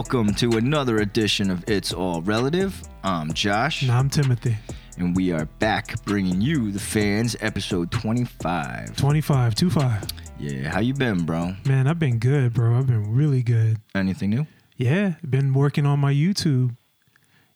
Welcome 0.00 0.32
to 0.36 0.52
another 0.56 1.00
edition 1.00 1.50
of 1.50 1.62
It's 1.68 1.92
All 1.92 2.22
Relative. 2.22 2.74
I'm 3.04 3.34
Josh, 3.34 3.82
And 3.82 3.90
I'm 3.90 4.08
Timothy. 4.08 4.56
and 4.96 5.14
we 5.14 5.30
are 5.30 5.44
back 5.58 6.02
bringing 6.06 6.40
you 6.40 6.72
the 6.72 6.80
fans 6.80 7.36
episode 7.40 7.90
25. 7.90 8.96
25, 8.96 9.54
25. 9.54 10.04
Yeah, 10.38 10.70
how 10.70 10.80
you 10.80 10.94
been, 10.94 11.26
bro? 11.26 11.54
Man, 11.66 11.86
I've 11.86 11.98
been 11.98 12.18
good, 12.18 12.54
bro. 12.54 12.78
I've 12.78 12.86
been 12.86 13.12
really 13.14 13.42
good. 13.42 13.76
Anything 13.94 14.30
new? 14.30 14.46
Yeah, 14.78 15.16
been 15.28 15.52
working 15.52 15.84
on 15.84 15.98
my 15.98 16.14
YouTube. 16.14 16.74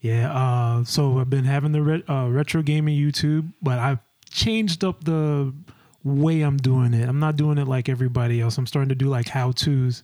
Yeah, 0.01 0.31
uh, 0.31 0.85
so 0.85 1.21
I've 1.21 1.31
been 1.31 1.47
having 1.47 1.73
the 1.73 1.81
re- 1.81 2.05
uh, 2.07 2.29
retro 2.29 2.61
gaming 2.61 2.99
YouTube, 3.01 3.55
but 3.63 3.79
I've 3.79 4.01
changed 4.31 4.85
up 4.85 5.03
the 5.03 5.55
way 6.05 6.43
I'm 6.43 6.59
doing 6.59 6.93
it. 6.93 7.09
I'm 7.09 7.19
not 7.21 7.37
doing 7.37 7.57
it 7.57 7.67
like 7.67 7.89
everybody 7.89 8.43
else. 8.43 8.59
I'm 8.59 8.67
starting 8.67 8.91
to 8.91 8.95
do 8.95 9.07
like 9.09 9.29
how 9.29 9.53
tos 9.53 10.03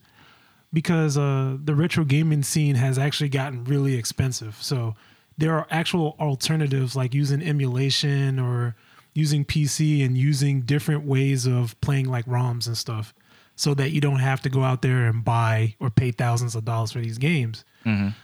because 0.72 1.18
uh, 1.18 1.56
the 1.62 1.74
retro 1.74 2.04
gaming 2.04 2.42
scene 2.42 2.76
has 2.76 2.98
actually 2.98 3.28
gotten 3.28 3.64
really 3.64 3.96
expensive. 3.96 4.56
So 4.60 4.94
there 5.36 5.54
are 5.54 5.66
actual 5.70 6.16
alternatives 6.20 6.94
like 6.94 7.14
using 7.14 7.42
emulation 7.42 8.38
or 8.38 8.76
using 9.14 9.44
PC 9.44 10.04
and 10.04 10.16
using 10.16 10.60
different 10.62 11.04
ways 11.04 11.46
of 11.46 11.80
playing 11.80 12.08
like 12.08 12.26
ROMs 12.26 12.66
and 12.66 12.76
stuff 12.76 13.12
so 13.56 13.74
that 13.74 13.90
you 13.90 14.00
don't 14.00 14.20
have 14.20 14.40
to 14.42 14.48
go 14.48 14.62
out 14.62 14.82
there 14.82 15.06
and 15.06 15.24
buy 15.24 15.74
or 15.80 15.90
pay 15.90 16.12
thousands 16.12 16.54
of 16.54 16.64
dollars 16.64 16.92
for 16.92 17.00
these 17.00 17.18
games. 17.18 17.64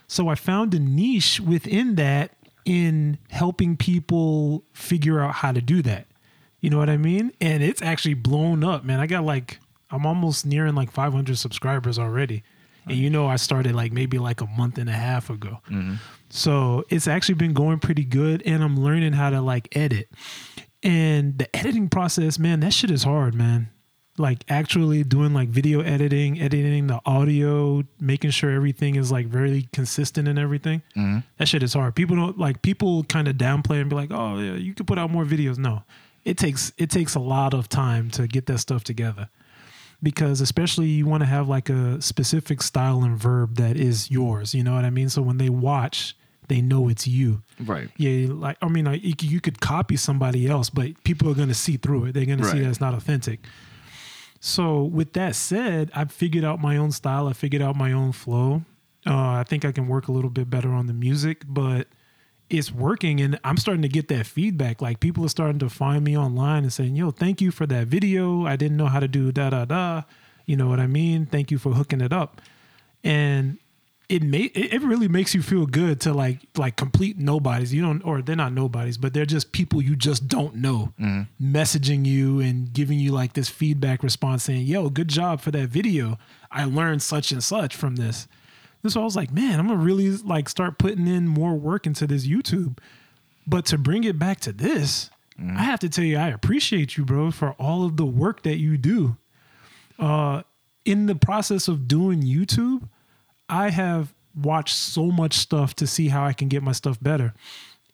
So 0.06 0.28
I 0.28 0.34
found 0.34 0.72
a 0.74 0.78
niche 0.78 1.40
within 1.40 1.96
that 1.96 2.32
in 2.64 3.18
helping 3.30 3.76
people 3.76 4.64
figure 4.72 5.20
out 5.20 5.34
how 5.36 5.52
to 5.52 5.60
do 5.60 5.82
that. 5.82 6.06
You 6.60 6.70
know 6.70 6.78
what 6.78 6.90
I 6.90 6.96
mean? 6.96 7.32
And 7.40 7.62
it's 7.62 7.82
actually 7.82 8.14
blown 8.14 8.64
up, 8.64 8.84
man. 8.84 9.00
I 9.00 9.06
got 9.06 9.24
like 9.24 9.58
I'm 9.90 10.06
almost 10.06 10.46
nearing 10.46 10.74
like 10.74 10.90
500 10.90 11.38
subscribers 11.38 11.98
already. 11.98 12.42
And 12.88 12.96
you 12.96 13.10
know 13.10 13.26
I 13.26 13.36
started 13.36 13.74
like 13.74 13.92
maybe 13.92 14.18
like 14.18 14.40
a 14.40 14.46
month 14.46 14.78
and 14.78 14.88
a 14.88 14.92
half 14.92 15.28
ago. 15.28 15.58
Mm-hmm. 15.68 15.94
So 16.28 16.84
it's 16.88 17.08
actually 17.08 17.34
been 17.34 17.52
going 17.52 17.80
pretty 17.80 18.04
good 18.04 18.42
and 18.46 18.62
I'm 18.62 18.78
learning 18.78 19.12
how 19.12 19.30
to 19.30 19.40
like 19.40 19.76
edit. 19.76 20.08
And 20.82 21.36
the 21.36 21.54
editing 21.56 21.88
process, 21.88 22.38
man, 22.38 22.60
that 22.60 22.72
shit 22.72 22.90
is 22.90 23.02
hard, 23.02 23.34
man. 23.34 23.70
Like 24.18 24.44
actually 24.48 25.02
doing 25.02 25.34
like 25.34 25.48
video 25.48 25.80
editing, 25.80 26.40
editing 26.40 26.86
the 26.86 27.00
audio, 27.04 27.82
making 28.00 28.30
sure 28.30 28.50
everything 28.50 28.94
is 28.94 29.10
like 29.10 29.26
very 29.26 29.68
consistent 29.72 30.28
and 30.28 30.38
everything. 30.38 30.82
Mm-hmm. 30.96 31.18
That 31.38 31.48
shit 31.48 31.62
is 31.62 31.74
hard. 31.74 31.96
People 31.96 32.16
don't 32.16 32.38
like 32.38 32.62
people 32.62 33.02
kind 33.04 33.26
of 33.28 33.36
downplay 33.36 33.80
and 33.80 33.90
be 33.90 33.96
like, 33.96 34.12
"Oh, 34.12 34.38
yeah, 34.38 34.54
you 34.54 34.72
could 34.74 34.86
put 34.86 34.98
out 34.98 35.10
more 35.10 35.24
videos." 35.24 35.58
No. 35.58 35.82
It 36.24 36.38
takes 36.38 36.72
it 36.78 36.88
takes 36.88 37.14
a 37.14 37.20
lot 37.20 37.52
of 37.52 37.68
time 37.68 38.10
to 38.12 38.26
get 38.26 38.46
that 38.46 38.58
stuff 38.58 38.84
together. 38.84 39.28
Because 40.02 40.40
especially 40.40 40.86
you 40.88 41.06
want 41.06 41.22
to 41.22 41.26
have 41.26 41.48
like 41.48 41.68
a 41.70 42.00
specific 42.02 42.62
style 42.62 43.02
and 43.02 43.16
verb 43.16 43.56
that 43.56 43.76
is 43.76 44.10
yours, 44.10 44.54
you 44.54 44.62
know 44.62 44.74
what 44.74 44.84
I 44.84 44.90
mean? 44.90 45.08
So 45.08 45.22
when 45.22 45.38
they 45.38 45.48
watch, 45.48 46.14
they 46.48 46.60
know 46.60 46.88
it's 46.88 47.06
you. 47.08 47.42
Right. 47.58 47.88
Yeah, 47.96 48.28
like 48.30 48.58
I 48.62 48.68
mean, 48.68 48.84
like 48.84 49.02
you, 49.22 49.40
could- 49.40 49.60
copy 49.60 49.96
somebody 49.96 50.46
else, 50.48 50.70
but 50.70 51.02
people 51.04 51.30
are 51.30 51.34
going 51.34 51.48
to 51.48 51.54
see 51.54 51.76
through 51.76 52.04
it. 52.06 52.12
They're 52.12 52.26
going 52.26 52.38
to 52.38 52.44
see 52.44 52.60
that 52.60 52.68
it's 52.68 52.80
not 52.80 52.94
authentic. 52.94 53.40
So 54.40 54.82
with 54.84 55.14
that 55.14 55.34
said, 55.34 55.90
I 55.94 56.04
figured 56.04 56.44
out 56.44 56.60
my 56.60 56.76
own 56.76 56.92
style. 56.92 57.26
I 57.26 57.32
figured 57.32 57.62
out 57.62 57.74
my 57.74 57.92
own 57.92 58.12
flow. 58.12 58.62
Uh, 59.06 59.14
I 59.14 59.44
think 59.44 59.64
I 59.64 59.72
can 59.72 59.88
work 59.88 60.08
a 60.08 60.12
little 60.12 60.30
bit 60.30 60.50
better 60.50 60.72
on 60.72 60.86
the 60.86 60.92
music, 60.92 61.42
but 61.48 61.88
it's 62.48 62.72
working, 62.72 63.20
and 63.20 63.38
I'm 63.44 63.56
starting 63.56 63.82
to 63.82 63.88
get 63.88 64.08
that 64.08 64.26
feedback. 64.26 64.80
Like 64.80 65.00
people 65.00 65.24
are 65.24 65.30
starting 65.30 65.58
to 65.60 65.68
find 65.68 66.04
me 66.04 66.16
online 66.16 66.62
and 66.62 66.72
saying, 66.72 66.96
"Yo, 66.96 67.10
thank 67.10 67.40
you 67.40 67.50
for 67.50 67.66
that 67.66 67.88
video. 67.88 68.46
I 68.46 68.56
didn't 68.56 68.76
know 68.76 68.86
how 68.86 69.00
to 69.00 69.08
do 69.08 69.32
da 69.32 69.50
da 69.50 69.64
da." 69.64 70.02
You 70.46 70.56
know 70.56 70.68
what 70.68 70.78
I 70.78 70.86
mean? 70.86 71.26
Thank 71.26 71.50
you 71.50 71.58
for 71.58 71.72
hooking 71.72 72.00
it 72.00 72.12
up. 72.12 72.40
And 73.02 73.58
it 74.08 74.22
may 74.22 74.42
it 74.42 74.74
it 74.74 74.82
really 74.82 75.08
makes 75.08 75.34
you 75.34 75.42
feel 75.42 75.66
good 75.66 76.00
to 76.00 76.12
like 76.12 76.38
like 76.56 76.76
complete 76.76 77.18
nobodies 77.18 77.74
you 77.74 77.82
don't 77.82 78.02
or 78.04 78.22
they're 78.22 78.36
not 78.36 78.52
nobodies 78.52 78.96
but 78.96 79.12
they're 79.12 79.26
just 79.26 79.52
people 79.52 79.82
you 79.82 79.96
just 79.96 80.28
don't 80.28 80.54
know 80.54 80.92
mm-hmm. 81.00 81.22
messaging 81.44 82.06
you 82.06 82.40
and 82.40 82.72
giving 82.72 82.98
you 82.98 83.10
like 83.10 83.32
this 83.32 83.48
feedback 83.48 84.02
response 84.02 84.44
saying 84.44 84.64
yo 84.64 84.88
good 84.88 85.08
job 85.08 85.40
for 85.40 85.50
that 85.50 85.68
video 85.68 86.18
i 86.52 86.64
learned 86.64 87.02
such 87.02 87.32
and 87.32 87.42
such 87.42 87.74
from 87.74 87.96
this 87.96 88.28
and 88.86 88.92
so 88.92 89.00
i 89.00 89.04
was 89.04 89.16
like 89.16 89.30
man 89.32 89.58
i'm 89.60 89.68
gonna 89.68 89.78
really 89.78 90.10
like 90.18 90.48
start 90.48 90.78
putting 90.78 91.06
in 91.06 91.28
more 91.28 91.54
work 91.54 91.86
into 91.86 92.06
this 92.06 92.26
youtube 92.26 92.78
but 93.46 93.66
to 93.66 93.76
bring 93.76 94.04
it 94.04 94.18
back 94.18 94.40
to 94.40 94.52
this 94.52 95.10
i 95.56 95.62
have 95.62 95.78
to 95.80 95.88
tell 95.88 96.04
you 96.04 96.16
i 96.16 96.28
appreciate 96.28 96.96
you 96.96 97.04
bro 97.04 97.30
for 97.30 97.52
all 97.58 97.84
of 97.84 97.96
the 97.98 98.06
work 98.06 98.42
that 98.42 98.56
you 98.56 98.78
do 98.78 99.16
uh 99.98 100.42
in 100.84 101.06
the 101.06 101.14
process 101.14 101.68
of 101.68 101.86
doing 101.86 102.22
youtube 102.22 102.88
I 103.48 103.70
have 103.70 104.12
watched 104.34 104.74
so 104.74 105.10
much 105.10 105.34
stuff 105.34 105.74
to 105.76 105.86
see 105.86 106.08
how 106.08 106.24
I 106.24 106.32
can 106.32 106.48
get 106.48 106.62
my 106.62 106.72
stuff 106.72 106.98
better. 107.00 107.32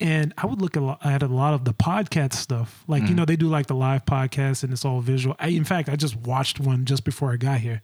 And 0.01 0.35
I 0.37 0.47
would 0.47 0.61
look 0.61 0.77
a 0.77 0.81
lot, 0.81 1.05
at 1.05 1.23
a 1.23 1.29
lot 1.29 1.55
of 1.55 1.65
the 1.65 1.75
podcast 1.75 2.33
stuff. 2.35 2.83
Like, 2.89 3.07
you 3.09 3.15
know, 3.15 3.25
they 3.25 3.37
do 3.37 3.49
like 3.49 3.67
the 3.67 3.75
live 3.75 4.05
podcast 4.05 4.65
and 4.65 4.73
it's 4.73 4.85
all 4.85 5.01
visual. 5.01 5.37
I, 5.39 5.49
in 5.49 5.65
fact, 5.65 5.89
I 5.89 5.97
just 5.97 6.17
watched 6.17 6.59
one 6.59 6.85
just 6.85 7.05
before 7.05 7.33
I 7.33 7.37
got 7.37 7.61
here. 7.61 7.83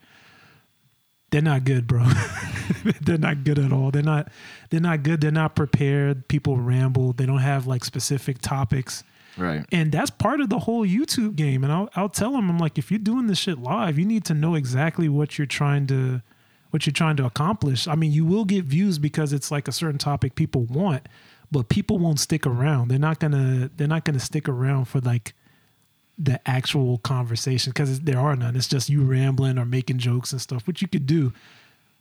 They're 1.30 1.42
not 1.42 1.64
good, 1.64 1.86
bro. 1.86 2.06
they're 3.02 3.18
not 3.18 3.44
good 3.44 3.58
at 3.58 3.72
all. 3.72 3.90
They're 3.90 4.02
not 4.02 4.28
they're 4.70 4.80
not 4.80 5.02
good. 5.02 5.20
They're 5.20 5.30
not 5.30 5.54
prepared. 5.54 6.28
People 6.28 6.56
ramble. 6.56 7.12
They 7.12 7.26
don't 7.26 7.38
have 7.38 7.66
like 7.66 7.84
specific 7.84 8.40
topics. 8.40 9.04
Right. 9.36 9.64
And 9.70 9.92
that's 9.92 10.10
part 10.10 10.40
of 10.40 10.50
the 10.50 10.58
whole 10.58 10.86
YouTube 10.86 11.36
game. 11.36 11.62
And 11.62 11.72
I'll, 11.72 11.88
I'll 11.94 12.08
tell 12.08 12.32
them, 12.32 12.50
I'm 12.50 12.58
like, 12.58 12.76
if 12.76 12.90
you're 12.90 12.98
doing 12.98 13.28
this 13.28 13.38
shit 13.38 13.58
live, 13.58 13.98
you 13.98 14.04
need 14.04 14.24
to 14.26 14.34
know 14.34 14.54
exactly 14.54 15.08
what 15.08 15.38
you're 15.38 15.46
trying 15.46 15.86
to, 15.88 16.22
what 16.70 16.86
you're 16.86 16.92
trying 16.92 17.16
to 17.16 17.24
accomplish. 17.24 17.86
I 17.86 17.94
mean, 17.94 18.12
you 18.12 18.24
will 18.24 18.44
get 18.44 18.64
views 18.64 18.98
because 18.98 19.32
it's 19.32 19.50
like 19.50 19.68
a 19.68 19.72
certain 19.72 19.98
topic 19.98 20.34
people 20.34 20.64
want, 20.64 21.08
but 21.52 21.68
people 21.68 21.98
won't 21.98 22.18
stick 22.18 22.46
around. 22.46 22.88
They're 22.88 22.98
not 22.98 23.20
gonna, 23.20 23.70
they're 23.76 23.86
not 23.86 24.04
gonna 24.04 24.18
stick 24.18 24.48
around 24.48 24.86
for 24.86 25.00
like 25.00 25.34
the 26.18 26.40
actual 26.48 26.98
conversation 26.98 27.70
because 27.70 28.00
there 28.00 28.18
are 28.18 28.34
none. 28.34 28.56
It's 28.56 28.66
just 28.68 28.88
you 28.88 29.02
rambling 29.02 29.58
or 29.58 29.64
making 29.64 29.98
jokes 29.98 30.32
and 30.32 30.40
stuff, 30.40 30.66
which 30.66 30.82
you 30.82 30.88
could 30.88 31.06
do, 31.06 31.32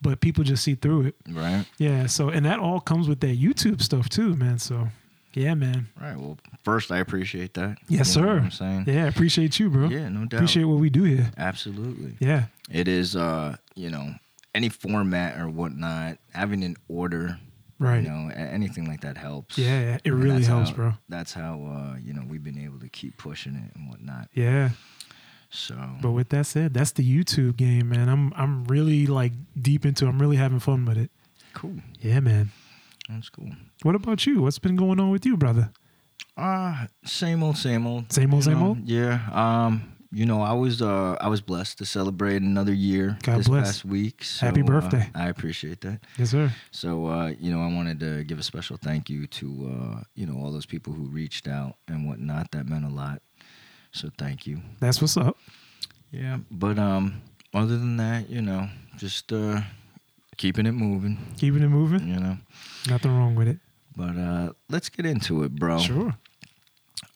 but 0.02 0.22
people 0.22 0.44
just 0.44 0.64
see 0.64 0.76
through 0.76 1.08
it. 1.08 1.16
Right. 1.30 1.66
Yeah. 1.78 2.08
So, 2.08 2.30
and 2.30 2.46
that 2.46 2.60
all 2.60 2.80
comes 2.80 3.08
with 3.08 3.20
that 3.22 3.40
YouTube 3.40 3.82
stuff 3.82 4.10
too, 4.10 4.36
man. 4.36 4.58
So, 4.60 4.88
yeah, 5.34 5.54
man. 5.54 5.88
Right. 6.02 6.18
Well, 6.18 6.38
first, 6.64 6.92
I 6.92 6.98
appreciate 6.98 7.54
that. 7.56 7.78
Yes, 7.90 8.16
You 8.16 8.22
know 8.24 8.28
sir. 8.28 8.38
I'm 8.40 8.52
saying? 8.52 8.86
Yeah, 8.88 9.08
appreciate 9.08 9.60
you, 9.60 9.70
bro. 9.70 9.88
Yeah, 9.90 10.10
no 10.10 10.22
doubt. 10.22 10.34
Appreciate 10.40 10.64
what 10.64 10.80
we 10.80 10.90
do 10.90 11.04
here. 11.04 11.32
Absolutely. 11.38 12.16
Yeah. 12.20 12.46
It 12.72 12.88
is, 12.88 13.16
uh, 13.16 13.56
you 13.76 13.92
know, 13.92 14.16
any 14.56 14.70
format 14.70 15.40
or 15.40 15.48
whatnot, 15.48 16.18
having 16.34 16.64
an 16.64 16.76
order, 16.88 17.38
Right. 17.80 18.04
you 18.04 18.10
know, 18.10 18.30
anything 18.36 18.86
like 18.88 19.02
that 19.02 19.18
helps. 19.18 19.58
Yeah, 19.58 19.80
yeah, 19.82 19.96
it 20.04 20.12
And 20.12 20.24
really 20.24 20.44
helps, 20.44 20.70
how- 20.70 20.76
bro. 20.76 20.94
That's 21.10 21.34
how, 21.34 21.62
uh, 21.64 21.98
you 21.98 22.14
know, 22.14 22.24
we've 22.28 22.44
been 22.44 22.58
able 22.58 22.80
to 22.80 22.90
keep 22.90 23.18
pushing 23.18 23.56
it 23.56 23.76
and 23.76 23.90
whatnot. 23.90 24.30
Yeah. 24.34 24.70
So, 25.50 25.76
But 26.02 26.12
with 26.12 26.30
that 26.30 26.46
said, 26.46 26.74
that's 26.74 26.92
the 26.92 27.04
YouTube 27.04 27.56
game, 27.56 27.90
man. 27.90 28.10
I'm 28.10 28.34
I'm 28.36 28.66
really 28.66 29.06
like 29.08 29.32
deep 29.60 29.86
into 29.86 30.06
I'm 30.08 30.20
really 30.20 30.36
having 30.38 30.60
fun 30.60 30.86
with 30.86 30.98
it. 30.98 31.10
cool. 31.54 31.76
Yeah, 32.02 32.20
man. 32.20 32.52
That's 33.10 33.30
cool. 33.30 33.52
What 33.84 33.96
about 33.96 34.26
you? 34.26 34.42
What's 34.42 34.60
been 34.60 34.76
going 34.76 35.00
on 35.00 35.10
with 35.12 35.26
you, 35.26 35.38
brother? 35.38 35.72
Uh, 36.36 36.88
same 37.06 37.42
old, 37.44 37.58
same 37.58 37.88
old. 37.88 38.12
Same 38.12 38.34
old, 38.34 38.44
same 38.44 38.60
know? 38.60 38.68
old? 38.68 38.80
Yeah. 38.90 39.22
Um, 39.32 39.94
you 40.12 40.26
know, 40.26 40.42
I 40.42 40.54
was 40.54 40.82
uh 40.82 41.18
I 41.20 41.28
was 41.28 41.42
blessed 41.42 41.78
to 41.80 41.86
celebrate 41.86 42.42
another 42.42 42.74
year 42.74 43.18
God 43.24 43.40
this 43.40 43.48
bless. 43.48 43.66
past 43.68 43.86
week. 43.86 44.24
So, 44.24 44.46
Happy 44.46 44.62
uh, 44.62 44.66
birthday. 44.66 45.10
I 45.14 45.28
appreciate 45.30 45.82
that. 45.82 46.00
Yes, 46.18 46.32
sir. 46.32 46.52
So 46.72 47.08
uh, 47.08 47.34
you 47.40 47.52
know, 47.52 47.62
I 47.62 47.68
wanted 47.74 48.00
to 48.02 48.24
give 48.24 48.40
a 48.40 48.44
special 48.44 48.78
thank 48.78 49.10
you 49.10 49.28
to 49.28 49.48
uh, 49.98 50.04
you 50.16 50.26
know, 50.26 50.38
all 50.42 50.52
those 50.52 50.66
people 50.66 50.94
who 50.94 51.04
reached 51.06 51.48
out 51.48 51.76
and 51.88 52.08
whatnot. 52.08 52.52
That 52.52 52.68
meant 52.68 52.86
a 52.86 52.90
lot. 52.90 53.22
So 53.92 54.10
thank 54.18 54.46
you. 54.48 54.62
That's 54.80 55.02
what's 55.02 55.18
up. 55.18 55.38
Yeah. 56.12 56.38
But 56.52 56.80
um 56.80 57.22
other 57.54 57.78
than 57.78 57.98
that, 57.98 58.30
you 58.30 58.42
know, 58.42 58.70
just 58.98 59.32
uh 59.34 59.62
keeping 60.38 60.66
it 60.66 60.74
moving, 60.74 61.18
Keeping 61.38 61.64
it 61.64 61.70
moving. 61.70 62.08
you 62.08 62.20
know. 62.20 62.38
Nothing 62.88 63.12
wrong 63.18 63.36
with 63.36 63.48
it. 63.48 63.58
But 63.96 64.16
uh 64.18 64.54
let's 64.70 64.90
get 64.90 65.06
into 65.06 65.44
it, 65.44 65.56
bro. 65.56 65.80
Sure. 65.80 66.16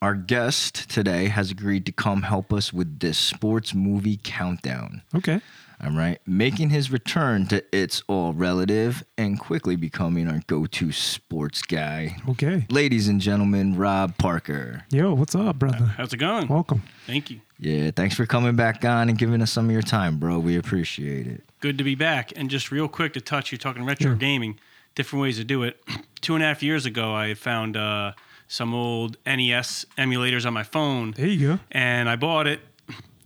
Our 0.01 0.15
guest 0.15 0.89
today 0.89 1.27
has 1.27 1.51
agreed 1.51 1.85
to 1.85 1.91
come 1.91 2.23
help 2.23 2.51
us 2.53 2.71
with 2.73 2.99
this 2.99 3.17
sports 3.17 3.73
movie 3.73 4.19
countdown. 4.23 5.01
Okay. 5.15 5.41
All 5.83 5.91
right. 5.91 6.19
Making 6.27 6.69
his 6.69 6.91
return 6.91 7.47
to 7.47 7.63
It's 7.75 8.03
All 8.07 8.33
Relative 8.33 9.03
and 9.17 9.39
quickly 9.39 9.75
becoming 9.75 10.27
our 10.27 10.41
go 10.45 10.65
to 10.67 10.91
sports 10.91 11.61
guy. 11.63 12.17
Okay. 12.29 12.65
Ladies 12.69 13.07
and 13.07 13.19
gentlemen, 13.19 13.75
Rob 13.75 14.17
Parker. 14.17 14.83
Yo, 14.91 15.13
what's 15.13 15.33
up, 15.33 15.57
brother? 15.57 15.85
How's 15.85 16.13
it 16.13 16.17
going? 16.17 16.47
Welcome. 16.47 16.83
Thank 17.07 17.31
you. 17.31 17.41
Yeah, 17.59 17.91
thanks 17.95 18.15
for 18.15 18.25
coming 18.27 18.55
back 18.55 18.83
on 18.85 19.09
and 19.09 19.17
giving 19.17 19.41
us 19.41 19.51
some 19.51 19.65
of 19.65 19.71
your 19.71 19.81
time, 19.83 20.17
bro. 20.17 20.37
We 20.39 20.57
appreciate 20.57 21.25
it. 21.27 21.43
Good 21.59 21.77
to 21.79 21.83
be 21.83 21.95
back. 21.95 22.31
And 22.35 22.49
just 22.49 22.71
real 22.71 22.87
quick 22.87 23.13
to 23.13 23.21
touch, 23.21 23.51
you're 23.51 23.59
talking 23.59 23.83
retro 23.85 24.11
Yeah. 24.11 24.17
gaming, 24.17 24.59
different 24.95 25.21
ways 25.21 25.37
to 25.37 25.43
do 25.43 25.63
it. 25.63 25.79
Two 26.21 26.35
and 26.35 26.43
a 26.43 26.47
half 26.47 26.61
years 26.63 26.85
ago, 26.85 27.13
I 27.15 27.33
found 27.33 27.75
uh, 27.77 28.11
some 28.51 28.73
old 28.73 29.15
NES 29.25 29.85
emulators 29.97 30.45
on 30.45 30.51
my 30.53 30.63
phone, 30.63 31.11
There 31.15 31.25
you 31.25 31.47
go. 31.47 31.59
and 31.71 32.09
I 32.09 32.17
bought 32.17 32.47
it 32.47 32.59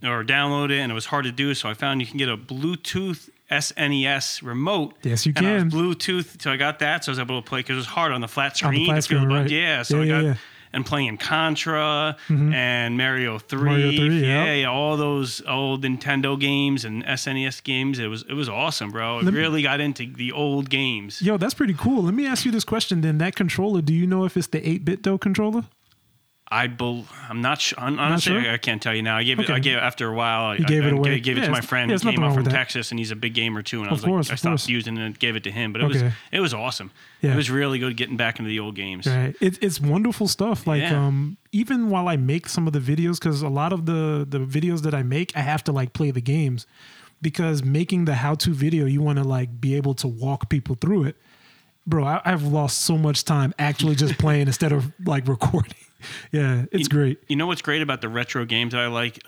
or 0.04 0.22
downloaded 0.22 0.70
it, 0.70 0.78
and 0.78 0.92
it 0.92 0.94
was 0.94 1.06
hard 1.06 1.24
to 1.24 1.32
do. 1.32 1.52
So 1.54 1.68
I 1.68 1.74
found 1.74 2.00
you 2.00 2.06
can 2.06 2.16
get 2.18 2.28
a 2.28 2.36
Bluetooth 2.36 3.28
SNES 3.50 4.42
remote. 4.42 4.94
Yes, 5.02 5.26
you 5.26 5.32
and 5.36 5.46
I 5.46 5.54
was 5.54 5.62
can. 5.64 5.70
Bluetooth, 5.72 6.40
so 6.40 6.52
I 6.52 6.56
got 6.56 6.78
that. 6.78 7.02
So 7.04 7.10
I 7.10 7.12
was 7.12 7.18
able 7.18 7.42
to 7.42 7.48
play 7.48 7.60
because 7.60 7.74
it 7.74 7.78
was 7.78 7.86
hard 7.86 8.12
on 8.12 8.20
the 8.20 8.28
flat 8.28 8.56
screen. 8.56 8.68
On 8.68 8.74
the 8.74 8.84
flat 8.86 9.04
screen, 9.04 9.24
right. 9.28 9.50
Yeah, 9.50 9.82
so 9.82 9.96
Yeah, 9.96 10.02
I 10.02 10.04
yeah, 10.06 10.12
got 10.12 10.24
yeah. 10.26 10.34
And 10.76 10.84
playing 10.84 11.16
Contra 11.16 12.16
mm-hmm. 12.28 12.52
and 12.52 12.98
Mario 12.98 13.38
Three. 13.38 13.70
Mario 13.70 13.90
3, 13.96 14.20
yeah, 14.20 14.52
yeah, 14.52 14.66
all 14.68 14.98
those 14.98 15.42
old 15.48 15.82
Nintendo 15.82 16.38
games 16.38 16.84
and 16.84 17.02
SNES 17.04 17.64
games. 17.64 17.98
It 17.98 18.08
was 18.08 18.24
it 18.28 18.34
was 18.34 18.48
awesome, 18.48 18.90
bro. 18.90 19.18
I 19.18 19.22
Let 19.22 19.32
me- 19.32 19.40
really 19.40 19.62
got 19.62 19.80
into 19.80 20.12
the 20.12 20.30
old 20.32 20.68
games. 20.68 21.22
Yo, 21.22 21.38
that's 21.38 21.54
pretty 21.54 21.74
cool. 21.74 22.02
Let 22.02 22.14
me 22.14 22.26
ask 22.26 22.44
you 22.44 22.52
this 22.52 22.64
question 22.64 23.00
then. 23.00 23.16
That 23.18 23.34
controller, 23.34 23.80
do 23.80 23.94
you 23.94 24.06
know 24.06 24.24
if 24.24 24.36
it's 24.36 24.48
the 24.48 24.68
8 24.68 24.84
bit 24.84 25.02
though 25.02 25.16
controller? 25.16 25.64
I 26.48 26.68
bel 26.68 27.04
I'm 27.28 27.40
not 27.40 27.60
sure. 27.60 27.76
Honestly, 27.80 28.40
sure? 28.40 28.50
I, 28.50 28.54
I 28.54 28.56
can't 28.58 28.80
tell 28.80 28.94
you 28.94 29.02
now. 29.02 29.16
I 29.16 29.24
gave 29.24 29.40
it. 29.40 29.50
I 29.50 29.54
Okay. 29.54 29.60
gave 29.62 29.78
after 29.78 30.08
a 30.08 30.14
while. 30.14 30.44
I, 30.44 30.56
You 30.56 30.64
gave 30.64 30.84
I, 30.84 30.88
it 30.88 30.92
I 30.92 30.96
away? 30.96 31.18
Gave 31.20 31.36
it 31.38 31.40
Yeah, 31.40 31.46
to 31.46 31.52
my 31.52 31.60
friend 31.60 31.90
who 31.90 31.98
came 31.98 32.22
up 32.22 32.34
from. 32.34 32.44
Texas, 32.44 32.90
and 32.92 33.00
he's 33.00 33.10
a 33.10 33.16
big 33.16 33.34
gamer 33.34 33.62
too. 33.62 33.80
And 33.80 33.88
I 33.88 33.92
was 33.92 34.04
course, 34.04 34.28
like, 34.28 34.34
I 34.34 34.36
stopped 34.36 34.50
course. 34.52 34.68
using 34.68 34.96
it 34.96 35.04
and 35.04 35.18
gave 35.18 35.34
it 35.34 35.42
to 35.44 35.50
him. 35.50 35.72
But 35.72 35.82
it 35.82 35.88
was 35.88 36.02
it 36.30 36.40
was 36.40 36.54
awesome. 36.54 36.92
Yeah. 37.20 37.32
It 37.32 37.36
was 37.36 37.50
really 37.50 37.78
good 37.80 37.96
getting 37.96 38.16
back 38.16 38.38
into 38.38 38.48
the 38.48 38.60
old 38.60 38.76
games. 38.76 39.06
Right. 39.08 39.34
It, 39.40 39.58
it's 39.60 39.80
wonderful 39.80 40.28
stuff. 40.28 40.66
Like 40.68 40.82
Yeah. 40.82 41.04
um, 41.06 41.36
even 41.50 41.90
while 41.90 42.06
I 42.06 42.16
make 42.16 42.48
some 42.48 42.66
of 42.68 42.72
the 42.72 42.80
videos, 42.80 43.18
because 43.18 43.42
a 43.42 43.48
lot 43.48 43.72
of 43.72 43.86
the 43.86 44.24
the 44.28 44.38
videos 44.38 44.82
that 44.82 44.94
I 44.94 45.02
make, 45.02 45.36
I 45.36 45.40
have 45.40 45.64
to 45.64 45.72
like 45.72 45.92
play 45.94 46.12
the 46.12 46.20
games, 46.20 46.64
because 47.20 47.64
making 47.64 48.04
the 48.04 48.14
how 48.14 48.34
to 48.36 48.50
video, 48.50 48.86
you 48.86 49.02
want 49.02 49.18
to 49.18 49.24
like 49.24 49.60
be 49.60 49.74
able 49.74 49.94
to 49.94 50.06
walk 50.06 50.48
people 50.48 50.76
through 50.76 51.04
it. 51.04 51.16
Bro, 51.86 52.04
I, 52.04 52.20
I've 52.24 52.42
lost 52.42 52.80
so 52.82 52.98
much 52.98 53.24
time 53.24 53.54
actually 53.58 53.94
just 53.94 54.18
playing 54.18 54.46
instead 54.48 54.72
of 54.72 54.92
like 55.04 55.26
recording. 55.28 55.72
Yeah, 56.30 56.66
it's 56.70 56.82
You- 56.84 56.88
great. 56.88 57.18
You 57.26 57.36
know 57.36 57.46
what's 57.46 57.62
great 57.62 57.80
about 57.82 58.00
the 58.02 58.08
retro 58.08 58.44
games 58.44 58.72
that 58.74 58.80
I 58.80 58.86
like? 58.86 59.18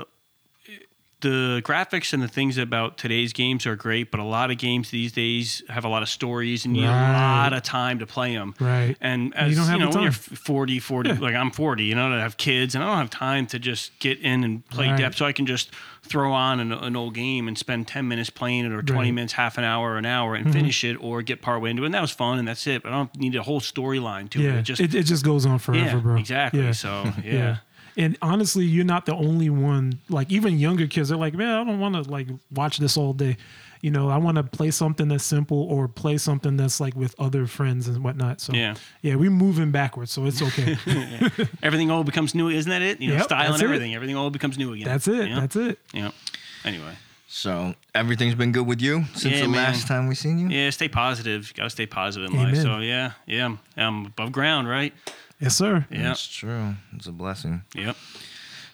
The 1.21 1.61
graphics 1.65 2.13
and 2.13 2.23
the 2.23 2.29
things 2.29 2.59
about 2.59 2.97
today's 2.97 3.33
games 3.33 3.67
are 3.67 3.75
great, 3.75 4.13
but 4.13 4.21
a 4.21 4.25
lot 4.25 4.53
of 4.53 4.59
games 4.59 4.91
these 4.91 5.11
days 5.11 5.65
have 5.69 5.85
a 5.85 5.89
lot 5.89 6.03
of 6.05 6.09
stories 6.09 6.65
and 6.65 6.77
you 6.77 6.83
need 6.83 6.89
a 6.89 6.93
lot 6.93 7.53
of 7.53 7.65
time 7.65 7.99
to 7.99 8.07
play 8.07 8.35
them. 8.37 8.55
Right. 8.61 8.97
And 9.01 9.35
as 9.35 9.51
you 9.51 9.57
don't 9.57 9.67
have 9.67 9.79
you 9.81 9.85
know, 9.87 9.91
when 9.91 10.03
you're 10.03 10.13
time. 10.13 10.37
40, 10.37 10.79
40, 10.79 11.11
Yeah. 11.11 11.19
like 11.19 11.35
I'm 11.35 11.51
40, 11.51 11.83
you 11.85 11.97
know, 11.97 12.13
I 12.13 12.21
have 12.21 12.37
kids 12.37 12.77
and 12.77 12.85
I 12.85 12.87
don't 12.87 12.99
have 12.99 13.11
time 13.11 13.47
to 13.49 13.59
just 13.59 13.99
get 13.99 14.21
in 14.21 14.45
and 14.45 14.65
play 14.69 14.91
Right. 14.91 14.97
depth. 14.99 15.17
So 15.17 15.27
I 15.27 15.33
can 15.33 15.45
just 15.47 15.71
throw 16.03 16.33
on 16.33 16.61
an, 16.61 16.73
an 16.73 16.95
old 16.95 17.15
game 17.15 17.49
and 17.49 17.59
spend 17.59 17.89
10 17.89 18.07
minutes 18.07 18.31
playing 18.31 18.65
it 18.67 18.71
or 18.73 18.81
20 18.83 18.93
Right. 18.99 19.07
Mm-hmm. 19.09 19.15
minutes, 19.17 19.33
half 19.33 19.59
an 19.59 19.65
hour, 19.65 19.95
or 19.95 19.99
an 19.99 20.07
hour 20.07 20.37
and 20.37 20.53
finish 20.53 20.85
it 20.85 20.95
or 21.03 21.23
get 21.23 21.43
partway 21.43 21.71
into 21.71 21.83
it. 21.83 21.87
And 21.87 21.95
that 21.97 22.01
was 22.01 22.13
fun 22.13 22.39
and 22.39 22.47
that's 22.47 22.65
it. 22.69 22.85
But 22.85 22.93
I 22.93 22.97
don't 22.97 23.17
need 23.17 23.35
a 23.35 23.43
whole 23.43 23.61
storyline 23.61 24.31
to 24.31 24.39
it. 24.41 24.45
Yeah, 24.45 24.59
It 24.59 24.63
just, 24.63 24.81
it, 24.81 24.95
it 24.95 25.03
just 25.03 25.25
goes 25.25 25.45
on 25.47 25.59
forever, 25.59 25.97
yeah, 25.97 25.97
bro. 26.01 26.17
exactly. 26.17 26.63
Yeah. 26.63 26.71
So, 26.71 27.13
yeah. 27.25 27.57
And 27.99 28.17
honestly, 28.23 28.65
you're 28.65 28.85
not 28.85 29.05
the 29.07 29.15
only 29.15 29.51
one. 29.51 29.99
Like 30.09 30.31
even 30.31 30.59
younger 30.59 30.87
kids, 30.87 31.09
they're 31.11 31.19
like, 31.19 31.35
man, 31.35 31.49
I 31.49 31.65
don't 31.65 31.81
want 31.81 31.95
to 31.97 32.11
like 32.11 32.29
watch 32.55 32.79
this 32.79 32.97
all 32.97 33.13
day. 33.13 33.37
You 33.81 33.91
know, 33.91 34.09
I 34.09 34.17
want 34.17 34.37
to 34.39 34.43
play 34.43 34.71
something 34.73 35.07
that's 35.09 35.23
simple 35.25 35.63
or 35.71 35.87
play 35.89 36.17
something 36.19 36.57
that's 36.57 36.81
like 36.81 36.97
with 36.97 37.15
other 37.19 37.47
friends 37.47 37.87
and 37.89 38.03
whatnot. 38.03 38.41
So 38.41 38.53
Yeah. 38.53 38.75
yeah, 39.03 39.15
we're 39.17 39.31
moving 39.31 39.71
backwards, 39.73 40.11
so 40.13 40.25
it's 40.27 40.41
okay. 40.43 40.77
Everything 41.63 41.91
old 41.91 42.07
becomes 42.07 42.35
new, 42.35 42.49
isn't 42.49 42.71
that 42.71 42.83
it? 42.83 43.01
You 43.01 43.09
know, 43.09 43.15
Yep, 43.17 43.25
style 43.25 43.39
that's 43.51 43.55
and 43.55 43.63
it. 43.63 43.65
everything. 43.67 43.95
Everything 43.95 44.17
old 44.17 44.33
becomes 44.33 44.59
new 44.59 44.73
again. 44.73 44.87
that's 44.87 45.07
it. 45.09 45.29
Yeah. 45.29 45.41
That's 45.41 45.57
it. 45.57 45.79
yeah. 45.93 46.11
Anyway, 46.65 46.93
So 47.29 47.75
everything's 47.95 48.35
been 48.35 48.51
good 48.53 48.67
with 48.67 48.81
you 48.81 49.05
since 49.15 49.35
Yeah, 49.37 49.43
the 49.43 49.49
man. 49.49 49.73
last 49.73 49.87
time 49.87 50.09
we 50.09 50.15
seen 50.17 50.39
you. 50.39 50.49
yeah, 50.49 50.71
stay 50.71 50.89
positive. 50.89 51.53
Got 51.55 51.65
to 51.65 51.71
stay 51.71 51.87
positive 51.87 52.31
in 52.31 52.37
Amen. 52.39 52.55
life. 52.55 52.63
So 52.63 52.79
yeah, 52.79 53.13
yeah, 53.27 53.45
I'm, 53.47 53.59
I'm 53.77 54.07
above 54.07 54.33
ground, 54.33 54.69
right? 54.69 54.93
Yes, 55.41 55.57
sir. 55.57 55.87
Yeah, 55.91 56.03
That's 56.03 56.27
true. 56.27 56.75
It's 56.95 57.07
a 57.07 57.13
blessing. 57.13 57.63
yep. 57.75 57.97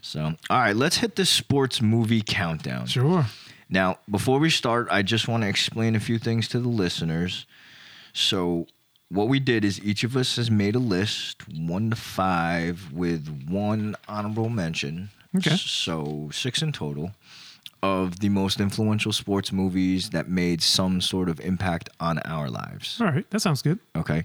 So, 0.00 0.34
all 0.50 0.58
right, 0.58 0.76
let's 0.76 0.98
hit 0.98 1.16
the 1.16 1.24
sports 1.24 1.80
movie 1.80 2.22
countdown. 2.22 2.86
Sure. 2.86 3.24
Now, 3.70 3.98
before 4.10 4.38
we 4.38 4.50
start, 4.50 4.88
I 4.90 5.02
just 5.02 5.28
want 5.28 5.42
to 5.44 5.48
explain 5.48 5.96
a 5.96 6.00
few 6.00 6.18
things 6.18 6.46
to 6.48 6.60
the 6.60 6.68
listeners. 6.68 7.46
So, 8.12 8.66
what 9.08 9.28
we 9.28 9.40
did 9.40 9.64
is 9.64 9.80
each 9.82 10.04
of 10.04 10.16
us 10.16 10.36
has 10.36 10.50
made 10.50 10.74
a 10.74 10.78
list, 10.78 11.42
one 11.48 11.90
to 11.90 11.96
five, 11.96 12.92
with 12.92 13.46
one 13.48 13.96
honorable 14.08 14.48
mention. 14.50 15.08
Okay. 15.36 15.56
So, 15.56 16.28
six 16.32 16.60
in 16.62 16.72
total 16.72 17.12
of 17.82 18.20
the 18.20 18.28
most 18.30 18.60
influential 18.60 19.12
sports 19.12 19.52
movies 19.52 20.10
that 20.10 20.28
made 20.28 20.62
some 20.62 21.00
sort 21.00 21.28
of 21.28 21.38
impact 21.40 21.90
on 22.00 22.18
our 22.20 22.48
lives. 22.48 22.98
All 23.00 23.06
right. 23.08 23.28
That 23.30 23.40
sounds 23.40 23.60
good. 23.60 23.78
Okay. 23.94 24.24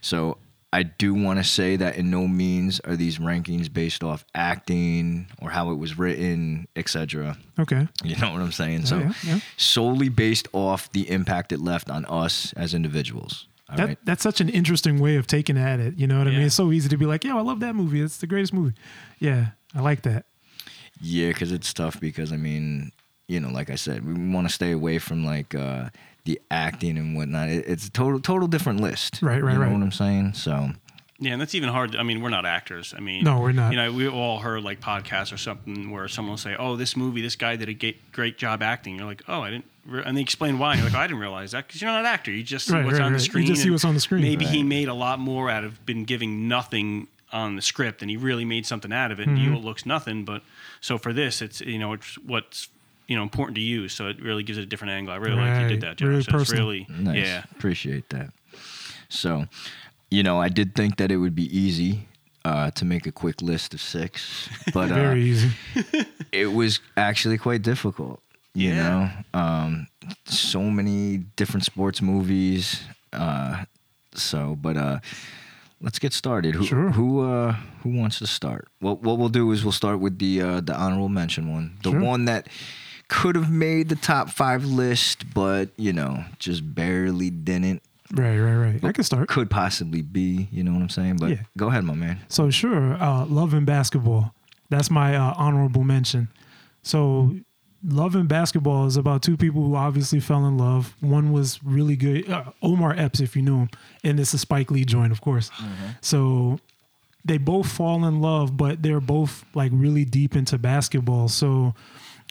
So 0.00 0.38
I 0.72 0.82
do 0.82 1.14
want 1.14 1.38
to 1.38 1.44
say 1.44 1.76
that 1.76 1.96
in 1.96 2.10
no 2.10 2.26
means 2.28 2.80
are 2.80 2.96
these 2.96 3.18
rankings 3.18 3.72
based 3.72 4.02
off 4.04 4.24
acting 4.34 5.26
or 5.40 5.48
how 5.50 5.70
it 5.70 5.76
was 5.76 5.96
written, 5.96 6.66
etc. 6.76 7.38
Okay. 7.58 7.88
You 8.04 8.16
know 8.16 8.32
what 8.32 8.42
I'm 8.42 8.52
saying? 8.52 8.86
so 8.86 8.98
yeah, 8.98 9.12
yeah. 9.24 9.38
solely 9.56 10.08
based 10.08 10.48
off 10.52 10.90
the 10.92 11.08
impact 11.10 11.52
it 11.52 11.60
left 11.60 11.88
on 11.88 12.04
us 12.06 12.52
as 12.54 12.74
individuals. 12.74 13.46
All 13.70 13.76
That 13.76 13.86
right. 13.88 13.98
that's 14.04 14.22
such 14.22 14.40
an 14.40 14.48
interesting 14.48 14.98
way 15.00 15.16
of 15.16 15.26
taking 15.26 15.56
at 15.56 15.80
it. 15.80 15.96
You 15.98 16.06
know 16.06 16.18
what 16.18 16.28
I 16.28 16.30
mean? 16.32 16.42
It's 16.42 16.54
so 16.54 16.70
easy 16.72 16.88
to 16.90 16.96
be 16.96 17.06
like, 17.06 17.24
"Yo, 17.24 17.36
I 17.36 17.40
love 17.42 17.60
that 17.60 17.74
movie. 17.74 18.00
It's 18.00 18.18
the 18.18 18.26
greatest 18.26 18.52
movie." 18.52 18.74
Yeah, 19.18 19.48
I 19.74 19.80
like 19.80 20.02
that. 20.02 20.26
Yeah, 21.00 21.28
because 21.28 21.52
it's 21.52 21.72
tough 21.74 21.98
because 22.00 22.32
I 22.32 22.36
mean, 22.36 22.92
you 23.28 23.40
know, 23.40 23.50
like 23.50 23.70
I 23.70 23.74
said, 23.76 24.06
we 24.06 24.14
want 24.32 24.46
to 24.46 24.52
stay 24.54 24.70
away 24.72 24.98
from 24.98 25.24
like 25.24 25.54
uh, 25.54 25.88
the 26.26 26.40
acting 26.50 26.98
and 26.98 27.16
whatnot. 27.16 27.48
It, 27.48 27.64
it's 27.66 27.86
a 27.86 27.90
total 27.90 28.20
total 28.20 28.46
different 28.48 28.80
list. 28.80 29.20
Right, 29.22 29.42
right, 29.42 29.52
you 29.54 29.58
know 29.58 29.64
right. 29.64 29.72
what 29.72 29.82
I'm 29.82 29.92
saying? 29.92 30.34
So 30.34 30.70
Yeah, 31.18 31.32
and 31.32 31.40
that's 31.40 31.54
even 31.54 31.70
hard. 31.70 31.96
I 31.96 32.02
mean, 32.02 32.20
we're 32.20 32.28
not 32.28 32.44
actors. 32.44 32.92
I 32.96 33.00
mean, 33.00 33.24
No, 33.24 33.40
we're 33.40 33.52
not. 33.52 33.70
You 33.72 33.78
know, 33.78 33.90
we 33.92 34.06
all 34.08 34.38
heard 34.40 34.62
like 34.62 34.80
podcasts 34.80 35.32
or 35.32 35.38
something 35.38 35.90
where 35.90 36.06
someone 36.08 36.32
will 36.32 36.36
say, 36.38 36.54
"Oh, 36.58 36.76
this 36.76 36.94
movie, 36.96 37.22
this 37.22 37.36
guy 37.36 37.56
did 37.56 37.68
a 37.70 37.72
ga- 37.72 37.96
great 38.12 38.36
job 38.36 38.62
acting." 38.62 38.96
You're 38.96 39.06
like, 39.06 39.22
"Oh, 39.26 39.40
I 39.40 39.50
didn't," 39.50 39.64
re-, 39.86 40.02
and 40.04 40.14
they 40.16 40.20
explain 40.20 40.58
why. 40.58 40.72
And 40.72 40.80
you're 40.80 40.90
like, 40.90 40.98
oh, 40.98 41.00
"I 41.02 41.06
didn't 41.06 41.20
realize 41.20 41.52
that 41.52 41.66
because 41.66 41.80
you're 41.80 41.90
not 41.90 42.00
an 42.00 42.06
actor. 42.06 42.30
You 42.30 42.42
just 42.42 42.66
see 42.66 42.74
Right, 42.74 42.84
what's 42.84 42.98
right, 42.98 43.06
on 43.06 43.12
the 43.12 43.18
right. 43.18 43.34
You 43.34 43.44
just 43.44 43.62
see 43.62 43.70
what's 43.70 43.84
on 43.86 43.94
the 43.94 44.00
screen. 44.00 44.20
Maybe 44.22 44.44
he 44.44 44.62
made 44.62 44.88
a 44.88 44.94
lot 44.94 45.18
more 45.18 45.48
out 45.48 45.64
of 45.64 45.84
been 45.86 46.04
giving 46.04 46.48
nothing 46.48 47.08
on 47.32 47.56
the 47.56 47.62
script, 47.62 48.02
and 48.02 48.10
he 48.10 48.16
really 48.16 48.44
made 48.44 48.66
something 48.66 48.92
out 48.92 49.10
of 49.10 49.18
it. 49.20 49.26
And 49.26 49.36
Mm-hmm. 49.38 49.52
you 49.52 49.58
it 49.58 49.64
looks 49.64 49.84
nothing, 49.86 50.24
but 50.24 50.42
so 50.80 50.98
for 50.98 51.12
this, 51.12 51.40
it's 51.42 51.60
you 51.60 51.78
know, 51.78 51.92
it's 51.94 52.16
what's 52.18 52.68
you 53.06 53.16
know 53.16 53.22
important 53.22 53.54
to 53.56 53.60
you. 53.62 53.88
So 53.88 54.08
it 54.08 54.20
really 54.22 54.42
gives 54.42 54.58
it 54.58 54.62
a 54.62 54.66
different 54.66 54.92
angle. 54.92 55.12
I 55.14 55.16
really 55.16 55.36
like 55.36 55.62
you 55.62 55.68
did 55.68 55.80
that, 55.82 55.96
Josh. 55.96 56.06
Really 56.08 56.22
That's 56.22 56.28
personal. 56.28 56.62
really 56.68 56.86
nice. 56.88 57.16
yeah. 57.26 57.44
Appreciate 57.52 58.08
that. 58.10 58.30
So, 59.08 59.46
you 60.10 60.22
know, 60.22 60.40
I 60.40 60.48
did 60.48 60.74
think 60.74 60.96
that 60.96 61.10
it 61.10 61.16
would 61.18 61.34
be 61.34 61.46
easy 61.56 62.08
uh, 62.44 62.70
to 62.72 62.84
make 62.84 63.06
a 63.06 63.12
quick 63.12 63.40
list 63.42 63.74
of 63.74 63.80
six, 63.80 64.48
but 64.74 64.90
uh, 64.90 64.94
Very 64.94 65.22
easy. 65.22 65.50
it 66.32 66.52
was 66.52 66.80
actually 66.96 67.38
quite 67.38 67.62
difficult. 67.62 68.20
You 68.54 68.70
Yeah. 68.70 68.82
know, 69.34 69.40
um, 69.40 69.86
so 70.24 70.62
many 70.62 71.18
different 71.36 71.64
sports 71.64 72.00
movies. 72.02 72.82
Uh, 73.12 73.64
so, 74.14 74.56
but 74.60 74.76
uh, 74.76 74.98
let's 75.80 75.98
get 75.98 76.12
started. 76.14 76.54
Who 76.54 76.64
Sure. 76.64 76.90
who 76.90 77.20
uh, 77.20 77.52
who 77.82 77.90
wants 77.90 78.18
to 78.20 78.26
start? 78.26 78.68
What 78.80 79.02
what 79.02 79.18
we'll 79.18 79.28
do 79.28 79.52
is 79.52 79.62
we'll 79.62 79.72
start 79.72 80.00
with 80.00 80.18
the 80.18 80.40
uh, 80.40 80.60
the 80.60 80.74
honorable 80.74 81.08
mention 81.10 81.52
one, 81.52 81.76
the 81.82 81.90
Sure. 81.90 82.00
one 82.00 82.24
that 82.26 82.48
could 83.08 83.36
have 83.36 83.50
made 83.50 83.88
the 83.88 83.96
top 83.96 84.30
five 84.30 84.64
list, 84.64 85.32
but 85.34 85.70
you 85.76 85.92
know, 85.92 86.24
just 86.38 86.74
barely 86.74 87.30
didn't. 87.30 87.82
Right, 88.12 88.38
right, 88.38 88.54
right. 88.56 88.84
I 88.84 88.92
can 88.92 89.04
start. 89.04 89.28
Could 89.28 89.50
possibly 89.50 90.02
be. 90.02 90.48
You 90.52 90.62
know 90.62 90.72
what 90.72 90.82
I'm 90.82 90.88
saying? 90.88 91.16
But 91.16 91.30
Yeah. 91.30 91.42
go 91.56 91.68
ahead, 91.68 91.84
my 91.84 91.94
man. 91.94 92.20
So 92.28 92.50
sure, 92.50 92.94
uh, 92.94 93.24
love 93.26 93.52
and 93.54 93.66
basketball. 93.66 94.32
That's 94.70 94.90
my 94.90 95.16
uh, 95.16 95.34
honorable 95.36 95.84
mention. 95.84 96.28
So, 96.82 97.34
love 97.84 98.14
and 98.16 98.28
basketball 98.28 98.86
is 98.86 98.96
about 98.96 99.22
two 99.22 99.36
people 99.36 99.62
who 99.64 99.74
obviously 99.76 100.20
fell 100.20 100.46
in 100.46 100.56
love. 100.56 100.94
One 101.00 101.32
was 101.32 101.60
really 101.64 101.96
good, 101.96 102.28
uh, 102.30 102.44
Omar 102.62 102.94
Epps, 102.96 103.20
if 103.20 103.34
you 103.36 103.42
knew 103.42 103.58
him, 103.62 103.70
and 104.04 104.18
it's 104.20 104.34
a 104.34 104.38
Spike 104.38 104.70
Lee 104.70 104.84
joint, 104.84 105.10
of 105.12 105.20
course. 105.20 105.50
So, 106.00 106.58
they 107.24 107.38
both 107.38 107.70
fall 107.70 108.04
in 108.06 108.20
love, 108.20 108.56
but 108.56 108.82
they're 108.82 109.00
both 109.00 109.44
like 109.54 109.72
really 109.74 110.04
deep 110.04 110.36
into 110.36 110.58
basketball. 110.58 111.26
So, 111.28 111.74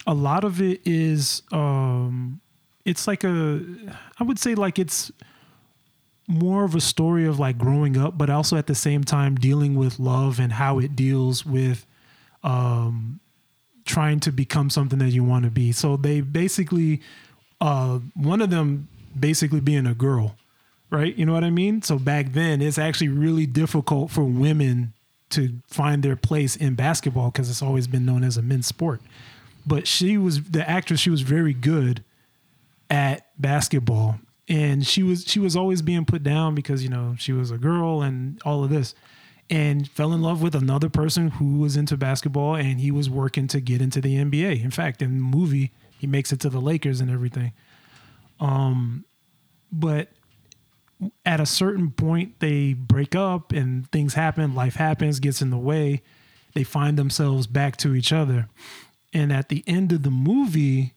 a 0.06 0.14
lot 0.14 0.44
of 0.44 0.60
it 0.60 0.80
is, 0.84 1.42
um, 1.52 2.40
it's 2.84 3.06
like 3.06 3.24
a, 3.24 3.60
I 4.18 4.24
would 4.24 4.38
say 4.38 4.54
like 4.54 4.78
it's 4.78 5.10
more 6.28 6.64
of 6.64 6.74
a 6.74 6.80
story 6.80 7.26
of 7.26 7.38
like 7.38 7.58
growing 7.58 7.96
up, 7.96 8.16
but 8.16 8.30
also 8.30 8.56
at 8.56 8.66
the 8.66 8.74
same 8.74 9.04
time 9.04 9.34
dealing 9.36 9.74
with 9.74 9.98
love 9.98 10.38
and 10.40 10.52
how 10.52 10.78
it 10.78 10.96
deals 10.96 11.44
with 11.44 11.86
um, 12.42 13.20
trying 13.84 14.20
to 14.20 14.32
become 14.32 14.70
something 14.70 14.98
that 14.98 15.10
you 15.10 15.24
want 15.24 15.44
to 15.44 15.50
be. 15.50 15.72
So 15.72 15.96
they 15.96 16.20
basically, 16.20 17.00
uh, 17.60 18.00
one 18.14 18.40
of 18.40 18.50
them 18.50 18.88
basically 19.18 19.60
being 19.60 19.86
a 19.86 19.94
girl, 19.94 20.36
right? 20.90 21.16
You 21.16 21.26
know 21.26 21.32
what 21.32 21.44
I 21.44 21.50
mean? 21.50 21.82
So 21.82 21.98
back 21.98 22.32
then, 22.32 22.60
it's 22.60 22.78
actually 22.78 23.08
really 23.08 23.46
difficult 23.46 24.10
for 24.10 24.24
women 24.24 24.92
to 25.30 25.58
find 25.66 26.02
their 26.02 26.16
place 26.16 26.54
in 26.56 26.74
basketball 26.74 27.30
because 27.30 27.50
it's 27.50 27.62
always 27.62 27.86
been 27.86 28.04
known 28.04 28.22
as 28.22 28.36
a 28.36 28.42
men's 28.42 28.66
sport. 28.66 29.00
But 29.66 29.86
she 29.86 30.16
was 30.16 30.42
the 30.44 30.68
actress, 30.68 31.00
she 31.00 31.10
was 31.10 31.22
very 31.22 31.52
good 31.52 32.04
at 32.88 33.26
basketball 33.38 34.20
and 34.48 34.86
she 34.86 35.02
was 35.02 35.24
she 35.26 35.40
was 35.40 35.56
always 35.56 35.82
being 35.82 36.04
put 36.04 36.22
down 36.22 36.54
because 36.54 36.82
you 36.84 36.88
know 36.88 37.16
she 37.18 37.32
was 37.32 37.50
a 37.50 37.58
girl 37.58 38.00
and 38.00 38.40
all 38.44 38.62
of 38.62 38.70
this 38.70 38.94
and 39.48 39.88
fell 39.88 40.12
in 40.12 40.22
love 40.22 40.42
with 40.42 40.54
another 40.54 40.88
person 40.88 41.28
who 41.28 41.58
was 41.58 41.76
into 41.76 41.96
basketball 41.96 42.56
and 42.56 42.80
he 42.80 42.90
was 42.90 43.08
working 43.08 43.46
to 43.46 43.60
get 43.60 43.80
into 43.80 44.00
the 44.00 44.16
NBA. 44.16 44.62
In 44.64 44.70
fact, 44.72 45.00
in 45.02 45.18
the 45.18 45.36
movie, 45.36 45.72
he 45.98 46.06
makes 46.06 46.32
it 46.32 46.40
to 46.40 46.50
the 46.50 46.60
Lakers 46.60 47.00
and 47.00 47.10
everything. 47.10 47.52
Um, 48.40 49.04
but 49.70 50.08
at 51.24 51.38
a 51.38 51.46
certain 51.46 51.92
point, 51.92 52.40
they 52.40 52.72
break 52.72 53.14
up 53.14 53.52
and 53.52 53.88
things 53.92 54.14
happen. 54.14 54.54
Life 54.54 54.74
happens, 54.74 55.20
gets 55.20 55.40
in 55.40 55.50
the 55.50 55.58
way. 55.58 56.02
They 56.54 56.64
find 56.64 56.98
themselves 56.98 57.46
back 57.46 57.76
to 57.78 57.94
each 57.94 58.12
other. 58.12 58.48
And 59.16 59.32
at 59.32 59.48
the 59.48 59.64
end 59.66 59.92
of 59.92 60.02
the 60.02 60.10
movie, 60.10 60.92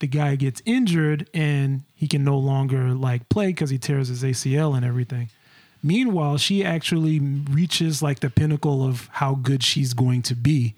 the 0.00 0.08
guy 0.08 0.34
gets 0.34 0.60
injured 0.66 1.30
and 1.32 1.84
he 1.94 2.08
can 2.08 2.24
no 2.24 2.36
longer 2.36 2.92
like 2.92 3.28
play 3.28 3.46
because 3.46 3.70
he 3.70 3.78
tears 3.78 4.08
his 4.08 4.24
ACL 4.24 4.76
and 4.76 4.84
everything. 4.84 5.30
Meanwhile, 5.80 6.38
she 6.38 6.64
actually 6.64 7.20
reaches 7.20 8.02
like 8.02 8.18
the 8.18 8.30
pinnacle 8.30 8.84
of 8.84 9.08
how 9.12 9.36
good 9.36 9.62
she's 9.62 9.94
going 9.94 10.22
to 10.22 10.34
be. 10.34 10.74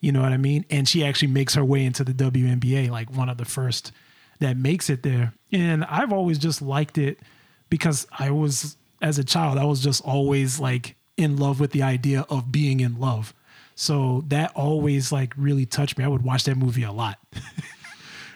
You 0.00 0.10
know 0.10 0.20
what 0.20 0.32
I 0.32 0.36
mean? 0.36 0.64
And 0.68 0.88
she 0.88 1.04
actually 1.04 1.28
makes 1.28 1.54
her 1.54 1.64
way 1.64 1.84
into 1.84 2.02
the 2.02 2.12
WNBA, 2.12 2.90
like 2.90 3.08
one 3.16 3.28
of 3.28 3.38
the 3.38 3.44
first 3.44 3.92
that 4.40 4.56
makes 4.56 4.90
it 4.90 5.04
there. 5.04 5.32
And 5.52 5.84
I've 5.84 6.12
always 6.12 6.38
just 6.38 6.60
liked 6.60 6.98
it 6.98 7.20
because 7.70 8.04
I 8.18 8.30
was, 8.30 8.76
as 9.00 9.20
a 9.20 9.24
child, 9.24 9.58
I 9.58 9.64
was 9.64 9.78
just 9.78 10.04
always 10.04 10.58
like 10.58 10.96
in 11.16 11.36
love 11.36 11.60
with 11.60 11.70
the 11.70 11.84
idea 11.84 12.26
of 12.28 12.50
being 12.50 12.80
in 12.80 12.98
love. 12.98 13.32
So 13.76 14.24
that 14.28 14.50
always 14.56 15.12
like 15.12 15.32
really 15.36 15.66
touched 15.66 15.96
me. 15.98 16.04
I 16.04 16.08
would 16.08 16.22
watch 16.24 16.44
that 16.44 16.56
movie 16.56 16.82
a 16.82 16.92
lot. 16.92 17.18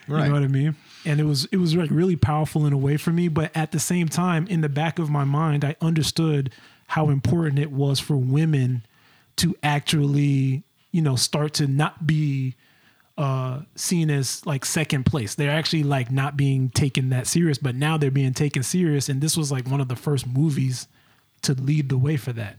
You 0.08 0.16
Right. 0.16 0.26
know 0.26 0.34
what 0.34 0.42
I 0.42 0.48
mean? 0.48 0.74
And 1.04 1.20
it 1.20 1.24
was 1.24 1.44
it 1.52 1.58
was 1.58 1.76
like 1.76 1.88
really 1.90 2.16
powerful 2.16 2.66
in 2.66 2.72
a 2.72 2.76
way 2.78 2.96
for 2.96 3.10
me, 3.12 3.28
but 3.28 3.56
at 3.56 3.70
the 3.70 3.78
same 3.78 4.08
time, 4.08 4.44
in 4.48 4.60
the 4.60 4.68
back 4.68 4.98
of 4.98 5.08
my 5.08 5.22
mind, 5.22 5.64
I 5.64 5.76
understood 5.80 6.52
how 6.88 7.10
important 7.10 7.60
it 7.60 7.70
was 7.70 8.00
for 8.00 8.16
women 8.16 8.84
to 9.36 9.54
actually, 9.62 10.64
you 10.90 11.00
know, 11.00 11.14
start 11.14 11.54
to 11.54 11.68
not 11.68 12.08
be 12.08 12.56
uh 13.16 13.60
seen 13.76 14.10
as 14.10 14.44
like 14.46 14.64
second 14.64 15.06
place. 15.06 15.36
They're 15.36 15.50
actually 15.52 15.84
like 15.84 16.10
not 16.10 16.36
being 16.36 16.70
taken 16.70 17.10
that 17.10 17.28
serious, 17.28 17.58
but 17.58 17.76
now 17.76 17.96
they're 17.96 18.10
being 18.10 18.34
taken 18.34 18.64
serious 18.64 19.08
and 19.08 19.20
this 19.20 19.36
was 19.36 19.52
like 19.52 19.68
one 19.68 19.80
of 19.80 19.86
the 19.86 19.94
first 19.96 20.26
movies 20.26 20.88
to 21.42 21.54
lead 21.54 21.88
the 21.88 21.98
way 21.98 22.16
for 22.16 22.32
that. 22.32 22.56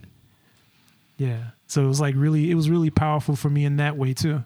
Yeah. 1.18 1.48
So 1.72 1.82
it 1.86 1.88
was 1.88 2.02
like 2.02 2.16
really 2.18 2.52
it 2.52 2.56
was 2.56 2.70
really 2.70 2.90
powerful 2.90 3.36
for 3.38 3.50
me 3.50 3.64
in 3.64 3.78
that 3.78 3.96
way 3.96 4.14
too. 4.14 4.44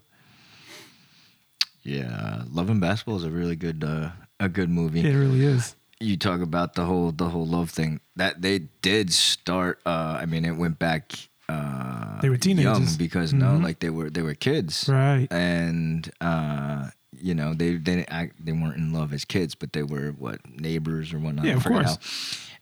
Yeah, 1.84 2.44
Love 2.51 2.70
and 2.70 2.82
Basketball 2.82 3.17
is 3.17 3.24
a 3.24 3.29
really 3.32 3.55
good 3.55 3.84
uh, 3.84 4.10
a 4.39 4.50
good 4.50 4.70
movie. 4.70 5.01
It 5.08 5.15
really 5.15 5.44
is. 5.44 5.75
you 6.00 6.17
talk 6.17 6.41
about 6.41 6.74
the 6.75 6.86
whole 6.86 7.12
the 7.12 7.29
whole 7.29 7.46
love 7.48 7.70
thing 7.72 8.00
that 8.15 8.41
they 8.41 8.60
did 8.82 9.12
start 9.13 9.79
uh 9.86 10.20
i 10.22 10.25
mean 10.25 10.44
it 10.44 10.51
went 10.58 10.77
back 10.77 11.13
uh 11.48 12.20
They 12.22 12.27
were 12.29 12.38
teenagers. 12.38 12.63
young 12.65 12.88
because 12.98 13.32
no 13.34 13.55
like 13.55 13.79
they 13.79 13.89
were 13.89 14.10
they 14.10 14.22
were 14.22 14.34
kids 14.36 14.89
Right. 14.89 15.27
and 15.32 16.12
uh 16.20 16.89
you 17.17 17.34
know 17.34 17.53
they 17.53 17.72
they 17.77 17.96
didn't 17.96 18.10
act, 18.12 18.34
they 18.46 18.51
weren't 18.51 18.75
in 18.75 18.91
love 18.91 19.13
as 19.13 19.24
kids 19.24 19.55
but 19.55 19.72
they 19.72 19.84
were 19.84 20.12
what 20.12 20.39
neighbors 20.50 21.13
or 21.13 21.20
whatnot 21.20 21.46
Yeah, 21.46 21.55
of 21.55 21.63
course. 21.63 21.96
how. 21.96 21.98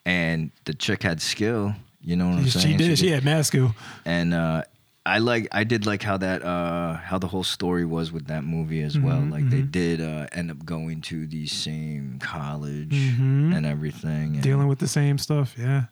and 0.06 0.52
the 0.66 0.76
chick 0.76 1.02
had 1.02 1.20
skill 1.20 1.74
you 2.04 2.16
know 2.16 2.30
what 2.30 2.40
i'm 2.40 2.46
She 2.46 2.60
saying 2.60 2.78
did. 2.78 3.00
She 3.00 3.10
had 3.10 3.24
math 3.26 3.46
skill. 3.48 3.74
and 4.06 4.34
uh 4.34 4.64
I 5.06 5.18
like 5.20 5.50
I 5.52 5.66
did 5.66 5.86
like 5.86 6.02
how 6.02 6.16
that 6.18 6.44
uh 6.44 6.94
how 6.96 7.18
the 7.20 7.28
whole 7.28 7.44
story 7.44 7.84
was 7.86 8.12
with 8.14 8.28
that 8.28 8.44
movie 8.46 8.82
as 8.82 8.98
well. 8.98 9.18
Mm-hmm, 9.20 9.32
Like 9.32 9.50
they 9.50 9.62
did 9.62 10.00
uh 10.00 10.28
end 10.32 10.50
up 10.50 10.64
going 10.66 11.02
to 11.12 11.28
the 11.28 11.46
same 11.48 12.20
college 12.22 12.94
Mhm. 12.96 13.54
and 13.56 13.66
everything. 13.66 14.36
And, 14.36 14.42
Dealing 14.42 14.68
with 14.70 14.80
the 14.80 14.88
same 14.88 15.18
stuff. 15.18 15.56
Yeah. 15.60 15.86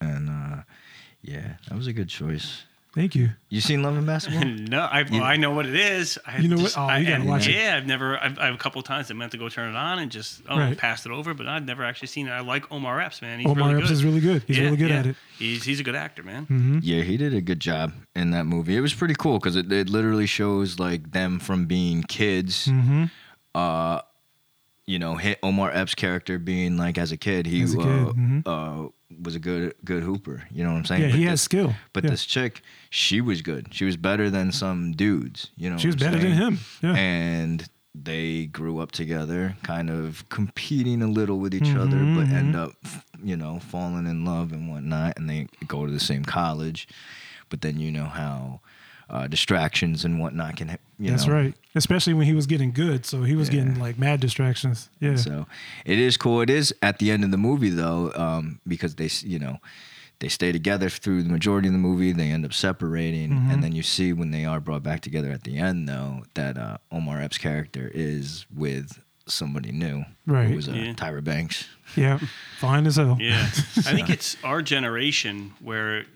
and 0.00 0.28
uh 0.30 0.62
yeah, 1.22 1.56
that 1.68 1.76
was 1.76 1.86
a 1.88 1.92
good 1.92 2.08
choice. 2.08 2.62
Thank 2.94 3.14
you. 3.16 3.30
You 3.48 3.60
seen 3.60 3.82
Love 3.82 3.96
and 3.96 4.06
Basketball? 4.06 4.44
No, 4.68 4.80
I, 4.80 5.02
well, 5.10 5.22
I 5.24 5.36
know 5.36 5.50
what 5.50 5.66
it 5.66 5.74
is. 5.74 6.18
I 6.24 6.38
You 6.38 6.48
know 6.48 6.56
what? 6.56 6.62
just- 6.62 6.78
Oh, 6.78 6.82
I, 6.82 6.98
you 6.98 7.04
gotta 7.06 7.16
and 7.22 7.28
watch 7.28 7.48
it. 7.48 7.56
Yeah, 7.56 7.76
I've 7.76 7.86
never. 7.86 8.16
I've, 8.22 8.38
I've 8.38 8.54
a 8.54 8.56
couple 8.58 8.80
times 8.82 9.10
I 9.10 9.14
meant 9.14 9.32
to 9.32 9.38
go 9.38 9.48
turn 9.48 9.70
it 9.74 9.76
on 9.76 9.98
and 9.98 10.10
just 10.12 10.42
oh 10.48 10.56
Right. 10.56 10.78
passed 10.78 11.04
it 11.06 11.12
over, 11.12 11.34
but 11.34 11.48
I've 11.48 11.64
never 11.64 11.84
actually 11.84 12.08
seen 12.08 12.28
it. 12.28 12.30
I 12.30 12.40
like 12.40 12.70
Omar 12.70 13.00
Epps, 13.00 13.20
man. 13.20 13.40
He's 13.40 13.48
Omar 13.48 13.68
really 13.70 13.80
Epps 13.80 13.88
good. 13.88 13.94
is 13.94 14.04
really 14.04 14.20
good. 14.20 14.44
He's 14.46 14.58
Yeah, 14.58 14.64
really 14.64 14.76
good 14.76 14.90
yeah. 14.90 14.98
at 15.00 15.06
it. 15.06 15.16
He's 15.38 15.64
he's 15.64 15.80
a 15.80 15.82
good 15.82 15.96
actor, 15.96 16.22
man. 16.22 16.42
Mm-hmm. 16.44 16.78
yeah, 16.82 17.02
he 17.02 17.16
did 17.16 17.34
a 17.34 17.40
good 17.40 17.58
job 17.60 17.92
in 18.14 18.30
that 18.30 18.44
movie. 18.46 18.76
It 18.76 18.80
was 18.80 18.94
pretty 18.94 19.14
cool 19.18 19.38
because 19.40 19.56
it, 19.56 19.70
it 19.72 19.88
literally 19.88 20.26
shows 20.26 20.78
like 20.78 21.10
them 21.10 21.40
from 21.40 21.66
being 21.66 22.04
kids. 22.04 22.66
Mm-hmm. 22.68 23.04
Uh, 23.54 24.00
you 24.86 24.98
know, 24.98 25.16
hit 25.16 25.38
Omar 25.42 25.70
Epps' 25.72 25.94
character 25.94 26.38
being 26.38 26.76
like 26.76 26.98
as 26.98 27.10
a 27.10 27.16
kid, 27.16 27.46
he 27.46 27.62
As 27.62 27.74
a 27.74 27.78
kid, 27.78 27.86
uh, 27.86 28.12
mhm. 28.12 28.42
uh, 28.46 28.88
was 29.22 29.34
a 29.34 29.38
good 29.38 29.74
good 29.84 30.02
hooper. 30.02 30.44
You 30.50 30.64
know 30.64 30.72
what 30.72 30.78
I'm 30.78 30.84
saying? 30.84 31.02
Yeah, 31.02 31.08
But 31.08 31.14
he 31.16 31.24
this- 31.24 31.30
has 31.30 31.42
skill. 31.42 31.74
But 31.92 32.04
Yeah. 32.04 32.10
this 32.10 32.24
chick, 32.26 32.62
she 32.90 33.20
was 33.20 33.42
good. 33.42 33.68
She 33.72 33.84
was 33.84 33.96
better 33.96 34.30
than 34.30 34.52
some 34.52 34.92
dudes. 34.92 35.50
You 35.56 35.70
know, 35.70 35.78
She 35.78 35.86
was 35.86 35.96
better 35.96 36.18
than 36.18 36.32
him. 36.32 36.58
Yeah. 36.82 36.94
And 36.94 37.68
they 37.94 38.46
grew 38.46 38.80
up 38.80 38.90
together, 38.90 39.56
kind 39.62 39.88
of 39.88 40.28
competing 40.28 41.00
a 41.00 41.06
little 41.06 41.38
with 41.38 41.54
each 41.54 41.70
other, 41.76 41.96
Mhm, 41.98 42.16
but 42.16 42.28
end 42.28 42.54
mhm. 42.54 42.58
up, 42.64 42.72
you 43.22 43.36
know, 43.36 43.60
falling 43.60 44.06
in 44.06 44.24
love 44.24 44.52
and 44.52 44.68
whatnot. 44.68 45.16
And 45.16 45.30
they 45.30 45.46
go 45.68 45.86
to 45.86 45.92
the 45.92 46.00
same 46.00 46.24
college, 46.24 46.88
but 47.50 47.60
then 47.60 47.78
you 47.78 47.92
know 47.92 48.06
how 48.06 48.60
uh, 49.14 49.26
distractions 49.28 50.04
and 50.04 50.18
whatnot 50.20 50.56
can, 50.56 50.76
you 50.98 51.10
That's 51.10 51.26
know. 51.26 51.34
right. 51.34 51.54
Especially 51.74 52.14
when 52.14 52.26
he 52.26 52.34
was 52.34 52.46
getting 52.46 52.72
good. 52.72 53.06
So 53.06 53.22
he 53.22 53.34
was 53.36 53.48
Yeah. 53.48 53.54
getting 53.64 53.78
like 53.80 53.98
mad 53.98 54.20
distractions. 54.20 54.88
Yeah. 55.00 55.16
So 55.16 55.46
it 55.84 55.98
is 55.98 56.16
cool. 56.16 56.40
It 56.40 56.50
is 56.50 56.74
at 56.82 56.98
the 56.98 57.10
end 57.10 57.22
of 57.24 57.30
the 57.30 57.36
movie 57.38 57.70
though, 57.70 58.12
um, 58.14 58.60
because 58.66 58.96
they, 58.96 59.08
you 59.26 59.38
know, 59.38 59.58
they 60.20 60.28
stay 60.28 60.52
together 60.52 60.88
through 60.88 61.22
the 61.22 61.28
majority 61.30 61.68
of 61.68 61.72
the 61.74 61.78
movie. 61.78 62.12
They 62.12 62.30
end 62.30 62.44
up 62.44 62.52
separating, 62.52 63.30
Mm-hmm. 63.30 63.50
and 63.50 63.62
then 63.64 63.72
you 63.72 63.82
see 63.82 64.12
when 64.12 64.30
they 64.30 64.44
are 64.44 64.60
brought 64.60 64.82
back 64.82 65.00
together 65.00 65.30
at 65.30 65.42
the 65.44 65.58
end, 65.58 65.88
though, 65.88 66.22
that 66.34 66.56
uh, 66.56 66.78
Omar 66.92 67.20
Epps' 67.20 67.36
character 67.38 67.90
is 67.94 68.46
with 68.54 69.00
somebody 69.26 69.72
new, 69.72 70.04
Right. 70.26 70.48
Who 70.48 70.56
was 70.56 70.68
uh, 70.68 70.72
Yeah. 70.72 70.92
Tyra 70.94 71.22
Banks. 71.24 71.66
yeah. 71.96 72.18
Fine 72.60 72.86
as 72.86 72.96
hell. 72.96 73.16
Yeah, 73.20 73.42
I 73.42 73.50
think 73.96 74.08
it's 74.10 74.36
our 74.44 74.62
generation 74.62 75.52
where 75.60 76.02
w- 76.02 76.08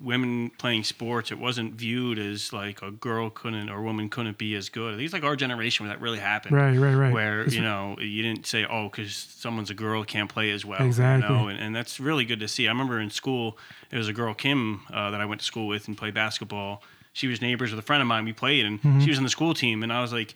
women 0.00 0.50
playing 0.58 0.84
sports, 0.84 1.30
it 1.32 1.38
wasn't 1.38 1.74
viewed 1.74 2.18
as 2.18 2.52
like 2.52 2.82
a 2.82 2.90
girl 2.90 3.30
couldn't 3.30 3.70
or 3.70 3.78
a 3.78 3.82
woman 3.82 4.08
couldn't 4.10 4.36
be 4.36 4.54
as 4.56 4.68
good. 4.68 4.92
I 4.92 4.96
think 4.96 5.04
it's 5.06 5.12
like 5.14 5.24
our 5.24 5.36
generation 5.36 5.86
where 5.86 5.94
that 5.94 6.02
really 6.02 6.18
happened. 6.18 6.54
Right, 6.56 6.76
right, 6.76 6.94
right. 6.94 7.12
Where 7.12 7.40
It's- 7.40 7.54
you 7.54 7.62
know 7.62 7.96
you 7.98 8.22
didn't 8.22 8.46
say, 8.46 8.66
"Oh, 8.68 8.88
because 8.90 9.14
someone's 9.14 9.70
a 9.70 9.74
girl 9.74 10.04
can't 10.04 10.28
play 10.28 10.50
as 10.50 10.64
well." 10.64 10.82
Exactly. 10.82 11.28
You 11.28 11.34
know? 11.42 11.48
and, 11.48 11.58
and 11.58 11.74
that's 11.74 11.98
really 11.98 12.24
good 12.24 12.40
to 12.40 12.48
see. 12.48 12.66
I 12.68 12.70
remember 12.70 13.00
in 13.00 13.10
school, 13.10 13.56
there 13.90 13.98
was 13.98 14.08
a 14.08 14.12
girl 14.12 14.34
Kim 14.34 14.80
uh, 14.92 15.10
that 15.10 15.20
I 15.20 15.24
went 15.24 15.40
to 15.40 15.46
school 15.46 15.66
with 15.66 15.88
and 15.88 15.96
played 15.96 16.14
basketball. 16.14 16.82
She 17.12 17.26
was 17.28 17.40
neighbors 17.40 17.70
with 17.70 17.78
a 17.78 17.82
friend 17.82 18.02
of 18.02 18.08
mine. 18.08 18.24
We 18.24 18.32
played, 18.32 18.66
and 18.66 18.80
Mm-hmm. 18.82 19.00
she 19.00 19.08
was 19.08 19.18
on 19.18 19.24
the 19.24 19.30
school 19.30 19.54
team, 19.54 19.82
and 19.82 19.92
I 19.92 20.00
was 20.02 20.12
like, 20.12 20.34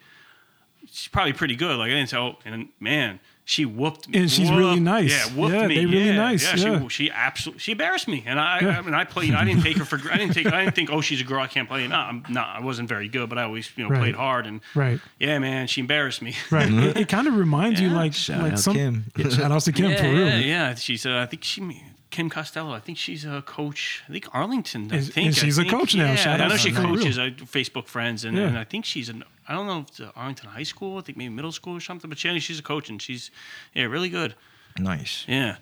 "She's 0.91 1.09
probably 1.09 1.33
pretty 1.35 1.57
good." 1.57 1.77
Like 1.77 1.91
I 1.91 1.95
didn't 1.95 2.09
say, 2.09 2.17
"Oh," 2.17 2.37
and 2.45 2.69
man. 2.81 3.21
She 3.51 3.65
whooped 3.65 4.11
me. 4.11 4.19
And 4.19 4.31
she's 4.31 4.51
really 4.51 4.79
nice. 4.79 5.11
Yeah, 5.11 5.35
whooped 5.35 5.55
Yeah, 5.55 5.67
me. 5.69 5.75
they 5.77 5.87
really 5.87 6.05
yeah, 6.09 6.17
nice, 6.17 6.45
Yeah, 6.63 6.71
yeah. 6.73 6.83
She, 6.89 7.05
she 7.07 7.11
absolutely 7.11 7.61
she 7.61 7.73
embarrassed 7.73 8.07
me, 8.07 8.23
and 8.27 8.39
I, 8.39 8.59
Yeah. 8.61 8.79
I 8.79 8.83
mean 8.83 8.93
I 8.93 9.05
played. 9.05 9.33
I 9.33 9.43
didn't 9.47 9.63
take 9.63 9.79
her 9.79 9.87
for. 9.87 9.97
I 10.13 10.19
didn't 10.19 10.35
take. 10.35 10.47
I 10.53 10.65
didn't 10.65 10.75
think. 10.75 10.91
Oh, 10.93 11.01
she's 11.01 11.23
a 11.23 11.25
girl. 11.25 11.41
I 11.41 11.47
can't 11.47 11.67
play. 11.67 11.89
No, 11.89 11.97
I'm 11.97 12.25
not. 12.29 12.57
I 12.57 12.61
wasn't 12.61 12.91
very 12.91 13.09
good, 13.09 13.31
but 13.31 13.39
I 13.39 13.45
always 13.45 13.71
you 13.75 13.85
know 13.85 13.89
Right. 13.91 14.01
played 14.01 14.17
hard. 14.17 14.47
And 14.47 14.61
Right. 14.75 15.01
yeah, 15.19 15.39
man, 15.39 15.67
she 15.67 15.81
embarrassed 15.81 16.21
me. 16.21 16.35
Right. 16.51 16.71
it 16.71 16.97
it 16.99 17.09
kind 17.09 17.27
of 17.27 17.37
reminds 17.37 17.81
you 17.81 17.89
Yeah. 17.89 17.97
like 17.97 18.13
Shout 18.13 18.43
like 18.43 18.53
out 18.53 18.59
some 18.59 18.75
Kim. 18.75 19.05
Yeah, 19.17 19.29
shout 19.31 19.51
outs 19.51 19.65
to 19.65 19.73
Kim 19.73 19.91
yeah, 19.93 19.97
for 19.97 20.11
real. 20.11 20.27
yeah, 20.29 20.37
yeah. 20.39 20.75
She's. 20.75 21.07
Uh, 21.07 21.21
I 21.21 21.25
think 21.27 21.43
she. 21.43 21.83
Kim 22.11 22.29
Costello. 22.31 22.73
I 22.75 22.81
think 22.81 22.97
she's 22.99 23.25
a 23.25 23.41
coach. 23.43 24.03
I 24.09 24.13
think 24.13 24.27
Arlington. 24.35 24.91
I 24.93 24.97
And- 24.97 25.13
think 25.13 25.27
and 25.29 25.35
I 25.37 25.39
she's 25.39 25.57
a 25.59 25.63
think. 25.63 25.73
coach 25.73 25.95
now. 25.95 26.05
Yeah, 26.07 26.17
Shout 26.17 26.41
I 26.43 26.49
know 26.49 26.55
to 26.57 26.59
she 26.59 26.71
her. 26.71 26.83
For 26.83 26.89
real. 26.89 26.97
coaches. 26.99 27.19
I 27.19 27.31
Facebook 27.31 27.87
friends, 27.87 28.25
and, 28.27 28.37
Yeah. 28.37 28.45
and 28.49 28.59
I 28.59 28.65
think 28.65 28.85
she's 28.85 29.09
an. 29.09 29.25
I 29.49 29.55
don't 29.55 29.67
know 29.67 29.81
if 29.81 29.89
it's 29.89 30.01
uh, 30.01 30.11
Arlington 30.15 30.51
High 30.51 30.63
School. 30.63 30.99
I 30.99 31.01
think 31.01 31.17
maybe 31.19 31.33
middle 31.35 31.53
school 31.53 31.75
or 31.77 31.81
something. 31.81 32.09
But 32.11 32.19
she, 32.19 32.39
she's 32.39 32.59
a 32.59 32.63
coach, 32.63 32.91
and 32.91 33.01
she's 33.01 33.31
yeah 33.75 33.85
really 33.85 34.11
good. 34.11 34.35
Nice. 34.79 35.25
Yeah. 35.27 35.57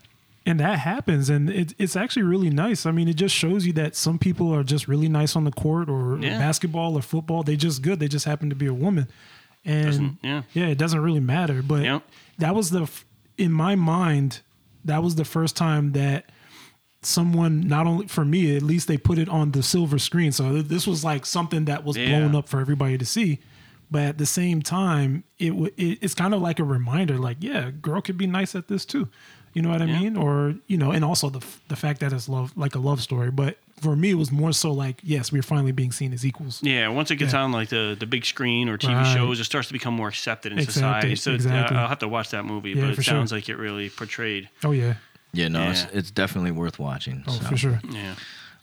and 0.45 0.61
that 0.61 0.79
happens 0.81 1.31
and 1.31 1.49
it, 1.51 1.73
it's 1.79 1.97
actually 1.97 2.23
really 2.23 2.51
nice 2.51 2.85
i 2.87 2.91
mean 2.93 3.09
it 3.09 3.15
just 3.17 3.35
shows 3.35 3.65
you 3.67 3.73
that 3.73 3.97
some 3.97 4.17
people 4.19 4.55
are 4.55 4.63
just 4.63 4.87
really 4.87 5.09
nice 5.09 5.35
on 5.35 5.43
the 5.45 5.51
court 5.51 5.89
or 5.89 6.19
Yeah. 6.19 6.39
basketball 6.39 6.97
or 6.97 7.03
football 7.03 7.43
they 7.43 7.57
just 7.57 7.81
good 7.83 7.99
they 7.99 8.07
just 8.09 8.27
happen 8.27 8.49
to 8.51 8.55
be 8.55 8.67
a 8.67 8.75
woman 8.75 9.09
and 9.65 9.87
Doesn't- 9.87 10.19
yeah. 10.23 10.43
it 10.67 10.79
doesn't 10.79 11.01
really 11.01 11.19
matter 11.21 11.63
but 11.63 11.83
Yep. 11.83 12.03
that 12.39 12.55
was 12.55 12.71
the 12.71 12.89
in 13.39 13.51
my 13.53 13.75
mind 13.75 14.43
that 14.85 15.03
was 15.03 15.15
the 15.17 15.25
first 15.25 15.57
time 15.57 15.93
that 15.93 16.27
someone 17.03 17.61
not 17.67 17.87
only 17.87 18.07
for 18.07 18.25
me 18.25 18.57
at 18.57 18.63
least 18.63 18.89
they 18.89 18.97
put 18.99 19.19
it 19.19 19.29
on 19.29 19.53
the 19.53 19.63
silver 19.63 19.99
screen 19.99 20.31
so 20.33 20.61
this 20.63 20.87
was 20.87 21.05
like 21.05 21.25
something 21.27 21.65
that 21.67 21.85
was 21.85 21.97
Yeah. 21.97 22.07
blown 22.21 22.35
up 22.37 22.49
for 22.49 22.61
everybody 22.61 22.99
to 22.99 23.05
see 23.07 23.39
but 23.91 24.03
at 24.03 24.19
the 24.19 24.27
same 24.27 24.63
time 24.63 25.25
it, 25.39 25.51
w- 25.51 25.73
it 25.77 25.99
it's 26.03 26.15
kind 26.15 26.35
of 26.35 26.41
like 26.41 26.59
a 26.59 26.65
reminder 26.65 27.19
like 27.19 27.37
yeah 27.41 27.71
girl 27.71 28.01
could 28.01 28.17
be 28.19 28.27
nice 28.27 28.55
at 28.55 28.69
this 28.69 28.85
too 28.85 29.09
you 29.55 29.63
know 29.63 29.69
what 29.71 29.81
i 29.83 29.85
Yeah. 29.87 30.01
mean 30.01 30.17
or 30.17 30.55
you 30.67 30.77
know 30.77 30.91
and 30.93 31.05
also 31.05 31.31
the 31.31 31.39
f- 31.39 31.61
the 31.69 31.77
fact 31.77 32.01
that 32.01 32.13
it's 32.13 32.29
love 32.29 32.53
like 32.57 32.75
a 32.75 32.79
love 32.79 33.01
story 33.03 33.31
but 33.31 33.59
for 33.81 33.95
me 33.95 34.11
it 34.11 34.15
was 34.15 34.33
more 34.33 34.53
so 34.53 34.73
like 34.73 35.01
yes 35.03 35.31
we're 35.33 35.43
finally 35.43 35.73
being 35.73 35.93
seen 35.93 36.13
as 36.13 36.25
equals 36.25 36.61
Yeah, 36.63 36.89
once 36.89 37.11
it 37.11 37.17
gets 37.17 37.33
Yeah. 37.35 37.43
on 37.43 37.53
like 37.53 37.69
the, 37.69 37.97
the 37.99 38.07
big 38.07 38.25
screen 38.25 38.69
or 38.71 38.79
TV 38.79 38.95
Right. 38.95 39.15
shows, 39.15 39.39
it 39.39 39.45
starts 39.45 39.69
to 39.69 39.75
become 39.75 39.93
more 39.95 40.09
accepted 40.09 40.53
in 40.53 40.59
Exactly, 40.59 41.15
society. 41.15 41.17
So 41.17 41.33
uh, 41.33 41.35
exactly. 41.35 41.77
I'll 41.77 41.89
have 41.89 41.99
to 41.99 42.09
watch 42.09 42.31
that 42.31 42.45
movie, 42.47 42.71
Yeah, 42.71 42.87
but 42.87 42.95
for 42.95 43.01
it 43.03 43.05
sure. 43.05 43.15
sounds 43.15 43.33
like 43.33 43.49
it 43.51 43.57
really 43.57 43.91
portrayed. 43.91 44.49
oh 44.65 44.71
yeah 44.73 44.95
Yeah, 45.35 45.49
no, 45.49 45.71
It's, 45.71 45.85
it's 45.93 46.11
definitely 46.11 46.53
worth 46.53 46.79
watching. 46.79 47.23
oh 47.29 47.33
so. 47.33 47.45
for 47.45 47.57
sure 47.59 47.81
Yeah, 47.91 48.15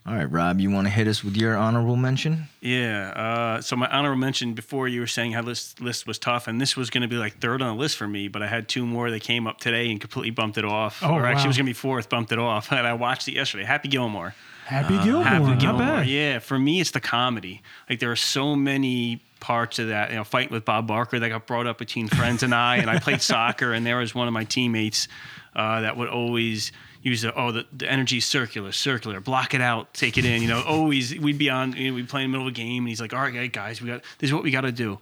All 0.06 0.14
right, 0.14 0.30
Rob, 0.30 0.60
you 0.60 0.70
want 0.70 0.86
to 0.86 0.92
hit 0.92 1.08
us 1.08 1.24
with 1.24 1.38
your 1.38 1.56
honorable 1.56 1.96
mention? 1.96 2.50
Yeah. 2.60 3.12
Uh, 3.16 3.62
so 3.62 3.78
my 3.78 3.88
honorable 3.88 4.20
mention 4.20 4.54
before 4.54 4.90
you 4.90 5.00
were 5.00 5.08
saying 5.08 5.32
how 5.32 5.42
this 5.44 5.80
list 5.80 6.06
was 6.06 6.20
tough, 6.20 6.48
and 6.50 6.60
this 6.60 6.76
was 6.76 6.90
going 6.90 7.04
to 7.04 7.08
be 7.08 7.16
like 7.16 7.40
third 7.40 7.62
on 7.62 7.78
the 7.78 7.80
list 7.82 7.96
for 7.96 8.06
me, 8.08 8.28
but 8.28 8.44
I 8.44 8.48
had 8.48 8.68
two 8.68 8.86
more 8.86 9.10
that 9.10 9.22
came 9.22 9.48
up 9.48 9.60
today 9.62 9.90
and 9.90 10.02
completely 10.02 10.32
bumped 10.32 10.58
it 10.58 10.66
off. 10.66 11.02
Oh, 11.02 11.14
or 11.14 11.26
actually, 11.26 11.46
it 11.46 11.48
was 11.48 11.58
going 11.58 11.66
to 11.68 11.70
be 11.70 11.74
fourth, 11.74 12.10
bumped 12.10 12.34
it 12.34 12.40
off. 12.40 12.70
And 12.74 12.86
I 12.86 12.94
watched 12.94 13.30
it 13.30 13.34
yesterday. 13.34 13.64
Happy 13.64 13.88
Gilmore. 13.88 14.36
Happy 14.66 14.98
Gilmore. 15.04 15.24
Happy 15.24 15.46
Not 15.46 15.60
Gilmore. 15.60 15.80
bad. 15.80 16.08
Yeah, 16.08 16.40
for 16.40 16.60
me, 16.60 16.82
it's 16.82 16.92
the 16.92 17.00
comedy. 17.00 17.62
Like 17.90 18.00
there 18.00 18.12
are 18.12 18.18
so 18.18 18.58
many 18.58 19.22
parts 19.40 19.80
of 19.80 19.88
that. 19.88 20.10
You 20.10 20.18
know, 20.18 20.24
fighting 20.26 20.52
with 20.52 20.66
Bob 20.66 20.88
Barker 20.88 21.18
that 21.20 21.30
got 21.30 21.48
brought 21.48 21.66
up 21.68 21.78
between 21.78 22.10
friends 22.10 22.44
and 22.44 22.54
I, 22.54 22.78
and 22.78 22.90
I 22.90 23.00
played 23.00 23.22
soccer, 23.34 23.72
and 23.72 23.86
there 23.86 23.98
was 23.98 24.14
one 24.14 24.28
of 24.28 24.34
my 24.34 24.44
teammates 24.44 25.08
uh, 25.56 25.82
that 25.82 25.96
would 25.96 26.10
always 26.10 26.72
use 27.04 27.22
the 27.22 27.34
oh 27.36 27.52
the, 27.52 27.66
the 27.72 27.90
energy 27.90 28.20
circular, 28.20 28.72
circular, 28.72 29.20
block 29.20 29.54
it 29.54 29.62
out, 29.62 29.94
take 29.94 30.18
it 30.18 30.26
in. 30.26 30.42
You 30.42 30.48
know, 30.48 30.64
always 30.68 31.16
we'd 31.20 31.38
be 31.38 31.50
on, 31.50 31.74
you 31.74 31.90
know, 31.90 31.96
we'd 31.96 32.10
play 32.10 32.24
in 32.24 32.32
the 32.32 32.38
middle 32.38 32.48
of 32.48 32.54
a 32.54 32.56
game, 32.56 32.84
and 32.84 32.90
he's 32.90 33.02
like, 33.02 33.14
all 33.14 33.20
right, 33.22 33.52
guys, 33.52 33.82
we 33.82 33.88
got 33.90 34.02
this 34.20 34.30
is 34.30 34.34
what 34.34 34.44
we 34.44 34.52
got 34.52 34.62
to 34.62 34.72
do. 34.72 35.00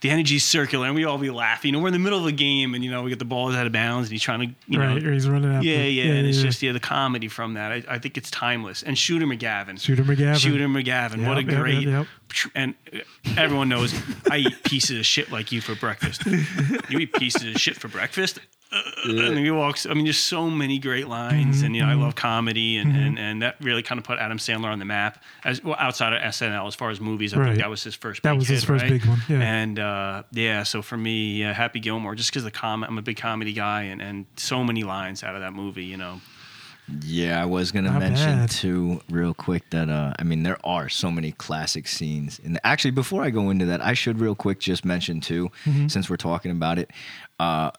The 0.00 0.08
energy's 0.08 0.44
circular, 0.46 0.86
and 0.86 0.94
we 0.94 1.04
all 1.04 1.18
be 1.18 1.28
laughing. 1.28 1.68
You 1.68 1.72
know, 1.76 1.82
we're 1.82 1.88
in 1.88 1.92
the 1.92 1.98
middle 1.98 2.18
of 2.18 2.24
a 2.24 2.32
game, 2.32 2.74
and 2.74 2.82
you 2.82 2.90
know 2.90 3.02
we 3.02 3.10
get 3.10 3.18
the 3.18 3.26
ball 3.26 3.54
out 3.54 3.66
of 3.66 3.72
bounds, 3.72 4.08
and 4.08 4.12
he's 4.12 4.22
trying 4.22 4.40
to, 4.40 4.54
you 4.66 4.80
right, 4.80 4.94
know, 5.02 5.06
or 5.06 5.12
he's 5.12 5.28
running 5.28 5.52
after. 5.52 5.66
yeah, 5.68 5.82
yeah, 5.82 6.14
and 6.14 6.26
it's 6.26 6.40
just 6.40 6.62
yeah 6.62 6.72
the 6.72 6.80
comedy 6.80 7.28
from 7.28 7.52
that. 7.52 7.70
I, 7.70 7.84
I 7.86 7.98
think 7.98 8.16
it's 8.16 8.30
timeless. 8.30 8.82
And 8.82 8.96
Shooter 8.96 9.26
McGavin, 9.26 9.78
Shooter 9.78 10.02
McGavin. 10.02 10.36
Shooter 10.36 10.68
McGavin, 10.68 11.26
what 11.28 11.36
a 11.36 11.42
Yep, 11.42 11.50
yep, 11.50 11.60
great. 11.60 11.82
yep, 11.86 12.06
And 12.54 12.74
uh, 12.94 13.00
everyone 13.36 13.68
knows 13.68 13.92
I 14.30 14.38
eat 14.38 14.62
pieces 14.64 15.00
of 15.00 15.04
shit 15.04 15.30
like 15.30 15.52
you 15.52 15.60
for 15.60 15.74
breakfast. 15.74 16.22
You 16.88 16.98
eat 17.00 17.12
pieces 17.12 17.54
of 17.54 17.60
shit 17.60 17.76
for 17.76 17.88
breakfast. 17.88 18.38
Uh, 18.72 18.82
and 19.26 19.38
he 19.38 19.50
walks. 19.50 19.84
I 19.84 19.94
mean, 19.94 20.04
there's 20.04 20.16
so 20.18 20.48
many 20.48 20.78
great 20.78 21.08
lines, 21.08 21.56
Mm-hmm, 21.56 21.66
and 21.66 21.76
you 21.76 21.82
know, 21.82 21.88
I 21.88 21.94
love 21.94 22.14
comedy, 22.14 22.76
and, 22.76 22.94
and 22.94 23.18
and 23.18 23.42
that 23.42 23.56
really 23.60 23.82
kind 23.82 23.98
of 23.98 24.04
put 24.04 24.18
Adam 24.20 24.38
Sandler 24.38 24.70
on 24.70 24.78
the 24.78 24.84
map 24.84 25.22
as 25.44 25.62
well 25.64 25.74
outside 25.78 26.12
of 26.12 26.20
SNL 26.22 26.68
as 26.68 26.74
far 26.76 26.90
as 26.90 27.00
movies. 27.00 27.34
I 27.34 27.38
Right. 27.38 27.46
think 27.48 27.58
that 27.58 27.70
was 27.70 27.82
his 27.82 27.96
first. 27.96 28.22
That 28.22 28.30
big 28.32 28.38
was 28.38 28.48
his 28.48 28.60
hit, 28.60 28.66
first 28.68 28.82
right? 28.82 28.90
big 28.92 29.04
one, 29.06 29.20
yeah. 29.28 29.40
And 29.40 29.78
uh, 29.80 30.22
yeah, 30.30 30.62
so 30.62 30.82
for 30.82 30.96
me, 30.96 31.42
uh, 31.42 31.52
Happy 31.52 31.80
Gilmore, 31.80 32.14
just 32.14 32.30
because 32.30 32.44
the 32.44 32.50
com, 32.52 32.84
I'm 32.84 32.96
a 32.98 33.02
big 33.02 33.16
comedy 33.16 33.52
guy, 33.52 33.82
and 33.82 34.00
and 34.00 34.26
so 34.36 34.62
many 34.62 34.84
lines 34.84 35.24
out 35.24 35.34
of 35.34 35.40
that 35.40 35.52
movie, 35.52 35.84
you 35.84 35.96
know. 35.96 36.20
Yeah, 37.04 37.40
I 37.40 37.46
was 37.46 37.70
gonna 37.72 37.90
Not 37.90 38.00
mention 38.00 38.36
bad. 38.38 38.50
too, 38.50 39.00
real 39.10 39.32
quick, 39.34 39.68
that 39.70 39.88
uh, 39.88 40.12
I 40.18 40.22
mean, 40.24 40.42
there 40.42 40.58
are 40.64 40.88
so 40.88 41.10
many 41.10 41.32
classic 41.32 41.86
scenes. 41.88 42.40
And 42.44 42.58
actually, 42.64 42.90
before 42.92 43.22
I 43.22 43.30
go 43.30 43.50
into 43.50 43.66
that, 43.66 43.80
I 43.84 43.94
should 43.94 44.18
real 44.20 44.34
quick 44.34 44.58
just 44.60 44.84
mention 44.84 45.20
too, 45.20 45.50
Mm-hmm. 45.64 45.86
since 45.88 46.10
we're 46.10 46.16
talking 46.16 46.50
about 46.50 46.78
it, 46.80 46.90
uh, 47.38 47.70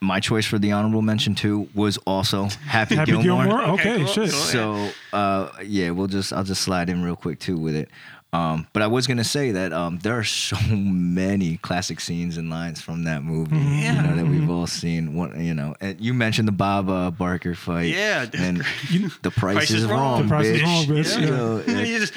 my 0.00 0.20
choice 0.20 0.44
for 0.46 0.58
the 0.58 0.72
honorable 0.72 1.02
mention 1.02 1.34
too 1.34 1.68
was 1.74 1.96
also 2.06 2.44
Happy, 2.66 2.94
Happy 2.96 3.12
Gilmore. 3.12 3.44
Gilmore. 3.46 3.62
Okay, 3.74 3.92
Okay, 3.94 3.96
cool. 4.04 4.06
shit. 4.06 4.30
So 4.30 4.90
uh, 5.12 5.50
yeah, 5.64 5.90
we'll 5.90 6.08
just 6.08 6.32
I'll 6.32 6.44
just 6.44 6.62
slide 6.62 6.88
in 6.90 7.02
real 7.02 7.16
quick 7.16 7.38
too 7.40 7.56
with 7.56 7.74
it. 7.74 7.88
Um, 8.32 8.66
but 8.72 8.82
I 8.82 8.88
was 8.88 9.06
gonna 9.06 9.22
say 9.22 9.52
that 9.52 9.72
um, 9.72 9.98
there 10.00 10.18
are 10.18 10.24
so 10.24 10.56
many 10.74 11.56
classic 11.58 12.00
scenes 12.00 12.36
and 12.36 12.50
lines 12.50 12.80
from 12.82 13.04
that 13.04 13.22
movie, 13.22 13.56
Yeah. 13.56 13.94
you 13.94 14.02
know, 14.08 14.16
that 14.16 14.26
we've 14.26 14.50
all 14.50 14.66
seen. 14.66 15.14
What 15.14 15.36
you 15.36 15.54
know, 15.54 15.76
and 15.80 16.00
you 16.00 16.12
mentioned 16.12 16.48
the 16.48 16.52
Bob 16.52 16.90
uh, 16.90 17.12
Barker 17.12 17.54
fight, 17.54 17.90
Yeah, 17.94 18.24
that's 18.24 18.34
and 18.42 18.64
great. 18.90 19.12
the 19.22 19.30
price, 19.30 19.70
is, 19.70 19.84
wrong. 19.86 20.22
The 20.22 20.28
Price 20.28 20.46
is. 20.46 20.62
Wrong, 20.62 20.84
bitch, 20.84 21.20
Yeah. 21.20 21.26
So, 21.28 21.62
Yeah, 21.66 21.78
it- 21.78 21.88
you 21.88 21.98
just 22.00 22.12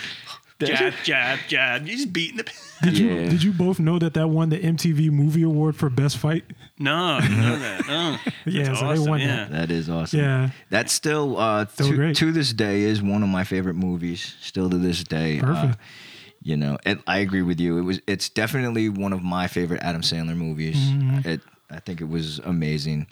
jab, 0.59 0.93
jab, 1.03 1.39
jab. 1.47 1.85
You're 1.87 1.95
just 1.95 2.11
beating 2.13 2.37
the. 2.37 2.51
Did 2.83 2.97
you 2.97 3.07
Yeah. 3.09 3.29
did 3.29 3.41
you 3.43 3.51
both 3.53 3.79
know 3.79 3.97
that 3.99 4.13
that 4.13 4.27
won 4.29 4.49
the 4.49 4.59
MTV 4.59 5.09
Movie 5.11 5.41
Award 5.43 5.75
for 5.75 5.89
Best 5.89 6.17
Fight? 6.17 6.43
No, 6.79 6.93
I 6.95 7.21
didn't 7.21 7.41
know 7.41 7.59
that. 7.59 7.87
No. 7.87 8.17
Yeah, 8.45 8.63
That's 8.65 8.79
so 8.79 8.85
they 8.87 8.91
awesome. 8.93 9.09
won 9.09 9.19
yeah. 9.19 9.35
that. 9.35 9.51
that 9.51 9.71
is 9.71 9.89
awesome. 9.89 10.19
Yeah. 10.19 10.49
That's 10.69 10.93
still 10.93 11.37
uh, 11.39 11.65
Still 11.65 11.89
to, 11.89 11.95
great. 11.95 12.15
to 12.17 12.31
this 12.31 12.53
day 12.53 12.81
is 12.81 13.01
one 13.01 13.23
of 13.23 13.29
my 13.29 13.43
favorite 13.43 13.73
movies. 13.75 14.35
Still 14.41 14.69
to 14.69 14.77
this 14.77 15.03
day. 15.03 15.39
Uh, 15.39 15.45
Perfect. 15.45 15.79
you 16.43 16.55
know, 16.55 16.77
it, 16.85 16.99
I 17.07 17.17
agree 17.17 17.41
with 17.41 17.59
you. 17.59 17.77
It 17.79 17.81
was 17.81 17.99
it's 18.07 18.29
definitely 18.29 18.89
one 18.89 19.11
of 19.13 19.23
my 19.23 19.47
favorite 19.47 19.81
Adam 19.81 20.01
Sandler 20.01 20.37
movies. 20.37 20.77
Mm-hmm. 20.77 21.27
It 21.27 21.41
I 21.71 21.79
think 21.79 21.99
it 21.99 22.07
was 22.09 22.37
amazing. 22.39 23.07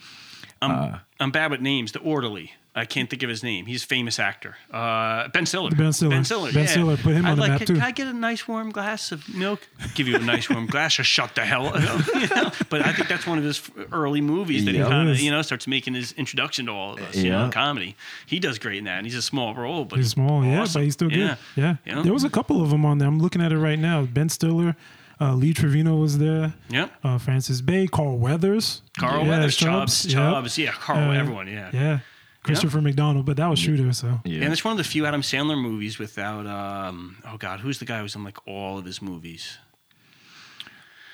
I'm, 0.62 0.72
Uh, 0.72 1.00
I'm 1.20 1.32
bad 1.32 1.50
with 1.52 1.60
names. 1.62 1.92
The 1.92 2.00
orderly. 2.00 2.54
I 2.78 2.84
can't 2.84 3.10
think 3.10 3.24
of 3.24 3.30
his 3.30 3.42
name. 3.42 3.68
He's 3.68 3.84
a 3.86 3.88
famous 3.88 4.20
actor. 4.20 4.58
Uh, 4.70 5.30
ben 5.30 5.46
Stiller. 5.46 5.72
Ben 5.72 5.94
Stiller. 5.94 6.12
Ben 6.12 6.26
Stiller. 6.26 6.52
Ben 6.52 6.64
yeah. 6.66 6.70
Stiller, 6.70 6.98
put 6.98 7.14
him 7.14 7.26
I'd 7.26 7.30
on 7.32 7.40
the 7.40 7.48
map, 7.48 7.58
can, 7.60 7.68
too. 7.68 7.74
Can 7.76 7.82
I 7.84 7.92
get 7.92 8.08
a 8.08 8.14
nice 8.14 8.48
warm 8.50 8.70
glass 8.72 9.14
of 9.14 9.34
milk? 9.34 9.62
Give 9.94 10.10
you 10.10 10.18
a 10.18 10.20
nice 10.20 10.50
warm 10.50 10.66
glass. 10.68 11.00
Or 11.00 11.06
shut 11.06 11.36
the 11.36 11.46
hell 11.46 11.68
up. 11.68 11.76
You 12.16 12.28
know? 12.28 12.52
But 12.70 12.86
I 12.86 12.92
think 12.92 13.08
that's 13.08 13.26
one 13.26 13.38
of 13.38 13.46
his 13.46 13.62
early 13.94 14.20
movies 14.20 14.66
that 14.66 14.74
Yeah. 14.74 14.84
he 14.84 14.90
kind 14.90 15.10
of 15.10 15.20
you 15.22 15.32
know 15.32 15.42
starts 15.42 15.68
making 15.68 15.94
his 15.94 16.12
introduction 16.14 16.66
to 16.66 16.74
all 16.74 16.94
of 16.96 17.02
us. 17.02 17.16
You 17.16 17.30
know, 17.30 17.46
Yeah. 17.46 17.52
comedy. 17.52 17.96
He 18.26 18.40
does 18.40 18.60
great 18.60 18.80
in 18.80 18.84
that, 18.84 18.98
and 18.98 19.08
he's 19.08 19.16
a 19.16 19.22
small 19.22 19.56
role, 19.56 19.86
but 19.86 19.98
He's 20.00 20.10
small, 20.10 20.44
yeah, 20.44 20.66
but 20.74 20.84
he's 20.84 20.94
still 20.94 21.08
good. 21.10 21.18
Yeah. 21.20 21.36
Yeah. 21.56 21.76
Yeah. 21.86 22.02
There 22.02 22.12
was 22.14 22.26
a 22.26 22.30
couple 22.30 22.62
of 22.62 22.72
them 22.72 22.86
on 22.86 22.98
there. 22.98 23.08
I'm 23.08 23.20
looking 23.20 23.42
at 23.42 23.54
it 23.54 23.58
right 23.58 23.80
now. 23.80 24.04
Ben 24.04 24.28
Stiller, 24.28 24.76
uh, 25.22 25.34
Lee 25.34 25.54
Trevino 25.54 25.96
was 25.96 26.18
there. 26.18 26.54
Yep. 26.70 26.92
Uh, 27.06 27.18
Frances 27.20 27.62
Bay, 27.62 27.88
Carl 27.88 28.18
Weathers. 28.18 28.82
Carl 28.98 29.24
Yeah, 29.24 29.30
Weathers, 29.30 29.56
Chubbs, 29.56 30.06
yep. 30.06 30.14
Chubbs, 30.14 30.58
yeah, 30.58 30.72
Carl, 30.74 31.12
Uh, 31.12 31.14
everyone, 31.14 31.48
yeah. 31.48 31.70
Yeah. 31.72 32.00
Christopher 32.46 32.82
McDonald, 32.82 33.26
but 33.26 33.38
that 33.38 33.48
was 33.48 33.60
Shooter, 33.60 33.92
so. 33.94 34.22
Yeah. 34.24 34.44
And 34.44 34.54
it's 34.54 34.64
one 34.64 34.72
of 34.74 34.78
the 34.78 34.84
few 34.84 35.06
Adam 35.06 35.22
Sandler 35.22 35.60
movies 35.62 35.98
without, 36.00 36.46
um, 36.48 37.18
oh 37.28 37.38
God, 37.38 37.60
who's 37.60 37.80
the 37.80 37.86
guy 37.86 38.00
who's 38.00 38.16
in 38.16 38.24
like 38.24 38.38
all 38.48 38.78
of 38.78 38.86
his 38.86 39.02
movies? 39.02 39.58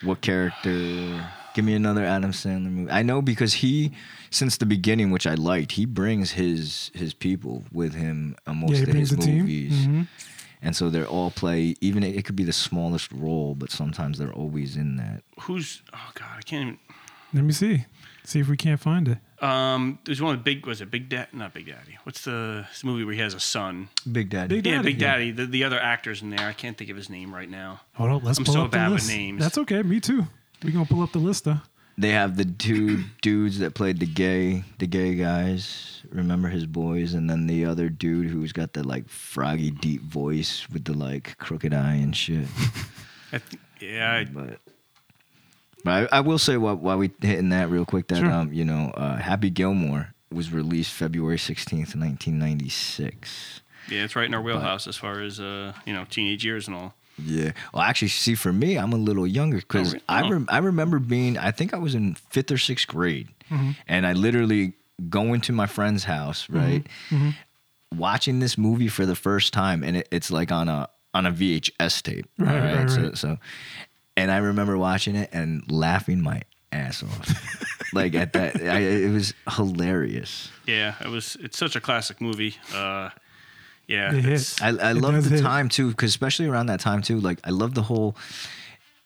What 0.03 0.21
character? 0.21 1.29
Give 1.53 1.65
me 1.65 1.73
another 1.75 2.03
Adam 2.05 2.31
Sandler 2.31 2.71
movie. 2.71 2.91
I 2.91 3.01
know 3.03 3.21
because 3.21 3.55
he, 3.55 3.91
since 4.29 4.57
the 4.57 4.65
beginning, 4.65 5.11
which 5.11 5.27
I 5.27 5.33
liked, 5.35 5.73
he 5.73 5.85
brings 5.85 6.31
his 6.31 6.91
his 6.93 7.13
people 7.13 7.63
with 7.73 7.93
him 7.93 8.35
on 8.47 8.57
most 8.61 8.73
Yeah, 8.77 8.83
of 8.83 8.87
his 8.93 9.09
the 9.09 9.17
team. 9.17 9.39
movies, 9.39 9.85
Mhm. 9.85 10.07
and 10.61 10.75
so 10.75 10.89
they're 10.89 11.05
all 11.07 11.29
play. 11.29 11.75
Even 11.81 12.03
it 12.03 12.23
could 12.23 12.37
be 12.37 12.45
the 12.45 12.53
smallest 12.53 13.11
role, 13.11 13.53
but 13.53 13.69
sometimes 13.69 14.17
they're 14.17 14.31
always 14.33 14.77
in 14.77 14.95
that. 14.95 15.23
Who's, 15.41 15.81
oh 15.93 16.11
God, 16.13 16.37
I 16.37 16.41
can't 16.41 16.61
even. 16.63 16.77
Let 17.33 17.43
me 17.43 17.51
see. 17.53 17.83
See 18.31 18.39
if 18.39 18.47
we 18.47 18.55
can't 18.55 18.79
find 18.79 19.09
it. 19.09 19.17
Um, 19.43 19.99
there's 20.05 20.21
one 20.21 20.37
with 20.37 20.45
Big, 20.45 20.65
was 20.65 20.79
it 20.79 20.89
Big 20.89 21.09
Dad? 21.09 21.27
Not 21.33 21.53
Big 21.53 21.65
Daddy. 21.65 21.97
What's 22.03 22.23
the 22.23 22.65
this 22.69 22.81
movie 22.81 23.03
where 23.03 23.13
he 23.13 23.19
has 23.19 23.33
a 23.33 23.41
son? 23.41 23.89
Big 24.09 24.29
Daddy. 24.29 24.55
Big 24.61 24.65
Yeah, 24.67 24.77
Daddy, 24.77 24.93
Big 24.93 25.01
yeah. 25.01 25.11
Daddy. 25.11 25.31
The, 25.31 25.45
the 25.47 25.63
other 25.65 25.77
actor's 25.77 26.21
in 26.21 26.29
there. 26.29 26.47
I 26.47 26.53
can't 26.53 26.77
think 26.77 26.89
of 26.89 26.95
his 26.95 27.09
name 27.09 27.35
right 27.35 27.49
now. 27.49 27.81
Hold 27.95 28.09
on, 28.11 28.23
let's 28.23 28.37
I'm 28.37 28.45
pull 28.45 28.53
so 28.53 28.61
up 28.63 28.71
the 28.71 28.77
bad 28.77 28.91
with 28.91 29.01
list. 29.01 29.09
names. 29.09 29.41
That's 29.41 29.57
okay. 29.57 29.81
Me 29.83 29.99
too. 29.99 30.27
We're 30.63 30.71
gonna 30.71 30.85
pull 30.85 31.01
up 31.01 31.11
the 31.11 31.19
list 31.19 31.43
though. 31.43 31.57
They 31.97 32.11
have 32.11 32.37
the 32.37 32.45
two 32.45 33.03
dudes 33.21 33.59
that 33.59 33.73
played 33.73 33.99
the 33.99 34.05
gay, 34.05 34.63
the 34.79 34.87
gay 34.87 35.15
guys. 35.15 36.01
Remember 36.09 36.47
his 36.47 36.65
boys, 36.65 37.13
and 37.13 37.29
then 37.29 37.47
the 37.47 37.65
other 37.65 37.89
dude 37.89 38.27
who's 38.29 38.53
got 38.53 38.71
the 38.71 38.87
like 38.87 39.09
froggy 39.09 39.71
deep 39.71 40.03
voice 40.03 40.69
with 40.69 40.85
the 40.85 40.93
like 40.93 41.37
crooked 41.37 41.73
eye 41.73 41.95
and 41.95 42.15
shit. 42.15 42.47
I 43.33 43.39
th- 43.39 43.61
yeah, 43.81 44.13
I, 44.13 44.23
but 44.23 44.59
but 45.83 46.09
I, 46.13 46.17
I 46.17 46.19
will 46.21 46.37
say 46.39 46.57
while, 46.57 46.75
while 46.75 46.97
we 46.97 47.11
hitting 47.21 47.49
that 47.49 47.69
real 47.69 47.85
quick 47.85 48.07
that 48.07 48.17
Sure. 48.19 48.31
um 48.31 48.53
you 48.53 48.65
know 48.65 48.91
uh, 48.95 49.17
Happy 49.17 49.49
Gilmore 49.49 50.13
was 50.31 50.51
released 50.51 50.91
February 50.93 51.37
sixteenth, 51.39 51.95
nineteen 51.95 52.37
ninety 52.39 52.69
six. 52.69 53.61
yeah, 53.89 54.03
it's 54.03 54.15
right 54.15 54.25
in 54.25 54.33
our 54.33 54.41
wheelhouse 54.41 54.87
as 54.87 54.95
far 54.97 55.21
as 55.21 55.39
uh, 55.39 55.73
you 55.85 55.93
know, 55.93 56.05
teenage 56.09 56.45
years 56.45 56.67
and 56.67 56.75
all. 56.77 56.93
Yeah. 57.23 57.51
Well, 57.73 57.83
actually, 57.83 58.07
see, 58.07 58.35
for 58.35 58.53
me, 58.53 58.77
I'm 58.77 58.93
a 58.93 58.97
little 58.97 59.27
younger 59.27 59.57
because 59.57 59.89
Oh, 59.89 59.91
really? 59.93 60.03
I 60.09 60.21
Oh. 60.23 60.29
rem- 60.29 60.47
I 60.49 60.57
remember 60.59 60.97
being 60.99 61.37
I 61.37 61.51
think 61.51 61.73
I 61.73 61.77
was 61.77 61.93
in 61.93 62.15
fifth 62.29 62.51
or 62.51 62.57
sixth 62.57 62.87
grade, 62.87 63.27
Mm-hmm. 63.51 63.71
and 63.87 64.07
I 64.07 64.13
literally 64.13 64.73
going 65.09 65.41
to 65.41 65.51
my 65.53 65.65
friend's 65.67 66.05
house, 66.05 66.47
right, 66.49 66.85
watching 67.95 68.39
this 68.39 68.57
movie 68.57 68.87
for 68.87 69.05
the 69.05 69.15
first 69.15 69.53
time, 69.53 69.83
and 69.83 69.97
it, 69.97 70.07
it's 70.11 70.31
like 70.31 70.51
on 70.51 70.69
a 70.69 70.87
on 71.13 71.25
a 71.25 71.31
VHS 71.31 72.01
tape, 72.03 72.25
Right, 72.37 72.75
right, 72.77 72.89
So, 72.89 73.01
right. 73.01 73.17
so, 73.17 73.37
and 74.21 74.31
I 74.31 74.37
remember 74.37 74.77
watching 74.77 75.15
it 75.15 75.29
and 75.33 75.63
laughing 75.71 76.21
my 76.21 76.41
ass 76.71 77.03
off, 77.03 77.27
like 77.93 78.13
at 78.15 78.33
that, 78.33 78.55
I, 78.61 78.79
it 78.79 79.11
was 79.11 79.33
hilarious. 79.57 80.49
Yeah, 80.67 80.95
it 81.01 81.07
was. 81.09 81.37
It's 81.41 81.57
such 81.57 81.75
a 81.75 81.81
classic 81.81 82.21
movie. 82.21 82.55
Uh, 82.73 83.09
yeah, 83.87 84.13
It 84.13 84.25
it's- 84.25 84.61
I, 84.61 84.69
I 84.69 84.91
It 84.91 84.97
love 84.97 85.23
the 85.23 85.35
hit. 85.35 85.41
time 85.43 85.67
too, 85.69 85.89
because 85.89 86.09
especially 86.11 86.47
around 86.47 86.67
that 86.67 86.79
time 86.79 87.01
too, 87.01 87.19
like 87.19 87.39
I 87.43 87.49
love 87.49 87.73
the 87.73 87.81
whole. 87.83 88.15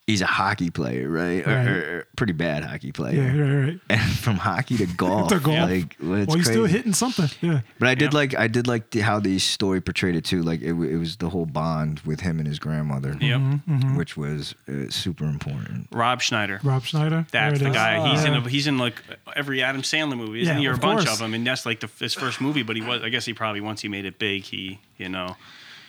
He's 0.08 0.22
a 0.22 0.28
hockey 0.28 0.70
player, 0.70 1.10
right? 1.10 1.44
Right. 1.48 1.68
Or, 1.68 1.98
or 2.02 2.08
pretty 2.16 2.34
bad 2.34 2.64
hockey 2.64 2.92
player. 2.92 3.24
Yeah, 3.24 3.42
right, 3.42 3.66
right. 3.66 3.80
And 3.90 4.02
from 4.20 4.36
hockey 4.36 4.78
to 4.78 4.86
golf, 4.86 5.30
To 5.30 5.40
golf. 5.40 5.68
like 5.68 5.96
well, 6.00 6.14
it's 6.20 6.28
well, 6.28 6.38
he's 6.38 6.46
still 6.46 6.66
hitting 6.66 6.94
something. 6.94 7.28
Yeah. 7.42 7.62
But 7.80 7.88
I 7.90 7.96
did 7.96 8.14
Yeah. 8.14 8.20
like 8.20 8.36
I 8.36 8.46
did 8.48 8.68
like 8.68 8.92
the, 8.92 9.00
how 9.00 9.20
the 9.20 9.40
story 9.40 9.82
portrayed 9.82 10.16
it 10.16 10.24
too. 10.24 10.44
Like 10.44 10.62
it, 10.62 10.74
it 10.74 10.98
was 10.98 11.18
the 11.18 11.30
whole 11.30 11.48
bond 11.48 12.02
with 12.06 12.20
him 12.20 12.38
and 12.38 12.48
his 12.48 12.60
grandmother, 12.60 13.18
Yep. 13.20 13.40
Mm-hmm. 13.40 13.98
which 13.98 14.16
was 14.16 14.54
uh, 14.70 14.92
super 14.92 15.26
important. 15.26 15.88
Rob 15.92 16.22
Schneider. 16.22 16.60
Rob 16.64 16.84
Schneider. 16.84 17.26
That's 17.32 17.60
There 17.60 17.64
the 17.64 17.66
it 17.66 17.70
is. 17.70 17.76
guy. 17.76 18.12
He's 18.12 18.24
in 18.26 18.34
a, 18.36 18.42
he's 18.48 18.68
in 18.68 18.78
like 18.78 19.02
every 19.36 19.64
Adam 19.64 19.82
Sandler 19.82 20.18
movie. 20.18 20.42
Isn't 20.42 20.54
Yeah, 20.56 20.60
he? 20.62 20.68
Or 20.68 20.72
a 20.72 20.74
of 20.76 20.82
bunch 20.82 21.00
course. 21.08 21.14
of 21.14 21.18
them. 21.20 21.34
And 21.34 21.48
that's 21.48 21.66
like 21.66 21.80
the, 21.80 21.90
his 22.00 22.14
first 22.14 22.40
movie. 22.40 22.62
But 22.62 22.76
he 22.76 22.84
was. 22.84 23.02
I 23.02 23.10
guess 23.10 23.26
he 23.26 23.34
probably 23.34 23.60
once 23.62 23.82
he 23.82 23.88
made 23.88 24.06
it 24.06 24.20
big, 24.20 24.44
he 24.44 24.80
you 25.00 25.10
know. 25.10 25.36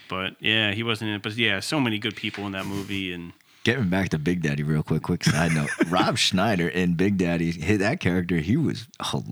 But 0.08 0.36
yeah, 0.40 0.72
he 0.72 0.82
wasn't 0.82 1.10
in 1.10 1.16
it. 1.16 1.22
But 1.22 1.36
yeah, 1.36 1.60
so 1.60 1.80
many 1.80 1.98
good 1.98 2.16
people 2.16 2.46
in 2.46 2.52
that 2.52 2.64
movie. 2.64 3.12
And 3.12 3.32
Getting 3.66 3.88
back 3.88 4.10
to 4.10 4.18
Big 4.20 4.42
Daddy 4.42 4.62
real 4.62 4.84
quick, 4.84 5.02
quick 5.02 5.24
side 5.24 5.52
note. 5.52 5.70
Rob 5.88 6.16
Schneider 6.18 6.68
in 6.68 6.94
Big 6.94 7.18
Daddy, 7.18 7.50
hit 7.50 7.78
that 7.78 7.98
character, 7.98 8.36
he 8.36 8.56
was 8.56 8.86
hilarious. 9.10 9.26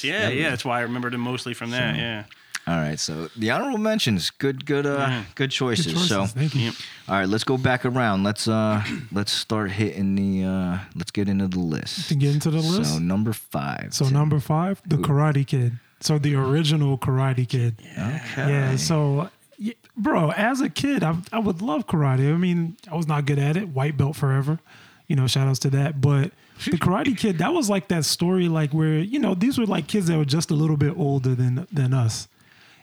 hilarious. 0.00 0.04
Yeah, 0.04 0.20
That 0.22 0.34
yeah. 0.34 0.44
was- 0.44 0.50
That's 0.52 0.64
why 0.64 0.78
I 0.78 0.80
remembered 0.80 1.12
him 1.12 1.20
mostly 1.20 1.52
from 1.52 1.72
that. 1.72 1.94
So- 1.94 2.00
Yeah. 2.00 2.24
All 2.66 2.78
right, 2.78 2.98
so 2.98 3.28
the 3.36 3.50
honorable 3.50 3.76
mentions, 3.76 4.30
good, 4.30 4.64
good, 4.64 4.86
uh, 4.86 4.96
Yeah. 5.08 5.24
good 5.34 5.50
choices. 5.50 5.86
Good 5.88 5.92
choices. 5.94 6.08
So, 6.08 6.24
Thank 6.24 6.54
you. 6.54 6.72
All 7.06 7.16
right, 7.16 7.28
let's 7.28 7.44
go 7.44 7.58
back 7.58 7.84
around. 7.84 8.22
Let's 8.24 8.48
uh, 8.48 8.82
let's 9.12 9.30
start 9.30 9.70
hitting 9.72 10.14
the. 10.16 10.44
Uh, 10.48 10.78
let's 10.94 11.10
get 11.10 11.28
into 11.28 11.46
the 11.46 11.58
list. 11.60 12.08
To 12.08 12.14
get 12.16 12.32
into 12.34 12.50
the 12.50 12.58
list. 12.62 12.94
So 12.94 12.98
number 12.98 13.34
five. 13.34 13.92
So 13.92 14.08
number 14.08 14.40
five, 14.40 14.80
the 14.86 14.96
Karate 14.96 15.46
Kid. 15.46 15.78
So 16.00 16.18
the 16.18 16.34
original 16.34 16.96
Karate 16.98 17.46
Kid. 17.46 17.76
Yeah. 17.84 18.20
Okay. 18.32 18.50
Yeah. 18.50 18.76
So, 18.76 19.28
y- 19.60 19.74
bro, 19.96 20.30
as 20.32 20.60
a 20.60 20.68
kid, 20.68 21.02
I 21.02 21.16
I 21.32 21.38
would 21.38 21.62
love 21.62 21.86
karate. 21.86 22.32
I 22.32 22.36
mean, 22.36 22.76
I 22.90 22.94
was 22.94 23.06
not 23.06 23.26
good 23.26 23.38
at 23.38 23.56
it. 23.56 23.68
White 23.68 23.96
belt 23.96 24.16
forever. 24.16 24.58
You 25.06 25.16
know, 25.16 25.26
shout 25.26 25.46
outs 25.48 25.60
to 25.60 25.70
that. 25.70 26.00
But 26.00 26.32
the 26.64 26.78
Karate 26.78 27.16
Kid, 27.16 27.38
that 27.38 27.52
was 27.52 27.70
like 27.70 27.88
that 27.88 28.04
story, 28.04 28.48
like 28.48 28.72
where 28.72 28.98
you 28.98 29.18
know 29.18 29.34
these 29.34 29.58
were 29.58 29.66
like 29.66 29.86
kids 29.86 30.08
that 30.08 30.18
were 30.18 30.24
just 30.24 30.50
a 30.50 30.54
little 30.54 30.76
bit 30.76 30.96
older 30.96 31.34
than 31.34 31.66
than 31.72 31.94
us, 31.94 32.26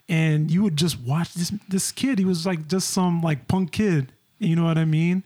and 0.07 0.49
you 0.49 0.63
would 0.63 0.77
just 0.77 0.99
watch 0.99 1.33
this 1.33 1.51
this 1.67 1.91
kid. 1.91 2.19
He 2.19 2.25
was 2.25 2.45
like 2.45 2.67
just 2.67 2.91
some 2.91 3.21
like 3.21 3.47
punk 3.47 3.71
kid. 3.71 4.11
You 4.39 4.55
know 4.55 4.63
what 4.63 4.77
I 4.77 4.85
mean? 4.85 5.23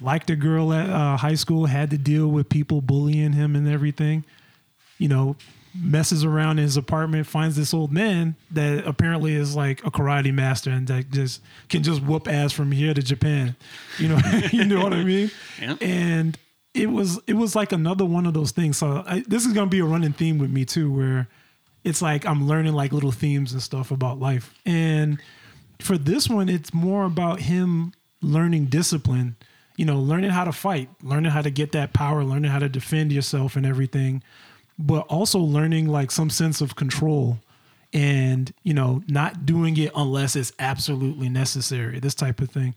Liked 0.00 0.30
a 0.30 0.36
girl 0.36 0.72
at 0.72 0.88
uh, 0.88 1.16
high 1.16 1.34
school, 1.34 1.66
had 1.66 1.90
to 1.90 1.98
deal 1.98 2.28
with 2.28 2.48
people 2.48 2.80
bullying 2.80 3.32
him 3.32 3.54
and 3.56 3.68
everything 3.68 4.24
you 4.98 5.08
know, 5.08 5.34
messes 5.74 6.24
around 6.24 6.58
in 6.58 6.64
his 6.64 6.76
apartment, 6.76 7.26
finds 7.26 7.56
this 7.56 7.72
old 7.72 7.92
man 7.92 8.36
that 8.50 8.86
apparently 8.86 9.34
is 9.34 9.56
like 9.56 9.84
a 9.84 9.90
karate 9.90 10.32
master 10.32 10.70
and 10.70 10.86
that 10.88 11.10
just 11.10 11.40
can 11.68 11.82
just 11.82 12.02
whoop 12.02 12.28
ass 12.28 12.52
from 12.52 12.72
here 12.72 12.92
to 12.94 13.02
Japan. 13.02 13.56
You 13.98 14.08
know, 14.08 14.20
you 14.52 14.64
know 14.64 14.82
what 14.82 14.92
I 14.92 15.02
mean? 15.02 15.30
Yeah. 15.60 15.76
And 15.80 16.38
it 16.74 16.90
was 16.90 17.20
it 17.26 17.34
was 17.34 17.54
like 17.54 17.72
another 17.72 18.04
one 18.04 18.26
of 18.26 18.34
those 18.34 18.52
things. 18.52 18.76
So 18.76 19.04
I, 19.06 19.24
this 19.26 19.46
is 19.46 19.52
gonna 19.52 19.70
be 19.70 19.80
a 19.80 19.84
running 19.84 20.12
theme 20.12 20.38
with 20.38 20.50
me 20.50 20.64
too, 20.64 20.92
where 20.92 21.28
it's 21.84 22.02
like 22.02 22.26
I'm 22.26 22.46
learning 22.46 22.74
like 22.74 22.92
little 22.92 23.12
themes 23.12 23.52
and 23.52 23.62
stuff 23.62 23.90
about 23.90 24.18
life. 24.20 24.54
And 24.64 25.20
for 25.80 25.98
this 25.98 26.28
one, 26.28 26.48
it's 26.48 26.72
more 26.72 27.04
about 27.04 27.40
him 27.40 27.92
learning 28.20 28.66
discipline, 28.66 29.36
you 29.76 29.84
know, 29.84 29.98
learning 29.98 30.30
how 30.30 30.44
to 30.44 30.52
fight, 30.52 30.88
learning 31.02 31.32
how 31.32 31.42
to 31.42 31.50
get 31.50 31.72
that 31.72 31.92
power, 31.92 32.24
learning 32.24 32.50
how 32.50 32.60
to 32.60 32.68
defend 32.68 33.12
yourself 33.12 33.56
and 33.56 33.66
everything, 33.66 34.22
but 34.78 35.06
also 35.08 35.38
learning 35.38 35.88
like 35.88 36.10
some 36.10 36.30
sense 36.30 36.60
of 36.60 36.76
control 36.76 37.38
and, 37.92 38.52
you 38.62 38.74
know, 38.74 39.02
not 39.06 39.44
doing 39.44 39.76
it 39.76 39.92
unless 39.94 40.34
it's 40.34 40.52
absolutely 40.58 41.28
necessary, 41.28 42.00
this 42.00 42.14
type 42.14 42.40
of 42.40 42.50
thing. 42.50 42.74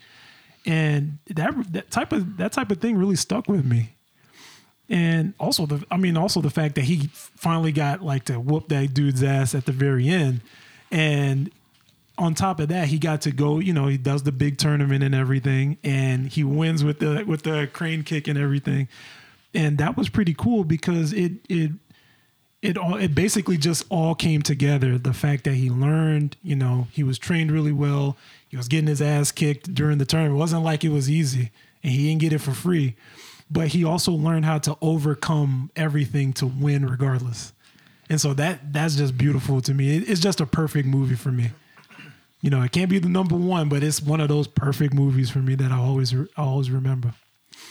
And 0.65 1.19
that 1.27 1.53
that 1.73 1.91
type 1.91 2.11
of 2.11 2.37
that 2.37 2.51
type 2.51 2.71
of 2.71 2.79
thing 2.79 2.97
really 2.97 3.15
stuck 3.15 3.47
with 3.47 3.65
me. 3.65 3.95
And 4.89 5.33
also 5.39 5.65
the 5.65 5.83
I 5.89 5.97
mean 5.97 6.17
also 6.17 6.41
the 6.41 6.49
fact 6.49 6.75
that 6.75 6.83
he 6.85 7.09
finally 7.13 7.71
got 7.71 8.01
like 8.01 8.25
to 8.25 8.39
whoop 8.39 8.67
that 8.69 8.93
dude's 8.93 9.23
ass 9.23 9.55
at 9.55 9.65
the 9.65 9.71
very 9.71 10.09
end. 10.09 10.41
And 10.91 11.51
on 12.17 12.33
top 12.33 12.59
of 12.59 12.69
that, 12.69 12.87
he 12.87 12.97
got 12.97 13.21
to 13.21 13.31
go, 13.31 13.59
you 13.59 13.73
know, 13.73 13.87
he 13.87 13.97
does 13.97 14.23
the 14.23 14.31
big 14.31 14.57
tournament 14.57 15.03
and 15.03 15.13
everything, 15.13 15.77
and 15.83 16.27
he 16.27 16.43
wins 16.43 16.83
with 16.83 16.99
the 16.99 17.23
with 17.25 17.43
the 17.43 17.69
crane 17.73 18.03
kick 18.03 18.27
and 18.27 18.37
everything. 18.37 18.87
And 19.53 19.77
that 19.77 19.97
was 19.97 20.09
pretty 20.09 20.33
cool 20.33 20.63
because 20.63 21.13
it 21.13 21.33
it 21.49 21.71
it 22.65 22.77
all 22.77 22.95
it 22.95 23.13
basically 23.15 23.57
just 23.57 23.85
all 23.89 24.15
came 24.15 24.41
together. 24.41 24.97
The 24.97 25.13
fact 25.13 25.43
that 25.45 25.53
he 25.55 25.69
learned, 25.69 26.35
you 26.43 26.55
know, 26.55 26.87
he 26.91 27.03
was 27.03 27.17
trained 27.19 27.51
really 27.51 27.71
well. 27.71 28.17
He 28.49 28.57
was 28.57 28.67
getting 28.67 28.87
his 28.87 29.01
ass 29.01 29.31
kicked 29.31 29.73
during 29.73 29.97
the 29.97 30.05
tournament. 30.05 30.35
It 30.35 30.39
wasn't 30.39 30.63
like 30.63 30.83
it 30.83 30.89
was 30.89 31.09
easy, 31.09 31.51
and 31.83 31.91
he 31.93 32.07
didn't 32.07 32.21
get 32.21 32.33
it 32.33 32.39
for 32.39 32.51
free. 32.53 32.95
But 33.51 33.69
he 33.69 33.83
also 33.83 34.11
learned 34.11 34.45
how 34.45 34.57
to 34.59 34.77
overcome 34.81 35.69
everything 35.75 36.33
to 36.33 36.45
win 36.47 36.85
regardless. 36.89 37.53
And 38.09 38.19
so 38.21 38.33
that 38.35 38.73
that's 38.73 38.95
just 38.95 39.17
beautiful 39.17 39.61
to 39.61 39.73
me. 39.73 39.97
It- 39.97 40.09
it's 40.09 40.19
just 40.21 40.39
a 40.41 40.45
perfect 40.45 40.87
movie 40.87 41.15
for 41.15 41.31
me. 41.31 41.51
You 42.41 42.49
know, 42.51 42.61
it 42.61 42.71
can't 42.71 42.89
be 42.89 42.99
the 42.99 43.09
number 43.09 43.35
one, 43.35 43.69
but 43.69 43.83
it's 43.83 44.01
one 44.01 44.21
of 44.21 44.27
those 44.29 44.47
perfect 44.47 44.93
movies 44.93 45.29
for 45.31 45.39
me 45.39 45.55
that 45.55 45.71
I 45.71 45.77
always 45.77 46.13
I 46.13 46.25
always 46.37 46.69
remember. 46.69 47.13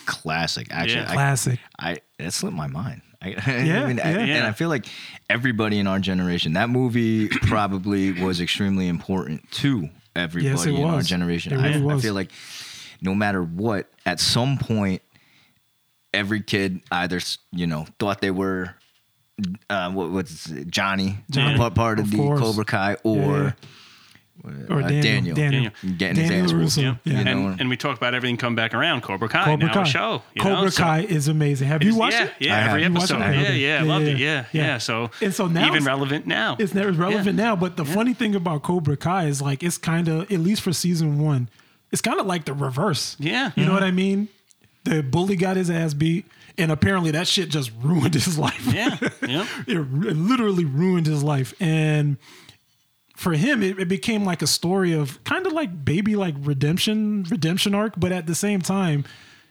Classic. 0.06 0.66
Actually, 0.70 1.02
Yeah. 1.02 1.10
I, 1.10 1.14
Classic. 1.14 1.60
I 1.78 1.98
that 2.18 2.32
slipped 2.32 2.56
my 2.56 2.66
mind. 2.66 3.02
I, 3.46 3.62
Yeah, 3.64 3.84
I 3.84 3.86
mean, 3.88 4.00
I- 4.00 4.10
yeah. 4.26 4.36
and 4.36 4.46
I 4.46 4.52
feel 4.52 4.68
like 4.68 4.86
everybody 5.30 5.78
in 5.78 5.86
our 5.86 5.98
generation, 5.98 6.52
that 6.54 6.70
movie 6.70 7.28
probably 7.42 8.12
was 8.12 8.40
extremely 8.40 8.88
important 8.88 9.50
to 9.52 9.88
everybody 10.16 10.50
Yes, 10.50 10.66
in 10.66 10.84
our 10.84 11.02
generation. 11.02 11.56
Really 11.60 11.92
I, 11.92 11.96
I 11.96 11.98
feel 12.00 12.14
like 12.14 12.30
no 13.00 13.14
matter 13.14 13.42
what, 13.42 13.88
at 14.06 14.20
some 14.20 14.58
point, 14.58 15.02
every 16.12 16.40
kid 16.40 16.80
either 16.92 17.18
you 17.52 17.66
know 17.66 17.86
thought 17.98 18.20
they 18.20 18.30
were 18.30 18.74
uh, 19.68 19.90
what 19.90 20.10
what's 20.10 20.48
it, 20.48 20.68
Johnny, 20.68 21.18
Johnny, 21.30 21.56
part, 21.56 21.74
part 21.74 21.98
of, 21.98 22.04
of 22.06 22.10
the 22.12 22.16
course. 22.18 22.40
Cobra 22.40 22.64
Kai, 22.64 22.96
or 23.02 23.56
Or 24.68 24.82
uh, 24.82 24.88
Daniel. 24.88 25.34
Daniel, 25.34 25.34
Daniel. 25.34 25.72
getting 25.96 26.16
his 26.22 26.30
ass 26.30 26.52
whooped. 26.52 26.64
LaRusso. 26.66 26.82
Yeah. 26.82 26.94
Yeah. 27.04 27.18
You 27.18 27.24
know, 27.24 27.46
And, 27.48 27.60
and 27.62 27.70
we 27.70 27.76
talked 27.78 27.96
about 27.96 28.14
everything 28.14 28.36
come 28.36 28.54
back 28.54 28.74
around. 28.74 29.00
Cobra 29.02 29.28
Kai, 29.28 29.44
Cobra 29.44 29.66
now 29.68 29.72
Kai. 29.74 29.82
a 29.82 29.86
show. 29.86 30.22
you 30.34 30.42
Cobra 30.42 30.62
know, 30.64 30.68
so- 30.68 30.82
Kai 30.82 31.00
is 31.00 31.28
amazing. 31.28 31.68
Have 31.68 31.82
you 31.82 31.96
watched 31.96 32.16
yeah, 32.16 32.24
it? 32.26 32.32
Yeah, 32.40 32.56
I 32.56 32.60
every 32.68 32.82
have. 32.82 32.92
You 32.92 32.98
watched 32.98 33.10
it? 33.10 33.14
episode. 33.14 33.28
Okay, 33.30 33.42
Yeah, 33.42 33.48
yeah, 33.52 33.80
I 33.80 33.84
Yeah, 33.84 33.92
loved 33.92 34.04
yeah, 34.06 34.10
it. 34.12 34.18
Yeah, 34.18 34.44
yeah. 34.52 34.62
yeah. 34.66 34.78
So, 34.78 35.10
And 35.22 35.34
so 35.34 35.46
now 35.46 35.62
even 35.62 35.76
it's- 35.76 35.86
relevant 35.86 36.26
now. 36.26 36.56
It's 36.58 36.74
never 36.74 36.92
relevant 36.92 37.36
now, 37.36 37.56
but 37.56 37.76
the 37.76 37.84
funny 37.84 38.12
thing 38.14 38.34
about 38.34 38.62
Cobra 38.62 38.96
Kai 38.96 39.24
is 39.26 39.40
like 39.40 39.62
it's 39.62 39.78
kind 39.78 40.08
of 40.08 40.22
at 40.30 40.40
least 40.40 40.62
for 40.62 40.72
season 40.72 41.18
one, 41.18 41.48
it's 41.90 42.02
kind 42.02 42.20
of 42.20 42.26
like 42.26 42.44
the 42.44 42.52
reverse. 42.52 43.16
Yeah. 43.18 43.52
you 43.56 43.64
know 43.64 43.72
what 43.72 43.82
I 43.84 43.90
mean. 43.92 44.28
The 44.84 45.02
bully 45.02 45.36
got 45.36 45.56
his 45.56 45.70
ass 45.70 45.94
beat, 45.94 46.26
and 46.58 46.70
apparently 46.70 47.10
that 47.12 47.26
shit 47.26 47.48
just 47.48 47.70
ruined 47.82 48.12
his 48.12 48.38
life. 48.38 48.66
yeah, 48.70 48.98
yeah. 49.26 49.46
it, 49.66 49.78
it 49.78 49.86
literally 50.16 50.66
ruined 50.66 51.06
his 51.06 51.22
life, 51.22 51.54
and 51.58 52.18
for 53.14 53.32
him, 53.34 53.62
it, 53.62 53.78
it 53.78 53.88
became 53.88 54.24
like 54.24 54.42
a 54.42 54.46
story 54.46 54.92
of 54.92 55.22
kind 55.24 55.46
of 55.46 55.52
like 55.52 55.84
baby 55.84 56.16
like 56.16 56.34
redemption 56.40 57.24
redemption 57.30 57.74
arc, 57.74 57.94
but 57.96 58.12
at 58.12 58.26
the 58.26 58.34
same 58.34 58.60
time. 58.60 59.04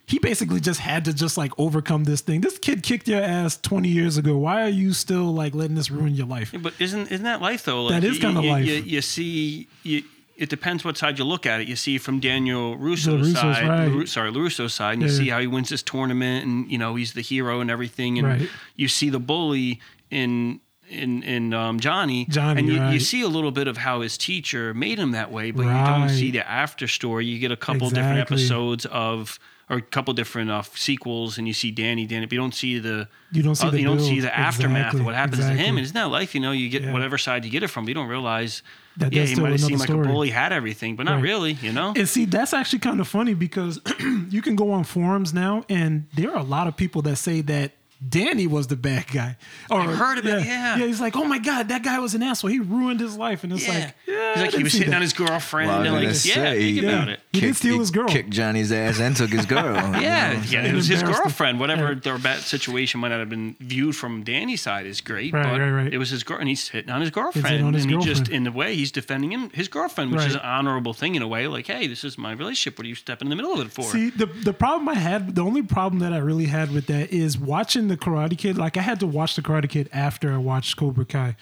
He 0.05 0.19
basically 0.19 0.59
just 0.59 0.81
had 0.81 1.05
to 1.05 1.13
just 1.13 1.37
like 1.37 1.53
overcome 1.57 2.03
this 2.03 2.19
thing. 2.19 2.41
This 2.41 2.59
kid 2.59 2.83
kicked 2.83 3.07
your 3.07 3.21
ass 3.21 3.55
20 3.55 3.87
years 3.87 4.17
ago. 4.17 4.35
Why 4.37 4.63
are 4.63 4.67
you 4.69 4.91
still 4.91 5.33
like 5.33 5.55
letting 5.55 5.77
this 5.77 5.89
ruin 5.89 6.13
your 6.13 6.27
life? 6.27 6.53
But 6.61 6.73
isn't 6.77 7.09
isn't 7.09 7.23
that 7.23 7.41
life 7.41 7.63
though? 7.63 7.87
That 7.87 8.03
is 8.03 8.19
kinda 8.19 8.41
life. 8.41 8.65
You, 8.65 8.73
you 8.73 9.01
see, 9.01 9.69
you, 9.83 10.03
it 10.35 10.49
depends 10.49 10.83
what 10.83 10.97
side 10.97 11.17
you 11.19 11.23
look 11.23 11.45
at 11.45 11.61
it. 11.61 11.69
You 11.69 11.77
see 11.77 11.97
from 11.99 12.19
Daniel 12.19 12.75
Russo's, 12.77 13.33
Russo's, 13.33 13.55
side, 13.57 13.65
right. 13.95 14.07
Sorry, 14.09 14.29
Russo's 14.29 14.73
side, 14.73 14.95
and 14.95 15.03
you 15.03 15.07
Yeah. 15.07 15.17
see 15.17 15.29
how 15.29 15.39
he 15.39 15.47
wins 15.47 15.69
this 15.69 15.81
tournament, 15.81 16.45
and 16.45 16.69
you 16.69 16.77
know 16.77 16.95
he's 16.95 17.13
the 17.13 17.21
hero 17.21 17.61
and 17.61 17.71
everything, 17.71 18.19
and 18.19 18.27
Right. 18.27 18.49
you 18.75 18.89
see 18.89 19.09
the 19.09 19.21
bully 19.21 19.79
in. 20.11 20.59
In 20.89 21.23
in 21.23 21.53
um, 21.53 21.79
Johnny, 21.79 22.25
Johnny, 22.29 22.59
and 22.59 22.69
you, 22.69 22.81
you 22.93 22.99
see 22.99 23.21
a 23.21 23.27
little 23.27 23.51
bit 23.51 23.67
of 23.67 23.77
how 23.77 24.01
his 24.01 24.17
teacher 24.17 24.73
made 24.73 24.99
him 24.99 25.11
that 25.11 25.31
way, 25.31 25.51
but 25.51 25.63
you 25.63 25.85
don't 25.85 26.09
see 26.09 26.29
the 26.29 26.47
after 26.47 26.87
story. 26.87 27.25
You 27.25 27.39
get 27.39 27.51
a 27.51 27.57
couple 27.57 27.89
different 27.89 28.19
episodes 28.19 28.85
of, 28.87 29.39
or 29.69 29.77
a 29.77 29.81
couple 29.81 30.13
different 30.13 30.51
uh, 30.51 30.61
sequels, 30.61 31.37
and 31.37 31.47
you 31.47 31.53
see 31.53 31.71
Danny, 31.71 32.05
Danny, 32.05 32.25
but 32.25 32.33
you 32.33 32.39
don't 32.39 32.53
see 32.53 32.79
the 32.79 33.07
You 33.31 33.41
don't 33.43 33.55
see 33.55 33.67
uh, 33.67 33.71
the 33.71 33.79
you 33.79 33.85
don't 33.85 33.99
see 33.99 34.19
the 34.19 34.35
aftermath 34.37 34.87
Exactly, 34.87 34.99
of 34.99 35.05
what 35.05 35.15
happens 35.15 35.39
to 35.47 35.53
him. 35.53 35.77
And 35.77 35.83
isn't 35.85 35.95
that 35.95 36.09
life? 36.11 36.35
You 36.35 36.41
know, 36.41 36.51
you 36.51 36.69
get 36.69 36.83
Yeah. 36.83 36.91
whatever 36.91 37.17
side 37.17 37.45
you 37.45 37.49
get 37.51 37.63
it 37.63 37.69
from. 37.69 37.87
You 37.87 37.93
don't 37.95 38.09
realize 38.09 38.61
That 38.97 39.13
yeah, 39.13 39.23
he 39.23 39.35
might 39.35 39.51
have 39.51 39.61
seemed 39.61 39.81
another 39.81 39.95
like 39.95 40.05
a 40.05 40.07
bully, 40.09 40.29
had 40.31 40.51
everything, 40.51 40.95
but 40.97 41.03
not 41.05 41.15
Right. 41.15 41.23
really. 41.23 41.53
You 41.53 41.71
know, 41.71 41.93
And 41.95 42.07
see, 42.09 42.25
that's 42.25 42.53
actually 42.53 42.79
kind 42.79 42.99
of 42.99 43.07
funny 43.07 43.33
because 43.33 43.79
you 44.29 44.41
can 44.41 44.55
go 44.57 44.71
on 44.71 44.83
forums 44.83 45.33
now, 45.33 45.63
and 45.69 46.07
there 46.13 46.29
are 46.31 46.37
a 46.39 46.43
lot 46.43 46.67
of 46.67 46.75
people 46.75 47.01
that 47.03 47.15
say 47.15 47.39
that 47.41 47.71
Danny 48.09 48.47
was 48.47 48.67
the 48.67 48.75
bad 48.75 49.07
guy. 49.07 49.37
Or, 49.69 49.79
I've 49.81 49.95
heard 49.97 50.17
of 50.17 50.25
it, 50.25 50.45
yeah. 50.45 50.77
yeah. 50.77 50.85
he's 50.85 50.99
like, 51.01 51.15
oh 51.15 51.23
my 51.25 51.39
god, 51.39 51.69
that 51.69 51.83
guy 51.83 51.99
was 51.99 52.15
an 52.15 52.23
asshole. 52.23 52.49
He 52.49 52.59
ruined 52.59 52.99
his 52.99 53.15
life, 53.17 53.43
and 53.43 53.53
it's 53.53 53.65
yeah. 53.67 53.73
like, 53.73 53.95
yeah, 54.07 54.33
He's 54.33 54.41
like 54.43 54.53
he 54.53 54.63
was 54.63 54.73
hitting 54.73 54.89
that. 54.89 54.95
on 54.97 55.01
his 55.01 55.13
girlfriend. 55.13 55.69
Well, 55.69 55.77
I 55.77 55.79
was 55.79 55.87
and 55.87 55.95
like, 55.95 56.03
gonna 56.35 56.45
yeah, 56.47 56.53
think 56.59 56.81
yeah. 56.81 56.89
about 56.89 57.09
it. 57.09 57.19
He 57.31 57.39
didn't 57.39 57.49
Kicked- 57.51 57.57
steal 57.59 57.79
his 57.79 57.91
girl. 57.91 58.07
Kicked 58.07 58.29
Johnny's 58.31 58.71
ass 58.71 58.99
and 58.99 59.15
took 59.15 59.29
his 59.29 59.45
girl. 59.45 59.73
Yeah, 60.03 60.31
You 60.31 60.37
know? 60.37 60.43
yeah, 60.49 60.65
it 60.65 60.73
was 60.73 60.87
his 60.87 61.01
girlfriend. 61.03 61.59
Whatever 61.59 61.93
Yeah. 61.93 61.99
their 61.99 62.17
bad 62.17 62.39
situation 62.41 62.99
might 62.99 63.09
not 63.09 63.19
have 63.19 63.29
been 63.29 63.55
viewed 63.59 63.95
from 63.95 64.23
Danny's 64.23 64.61
side 64.61 64.85
is 64.85 65.01
great, 65.01 65.33
Right, 65.33 65.43
but 65.43 65.59
right, 65.61 65.69
right. 65.71 65.93
it 65.93 65.97
was 65.97 66.09
his 66.09 66.23
girl, 66.23 66.39
and 66.39 66.49
he's 66.49 66.67
hitting 66.67 66.89
on 66.91 67.01
his 67.01 67.09
girlfriend, 67.11 67.63
on 67.65 67.73
his 67.73 67.83
and 67.85 67.91
he 67.93 67.99
just 68.01 68.27
in 68.27 68.45
a 68.47 68.51
way 68.51 68.75
he's 68.75 68.91
defending 68.91 69.31
him, 69.31 69.49
his 69.51 69.67
girlfriend, 69.67 70.11
which 70.11 70.25
is 70.25 70.35
an 70.35 70.41
honorable 70.41 70.93
thing 70.93 71.15
in 71.15 71.21
a 71.21 71.27
way. 71.27 71.47
Like, 71.47 71.67
hey, 71.67 71.87
this 71.87 72.03
is 72.03 72.17
my 72.17 72.31
relationship. 72.33 72.77
What 72.77 72.85
are 72.85 72.89
you 72.89 72.95
stepping 72.95 73.27
in 73.27 73.29
the 73.29 73.35
middle 73.35 73.53
of 73.53 73.65
it 73.65 73.71
for? 73.71 73.83
See, 73.83 74.09
the 74.09 74.25
the 74.25 74.53
problem 74.53 74.89
I 74.89 74.95
had, 74.95 75.35
the 75.35 75.41
only 75.43 75.61
problem 75.63 75.99
that 75.99 76.11
I 76.13 76.17
really 76.17 76.45
had 76.47 76.71
with 76.71 76.87
that 76.87 77.11
is 77.11 77.37
watching 77.37 77.87
the 77.87 77.92
Karate 77.97 78.37
Kid. 78.37 78.57
Like 78.57 78.77
I 78.77 78.81
had 78.81 78.99
to 79.01 79.07
watch 79.07 79.35
the 79.35 79.41
Karate 79.41 79.69
Kid 79.69 79.89
after 79.93 80.33
I 80.33 80.37
watched 80.37 80.77
Cobra 80.77 81.05
Kai, 81.05 81.35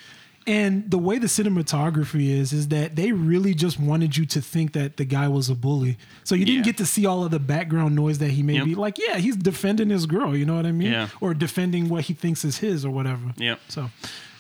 and 0.48 0.90
the 0.90 0.98
way 0.98 1.18
the 1.20 1.28
cinematography 1.28 2.30
is, 2.30 2.52
is 2.52 2.68
that 2.70 2.96
they 2.96 3.12
really 3.12 3.54
just 3.54 3.80
wanted 3.80 4.18
you 4.18 4.26
to 4.28 4.42
think 4.42 4.74
that 4.74 4.98
the 4.98 5.06
guy 5.06 5.28
was 5.28 5.50
a 5.50 5.56
bully. 5.56 5.98
So 6.24 6.34
you 6.36 6.46
didn't 6.46 6.60
Yeah. 6.66 6.72
get 6.72 6.78
to 6.78 6.86
see 6.86 7.06
all 7.06 7.24
of 7.24 7.32
the 7.32 7.40
background 7.40 7.96
noise 7.96 8.18
that 8.20 8.32
he 8.32 8.42
may 8.44 8.56
Yep. 8.56 8.66
be 8.66 8.76
like. 8.76 8.98
Yeah, 8.98 9.18
he's 9.18 9.36
defending 9.36 9.90
his 9.90 10.06
girl. 10.08 10.36
You 10.36 10.46
know 10.46 10.56
what 10.56 10.66
I 10.66 10.72
mean? 10.72 10.92
Yeah. 10.92 11.10
Or 11.20 11.34
defending 11.34 11.90
what 11.90 12.06
he 12.06 12.14
thinks 12.14 12.44
is 12.44 12.58
his 12.58 12.84
or 12.86 12.90
whatever. 12.92 13.34
Yeah. 13.38 13.56
So, 13.68 13.92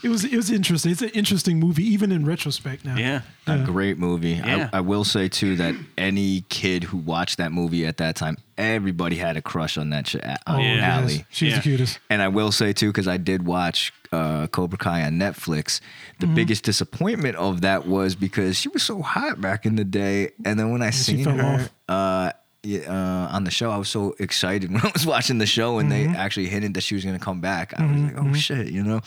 it 0.03 0.09
was 0.09 0.23
it 0.23 0.35
was 0.35 0.49
interesting. 0.51 0.91
It's 0.91 1.01
an 1.01 1.09
interesting 1.09 1.59
movie, 1.59 1.83
even 1.83 2.11
in 2.11 2.25
retrospect 2.25 2.83
now. 2.85 2.95
Yeah. 2.97 3.21
A 3.47 3.59
great 3.59 3.97
movie. 3.97 4.31
Yeah. 4.33 4.69
I, 4.71 4.77
I 4.77 4.81
will 4.81 5.03
say 5.03 5.27
too 5.27 5.55
that 5.57 5.75
any 5.97 6.41
kid 6.49 6.83
who 6.85 6.97
watched 6.97 7.37
that 7.37 7.51
movie 7.51 7.85
at 7.85 7.97
that 7.97 8.15
time, 8.15 8.37
everybody 8.57 9.15
had 9.17 9.35
a 9.37 9.41
crush 9.41 9.77
on 9.77 9.89
that 9.91 10.07
sh- 10.07 10.15
on 10.15 10.37
Oh, 10.47 10.57
Yeah. 10.57 10.75
yes. 10.75 11.01
Ali. 11.01 11.25
She's 11.29 11.49
Yeah. 11.51 11.55
the 11.57 11.61
cutest. 11.63 11.99
And 12.09 12.21
I 12.21 12.27
will 12.29 12.51
say 12.51 12.71
too, 12.73 12.87
because 12.87 13.07
I 13.07 13.17
did 13.17 13.45
watch 13.45 13.91
uh, 14.11 14.47
Cobra 14.47 14.77
Kai 14.77 15.03
on 15.03 15.13
Netflix. 15.13 15.79
The 16.19 16.27
biggest 16.27 16.63
disappointment 16.63 17.35
of 17.37 17.61
that 17.61 17.87
was 17.87 18.13
because 18.15 18.57
she 18.57 18.69
was 18.69 18.83
so 18.83 19.01
hot 19.01 19.39
back 19.41 19.65
in 19.65 19.75
the 19.75 19.85
day, 19.85 20.31
and 20.45 20.59
then 20.59 20.71
when 20.71 20.81
I 20.81 20.89
she 20.91 21.03
seen 21.23 21.25
her 21.25 21.41
off. 21.61 21.69
uh, 21.89 22.31
yeah, 22.63 22.81
uh, 22.91 23.35
on 23.35 23.43
the 23.43 23.49
show, 23.51 23.71
I 23.71 23.77
was 23.77 23.89
so 23.89 24.13
excited 24.19 24.71
when 24.73 24.81
I 24.85 24.91
was 24.93 25.05
watching 25.05 25.37
the 25.39 25.45
show, 25.47 25.79
and 25.79 25.91
they 25.91 26.05
actually 26.07 26.47
hinted 26.47 26.73
that 26.75 26.81
she 26.81 26.93
was 26.95 27.03
going 27.03 27.17
to 27.17 27.23
come 27.23 27.41
back. 27.41 27.73
I 27.79 27.85
was 27.91 28.01
like, 28.01 28.13
oh 28.17 28.33
shit, 28.33 28.67
you 28.71 28.83
know. 28.83 29.01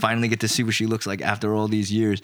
Finally, 0.00 0.28
get 0.28 0.40
to 0.40 0.48
see 0.48 0.62
what 0.64 0.74
she 0.74 0.86
looks 0.86 1.06
like 1.06 1.20
after 1.22 1.54
all 1.54 1.68
these 1.68 1.92
years. 1.92 2.20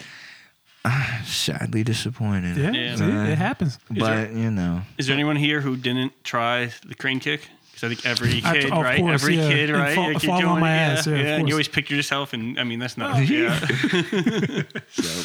Sadly 1.24 1.82
disappointed. 1.82 2.56
Yeah, 2.56 2.70
Yeah. 2.72 2.96
see, 2.96 3.04
it 3.32 3.38
happens. 3.38 3.78
But 3.90 4.32
you 4.32 4.50
know, 4.50 4.82
Is 4.98 5.06
there 5.06 5.14
anyone 5.14 5.36
here 5.36 5.60
who 5.60 5.76
didn't 5.76 6.12
try 6.24 6.70
the 6.86 6.94
crane 6.94 7.20
kick? 7.20 7.48
Because 7.72 7.84
I 7.84 7.94
think 7.94 8.06
every 8.06 8.40
I- 8.42 8.52
kid, 8.54 8.72
of 8.72 8.78
right? 8.82 8.98
course, 9.00 9.22
every 9.22 9.36
yeah. 9.36 9.48
kid, 9.48 9.68
And 9.70 9.78
right? 9.78 9.94
fall- 9.94 10.12
Like, 10.14 10.22
fall 10.22 10.38
you're 10.40 10.48
on 10.48 10.54
doing 10.54 10.60
my 10.60 10.72
it, 10.74 10.78
ass, 10.78 11.06
yeah, 11.06 11.14
of 11.14 11.40
and 11.40 11.48
you 11.48 11.54
always 11.54 11.68
picture 11.68 11.94
yourself, 11.94 12.32
and 12.32 12.58
I 12.58 12.64
mean 12.64 12.78
that's 12.78 12.96
not. 12.96 13.16
Oh, 13.16 13.18
yeah, 13.18 13.58
so 13.58 14.62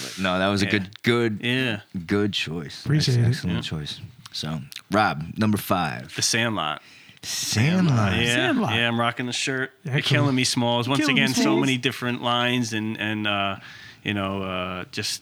but 0.01 0.19
no, 0.19 0.37
that 0.39 0.49
was 0.49 0.61
a 0.61 0.65
good, 0.65 0.89
good, 1.03 1.39
yeah. 1.43 1.81
good 2.05 2.33
choice. 2.33 2.83
Appreciate 2.83 3.19
Ex- 3.19 3.25
it. 3.25 3.29
Excellent 3.29 3.55
Yeah. 3.57 3.61
choice. 3.61 3.99
So, 4.33 4.59
Rob, 4.91 5.23
number 5.37 5.57
five, 5.57 6.13
The 6.15 6.21
Sandlot. 6.21 6.81
Sandlot. 7.23 8.17
Yeah, 8.17 8.34
Sandlot. 8.36 8.73
yeah, 8.75 8.88
I'm 8.88 8.99
rocking 8.99 9.27
the 9.27 9.34
shirt. 9.34 9.71
You're 9.84 10.01
killing 10.01 10.36
me, 10.36 10.43
Smalls. 10.43 10.88
Once 10.89 11.01
Killing 11.01 11.15
me, 11.15 11.21
again, 11.21 11.34
so 11.36 11.41
Smalls. 11.43 11.60
many 11.62 11.77
different 11.77 12.21
lines 12.23 12.73
and 12.73 12.99
and 12.99 13.27
uh, 13.27 13.57
you 14.03 14.13
know 14.13 14.41
uh, 14.43 14.86
just. 14.91 15.21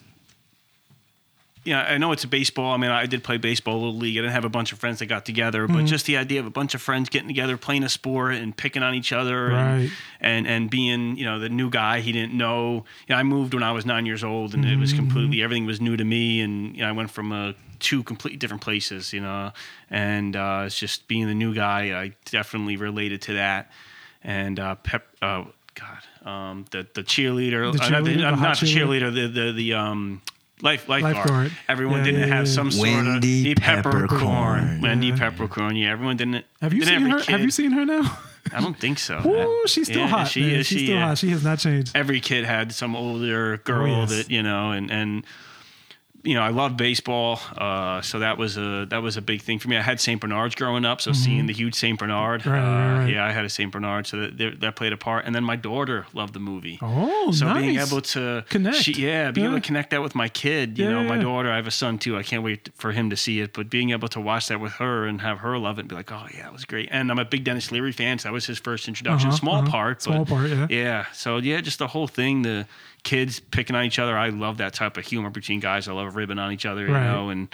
Yeah, 1.65 1.81
I 1.81 1.97
know 1.97 2.13
it's 2.13 2.23
a 2.23 2.27
baseball. 2.27 2.71
I 2.73 2.77
mean, 2.77 2.89
I 2.89 3.05
did 3.05 3.21
play 3.21 3.35
baseball, 3.37 3.75
a 3.75 3.81
little 3.83 3.97
league. 3.97 4.17
I 4.17 4.21
didn't 4.21 4.31
have 4.31 4.45
a 4.45 4.49
bunch 4.49 4.71
of 4.71 4.79
friends 4.79 4.99
that 4.99 5.07
got 5.07 5.25
together, 5.25 5.65
Mm-hmm. 5.67 5.75
but 5.75 5.85
just 5.85 6.05
the 6.05 6.15
idea 6.15 6.39
of 6.39 6.45
a 6.45 6.49
bunch 6.49 6.73
of 6.73 6.81
friends 6.81 7.09
getting 7.09 7.27
together, 7.27 7.57
playing 7.57 7.83
a 7.83 7.89
sport, 7.89 8.35
and 8.35 8.55
picking 8.55 8.81
on 8.81 8.95
each 8.95 9.11
other, 9.11 9.49
and, 9.51 9.81
Right. 9.81 9.91
and 10.21 10.47
and 10.47 10.69
being 10.69 11.17
you 11.17 11.25
know 11.25 11.37
the 11.37 11.49
new 11.49 11.69
guy 11.69 11.99
he 11.99 12.13
didn't 12.13 12.33
know. 12.33 12.85
You 13.07 13.13
know, 13.13 13.17
I 13.17 13.23
moved 13.23 13.53
when 13.53 13.61
I 13.61 13.73
was 13.73 13.85
nine 13.85 14.05
years 14.05 14.23
old, 14.23 14.53
and 14.53 14.63
it 14.63 14.69
Mm-hmm. 14.69 14.79
was 14.81 14.93
completely 14.93 15.43
everything 15.43 15.65
was 15.65 15.81
new 15.81 15.97
to 15.97 16.05
me, 16.05 16.39
and 16.39 16.75
you 16.77 16.81
know, 16.81 16.87
I 16.89 16.91
went 16.93 17.11
from 17.11 17.33
uh, 17.33 17.51
two 17.79 18.03
completely 18.03 18.37
different 18.37 18.61
places, 18.61 19.13
you 19.13 19.21
know, 19.21 19.51
and 19.89 20.35
uh, 20.35 20.63
it's 20.65 20.77
just 20.77 21.07
being 21.07 21.27
the 21.27 21.33
new 21.35 21.53
guy. 21.53 21.99
I 21.99 22.13
definitely 22.25 22.77
related 22.77 23.21
to 23.23 23.33
that, 23.33 23.71
and 24.23 24.59
uh, 24.59 24.75
pep. 24.75 25.07
Uh, 25.21 25.45
God, 25.75 26.27
um, 26.29 26.65
the 26.71 26.85
the 26.93 27.03
cheerleader. 27.03 27.71
The 27.71 27.81
uh, 27.83 27.89
not 27.89 28.03
cheerleader, 28.03 28.17
the 28.17 28.25
I'm 28.25 28.41
not 28.41 28.59
the 28.59 28.65
cheerleader? 28.65 29.11
cheerleader. 29.11 29.33
The 29.33 29.41
the 29.45 29.51
the 29.53 29.73
um. 29.73 30.21
Life, 30.61 30.89
lifeguard. 30.89 31.15
Lifeguard. 31.15 31.51
Everyone 31.69 31.99
Yeah, 31.99 32.03
didn't 32.03 32.19
yeah, 32.27 32.35
have 32.35 32.45
yeah. 32.45 32.51
some 32.53 32.69
sort 32.69 32.89
Wendy 32.89 33.51
of 33.53 33.55
the 33.59 33.63
Peffercorn. 33.63 34.07
Peffercorn. 34.09 34.81
Wendy 34.81 35.07
Yeah. 35.07 35.15
Peffercorn. 35.15 35.79
Yeah, 35.81 35.91
everyone 35.93 36.17
didn't. 36.17 36.43
Have 36.61 36.73
you 36.73 36.83
didn't 36.83 37.03
seen 37.03 37.09
her? 37.11 37.19
Kid, 37.19 37.29
Have 37.29 37.39
you 37.39 37.49
seen 37.51 37.71
her 37.71 37.85
now? 37.85 38.17
I 38.53 38.59
don't 38.59 38.77
think 38.77 38.99
so. 38.99 39.21
Ooh, 39.25 39.65
she's 39.67 39.87
still 39.87 40.01
Yeah, 40.01 40.07
hot. 40.09 40.27
she 40.27 40.41
man. 40.41 40.49
is, 40.55 40.67
She's 40.67 40.79
she 40.79 40.85
still 40.87 40.97
is. 40.97 41.03
hot. 41.03 41.17
She 41.17 41.29
has 41.29 41.45
not 41.45 41.59
changed. 41.59 41.95
every 41.95 42.19
kid 42.19 42.43
had 42.43 42.73
some 42.73 42.93
older 42.93 43.55
girl 43.59 43.87
yes. 43.99 44.09
that 44.09 44.29
you 44.29 44.43
know 44.43 44.71
and 44.71 44.91
and 44.91 45.23
you 46.23 46.33
know 46.35 46.41
I 46.41 46.49
love 46.49 46.75
baseball 46.75 47.39
uh, 47.57 48.01
so 48.01 48.19
that 48.19 48.37
was 48.37 48.57
a 48.57 48.85
that 48.89 49.01
was 49.01 49.15
a 49.17 49.21
big 49.21 49.41
thing 49.41 49.57
for 49.59 49.69
me 49.69 49.77
I 49.77 49.81
had 49.81 49.99
St 50.01 50.19
Bernard's 50.19 50.55
growing 50.55 50.83
up 50.83 50.99
so 51.01 51.13
seeing 51.13 51.45
the 51.45 51.53
huge 51.53 51.75
St 51.75 51.97
Bernard 51.97 52.41
Mm-hmm. 52.41 52.49
Right, 52.49 52.59
uh, 52.59 52.63
right, 52.93 52.99
right. 53.05 53.13
yeah 53.13 53.25
I 53.25 53.31
had 53.31 53.45
a 53.45 53.49
St 53.49 53.71
Bernard 53.71 54.05
so 54.07 54.27
that 54.27 54.59
that 54.59 54.75
played 54.75 54.91
a 54.93 54.97
part 54.97 55.25
and 55.25 55.33
then 55.33 55.43
my 55.43 55.55
daughter 55.55 56.05
loved 56.13 56.33
the 56.33 56.39
movie 56.39 56.77
Oh, 56.81 57.31
so 57.31 57.45
nice. 57.45 57.61
being 57.61 57.79
able 57.79 58.01
to 58.01 58.43
Connect. 58.49 58.77
she, 58.77 58.93
yeah, 58.93 59.31
being 59.31 59.47
able 59.47 59.57
to 59.57 59.61
connect 59.61 59.91
that 59.91 60.01
with 60.01 60.15
my 60.15 60.27
kid, 60.29 60.77
you 60.77 60.85
Yeah, 60.85 60.91
know, 60.91 61.03
my 61.03 61.17
daughter. 61.17 61.49
I 61.51 61.55
have 61.55 61.67
a 61.67 61.71
son 61.71 61.97
too. 61.97 62.17
I 62.17 62.23
can't 62.23 62.43
wait 62.43 62.69
for 62.75 62.91
him 62.91 63.09
to 63.11 63.17
see 63.17 63.39
it. 63.41 63.53
But 63.53 63.69
being 63.69 63.91
able 63.91 64.07
to 64.09 64.19
watch 64.19 64.47
that 64.47 64.59
with 64.59 64.73
her 64.73 65.05
and 65.05 65.21
have 65.21 65.39
her 65.39 65.57
love 65.57 65.77
it, 65.77 65.81
and 65.81 65.89
be 65.89 65.95
like, 65.95 66.11
oh 66.11 66.25
yeah, 66.33 66.47
it 66.47 66.53
was 66.53 66.65
great. 66.65 66.89
And 66.91 67.11
I'm 67.11 67.19
a 67.19 67.25
big 67.25 67.43
Denis 67.43 67.71
Leary 67.71 67.91
fan, 67.91 68.19
so 68.19 68.27
that 68.29 68.33
was 68.33 68.45
his 68.45 68.59
first 68.59 68.87
introduction. 68.87 69.29
Uh-huh, 69.29 69.37
Small 69.37 69.55
uh-huh. 69.61 69.71
part, 69.71 70.01
Small 70.01 70.25
but 70.25 70.27
part, 70.33 70.49
yeah. 70.49 70.67
yeah. 70.69 71.05
So 71.13 71.37
yeah, 71.37 71.61
just 71.61 71.79
the 71.79 71.87
whole 71.87 72.07
thing, 72.07 72.41
the 72.43 72.65
kids 73.03 73.39
picking 73.39 73.75
on 73.75 73.85
each 73.85 73.99
other. 73.99 74.17
I 74.17 74.29
love 74.29 74.57
that 74.57 74.73
type 74.73 74.97
of 74.97 75.05
humor 75.05 75.29
between 75.29 75.59
guys. 75.59 75.87
I 75.87 75.93
love 75.93 76.15
ribbing 76.15 76.39
on 76.39 76.51
each 76.51 76.65
other, 76.65 76.85
you 76.87 76.93
Right. 76.93 77.03
know, 77.11 77.29
and. 77.29 77.47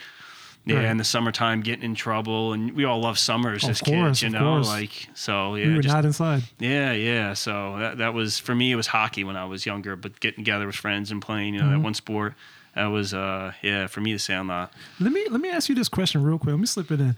Yeah, 0.68 0.78
Right. 0.78 0.86
in 0.86 0.98
the 0.98 1.04
summertime, 1.04 1.62
getting 1.62 1.84
in 1.86 1.94
trouble, 1.94 2.54
and 2.54 2.72
we 2.72 2.86
all 2.86 3.00
love 3.00 3.20
summers 3.20 3.64
Of 3.64 3.70
as 3.70 3.82
course, 3.82 4.20
kids, 4.20 4.24
you 4.24 4.30
know. 4.32 4.40
course. 4.56 4.68
Like 4.68 5.10
so, 5.14 5.54
yeah. 5.54 5.68
we 5.68 5.76
were 5.76 5.82
just- 5.84 5.94
not 5.94 6.06
inside. 6.06 6.42
yeah, 6.58 6.92
yeah. 6.92 7.34
So 7.36 7.78
that 7.78 8.00
that 8.00 8.16
was 8.16 8.40
for 8.40 8.56
me. 8.56 8.72
It 8.72 8.76
was 8.76 8.88
hockey 8.88 9.24
when 9.24 9.36
I 9.38 9.46
was 9.46 9.68
younger, 9.68 9.96
but 9.96 10.20
getting 10.20 10.44
together 10.44 10.66
with 10.66 10.76
friends 10.76 11.12
and 11.12 11.22
playing, 11.22 11.54
you 11.54 11.60
know, 11.60 11.68
Mm-hmm. 11.68 11.74
that 11.76 11.80
one 11.82 11.94
sport. 11.94 12.34
That 12.74 12.88
was, 12.88 13.14
uh, 13.14 13.52
yeah, 13.62 13.86
for 13.86 14.02
me 14.02 14.14
the 14.14 14.18
Sandlot. 14.18 14.74
Let 15.00 15.14
me 15.14 15.28
let 15.30 15.40
me 15.40 15.52
ask 15.52 15.70
you 15.70 15.76
this 15.76 15.88
question 15.88 16.24
real 16.24 16.40
quick. 16.40 16.54
Let 16.54 16.60
me 16.60 16.66
slip 16.66 16.90
it 16.90 17.00
in. 17.00 17.16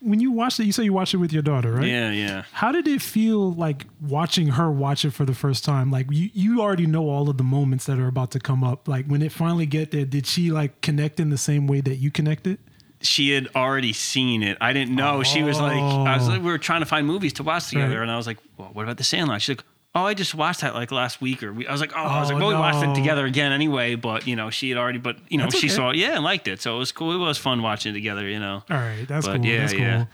When 0.00 0.20
you 0.20 0.30
watched 0.30 0.60
it, 0.60 0.64
you 0.66 0.72
say 0.72 0.84
you 0.84 0.92
watched 0.92 1.12
it 1.14 1.16
with 1.16 1.32
your 1.32 1.42
daughter, 1.42 1.72
right? 1.72 1.86
Yeah, 1.88 2.10
yeah. 2.12 2.44
How 2.52 2.70
did 2.70 2.86
it 2.86 3.02
feel 3.02 3.52
like 3.52 3.84
watching 4.00 4.46
her 4.48 4.70
watch 4.70 5.04
it 5.04 5.10
for 5.10 5.24
the 5.24 5.34
first 5.34 5.64
time? 5.64 5.90
Like 5.90 6.06
you, 6.10 6.30
you 6.32 6.60
already 6.60 6.86
know 6.86 7.08
all 7.08 7.28
of 7.28 7.36
the 7.36 7.42
moments 7.42 7.86
that 7.86 7.98
are 7.98 8.06
about 8.06 8.30
to 8.32 8.38
come 8.38 8.62
up. 8.62 8.86
Like 8.86 9.06
when 9.06 9.22
it 9.22 9.32
finally 9.32 9.66
get 9.66 9.90
there, 9.90 10.04
did 10.04 10.24
she 10.26 10.52
like 10.52 10.80
connect 10.82 11.18
in 11.18 11.30
the 11.30 11.38
same 11.38 11.66
way 11.66 11.80
that 11.80 11.96
you 11.96 12.12
connected? 12.12 12.58
She 13.00 13.30
had 13.30 13.48
already 13.56 13.92
seen 13.92 14.42
it. 14.42 14.56
I 14.60 14.72
didn't 14.72 14.94
know. 14.94 15.22
She 15.24 15.42
was 15.42 15.60
like, 15.60 15.76
I 15.80 16.16
was 16.16 16.28
Oh. 16.28 16.32
like, 16.32 16.42
we 16.42 16.50
were 16.50 16.58
trying 16.58 16.80
to 16.80 16.86
find 16.86 17.06
movies 17.06 17.32
to 17.34 17.42
watch 17.42 17.68
together, 17.68 17.96
Right. 17.96 18.02
and 18.02 18.10
I 18.10 18.16
was 18.16 18.26
like, 18.26 18.38
well, 18.56 18.70
what 18.72 18.82
about 18.84 18.96
the 18.98 19.04
Sandlot? 19.04 19.42
She's 19.42 19.56
like. 19.56 19.64
Oh, 20.02 20.06
I 20.06 20.14
just 20.14 20.34
watched 20.34 20.60
that 20.62 20.74
like 20.74 20.90
last 20.92 21.20
week, 21.20 21.42
or 21.42 21.52
we, 21.52 21.66
I 21.66 21.72
was 21.72 21.80
like, 21.80 21.92
oh, 21.94 22.00
I 22.00 22.20
was 22.20 22.30
Oh, 22.30 22.34
like, 22.34 22.40
well, 22.42 22.48
we 22.50 22.54
watched 22.56 22.82
it 22.82 22.94
together 22.94 23.26
again 23.26 23.52
anyway. 23.52 23.94
But 23.94 24.26
you 24.26 24.36
know, 24.36 24.50
she 24.50 24.68
had 24.70 24.78
already, 24.78 24.98
but 24.98 25.16
you 25.28 25.38
know, 25.38 25.44
That's 25.44 25.58
she 25.58 25.66
okay. 25.68 25.74
saw 25.76 25.90
it, 25.90 25.96
yeah, 25.96 26.14
and 26.14 26.24
liked 26.24 26.48
it, 26.48 26.60
so 26.60 26.76
it 26.76 26.78
was 26.78 26.92
cool. 26.92 27.12
It 27.14 27.18
was 27.18 27.38
fun 27.38 27.62
watching 27.62 27.90
it 27.90 27.94
together, 27.94 28.28
you 28.28 28.38
know. 28.40 28.62
All 28.70 28.76
right, 28.76 29.06
that's 29.06 29.26
But 29.26 29.36
cool. 29.36 29.46
yeah, 29.46 29.58
that's 29.60 29.72
cool. 29.72 29.82
yeah. 29.82 30.04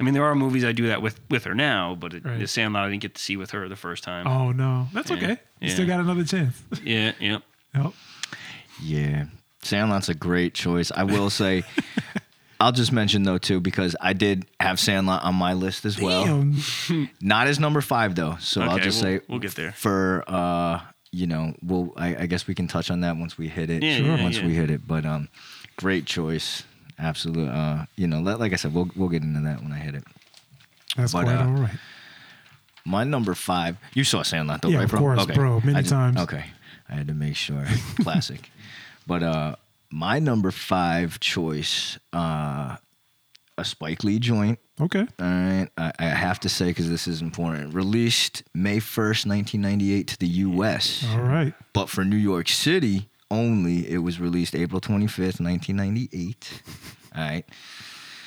I 0.00 0.04
mean, 0.04 0.14
there 0.14 0.24
are 0.24 0.34
movies 0.36 0.64
I 0.64 0.70
do 0.72 0.86
that 0.88 1.02
with 1.02 1.18
with 1.28 1.44
her 1.44 1.54
now, 1.54 1.96
but 1.96 2.14
it, 2.14 2.24
Right. 2.24 2.38
the 2.38 2.46
Sandlot 2.46 2.84
I 2.84 2.90
didn't 2.90 3.02
get 3.02 3.14
to 3.16 3.20
see 3.22 3.36
with 3.36 3.50
her 3.50 3.68
the 3.68 3.76
first 3.76 4.04
time. 4.04 4.26
Oh 4.28 4.52
no, 4.52 4.86
that's 4.92 5.10
Yeah, 5.10 5.16
okay. 5.16 5.30
You 5.60 5.68
yeah. 5.68 5.74
still 5.74 5.86
got 5.86 6.00
another 6.00 6.24
chance. 6.24 6.62
Yeah, 6.84 7.12
yeah. 7.18 7.38
Yep. 7.74 7.92
Yeah, 8.82 9.24
Sandlot's 9.62 10.08
a 10.08 10.14
great 10.14 10.54
choice. 10.54 10.92
I 10.94 11.02
will 11.02 11.30
say, 11.30 11.64
I'll 12.60 12.72
just 12.72 12.90
mention 12.92 13.22
though 13.22 13.38
too 13.38 13.60
because 13.60 13.94
I 14.00 14.12
did 14.14 14.44
have 14.58 14.80
Sandlot 14.80 15.22
on 15.22 15.34
my 15.36 15.52
list 15.52 15.84
as 15.84 16.00
well. 16.00 16.24
Damn. 16.24 17.08
Not 17.20 17.46
as 17.46 17.60
number 17.60 17.80
five 17.80 18.14
though, 18.14 18.36
so 18.40 18.62
I'll 18.62 18.74
Okay, 18.74 18.84
just 18.84 19.02
we'll- 19.02 19.18
say 19.18 19.24
we'll 19.28 19.38
get 19.38 19.54
there. 19.54 19.72
for 19.72 20.24
uh, 20.26 20.80
you 21.12 21.26
know, 21.26 21.54
we'll 21.62 21.92
I, 21.96 22.16
I 22.16 22.26
guess 22.26 22.46
we 22.46 22.54
can 22.54 22.66
touch 22.68 22.90
on 22.90 23.00
that 23.00 23.16
once 23.16 23.38
we 23.38 23.48
hit 23.48 23.70
it. 23.70 23.82
Yeah, 23.82 23.98
Sure. 23.98 24.06
yeah, 24.16 24.22
once 24.22 24.38
yeah. 24.38 24.46
we 24.46 24.54
hit 24.54 24.70
it, 24.70 24.86
but 24.86 25.06
um, 25.06 25.28
great 25.76 26.04
choice, 26.04 26.64
absolute. 26.98 27.48
Uh, 27.48 27.86
you 27.96 28.06
know, 28.06 28.20
like 28.20 28.38
like 28.38 28.52
I 28.52 28.56
said, 28.56 28.74
we'll 28.74 28.90
we'll 28.96 29.08
get 29.08 29.22
into 29.22 29.40
that 29.40 29.62
when 29.62 29.72
I 29.72 29.78
hit 29.78 29.94
it. 29.94 30.04
That's 30.96 31.12
But, 31.12 31.24
quite 31.24 31.36
uh, 31.36 31.44
all 31.46 31.52
right. 31.52 31.78
My 32.84 33.04
number 33.04 33.34
five. 33.34 33.76
You 33.94 34.02
saw 34.02 34.22
Sandlot 34.22 34.62
though, 34.62 34.68
Yeah, 34.68 34.78
right, 34.78 34.84
of 34.84 34.90
bro? 34.90 34.98
course, 35.00 35.26
bro, 35.26 35.60
many 35.60 35.78
I 35.78 35.80
just- 35.82 35.92
times. 35.92 36.18
Okay, 36.18 36.44
I 36.88 36.94
had 36.94 37.06
to 37.08 37.14
make 37.14 37.36
sure. 37.36 37.64
Classic. 38.02 38.50
But 39.06 39.22
uh, 39.22 39.56
my 39.90 40.18
number 40.18 40.50
five 40.50 41.18
choice, 41.20 41.98
uh, 42.12 42.76
a 43.56 43.64
Spike 43.64 44.04
Lee 44.04 44.18
joint. 44.18 44.58
Okay. 44.80 45.00
All 45.00 45.26
right, 45.26 45.68
I, 45.76 45.92
I 45.98 46.04
have 46.04 46.38
to 46.40 46.48
say 46.48 46.66
because 46.66 46.88
this 46.88 47.08
is 47.08 47.20
important. 47.22 47.74
Released 47.74 48.44
May 48.54 48.78
first, 48.78 49.26
nineteen 49.26 49.60
ninety 49.60 49.92
eight, 49.94 50.06
to 50.08 50.18
the 50.18 50.26
U.S. 50.28 51.04
All 51.12 51.20
right. 51.22 51.52
But 51.72 51.88
for 51.88 52.04
New 52.04 52.16
York 52.16 52.48
City 52.48 53.08
only, 53.30 53.90
it 53.90 53.98
was 53.98 54.20
released 54.20 54.54
April 54.54 54.80
twenty 54.80 55.06
fifth, 55.08 55.40
nineteen 55.40 55.76
ninety 55.76 56.08
eight. 56.12 56.62
All 57.16 57.22
right. 57.22 57.44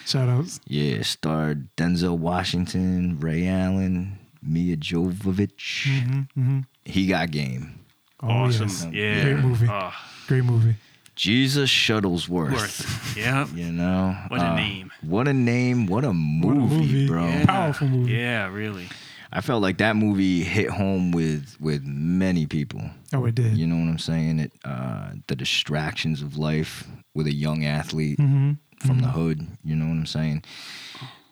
Shout 0.05 0.27
outs. 0.27 0.59
Yeah, 0.67 1.03
starred 1.03 1.73
Denzel 1.77 2.17
Washington, 2.17 3.19
Ray 3.19 3.47
Allen, 3.47 4.17
Mia 4.43 4.75
Jovovich. 4.75 5.85
Mm-hmm. 5.87 6.59
He 6.83 7.07
got 7.07 7.31
game. 7.31 7.79
Oh, 8.21 8.27
awesome. 8.27 8.67
yes. 8.67 8.87
Yeah. 8.91 9.23
Great 9.23 9.37
movie. 9.45 9.67
Oh, 9.69 9.93
Great 10.27 10.43
movie. 10.43 10.75
Jesus 11.21 11.69
Shuttlesworth. 11.69 12.51
worth. 12.51 13.17
yeah. 13.17 13.45
You 13.55 13.71
know, 13.71 14.15
What 14.29 14.41
a 14.41 14.49
Uh, 14.51 14.55
name. 14.55 14.91
What 15.01 15.27
a 15.27 15.33
name! 15.33 15.85
What 15.87 16.03
a 16.03 16.13
movie, 16.13 16.47
What 16.47 16.55
a 16.57 16.77
movie. 16.77 17.07
bro! 17.07 17.27
Yeah. 17.27 17.45
Powerful 17.45 17.87
movie. 17.87 18.13
Yeah, 18.13 18.47
really. 18.47 18.87
I 19.31 19.41
felt 19.41 19.61
like 19.61 19.77
that 19.77 19.95
movie 19.95 20.43
hit 20.43 20.69
home 20.71 21.11
with 21.11 21.55
with 21.59 21.83
many 21.85 22.45
people. 22.47 22.81
Oh, 23.13 23.25
it 23.25 23.35
did. 23.35 23.55
You 23.55 23.67
know 23.67 23.75
what 23.77 23.87
I'm 23.91 23.99
saying? 23.99 24.39
It 24.39 24.51
uh, 24.65 25.11
the 25.27 25.35
distractions 25.35 26.21
of 26.23 26.37
life 26.37 26.87
with 27.13 27.27
a 27.27 27.33
young 27.33 27.65
athlete 27.65 28.17
Mm-hmm. 28.19 28.53
from 28.87 28.99
the 29.01 29.09
hood. 29.09 29.45
You 29.63 29.75
know 29.75 29.85
what 29.85 29.93
I'm 30.01 30.05
saying? 30.07 30.43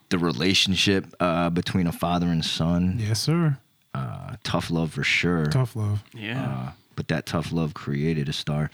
The 0.09 0.19
relationship 0.19 1.03
uh, 1.19 1.49
between 1.49 1.87
a 1.87 1.91
father 1.91 2.27
and 2.27 2.45
son. 2.45 2.97
Yes, 2.99 3.19
sir. 3.21 3.57
Uh, 3.95 4.35
tough 4.43 4.69
love 4.71 4.93
for 4.93 5.03
sure. 5.03 5.47
Tough 5.47 5.75
love. 5.75 6.03
Yeah. 6.13 6.43
Uh, 6.45 6.71
but 6.95 7.07
that 7.07 7.25
tough 7.25 7.51
love 7.51 7.73
created 7.73 8.27
a 8.29 8.33
star. 8.33 8.69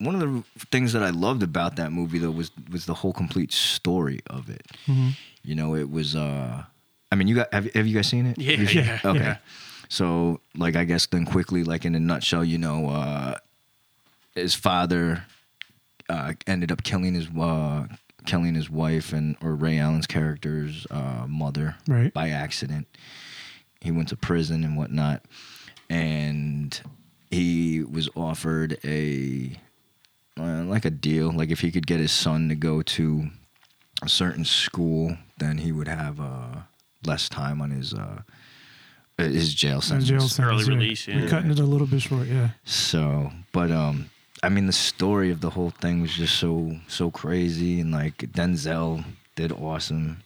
One 0.00 0.14
of 0.14 0.20
the 0.20 0.42
things 0.72 0.92
that 0.94 1.02
I 1.02 1.10
loved 1.10 1.42
about 1.42 1.76
that 1.76 1.92
movie 1.92 2.18
though 2.18 2.30
was 2.30 2.50
was 2.72 2.86
the 2.86 2.94
whole 2.94 3.12
complete 3.12 3.52
story 3.52 4.20
of 4.28 4.48
it. 4.50 4.66
Mm-hmm. 4.86 5.10
You 5.44 5.54
know, 5.54 5.74
it 5.76 5.90
was. 5.90 6.16
uh 6.16 6.64
I 7.12 7.16
mean, 7.16 7.28
you 7.28 7.34
got 7.34 7.52
have, 7.52 7.72
have 7.74 7.86
you 7.86 7.94
guys 7.94 8.06
seen 8.08 8.26
it? 8.26 8.38
Yeah, 8.38 8.56
Have 8.56 8.72
you- 8.72 8.80
yeah, 8.82 8.98
Okay. 9.04 9.18
yeah. 9.18 9.36
So, 9.88 10.40
like, 10.56 10.76
I 10.76 10.84
guess 10.84 11.06
then 11.06 11.24
quickly, 11.26 11.64
like 11.64 11.84
in 11.84 11.96
a 11.96 12.00
nutshell, 12.00 12.44
you 12.44 12.58
know, 12.58 12.88
uh, 12.90 13.34
his 14.36 14.54
father 14.54 15.24
uh, 16.08 16.34
ended 16.46 16.70
up 16.70 16.84
killing 16.84 17.14
his 17.14 17.26
uh, 17.36 17.86
killing 18.26 18.54
his 18.54 18.70
wife 18.70 19.12
and 19.12 19.36
or 19.42 19.54
Ray 19.56 19.78
Allen's 19.80 20.06
character's 20.06 20.86
uh, 20.92 21.26
mother 21.28 21.74
Right. 21.88 22.14
by 22.14 22.28
accident. 22.30 22.86
He 23.80 23.90
went 23.90 24.08
to 24.10 24.16
prison 24.16 24.62
and 24.62 24.76
whatnot, 24.76 25.24
and 25.88 26.80
he 27.30 27.82
was 27.82 28.08
offered 28.14 28.78
a 28.84 29.56
uh, 30.40 30.64
like 30.64 30.84
a 30.84 30.90
deal, 30.90 31.30
like 31.32 31.50
if 31.50 31.60
he 31.60 31.70
could 31.70 31.86
get 31.86 32.00
his 32.00 32.12
son 32.12 32.48
to 32.48 32.54
go 32.54 32.82
to 32.82 33.30
a 34.02 34.08
certain 34.08 34.44
school, 34.44 35.16
then 35.38 35.58
he 35.58 35.72
would 35.72 35.88
have 35.88 36.20
uh, 36.20 36.60
less 37.04 37.28
time 37.28 37.60
on 37.60 37.70
his 37.70 37.94
uh, 37.94 38.22
his 39.18 39.54
jail 39.54 39.80
sentence. 39.80 40.08
jail 40.08 40.20
sentence, 40.20 40.66
yeah. 40.66 40.74
release, 40.74 41.06
You're 41.06 41.28
cutting 41.28 41.50
it 41.50 41.58
a 41.58 41.64
little 41.64 41.86
bit 41.86 42.00
short, 42.00 42.26
yeah. 42.26 42.50
So, 42.64 43.30
but 43.52 43.70
um, 43.70 44.10
I 44.42 44.48
mean, 44.48 44.66
the 44.66 44.72
story 44.72 45.30
of 45.30 45.40
the 45.40 45.50
whole 45.50 45.70
thing 45.70 46.00
was 46.00 46.14
just 46.14 46.36
so 46.36 46.76
so 46.88 47.10
crazy, 47.10 47.80
and 47.80 47.92
like 47.92 48.18
Denzel 48.18 49.04
did 49.36 49.52
awesome. 49.52 50.22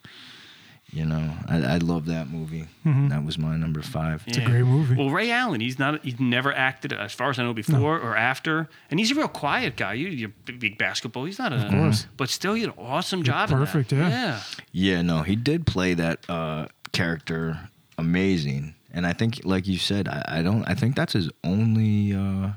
You 0.94 1.04
know, 1.07 1.33
I, 1.48 1.57
I 1.74 1.76
love 1.78 2.07
that 2.07 2.28
movie. 2.30 2.66
Mhm. 2.87 3.09
That 3.11 3.24
was 3.24 3.37
my 3.37 3.57
number 3.57 3.83
five. 3.83 4.22
It's 4.28 4.38
a 4.38 4.42
great 4.42 4.62
movie. 4.62 4.94
Well, 4.94 5.11
Ray 5.11 5.30
Allen, 5.33 5.61
he's 5.61 5.76
not. 5.76 6.04
He's 6.04 6.20
never 6.20 6.52
acted, 6.54 6.92
as 6.92 7.12
far 7.12 7.30
as 7.30 7.38
I 7.38 7.42
know, 7.42 7.52
before 7.52 7.98
or 7.98 8.16
after, 8.16 8.68
and 8.90 9.00
he's 9.00 9.11
a 9.11 9.16
real 9.16 9.26
quiet 9.26 9.76
guy. 9.76 9.94
You, 9.94 10.07
you're 10.09 10.33
big, 10.44 10.61
big 10.61 10.78
basketball. 10.78 11.24
He's 11.24 11.38
not 11.40 11.52
a. 11.52 11.57
Of 11.57 11.70
course. 11.72 12.07
But 12.16 12.28
still, 12.30 12.54
he 12.54 12.61
did 12.61 12.68
an 12.70 12.76
awesome 12.78 13.24
job. 13.24 13.50
in 13.50 13.59
that. 13.59 13.66
perfect, 13.66 13.90
yeah. 13.92 14.09
Yeah. 14.09 14.40
Yeah, 14.70 15.02
no, 15.02 15.22
he 15.22 15.35
did 15.35 15.66
play 15.66 15.94
that 15.94 16.24
uh, 16.30 16.66
character 16.92 17.59
amazing, 17.98 18.74
and 18.92 19.04
I 19.07 19.14
think, 19.14 19.40
like 19.44 19.66
you 19.66 19.78
said, 19.78 20.07
I, 20.07 20.24
I 20.38 20.42
don't. 20.42 20.62
I 20.68 20.74
think 20.74 20.94
that's 20.94 21.14
his 21.14 21.28
only 21.42 22.14
uh, 22.14 22.50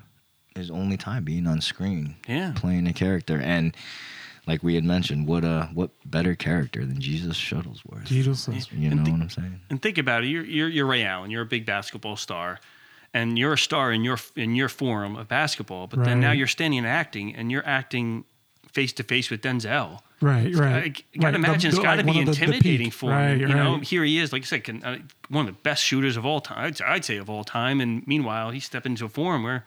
his 0.56 0.70
only 0.70 0.98
time 0.98 1.24
being 1.24 1.48
on 1.48 1.60
screen. 1.62 2.16
Yeah. 2.28 2.52
playing 2.56 2.86
a 2.86 2.94
character, 2.94 3.40
and 3.42 3.76
like 4.48 4.64
we 4.64 4.76
had 4.76 4.84
mentioned, 4.84 5.28
what 5.28 5.44
uh, 5.44 5.68
what 5.68 5.92
better 6.06 6.34
character 6.36 6.86
than 6.86 7.00
Jesus 7.02 7.38
Shuttlesworth? 7.38 8.06
Jesus. 8.06 8.48
You 8.72 8.90
And 8.90 8.98
know 9.00 9.04
the- 9.04 9.12
what 9.12 9.22
I'm 9.22 9.30
saying? 9.30 9.60
And 9.70 9.82
think 9.82 9.98
about 9.98 10.24
it. 10.24 10.28
You're, 10.28 10.46
you're 10.46 10.70
you're 10.70 10.86
Ray 10.86 11.04
Allen. 11.04 11.30
You're 11.32 11.42
a 11.44 11.46
big 11.46 11.66
basketball 11.66 12.16
star, 12.16 12.60
and 13.14 13.38
you're 13.38 13.54
a 13.54 13.58
star 13.58 13.92
in 13.92 14.04
your 14.04 14.18
in 14.36 14.56
your 14.56 14.70
form 14.70 15.16
of 15.16 15.28
basketball. 15.28 15.88
But 15.88 16.04
then 16.06 16.20
now 16.20 16.32
you're 16.32 16.48
standing 16.48 16.80
and 16.80 16.88
acting, 16.88 17.36
and 17.36 17.52
you're 17.52 17.68
acting 17.68 18.24
face 18.72 18.94
to 18.94 19.04
face 19.04 19.30
with 19.30 19.42
Denzel. 19.42 20.00
Right, 20.20 20.56
I, 20.56 20.60
right. 20.60 20.74
I 20.74 20.80
Right, 20.80 21.04
gotta 21.20 21.32
the- 21.38 21.46
imagine 21.46 21.70
it's 21.70 21.78
the- 21.78 21.84
got 21.84 21.96
to 21.96 21.98
like 21.98 22.06
be 22.08 22.12
one 22.12 22.20
of 22.20 22.26
the- 22.26 22.32
the 22.40 22.44
intimidating 22.46 22.88
peak. 22.88 22.94
for 22.94 23.12
Right, 23.12 23.30
him. 23.34 23.40
You 23.42 23.48
know, 23.56 23.74
right. 23.76 23.84
here 23.84 24.04
he 24.04 24.18
is, 24.18 24.34
like 24.34 24.42
I 24.44 24.46
said, 24.46 24.64
can, 24.64 24.84
uh, 24.84 24.98
one 25.30 25.48
of 25.48 25.54
the 25.56 25.60
best 25.62 25.84
shooters 25.84 26.18
of 26.18 26.26
all 26.26 26.42
time. 26.42 26.58
I'd, 26.60 26.82
I'd 26.82 27.06
say 27.06 27.18
of 27.18 27.30
all 27.30 27.44
time. 27.44 27.80
And 27.82 28.06
meanwhile, 28.08 28.50
he 28.50 28.60
stepped 28.60 28.86
into 28.88 29.06
a 29.06 29.10
form 29.10 29.44
where 29.44 29.64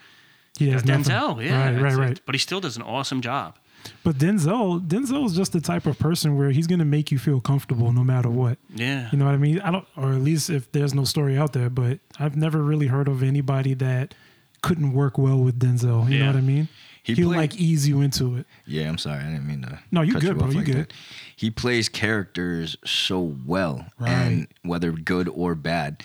He 0.59 0.69
has 0.71 0.85
nothing. 0.85 1.05
Denzel, 1.05 1.45
yeah, 1.45 1.71
Right, 1.71 1.81
right, 1.81 1.95
right. 1.95 2.21
But 2.27 2.35
he 2.35 2.38
still 2.40 2.61
does 2.61 2.77
an 2.77 2.83
awesome 2.83 3.21
job. 3.21 3.59
But 4.05 4.16
Denzel, 4.19 4.81
Denzel 4.87 5.27
is 5.27 5.35
just 5.35 5.53
the 5.53 5.61
type 5.61 5.87
of 5.87 5.99
person 5.99 6.37
where 6.37 6.51
he's 6.51 6.66
gonna 6.66 6.85
make 6.85 7.11
you 7.11 7.19
feel 7.19 7.40
comfortable 7.40 7.93
no 7.93 8.03
matter 8.05 8.31
what. 8.31 8.59
Yeah. 8.75 9.09
You 9.12 9.19
know 9.19 9.25
what 9.27 9.35
I 9.35 9.38
mean? 9.38 9.61
I 9.61 9.71
don't, 9.71 9.87
or 9.97 10.12
at 10.12 10.21
least 10.23 10.51
if 10.51 10.71
there's 10.73 10.95
no 10.95 11.05
story 11.05 11.37
out 11.38 11.53
there. 11.53 11.71
But 11.71 12.01
I've 12.19 12.37
never 12.37 12.62
really 12.62 12.87
heard 12.88 13.09
of 13.09 13.23
anybody 13.23 13.75
that 13.75 14.14
couldn't 14.62 14.93
work 14.93 15.16
well 15.19 15.38
with 15.38 15.59
Denzel. 15.59 16.09
You 16.11 16.16
Yeah. 16.19 16.27
know 16.27 16.33
what 16.33 16.37
I 16.37 16.40
mean? 16.43 16.69
He 17.03 17.14
He'll 17.14 17.29
played- 17.29 17.38
like 17.38 17.57
ease 17.57 17.88
you 17.88 18.03
into 18.03 18.37
it. 18.37 18.47
Yeah, 18.66 18.87
I'm 18.88 18.99
sorry, 18.99 19.21
I 19.25 19.31
didn't 19.31 19.47
mean 19.47 19.62
to. 19.62 19.79
No, 19.90 20.03
you 20.03 20.12
cut 20.12 20.21
good, 20.23 20.37
bro, 20.38 20.49
off 20.49 20.53
you 20.53 20.59
like 20.59 20.66
good. 20.66 20.77
that. 20.77 20.93
He 21.35 21.51
plays 21.51 21.88
characters 21.88 22.77
so 22.85 23.37
well, 23.47 23.87
Right. 23.99 24.11
and 24.11 24.47
whether 24.62 24.93
good 24.93 25.27
or 25.29 25.55
bad. 25.55 26.03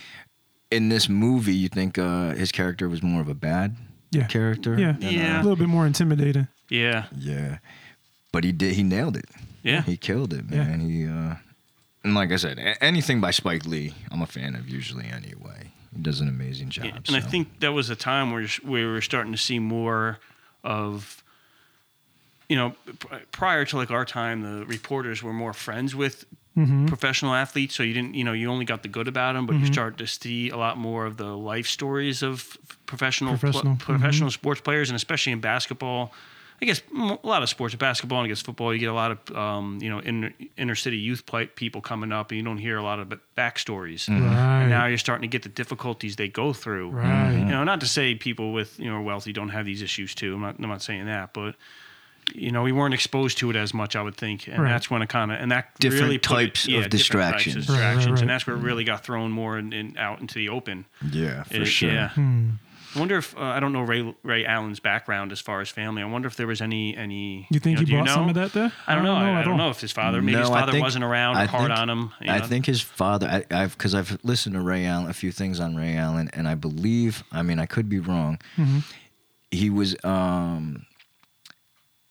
In 0.71 0.87
this 0.89 1.09
movie, 1.09 1.53
you 1.53 1.67
think 1.67 1.97
uh, 1.99 2.29
his 2.33 2.51
character 2.53 2.87
was 2.87 3.03
more 3.03 3.19
of 3.21 3.27
a 3.27 3.33
bad 3.35 3.75
Yeah. 4.11 4.27
character? 4.27 4.79
Yeah. 4.79 4.93
than, 4.93 5.13
Yeah. 5.13 5.35
A 5.35 5.39
uh, 5.39 5.43
little 5.43 5.57
bit 5.57 5.67
more 5.67 5.85
intimidating. 5.85 6.47
Yeah. 6.69 7.05
yeah. 7.17 7.57
But 8.31 8.43
he 8.43 8.51
did. 8.51 8.73
He 8.75 8.83
nailed 8.83 9.15
it. 9.17 9.25
Yeah. 9.63 9.81
He 9.83 9.97
killed 9.97 10.33
it, 10.33 10.45
Yeah. 10.49 10.63
man. 10.63 10.79
He 10.81 11.05
uh, 11.05 11.35
and 12.03 12.13
like 12.15 12.31
I 12.31 12.35
said, 12.37 12.59
a- 12.59 12.83
anything 12.83 13.21
by 13.21 13.31
Spike 13.31 13.65
Lee, 13.65 13.93
I'm 14.11 14.21
a 14.21 14.27
fan 14.27 14.55
of 14.55 14.67
usually 14.69 15.05
anyway. 15.07 15.71
He 15.95 16.01
does 16.01 16.19
an 16.21 16.27
amazing 16.27 16.69
job. 16.69 16.85
Yeah, 16.85 16.97
and 17.07 17.15
I 17.15 17.21
think 17.21 17.59
that 17.61 17.71
was 17.73 17.89
a 17.89 17.95
time 17.95 18.31
where 18.31 18.45
we 18.63 18.85
were 18.85 19.01
starting 19.01 19.31
to 19.31 19.37
see 19.37 19.59
more 19.59 20.19
of, 20.63 21.23
you 22.49 22.55
know, 22.57 22.75
prior 23.31 23.65
to 23.65 23.77
like 23.77 23.91
our 23.91 24.05
time, 24.05 24.41
the 24.41 24.65
reporters 24.65 25.23
were 25.23 25.33
more 25.33 25.53
friends 25.53 25.95
with 25.95 26.25
Mm-hmm. 26.57 26.85
professional 26.85 27.33
athletes. 27.33 27.75
So 27.75 27.83
you 27.83 27.93
didn't, 27.93 28.13
you 28.15 28.23
know, 28.23 28.31
you 28.31 28.49
only 28.49 28.63
got 28.63 28.81
the 28.81 28.87
good 28.87 29.09
about 29.09 29.33
them, 29.33 29.45
but 29.45 29.57
you 29.57 29.65
start 29.65 29.97
to 29.97 30.07
see 30.07 30.47
a 30.51 30.55
lot 30.55 30.77
more 30.77 31.05
of 31.05 31.17
the 31.17 31.35
life 31.35 31.67
stories 31.67 32.23
of 32.23 32.55
professional 32.85 33.31
pl- 33.37 33.39
Professional, 33.51 33.75
professional 33.75 34.31
sports 34.31 34.61
players, 34.61 34.89
and 34.89 34.95
especially 34.95 35.33
in 35.33 35.41
basketball. 35.41 36.13
I 36.61 36.65
guess 36.65 36.81
a 36.95 37.17
lot 37.23 37.43
of 37.43 37.49
sports, 37.49 37.75
basketball 37.75 38.19
and 38.19 38.25
I 38.25 38.29
guess 38.29 38.41
football, 38.41 38.73
you 38.73 38.79
get 38.79 38.89
a 38.89 38.93
lot 38.93 39.11
of, 39.11 39.35
um, 39.35 39.77
you 39.81 39.89
know, 39.89 40.01
inner, 40.01 40.31
inner 40.57 40.73
city 40.75 40.97
youth 40.97 41.25
play, 41.25 41.47
people 41.47 41.81
coming 41.81 42.11
up, 42.13 42.31
and 42.31 42.37
you 42.37 42.43
don't 42.43 42.57
hear 42.59 42.77
a 42.77 42.83
lot 42.83 42.99
of 42.99 43.09
b- 43.09 43.17
backstories. 43.37 44.07
Right. 44.09 44.61
And 44.61 44.69
now 44.69 44.85
you're 44.85 44.97
starting 44.97 45.23
to 45.29 45.31
get 45.31 45.43
the 45.43 45.49
difficulties 45.49 46.15
they 46.15 46.29
go 46.29 46.53
through. 46.53 46.91
Right. 46.91 47.33
You 47.37 47.43
know, 47.45 47.63
not 47.65 47.81
to 47.81 47.87
say 47.87 48.15
people 48.15 48.53
with 48.53 48.79
you 48.79 48.89
know 48.89 49.01
wealthy 49.01 49.33
don't 49.33 49.49
have 49.49 49.65
these 49.65 49.81
issues 49.81 50.15
too. 50.15 50.35
I'm 50.35 50.41
not, 50.41 50.55
I'm 50.57 50.69
not 50.69 50.81
saying 50.81 51.05
that, 51.07 51.33
but 51.33 51.55
you 52.33 52.51
know, 52.51 52.63
we 52.63 52.71
weren't 52.71 52.93
exposed 52.95 53.37
to 53.39 53.49
it 53.51 53.55
as 53.55 53.71
much, 53.73 53.95
I 53.95 54.01
would 54.01 54.15
think, 54.15 54.47
and 54.47 54.63
Right. 54.63 54.69
that's 54.69 54.89
when 54.89 55.01
it 55.03 55.09
kind 55.09 55.31
of 55.31 55.39
and 55.39 55.51
that 55.51 55.77
Different 55.79 56.03
really 56.05 56.17
put 56.17 56.31
it- 56.41 56.45
types 56.45 56.63
of 56.63 56.67
different 56.69 56.83
types 56.91 56.97
distractions. 56.97 57.69
of 57.69 57.75
Right, 57.75 57.95
right, 57.97 58.05
right. 58.09 58.21
and 58.21 58.29
that's 58.29 58.47
where 58.47 58.55
it 58.55 58.59
really 58.61 58.83
got 58.83 59.03
thrown 59.05 59.29
more 59.29 59.59
in, 59.59 59.73
in, 59.73 59.95
out 59.97 60.21
into 60.21 60.35
the 60.35 60.49
open. 60.49 60.85
yeah, 61.11 61.43
for 61.43 61.57
It- 61.57 61.65
sure. 61.65 61.91
Yeah. 61.91 62.09
Hmm. 62.09 62.49
I 62.95 62.99
wonder 62.99 63.17
if 63.17 63.35
uh, 63.37 63.41
I 63.41 63.59
don't 63.59 63.73
know 63.73 63.81
Ray 63.81 64.15
Ray 64.23 64.45
Allen's 64.45 64.79
background 64.79 65.31
as 65.31 65.41
far 65.41 65.59
as 65.61 65.69
family. 65.69 66.01
I 66.01 66.05
wonder 66.05 66.27
if 66.27 66.35
there 66.37 66.47
was 66.47 66.61
any 66.61 66.95
any. 66.95 67.45
You 67.49 67.59
think 67.59 67.75
know, 67.75 67.79
he 67.81 67.85
do 67.85 67.91
you 67.91 67.97
brought 67.97 68.09
some 68.09 68.29
of 68.29 68.35
that 68.35 68.53
there? 68.53 68.71
I 68.87 68.95
don't 68.95 69.03
know. 69.03 69.13
I, 69.15 69.29
I 69.31 69.39
at 69.41 69.45
don't 69.45 69.57
know 69.57 69.69
if 69.69 69.81
his 69.81 69.91
father, 69.91 70.21
maybe 70.21 70.37
his 70.37 70.49
No, 70.49 70.55
I 70.55 70.59
father 70.61 70.71
think- 70.71 70.83
wasn't 70.83 71.03
around 71.03 71.35
I 71.37 71.45
hard 71.45 71.67
think- 71.69 71.79
on 71.79 71.89
him. 71.89 72.11
you 72.21 72.31
I 72.31 72.39
know? 72.39 72.45
think 72.45 72.65
his 72.65 72.81
father. 72.81 73.27
I, 73.27 73.63
I've 73.63 73.77
because 73.77 73.93
I've 73.93 74.17
listened 74.23 74.55
to 74.55 74.61
Ray 74.61 74.85
Allen 74.85 75.09
a 75.09 75.13
few 75.13 75.31
things 75.31 75.59
on 75.59 75.75
Ray 75.75 75.95
Allen, 75.97 76.29
and 76.33 76.47
I 76.47 76.55
believe. 76.55 77.23
I 77.31 77.41
mean, 77.43 77.59
I 77.59 77.65
could 77.65 77.89
be 77.89 77.99
wrong. 77.99 78.39
Mm-hmm. 78.57 78.79
He 79.51 79.69
was 79.69 79.95
um, 80.03 80.85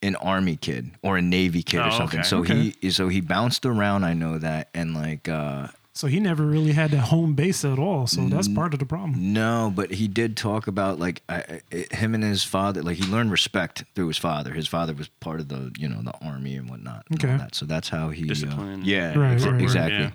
an 0.01 0.15
army 0.17 0.55
kid 0.55 0.91
or 1.01 1.17
a 1.17 1.21
navy 1.21 1.63
kid 1.63 1.79
Oh, 1.79 1.87
or 1.87 1.91
something. 1.91 2.19
okay. 2.19 2.27
So 2.29 2.39
Okay. 2.39 2.73
he 2.81 2.91
so 2.91 3.07
he 3.07 3.21
bounced 3.21 3.65
around. 3.65 4.03
I 4.03 4.13
know 4.13 4.37
that, 4.37 4.69
and 4.73 4.93
like 4.93 5.27
uh, 5.27 5.67
So 5.97 6.07
he 6.07 6.19
never 6.19 6.43
really 6.45 6.73
had 6.73 6.91
that 6.91 6.97
home 7.07 7.35
base 7.35 7.63
at 7.63 7.79
all. 7.79 8.05
So 8.05 8.27
that's 8.27 8.49
part 8.49 8.73
of 8.73 8.79
the 8.79 8.85
problem. 8.85 9.31
no, 9.33 9.71
but 9.73 9.91
he 9.91 10.09
did 10.09 10.35
talk 10.35 10.67
about 10.67 10.99
like 10.99 11.21
I, 11.29 11.61
I- 11.71 11.95
him 11.95 12.13
and 12.13 12.21
his 12.23 12.43
father. 12.43 12.83
Like 12.83 12.97
he 12.97 13.03
learned 13.09 13.31
respect 13.31 13.85
through 13.95 14.07
his 14.09 14.17
father. 14.17 14.53
His 14.53 14.67
father 14.67 14.93
was 14.93 15.07
part 15.07 15.39
of 15.39 15.47
the 15.47 15.71
you 15.77 15.87
know 15.87 16.01
the 16.01 16.13
army 16.21 16.57
and 16.57 16.69
whatnot. 16.69 17.05
and 17.09 17.23
all 17.23 17.29
Okay. 17.31 17.37
that. 17.41 17.55
So 17.55 17.65
that's 17.65 17.87
how 17.89 18.09
he. 18.09 18.25
uh, 18.25 18.27
Discipline. 18.27 18.81
yeah. 18.83 19.17
Right, 19.17 19.37
exa- 19.37 19.53
right. 19.53 19.61
Exactly. 19.61 19.97
Yeah. 19.99 20.11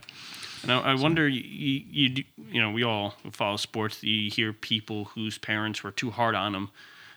Now 0.66 0.82
I 0.82 0.94
wonder, 0.94 1.26
you, 1.26 1.40
you, 1.42 1.82
you, 1.90 2.08
do- 2.10 2.24
you 2.52 2.60
know, 2.60 2.70
we 2.70 2.82
all 2.84 3.14
follow 3.32 3.56
sports. 3.56 4.02
You 4.02 4.30
hear 4.30 4.52
people 4.52 5.06
whose 5.06 5.38
parents 5.38 5.82
were 5.82 5.90
too 5.92 6.10
hard 6.10 6.34
on 6.34 6.52
them 6.52 6.70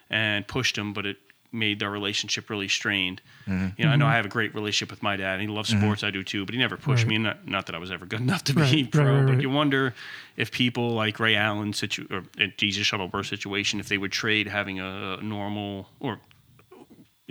and 0.09 0.47
pushed 0.47 0.75
them, 0.77 0.93
but 0.93 1.05
it 1.05 1.17
made 1.53 1.79
their 1.79 1.91
relationship 1.91 2.49
really 2.49 2.67
strained. 2.67 3.21
Mm-hmm. 3.47 3.67
You 3.77 3.85
know, 3.85 3.91
I 3.91 3.95
know 3.95 4.07
I 4.07 4.15
have 4.15 4.25
a 4.25 4.29
great 4.29 4.55
relationship 4.55 4.89
with 4.91 5.03
my 5.03 5.15
dad. 5.15 5.33
and 5.33 5.41
He 5.43 5.47
loves 5.47 5.69
sports. 5.69 6.03
I 6.03 6.09
do 6.11 6.23
too, 6.23 6.45
but 6.45 6.53
he 6.55 6.59
never 6.59 6.75
pushed 6.77 7.03
Right. 7.03 7.09
me. 7.11 7.17
Not, 7.19 7.47
not 7.47 7.65
that 7.67 7.75
I 7.75 7.77
was 7.77 7.91
ever 7.91 8.05
good 8.05 8.21
enough 8.27 8.43
to 8.45 8.53
Right, 8.53 8.71
be 8.71 8.83
pro, 8.85 9.21
right, 9.21 9.25
but 9.35 9.41
you 9.41 9.49
wonder 9.49 9.93
if 10.35 10.51
people 10.51 10.91
like 10.95 11.19
Ray 11.19 11.35
Allen 11.35 11.71
situ- 11.73 12.07
or 12.09 12.23
Jesus 12.57 12.87
Shuttlesworth 12.89 13.27
situation, 13.29 13.79
if 13.79 13.87
they 13.87 13.97
would 13.99 14.11
trade 14.11 14.47
having 14.47 14.79
a 14.79 15.17
normal 15.21 15.89
or 15.99 16.19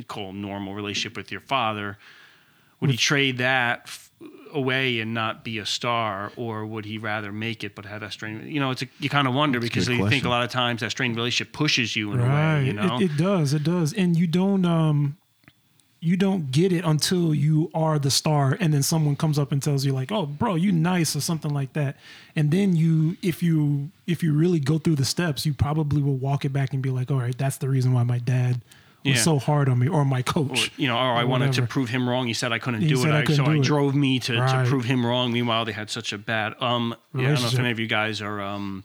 call 0.09 0.33
normal 0.33 0.75
relationship 0.75 1.17
with 1.17 1.31
your 1.31 1.41
father, 1.41 1.99
would 2.81 2.91
he 2.91 2.97
trade 2.97 3.39
that 3.39 3.83
f- 3.85 4.11
away 4.53 5.01
and 5.01 5.15
not 5.15 5.45
be 5.45 5.59
a 5.59 5.67
star, 5.67 6.33
or 6.37 6.67
would 6.67 6.85
he 6.85 6.99
rather 6.99 7.33
make 7.33 7.65
it 7.65 7.75
but 7.75 7.85
have 7.87 8.01
that 8.01 8.13
strained? 8.13 8.53
You 8.53 8.61
know, 8.61 8.71
it's 8.71 8.83
a, 8.83 8.87
you 9.01 9.09
kind 9.09 9.27
of 9.27 9.35
wonder 9.35 9.61
because 9.61 9.89
good 9.89 9.97
you 9.97 10.09
think 10.09 10.25
a 10.25 10.29
lot 10.29 10.45
of 10.45 10.51
times 10.51 10.81
that 10.81 10.91
strained 10.91 11.17
relationship 11.17 11.53
pushes 11.53 11.97
you 11.97 12.13
in 12.13 12.21
a 12.21 12.25
Right. 12.25 12.59
way. 12.59 12.67
You 12.67 12.73
know, 12.75 12.99
it, 12.99 13.05
it 13.05 13.17
does. 13.17 13.55
It 13.55 13.63
does. 13.63 13.93
And 13.93 14.17
you 14.17 14.27
don't 14.27 14.65
um 14.65 15.17
you 16.01 16.17
don't 16.17 16.51
get 16.51 16.73
it 16.73 16.85
until 16.85 17.33
you 17.33 17.71
are 17.73 17.97
the 17.97 18.11
star 18.11 18.57
and 18.59 18.75
then 18.75 18.83
someone 18.83 19.15
comes 19.15 19.39
up 19.39 19.53
and 19.53 19.63
tells 19.63 19.85
you 19.85 19.93
like, 19.93 20.11
"Oh, 20.11 20.27
bro, 20.27 20.57
you 20.57 20.73
nice" 20.73 21.15
or 21.15 21.21
something 21.21 21.55
like 21.55 21.75
that. 21.75 21.97
And 22.35 22.51
then 22.51 22.75
you 22.75 23.17
if 23.23 23.43
you 23.43 23.91
if 24.07 24.23
you 24.23 24.33
really 24.35 24.59
go 24.59 24.79
through 24.79 24.97
the 24.97 25.05
steps, 25.05 25.47
you 25.47 25.55
probably 25.55 26.03
will 26.03 26.17
walk 26.17 26.45
it 26.45 26.53
back 26.53 26.73
and 26.73 26.83
be 26.83 26.91
like, 26.91 27.11
"All 27.11 27.19
right, 27.19 27.39
that's 27.39 27.57
the 27.59 27.69
reason 27.69 27.93
why 27.93 28.03
my 28.03 28.19
dad 28.19 28.61
was 29.05 29.17
Yeah. 29.17 29.23
so 29.23 29.39
hard 29.39 29.69
on 29.69 29.79
me 29.79 29.89
or 29.89 30.05
my 30.05 30.21
or, 30.21 30.23
coach." 30.23 30.71
you 30.77 30.87
know, 30.89 30.97
or 30.97 31.15
I 31.15 31.25
wanted 31.25 31.53
to 31.55 31.63
prove 31.63 31.89
him 31.91 32.09
wrong. 32.09 32.27
He 32.27 32.35
said 32.35 32.53
I 32.53 32.59
couldn't 32.59 32.83
He 32.83 32.89
do 32.89 33.05
it, 33.05 33.11
I 33.13 33.23
couldn't 33.23 33.37
so 33.37 33.45
do 33.45 33.51
I 33.53 33.57
it. 33.57 33.63
drove 33.63 33.95
me 33.95 34.19
to, 34.21 34.41
Right. 34.41 34.65
to 34.65 34.69
prove 34.71 34.85
him 34.85 35.05
wrong. 35.05 35.33
Meanwhile, 35.33 35.65
they 35.65 35.73
had 35.73 35.91
such 35.91 36.13
a 36.13 36.19
bad. 36.19 36.55
Um, 36.61 36.95
yeah, 37.15 37.21
I 37.23 37.33
don't 37.35 37.43
know 37.43 37.49
if 37.49 37.59
any 37.59 37.71
of 37.71 37.79
you 37.81 37.87
guys 37.87 38.21
are 38.21 38.41
um, 38.41 38.85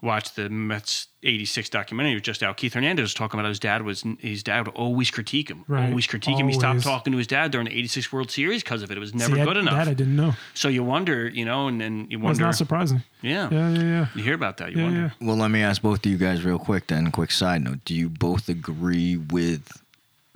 watched 0.00 0.36
the 0.36 0.48
Mets 0.48 1.08
'86 1.24 1.68
documentary. 1.70 2.12
It 2.12 2.14
was 2.14 2.22
just 2.22 2.42
out. 2.42 2.56
Keith 2.56 2.74
Hernandez 2.74 3.02
was 3.02 3.14
talking 3.14 3.40
about 3.40 3.48
his 3.48 3.58
dad 3.58 3.82
was 3.82 4.04
his 4.20 4.42
dad 4.44 4.66
would 4.66 4.74
always 4.76 5.10
critique 5.10 5.50
him, 5.50 5.64
Right. 5.66 5.88
always 5.88 6.06
critique 6.06 6.38
him. 6.38 6.46
He 6.48 6.54
stopped 6.54 6.82
talking 6.82 7.10
to 7.12 7.16
his 7.18 7.26
dad 7.26 7.50
during 7.50 7.66
the 7.66 7.76
'86 7.76 8.12
World 8.12 8.30
Series 8.30 8.62
because 8.62 8.82
of 8.82 8.90
it. 8.92 8.96
It 8.96 9.00
was 9.00 9.12
never 9.14 9.34
See, 9.36 9.42
good 9.44 9.56
that, 9.56 9.60
enough. 9.60 9.74
That 9.74 9.88
I 9.88 9.94
didn't 9.94 10.14
know. 10.16 10.34
so 10.54 10.68
you 10.68 10.84
wonder, 10.84 11.28
you 11.28 11.44
know, 11.44 11.66
and 11.68 11.80
then 11.80 12.06
you 12.10 12.18
Well, 12.20 12.30
it's 12.30 12.38
not 12.40 12.54
surprising. 12.54 13.02
yeah, 13.22 13.48
Yeah, 13.50 13.70
yeah, 13.70 13.82
yeah. 13.82 14.06
you 14.14 14.22
hear 14.22 14.34
about 14.34 14.58
that. 14.58 14.70
You 14.72 14.78
Yeah, 14.78 14.84
wonder. 14.84 15.00
yeah. 15.20 15.26
Well, 15.26 15.36
let 15.36 15.50
me 15.50 15.62
ask 15.62 15.82
both 15.82 16.06
of 16.06 16.10
you 16.12 16.16
guys 16.18 16.44
real 16.44 16.58
quick 16.60 16.86
then. 16.86 17.10
Quick 17.10 17.32
side 17.32 17.64
note: 17.64 17.80
Do 17.84 17.94
you 17.94 18.08
both 18.08 18.48
agree 18.48 19.16
with 19.16 19.82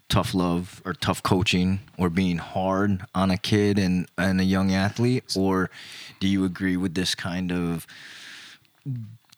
tough 0.09 0.35
love 0.35 0.83
or 0.85 0.93
tough 0.93 1.23
coaching 1.23 1.81
or 1.97 2.11
being 2.11 2.37
hard 2.39 3.03
on 3.15 3.31
a 3.31 3.39
kid 3.39 3.79
and 3.79 4.09
and 4.19 4.41
a 4.41 4.45
young 4.45 4.75
athlete, 4.75 5.25
or 5.37 5.71
do 6.19 6.27
you 6.27 6.45
agree 6.45 6.77
with 6.77 6.95
this 6.95 7.15
kind 7.15 7.53
of 7.53 7.87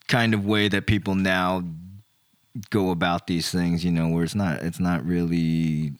kind 0.09 0.35
of 0.35 0.45
way 0.45 0.69
that 0.69 0.87
people 0.87 1.15
now 1.15 1.63
go 2.71 2.91
about 2.91 3.27
these 3.27 3.51
things? 3.51 3.85
You 3.85 3.93
know, 3.93 4.09
where 4.09 4.25
it's 4.25 4.35
not 4.35 4.63
it's 4.63 4.81
not 4.81 5.05
really 5.05 5.93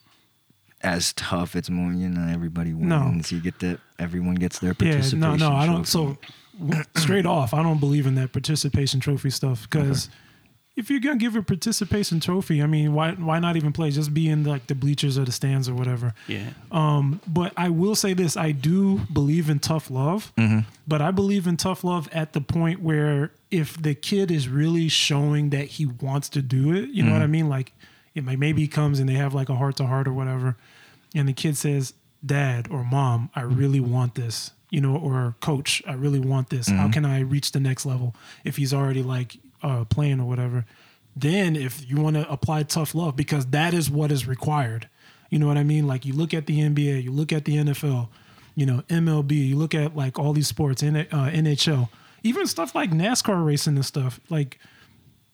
as 0.83 1.13
tough. 1.15 1.57
It's 1.57 1.71
more 1.71 1.93
you 1.93 2.09
know 2.09 2.33
everybody 2.33 2.73
No. 2.73 3.01
wins. 3.07 3.33
You 3.33 3.41
get 3.41 3.59
that 3.61 3.81
everyone 3.99 4.35
gets 4.37 4.59
their 4.59 4.75
participation. 4.75 5.21
Yeah, 5.21 5.29
participation. 5.29 5.51
no, 5.51 5.51
no, 5.51 5.57
I 5.57 5.67
don't. 5.67 5.87
trophy. 5.87 6.19
So 6.95 7.01
straight 7.01 7.27
off, 7.27 7.53
I 7.55 7.63
don't 7.63 7.81
believe 7.81 8.07
in 8.07 8.15
that 8.17 8.33
participation 8.33 9.01
trophy 9.01 9.31
stuff 9.31 9.63
because 9.69 10.09
if 10.77 10.91
you're 10.91 11.01
gonna 11.01 11.17
give 11.17 11.37
a 11.37 11.43
participation 11.43 12.21
trophy, 12.21 12.63
I 12.63 12.67
mean, 12.67 12.95
why 12.95 13.13
why 13.13 13.39
not 13.39 13.57
even 13.57 13.73
play? 13.73 13.91
Just 13.91 14.13
be 14.15 14.29
in 14.29 14.45
like 14.45 14.67
the 14.67 14.75
bleachers 14.75 15.17
or 15.19 15.25
the 15.25 15.33
stands 15.33 15.69
or 15.69 15.75
whatever. 15.75 16.15
Yeah. 16.29 16.51
Um, 16.71 17.21
but 17.27 17.53
I 17.57 17.71
will 17.71 17.95
say 17.95 18.13
this: 18.15 18.37
I 18.37 18.53
do 18.53 18.99
believe 19.13 19.49
in 19.51 19.59
tough 19.61 19.91
love, 19.91 20.33
but 20.87 21.01
I 21.01 21.11
believe 21.13 21.47
in 21.47 21.57
tough 21.57 21.83
love 21.85 22.09
at 22.13 22.33
the 22.35 22.41
point 22.41 22.81
where 22.83 23.31
if 23.55 23.81
the 23.81 23.95
kid 23.95 24.31
is 24.31 24.49
really 24.49 24.89
showing 24.89 25.51
that 25.51 25.67
he 25.67 25.87
wants 25.87 26.29
to 26.31 26.43
do 26.43 26.73
it, 26.73 26.91
you 26.91 27.03
know 27.03 27.13
what 27.13 27.23
I 27.23 27.27
mean? 27.27 27.49
Like, 27.49 27.73
it 28.15 28.25
may, 28.25 28.37
maybe 28.37 28.63
he 28.63 28.69
comes 28.69 28.99
and 29.01 29.09
they 29.09 29.15
have 29.15 29.35
like 29.35 29.49
a 29.49 29.55
heart 29.55 29.77
to 29.77 29.87
heart 29.87 30.07
or 30.09 30.13
whatever, 30.13 30.57
and 31.15 31.29
the 31.29 31.33
kid 31.33 31.57
says, 31.57 31.95
"Dad 32.25 32.69
or 32.71 32.85
Mom, 32.85 33.31
I 33.35 33.43
really 33.43 33.81
want 33.81 34.15
this." 34.15 34.51
You 34.71 34.81
know, 34.81 34.97
or 34.97 35.37
coach, 35.41 35.83
I 35.87 35.93
really 35.93 36.19
want 36.19 36.51
this. 36.51 36.69
How 36.69 36.91
can 36.91 37.05
I 37.05 37.21
reach 37.21 37.53
the 37.53 37.61
next 37.61 37.87
level? 37.87 38.15
If 38.43 38.57
he's 38.57 38.75
already 38.75 39.03
like 39.05 39.37
uh, 39.63 39.85
playing 39.85 40.19
or 40.21 40.25
whatever, 40.27 40.65
then 41.15 41.55
if 41.55 41.89
you 41.89 41.97
want 42.01 42.17
to 42.17 42.29
apply 42.31 42.65
tough 42.65 42.93
love, 42.95 43.15
because 43.15 43.47
that 43.47 43.73
is 43.73 43.89
what 43.89 44.11
is 44.11 44.27
required. 44.27 44.89
You 45.31 45.39
know 45.39 45.47
what 45.47 45.59
I 45.59 45.63
mean? 45.65 45.87
Like 45.87 46.05
you 46.05 46.13
look 46.13 46.35
at 46.35 46.47
the 46.47 46.59
NBA, 46.61 47.05
you 47.05 47.13
look 47.13 47.33
at 47.33 47.45
the 47.45 47.57
NFL, 47.57 48.09
you 48.57 48.67
know 48.67 48.83
MLB, 48.89 49.31
you 49.49 49.57
look 49.57 49.75
at 49.75 49.95
like 49.97 50.19
all 50.19 50.33
these 50.33 50.49
sports, 50.49 50.83
N- 50.83 50.97
uh, 50.97 51.31
NHL, 51.33 51.89
even 52.25 52.47
stuff 52.49 52.75
like 52.75 52.91
NASCAR 52.91 53.47
racing 53.47 53.77
and 53.77 53.87
stuff. 53.87 54.19
Like 54.29 54.59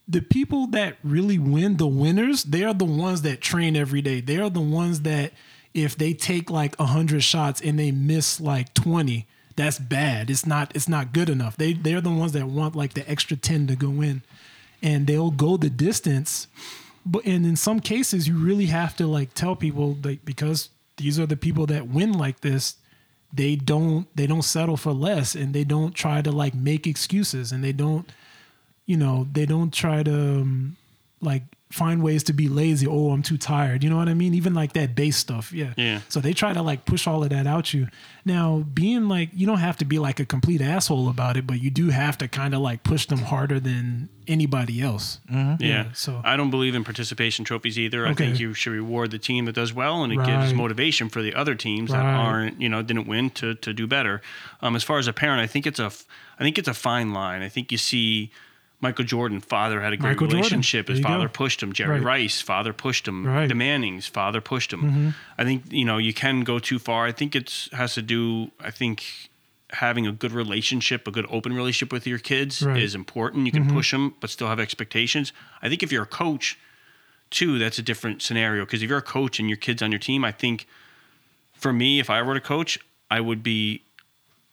the 0.06 0.20
people 0.20 0.66
that 0.68 0.96
really 1.02 1.38
win, 1.38 1.76
the 1.76 1.86
winners, 1.86 2.42
they 2.42 2.64
are 2.64 2.74
the 2.74 2.84
ones 2.84 3.22
that 3.22 3.40
train 3.40 3.76
every 3.76 4.02
day. 4.02 4.20
They 4.20 4.36
are 4.38 4.50
the 4.50 4.60
ones 4.60 5.02
that 5.02 5.32
if 5.72 5.96
they 5.96 6.12
take 6.12 6.50
like 6.50 6.76
hundred 6.78 7.22
shots 7.22 7.60
and 7.60 7.78
they 7.78 7.92
miss 7.92 8.40
like 8.40 8.74
twenty, 8.74 9.26
that's 9.54 9.78
bad. 9.78 10.28
It's 10.28 10.44
not. 10.44 10.72
It's 10.74 10.88
not 10.88 11.12
good 11.12 11.30
enough. 11.30 11.56
They 11.56 11.72
they're 11.74 12.00
the 12.00 12.10
ones 12.10 12.32
that 12.32 12.46
want 12.46 12.74
like 12.74 12.94
the 12.94 13.08
extra 13.08 13.36
ten 13.36 13.68
to 13.68 13.76
go 13.76 14.02
in, 14.02 14.22
and 14.82 15.06
they'll 15.06 15.30
go 15.30 15.56
the 15.56 15.70
distance. 15.70 16.48
But 17.06 17.24
and 17.24 17.46
in 17.46 17.56
some 17.56 17.78
cases, 17.78 18.26
you 18.26 18.36
really 18.36 18.66
have 18.66 18.96
to 18.96 19.06
like 19.06 19.32
tell 19.32 19.54
people 19.54 19.96
like 20.02 20.24
because 20.24 20.70
these 20.96 21.20
are 21.20 21.26
the 21.26 21.36
people 21.36 21.66
that 21.66 21.88
win 21.88 22.12
like 22.12 22.40
this. 22.40 22.76
They 23.32 23.56
don't 23.56 24.06
they 24.16 24.26
don't 24.26 24.42
settle 24.42 24.76
for 24.76 24.92
less, 24.92 25.34
and 25.34 25.54
they 25.54 25.64
don't 25.64 25.94
try 25.94 26.20
to 26.22 26.32
like 26.32 26.54
make 26.54 26.86
excuses, 26.86 27.52
and 27.52 27.62
they 27.62 27.72
don't 27.72 28.10
you 28.90 28.96
know, 28.96 29.28
they 29.32 29.46
don't 29.46 29.72
try 29.72 30.02
to 30.02 30.12
um, 30.12 30.76
like 31.20 31.44
find 31.70 32.02
ways 32.02 32.24
to 32.24 32.32
be 32.32 32.48
lazy. 32.48 32.86
Oh, 32.86 33.10
I'm 33.10 33.22
too 33.22 33.38
tired. 33.38 33.84
You 33.84 33.90
know 33.90 33.96
what 33.96 34.08
I 34.08 34.14
mean? 34.14 34.34
Even 34.34 34.54
like 34.54 34.72
that 34.72 34.94
base 34.96 35.16
stuff. 35.16 35.52
Yeah. 35.52 35.72
Yeah. 35.76 36.00
So 36.08 36.18
they 36.20 36.32
try 36.32 36.52
to 36.52 36.62
like 36.62 36.84
push 36.84 37.06
all 37.06 37.22
of 37.22 37.30
that 37.30 37.46
out 37.46 37.72
you. 37.72 37.86
Now, 38.24 38.64
being 38.74 39.08
like, 39.08 39.30
you 39.32 39.46
don't 39.46 39.58
have 39.60 39.78
to 39.78 39.84
be 39.84 39.98
like 40.00 40.18
a 40.18 40.24
complete 40.26 40.60
asshole 40.60 41.08
about 41.08 41.36
it, 41.36 41.46
but 41.46 41.60
you 41.62 41.70
do 41.70 41.90
have 41.90 42.18
to 42.18 42.28
kind 42.28 42.54
of 42.54 42.60
like 42.60 42.82
push 42.82 43.06
them 43.06 43.20
harder 43.20 43.60
than 43.60 44.08
anybody 44.26 44.82
else. 44.82 45.20
Yeah. 45.30 45.92
so- 45.92 46.20
I 46.24 46.36
don't 46.36 46.50
believe 46.50 46.74
in 46.74 46.82
participation 46.84 47.44
trophies 47.44 47.78
either. 47.78 48.02
Okay. 48.06 48.10
I 48.10 48.14
think 48.28 48.40
you 48.40 48.52
should 48.52 48.72
reward 48.72 49.10
the 49.12 49.18
team 49.18 49.44
that 49.44 49.54
does 49.54 49.72
well, 49.72 50.02
and 50.02 50.12
it 50.12 50.24
gives 50.24 50.52
motivation 50.52 51.08
for 51.08 51.22
the 51.22 51.34
other 51.34 51.54
teams 51.54 51.92
that 51.92 52.04
aren't, 52.04 52.60
you 52.60 52.68
know, 52.68 52.82
didn't 52.82 53.06
win 53.06 53.30
to 53.30 53.54
to 53.54 53.72
do 53.72 53.86
better. 53.86 54.20
Um, 54.60 54.74
as 54.76 54.82
far 54.82 54.98
as 54.98 55.06
a 55.06 55.12
parent, 55.12 55.40
I 55.40 55.46
think 55.46 55.66
it's 55.66 55.78
a, 55.78 55.90
I 56.38 56.42
think 56.42 56.58
it's 56.58 56.68
a 56.68 56.74
fine 56.74 57.12
line. 57.12 57.42
I 57.42 57.48
think 57.48 57.70
you 57.72 57.78
see. 57.78 58.30
Michael 58.80 59.04
Jordan, 59.04 59.40
father 59.40 59.80
had 59.82 59.92
a 59.92 59.96
great 59.96 60.10
Michael 60.12 60.28
relationship. 60.28 60.88
His 60.88 61.00
father 61.00 61.26
go. 61.26 61.32
pushed 61.32 61.62
him. 61.62 61.72
Jerry 61.72 61.96
Right. 62.00 62.20
Rice, 62.22 62.40
father 62.40 62.72
pushed 62.72 63.06
him. 63.06 63.26
Right. 63.26 63.40
Mm-hmm. 63.40 63.48
The 63.48 63.54
Mannings, 63.54 64.06
father 64.06 64.40
pushed 64.40 64.72
him. 64.72 65.14
I 65.36 65.44
think 65.44 65.64
you 65.70 65.84
know 65.84 65.98
you 65.98 66.14
can 66.14 66.40
go 66.44 66.58
too 66.58 66.78
far. 66.78 67.06
I 67.06 67.12
think 67.12 67.36
it 67.36 67.68
has 67.72 67.94
to 67.94 68.02
do. 68.02 68.50
I 68.58 68.70
think 68.70 69.04
having 69.72 70.06
a 70.06 70.12
good 70.12 70.32
relationship, 70.32 71.06
a 71.06 71.10
good 71.10 71.26
open 71.30 71.52
relationship 71.52 71.92
with 71.92 72.06
your 72.06 72.18
kids 72.18 72.62
Right. 72.62 72.74
Mm-hmm. 72.76 72.82
is 72.84 72.94
important. 72.94 73.46
You 73.46 73.52
can 73.52 73.68
push 73.70 73.92
them, 73.92 74.14
but 74.20 74.28
still 74.30 74.48
have 74.48 74.58
expectations. 74.58 75.32
I 75.62 75.68
think 75.68 75.82
if 75.84 75.92
you're 75.92 76.02
a 76.02 76.06
coach, 76.06 76.58
too, 77.30 77.58
that's 77.60 77.78
a 77.78 77.82
different 77.82 78.20
scenario. 78.22 78.64
Because 78.64 78.82
if 78.82 78.88
you're 78.88 78.98
a 78.98 79.02
coach 79.02 79.38
and 79.38 79.48
your 79.48 79.56
kids 79.58 79.80
on 79.82 79.92
your 79.92 80.00
team, 80.00 80.24
I 80.24 80.32
think 80.32 80.66
for 81.52 81.72
me, 81.72 82.00
if 82.00 82.10
I 82.10 82.20
were 82.22 82.34
to 82.34 82.40
coach, 82.40 82.80
I 83.12 83.20
would 83.20 83.42
be 83.44 83.82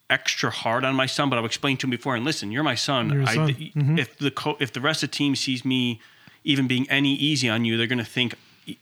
extra 0.09 0.49
hard 0.49 0.85
on 0.85 0.95
my 0.95 1.05
son. 1.05 1.29
But 1.29 1.37
I've 1.39 1.45
explained 1.45 1.79
to 1.81 1.87
him 1.87 1.91
before. 1.91 2.15
And 2.15 2.23
listen, 2.25 2.51
you're 2.51 2.63
my 2.63 2.75
son. 2.75 3.09
You're 3.11 3.23
I, 3.23 3.35
son. 3.35 3.49
Mm-hmm. 3.49 3.99
If 3.99 4.17
the 4.17 4.31
co- 4.31 4.57
if 4.59 4.73
the 4.73 4.81
rest 4.81 5.03
of 5.03 5.11
the 5.11 5.15
team 5.15 5.35
sees 5.35 5.63
me 5.65 5.99
even 6.43 6.67
being 6.67 6.89
any 6.89 7.13
easy 7.15 7.49
on 7.49 7.65
you, 7.65 7.77
they're 7.77 7.87
going 7.87 7.97
to 7.99 8.05
think 8.05 8.35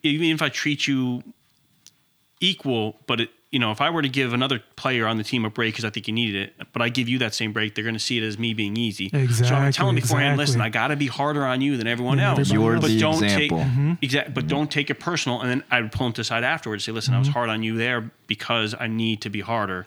even 0.03 0.27
if 0.27 0.41
I 0.41 0.49
treat 0.49 0.87
you 0.87 1.23
equal, 2.39 2.97
but 3.07 3.21
it, 3.21 3.29
you 3.51 3.59
know, 3.59 3.71
if 3.71 3.79
I 3.79 3.89
were 3.89 4.01
to 4.01 4.09
give 4.09 4.33
another 4.33 4.61
player 4.75 5.07
on 5.07 5.17
the 5.17 5.23
team 5.23 5.45
a 5.45 5.49
break 5.49 5.73
because 5.73 5.85
I 5.85 5.89
think 5.89 6.07
you 6.07 6.13
needed 6.13 6.49
it, 6.59 6.67
but 6.73 6.81
I 6.81 6.89
give 6.89 7.07
you 7.07 7.19
that 7.19 7.33
same 7.33 7.53
break, 7.53 7.73
they're 7.73 7.83
going 7.83 7.93
to 7.95 7.99
see 7.99 8.17
it 8.17 8.23
as 8.23 8.37
me 8.37 8.53
being 8.53 8.75
easy. 8.75 9.09
So 9.29 9.55
I'm 9.55 9.71
telling 9.71 9.95
beforehand, 9.95 10.37
listen. 10.37 10.59
I 10.59 10.69
got 10.69 10.87
to 10.89 10.95
be 10.95 11.07
harder 11.07 11.45
on 11.45 11.61
you 11.61 11.77
than 11.77 11.87
everyone 11.87 12.17
Than 12.17 12.25
else. 12.37 12.51
You're 12.51 12.79
but 12.79 12.87
the 12.87 12.99
don't 12.99 13.23
example. 13.23 13.59
take 13.59 13.67
Mm-hmm. 13.67 13.93
exact, 14.01 14.33
but 14.33 14.47
don't 14.47 14.69
take 14.69 14.89
it 14.89 14.99
personal. 14.99 15.39
And 15.41 15.49
then 15.49 15.63
I 15.71 15.81
would 15.81 15.91
pull 15.91 16.07
him 16.07 16.13
to 16.13 16.21
the 16.21 16.25
side 16.25 16.43
afterwards, 16.43 16.81
and 16.85 16.93
say, 16.93 16.95
listen, 16.95 17.13
I 17.13 17.19
was 17.19 17.29
hard 17.29 17.49
on 17.49 17.63
you 17.63 17.77
there 17.77 18.11
because 18.27 18.75
I 18.77 18.87
need 18.87 19.21
to 19.21 19.29
be 19.29 19.39
harder. 19.41 19.85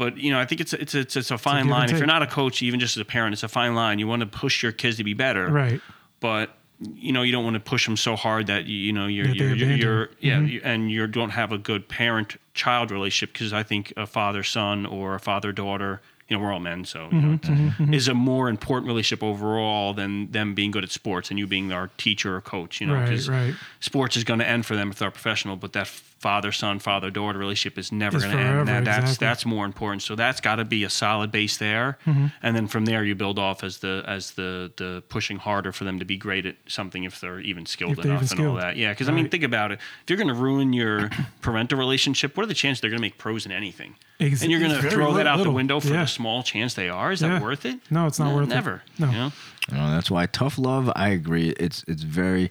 But 0.00 0.16
you 0.16 0.30
know, 0.32 0.40
I 0.40 0.46
think 0.46 0.62
it's 0.62 0.72
a, 0.72 0.80
it's 0.80 0.94
a, 0.94 1.00
it's, 1.00 1.14
it's 1.16 1.30
a 1.30 1.36
fine 1.36 1.56
give 1.56 1.62
and 1.64 1.70
line. 1.72 1.90
If 1.90 1.98
you're 1.98 2.06
not 2.06 2.22
a 2.22 2.26
coach, 2.26 2.62
even 2.62 2.80
just 2.80 2.96
as 2.96 3.02
a 3.02 3.04
parent, 3.04 3.34
it's 3.34 3.42
a 3.42 3.48
fine 3.48 3.74
line. 3.74 3.98
You 3.98 4.06
want 4.08 4.20
to 4.20 4.26
push 4.26 4.62
your 4.62 4.72
kids 4.72 4.96
to 4.96 5.04
be 5.04 5.12
better, 5.12 5.46
Right. 5.46 5.80
but 6.20 6.56
you 6.80 7.12
know 7.12 7.20
you 7.20 7.32
don't 7.32 7.44
want 7.44 7.52
to 7.54 7.60
push 7.60 7.84
them 7.84 7.98
so 7.98 8.16
hard 8.16 8.46
that 8.46 8.64
you, 8.64 8.90
know 8.94 9.06
you're 9.06 9.26
you're, 9.28 9.54
you're, 9.54 9.76
you're 9.76 10.08
yeah 10.20 10.38
Mhm. 10.38 10.50
you- 10.50 10.60
and 10.64 10.90
you 10.90 11.06
don't 11.06 11.28
have 11.40 11.52
a 11.52 11.58
good 11.58 11.86
parent 11.90 12.38
child 12.54 12.90
relationship 12.90 13.34
because 13.34 13.52
I 13.52 13.62
think 13.62 13.92
a 13.98 14.06
father 14.06 14.42
son 14.42 14.86
or 14.86 15.14
a 15.14 15.20
father 15.20 15.52
daughter 15.52 16.00
you 16.28 16.34
know 16.38 16.42
we're 16.42 16.50
all 16.54 16.60
men 16.60 16.86
so 16.86 17.08
you 17.12 17.20
know, 17.20 17.36
Mm-hmm, 17.36 17.92
is 17.92 18.08
a 18.08 18.14
more 18.14 18.48
important 18.48 18.86
relationship 18.86 19.22
overall 19.22 19.92
than 19.92 20.30
them 20.32 20.54
being 20.54 20.70
good 20.70 20.84
at 20.84 20.90
sports 20.90 21.28
and 21.28 21.38
you 21.38 21.46
being 21.46 21.70
our 21.70 21.88
teacher 21.98 22.34
or 22.36 22.40
coach 22.40 22.80
you 22.80 22.86
know 22.86 22.94
Right, 22.94 23.08
'cause 23.10 23.28
right. 23.28 23.52
sports 23.80 24.16
is 24.16 24.24
going 24.24 24.40
to 24.40 24.48
end 24.48 24.64
for 24.64 24.74
them 24.74 24.90
if 24.90 24.98
they're 24.98 25.10
professional 25.10 25.56
but 25.56 25.74
that 25.74 25.86
father 26.20 26.52
son 26.52 26.78
father 26.78 27.10
daughter 27.10 27.38
relationship 27.38 27.78
is 27.78 27.90
never 27.90 28.18
going 28.20 28.30
to 28.30 28.38
end 28.38 28.68
that, 28.68 28.84
that's 28.84 28.98
exactly. 28.98 29.26
that's 29.26 29.46
more 29.46 29.64
important 29.64 30.02
so 30.02 30.14
that's 30.14 30.40
got 30.40 30.56
to 30.56 30.64
be 30.66 30.84
a 30.84 30.90
solid 30.90 31.32
base 31.32 31.56
there 31.56 31.96
Mm-hmm. 32.06 32.26
and 32.42 32.54
then 32.54 32.66
from 32.68 32.84
there 32.84 33.02
you 33.04 33.14
build 33.14 33.38
off 33.38 33.64
as 33.64 33.78
the 33.78 34.04
as 34.06 34.32
the 34.32 34.70
the 34.76 35.02
pushing 35.08 35.38
harder 35.38 35.72
for 35.72 35.84
them 35.84 35.98
to 35.98 36.04
be 36.04 36.16
great 36.18 36.44
at 36.44 36.56
something 36.66 37.04
if 37.04 37.20
they're 37.20 37.40
even 37.40 37.64
skilled 37.66 37.92
If 37.92 38.04
they're 38.04 38.12
enough 38.12 38.24
even 38.24 38.38
and 38.38 38.48
all 38.48 38.56
that 38.56 38.76
yeah 38.76 38.90
because 38.92 39.08
i 39.08 39.12
mean 39.12 39.28
think 39.30 39.42
about 39.44 39.72
it 39.72 39.80
if 40.02 40.10
you're 40.10 40.18
going 40.18 40.28
to 40.28 40.34
ruin 40.34 40.72
your 40.74 41.08
parental 41.40 41.78
relationship 41.78 42.36
what 42.36 42.44
are 42.44 42.46
the 42.46 42.54
chances 42.54 42.80
they're 42.82 42.90
going 42.90 42.98
to 42.98 43.02
make 43.08 43.16
pros 43.18 43.46
in 43.46 43.52
anything 43.52 43.96
Ex- 44.20 44.42
and 44.42 44.50
you're 44.50 44.60
going 44.60 44.72
to 44.72 44.78
very 44.80 44.92
throw 44.92 45.14
that 45.14 45.26
out 45.26 45.42
the 45.42 45.50
window 45.50 45.80
for 45.80 45.88
Yeah. 45.88 46.02
the 46.02 46.06
small 46.06 46.42
chance 46.42 46.74
they 46.74 46.90
are 46.90 47.10
is 47.12 47.22
Yeah. 47.22 47.28
that 47.34 47.42
worth 47.42 47.64
it 47.64 47.80
No, 47.90 48.06
it's 48.06 48.18
not 48.18 48.34
worth 48.34 48.48
it. 48.50 48.54
never 48.54 48.82
No. 48.98 49.06
you 49.06 49.12
know? 49.12 49.32
No, 49.72 49.90
that's 49.90 50.10
why 50.10 50.26
tough 50.26 50.58
love. 50.58 50.90
I 50.96 51.08
agree. 51.10 51.50
It's 51.50 51.84
it's 51.86 52.02
very, 52.02 52.50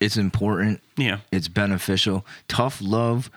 it's 0.00 0.16
important. 0.16 0.80
yeah 0.96 1.18
It's 1.32 1.48
beneficial. 1.48 2.24
Tough 2.48 2.80
love 2.82 3.30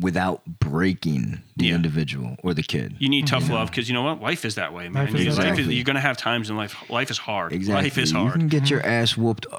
without 0.00 0.42
breaking 0.60 1.42
the 1.56 1.66
Yeah. 1.66 1.74
individual 1.74 2.36
or 2.44 2.54
the 2.54 2.62
kid. 2.62 2.94
you 3.00 3.08
need 3.08 3.26
tough 3.26 3.48
love 3.50 3.68
because 3.70 3.88
you 3.88 3.94
know 3.94 4.02
what 4.02 4.20
life 4.22 4.44
is 4.44 4.54
that 4.54 4.72
way 4.72 4.88
man 4.88 5.06
Life 5.06 5.14
is 5.16 5.24
You- 5.24 5.32
that 5.32 5.38
way. 5.42 5.48
Exactly. 5.50 5.74
you're 5.74 5.84
going 5.84 5.96
to 5.96 6.00
have 6.00 6.16
times 6.16 6.50
in 6.50 6.56
life 6.56 6.76
life 6.88 7.10
is 7.10 7.18
hard 7.18 7.52
exactly. 7.52 7.84
life 7.84 7.98
is 7.98 8.12
hard. 8.12 8.26
You 8.26 8.38
can 8.38 8.48
get 8.48 8.70
your 8.70 8.80
ass 8.86 9.16
whooped 9.16 9.46
a, 9.52 9.58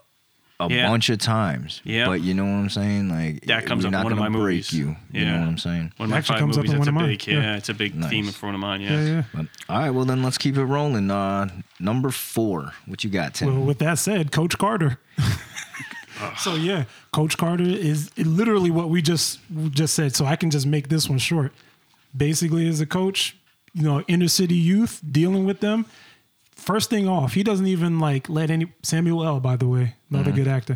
a 0.62 0.70
Yeah. 0.70 0.88
bunch 0.88 1.10
of 1.10 1.18
times. 1.20 1.82
Yeah. 1.84 2.06
But 2.06 2.22
you 2.22 2.34
know 2.34 2.44
what 2.46 2.52
I'm 2.52 2.70
saying? 2.70 3.10
Like 3.10 3.46
That 3.48 3.66
comes 3.66 3.84
we're 3.84 3.88
up 3.90 3.92
in 3.92 3.92
not 3.92 4.04
one 4.06 4.14
of 4.14 4.18
gonna 4.20 4.30
my 4.30 4.40
break 4.40 4.56
movies. 4.60 4.72
you. 4.74 4.96
You 5.12 5.26
know 5.26 5.40
what 5.40 5.48
I'm 5.50 5.58
saying? 5.58 5.92
one 5.98 6.06
of 6.08 6.12
my 6.12 6.18
Actually 6.20 6.34
five 6.36 6.40
comes 6.40 6.58
up 6.58 6.66
in 6.66 6.72
one 6.80 6.88
a 6.88 6.90
of 6.90 6.94
mine. 6.96 7.06
big 7.08 7.28
yeah. 7.28 7.34
Yeah. 7.42 7.56
it's 7.58 7.68
a 7.70 7.74
big 7.74 7.96
Nice. 7.96 8.10
theme 8.10 8.26
for 8.28 8.46
one 8.46 8.56
of 8.56 8.62
mine 8.62 8.80
Yeah, 8.80 9.04
yeah. 9.04 9.24
But, 9.34 9.46
all 9.68 9.80
right. 9.80 9.90
Well, 9.90 10.06
then 10.06 10.24
let's 10.24 10.38
keep 10.38 10.56
it 10.56 10.64
rolling. 10.64 11.12
Uh, 11.12 11.50
number 11.82 12.12
four. 12.12 12.74
What 12.86 13.04
you 13.04 13.10
got, 13.10 13.34
Tim? 13.34 13.50
Well, 13.54 13.66
with 13.66 13.80
that 13.80 14.00
said, 14.00 14.32
Coach 14.32 14.58
Carter. 14.58 15.00
so 16.38 16.56
yeah, 16.56 16.86
Coach 17.12 17.38
Carter 17.38 17.64
is 17.64 18.16
literally 18.18 18.72
what 18.72 18.90
we 18.90 19.02
just 19.02 19.40
just 19.72 19.94
said. 19.94 20.16
So 20.16 20.26
I 20.26 20.36
can 20.36 20.50
just 20.50 20.66
make 20.66 20.90
this 20.90 21.10
one 21.10 21.20
short. 21.20 21.52
Basically, 22.16 22.68
as 22.68 22.82
a 22.82 22.86
coach, 22.86 23.36
you 23.74 23.84
know, 23.84 24.02
inner 24.08 24.28
city 24.28 24.56
youth 24.56 25.02
dealing 25.10 25.46
with 25.46 25.60
them, 25.60 25.86
first 26.56 26.90
thing 26.90 27.08
off, 27.08 27.34
he 27.34 27.44
doesn't 27.44 27.68
even 27.68 28.00
like 28.00 28.30
let 28.30 28.50
any 28.50 28.72
Samuel 28.84 29.24
L. 29.26 29.40
By 29.40 29.56
the 29.56 29.68
way, 29.68 29.96
another 30.10 30.32
mm-hmm. 30.32 30.38
good 30.40 30.48
actor. 30.48 30.76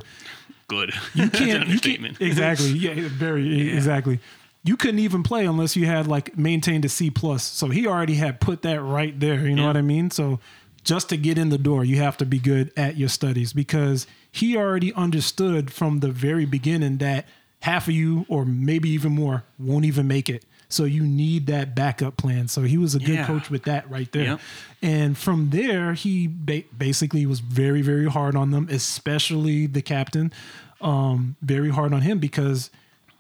Good. 0.67 0.93
You 1.13 1.29
can't, 1.29 1.67
you 1.69 1.79
can't 1.79 2.21
exactly. 2.21 2.69
Yeah, 2.69 3.09
very 3.09 3.71
exactly. 3.75 4.19
You 4.65 4.77
couldn't 4.77 4.99
even 4.99 5.23
play 5.23 5.45
unless 5.45 5.75
you 5.75 5.85
had 5.87 6.07
like 6.07 6.37
maintained 6.37 6.85
a 6.85 6.89
C 6.89 7.09
plus. 7.09 7.43
So 7.43 7.67
he 7.67 7.85
already 7.85 8.15
had 8.15 8.39
put 8.39 8.61
that 8.61 8.81
right 8.81 9.19
there. 9.19 9.45
You 9.45 9.55
know 9.55 9.63
Yeah. 9.63 9.67
what 9.67 9.77
I 9.77 9.81
mean? 9.81 10.09
So 10.09 10.39
just 10.83 11.09
to 11.09 11.17
get 11.17 11.37
in 11.37 11.49
the 11.49 11.57
door, 11.57 11.83
you 11.85 11.97
have 11.97 12.17
to 12.17 12.25
be 12.25 12.39
good 12.39 12.71
at 12.75 12.97
your 12.97 13.09
studies 13.09 13.53
because 13.53 14.05
he 14.31 14.57
already 14.57 14.93
understood 14.93 15.71
from 15.71 15.99
the 15.99 16.09
very 16.11 16.45
beginning 16.45 16.97
that 16.97 17.25
half 17.61 17.87
of 17.87 17.93
you, 17.93 18.25
or 18.27 18.45
maybe 18.45 18.89
even 18.89 19.11
more, 19.13 19.43
won't 19.57 19.85
even 19.85 20.07
make 20.07 20.29
it. 20.29 20.43
So 20.67 20.85
you 20.85 21.03
need 21.03 21.45
that 21.47 21.75
backup 21.75 22.17
plan. 22.17 22.47
So 22.47 22.63
he 22.63 22.77
was 22.77 22.95
a 22.95 22.99
good 22.99 23.09
Yeah. 23.15 23.27
coach 23.27 23.49
with 23.49 23.63
that 23.63 23.89
right 23.89 24.11
there. 24.11 24.23
Yep. 24.23 24.39
And 24.81 25.17
from 25.17 25.51
there, 25.51 25.93
he 25.93 26.27
ba- 26.27 26.63
basically 26.77 27.25
was 27.25 27.39
very, 27.39 27.81
very 27.81 28.07
hard 28.09 28.35
on 28.35 28.51
them, 28.51 28.67
especially 28.69 29.67
the 29.67 29.81
captain. 29.81 30.33
Um, 30.81 31.35
very 31.41 31.69
hard 31.69 31.93
on 31.93 32.01
him 32.01 32.19
because 32.19 32.69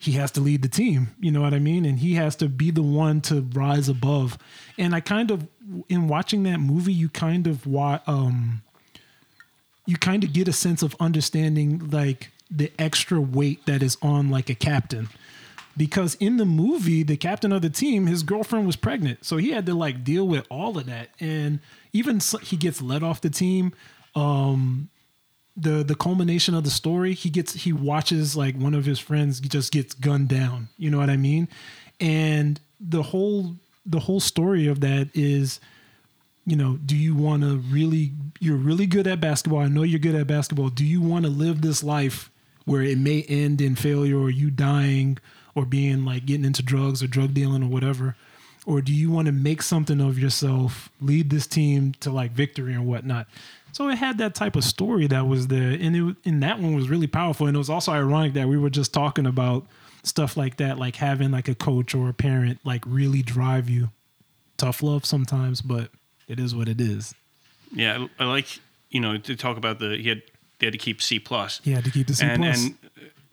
he 0.03 0.13
has 0.13 0.31
to 0.31 0.41
lead 0.41 0.61
the 0.61 0.67
team. 0.67 1.15
You 1.19 1.31
know 1.31 1.41
what 1.41 1.53
I 1.53 1.59
mean? 1.59 1.85
And 1.85 1.99
he 1.99 2.15
has 2.15 2.35
to 2.37 2.49
be 2.49 2.71
the 2.71 2.83
one 2.83 3.21
to 3.21 3.41
rise 3.53 3.87
above. 3.87 4.37
And 4.77 4.93
I 4.93 4.99
kind 4.99 5.31
of, 5.31 5.47
in 5.87 6.07
watching 6.07 6.43
that 6.43 6.59
movie, 6.59 6.93
you 6.93 7.07
kind 7.07 7.47
of 7.47 7.65
wa- 7.65 8.01
um, 8.05 8.61
you 9.85 9.97
kind 9.97 10.23
of 10.23 10.33
get 10.33 10.47
a 10.47 10.53
sense 10.53 10.83
of 10.83 10.95
understanding 10.99 11.89
like 11.89 12.31
the 12.51 12.71
extra 12.77 13.19
weight 13.19 13.65
that 13.65 13.81
is 13.81 13.97
on 14.01 14.29
like 14.29 14.49
a 14.49 14.55
captain 14.55 15.09
because 15.75 16.15
in 16.15 16.37
the 16.37 16.45
movie 16.45 17.01
the 17.01 17.17
captain 17.17 17.51
of 17.51 17.61
the 17.63 17.69
team 17.69 18.05
his 18.05 18.21
girlfriend 18.21 18.65
was 18.65 18.75
pregnant 18.75 19.25
so 19.25 19.37
he 19.37 19.49
had 19.49 19.65
to 19.65 19.73
like 19.73 20.03
deal 20.03 20.27
with 20.27 20.45
all 20.49 20.77
of 20.77 20.85
that 20.85 21.09
and 21.19 21.59
even 21.93 22.19
so, 22.19 22.37
he 22.37 22.55
gets 22.55 22.81
let 22.81 23.01
off 23.01 23.21
the 23.21 23.29
team 23.29 23.73
um 24.15 24.87
the 25.55 25.83
the 25.83 25.95
culmination 25.95 26.55
of 26.55 26.63
the 26.63 26.69
story 26.69 27.13
he 27.13 27.29
gets 27.29 27.53
he 27.53 27.71
watches 27.71 28.35
like 28.35 28.55
one 28.55 28.73
of 28.73 28.85
his 28.85 28.99
friends 28.99 29.39
just 29.39 29.71
gets 29.71 29.93
gunned 29.93 30.27
down 30.27 30.67
you 30.77 30.89
know 30.89 30.97
what 30.97 31.09
i 31.09 31.17
mean 31.17 31.47
and 31.99 32.59
the 32.79 33.03
whole 33.03 33.55
the 33.85 33.99
whole 33.99 34.19
story 34.19 34.67
of 34.67 34.79
that 34.79 35.09
is 35.13 35.59
you 36.45 36.55
know, 36.55 36.77
do 36.85 36.95
you 36.95 37.15
want 37.15 37.43
to 37.43 37.59
really, 37.59 38.11
you're 38.39 38.57
really 38.57 38.85
good 38.85 39.07
at 39.07 39.21
basketball. 39.21 39.59
I 39.59 39.67
know 39.67 39.83
you're 39.83 39.99
good 39.99 40.15
at 40.15 40.27
basketball. 40.27 40.69
Do 40.69 40.85
you 40.85 41.01
want 41.01 41.25
to 41.25 41.31
live 41.31 41.61
this 41.61 41.83
life 41.83 42.29
where 42.65 42.81
it 42.81 42.97
may 42.97 43.23
end 43.23 43.61
in 43.61 43.75
failure 43.75 44.17
or 44.17 44.29
you 44.29 44.49
dying 44.49 45.17
or 45.55 45.65
being 45.65 46.03
like 46.03 46.25
getting 46.25 46.45
into 46.45 46.63
drugs 46.63 47.01
or 47.01 47.07
drug 47.07 47.33
dealing 47.33 47.63
or 47.63 47.67
whatever? 47.67 48.15
Or 48.65 48.81
do 48.81 48.93
you 48.93 49.09
want 49.09 49.27
to 49.27 49.31
make 49.31 49.61
something 49.61 50.01
of 50.01 50.19
yourself, 50.19 50.89
lead 51.01 51.29
this 51.29 51.47
team 51.47 51.93
to 52.01 52.11
like 52.11 52.31
victory 52.31 52.73
and 52.73 52.85
whatnot? 52.85 53.27
So 53.73 53.89
it 53.89 53.97
had 53.97 54.17
that 54.19 54.35
type 54.35 54.55
of 54.55 54.63
story 54.63 55.07
that 55.07 55.27
was 55.27 55.47
there. 55.47 55.71
And 55.71 55.95
it, 55.95 56.15
and 56.25 56.41
that 56.43 56.59
one 56.59 56.73
was 56.75 56.89
really 56.89 57.07
powerful. 57.07 57.47
And 57.47 57.55
it 57.55 57.57
was 57.57 57.69
also 57.69 57.91
ironic 57.91 58.33
that 58.33 58.47
we 58.47 58.57
were 58.57 58.69
just 58.69 58.93
talking 58.93 59.25
about 59.25 59.65
stuff 60.03 60.37
like 60.37 60.57
that, 60.57 60.77
like 60.77 60.95
having 60.97 61.31
like 61.31 61.47
a 61.47 61.55
coach 61.55 61.93
or 61.95 62.07
a 62.07 62.13
parent 62.13 62.59
like 62.63 62.83
really 62.85 63.21
drive 63.21 63.69
you. 63.69 63.89
Tough 64.57 64.81
love 64.83 65.05
sometimes, 65.05 65.61
but 65.61 65.89
it 66.27 66.39
is 66.39 66.55
what 66.55 66.69
it 66.69 66.79
is. 66.79 67.15
Yeah, 67.73 68.07
I 68.19 68.25
like 68.25 68.59
you 68.91 68.99
know 69.01 69.17
to 69.17 69.35
talk 69.35 69.57
about 69.57 69.79
the 69.79 69.97
he 69.97 70.07
had 70.09 70.21
they 70.59 70.67
had 70.67 70.73
to 70.73 70.77
keep 70.77 71.01
C 71.01 71.19
plus. 71.19 71.59
He 71.63 71.71
had 71.71 71.83
to 71.83 71.91
keep 71.91 72.05
the 72.07 72.13
C 72.13 72.25
and 72.25 72.41
plus. 72.43 72.63
and 72.63 72.77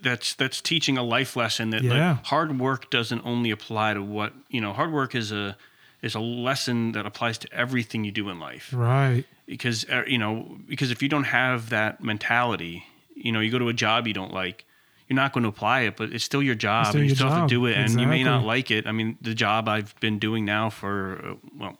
that's 0.01 0.33
that's 0.35 0.63
teaching 0.63 0.97
a 0.97 1.03
life 1.03 1.37
lesson 1.37 1.69
that 1.71 1.83
Yeah. 1.83 2.13
like, 2.13 2.25
hard 2.27 2.59
work 2.59 2.91
doesn't 2.91 3.21
only 3.27 3.51
apply 3.51 3.93
to 3.95 4.03
what 4.03 4.33
you 4.49 4.63
know. 4.63 4.73
Hard 4.73 4.91
work 4.93 5.15
is 5.15 5.31
a 5.31 5.57
is 6.03 6.15
a 6.15 6.21
lesson 6.21 6.93
that 6.93 7.07
applies 7.07 7.39
to 7.39 7.53
everything 7.53 8.05
you 8.05 8.13
do 8.13 8.29
in 8.31 8.39
life 8.39 8.73
right. 8.75 9.25
because 9.47 9.85
uh, 9.91 10.03
you 10.07 10.19
know 10.19 10.59
because 10.69 10.91
if 10.91 11.03
you 11.03 11.09
don't 11.09 11.25
have 11.25 11.71
that 11.71 12.03
mentality, 12.03 12.85
you 13.15 13.33
know 13.33 13.41
you 13.41 13.51
go 13.51 13.59
to 13.59 13.69
a 13.69 13.75
job 13.75 14.07
you 14.07 14.15
don't 14.15 14.33
like. 14.33 14.65
You're 15.09 15.17
not 15.17 15.33
going 15.33 15.43
to 15.43 15.49
apply 15.49 15.81
it, 15.81 15.97
but 15.97 16.13
it's 16.13 16.23
still 16.23 16.41
your 16.41 16.55
job, 16.55 16.87
still 16.87 17.01
and 17.01 17.11
you 17.11 17.17
still 17.17 17.29
have 17.29 17.49
to 17.49 17.53
do 17.53 17.67
it. 17.67 17.77
And 17.77 18.01
you 18.01 18.07
may 18.07 18.23
not 18.23 18.45
like 18.45 18.71
it. 18.71 18.87
I 18.87 18.93
mean, 18.93 19.19
the 19.21 19.35
job 19.35 19.69
I've 19.69 19.99
been 19.99 20.21
doing 20.21 20.45
now 20.45 20.71
for 20.71 21.31
uh, 21.31 21.35
well, 21.59 21.79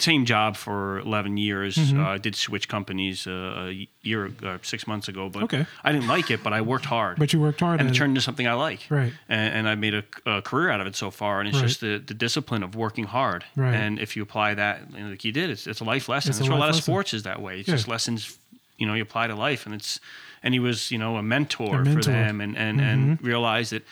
same 0.00 0.24
job 0.24 0.56
for 0.56 1.00
11 1.00 1.36
years. 1.36 1.76
Mm-hmm. 1.76 2.00
Uh, 2.00 2.10
I 2.10 2.18
did 2.18 2.34
switch 2.36 2.68
companies 2.68 3.26
uh, 3.26 3.70
a 3.70 3.88
year, 4.02 4.30
uh, 4.44 4.58
six 4.62 4.86
months 4.86 5.08
ago, 5.08 5.28
but 5.28 5.42
Okay. 5.42 5.66
I 5.82 5.90
didn't 5.92 6.06
like 6.06 6.30
it. 6.30 6.42
But 6.44 6.52
I 6.52 6.60
worked 6.60 6.84
hard, 6.84 7.18
But 7.18 7.32
you 7.32 7.40
worked 7.40 7.60
hard 7.60 7.80
and 7.80 7.90
it 7.90 7.94
turned 7.94 8.10
into 8.12 8.20
something 8.20 8.46
I 8.46 8.52
like. 8.52 8.86
Right. 8.90 9.12
And, 9.28 9.54
and 9.54 9.68
I 9.68 9.74
made 9.74 9.94
a, 9.94 10.04
a 10.24 10.40
career 10.42 10.70
out 10.70 10.80
of 10.80 10.86
it 10.86 10.94
so 10.96 11.10
far. 11.10 11.40
And 11.40 11.48
it's 11.48 11.58
Right. 11.58 11.66
just 11.66 11.80
the, 11.80 11.98
the 12.06 12.14
discipline 12.14 12.62
of 12.62 12.76
working 12.76 13.04
hard. 13.06 13.44
Right. 13.56 13.74
And 13.74 13.98
if 13.98 14.16
you 14.16 14.22
apply 14.22 14.54
that, 14.54 14.82
you 14.92 15.02
know, 15.02 15.10
like 15.10 15.24
you 15.24 15.32
did, 15.32 15.50
it's, 15.50 15.66
it's 15.66 15.80
a 15.80 15.84
life 15.84 16.08
lesson. 16.08 16.30
It's 16.30 16.38
a 16.38 16.42
That's 16.42 16.50
why 16.50 16.56
a 16.56 16.60
life 16.60 16.68
lot 16.70 16.76
of 16.78 16.82
sports 16.84 17.12
is 17.12 17.24
that 17.24 17.42
way. 17.42 17.58
It's 17.58 17.68
Yeah. 17.68 17.74
just 17.74 17.88
lessons, 17.88 18.38
you 18.76 18.86
know, 18.86 18.94
you 18.94 19.02
apply 19.02 19.26
to 19.26 19.34
life, 19.34 19.66
and 19.66 19.74
it's. 19.74 19.98
And 20.40 20.54
he 20.54 20.60
was, 20.60 20.92
you 20.92 20.98
know, 20.98 21.16
a 21.16 21.22
mentor, 21.22 21.80
A 21.80 21.84
mentor. 21.84 21.90
Mm-hmm. 21.90 22.00
for 22.00 22.04
them, 22.04 22.40
and 22.40 22.56
and 22.56 22.80
and 22.80 23.20
realized 23.20 23.72
that 23.72 23.82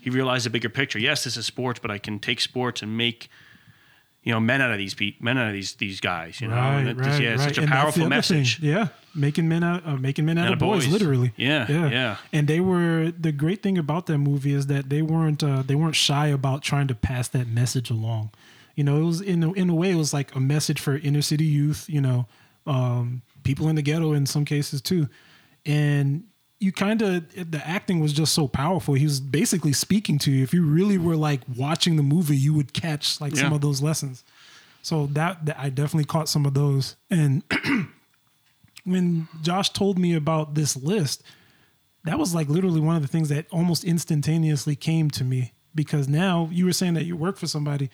he 0.00 0.08
realized 0.08 0.46
the 0.46 0.50
bigger 0.50 0.70
picture. 0.70 0.98
Yes, 0.98 1.24
this 1.24 1.36
is 1.36 1.44
sports, 1.44 1.78
but 1.78 1.90
I 1.90 1.98
can 1.98 2.18
take 2.18 2.40
sports 2.40 2.80
and 2.82 2.96
make 2.96 3.28
you 4.22 4.32
know 4.32 4.40
men 4.40 4.60
out 4.60 4.70
of 4.70 4.78
these 4.78 4.94
pe- 4.94 5.14
men 5.20 5.38
out 5.38 5.46
of 5.48 5.52
these 5.54 5.74
these 5.74 6.00
guys. 6.00 6.40
You 6.40 6.48
know, 6.48 6.54
Right, 6.54 6.92
right, 6.96 7.22
yeah, 7.22 7.30
right. 7.30 7.40
such 7.40 7.58
a 7.58 7.62
And 7.62 7.70
powerful 7.70 8.08
message. 8.08 8.58
thing. 8.60 8.68
Yeah, 8.70 8.88
making 9.14 9.48
men 9.48 9.62
out, 9.64 9.86
uh, 9.86 9.96
making 9.96 10.26
men 10.26 10.36
out, 10.38 10.48
Out 10.48 10.52
of 10.54 10.58
boys, 10.58 10.84
boys. 10.84 10.92
literally. 10.92 11.32
Yeah, 11.36 11.66
yeah. 11.70 12.16
And 12.32 12.46
they 12.46 12.60
were 12.60 13.12
the 13.18 13.32
great 13.32 13.62
thing 13.62 13.78
about 13.78 14.06
that 14.06 14.18
movie 14.18 14.52
is 14.52 14.66
that 14.66 14.90
they 14.90 15.02
weren't 15.02 15.42
uh, 15.42 15.62
they 15.62 15.74
weren't 15.74 15.96
shy 15.96 16.26
about 16.28 16.62
trying 16.62 16.86
to 16.88 16.94
pass 16.94 17.28
that 17.28 17.48
message 17.48 17.90
along. 17.90 18.30
You 18.76 18.84
know, 18.84 18.96
it 19.00 19.04
was 19.04 19.20
in 19.20 19.42
a, 19.42 19.52
in 19.52 19.68
a 19.70 19.74
way 19.74 19.90
it 19.90 19.96
was 19.96 20.12
like 20.12 20.34
a 20.34 20.40
message 20.40 20.80
for 20.80 20.96
inner 20.96 21.22
city 21.22 21.44
youth. 21.44 21.86
You 21.88 22.00
know, 22.00 22.26
um, 22.66 23.22
people 23.42 23.68
in 23.68 23.76
the 23.76 23.82
ghetto 23.82 24.12
in 24.12 24.26
some 24.26 24.44
cases 24.44 24.80
too, 24.82 25.08
and. 25.66 26.24
You 26.60 26.72
kind 26.72 27.02
of 27.02 27.50
the 27.50 27.66
acting 27.66 28.00
was 28.00 28.12
just 28.12 28.32
so 28.34 28.46
powerful. 28.46 28.94
He 28.94 29.04
was 29.04 29.18
basically 29.18 29.72
speaking 29.72 30.18
to 30.20 30.30
you. 30.30 30.44
If 30.44 30.54
you 30.54 30.64
really 30.64 30.98
were 30.98 31.16
like 31.16 31.40
watching 31.56 31.96
the 31.96 32.02
movie, 32.02 32.36
you 32.36 32.54
would 32.54 32.72
catch 32.72 33.20
like 33.20 33.34
some 33.34 33.52
of 33.52 33.60
those 33.60 33.82
lessons. 33.82 34.22
So 34.82 35.06
that, 35.08 35.46
that 35.46 35.58
I 35.58 35.68
definitely 35.70 36.04
caught 36.04 36.28
some 36.28 36.46
of 36.46 36.54
those. 36.54 36.96
And 37.10 37.42
when 38.84 39.28
Josh 39.42 39.70
told 39.70 39.98
me 39.98 40.14
about 40.14 40.54
this 40.54 40.76
list, 40.76 41.22
that 42.04 42.18
was 42.18 42.34
like 42.34 42.48
literally 42.48 42.80
one 42.80 42.96
of 42.96 43.02
the 43.02 43.08
things 43.08 43.28
that 43.28 43.46
almost 43.50 43.84
instantaneously 43.84 44.76
came 44.76 45.10
to 45.10 45.24
me 45.24 45.52
because 45.74 46.08
now 46.08 46.48
you 46.50 46.64
were 46.64 46.72
saying 46.72 46.94
that 46.94 47.04
you 47.04 47.16
work 47.16 47.36
for 47.36 47.46
somebody. 47.46 47.90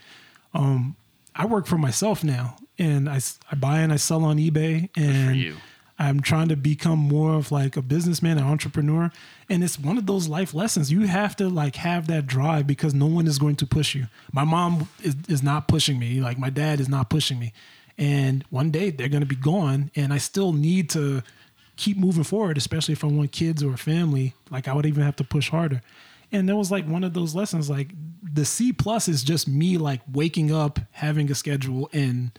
Um, 0.54 0.96
I 1.34 1.46
work 1.46 1.66
for 1.66 1.76
myself 1.76 2.24
now, 2.24 2.56
and 2.78 3.08
I 3.08 3.20
I 3.50 3.56
buy 3.56 3.80
and 3.80 3.92
I 3.92 3.96
sell 3.96 4.24
on 4.24 4.38
eBay, 4.38 4.88
and 4.96 5.36
you. 5.36 5.56
I'm 5.99 6.20
trying 6.20 6.49
to 6.49 6.57
become 6.57 6.99
more 6.99 7.34
of 7.34 7.51
like 7.51 7.76
a 7.76 7.82
businessman, 7.82 8.36
an 8.36 8.44
entrepreneur, 8.44 9.11
and 9.49 9.64
it's 9.64 9.78
one 9.78 9.97
of 9.97 10.07
those 10.07 10.28
life 10.28 10.53
lessons. 10.53 10.92
You 10.92 11.07
have 11.07 11.34
to 11.36 11.49
like 11.49 11.76
have 11.76 12.07
that 12.09 12.26
drive 12.26 12.66
because 12.66 12.92
no 12.92 13.07
one 13.07 13.26
is 13.26 13.38
going 13.38 13.57
to 13.57 13.66
push 13.66 13.94
you. 13.94 14.07
My 14.32 14.44
mom 14.44 14.88
is, 15.03 15.16
is 15.28 15.42
not 15.42 15.68
pushing 15.68 15.99
me, 15.99 16.20
like 16.20 16.38
my 16.38 16.51
dad 16.51 16.80
is 16.80 16.88
not 16.88 17.09
pushing 17.09 17.38
me, 17.38 17.53
and 17.97 18.44
one 18.51 18.70
day 18.70 18.90
they're 18.90 19.09
going 19.09 19.22
to 19.22 19.26
be 19.26 19.36
gone, 19.36 19.90
and 19.97 20.12
I 20.12 20.18
still 20.18 20.53
need 20.53 20.90
to 20.90 21.22
keep 21.76 21.97
moving 21.97 22.24
forward, 22.24 22.59
especially 22.59 22.92
if 22.92 23.05
I 23.05 23.07
want 23.07 23.32
kids 23.32 23.62
or 23.62 23.72
a 23.72 23.78
family. 23.78 24.34
Like 24.51 24.68
I 24.68 24.74
would 24.74 24.86
even 24.86 25.03
have 25.03 25.16
to 25.16 25.24
push 25.24 25.51
harder. 25.51 25.82
And 26.32 26.49
that 26.49 26.57
was 26.57 26.70
like 26.70 26.86
one 26.86 27.05
of 27.05 27.14
those 27.14 27.34
lessons. 27.34 27.70
Like 27.70 27.92
the 28.22 28.44
C 28.44 28.72
plus 28.72 29.09
is 29.09 29.22
just 29.22 29.49
me 29.49 29.78
like 29.78 30.01
waking 30.12 30.53
up, 30.53 30.78
having 30.90 31.30
a 31.30 31.34
schedule, 31.34 31.88
and 31.92 32.38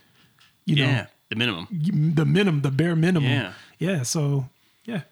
you 0.64 0.76
know 0.76 1.06
the 1.30 1.36
minimum. 1.36 1.68
the 2.14 2.24
minimum, 2.24 2.62
the 2.62 2.70
bare 2.70 2.96
minimum. 2.96 3.28
Yeah. 3.30 3.52
Yeah. 3.78 4.02
So 4.02 4.48
yeah, 4.84 5.02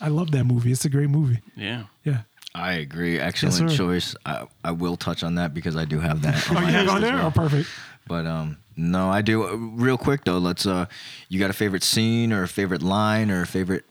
I 0.00 0.08
love 0.08 0.30
that 0.32 0.44
movie. 0.44 0.72
It's 0.72 0.84
a 0.84 0.90
great 0.90 1.08
movie. 1.10 1.40
Yeah. 1.56 1.84
Yeah. 2.04 2.22
I 2.54 2.72
agree. 2.74 3.18
Excellent 3.18 3.70
sir. 3.70 3.76
choice. 3.76 4.14
I, 4.26 4.46
I 4.62 4.72
will 4.72 4.96
touch 4.96 5.22
on 5.22 5.36
that 5.36 5.54
because 5.54 5.74
I 5.74 5.86
do 5.86 6.00
have 6.00 6.20
that. 6.22 6.50
On 6.50 6.56
Oh, 6.58 6.60
my 6.60 6.68
you 6.70 6.76
have 6.76 6.88
on 6.90 7.00
there? 7.00 7.14
well. 7.14 7.26
Oh, 7.28 7.30
perfect. 7.30 7.68
But 8.06 8.26
um, 8.26 8.58
no, 8.76 9.08
I 9.08 9.22
do. 9.22 9.44
Uh, 9.44 9.56
Real 9.56 9.96
quick 9.96 10.24
though, 10.24 10.36
let's. 10.38 10.66
Uh, 10.66 10.84
you 11.30 11.38
got 11.40 11.48
a 11.48 11.54
favorite 11.54 11.82
scene 11.82 12.30
or 12.32 12.42
a 12.42 12.48
favorite 12.48 12.82
line 12.82 13.30
or 13.30 13.40
a 13.42 13.46
favorite? 13.46 13.84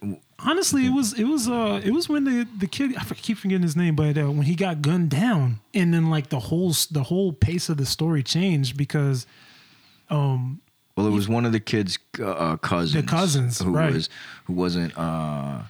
Honestly, 0.43 0.85
it 0.85 0.91
was 0.93 1.13
it 1.13 1.23
was 1.25 1.47
uh 1.47 1.79
it 1.83 1.91
was 1.91 2.09
when 2.09 2.23
the 2.23 2.47
the 2.59 2.67
kid 2.67 2.95
I 2.97 3.03
keep 3.15 3.37
forgetting 3.39 3.61
his 3.63 3.75
name, 3.75 3.95
but 3.95 4.17
uh, 4.17 4.29
when 4.31 4.43
he 4.43 4.55
got 4.55 4.81
gunned 4.81 5.09
down, 5.09 5.59
and 5.73 5.93
then 5.93 6.09
like 6.09 6.29
the 6.29 6.39
whole 6.39 6.73
the 6.91 7.03
whole 7.03 7.31
pace 7.33 7.69
of 7.69 7.77
the 7.77 7.85
story 7.85 8.21
changed 8.23 8.75
because 8.77 9.25
Well, 11.03 11.11
it 11.11 11.15
was 11.15 11.27
one 11.27 11.45
of 11.45 11.51
the 11.51 11.59
kids' 11.59 11.97
uh, 12.23 12.57
cousins. 12.57 12.93
The 12.93 13.09
cousins, 13.09 13.59
who 13.59 13.71
right. 13.71 13.93
was 13.93 14.09
who 14.45 14.53
wasn't. 14.53 14.97
Uh, 14.97 15.63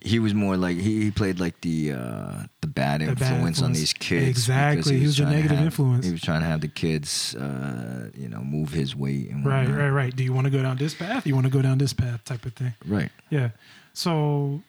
he 0.00 0.18
was 0.18 0.34
more 0.34 0.56
like 0.58 0.76
he, 0.76 1.04
he 1.04 1.10
played 1.10 1.40
like 1.40 1.60
the 1.62 1.92
uh, 1.92 2.42
the 2.60 2.66
bad 2.66 3.00
bad 3.00 3.08
influence 3.08 3.62
on 3.62 3.72
these 3.72 3.92
kids. 3.94 4.28
Exactly. 4.28 4.82
because 4.82 4.90
He 5.00 5.06
was 5.06 5.20
a 5.20 5.24
negative 5.24 5.56
have- 5.56 5.66
influence. 5.66 6.04
He 6.04 6.12
was 6.12 6.20
trying 6.20 6.40
to 6.40 6.46
have 6.46 6.60
the 6.60 6.68
kids, 6.68 7.34
uh, 7.34 8.10
you 8.14 8.28
know, 8.28 8.40
move 8.40 8.70
his 8.70 8.94
weight 8.94 9.30
and 9.30 9.46
right, 9.46 9.60
whatnot. 9.62 9.78
right, 9.78 9.88
right. 9.90 10.14
Do 10.16 10.22
you 10.22 10.32
want 10.34 10.44
to 10.46 10.50
go 10.50 10.62
down 10.62 10.76
this 10.76 10.94
path? 10.94 11.26
You 11.26 11.34
want 11.34 11.46
to 11.46 11.52
go 11.52 11.62
down 11.62 11.78
this 11.78 11.92
path? 11.94 12.22
Type 12.24 12.44
of 12.44 12.52
thing. 12.52 12.74
right. 12.86 13.10
Yeah. 13.30 13.50
So 13.94 14.60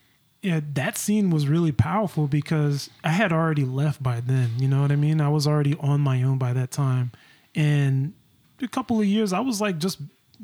yeah, 0.42 0.62
that 0.74 0.98
scene 0.98 1.32
was 1.32 1.48
really 1.48 1.72
powerful 1.72 2.28
because 2.28 2.90
I 3.04 3.10
had 3.10 3.34
already 3.34 3.66
left 3.66 4.02
by 4.02 4.20
then. 4.22 4.52
You 4.58 4.68
know 4.68 4.82
what 4.82 4.92
I 4.92 4.96
mean? 4.96 5.20
I 5.20 5.30
was 5.30 5.48
already 5.48 5.76
on 5.80 6.00
my 6.02 6.22
own 6.24 6.38
by 6.38 6.54
that 6.54 6.72
time. 6.72 7.12
And 7.56 8.14
a 8.62 8.68
couple 8.68 9.00
of 9.00 9.06
years, 9.06 9.34
I 9.34 9.40
was 9.40 9.62
like 9.62 9.78
just 9.80 10.00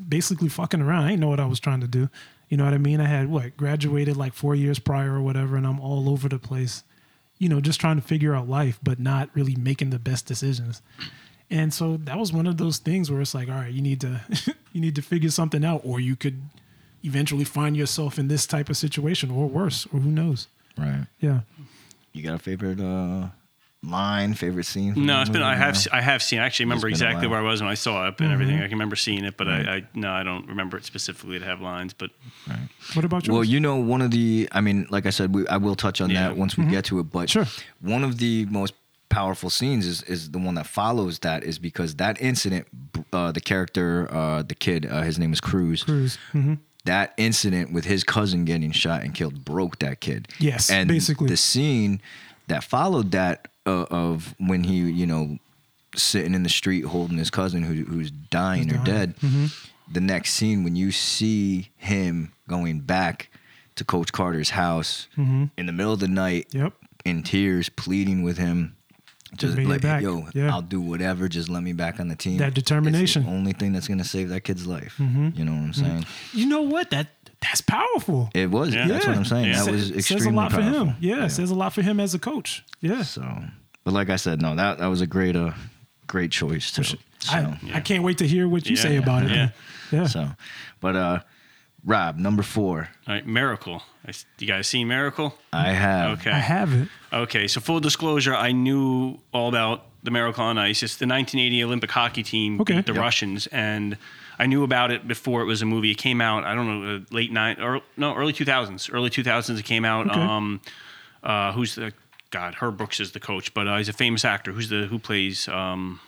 basically 0.08 0.48
fucking 0.48 0.80
around. 0.80 1.04
I 1.04 1.10
didn't 1.10 1.20
know 1.20 1.28
what 1.28 1.40
I 1.40 1.46
was 1.46 1.60
trying 1.60 1.80
to 1.80 1.88
do. 1.88 2.08
You 2.48 2.56
know 2.56 2.64
what 2.64 2.74
I 2.74 2.78
mean? 2.78 3.00
I 3.00 3.06
had 3.06 3.30
what 3.30 3.56
graduated 3.56 4.16
like 4.16 4.34
four 4.34 4.54
years 4.54 4.78
prior 4.78 5.14
or 5.14 5.22
whatever, 5.22 5.56
and 5.56 5.66
I'm 5.66 5.80
all 5.80 6.08
over 6.08 6.28
the 6.28 6.38
place. 6.38 6.84
You 7.38 7.48
know, 7.48 7.60
just 7.60 7.80
trying 7.80 7.96
to 7.96 8.02
figure 8.02 8.34
out 8.34 8.48
life, 8.48 8.78
but 8.82 9.00
not 9.00 9.30
really 9.34 9.56
making 9.56 9.90
the 9.90 9.98
best 9.98 10.26
decisions. 10.26 10.82
And 11.50 11.72
so 11.72 11.96
that 11.98 12.18
was 12.18 12.32
one 12.32 12.46
of 12.46 12.56
those 12.58 12.78
things 12.78 13.10
where 13.10 13.20
it's 13.20 13.34
like, 13.34 13.48
all 13.48 13.54
right, 13.54 13.72
you 13.72 13.82
need 13.82 14.00
to 14.02 14.20
you 14.72 14.80
need 14.80 14.96
to 14.96 15.02
figure 15.02 15.30
something 15.30 15.64
out, 15.64 15.80
or 15.84 16.00
you 16.00 16.16
could 16.16 16.42
eventually 17.04 17.44
find 17.44 17.76
yourself 17.76 18.18
in 18.18 18.28
this 18.28 18.46
type 18.46 18.68
of 18.68 18.76
situation, 18.76 19.30
or 19.30 19.48
worse, 19.48 19.86
or 19.92 20.00
who 20.00 20.10
knows? 20.10 20.48
Right. 20.76 21.06
Yeah. 21.20 21.40
You 22.12 22.22
got 22.22 22.34
a 22.34 22.38
favorite 22.38 22.80
uh, 22.80 23.28
line, 23.84 24.34
favorite 24.34 24.64
scene? 24.66 24.94
No, 24.96 25.16
the 25.16 25.20
it's 25.22 25.30
been. 25.30 25.42
I 25.42 25.56
have. 25.56 25.74
No? 25.74 25.80
I 25.92 26.00
have 26.00 26.22
seen. 26.22 26.38
I 26.38 26.46
actually 26.46 26.66
remember 26.66 26.88
It's 26.88 26.98
been 27.00 27.06
a 27.06 27.10
exactly 27.10 27.28
where 27.28 27.38
I 27.40 27.42
was 27.42 27.60
when 27.60 27.70
I 27.70 27.74
saw 27.74 28.08
it 28.08 28.20
and 28.20 28.32
everything. 28.32 28.56
I 28.58 28.62
can 28.62 28.72
remember 28.72 28.96
seeing 28.96 29.24
it, 29.24 29.36
but 29.36 29.48
I, 29.48 29.58
I 29.76 29.82
no, 29.94 30.10
I 30.12 30.22
don't 30.22 30.46
remember 30.48 30.76
it 30.76 30.84
specifically 30.84 31.38
to 31.38 31.44
have 31.44 31.60
lines. 31.60 31.92
But 31.92 32.10
What 32.94 33.04
about 33.04 33.26
you? 33.26 33.32
Well, 33.32 33.44
you 33.44 33.60
know, 33.60 33.76
one 33.76 34.02
of 34.02 34.10
the, 34.10 34.48
I 34.52 34.60
mean, 34.60 34.86
like 34.90 35.06
I 35.06 35.10
said, 35.10 35.34
we, 35.34 35.46
I 35.48 35.56
will 35.56 35.74
touch 35.74 36.00
on 36.00 36.10
Yeah. 36.10 36.28
that 36.28 36.36
once 36.36 36.56
we 36.56 36.64
get 36.66 36.84
to 36.86 37.00
it, 37.00 37.04
but 37.04 37.28
Sure. 37.30 37.46
one 37.80 38.04
of 38.04 38.18
the 38.18 38.46
most 38.46 38.74
powerful 39.08 39.50
scenes 39.50 39.84
is, 39.86 40.02
is 40.04 40.30
the 40.30 40.38
one 40.38 40.54
that 40.54 40.66
follows 40.66 41.18
that 41.18 41.44
is 41.44 41.58
because 41.58 41.96
that 41.96 42.18
incident, 42.20 42.66
uh, 43.12 43.30
the 43.32 43.40
character, 43.42 44.08
uh, 44.10 44.42
the 44.42 44.54
kid, 44.54 44.86
uh, 44.86 45.02
his 45.02 45.18
name 45.18 45.32
is 45.32 45.40
Cruz. 45.40 45.82
Cruise. 45.84 46.16
hmm 46.32 46.54
That 46.86 47.12
incident 47.18 47.72
with 47.72 47.84
his 47.84 48.04
cousin 48.04 48.44
getting 48.46 48.72
shot 48.72 49.02
and 49.02 49.14
killed 49.14 49.44
broke 49.44 49.80
that 49.80 50.00
kid. 50.00 50.28
Yes, 50.38 50.70
and 50.70 50.88
basically. 50.88 51.28
the 51.28 51.36
scene 51.36 52.00
that 52.48 52.64
followed 52.64 53.10
that 53.12 53.48
uh, 53.66 53.86
of 53.90 54.34
when 54.38 54.64
he, 54.64 54.76
you 54.90 55.06
know, 55.06 55.38
sitting 55.94 56.34
in 56.34 56.42
the 56.42 56.48
street 56.48 56.84
holding 56.86 57.18
his 57.18 57.30
cousin 57.30 57.62
who, 57.62 57.84
who's 57.84 58.10
dying 58.10 58.70
or 58.70 58.74
dying. 58.74 58.84
dead. 58.84 59.16
Mm-hmm. 59.18 59.46
The 59.92 60.00
next 60.00 60.32
scene 60.34 60.64
when 60.64 60.74
you 60.76 60.90
see 60.90 61.70
him 61.76 62.32
going 62.48 62.80
back 62.80 63.30
to 63.76 63.84
Coach 63.84 64.12
Carter's 64.12 64.50
house 64.50 65.08
Mm-hmm. 65.16 65.44
in 65.56 65.66
the 65.66 65.72
middle 65.72 65.92
of 65.92 66.00
the 66.00 66.08
night 66.08 66.46
Yep. 66.52 66.72
in 67.04 67.22
tears, 67.22 67.68
pleading 67.68 68.22
with 68.22 68.38
him. 68.38 68.76
Just 69.36 69.56
me 69.56 69.64
like, 69.64 69.80
back. 69.82 70.02
yo, 70.02 70.26
Yeah. 70.34 70.52
I'll 70.52 70.62
do 70.62 70.80
whatever. 70.80 71.28
Just 71.28 71.48
let 71.48 71.62
me 71.62 71.72
back 71.72 71.98
on 72.00 72.08
the 72.08 72.16
team. 72.16 72.38
That 72.38 72.48
It's 72.48 72.54
determination. 72.56 73.24
the 73.24 73.30
only 73.30 73.52
thing 73.52 73.72
that's 73.72 73.88
gonna 73.88 74.04
save 74.04 74.28
that 74.28 74.42
kid's 74.42 74.66
life. 74.66 74.94
Mm-hmm. 74.98 75.30
You 75.34 75.44
know 75.44 75.52
what 75.52 75.62
I'm 75.62 75.72
saying? 75.72 76.06
You 76.32 76.46
know 76.46 76.62
what? 76.62 76.90
That 76.90 77.08
that's 77.40 77.60
powerful. 77.60 78.30
It 78.34 78.50
was. 78.50 78.74
Yeah. 78.74 78.86
That's 78.86 79.06
what 79.06 79.16
I'm 79.16 79.24
saying. 79.24 79.46
Yeah. 79.46 79.64
That 79.64 79.72
was 79.72 79.88
Sa- 79.88 79.94
extremely 79.94 80.20
says 80.24 80.26
a 80.26 80.30
lot 80.36 80.50
powerful. 80.52 80.70
for 80.72 80.78
him. 80.90 80.96
Yeah, 81.00 81.26
says 81.28 81.50
a 81.50 81.54
lot 81.54 81.72
for 81.72 81.82
him 81.82 81.98
as 81.98 82.14
a 82.14 82.18
coach. 82.18 82.62
Yeah. 82.80 83.02
So, 83.02 83.22
but 83.84 83.92
like 83.94 84.10
I 84.10 84.16
said, 84.16 84.40
no, 84.42 84.54
that 84.54 84.78
that 84.78 84.86
was 84.86 85.00
a 85.00 85.06
great, 85.06 85.34
uh, 85.34 85.52
great 86.06 86.30
choice 86.30 86.70
too. 86.70 86.84
So, 86.84 86.96
I, 87.30 87.58
I 87.74 87.80
can't 87.80 88.04
wait 88.04 88.18
to 88.18 88.28
hear 88.28 88.46
what 88.48 88.66
you 88.66 88.76
Yeah. 88.76 88.82
say 88.82 88.96
about 88.96 89.24
it. 89.24 89.30
Yeah. 89.30 89.48
Yeah. 89.90 90.06
so, 90.06 90.28
but 90.80 90.94
uh, 90.96 91.20
Rob, 91.84 92.16
number 92.16 92.42
four, 92.44 92.88
all 93.08 93.14
right, 93.14 93.26
Miracle. 93.26 93.82
I 94.06 94.10
s- 94.10 94.24
You 94.38 94.46
guys 94.46 94.68
seen 94.68 94.86
Miracle? 94.88 95.36
I 95.52 95.70
have. 95.72 96.20
Okay. 96.20 96.30
I 96.30 96.38
have 96.38 96.72
it. 96.72 96.88
Okay, 97.12 97.48
so 97.48 97.60
full 97.60 97.80
disclosure, 97.80 98.34
I 98.34 98.52
knew 98.52 99.18
all 99.32 99.48
about 99.48 99.84
the 100.04 100.10
Miracle 100.12 100.44
on 100.44 100.58
Ice. 100.58 100.82
It's 100.82 100.96
the 100.96 101.06
1980 101.06 101.62
Olympic 101.64 101.90
hockey 101.90 102.22
team 102.22 102.60
Okay. 102.60 102.76
beat 102.76 102.86
the 102.86 102.92
Yep. 102.94 103.00
Russians, 103.02 103.46
and 103.48 103.96
I 104.38 104.46
knew 104.46 104.62
about 104.62 104.90
it 104.92 105.06
before 105.08 105.42
it 105.42 105.46
was 105.46 105.60
a 105.62 105.66
movie. 105.66 105.90
It 105.90 105.98
came 105.98 106.20
out, 106.20 106.44
I 106.44 106.54
don't 106.54 106.66
know, 106.84 106.96
uh, 106.96 107.00
late 107.10 107.32
nine 107.32 107.60
or 107.60 107.80
no, 107.96 108.14
early 108.14 108.32
2000s. 108.32 108.88
Early 108.92 109.10
2000s 109.10 109.58
it 109.58 109.64
came 109.64 109.84
out. 109.84 110.08
Okay. 110.08 110.20
Um, 110.20 110.60
uh, 111.24 111.52
who's 111.52 111.74
the 111.74 111.92
God? 112.30 112.54
Herb 112.56 112.76
Brooks 112.78 112.98
is 113.00 113.12
the 113.12 113.20
coach, 113.20 113.52
but 113.54 113.66
uh, 113.68 113.76
he's 113.78 113.88
a 113.88 113.92
famous 113.92 114.24
actor. 114.24 114.52
Who's 114.52 114.68
the 114.68 114.86
who 114.86 114.98
plays? 114.98 115.48
Um, 115.48 116.00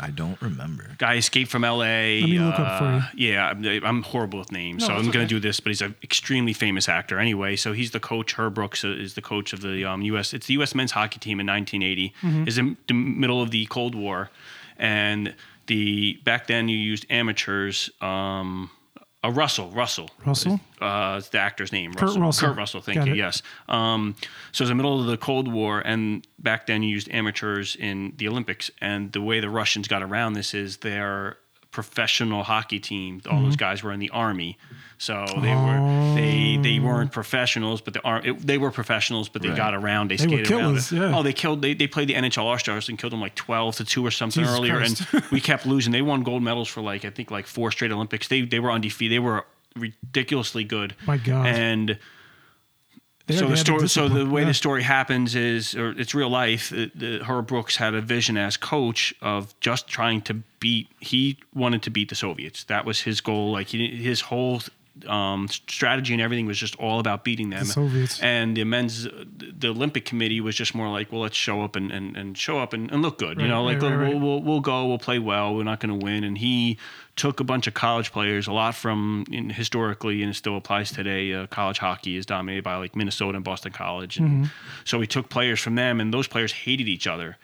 I 0.00 0.10
don't 0.10 0.40
remember. 0.40 0.90
guy 0.98 1.16
escaped 1.16 1.50
from 1.50 1.64
L.A. 1.64 2.20
Let 2.20 2.30
me 2.30 2.38
look 2.38 2.58
up 2.58 2.78
for 2.78 2.84
uh, 2.84 3.02
you. 3.14 3.32
Yeah, 3.32 3.48
I'm, 3.48 3.84
I'm 3.84 4.02
horrible 4.02 4.38
with 4.38 4.52
names, 4.52 4.82
No, 4.82 4.88
so 4.88 4.94
I'm 4.94 5.10
going 5.10 5.26
to 5.26 5.34
do 5.34 5.40
this. 5.40 5.60
But 5.60 5.70
he's 5.70 5.82
an 5.82 5.94
extremely 6.02 6.52
famous 6.52 6.88
actor 6.88 7.18
anyway. 7.18 7.56
So 7.56 7.72
he's 7.72 7.90
the 7.90 8.00
coach. 8.00 8.34
Herb 8.34 8.54
Brooks 8.54 8.84
uh, 8.84 8.88
is 8.88 9.14
the 9.14 9.22
coach 9.22 9.52
of 9.52 9.60
the 9.60 9.84
um, 9.84 10.02
U.S. 10.02 10.34
It's 10.34 10.46
the 10.46 10.54
U.S. 10.54 10.74
men's 10.74 10.92
hockey 10.92 11.18
team 11.18 11.40
in 11.40 11.46
1980. 11.46 12.14
Mm-hmm. 12.22 12.48
Is 12.48 12.58
in 12.58 12.76
the 12.86 12.94
middle 12.94 13.42
of 13.42 13.50
the 13.50 13.66
Cold 13.66 13.94
War, 13.94 14.30
and 14.76 15.34
the 15.66 16.18
back 16.24 16.46
then 16.46 16.68
you 16.68 16.76
used 16.76 17.06
amateurs. 17.10 17.90
Um, 18.00 18.70
a 19.24 19.30
Russell, 19.32 19.70
Russell, 19.70 20.08
Russell? 20.24 20.60
uh, 20.80 21.16
is 21.18 21.28
the 21.30 21.38
actor's 21.38 21.72
name. 21.72 21.92
Kurt 21.92 22.16
Russell. 22.16 22.48
Kurt 22.48 22.56
Russell. 22.56 22.80
Thank 22.80 22.98
Got 22.98 23.06
you. 23.08 23.14
it. 23.14 23.16
Yes. 23.16 23.42
Um, 23.68 24.14
so 24.52 24.62
it's 24.64 24.68
the 24.68 24.74
middle 24.76 25.00
of 25.00 25.06
the 25.06 25.16
Cold 25.16 25.52
War, 25.52 25.80
and 25.84 26.26
back 26.38 26.66
then 26.66 26.82
you 26.84 26.90
used 26.90 27.08
amateurs 27.10 27.76
in 27.76 28.12
the 28.16 28.28
Olympics. 28.28 28.70
And 28.80 29.10
the 29.12 29.20
way 29.20 29.40
the 29.40 29.50
Russians 29.50 29.88
got 29.88 30.02
around 30.02 30.34
this 30.34 30.54
is 30.54 30.78
their 30.78 31.36
professional 31.72 32.44
hockey 32.44 32.78
team. 32.80 33.20
All 33.26 33.34
Mm-hmm. 33.38 33.44
those 33.46 33.56
guys 33.56 33.82
were 33.82 33.92
in 33.92 34.00
the 34.00 34.10
army, 34.10 34.56
so 34.98 35.24
they 35.40 35.54
were 35.54 36.14
they 36.16 36.58
they 36.60 36.78
oh. 36.78 36.82
weren't 36.82 37.12
professionals, 37.12 37.80
but 37.80 37.94
the 37.94 38.02
ar- 38.02 38.20
it, 38.26 38.38
they 38.46 38.58
were 38.58 38.70
professionals, 38.70 39.28
but 39.28 39.42
they 39.42 39.48
Right. 39.48 39.56
got 39.56 39.74
around. 39.74 40.10
They, 40.10 40.16
They 40.16 40.24
skated 40.24 40.50
around. 40.50 40.60
killers, 40.60 40.92
it. 40.92 40.96
yeah. 40.96 41.16
Oh, 41.16 41.22
they 41.22 41.32
killed. 41.32 41.62
They, 41.62 41.74
they 41.74 41.86
played 41.86 42.08
the 42.08 42.14
NHL 42.14 42.42
All 42.44 42.58
Stars 42.58 42.88
and 42.88 42.98
killed 42.98 43.12
them 43.12 43.20
like 43.20 43.34
twelve 43.34 43.76
to 43.76 43.84
two 43.84 44.04
or 44.04 44.10
something 44.10 44.42
Jesus 44.42 44.56
earlier, 44.58 44.76
Christ. 44.78 45.02
and 45.12 45.22
we 45.30 45.40
kept 45.40 45.66
losing. 45.66 45.92
They 45.92 46.02
won 46.02 46.22
gold 46.22 46.42
medals 46.42 46.68
for 46.68 46.80
like 46.82 47.04
I 47.04 47.10
think 47.10 47.30
like 47.30 47.46
four 47.46 47.70
straight 47.70 47.92
Olympics. 47.92 48.28
They 48.28 48.42
they 48.42 48.58
were 48.60 48.70
undefeated. 48.72 49.14
They 49.14 49.18
were 49.20 49.44
ridiculously 49.76 50.64
good. 50.64 50.94
My 51.06 51.16
God. 51.16 51.46
And 51.46 51.98
They- 53.26 53.36
so 53.36 53.46
the 53.46 53.56
story, 53.58 53.88
so 53.88 54.08
the 54.08 54.26
way 54.26 54.40
Yeah. 54.42 54.48
the 54.48 54.54
story 54.54 54.82
happens 54.82 55.34
is, 55.34 55.74
or 55.76 55.90
it's 55.90 56.14
real 56.14 56.30
life. 56.30 56.70
The, 56.70 56.90
the, 56.94 57.24
Herb 57.24 57.46
Brooks 57.46 57.76
had 57.76 57.94
a 57.94 58.00
vision 58.00 58.36
as 58.38 58.56
coach 58.56 59.14
of 59.20 59.54
just 59.60 59.86
trying 59.86 60.22
to 60.22 60.34
beat. 60.60 60.88
He 60.98 61.36
wanted 61.54 61.82
to 61.82 61.90
beat 61.90 62.08
the 62.08 62.14
Soviets. 62.14 62.64
That 62.64 62.84
was 62.86 63.02
his 63.02 63.20
goal. 63.20 63.52
Like 63.52 63.68
he, 63.68 63.88
his 63.96 64.22
whole 64.22 64.62
um, 65.06 65.48
strategy 65.48 66.12
and 66.12 66.22
everything 66.22 66.46
was 66.46 66.58
just 66.58 66.74
all 66.76 66.98
about 67.00 67.24
beating 67.24 67.50
them. 67.50 67.60
The 67.60 67.72
Soviets. 67.72 68.20
And 68.20 68.56
the 68.56 68.64
men's, 68.64 69.04
the 69.04 69.68
Olympic 69.68 70.04
Committee 70.04 70.40
was 70.40 70.56
just 70.56 70.74
more 70.74 70.88
like, 70.90 71.12
well, 71.12 71.20
let's 71.20 71.36
show 71.36 71.62
up 71.62 71.76
and, 71.76 71.90
and, 71.92 72.16
and 72.16 72.36
show 72.36 72.58
up 72.58 72.72
and, 72.72 72.90
and 72.90 73.02
look 73.02 73.18
good. 73.18 73.40
you 73.40 73.48
know, 73.48 73.62
like 73.64 73.80
right, 73.82 73.90
right, 73.90 73.98
we'll, 73.98 74.12
right. 74.12 74.20
we'll 74.22 74.42
we'll 74.42 74.60
go, 74.60 74.86
we'll 74.86 74.98
play 74.98 75.18
well. 75.18 75.54
We're 75.54 75.64
not 75.64 75.80
going 75.80 75.98
to 75.98 76.04
win. 76.04 76.24
And 76.24 76.38
he 76.38 76.78
took 77.16 77.40
a 77.40 77.44
bunch 77.44 77.66
of 77.66 77.74
college 77.74 78.12
players, 78.12 78.46
a 78.46 78.52
lot 78.52 78.74
from 78.74 79.24
in, 79.30 79.50
historically, 79.50 80.22
and 80.22 80.30
it 80.30 80.34
still 80.34 80.56
applies 80.56 80.90
today. 80.92 81.32
Uh, 81.34 81.46
college 81.48 81.78
hockey 81.78 82.16
is 82.16 82.24
dominated 82.26 82.62
by 82.64 82.76
like 82.76 82.94
Minnesota 82.96 83.36
and 83.36 83.44
Boston 83.44 83.72
College, 83.72 84.18
and 84.18 84.28
Mm-hmm. 84.28 84.44
so 84.84 85.00
he 85.00 85.06
took 85.06 85.28
players 85.28 85.58
from 85.60 85.74
them, 85.74 86.00
and 86.00 86.14
those 86.14 86.28
players 86.28 86.52
hated 86.52 86.88
each 86.88 87.06
other. 87.06 87.36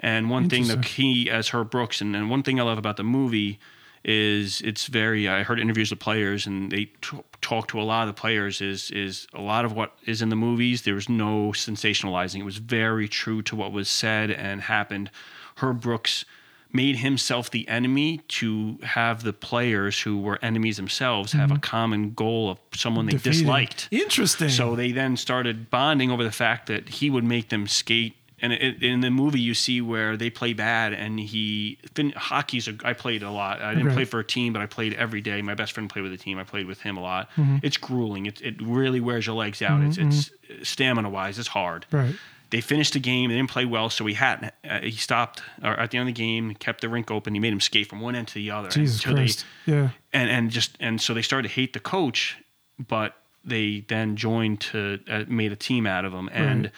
And 0.00 0.28
one 0.28 0.50
thing 0.50 0.66
the 0.68 0.76
key 0.76 1.30
as 1.30 1.48
Herb 1.50 1.70
Brooks, 1.70 2.02
and, 2.02 2.14
and 2.14 2.28
one 2.28 2.42
thing 2.42 2.60
I 2.60 2.64
love 2.64 2.76
about 2.76 2.98
the 2.98 3.04
movie 3.04 3.58
is 4.04 4.60
it's 4.62 4.86
very. 4.86 5.28
I 5.28 5.42
heard 5.42 5.58
interviews 5.60 5.90
with 5.90 5.98
players, 6.00 6.46
and 6.46 6.70
they 6.70 6.86
t- 7.00 7.18
talk 7.40 7.68
to 7.68 7.80
a 7.80 7.82
lot 7.82 8.08
of 8.08 8.14
the 8.14 8.20
players. 8.20 8.60
Is 8.60 8.90
is 8.90 9.26
a 9.34 9.40
lot 9.40 9.64
of 9.64 9.72
what 9.72 9.94
is 10.04 10.20
in 10.22 10.28
the 10.28 10.36
movies. 10.36 10.82
There 10.82 10.94
was 10.94 11.08
no 11.08 11.50
sensationalizing. 11.52 12.40
It 12.40 12.44
was 12.44 12.58
very 12.58 13.08
true 13.08 13.42
to 13.42 13.56
what 13.56 13.72
was 13.72 13.88
said 13.88 14.30
and 14.30 14.62
happened. 14.62 15.10
Herb 15.56 15.80
Brooks 15.80 16.24
made 16.72 16.96
himself 16.96 17.50
the 17.52 17.68
enemy 17.68 18.18
to 18.26 18.76
have 18.82 19.22
the 19.22 19.32
players 19.32 20.00
who 20.00 20.18
were 20.20 20.40
enemies 20.42 20.76
themselves 20.76 21.30
have 21.30 21.52
a 21.52 21.58
common 21.58 22.12
goal 22.14 22.50
of 22.50 22.58
someone 22.74 23.06
they 23.06 23.12
Mm-hmm. 23.12 23.18
Defeating. 23.18 23.42
disliked. 23.44 23.88
Interesting. 23.92 24.48
So 24.48 24.74
they 24.74 24.90
then 24.90 25.16
started 25.16 25.70
bonding 25.70 26.10
over 26.10 26.24
the 26.24 26.32
fact 26.32 26.66
that 26.66 26.88
he 26.88 27.10
would 27.10 27.22
make 27.22 27.48
them 27.50 27.68
skate. 27.68 28.16
And 28.44 28.52
it, 28.52 28.82
in 28.82 29.00
the 29.00 29.10
movie, 29.10 29.40
you 29.40 29.54
see 29.54 29.80
where 29.80 30.16
they 30.16 30.28
play 30.30 30.52
bad, 30.52 30.92
and 30.92 31.18
he 31.18 31.78
fin, 31.94 32.10
hockey's. 32.16 32.68
A, 32.68 32.74
I 32.84 32.92
played 32.92 33.22
a 33.22 33.30
lot. 33.30 33.60
I 33.62 33.72
didn't 33.72 33.86
Right. 33.88 33.94
play 33.94 34.04
for 34.04 34.20
a 34.20 34.24
team, 34.24 34.52
but 34.52 34.60
I 34.62 34.66
played 34.66 34.92
every 34.94 35.20
day. 35.20 35.40
My 35.42 35.54
best 35.54 35.72
friend 35.72 35.88
played 35.88 36.02
with 36.02 36.12
a 36.12 36.16
team. 36.26 36.38
I 36.38 36.44
played 36.44 36.66
with 36.66 36.80
him 36.82 36.96
a 36.96 37.00
lot. 37.02 37.30
Mm-hmm. 37.36 37.56
It's 37.62 37.76
grueling. 37.78 38.26
It, 38.26 38.40
it 38.42 38.56
really 38.60 39.00
wears 39.00 39.26
your 39.26 39.36
legs 39.36 39.62
out. 39.62 39.80
It's, 39.82 39.96
it's 39.98 40.30
stamina 40.68 41.08
wise. 41.10 41.38
It's 41.38 41.48
hard. 41.48 41.86
right. 41.90 42.14
They 42.50 42.60
finished 42.60 42.92
the 42.92 43.00
game. 43.00 43.30
They 43.30 43.36
didn't 43.36 43.50
play 43.50 43.64
well, 43.64 43.90
so 43.90 44.06
he 44.06 44.14
had 44.14 44.52
uh, 44.68 44.78
he 44.80 44.92
stopped 44.92 45.42
or 45.62 45.72
at 45.80 45.90
the 45.90 45.98
end 45.98 46.08
of 46.08 46.14
the 46.14 46.20
game, 46.22 46.54
kept 46.54 46.82
the 46.82 46.88
rink 46.88 47.10
open. 47.10 47.34
He 47.34 47.40
made 47.40 47.52
him 47.52 47.60
skate 47.60 47.88
from 47.88 48.00
one 48.00 48.14
end 48.14 48.28
to 48.28 48.34
the 48.34 48.50
other 48.52 48.68
Jesus 48.68 48.96
until 48.98 49.14
they 49.16 49.22
Christ. 49.22 49.44
yeah. 49.66 49.88
and 50.12 50.30
and 50.30 50.50
just 50.50 50.76
and 50.78 51.00
so 51.00 51.14
they 51.14 51.22
started 51.22 51.48
to 51.48 51.54
hate 51.54 51.72
the 51.72 51.80
coach, 51.80 52.36
but 52.78 53.16
they 53.44 53.84
then 53.88 54.14
joined 54.16 54.60
to 54.60 55.00
uh, 55.10 55.24
made 55.26 55.50
a 55.50 55.56
team 55.56 55.84
out 55.86 56.04
of 56.04 56.12
him, 56.12 56.28
and 56.32 56.64
Right. 56.66 56.72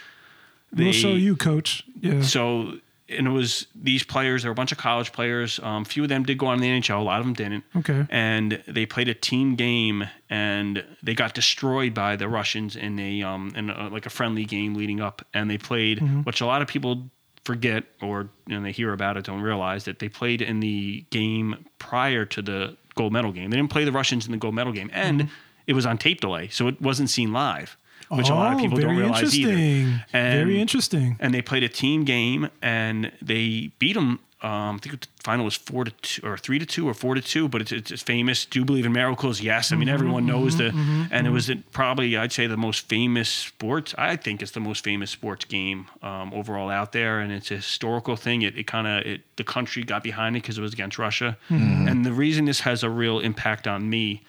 They 0.77 0.85
we'll 0.85 0.93
show 0.93 1.13
you, 1.15 1.37
coach. 1.37 1.85
Yeah. 2.01 2.23
so 2.23 2.75
and 3.09 3.27
it 3.29 3.31
was 3.31 3.69
these 3.75 4.03
players. 4.03 4.43
There 4.43 4.51
were 4.51 4.53
a 4.53 4.57
bunch 4.57 4.73
of 4.73 4.79
college 4.79 5.13
players. 5.13 5.61
Um, 5.63 5.85
few 5.85 6.03
of 6.03 6.09
them 6.09 6.25
did 6.25 6.39
go 6.39 6.47
on 6.47 6.59
the 6.59 6.67
NHL. 6.67 6.99
A 6.99 7.03
lot 7.03 7.21
of 7.21 7.25
them 7.27 7.35
didn't. 7.35 7.63
Okay. 7.77 8.05
And 8.11 8.61
they 8.67 8.85
played 8.85 9.09
a 9.09 9.15
team 9.15 9.55
game, 9.55 10.09
and 10.29 10.85
they 11.05 11.15
got 11.15 11.33
destroyed 11.33 11.95
by 11.95 12.17
the 12.17 12.29
Russians 12.29 12.75
in 12.77 12.99
a 12.99 13.23
um 13.23 13.53
in 13.57 13.71
a, 13.71 13.89
like 13.89 14.07
a 14.07 14.11
friendly 14.11 14.45
game 14.45 14.75
leading 14.75 15.01
up. 15.01 15.25
And 15.35 15.49
they 15.51 15.59
played, 15.59 15.99
Mm-hmm. 16.01 16.23
which 16.23 16.41
a 16.41 16.47
lot 16.47 16.63
of 16.63 16.69
people 16.69 17.09
forget 17.45 17.85
or 18.03 18.29
you 18.49 18.57
know 18.57 18.63
they 18.63 18.73
hear 18.73 18.93
about 18.93 19.17
it 19.17 19.25
don't 19.25 19.41
realize 19.41 19.85
that 19.85 20.01
they 20.01 20.09
played 20.09 20.43
in 20.43 20.59
the 20.59 21.05
game 21.11 21.65
prior 21.79 22.25
to 22.25 22.43
the 22.43 22.77
gold 22.97 23.13
medal 23.13 23.31
game. 23.31 23.51
They 23.51 23.57
didn't 23.57 23.71
play 23.71 23.85
the 23.85 23.93
Russians 23.93 24.27
in 24.27 24.33
the 24.33 24.39
gold 24.39 24.55
medal 24.57 24.73
game, 24.73 24.91
and 24.93 25.21
Mm-hmm. 25.21 25.31
it 25.69 25.75
was 25.75 25.87
on 25.87 25.97
tape 25.97 26.21
delay, 26.21 26.49
so 26.49 26.67
it 26.67 26.81
wasn't 26.83 27.09
seen 27.09 27.33
live, 27.33 27.77
which 28.09 28.29
a 28.29 28.35
lot 28.35 28.53
of 28.53 28.59
Oh, 28.59 28.63
people 28.63 28.79
don't 28.79 28.87
very 28.89 29.03
realize 29.03 29.37
either. 29.37 29.53
interesting. 29.53 30.01
And- 30.13 30.47
very 30.49 30.61
interesting. 30.61 31.17
and 31.21 31.35
they 31.35 31.43
played 31.43 31.63
a 31.65 31.69
team 31.69 32.05
game 32.05 32.49
and 32.63 33.13
they 33.23 33.71
beat 33.79 33.95
them 33.95 34.21
Um, 34.43 34.77
I 34.77 34.79
think 34.79 35.01
the 35.01 35.09
final 35.25 35.47
was 35.47 35.57
four 35.57 35.85
to 35.85 35.91
two, 36.03 36.21
or 36.23 36.37
three 36.37 36.59
to 36.59 36.67
two, 36.67 36.87
or 36.87 36.93
four 36.95 37.15
to 37.15 37.23
two. 37.23 37.49
But 37.49 37.63
it's, 37.63 37.73
it's, 37.73 38.03
famous. 38.03 38.45
Do 38.45 38.59
you 38.59 38.67
believe 38.67 38.85
in 38.85 38.93
miracles? 38.93 39.41
Yes. 39.41 39.73
I 39.73 39.77
mean, 39.77 39.89
mm-hmm, 39.89 39.95
everyone 39.95 40.27
knows 40.27 40.57
mm-hmm, 40.57 40.77
the. 40.77 40.83
Mm-hmm, 40.83 41.03
and 41.11 41.27
it 41.27 41.31
was 41.31 41.51
probably 41.73 42.17
I'd 42.19 42.33
say 42.33 42.47
the 42.47 42.57
most 42.57 42.87
famous 42.87 43.31
sports. 43.31 43.95
I 43.97 44.15
think 44.17 44.43
it's 44.43 44.53
the 44.53 44.61
most 44.61 44.85
famous 44.85 45.11
sports 45.11 45.47
game 45.47 45.87
um, 46.03 46.35
overall 46.35 46.69
out 46.69 46.93
there, 46.93 47.19
and 47.21 47.33
it's 47.33 47.51
a 47.51 47.57
historical 47.57 48.15
thing. 48.15 48.43
It, 48.43 48.59
it 48.59 48.67
kind 48.67 48.87
of 48.87 49.07
it 49.07 49.23
the 49.37 49.45
country 49.45 49.83
got 49.85 50.03
behind 50.03 50.37
it 50.37 50.43
because 50.43 50.59
it 50.59 50.63
was 50.63 50.75
against 50.75 50.99
Russia, 50.99 51.39
and 51.49 52.05
the 52.05 52.13
reason 52.13 52.45
this 52.45 52.61
has 52.61 52.83
a 52.85 52.91
real 52.91 53.19
impact 53.21 53.67
on 53.67 53.89
me 53.89 54.21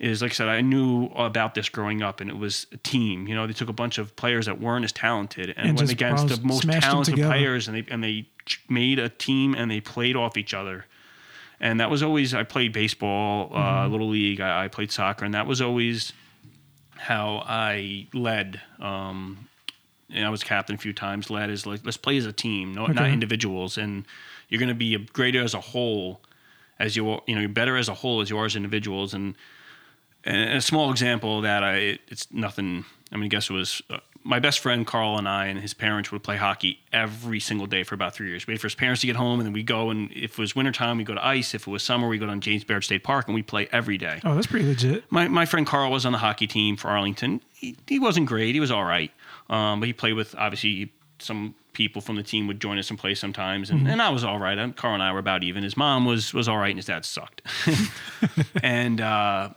is 0.00 0.22
like 0.22 0.32
I 0.32 0.34
said, 0.34 0.48
I 0.48 0.62
knew 0.62 1.06
about 1.14 1.54
this 1.54 1.68
growing 1.68 2.02
up, 2.02 2.20
and 2.20 2.28
it 2.30 2.36
was 2.38 2.66
a 2.72 2.78
team. 2.78 3.28
You 3.28 3.34
know, 3.34 3.46
they 3.46 3.52
took 3.52 3.68
a 3.68 3.72
bunch 3.72 3.98
of 3.98 4.16
players 4.16 4.46
that 4.46 4.58
weren't 4.60 4.84
as 4.84 4.92
talented 4.92 5.50
and, 5.56 5.68
And 5.68 5.76
went 5.76 5.90
against 5.90 6.28
the 6.28 6.40
most 6.42 6.64
talented 6.80 7.16
players, 7.16 7.68
and 7.68 7.76
they 7.76 7.84
and 7.92 8.02
they 8.02 8.26
made 8.68 8.98
a 8.98 9.08
team 9.10 9.54
and 9.54 9.70
they 9.70 9.80
played 9.80 10.16
off 10.16 10.36
each 10.36 10.54
other. 10.54 10.86
And 11.60 11.78
that 11.80 11.90
was 11.90 12.02
always 12.02 12.32
I 12.32 12.42
played 12.44 12.72
baseball, 12.72 13.50
uh, 13.52 13.56
Mm-hmm. 13.58 13.92
little 13.92 14.08
league. 14.08 14.40
I, 14.40 14.64
I 14.64 14.68
played 14.68 14.90
soccer, 14.90 15.24
and 15.26 15.34
that 15.34 15.46
was 15.46 15.60
always 15.60 16.12
how 16.96 17.42
I 17.46 18.06
led. 18.14 18.60
Um, 18.80 19.48
and 20.12 20.24
I 20.24 20.30
was 20.30 20.42
captain 20.42 20.74
a 20.74 20.78
few 20.78 20.92
times. 20.94 21.30
Led 21.30 21.50
is 21.50 21.66
like 21.66 21.80
let's 21.84 21.98
play 21.98 22.16
as 22.16 22.26
a 22.26 22.32
team, 22.32 22.72
no, 22.74 22.86
not 22.86 22.96
Okay. 23.04 23.12
individuals. 23.12 23.76
And 23.78 24.06
you're 24.48 24.58
going 24.58 24.70
to 24.70 24.74
be 24.74 24.94
a 24.94 24.98
greater 24.98 25.42
as 25.42 25.54
a 25.54 25.60
whole, 25.60 26.20
as 26.78 26.96
you 26.96 27.04
you 27.26 27.34
know, 27.34 27.40
you're 27.40 27.48
better 27.50 27.76
as 27.76 27.88
a 27.88 27.94
whole 27.94 28.22
as 28.22 28.30
you 28.30 28.38
are 28.38 28.46
as 28.46 28.56
individuals. 28.56 29.12
And 29.14 29.34
and 30.24 30.56
a 30.56 30.60
small 30.60 30.90
example 30.90 31.38
of 31.38 31.42
that, 31.44 31.64
I 31.64 31.98
it's 32.08 32.30
nothing. 32.32 32.84
I 33.12 33.16
mean, 33.16 33.24
I 33.24 33.28
guess 33.28 33.50
it 33.50 33.52
was 33.52 33.82
uh, 33.90 33.98
my 34.22 34.38
best 34.38 34.60
friend 34.60 34.86
Carl 34.86 35.18
and 35.18 35.28
I 35.28 35.46
and 35.46 35.58
his 35.58 35.74
parents 35.74 36.12
would 36.12 36.22
play 36.22 36.36
hockey 36.36 36.80
every 36.92 37.40
single 37.40 37.66
day 37.66 37.82
for 37.82 37.94
about 37.94 38.14
three 38.14 38.28
years. 38.28 38.46
We 38.46 38.54
wait 38.54 38.60
for 38.60 38.66
his 38.66 38.74
parents 38.74 39.00
to 39.00 39.06
get 39.06 39.16
home, 39.16 39.40
and 39.40 39.46
then 39.46 39.52
we 39.52 39.62
go. 39.62 39.90
And 39.90 40.12
if 40.12 40.32
it 40.32 40.38
was 40.38 40.54
wintertime, 40.54 40.98
we 40.98 41.04
go 41.04 41.14
to 41.14 41.24
ice. 41.24 41.54
If 41.54 41.66
it 41.66 41.70
was 41.70 41.82
summer, 41.82 42.08
we 42.08 42.18
go 42.18 42.26
down 42.26 42.40
James 42.40 42.64
Baird 42.64 42.84
State 42.84 43.02
Park, 43.02 43.26
and 43.26 43.34
we 43.34 43.42
play 43.42 43.68
every 43.72 43.98
day. 43.98 44.20
Oh, 44.24 44.34
that's 44.34 44.46
pretty 44.46 44.66
legit. 44.66 45.10
My 45.10 45.28
my 45.28 45.46
friend 45.46 45.66
Carl 45.66 45.90
was 45.90 46.04
on 46.04 46.12
the 46.12 46.18
hockey 46.18 46.46
team 46.46 46.76
for 46.76 46.88
Arlington. 46.88 47.40
He, 47.52 47.76
he 47.86 47.98
wasn't 47.98 48.26
great. 48.26 48.54
He 48.54 48.60
was 48.60 48.70
all 48.70 48.84
right, 48.84 49.10
um, 49.48 49.80
but 49.80 49.86
he 49.86 49.92
played 49.92 50.14
with 50.14 50.34
obviously 50.36 50.92
some 51.18 51.54
people 51.72 52.02
from 52.02 52.16
the 52.16 52.22
team 52.22 52.46
would 52.46 52.60
join 52.60 52.78
us 52.78 52.90
and 52.90 52.98
play 52.98 53.14
sometimes, 53.14 53.70
and, 53.70 53.86
and 53.86 54.02
I 54.02 54.10
was 54.10 54.24
all 54.24 54.38
right. 54.38 54.58
And 54.58 54.76
Carl 54.76 54.94
and 54.94 55.02
I 55.02 55.12
were 55.12 55.18
about 55.18 55.42
even. 55.42 55.62
His 55.62 55.76
mom 55.76 56.04
was 56.04 56.34
was 56.34 56.48
all 56.48 56.58
right, 56.58 56.70
and 56.70 56.78
his 56.78 56.86
dad 56.86 57.04
sucked. 57.04 57.42
and 58.62 59.00
uh, 59.00 59.50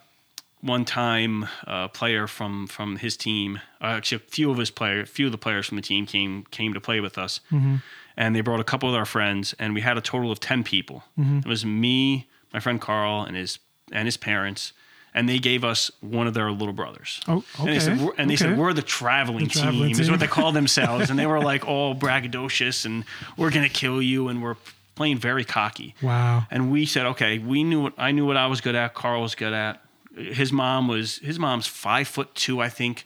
one 0.63 0.85
time, 0.85 1.45
a 1.67 1.89
player 1.89 2.25
from 2.25 2.67
from 2.67 2.95
his 2.97 3.17
team, 3.17 3.59
uh, 3.81 3.97
actually 3.97 4.15
a 4.17 4.19
few 4.19 4.49
of 4.49 4.57
his 4.57 4.71
player, 4.71 5.01
a 5.01 5.05
few 5.05 5.25
of 5.25 5.31
the 5.31 5.37
players 5.37 5.67
from 5.67 5.75
the 5.75 5.81
team 5.81 6.05
came 6.05 6.45
came 6.51 6.73
to 6.73 6.79
play 6.79 7.01
with 7.01 7.17
us, 7.17 7.41
mm-hmm. 7.51 7.75
and 8.15 8.35
they 8.35 8.41
brought 8.41 8.61
a 8.61 8.63
couple 8.63 8.89
of 8.89 8.95
our 8.95 9.05
friends, 9.05 9.53
and 9.59 9.73
we 9.75 9.81
had 9.81 9.97
a 9.97 10.01
total 10.01 10.31
of 10.31 10.39
ten 10.39 10.63
people. 10.63 11.03
Mm-hmm. 11.19 11.39
It 11.39 11.45
was 11.45 11.65
me, 11.65 12.27
my 12.53 12.59
friend 12.61 12.79
Carl, 12.79 13.23
and 13.23 13.35
his 13.35 13.59
and 13.91 14.07
his 14.07 14.17
parents. 14.17 14.73
And 15.15 15.29
they 15.29 15.37
gave 15.37 15.63
us 15.63 15.91
one 16.01 16.25
of 16.25 16.33
their 16.33 16.51
little 16.51 16.73
brothers. 16.73 17.21
Oh, 17.27 17.43
And 17.59 17.67
they 17.67 17.79
said, 17.79 17.99
okay, 17.99 18.15
and 18.17 18.27
they 18.27 18.35
said 18.35 18.57
we're 18.57 18.73
the 18.73 18.81
traveling, 18.81 19.43
The 19.45 19.51
traveling 19.51 19.93
team, 19.93 20.01
is 20.01 20.09
what 20.09 20.19
they 20.19 20.25
call 20.25 20.51
themselves. 20.51 21.11
and 21.11 21.19
they 21.19 21.27
were 21.27 21.39
like 21.51 21.67
all 21.67 21.93
braggadocious 21.93 22.83
and 22.83 23.05
we're 23.37 23.51
gonna 23.51 23.69
kill 23.69 24.01
you, 24.01 24.27
and 24.27 24.41
we're 24.41 24.55
playing 24.95 25.17
very 25.17 25.43
cocky. 25.43 25.95
Wow. 26.01 26.45
And 26.49 26.71
we 26.71 26.85
said, 26.85 27.05
okay, 27.07 27.39
we 27.39 27.63
knew 27.63 27.81
what 27.81 27.93
I 27.97 28.11
knew 28.11 28.25
what 28.25 28.37
I 28.37 28.47
was 28.47 28.61
good 28.61 28.75
at. 28.75 28.93
Carl 28.93 29.21
was 29.21 29.35
good 29.35 29.53
at. 29.53 29.82
His 30.15 30.51
mom 30.51 30.87
was 30.87 31.17
his 31.19 31.39
mom's 31.39 31.67
five 31.67 32.07
foot 32.07 32.33
two, 32.35 32.59
I 32.61 32.69
think, 32.69 33.05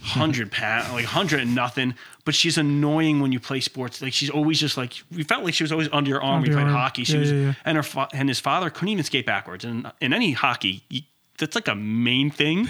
hundred 0.00 0.50
pound, 0.60 0.92
like 0.92 1.04
hundred 1.06 1.40
and 1.40 1.54
nothing. 1.54 1.94
But 2.24 2.34
she's 2.34 2.56
annoying 2.58 3.20
when 3.20 3.32
you 3.32 3.40
play 3.40 3.60
sports. 3.60 4.00
Like 4.02 4.12
she's 4.12 4.30
always 4.30 4.58
just 4.60 4.76
like 4.76 4.94
we 5.14 5.22
felt 5.24 5.44
like 5.44 5.54
she 5.54 5.62
was 5.64 5.72
always 5.72 5.88
under 5.92 6.08
your 6.10 6.22
arm. 6.22 6.42
when 6.42 6.50
Under 6.50 6.50
we 6.50 6.54
played 6.64 6.66
arm. 6.72 6.74
hockey. 6.80 7.04
She 7.04 7.14
Yeah, 7.14 7.18
was, 7.20 7.32
yeah, 7.32 7.38
yeah. 7.38 7.54
and 7.64 7.76
her 7.76 7.82
fa- 7.82 8.08
and 8.12 8.28
his 8.28 8.40
father 8.40 8.70
couldn't 8.70 8.88
even 8.90 9.04
skate 9.04 9.26
backwards. 9.26 9.64
And 9.64 9.90
in 10.00 10.12
any 10.12 10.32
hockey, 10.32 10.82
you, 10.88 11.02
that's 11.38 11.54
like 11.54 11.68
a 11.68 11.74
main 11.74 12.30
thing. 12.30 12.68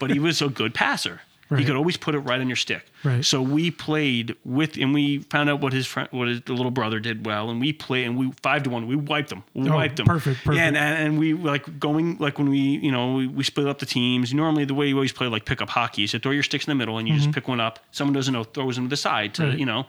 But 0.00 0.10
he 0.10 0.18
was 0.18 0.42
a 0.42 0.48
good 0.48 0.74
passer. 0.74 1.20
He 1.56 1.64
could 1.64 1.76
always 1.76 1.96
put 1.96 2.14
it 2.14 2.20
right 2.20 2.40
on 2.40 2.48
your 2.48 2.56
stick. 2.56 2.84
Right. 3.04 3.24
So 3.24 3.40
we 3.40 3.70
played 3.70 4.34
with, 4.44 4.76
and 4.76 4.92
we 4.94 5.18
found 5.18 5.48
out 5.50 5.60
what 5.60 5.72
his 5.72 5.86
friend, 5.86 6.08
what 6.10 6.26
his 6.26 6.40
the 6.40 6.52
little 6.54 6.70
brother 6.72 6.98
did 6.98 7.24
well, 7.26 7.48
and 7.50 7.60
we 7.60 7.72
played, 7.72 8.06
and 8.06 8.16
we 8.18 8.32
five 8.42 8.62
to 8.64 8.70
one, 8.70 8.86
we 8.88 8.96
wiped 8.96 9.28
them, 9.28 9.44
we 9.54 9.68
Oh, 9.68 9.74
wiped 9.74 9.96
them. 9.96 10.06
perfect, 10.06 10.42
perfect. 10.42 10.56
Yeah, 10.56 10.66
and, 10.66 10.76
and 10.76 11.18
we 11.18 11.34
like 11.34 11.78
going 11.78 12.16
like 12.18 12.38
when 12.38 12.48
we, 12.48 12.58
you 12.58 12.90
know, 12.90 13.14
we, 13.14 13.26
we 13.28 13.44
split 13.44 13.68
up 13.68 13.78
the 13.78 13.86
teams. 13.86 14.34
Normally, 14.34 14.64
the 14.64 14.74
way 14.74 14.88
you 14.88 14.96
always 14.96 15.12
play 15.12 15.26
like 15.28 15.44
pickup 15.44 15.68
hockey 15.70 16.02
is 16.04 16.12
you 16.12 16.18
throw 16.18 16.32
your 16.32 16.42
sticks 16.42 16.66
in 16.66 16.70
the 16.70 16.74
middle 16.76 16.98
and 16.98 17.06
you 17.06 17.14
just 17.14 17.30
pick 17.30 17.46
one 17.46 17.60
up. 17.60 17.78
Someone 17.92 18.14
doesn't 18.14 18.32
know, 18.34 18.42
throws 18.44 18.74
them 18.76 18.86
to 18.86 18.90
the 18.90 18.96
side 18.96 19.34
to, 19.34 19.42
Mm-hmm. 19.42 19.50
Right. 19.50 19.58
you 19.60 19.66
know, 19.66 19.86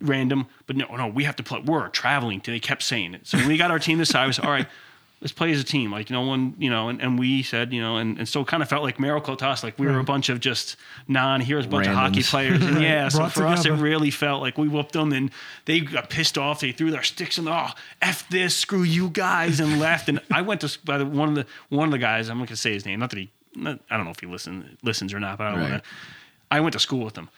random. 0.00 0.46
But 0.66 0.76
no, 0.76 0.86
no, 0.96 1.08
we 1.08 1.24
have 1.24 1.36
to 1.36 1.42
play. 1.42 1.60
We're 1.64 1.88
traveling. 1.88 2.40
They 2.44 2.60
kept 2.60 2.82
saying 2.82 3.14
it. 3.14 3.26
So 3.26 3.38
when 3.38 3.48
we 3.48 3.56
got 3.56 3.70
our 3.70 3.78
team 3.78 3.98
this 3.98 4.10
side, 4.10 4.26
we 4.26 4.32
said, 4.32 4.44
all 4.44 4.50
right. 4.50 4.66
Let's 5.26 5.32
play 5.32 5.50
as 5.50 5.60
a 5.60 5.64
team. 5.64 5.90
Like 5.90 6.08
no 6.08 6.20
one, 6.20 6.54
you 6.56 6.70
know, 6.70 6.88
and, 6.88 7.02
and 7.02 7.18
we 7.18 7.42
said, 7.42 7.72
you 7.72 7.80
know, 7.82 7.96
and, 7.96 8.16
and 8.16 8.28
so 8.28 8.42
it 8.42 8.46
kind 8.46 8.62
of 8.62 8.68
felt 8.68 8.84
like 8.84 9.00
miracle 9.00 9.34
to 9.36 9.44
us. 9.44 9.64
Like 9.64 9.76
we 9.76 9.88
were 9.88 9.98
a 9.98 10.04
bunch 10.04 10.28
of 10.28 10.38
just 10.38 10.76
non-heroes, 11.08 11.64
a 11.66 11.68
bunch 11.68 11.88
of 11.88 11.94
hockey 11.94 12.22
players. 12.22 12.64
And 12.64 12.80
yeah, 12.80 13.08
so 13.08 13.26
for 13.28 13.44
us 13.44 13.66
it 13.66 13.72
really 13.72 14.12
felt 14.12 14.40
like 14.40 14.56
we 14.56 14.68
whooped 14.68 14.92
them 14.92 15.12
and 15.12 15.32
they 15.64 15.80
got 15.80 16.10
pissed 16.10 16.38
off. 16.38 16.60
They 16.60 16.70
threw 16.70 16.92
their 16.92 17.02
sticks 17.02 17.34
the 17.34 17.50
oh 17.50 17.70
f 18.00 18.28
this, 18.28 18.54
screw 18.54 18.84
you 18.84 19.08
guys, 19.10 19.58
and 19.58 19.80
left. 19.80 20.08
And 20.08 20.20
I 20.30 20.42
went 20.42 20.60
to 20.60 20.78
by 20.84 20.96
the 20.98 21.06
one 21.06 21.30
of 21.30 21.34
the 21.34 21.46
one 21.70 21.88
of 21.88 21.90
the 21.92 21.98
guys. 21.98 22.28
I'm 22.28 22.38
not 22.38 22.46
gonna 22.46 22.56
say 22.56 22.72
his 22.74 22.86
name. 22.86 23.00
Not 23.00 23.10
that 23.10 23.18
he. 23.18 23.30
Not, 23.56 23.80
I 23.90 23.96
don't 23.96 24.04
know 24.04 24.12
if 24.12 24.20
he 24.20 24.26
listen 24.26 24.78
listens 24.84 25.12
or 25.12 25.18
not, 25.18 25.38
but 25.38 25.48
I 25.48 25.50
don't 25.50 25.60
Right. 25.60 25.70
want 25.72 25.82
to. 25.82 25.88
I 26.52 26.60
went 26.60 26.74
to 26.74 26.78
school 26.78 27.04
with 27.04 27.18
him. 27.18 27.30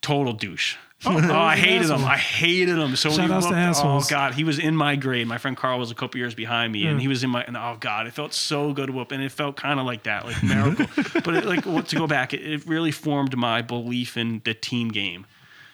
Total 0.00 0.32
douche. 0.32 0.76
Oh, 1.06 1.18
Oh, 1.30 1.34
I 1.34 1.56
hated 1.56 1.88
him. 1.88 2.04
I 2.04 2.16
hated 2.16 2.76
him. 2.76 2.94
So 2.96 3.08
when 3.08 3.18
Shout 3.18 3.28
he 3.28 3.32
outs 3.34 3.80
to 3.80 3.86
whooped- 3.86 4.06
oh 4.06 4.10
god, 4.10 4.34
he 4.34 4.44
was 4.44 4.58
in 4.58 4.76
my 4.76 4.96
grade. 4.96 5.26
My 5.26 5.38
friend 5.38 5.56
Carl 5.56 5.78
was 5.78 5.90
a 5.90 5.94
couple 5.94 6.18
years 6.18 6.34
behind 6.34 6.72
me, 6.72 6.86
and 6.86 7.00
he 7.00 7.08
was 7.08 7.24
in 7.24 7.30
my. 7.30 7.42
And 7.42 7.56
oh 7.56 7.76
god, 7.80 8.06
it 8.06 8.12
felt 8.12 8.34
so 8.34 8.72
good 8.72 8.88
to 8.88 8.92
whoop, 8.92 9.12
and 9.12 9.22
it 9.22 9.32
felt 9.32 9.56
kind 9.56 9.80
of 9.80 9.86
like 9.86 10.02
that, 10.04 10.26
like 10.26 10.42
miracle. 10.42 10.86
but 11.24 11.34
it, 11.34 11.44
like 11.46 11.64
to 11.88 11.96
go 11.96 12.06
back, 12.06 12.34
it, 12.34 12.42
it 12.42 12.66
really 12.66 12.90
formed 12.90 13.36
my 13.36 13.62
belief 13.62 14.16
in 14.16 14.42
the 14.44 14.54
team 14.54 14.88
game. 14.88 15.26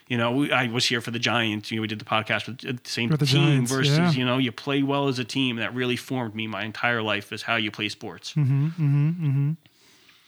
You 0.08 0.16
know, 0.16 0.30
we, 0.30 0.52
I 0.52 0.68
was 0.68 0.86
here 0.86 1.00
for 1.00 1.10
the 1.10 1.18
Giants. 1.18 1.72
You 1.72 1.78
know, 1.78 1.82
we 1.82 1.88
did 1.88 1.98
the 1.98 2.04
podcast 2.04 2.46
with 2.46 2.58
the 2.60 2.78
same 2.88 3.08
With 3.10 3.18
the 3.18 3.26
team 3.26 3.42
Giants, 3.46 3.72
versus 3.72 3.98
yeah. 3.98 4.10
you 4.12 4.24
know 4.24 4.38
you 4.38 4.52
play 4.52 4.84
well 4.84 5.08
as 5.08 5.18
a 5.18 5.24
team. 5.24 5.56
That 5.56 5.74
really 5.74 5.96
formed 5.96 6.36
me 6.36 6.46
my 6.46 6.62
entire 6.64 7.02
life 7.02 7.32
is 7.32 7.42
how 7.42 7.56
you 7.56 7.72
play 7.72 7.88
sports. 7.88 8.34
Mm 8.34 8.46
hmm. 8.46 8.66
Mm 8.66 8.70
hmm. 8.76 9.08
Mm 9.08 9.32
hmm. 9.32 9.50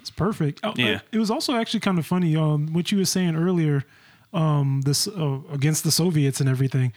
It's 0.00 0.10
perfect. 0.10 0.60
Oh, 0.64 0.72
Yeah. 0.76 1.00
It 1.12 1.18
was 1.18 1.30
also 1.30 1.54
actually 1.54 1.80
kind 1.80 1.98
of 1.98 2.06
funny. 2.06 2.34
Um, 2.36 2.72
what 2.72 2.90
you 2.90 2.98
were 2.98 3.04
saying 3.04 3.36
earlier, 3.36 3.84
um, 4.32 4.82
this 4.84 5.08
uh, 5.08 5.38
against 5.52 5.84
the 5.84 5.90
Soviets 5.90 6.40
and 6.40 6.48
everything. 6.48 6.92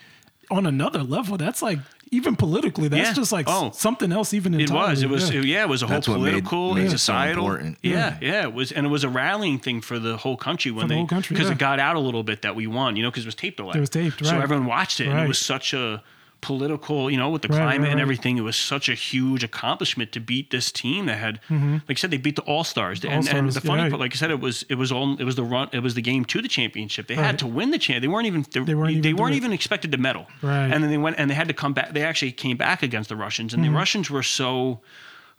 On 0.50 0.66
another 0.66 1.02
level, 1.02 1.36
that's 1.38 1.62
like 1.62 1.78
even 2.10 2.36
politically, 2.36 2.88
that's 2.88 3.08
Yeah. 3.08 3.14
just 3.14 3.32
like 3.32 3.48
s- 3.48 3.54
Oh. 3.56 3.70
something 3.72 4.12
else. 4.12 4.34
Even 4.34 4.52
It 4.52 4.62
entirely. 4.62 4.90
was. 4.90 5.02
It 5.02 5.08
was. 5.08 5.30
Yeah. 5.30 5.38
It, 5.40 5.44
yeah, 5.46 5.62
it 5.62 5.68
was 5.70 5.82
a 5.82 5.86
whole 5.86 5.94
That's 5.96 6.08
what 6.08 6.20
made- 6.20 6.30
political 6.44 6.74
made 6.74 6.80
and 6.80 6.86
it 6.88 6.90
so 6.90 6.96
societal. 6.98 7.44
important. 7.46 7.78
Yeah, 7.82 8.18
yeah, 8.20 8.42
It 8.42 8.52
was, 8.52 8.70
and 8.70 8.84
it 8.86 8.90
was 8.90 9.02
a 9.02 9.08
rallying 9.08 9.58
thing 9.58 9.80
for 9.80 9.98
the 9.98 10.18
whole 10.18 10.36
country 10.36 10.70
when 10.70 10.82
For 10.82 10.88
the 10.88 10.94
they 10.94 10.98
whole 10.98 11.06
country, 11.06 11.34
because 11.34 11.48
yeah. 11.48 11.52
it 11.54 11.58
got 11.58 11.78
out 11.78 11.96
a 11.96 12.00
little 12.00 12.22
bit 12.22 12.42
that 12.42 12.54
we 12.54 12.66
won. 12.66 12.96
You 12.96 13.02
know, 13.04 13.10
because 13.10 13.24
it 13.24 13.28
was 13.28 13.34
taped 13.34 13.60
a 13.60 13.64
lot. 13.64 13.76
It 13.76 13.80
was 13.80 13.88
taped, 13.88 14.22
So 14.26 14.32
right. 14.32 14.42
everyone 14.42 14.66
watched 14.66 15.00
it, 15.00 15.04
and 15.06 15.14
Right. 15.14 15.24
it 15.24 15.28
was 15.28 15.38
such 15.38 15.72
a 15.72 16.02
political. 16.42 17.10
You 17.10 17.16
know, 17.16 17.30
with 17.30 17.40
the 17.42 17.48
Right, 17.48 17.56
climate 17.56 17.80
right, 17.86 17.92
and 17.92 18.00
everything, 18.00 18.36
it 18.36 18.42
was 18.42 18.56
such 18.56 18.88
a 18.90 18.94
huge 18.94 19.42
accomplishment 19.42 20.12
to 20.12 20.20
beat 20.20 20.50
this 20.50 20.70
team 20.70 21.06
that 21.06 21.16
had, 21.18 21.40
like 21.50 21.82
I 21.90 21.94
said, 21.94 22.10
they 22.10 22.18
beat 22.18 22.36
the 22.36 22.42
All 22.42 22.64
Stars. 22.64 23.02
And, 23.02 23.12
and 23.14 23.24
Mm-hmm. 23.26 23.48
The 23.48 23.60
funny 23.62 23.82
yeah. 23.84 23.88
part, 23.88 24.00
like 24.00 24.12
I 24.12 24.16
said, 24.16 24.30
it 24.30 24.40
was 24.40 24.64
it 24.68 24.74
was 24.74 24.92
all 24.92 25.16
it 25.18 25.24
was 25.24 25.36
the 25.36 25.42
run. 25.44 25.70
It 25.72 25.80
was 25.80 25.94
the 25.94 26.02
game 26.02 26.24
to 26.26 26.42
the 26.42 26.48
championship. 26.48 27.06
They 27.06 27.16
Right. 27.16 27.24
had 27.24 27.38
to 27.38 27.46
win 27.46 27.70
the 27.70 27.78
champ. 27.78 28.02
They 28.02 28.08
weren't 28.08 28.26
even 28.26 28.44
they, 28.52 28.60
They 28.60 28.74
weren't 28.74 29.02
they 29.02 29.08
even 29.08 29.16
weren't 29.22 29.34
even 29.36 29.52
expected 29.52 29.90
to 29.92 29.98
medal. 29.98 30.26
Right. 30.42 30.70
And 30.72 30.82
then 30.84 30.90
they 30.90 30.98
went 30.98 31.16
and 31.18 31.30
they 31.30 31.34
had 31.34 31.48
to 31.48 31.54
come 31.54 31.72
back. 31.72 31.94
They 31.94 32.02
actually 32.04 32.32
came 32.32 32.56
back 32.56 32.82
against 32.82 33.08
the 33.08 33.16
Russians, 33.16 33.54
and 33.54 33.62
Mm-hmm. 33.62 33.72
the 33.72 33.78
Russians 33.78 34.10
were 34.10 34.22
so 34.22 34.80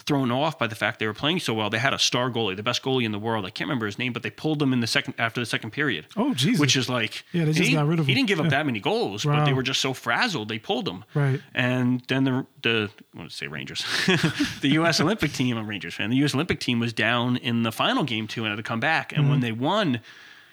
thrown 0.06 0.32
off 0.32 0.60
by 0.60 0.68
the 0.68 0.76
fact 0.76 1.00
they 1.00 1.08
were 1.08 1.14
playing 1.14 1.40
so 1.40 1.54
well. 1.54 1.70
They 1.70 1.78
had 1.80 1.94
a 1.94 2.00
star 2.00 2.30
goalie, 2.30 2.56
the 2.56 2.64
best 2.64 2.84
goalie 2.84 3.04
in 3.06 3.12
the 3.12 3.20
world. 3.20 3.46
I 3.46 3.50
can't 3.50 3.68
remember 3.68 3.86
his 3.86 3.98
name, 3.98 4.12
but 4.14 4.22
they 4.24 4.30
pulled 4.30 4.62
him 4.62 4.74
in 4.74 4.80
the 4.82 4.88
second 4.88 5.14
after 5.18 5.40
the 5.42 5.46
second 5.46 5.72
period. 5.72 6.08
Oh, 6.18 6.34
Jesus. 6.34 6.60
Which 6.60 6.76
is 6.76 6.90
like 6.90 7.24
Yeah, 7.32 7.46
they 7.46 7.54
just 7.54 7.70
he, 7.70 7.76
got 7.76 7.88
rid 7.88 8.00
of 8.00 8.06
He 8.08 8.14
didn't 8.14 8.28
give 8.28 8.40
up 8.40 8.46
Yeah. 8.46 8.50
that 8.52 8.66
many 8.66 8.80
goals, 8.80 9.24
but 9.26 9.46
they 9.46 9.54
were 9.54 9.64
just 9.64 9.80
so 9.82 9.94
frazzled 9.94 10.50
they 10.50 10.60
pulled 10.60 10.88
him. 10.88 11.04
Right. 11.14 11.40
And 11.54 12.02
then 12.08 12.24
the 12.26 12.46
the 12.62 12.90
I 13.14 13.18
want 13.18 13.30
to 13.32 13.36
say 13.36 13.48
Rangers, 13.48 13.84
the 14.62 14.70
U.S. 14.74 15.00
Olympic 15.00 15.34
team. 15.34 15.58
I'm 15.58 15.66
a 15.66 15.68
Rangers 15.68 15.94
fan. 15.94 16.10
The 16.10 16.18
U.S. 16.18 16.34
Olympic 16.34 16.60
team 16.60 16.80
was 16.80 16.94
down 16.94 17.38
in 17.38 17.64
the 17.64 17.72
final 17.72 18.04
game 18.04 18.28
too 18.28 18.44
and 18.44 18.50
had 18.52 18.58
to 18.58 18.64
come 18.64 18.80
back. 18.80 19.12
And 19.14 19.22
Mm-hmm. 19.24 19.30
when 19.32 19.40
they 19.40 19.52
won. 19.52 20.02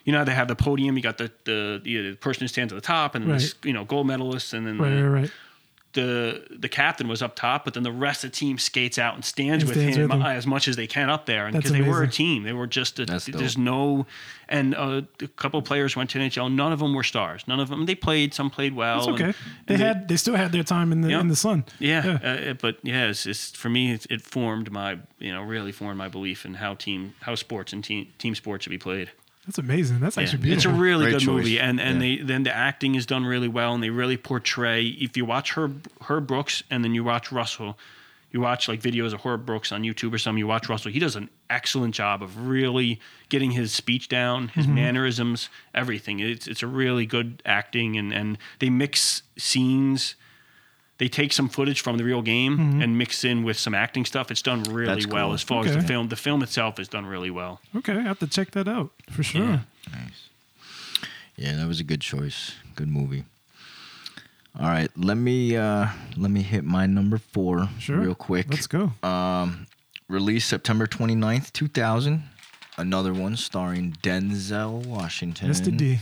You 0.04 0.14
know 0.14 0.24
they 0.24 0.32
have 0.34 0.48
the 0.48 0.56
podium. 0.56 0.96
You 0.96 1.02
got 1.02 1.18
the 1.18 1.30
the, 1.44 1.80
the 1.84 2.14
person 2.16 2.40
who 2.40 2.48
stands 2.48 2.72
at 2.72 2.76
the 2.76 2.80
top, 2.80 3.14
and 3.14 3.22
then 3.24 3.32
Right. 3.32 3.40
this, 3.40 3.54
you 3.62 3.74
know 3.74 3.84
gold 3.84 4.06
medalists, 4.06 4.54
and 4.54 4.66
then 4.66 4.78
Right, 4.78 4.88
the, 4.94 5.04
right, 5.08 5.20
right. 5.22 5.30
The 5.92 6.46
the 6.50 6.68
captain 6.68 7.08
was 7.08 7.20
up 7.22 7.34
top, 7.34 7.64
but 7.64 7.74
then 7.74 7.82
the 7.82 7.90
rest 7.92 8.22
of 8.24 8.30
the 8.30 8.36
team 8.36 8.58
skates 8.58 8.98
out 8.98 9.14
and 9.16 9.24
stands, 9.24 9.64
And 9.64 9.68
with, 9.70 9.76
stands 9.78 9.96
him 9.96 10.02
with 10.08 10.12
him. 10.20 10.22
as 10.22 10.46
much 10.46 10.68
as 10.68 10.76
they 10.76 10.86
can 10.86 11.10
up 11.10 11.26
there, 11.26 11.46
and 11.46 11.56
because 11.56 11.72
they 11.72 11.82
were 11.82 12.02
a 12.02 12.08
team, 12.08 12.44
they 12.44 12.52
were 12.52 12.66
just 12.68 12.98
a, 13.00 13.06
there's 13.06 13.58
no, 13.58 14.06
and 14.48 14.74
uh, 14.76 15.02
a 15.20 15.26
couple 15.28 15.58
of 15.58 15.64
players 15.64 15.96
went 15.96 16.10
to 16.10 16.18
NHL. 16.18 16.52
None 16.54 16.72
of 16.72 16.78
them 16.78 16.94
were 16.94 17.02
stars. 17.02 17.42
None 17.48 17.58
of 17.58 17.68
them 17.68 17.86
they 17.86 17.96
played. 17.96 18.34
Some 18.34 18.50
played 18.50 18.74
well. 18.74 18.98
It's 18.98 19.06
and- 19.08 19.14
okay. 19.20 19.38
they 19.66 19.74
and 19.74 19.82
had 19.82 20.08
they 20.08 20.16
still 20.16 20.36
had 20.36 20.52
their 20.52 20.62
time 20.62 20.92
in 20.92 21.00
the 21.00 21.10
Yeah. 21.10 21.20
in 21.20 21.28
the 21.28 21.36
sun. 21.36 21.64
yeah, 21.80 22.18
Uh, 22.22 22.52
but 22.54 22.78
yeah, 22.82 23.06
it's, 23.08 23.26
it's 23.26 23.50
for 23.50 23.68
me. 23.68 23.92
It, 23.92 24.06
it 24.10 24.22
formed 24.22 24.70
my, 24.70 24.98
you 25.18 25.32
know, 25.32 25.42
really 25.42 25.72
formed 25.72 25.98
my 25.98 26.08
belief 26.08 26.44
in 26.44 26.54
how 26.54 26.74
team, 26.74 27.14
how 27.22 27.34
sports 27.34 27.72
and 27.72 27.82
team 27.82 28.08
team 28.18 28.34
sports 28.36 28.62
should 28.64 28.70
be 28.70 28.78
played. 28.78 29.10
That's 29.50 29.58
amazing. 29.58 29.98
That's 29.98 30.16
Yeah, 30.16 30.22
actually 30.22 30.52
it's 30.52 30.64
a 30.64 30.68
really 30.68 31.06
Great 31.06 31.10
good 31.14 31.20
choice. 31.22 31.26
movie, 31.44 31.58
and 31.58 31.80
and 31.80 32.00
Yeah. 32.00 32.16
they 32.18 32.22
then 32.22 32.44
the 32.44 32.54
acting 32.54 32.94
is 32.94 33.04
done 33.04 33.24
really 33.24 33.48
well, 33.48 33.74
and 33.74 33.82
they 33.82 33.90
really 33.90 34.16
portray. 34.16 34.86
If 34.86 35.16
you 35.16 35.24
watch 35.24 35.54
Herb 35.56 35.88
Herb 36.02 36.28
Brooks, 36.28 36.62
and 36.70 36.84
then 36.84 36.94
you 36.94 37.02
watch 37.02 37.32
Russell, 37.32 37.76
you 38.30 38.40
watch 38.40 38.68
like 38.68 38.80
videos 38.80 39.12
of 39.12 39.22
Herb 39.22 39.44
Brooks 39.44 39.72
on 39.72 39.82
YouTube 39.82 40.12
or 40.14 40.18
something. 40.18 40.38
You 40.38 40.46
watch 40.46 40.68
Russell; 40.68 40.92
he 40.92 41.00
does 41.00 41.16
an 41.16 41.30
excellent 41.50 41.96
job 41.96 42.22
of 42.22 42.46
really 42.46 43.00
getting 43.28 43.50
his 43.50 43.72
speech 43.72 44.06
down, 44.08 44.48
his 44.48 44.66
Mm-hmm. 44.66 44.74
mannerisms, 44.76 45.48
everything. 45.74 46.20
It's 46.20 46.46
it's 46.46 46.62
a 46.62 46.68
really 46.68 47.04
good 47.06 47.42
acting, 47.44 47.96
and 47.96 48.14
and 48.14 48.38
they 48.60 48.70
mix 48.70 49.22
scenes. 49.36 50.14
They 51.00 51.08
take 51.08 51.32
some 51.32 51.48
footage 51.48 51.80
from 51.80 51.96
the 51.96 52.04
real 52.04 52.22
game 52.22 52.56
Mm-hmm. 52.58 52.82
and 52.82 52.96
mix 52.98 53.24
in 53.24 53.42
with 53.42 53.58
some 53.58 53.74
acting 53.74 54.04
stuff. 54.04 54.30
It's 54.30 54.42
done 54.42 54.62
really 54.64 54.86
That's 54.94 55.06
well 55.06 55.26
cool. 55.28 55.34
as 55.34 55.42
far 55.42 55.64
as 55.66 55.74
the 55.74 55.82
film. 55.82 56.08
The 56.08 56.16
film 56.16 56.42
itself 56.42 56.78
is 56.78 56.88
done 56.88 57.06
really 57.06 57.30
well. 57.30 57.60
Okay, 57.74 57.94
I 57.94 58.02
have 58.02 58.18
to 58.20 58.26
check 58.28 58.50
that 58.52 58.68
out 58.68 58.90
for 59.10 59.22
sure. 59.24 59.42
Yeah. 59.42 59.58
Nice. 59.92 60.28
Yeah, 61.36 61.56
that 61.56 61.66
was 61.66 61.80
a 61.80 61.84
good 61.84 62.02
choice. 62.02 62.52
Good 62.76 62.88
movie. 62.88 63.24
All 64.58 64.66
right, 64.68 64.90
let 64.96 65.16
me 65.16 65.56
uh 65.56 65.86
let 66.16 66.30
me 66.30 66.42
hit 66.42 66.64
my 66.64 66.84
number 66.86 67.18
four 67.18 67.68
Sure. 67.78 67.98
real 67.98 68.14
quick. 68.14 68.46
Let's 68.50 68.66
go. 68.66 68.92
Um, 69.02 69.66
released 70.08 70.48
September 70.48 70.86
29th, 70.86 71.52
2000. 71.52 72.24
Another 72.76 73.12
one 73.14 73.36
starring 73.36 73.92
Denzel 74.02 74.84
Washington. 74.86 75.50
Mr. 75.50 75.74
D. 75.76 75.98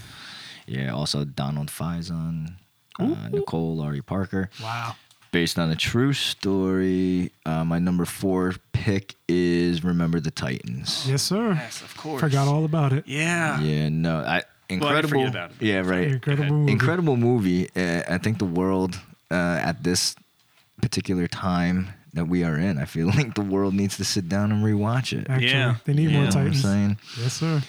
Yeah, 0.66 0.92
also 0.92 1.24
Donald 1.24 1.68
Faison, 1.68 2.54
uh, 2.98 3.28
Nicole 3.30 3.80
Ari 3.80 4.02
Parker. 4.02 4.50
Wow. 4.62 4.96
Based 5.30 5.58
on 5.58 5.70
a 5.70 5.76
true 5.76 6.12
story. 6.14 7.30
Uh, 7.44 7.64
my 7.64 7.78
number 7.78 8.04
four 8.04 8.54
pick 8.72 9.14
is 9.28 9.84
Remember 9.84 10.20
the 10.20 10.30
Titans. 10.30 11.06
Yes, 11.08 11.22
sir. 11.22 11.52
Yes, 11.52 11.82
of 11.82 11.96
course. 11.96 12.20
Forgot 12.20 12.48
all 12.48 12.64
about 12.64 12.92
it. 12.92 13.04
Yeah. 13.06 13.60
Yeah, 13.60 13.88
no, 13.90 14.20
I 14.20 14.42
incredible. 14.70 15.08
forget 15.10 15.28
about 15.28 15.50
it. 15.50 15.56
Yeah, 15.62 15.80
right. 15.80 16.08
Incredible 16.08 16.50
movie. 16.56 16.72
Incredible 16.72 17.16
movie. 17.16 17.68
Uh, 17.76 18.02
I 18.08 18.18
think 18.18 18.38
the 18.38 18.46
world 18.46 18.98
uh, 19.30 19.34
at 19.62 19.82
this 19.84 20.16
particular 20.80 21.26
time 21.28 21.90
that 22.14 22.24
we 22.26 22.42
are 22.42 22.56
in, 22.56 22.78
I 22.78 22.86
feel 22.86 23.06
like 23.18 23.34
the 23.34 23.42
world 23.42 23.74
needs 23.74 23.96
to 23.98 24.04
sit 24.04 24.28
down 24.30 24.50
and 24.50 24.64
rewatch 24.64 25.12
it. 25.12 25.28
Actually, 25.28 25.50
Yeah. 25.50 25.74
they 25.84 25.92
need 25.92 26.04
You 26.04 26.10
more 26.10 26.20
know 26.22 26.26
what 26.28 26.36
I'm 26.36 26.44
Titans. 26.46 26.62
saying? 26.62 26.98
Yes, 27.20 27.32
sir. 27.34 27.62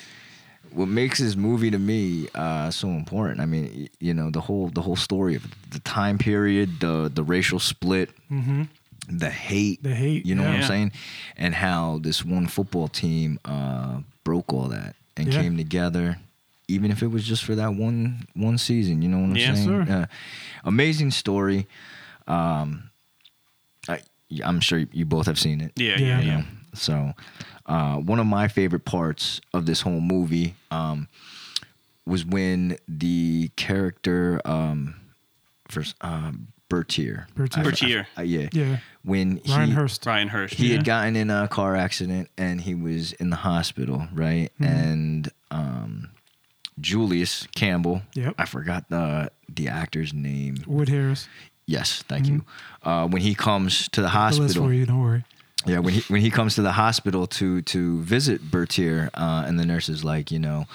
What 0.73 0.87
makes 0.87 1.19
this 1.19 1.35
movie 1.35 1.71
to 1.71 1.79
me 1.79 2.27
uh, 2.35 2.69
so 2.71 2.87
important? 2.89 3.39
I 3.41 3.45
mean, 3.45 3.89
you 3.99 4.13
know, 4.13 4.29
the 4.29 4.41
whole 4.41 4.69
the 4.69 4.81
whole 4.81 4.95
story 4.95 5.35
of 5.35 5.43
the 5.71 5.79
time 5.79 6.17
period, 6.17 6.79
the 6.79 7.11
the 7.13 7.23
racial 7.23 7.59
split, 7.59 8.09
Mm-hmm. 8.31 8.63
the 9.09 9.29
hate, 9.29 9.81
The 9.83 9.95
hate, 9.95 10.25
You 10.25 10.35
know 10.35 10.43
what. 10.43 10.53
I'm 10.55 10.63
saying? 10.63 10.91
And 11.37 11.55
how 11.55 11.99
this 12.01 12.23
one 12.23 12.47
football 12.47 12.87
team 12.87 13.39
uh, 13.45 14.01
broke 14.23 14.53
all 14.53 14.67
that 14.69 14.95
and 15.17 15.27
Yeah. 15.33 15.41
came 15.41 15.57
together, 15.57 16.17
even 16.67 16.91
if 16.91 17.01
it 17.01 17.07
was 17.07 17.25
just 17.25 17.43
for 17.43 17.55
that 17.55 17.73
one 17.73 18.27
one 18.35 18.57
season. 18.57 19.01
You 19.01 19.09
know 19.09 19.19
what 19.19 19.29
I'm 19.31 19.35
Yeah. 19.37 19.53
saying? 19.55 19.67
Sure. 19.67 19.81
Uh, 19.89 20.05
amazing 20.63 21.11
story. 21.11 21.67
Um, 22.27 22.89
I, 23.87 24.01
I'm 24.43 24.59
sure 24.59 24.79
you 24.91 25.05
both 25.05 25.25
have 25.25 25.39
seen 25.39 25.61
it. 25.61 25.71
Yeah, 25.75 25.97
Yeah. 25.97 26.19
yeah, 26.19 26.21
yeah. 26.21 26.43
So, 26.75 27.13
uh, 27.69 27.95
one 27.97 28.19
of 28.19 28.25
my 28.25 28.47
favorite 28.49 28.83
parts 28.83 29.39
of 29.53 29.65
this 29.65 29.81
whole 29.81 30.01
movie 30.01 30.55
um, 30.71 31.07
was 32.05 32.25
when 32.25 32.77
the 32.87 33.49
character, 33.55 34.41
um, 34.43 34.95
first, 35.69 35.95
um, 36.01 36.47
Bertier. 36.67 37.27
Bertier. 37.35 37.57
I- 37.57 37.61
I- 37.61 37.63
Bertier. 37.69 38.07
uh, 38.17 38.21
yeah. 38.21 38.49
Yeah. 38.51 38.77
When 39.03 39.37
he, 39.43 39.51
Ryan 39.51 39.71
Hurst. 39.71 40.05
Ryan 40.05 40.27
Hurst. 40.27 40.53
he 40.55 40.67
yeah. 40.69 40.75
had 40.77 40.85
gotten 40.85 41.15
in 41.15 41.29
a 41.31 41.47
car 41.47 41.75
accident 41.75 42.29
and 42.37 42.61
he 42.61 42.75
was 42.75 43.13
in 43.13 43.29
the 43.31 43.35
hospital, 43.37 44.07
right? 44.13 44.51
Mm-hmm. 44.59 44.63
And 44.65 45.31
um, 45.51 46.09
Julius 46.79 47.47
Campbell, 47.55 48.01
Yep. 48.13 48.35
I 48.37 48.45
forgot 48.45 48.87
the 48.89 49.31
the 49.47 49.67
actor's 49.67 50.13
name. 50.13 50.57
Wood 50.67 50.89
Harris. 50.89 51.27
Yes, 51.65 52.03
thank 52.07 52.27
you. 52.27 52.45
Uh, 52.83 53.07
when 53.07 53.21
he 53.21 53.33
comes 53.35 53.87
to 53.89 54.01
the 54.01 54.07
The 54.09 54.13
list 54.13 54.39
hospital, 54.39 54.67
for 54.67 54.73
you. 54.73 54.85
Don't 54.85 55.01
worry. 55.01 55.23
Yeah, 55.65 55.79
when 55.79 55.93
he 55.93 56.01
when 56.13 56.21
he 56.21 56.31
comes 56.31 56.55
to 56.55 56.61
the 56.61 56.71
hospital 56.71 57.27
to 57.27 57.61
to 57.63 58.01
visit 58.01 58.41
Bertier, 58.49 59.09
uh, 59.13 59.43
and 59.45 59.59
the 59.59 59.65
nurse 59.65 59.89
is 59.89 60.03
like, 60.03 60.31
you 60.31 60.39
know, 60.39 60.65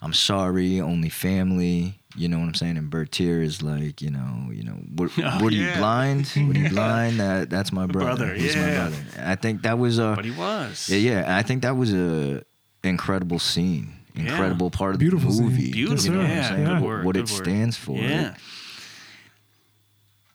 I'm 0.00 0.12
sorry, 0.14 0.80
only 0.80 1.08
family. 1.08 1.94
You 2.16 2.28
know 2.28 2.38
what 2.38 2.46
I'm 2.46 2.54
saying? 2.54 2.76
And 2.76 2.90
Bertier 2.90 3.42
is 3.42 3.62
like, 3.62 4.00
you 4.02 4.10
know, 4.10 4.48
you 4.50 4.64
know, 4.64 4.72
what, 4.96 5.10
Oh, 5.18 5.38
what 5.44 5.52
are 5.52 5.56
you 5.56 5.70
blind? 5.76 6.26
What 6.36 6.56
are 6.56 6.60
you 6.60 6.68
blind? 6.70 7.20
That 7.20 7.50
that's 7.50 7.70
my 7.72 7.86
brother. 7.86 8.16
brother, 8.26 8.34
He's 8.34 8.56
my 8.56 8.70
brother. 8.70 8.96
I 9.20 9.34
think 9.36 9.62
that 9.62 9.78
was 9.78 9.98
a 9.98 10.14
but 10.16 10.24
he 10.24 10.30
was. 10.32 10.88
yeah, 10.88 10.96
yeah. 11.26 11.36
I 11.38 11.42
think 11.42 11.62
that 11.62 11.76
was 11.76 11.92
a 11.92 12.42
incredible 12.82 13.38
scene, 13.38 13.92
Yeah. 14.14 14.22
incredible 14.30 14.70
part 14.70 14.94
of 14.94 15.00
Beautiful 15.00 15.30
the 15.30 15.36
scene. 15.36 15.44
movie. 15.46 15.70
Beautiful. 15.72 16.04
You 16.06 16.10
know 16.12 16.18
what 16.18 16.30
I'm 16.30 16.36
yeah. 16.36 16.48
saying? 16.48 16.60
Yeah. 16.66 16.74
Good 16.78 16.82
word, 16.86 17.04
what 17.04 17.14
good 17.14 17.28
it 17.28 17.32
word. 17.32 17.44
stands 17.44 17.76
for. 17.76 17.98
Yeah. 17.98 18.34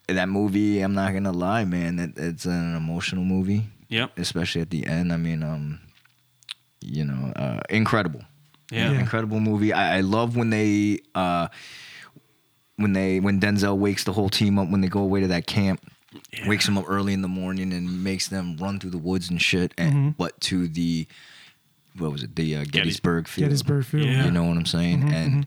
that 0.08 0.28
movie, 0.28 0.80
I'm 0.80 0.94
not 0.94 1.12
gonna 1.12 1.32
lie, 1.32 1.64
man. 1.64 1.98
It, 1.98 2.12
it's 2.16 2.44
an 2.44 2.76
emotional 2.76 3.24
movie, 3.24 3.64
Yep. 3.94 4.18
especially 4.18 4.60
at 4.60 4.70
the 4.70 4.86
end. 4.86 5.12
I 5.12 5.16
mean, 5.16 5.42
um, 5.42 5.80
you 6.80 7.04
know, 7.04 7.32
uh, 7.36 7.60
incredible, 7.70 8.22
Yeah. 8.70 8.90
Yeah. 8.92 9.00
incredible 9.00 9.40
movie. 9.40 9.72
I, 9.72 9.98
I 9.98 10.00
love 10.00 10.36
when 10.36 10.50
they, 10.50 11.00
uh, 11.14 11.48
when 12.76 12.92
they, 12.92 13.20
when 13.20 13.40
Denzel 13.40 13.76
wakes 13.78 14.04
the 14.04 14.12
whole 14.12 14.28
team 14.28 14.58
up 14.58 14.68
when 14.68 14.80
they 14.80 14.88
go 14.88 15.00
away 15.00 15.20
to 15.20 15.28
that 15.28 15.46
camp. 15.46 15.80
Yeah. 16.32 16.48
Wakes 16.48 16.64
them 16.66 16.78
up 16.78 16.84
early 16.88 17.12
in 17.12 17.22
the 17.22 17.28
morning 17.28 17.72
and 17.72 18.04
makes 18.04 18.28
them 18.28 18.56
run 18.56 18.78
through 18.78 18.90
the 18.90 18.98
woods 18.98 19.30
and 19.30 19.40
shit. 19.42 19.72
And 19.78 19.92
Mm-hmm. 19.94 20.08
but 20.10 20.40
to 20.42 20.68
the, 20.68 21.06
what 21.98 22.12
was 22.12 22.22
it? 22.22 22.36
The 22.36 22.56
uh, 22.56 22.64
Gettysburg 22.70 23.26
Field. 23.28 23.48
Gettysburg 23.48 23.84
Field. 23.84 24.06
Yeah. 24.06 24.24
You 24.24 24.30
know 24.30 24.44
what 24.44 24.56
I'm 24.56 24.66
saying? 24.66 25.02
Mhm, 25.02 25.12
and 25.12 25.46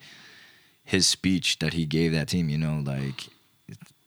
his 0.84 1.08
speech 1.08 1.60
that 1.60 1.74
he 1.74 1.86
gave 1.86 2.12
that 2.14 2.28
team, 2.30 2.50
you 2.50 2.58
know, 2.58 2.82
like, 2.86 3.28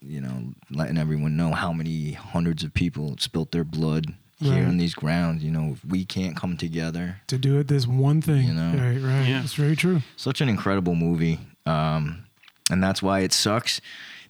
you 0.03 0.21
know, 0.21 0.53
letting 0.71 0.97
everyone 0.99 1.37
know 1.37 1.53
how 1.53 1.73
many 1.73 2.13
hundreds 2.13 2.63
of 2.65 2.73
people 2.75 3.17
spilt 3.19 3.53
their 3.53 3.65
blood 3.65 4.15
here 4.41 4.55
Right. 4.55 4.65
on 4.67 4.77
these 4.79 4.95
grounds. 4.95 5.43
You 5.45 5.51
know, 5.51 5.71
if 5.73 5.85
we 5.85 6.05
can't 6.05 6.37
come 6.37 6.57
together. 6.57 7.21
To 7.29 7.39
do 7.39 7.59
it, 7.59 7.69
this 7.69 7.87
one 7.87 8.21
thing. 8.23 8.47
You 8.49 8.55
know? 8.55 8.73
Right. 8.73 8.99
Right. 9.01 9.29
Yeah. 9.29 9.43
It's 9.43 9.55
very 9.55 9.77
true. 9.77 10.03
Such 10.17 10.41
an 10.41 10.49
incredible 10.49 10.95
movie. 10.95 11.39
Um, 11.67 12.25
and 12.71 12.83
that's 12.83 13.03
why 13.03 13.21
it 13.21 13.33
sucks 13.33 13.81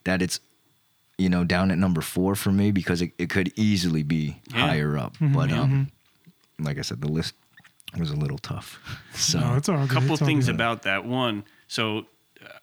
that 0.05 0.21
it's, 0.23 0.41
you 1.19 1.29
know, 1.29 1.45
down 1.45 1.71
at 1.71 1.79
number 1.79 2.01
four 2.01 2.35
for 2.35 2.51
me 2.51 2.71
because 2.73 3.01
it, 3.03 3.13
it 3.19 3.31
could 3.31 3.53
easily 3.57 4.03
be 4.03 4.41
Yeah. 4.53 4.67
higher 4.69 4.99
up. 4.99 5.15
Mm-hmm. 5.19 5.35
But 5.35 5.53
um, 5.53 5.91
like 6.59 6.79
I 6.79 6.83
said, 6.83 7.01
the 7.01 7.09
list 7.11 7.35
was 7.99 8.11
a 8.11 8.17
little 8.17 8.39
tough. 8.39 8.79
So 9.15 9.39
No, 9.41 9.55
it's 9.57 9.69
all 9.69 9.83
A 9.83 9.87
couple 9.87 10.13
It's 10.13 10.23
all 10.23 10.27
things 10.27 10.47
good. 10.47 10.55
about 10.55 10.83
that. 10.83 11.05
One, 11.05 11.45
so 11.69 12.07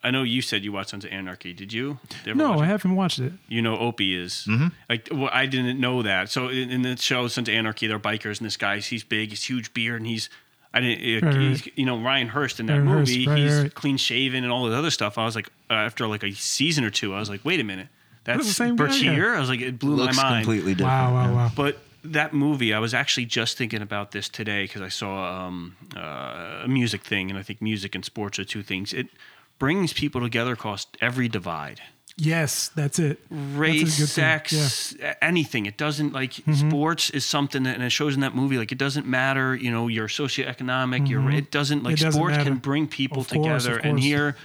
I 0.03 0.11
know 0.11 0.23
you 0.23 0.41
said 0.41 0.63
you 0.63 0.71
watched 0.71 0.89
Sons 0.91 1.05
of 1.05 1.11
Anarchy. 1.11 1.53
Did 1.53 1.73
you? 1.73 1.99
Did 2.09 2.27
you 2.27 2.35
No, 2.35 2.53
I 2.59 2.63
it? 2.63 2.67
haven't 2.67 2.95
watched 2.95 3.19
it. 3.19 3.33
You 3.47 3.61
know, 3.61 3.77
Opie 3.77 4.15
is 4.15 4.45
Mm-hmm. 4.47 4.67
like. 4.89 5.09
Well, 5.11 5.29
I 5.33 5.45
didn't 5.45 5.79
know 5.79 6.01
that. 6.03 6.29
So 6.29 6.47
in, 6.49 6.69
in 6.69 6.81
the 6.81 6.97
show 6.97 7.27
Sons 7.27 7.47
of 7.49 7.53
Anarchy, 7.55 7.87
they're 7.87 7.99
bikers, 7.99 8.37
and 8.39 8.45
this 8.45 8.57
guy, 8.57 8.79
he's 8.79 9.03
big, 9.03 9.29
he's 9.29 9.43
huge 9.43 9.73
beard, 9.73 10.01
and 10.01 10.07
he's. 10.07 10.29
I 10.73 10.81
didn't. 10.81 11.23
Right, 11.25 11.35
he's, 11.41 11.61
right. 11.65 11.73
you 11.75 11.85
know, 11.85 11.99
Ryan 11.99 12.27
Hurst 12.27 12.59
in 12.59 12.65
that 12.67 12.73
Ryan 12.73 12.87
Hurst, 12.87 13.11
movie. 13.11 13.27
right, 13.27 13.37
he's 13.37 13.57
right. 13.59 13.73
clean 13.73 13.97
shaven 13.97 14.43
and 14.43 14.51
all 14.53 14.65
that 14.69 14.75
other 14.77 14.91
stuff. 14.91 15.17
I 15.17 15.25
was 15.25 15.35
like, 15.35 15.47
uh, 15.69 15.73
after 15.73 16.07
like 16.07 16.23
a 16.23 16.31
season 16.33 16.83
or 16.83 16.89
two, 16.91 17.13
I 17.15 17.19
was 17.19 17.29
like, 17.29 17.43
wait 17.45 17.59
a 17.59 17.63
minute, 17.63 17.87
that's, 18.25 18.45
the 18.45 18.53
same 18.53 18.75
Bertier. 18.75 19.33
I 19.35 19.39
was 19.39 19.49
like, 19.49 19.61
it 19.61 19.79
blew 19.79 19.95
looks 19.95 20.17
my 20.17 20.23
mind. 20.23 20.45
completely 20.45 20.75
different. 20.75 20.91
Wow. 20.91 21.13
Wow. 21.13 21.25
yeah. 21.29 21.35
Wow. 21.35 21.51
But 21.55 21.79
that 22.03 22.33
movie, 22.33 22.73
I 22.73 22.79
was 22.79 22.93
actually 22.93 23.25
just 23.25 23.57
thinking 23.57 23.81
about 23.81 24.11
this 24.11 24.29
today 24.29 24.65
because 24.65 24.81
I 24.81 24.89
saw 24.89 25.45
um, 25.47 25.75
uh, 25.95 26.61
a 26.63 26.67
music 26.67 27.03
thing, 27.03 27.29
and 27.29 27.39
I 27.39 27.43
think 27.43 27.61
music 27.61 27.95
and 27.95 28.03
sports 28.05 28.37
are 28.37 28.45
two 28.45 28.61
things. 28.61 28.93
It 28.93 29.07
brings 29.59 29.93
people 29.93 30.21
together 30.21 30.53
across 30.53 30.87
every 31.01 31.27
divide 31.27 31.81
Yes, 32.19 32.69
that's 32.69 32.97
it. 32.97 33.19
race, 33.29 33.81
That's 33.81 33.97
a 33.97 34.01
good 34.01 34.07
thing. 34.07 34.07
sex, 34.07 34.95
a- 34.99 35.23
anything. 35.23 35.67
It 35.67 35.77
doesn't 35.77 36.13
like 36.13 36.31
Mm-hmm. 36.33 36.69
sports 36.69 37.11
is 37.11 37.23
something 37.25 37.61
that, 37.63 37.75
and 37.75 37.83
it 37.83 37.91
shows 37.91 38.15
in 38.15 38.21
that 38.21 38.33
movie. 38.33 38.57
Like 38.57 38.71
it 38.71 38.79
doesn't 38.79 39.05
matter, 39.05 39.55
you 39.55 39.69
know, 39.69 39.87
your 39.87 40.07
socioeconomic, 40.07 41.07
your 41.09 41.29
it 41.29 41.51
doesn't 41.51 41.83
like 41.83 41.95
Mm-hmm. 41.97 42.01
It 42.01 42.05
doesn't 42.05 42.11
sports 42.19 42.37
matter. 42.37 42.49
can 42.49 42.57
bring 42.59 42.87
people 42.87 43.21
Of 43.21 43.29
course, 43.29 43.65
together. 43.65 43.79
And 43.87 43.99
here, 43.99 44.35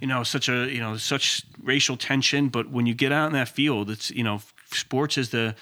you 0.00 0.08
know, 0.08 0.24
such 0.24 0.48
a 0.48 0.68
you 0.74 0.80
know 0.80 0.96
such 0.96 1.42
racial 1.62 1.96
tension. 1.96 2.48
But 2.48 2.68
when 2.70 2.86
you 2.86 2.94
get 2.94 3.12
out 3.12 3.26
in 3.28 3.32
that 3.34 3.48
field, 3.48 3.90
it's 3.90 4.10
you 4.10 4.24
know, 4.24 4.40
sports 4.72 5.16
is 5.16 5.30
the 5.30 5.54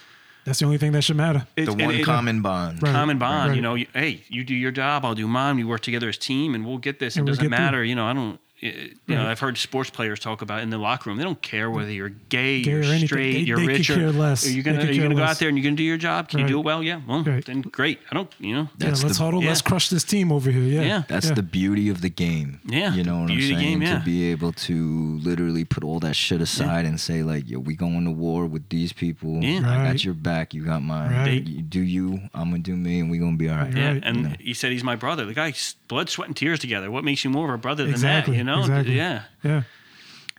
That's 0.45 0.57
the 0.57 0.65
only 0.65 0.79
thing 0.79 0.93
that 0.93 1.03
should 1.03 1.17
matter. 1.17 1.45
it's, 1.55 1.67
The 1.75 1.85
one 1.85 1.93
it- 1.93 2.03
common 2.03 2.41
bond. 2.41 2.81
Right. 2.81 2.91
common 2.93 3.19
bond. 3.19 3.49
right. 3.49 3.55
You 3.55 3.61
know, 3.61 3.75
you, 3.75 3.85
hey, 3.93 4.23
you 4.27 4.43
do 4.43 4.55
your 4.55 4.71
job, 4.71 5.05
I'll 5.05 5.13
do 5.13 5.27
mine. 5.27 5.55
We 5.57 5.65
work 5.65 5.81
together 5.81 6.09
as 6.09 6.17
team, 6.17 6.55
and 6.55 6.65
we'll 6.65 6.79
get 6.79 6.97
this. 6.97 7.15
And 7.15 7.27
it 7.27 7.31
doesn't 7.31 7.43
get 7.43 7.55
through. 7.55 7.63
matter. 7.65 7.83
You 7.83 7.93
know, 7.93 8.07
I 8.07 8.13
don't. 8.13 8.39
You 8.61 8.71
know, 9.07 9.15
Right. 9.17 9.27
I've 9.31 9.39
heard 9.39 9.57
sports 9.57 9.89
players 9.89 10.19
talk 10.19 10.41
about 10.41 10.61
in 10.61 10.69
the 10.69 10.77
locker 10.77 11.09
room. 11.09 11.17
They 11.17 11.23
don't 11.23 11.41
care 11.41 11.71
whether 11.71 11.91
you're 11.91 12.09
gay, 12.29 12.61
Gay 12.61 12.71
or 12.73 12.75
you're 12.81 12.83
anything. 12.91 13.07
straight, 13.07 13.33
They- 13.33 13.39
you're 13.39 13.57
they 13.59 13.67
rich. 13.67 13.89
or- 13.89 14.11
less. 14.11 14.45
Are 14.45 14.51
you 14.51 14.63
gonna 14.63 14.79
are 14.79 14.91
you 14.91 15.01
gonna 15.01 15.15
go 15.15 15.21
less. 15.21 15.31
out 15.31 15.39
there 15.39 15.49
and 15.49 15.57
you're 15.57 15.63
gonna 15.63 15.75
do 15.75 15.83
your 15.83 15.97
job? 15.97 16.29
Can 16.29 16.39
Right. 16.41 16.49
you 16.49 16.55
do 16.55 16.59
it 16.59 16.65
well? 16.65 16.83
Yeah. 16.83 16.99
Well, 17.07 17.23
Right. 17.23 17.43
then 17.45 17.61
great. 17.61 17.99
I 18.11 18.15
don't. 18.15 18.29
You 18.39 18.53
know. 18.53 18.61
Yeah, 18.79 18.87
That's 18.89 19.03
let's 19.03 19.17
the- 19.17 19.23
huddle. 19.23 19.41
Let's 19.41 19.61
crush 19.61 19.89
this 19.89 20.03
team 20.03 20.31
over 20.31 20.51
here. 20.51 20.61
Yeah, 20.63 20.81
Yeah. 20.81 21.03
That's 21.07 21.27
yeah. 21.27 21.33
the 21.35 21.43
beauty 21.43 21.89
of 21.89 22.01
the 22.01 22.09
game. 22.09 22.59
Yeah, 22.67 22.93
You 22.93 23.03
know 23.03 23.19
what 23.19 23.27
beauty 23.27 23.53
I'm 23.53 23.59
saying? 23.59 23.79
game, 23.79 23.81
yeah. 23.81 23.99
To 23.99 24.05
be 24.05 24.31
able 24.31 24.51
to 24.53 25.19
literally 25.23 25.63
put 25.65 25.83
all 25.83 25.99
that 26.01 26.15
shit 26.15 26.41
aside 26.41 26.85
and 26.85 26.99
say, 26.99 27.23
like, 27.23 27.49
yo, 27.49 27.59
we 27.59 27.75
going 27.75 28.03
to 28.05 28.11
war 28.11 28.45
with 28.45 28.67
these 28.69 28.91
people. 28.93 29.43
Yeah. 29.43 29.59
I 29.69 29.85
got 29.91 30.03
your 30.03 30.13
back. 30.13 30.53
You 30.53 30.63
got 30.65 30.83
mine. 30.83 31.11
Right. 31.11 31.43
You 31.47 31.61
do 31.61 31.81
you, 31.81 32.21
I'm 32.33 32.49
going 32.49 32.63
to 32.63 32.71
do 32.71 32.75
me, 32.75 32.99
and 32.99 33.09
we 33.09 33.17
going 33.19 33.37
to 33.37 33.37
be 33.37 33.49
all 33.49 33.57
right. 33.57 33.75
Yeah, 33.75 33.93
Right. 33.93 34.03
and 34.03 34.23
No. 34.23 34.29
he 34.39 34.53
said 34.53 34.71
he's 34.71 34.83
my 34.83 34.95
brother. 34.95 35.25
The 35.25 35.33
guy, 35.33 35.53
blood, 35.87 36.09
sweat, 36.09 36.27
and 36.27 36.35
tears 36.35 36.59
together. 36.59 36.91
What 36.91 37.03
makes 37.03 37.23
you 37.23 37.29
more 37.29 37.47
of 37.49 37.53
a 37.55 37.57
brother 37.57 37.83
than 37.83 37.93
exactly. 37.93 38.33
that? 38.33 38.37
You 38.39 38.43
know? 38.43 38.48
Exactly. 38.57 38.95
Yeah. 38.95 39.23
yeah. 39.43 39.63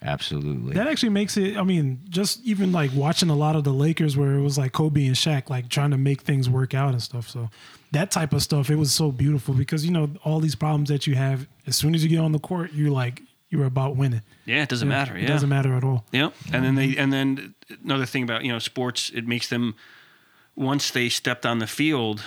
Absolutely. 0.02 0.74
That 0.74 0.86
actually 0.86 1.10
makes 1.10 1.36
it. 1.36 1.56
I 1.56 1.62
mean, 1.62 2.00
just 2.08 2.42
even 2.42 2.72
like 2.72 2.90
watching 2.94 3.28
a 3.28 3.34
lot 3.34 3.54
of 3.54 3.64
the 3.64 3.72
Lakers 3.72 4.16
where 4.16 4.32
it 4.32 4.40
was 4.40 4.56
like 4.56 4.72
Kobe 4.72 5.06
and 5.06 5.14
Shaq, 5.14 5.50
like 5.50 5.68
trying 5.68 5.90
to 5.90 5.98
make 5.98 6.22
things 6.22 6.48
work 6.48 6.72
out 6.72 6.92
and 6.92 7.02
stuff. 7.02 7.28
So 7.28 7.50
that 7.92 8.10
type 8.10 8.32
of 8.32 8.42
stuff, 8.42 8.70
it 8.70 8.76
was 8.76 8.92
so 8.92 9.12
beautiful 9.12 9.52
because 9.52 9.84
you 9.84 9.92
know 9.92 10.10
all 10.24 10.40
these 10.40 10.54
problems 10.54 10.88
that 10.88 11.06
you 11.06 11.16
have. 11.16 11.46
As 11.66 11.76
soon 11.76 11.94
as 11.94 12.02
you 12.02 12.08
get 12.08 12.18
on 12.18 12.32
the 12.32 12.38
court, 12.38 12.72
you're 12.72 12.90
like 12.90 13.22
you're 13.50 13.66
about 13.66 13.96
winning. 13.96 14.22
Yeah. 14.46 14.62
It 14.62 14.68
doesn't 14.70 14.88
matter. 14.88 15.16
It 15.16 15.26
doesn't 15.26 15.48
matter 15.48 15.74
at 15.74 15.84
all. 15.84 16.04
Yep. 16.12 16.32
And 16.52 16.64
then 16.64 16.76
they 16.76 16.96
and 16.96 17.12
then 17.12 17.54
another 17.84 18.06
thing 18.06 18.22
about 18.22 18.42
you 18.42 18.52
know 18.52 18.58
sports, 18.58 19.10
it 19.14 19.26
makes 19.26 19.48
them 19.48 19.74
once 20.56 20.90
they 20.90 21.08
stepped 21.08 21.44
on 21.44 21.58
the 21.58 21.66
field, 21.66 22.22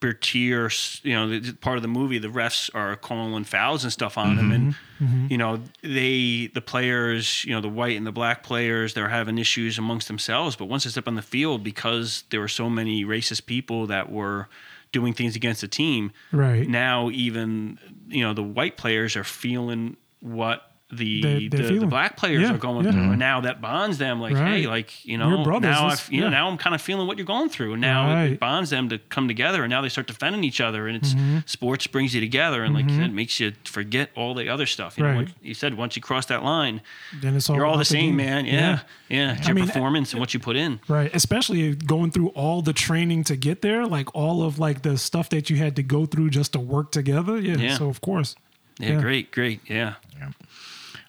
Bertier, 0.00 0.70
you 1.02 1.14
know, 1.14 1.38
the- 1.38 1.52
part 1.54 1.76
of 1.76 1.82
the 1.82 1.88
movie, 1.88 2.18
the 2.18 2.28
refs 2.28 2.70
are 2.74 2.94
calling 2.96 3.44
fouls 3.44 3.82
and 3.82 3.92
stuff 3.92 4.16
on 4.16 4.36
them, 4.36 4.46
mm-hmm. 4.46 4.54
and 4.54 4.74
mm-hmm. 5.00 5.26
you 5.30 5.38
know 5.38 5.60
they 5.82 6.50
the 6.54 6.60
players, 6.60 7.44
you 7.44 7.52
know, 7.52 7.60
the 7.60 7.68
white 7.68 7.96
and 7.96 8.06
the 8.06 8.12
black 8.12 8.42
players, 8.42 8.94
they're 8.94 9.08
having 9.08 9.38
issues 9.38 9.78
amongst 9.78 10.06
themselves. 10.06 10.54
But 10.56 10.66
once 10.66 10.84
they 10.84 10.90
step 10.90 11.08
on 11.08 11.16
the 11.16 11.22
field, 11.22 11.64
because 11.64 12.24
there 12.30 12.40
were 12.40 12.48
so 12.48 12.70
many 12.70 13.04
racist 13.04 13.46
people 13.46 13.86
that 13.88 14.10
were 14.10 14.48
doing 14.92 15.12
things 15.12 15.36
against 15.36 15.60
the 15.60 15.68
team, 15.68 16.12
Right. 16.32 16.68
now 16.68 17.10
even 17.10 17.78
you 18.08 18.22
know 18.22 18.34
the 18.34 18.42
white 18.42 18.76
players 18.76 19.16
are 19.16 19.24
feeling 19.24 19.96
what 20.20 20.67
the 20.90 21.20
They- 21.20 21.48
the, 21.48 21.78
the 21.80 21.86
black 21.86 22.16
players 22.16 22.42
Yeah, 22.48 22.54
are 22.54 22.58
going 22.58 22.86
yeah. 22.86 22.92
through 22.92 23.10
and 23.10 23.18
now 23.18 23.42
that 23.42 23.60
bonds 23.60 23.98
them 23.98 24.22
like 24.22 24.32
Right. 24.34 24.60
hey 24.62 24.66
like 24.66 25.04
you 25.04 25.18
know 25.18 25.44
brothers, 25.44 25.70
now 25.70 25.88
let's- 25.88 26.06
I've, 26.06 26.12
you 26.14 26.20
know 26.22 26.28
yeah. 26.28 26.30
now 26.32 26.48
I'm 26.48 26.56
kind 26.56 26.74
of 26.74 26.80
feeling 26.80 27.06
what 27.06 27.18
you're 27.18 27.26
going 27.26 27.50
through 27.50 27.74
and 27.74 27.82
now 27.82 28.06
Right. 28.14 28.32
it 28.32 28.40
bonds 28.40 28.70
them 28.70 28.88
to 28.88 28.98
come 28.98 29.28
together 29.28 29.62
and 29.64 29.70
now 29.70 29.82
they 29.82 29.90
start 29.90 30.06
defending 30.06 30.44
each 30.44 30.62
other 30.62 30.88
and 30.88 30.96
it's 30.96 31.12
Mm-hmm. 31.12 31.38
sports 31.44 31.86
brings 31.86 32.14
you 32.14 32.22
together 32.22 32.64
and 32.64 32.74
like 32.74 32.88
you 32.88 32.96
said, 32.96 33.10
it 33.10 33.12
makes 33.12 33.38
you 33.38 33.52
forget 33.64 34.08
all 34.14 34.32
the 34.32 34.48
other 34.48 34.64
stuff 34.64 34.96
you 34.96 35.04
know 35.04 35.12
Right. 35.12 35.28
you 35.42 35.52
said 35.52 35.74
once 35.74 35.94
you 35.94 36.00
cross 36.00 36.24
that 36.26 36.42
line 36.42 36.80
Then 37.20 37.36
it's 37.36 37.50
all 37.50 37.56
you're 37.56 37.66
all 37.66 37.76
the 37.76 37.84
same 37.84 38.16
game. 38.16 38.16
man 38.16 38.46
yeah 38.46 38.78
yeah, 39.10 39.32
It's 39.32 39.42
I 39.42 39.48
your 39.48 39.56
mean, 39.56 39.66
performance 39.66 40.12
and 40.12 40.20
what 40.20 40.32
you 40.32 40.40
put 40.40 40.56
in 40.56 40.80
Right, 40.88 41.10
especially 41.14 41.74
going 41.74 42.12
through 42.12 42.28
all 42.28 42.62
the 42.62 42.72
training 42.74 43.24
to 43.24 43.36
get 43.36 43.60
there, 43.62 43.86
like 43.86 44.14
all 44.14 44.42
of 44.42 44.58
like 44.58 44.80
the 44.82 44.96
stuff 44.98 45.28
that 45.30 45.50
you 45.50 45.56
had 45.56 45.76
to 45.76 45.82
go 45.82 46.06
through 46.06 46.30
just 46.30 46.52
to 46.52 46.60
work 46.60 46.92
together. 46.92 47.38
Yeah, 47.38 47.56
Yeah. 47.56 47.76
so 47.76 47.88
of 47.88 48.00
course. 48.00 48.36
yeah, 48.78 48.92
Yeah. 48.92 49.00
great 49.00 49.30
great 49.32 49.60
yeah 49.66 49.94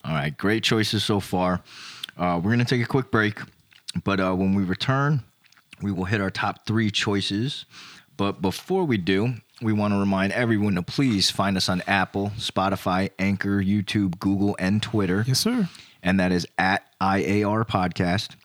All 0.04 0.14
right, 0.14 0.36
great 0.36 0.64
choices 0.64 1.04
so 1.04 1.20
far. 1.20 1.62
Uh, 2.18 2.36
we're 2.38 2.50
going 2.52 2.60
to 2.60 2.66
take 2.66 2.82
a 2.82 2.88
quick 2.88 3.12
break, 3.12 3.40
but 4.04 4.20
uh, 4.20 4.34
when 4.34 4.54
we 4.54 4.64
return, 4.64 5.24
we 5.82 5.92
will 5.92 6.06
hit 6.06 6.22
our 6.22 6.30
top 6.32 6.66
three 6.66 6.92
choices. 6.92 7.66
But 8.18 8.42
before 8.42 8.84
we 8.84 8.98
do, 8.98 9.36
we 9.62 9.74
want 9.74 9.94
to 9.94 10.00
remind 10.00 10.34
everyone 10.34 10.76
to 10.76 10.82
please 10.82 11.32
find 11.32 11.58
us 11.58 11.70
on 11.70 11.82
Apple, 11.88 12.32
Spotify, 12.38 13.12
Anchor, 13.20 13.62
YouTube, 13.62 14.20
Google, 14.20 14.56
and 14.60 14.82
Twitter. 14.82 15.24
Yes, 15.28 15.40
sir. 15.40 15.70
And 16.04 16.20
that 16.20 16.32
is 16.32 16.48
at 16.58 16.84
IAR 17.02 17.66
Podcast. 17.66 18.36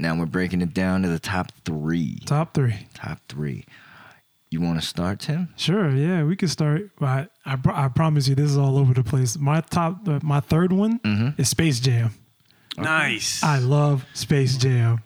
Now 0.00 0.18
we're 0.18 0.26
breaking 0.26 0.60
it 0.60 0.74
down 0.74 1.02
to 1.02 1.08
the 1.08 1.20
top 1.20 1.52
three. 1.64 2.18
Top 2.26 2.52
three. 2.52 2.88
Top 2.94 3.20
three. 3.28 3.64
You 4.50 4.60
want 4.60 4.80
to 4.80 4.84
start, 4.84 5.20
Tim? 5.20 5.50
Sure. 5.56 5.88
Yeah, 5.94 6.24
we 6.24 6.34
could 6.34 6.50
start. 6.50 6.90
But 6.98 7.30
I, 7.46 7.54
pro- 7.54 7.76
I 7.76 7.86
promise 7.86 8.26
you, 8.26 8.34
this 8.34 8.50
is 8.50 8.58
all 8.58 8.76
over 8.76 8.92
the 8.92 9.04
place. 9.04 9.38
My 9.38 9.60
top, 9.60 10.08
uh, 10.08 10.18
my 10.24 10.40
third 10.40 10.72
one 10.72 10.98
Mm-hmm. 10.98 11.40
is 11.40 11.48
Space 11.48 11.78
Jam. 11.78 12.10
nice 12.76 13.40
I 13.44 13.58
love 13.58 14.04
Space 14.14 14.56
Jam. 14.56 15.04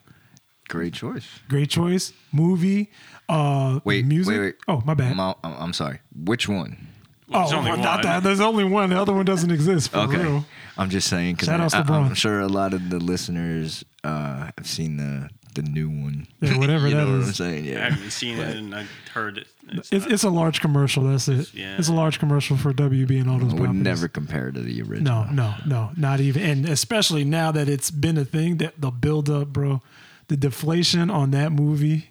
Great 0.70 0.95
choice. 0.95 1.28
Great 1.51 1.68
choice. 1.68 2.14
Movie. 2.32 2.91
Uh, 3.28 3.80
Wait, 3.84 4.07
music. 4.07 4.32
wait, 4.32 4.41
wait. 4.41 4.55
Oh, 4.68 4.82
my 4.87 4.95
bad. 4.95 5.12
I'm, 5.12 5.20
out- 5.20 5.39
I'm 5.45 5.53
I'm 5.64 5.72
sorry. 5.74 5.99
Which 6.14 6.49
one? 6.49 6.86
There's 7.28 7.52
oh, 7.52 7.56
only 7.56 7.70
well, 7.72 7.78
not 7.80 7.96
one. 7.96 8.02
that. 8.02 8.22
There's 8.22 8.40
only 8.40 8.64
one. 8.64 8.90
The 8.90 9.00
other 9.00 9.12
one 9.12 9.24
doesn't 9.24 9.50
exist 9.50 9.90
for 9.90 9.98
Okay. 9.98 10.18
real. 10.22 10.44
I'm 10.78 10.90
just 10.90 11.08
saying 11.08 11.34
because 11.34 11.48
Shout 11.48 11.60
outs 11.60 11.74
to 11.74 11.80
I'm 11.92 12.14
sure 12.14 12.40
a 12.40 12.46
lot 12.46 12.72
of 12.72 12.88
the 12.90 12.98
listeners 12.98 13.84
uh, 14.04 14.50
have 14.56 14.66
seen 14.66 14.96
the 14.96 15.28
the 15.54 15.62
new 15.62 15.88
one. 15.88 16.28
Yeah, 16.40 16.58
whatever 16.58 16.86
you 16.88 16.94
that 16.94 17.04
know 17.04 17.12
what 17.12 17.20
is. 17.22 17.28
I'm 17.28 17.34
saying? 17.34 17.64
yeah. 17.64 17.72
I 17.72 17.76
Yeah. 17.76 17.90
haven't 17.90 18.10
seen 18.10 18.38
it 18.38 18.56
and 18.56 18.74
I 18.74 18.86
heard 19.14 19.38
it 19.38 19.48
it's, 19.68 19.90
It's, 19.90 20.06
it's 20.06 20.22
a 20.22 20.28
large 20.30 20.60
commercial. 20.60 21.04
That's 21.04 21.28
it. 21.28 21.52
Yeah. 21.54 21.76
It's 21.78 21.88
a 21.88 21.94
large 21.94 22.18
commercial 22.18 22.56
for 22.56 22.72
WB 22.72 23.20
and 23.20 23.28
all 23.30 23.38
those 23.38 23.52
Would 23.54 23.62
properties. 23.62 23.82
never 23.82 24.06
compare 24.06 24.50
to 24.52 24.60
the 24.60 24.82
original. 24.82 25.24
No, 25.24 25.30
no, 25.32 25.54
no, 25.66 25.90
not 25.96 26.20
even. 26.20 26.42
And 26.42 26.68
especially 26.68 27.24
now 27.24 27.50
that 27.52 27.68
it's 27.68 27.90
been 27.90 28.18
a 28.18 28.24
thing, 28.24 28.58
that 28.58 28.80
the 28.80 28.90
build 28.90 29.28
up, 29.30 29.48
bro, 29.48 29.82
the 30.28 30.36
deflation 30.36 31.10
on 31.10 31.30
that 31.32 31.50
movie. 31.52 32.10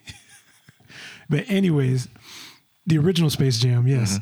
but 1.29 1.45
anyways, 1.49 2.07
the 2.85 2.97
original 2.97 3.29
Space 3.29 3.59
Jam, 3.59 3.87
yes, 3.87 4.19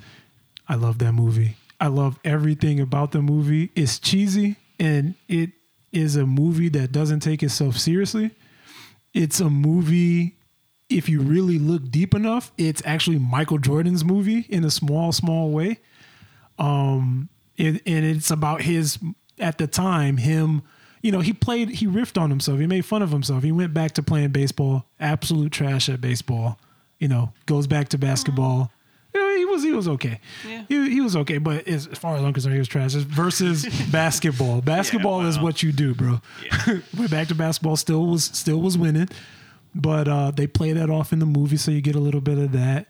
I 0.67 0.75
love 0.75 0.99
that 0.99 1.13
movie. 1.13 1.55
I 1.79 1.87
love 1.87 2.19
everything 2.23 2.79
about 2.79 3.11
the 3.11 3.21
movie. 3.21 3.71
It's 3.75 3.99
cheesy 3.99 4.55
and 4.79 5.15
it 5.27 5.51
is 5.91 6.15
a 6.15 6.25
movie 6.25 6.69
that 6.69 6.91
doesn't 6.91 7.19
take 7.19 7.43
itself 7.43 7.77
seriously. 7.77 8.31
It's 9.13 9.39
a 9.39 9.49
movie. 9.49 10.35
If 10.89 11.09
you 11.09 11.21
really 11.21 11.59
look 11.59 11.89
deep 11.91 12.13
enough, 12.15 12.51
it's 12.57 12.81
actually 12.85 13.19
Michael 13.19 13.57
Jordan's 13.57 14.03
movie 14.05 14.45
in 14.49 14.63
a 14.63 14.69
small, 14.71 15.11
small 15.11 15.49
way 15.51 15.79
Um, 16.59 17.29
it, 17.57 17.81
and 17.85 18.05
it's 18.05 18.31
about 18.31 18.61
his 18.61 18.99
at 19.39 19.57
the 19.57 19.67
time 19.67 20.17
him 20.17 20.61
you 21.01 21.11
know 21.11 21.19
he 21.19 21.33
played 21.33 21.69
he 21.69 21.87
riffed 21.87 22.19
on 22.21 22.29
himself 22.29 22.59
he 22.59 22.67
made 22.67 22.85
fun 22.85 23.01
of 23.01 23.11
himself 23.11 23.43
he 23.43 23.51
went 23.51 23.73
back 23.73 23.91
to 23.93 24.03
playing 24.03 24.29
baseball 24.29 24.85
absolute 24.99 25.51
trash 25.51 25.89
at 25.89 25.99
baseball 25.99 26.59
you 26.99 27.07
know 27.07 27.33
goes 27.47 27.65
back 27.67 27.89
to 27.89 27.97
basketball 27.97 28.71
he 29.13 29.45
was 29.45 29.63
he 29.63 29.71
was 29.71 29.87
okay. 29.87 30.19
Yeah. 30.47 30.63
He, 30.67 30.89
he 30.89 31.01
was 31.01 31.15
okay, 31.15 31.37
but 31.37 31.67
as, 31.67 31.87
as 31.87 31.97
far 31.97 32.15
as 32.15 32.23
I'm 32.23 32.33
concerned, 32.33 32.53
he 32.53 32.59
was 32.59 32.67
trash. 32.67 32.93
Versus 32.93 33.65
basketball, 33.91 34.61
basketball 34.61 35.25
is 35.25 35.37
wow. 35.37 35.43
what 35.43 35.63
you 35.63 35.71
do, 35.71 35.93
bro. 35.93 36.21
Yeah. 36.43 36.79
Went 36.97 37.11
back 37.11 37.27
to 37.29 37.35
basketball, 37.35 37.75
still 37.75 38.05
was 38.07 38.25
still 38.25 38.61
was 38.61 38.77
winning, 38.77 39.09
but 39.75 40.07
uh, 40.07 40.31
they 40.31 40.47
play 40.47 40.73
that 40.73 40.89
off 40.89 41.13
in 41.13 41.19
the 41.19 41.25
movie, 41.25 41.57
so 41.57 41.71
you 41.71 41.81
get 41.81 41.95
a 41.95 41.99
little 41.99 42.21
bit 42.21 42.37
of 42.37 42.51
that. 42.53 42.87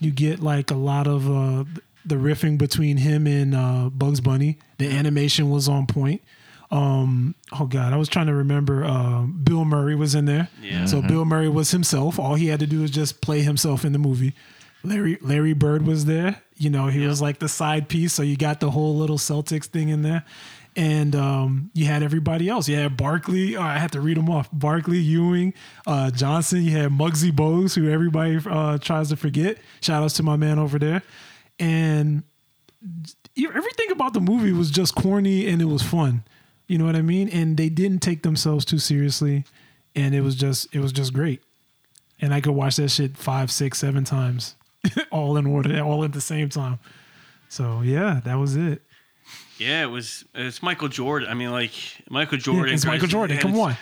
You 0.00 0.10
get 0.10 0.40
like 0.40 0.70
a 0.70 0.76
lot 0.76 1.06
of 1.06 1.28
uh, 1.28 1.64
the 2.04 2.16
riffing 2.16 2.58
between 2.58 2.98
him 2.98 3.26
and 3.26 3.54
uh, 3.54 3.90
Bugs 3.90 4.20
Bunny. 4.20 4.58
The 4.78 4.90
animation 4.90 5.50
was 5.50 5.68
on 5.68 5.86
point. 5.86 6.22
Um, 6.70 7.34
oh 7.58 7.66
God, 7.66 7.92
I 7.92 7.96
was 7.96 8.08
trying 8.08 8.26
to 8.26 8.34
remember. 8.34 8.84
Uh, 8.84 9.22
Bill 9.22 9.64
Murray 9.64 9.94
was 9.94 10.14
in 10.14 10.24
there. 10.24 10.48
Yeah. 10.62 10.86
So 10.86 11.00
Bill 11.00 11.24
Murray 11.24 11.48
was 11.48 11.70
himself. 11.70 12.18
All 12.18 12.34
he 12.34 12.48
had 12.48 12.60
to 12.60 12.66
do 12.66 12.82
was 12.82 12.90
just 12.90 13.20
play 13.20 13.42
himself 13.42 13.84
in 13.84 13.92
the 13.92 13.98
movie. 13.98 14.34
Larry 14.86 15.18
Larry 15.20 15.52
Bird 15.52 15.86
was 15.86 16.04
there. 16.04 16.42
You 16.56 16.70
know, 16.70 16.86
he 16.86 17.06
was 17.06 17.20
like 17.20 17.38
the 17.38 17.48
side 17.48 17.88
piece. 17.88 18.12
So 18.12 18.22
you 18.22 18.36
got 18.36 18.60
the 18.60 18.70
whole 18.70 18.96
little 18.96 19.18
Celtics 19.18 19.66
thing 19.66 19.88
in 19.88 20.02
there. 20.02 20.24
And 20.74 21.16
um, 21.16 21.70
you 21.72 21.86
had 21.86 22.02
everybody 22.02 22.50
else. 22.50 22.68
You 22.68 22.76
had 22.76 22.98
Barkley. 22.98 23.56
Oh, 23.56 23.62
I 23.62 23.78
have 23.78 23.92
to 23.92 24.00
read 24.00 24.18
them 24.18 24.28
off. 24.28 24.48
Barkley, 24.52 24.98
Ewing, 24.98 25.54
uh, 25.86 26.10
Johnson. 26.10 26.62
You 26.62 26.72
had 26.72 26.90
Muggsy 26.90 27.32
Bogues, 27.32 27.74
who 27.74 27.90
everybody 27.90 28.38
uh, 28.46 28.76
tries 28.76 29.08
to 29.08 29.16
forget. 29.16 29.56
Shout 29.80 30.02
outs 30.02 30.14
to 30.14 30.22
my 30.22 30.36
man 30.36 30.58
over 30.58 30.78
there. 30.78 31.02
And 31.58 32.24
everything 33.36 33.90
about 33.90 34.12
the 34.12 34.20
movie 34.20 34.52
was 34.52 34.70
just 34.70 34.94
corny 34.94 35.46
and 35.48 35.62
it 35.62 35.66
was 35.66 35.82
fun. 35.82 36.24
You 36.66 36.78
know 36.78 36.84
what 36.84 36.96
I 36.96 37.02
mean? 37.02 37.28
And 37.28 37.56
they 37.56 37.68
didn't 37.68 38.00
take 38.00 38.22
themselves 38.22 38.64
too 38.64 38.78
seriously, 38.78 39.44
and 39.94 40.14
it 40.14 40.20
was 40.22 40.34
just 40.34 40.74
it 40.74 40.80
was 40.80 40.92
just 40.92 41.12
great. 41.12 41.42
And 42.20 42.34
I 42.34 42.40
could 42.40 42.52
watch 42.52 42.76
that 42.76 42.88
shit 42.90 43.16
five, 43.16 43.50
six, 43.50 43.78
seven 43.78 44.04
times, 44.04 44.56
all 45.10 45.36
in 45.36 45.46
order, 45.46 45.80
all 45.82 46.04
at 46.04 46.12
the 46.12 46.20
same 46.20 46.48
time. 46.48 46.78
So 47.48 47.80
yeah, 47.82 48.20
that 48.24 48.34
was 48.34 48.56
it. 48.56 48.82
Yeah, 49.58 49.82
it 49.84 49.86
was. 49.86 50.24
It's 50.34 50.62
Michael 50.62 50.88
Jordan. 50.88 51.28
I 51.28 51.34
mean, 51.34 51.50
like 51.50 51.72
Michael 52.10 52.38
Yeah, 52.38 52.42
Jordan. 52.44 52.74
it's 52.74 52.84
Michael 52.84 53.08
Jordan. 53.08 53.38
Come 53.38 53.58
on. 53.58 53.76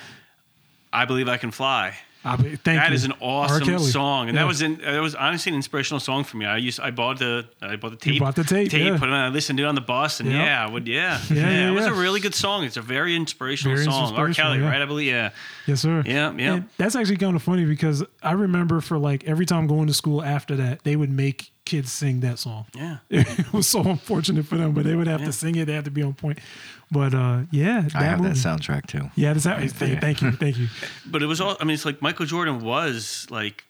I 0.93 1.05
believe 1.05 1.29
I 1.29 1.37
can 1.37 1.51
fly. 1.51 1.95
Ah, 2.27 2.37
I 2.39 2.43
mean, 2.43 2.57
thank 2.57 2.81
That 2.81 2.89
you. 2.89 2.95
is 2.95 3.05
an 3.05 3.13
awesome 3.21 3.79
song, 3.81 4.29
and 4.29 4.35
Yeah. 4.37 4.43
that 4.43 4.47
was 4.49 4.63
in, 4.63 4.77
that 4.79 4.99
was 5.01 5.15
honestly 5.15 5.51
an 5.51 5.57
inspirational 5.57 6.01
song 6.01 6.25
for 6.25 6.37
me. 6.39 6.47
I 6.47 6.57
used 6.57 6.81
I 6.81 6.91
bought 6.91 7.19
the 7.19 7.47
I 7.61 7.77
bought 7.77 7.91
the 7.91 7.97
tape. 7.97 8.15
You 8.15 8.21
bought 8.21 8.35
the 8.37 8.45
tape, 8.45 8.73
yeah. 8.73 8.97
put 8.99 9.09
it 9.09 9.13
on. 9.13 9.21
I 9.21 9.29
listened 9.29 9.59
to 9.59 9.65
it 9.65 9.67
on 9.67 9.75
the 9.75 9.81
bus, 9.83 10.21
and 10.21 10.31
Yep. 10.31 10.39
yeah, 10.47 10.65
I 10.67 10.71
would 10.71 10.89
yeah, 10.89 11.21
Yeah, 11.31 11.37
yeah, 11.51 11.69
it 11.69 11.73
was 11.73 11.85
a 11.87 11.93
really 11.93 12.21
good 12.21 12.35
song. 12.35 12.65
It's 12.65 12.77
a 12.79 12.83
very 12.83 13.15
inspirational 13.15 13.77
Very 13.77 13.85
song. 13.87 14.15
R. 14.17 14.31
Kelly, 14.33 14.61
right? 14.61 14.81
I 14.81 14.87
believe. 14.87 15.09
Yeah, 15.09 15.31
Yes, 15.67 15.81
sir. 15.83 16.03
Yeah, 16.07 16.33
yeah. 16.37 16.55
And 16.55 16.69
that's 16.79 16.97
actually 16.97 17.17
kind 17.19 17.37
of 17.37 17.43
funny 17.43 17.65
because 17.67 18.03
I 18.23 18.33
remember 18.33 18.81
for 18.81 18.97
like 18.99 19.25
every 19.25 19.45
time 19.47 19.67
going 19.67 19.87
to 19.89 19.95
school 19.95 20.23
after 20.23 20.57
that, 20.57 20.85
they 20.85 20.97
would 20.97 21.11
make 21.11 21.51
kids 21.67 21.91
sing 21.91 22.21
that 22.21 22.39
song. 22.39 22.67
yeah. 22.75 22.99
It 23.11 23.53
was 23.53 23.67
so 23.69 23.81
unfortunate 23.83 24.45
for 24.47 24.57
them, 24.59 24.73
but 24.73 24.85
they 24.85 24.95
would 24.95 25.07
have 25.07 25.25
to 25.25 25.33
sing 25.33 25.57
it. 25.57 25.65
They 25.67 25.73
have 25.75 25.85
to 25.85 25.91
be 25.91 26.03
on 26.03 26.13
point. 26.15 26.39
But 26.95 27.13
uh, 27.13 27.41
yeah, 27.51 27.83
that 27.83 27.95
I 27.97 28.05
have 28.05 28.21
movie. 28.21 28.33
that 28.35 28.39
soundtrack 28.39 28.87
too. 28.87 29.11
Yeah, 29.17 29.33
that's 29.35 29.45
how, 29.45 29.57
thank, 29.59 30.01
thank 30.01 30.23
you, 30.23 30.31
thank 30.45 30.57
you. 30.59 30.69
But 31.05 31.23
it 31.23 31.27
was 31.27 31.41
all. 31.41 31.57
I 31.61 31.65
mean, 31.65 31.75
it's 31.75 31.85
like 31.85 32.01
Michael 32.01 32.25
Jordan 32.27 32.61
was 32.61 33.27
like 33.31 33.65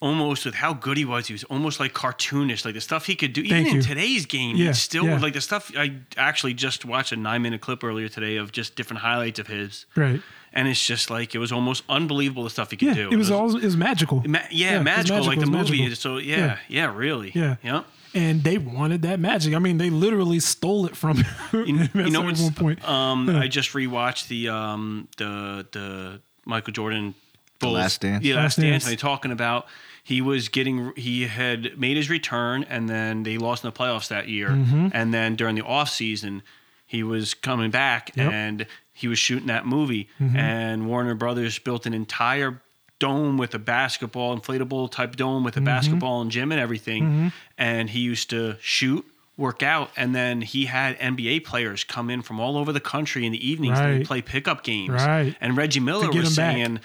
almost 0.00 0.44
with 0.44 0.54
how 0.54 0.74
good 0.74 0.96
he 0.96 1.04
was. 1.04 1.28
He 1.28 1.32
was 1.32 1.44
almost 1.44 1.78
like 1.80 1.92
cartoonish, 1.94 2.64
like 2.64 2.74
the 2.74 2.80
stuff 2.80 3.06
he 3.06 3.14
could 3.14 3.32
do. 3.32 3.42
Thank 3.42 3.66
Even 3.68 3.72
you. 3.74 3.78
in 3.80 3.84
today's 3.84 4.26
game, 4.26 4.56
Yeah, 4.56 4.68
he 4.68 4.72
still 4.74 5.06
yeah. 5.06 5.18
like 5.18 5.32
the 5.34 5.40
stuff. 5.40 5.70
I 5.76 5.94
actually 6.16 6.54
just 6.54 6.84
watched 6.84 7.12
a 7.12 7.16
nine 7.16 7.42
minute 7.42 7.60
clip 7.60 7.84
earlier 7.84 8.08
today 8.08 8.36
of 8.36 8.52
just 8.52 8.74
different 8.76 9.00
highlights 9.02 9.38
of 9.38 9.46
his, 9.46 9.86
Right. 9.96 10.20
and 10.52 10.66
it's 10.68 10.84
just 10.84 11.08
like 11.10 11.34
it 11.34 11.38
was 11.38 11.52
almost 11.52 11.84
unbelievable 11.88 12.44
the 12.44 12.50
stuff 12.50 12.70
he 12.72 12.76
could 12.76 12.88
Yeah, 12.88 12.94
do. 12.94 13.10
it 13.10 13.16
was 13.16 13.30
all 13.30 13.56
it 13.56 13.62
was 13.64 13.76
magical. 13.76 14.22
Ma- 14.26 14.40
yeah, 14.50 14.74
it 14.74 14.78
was 14.78 14.84
magical, 14.84 15.24
like 15.24 15.38
the 15.40 15.46
movie. 15.46 15.78
magical. 15.82 15.96
So 15.96 16.16
yeah, 16.18 16.36
Yeah. 16.36 16.58
yeah, 16.68 16.94
really. 16.96 17.30
Yeah. 17.34 17.56
yeah. 17.62 17.82
And 18.14 18.42
they 18.42 18.58
wanted 18.58 19.02
that 19.02 19.18
magic. 19.20 19.54
I 19.54 19.58
mean, 19.58 19.78
they 19.78 19.90
literally 19.90 20.40
stole 20.40 20.86
it 20.86 20.96
from 20.96 21.16
You, 21.52 21.64
him 21.78 21.88
you 21.94 22.10
know 22.10 22.20
at 22.20 22.26
what's 22.26 22.40
one 22.42 22.54
point. 22.54 22.88
Um, 22.88 23.28
I 23.30 23.48
just 23.48 23.72
rewatched 23.72 24.28
the 24.28 24.48
um 24.48 25.08
the 25.16 25.66
the 25.72 26.20
Michael 26.44 26.72
Jordan 26.72 27.14
Bulls. 27.60 27.74
Last 27.74 28.00
Dance? 28.00 28.24
Yeah, 28.24 28.34
Last 28.36 28.42
Last 28.42 28.56
Dance. 28.56 28.70
Dance. 28.70 28.84
And 28.84 28.92
they 28.92 28.96
talking 28.96 29.32
about 29.32 29.66
he 30.04 30.20
was 30.20 30.48
getting 30.48 30.92
he 30.96 31.26
had 31.26 31.78
made 31.78 31.96
his 31.96 32.10
return 32.10 32.64
and 32.64 32.88
then 32.88 33.22
they 33.22 33.38
lost 33.38 33.64
in 33.64 33.70
the 33.70 33.76
playoffs 33.76 34.08
that 34.08 34.28
year. 34.28 34.48
Mm-hmm. 34.50 34.88
And 34.92 35.14
then 35.14 35.36
during 35.36 35.54
the 35.54 35.62
off 35.64 35.88
season, 35.90 36.42
he 36.86 37.02
was 37.02 37.34
coming 37.34 37.70
back 37.70 38.10
Yep. 38.16 38.26
Mm-hmm. 38.26 38.34
and 38.34 38.66
he 38.92 39.08
was 39.08 39.18
shooting 39.18 39.46
that 39.46 39.64
movie. 39.66 40.08
And 40.18 40.86
Warner 40.86 41.14
Brothers 41.14 41.58
built 41.58 41.86
an 41.86 41.94
entire 41.94 42.60
dome 43.06 43.36
with 43.42 43.52
a 43.54 43.58
basketball, 43.58 44.28
inflatable 44.38 44.90
type 44.98 45.16
dome 45.16 45.42
with 45.44 45.56
a 45.56 45.60
Mm-hmm. 45.60 45.64
basketball 45.74 46.20
and 46.22 46.30
gym 46.30 46.52
and 46.52 46.60
everything. 46.60 47.32
And 47.58 47.90
he 47.90 48.00
used 48.00 48.30
to 48.30 48.56
shoot, 48.60 49.04
work 49.36 49.62
out, 49.62 49.90
and 49.96 50.14
then 50.14 50.42
he 50.42 50.66
had 50.66 50.98
NBA 50.98 51.44
players 51.44 51.84
come 51.84 52.10
in 52.14 52.22
from 52.22 52.38
all 52.40 52.56
over 52.56 52.72
the 52.72 52.80
country 52.94 53.26
in 53.26 53.32
the 53.32 53.42
evenings 53.50 53.78
and 53.78 53.86
Right. 53.88 53.98
they'd 53.98 54.06
play 54.06 54.22
pickup 54.22 54.62
games. 54.62 54.90
Right. 54.90 55.34
And 55.40 55.56
Reggie 55.56 55.80
Miller 55.80 56.06
was 56.08 56.16
him 56.16 56.22
back. 56.24 56.32
saying 56.54 56.80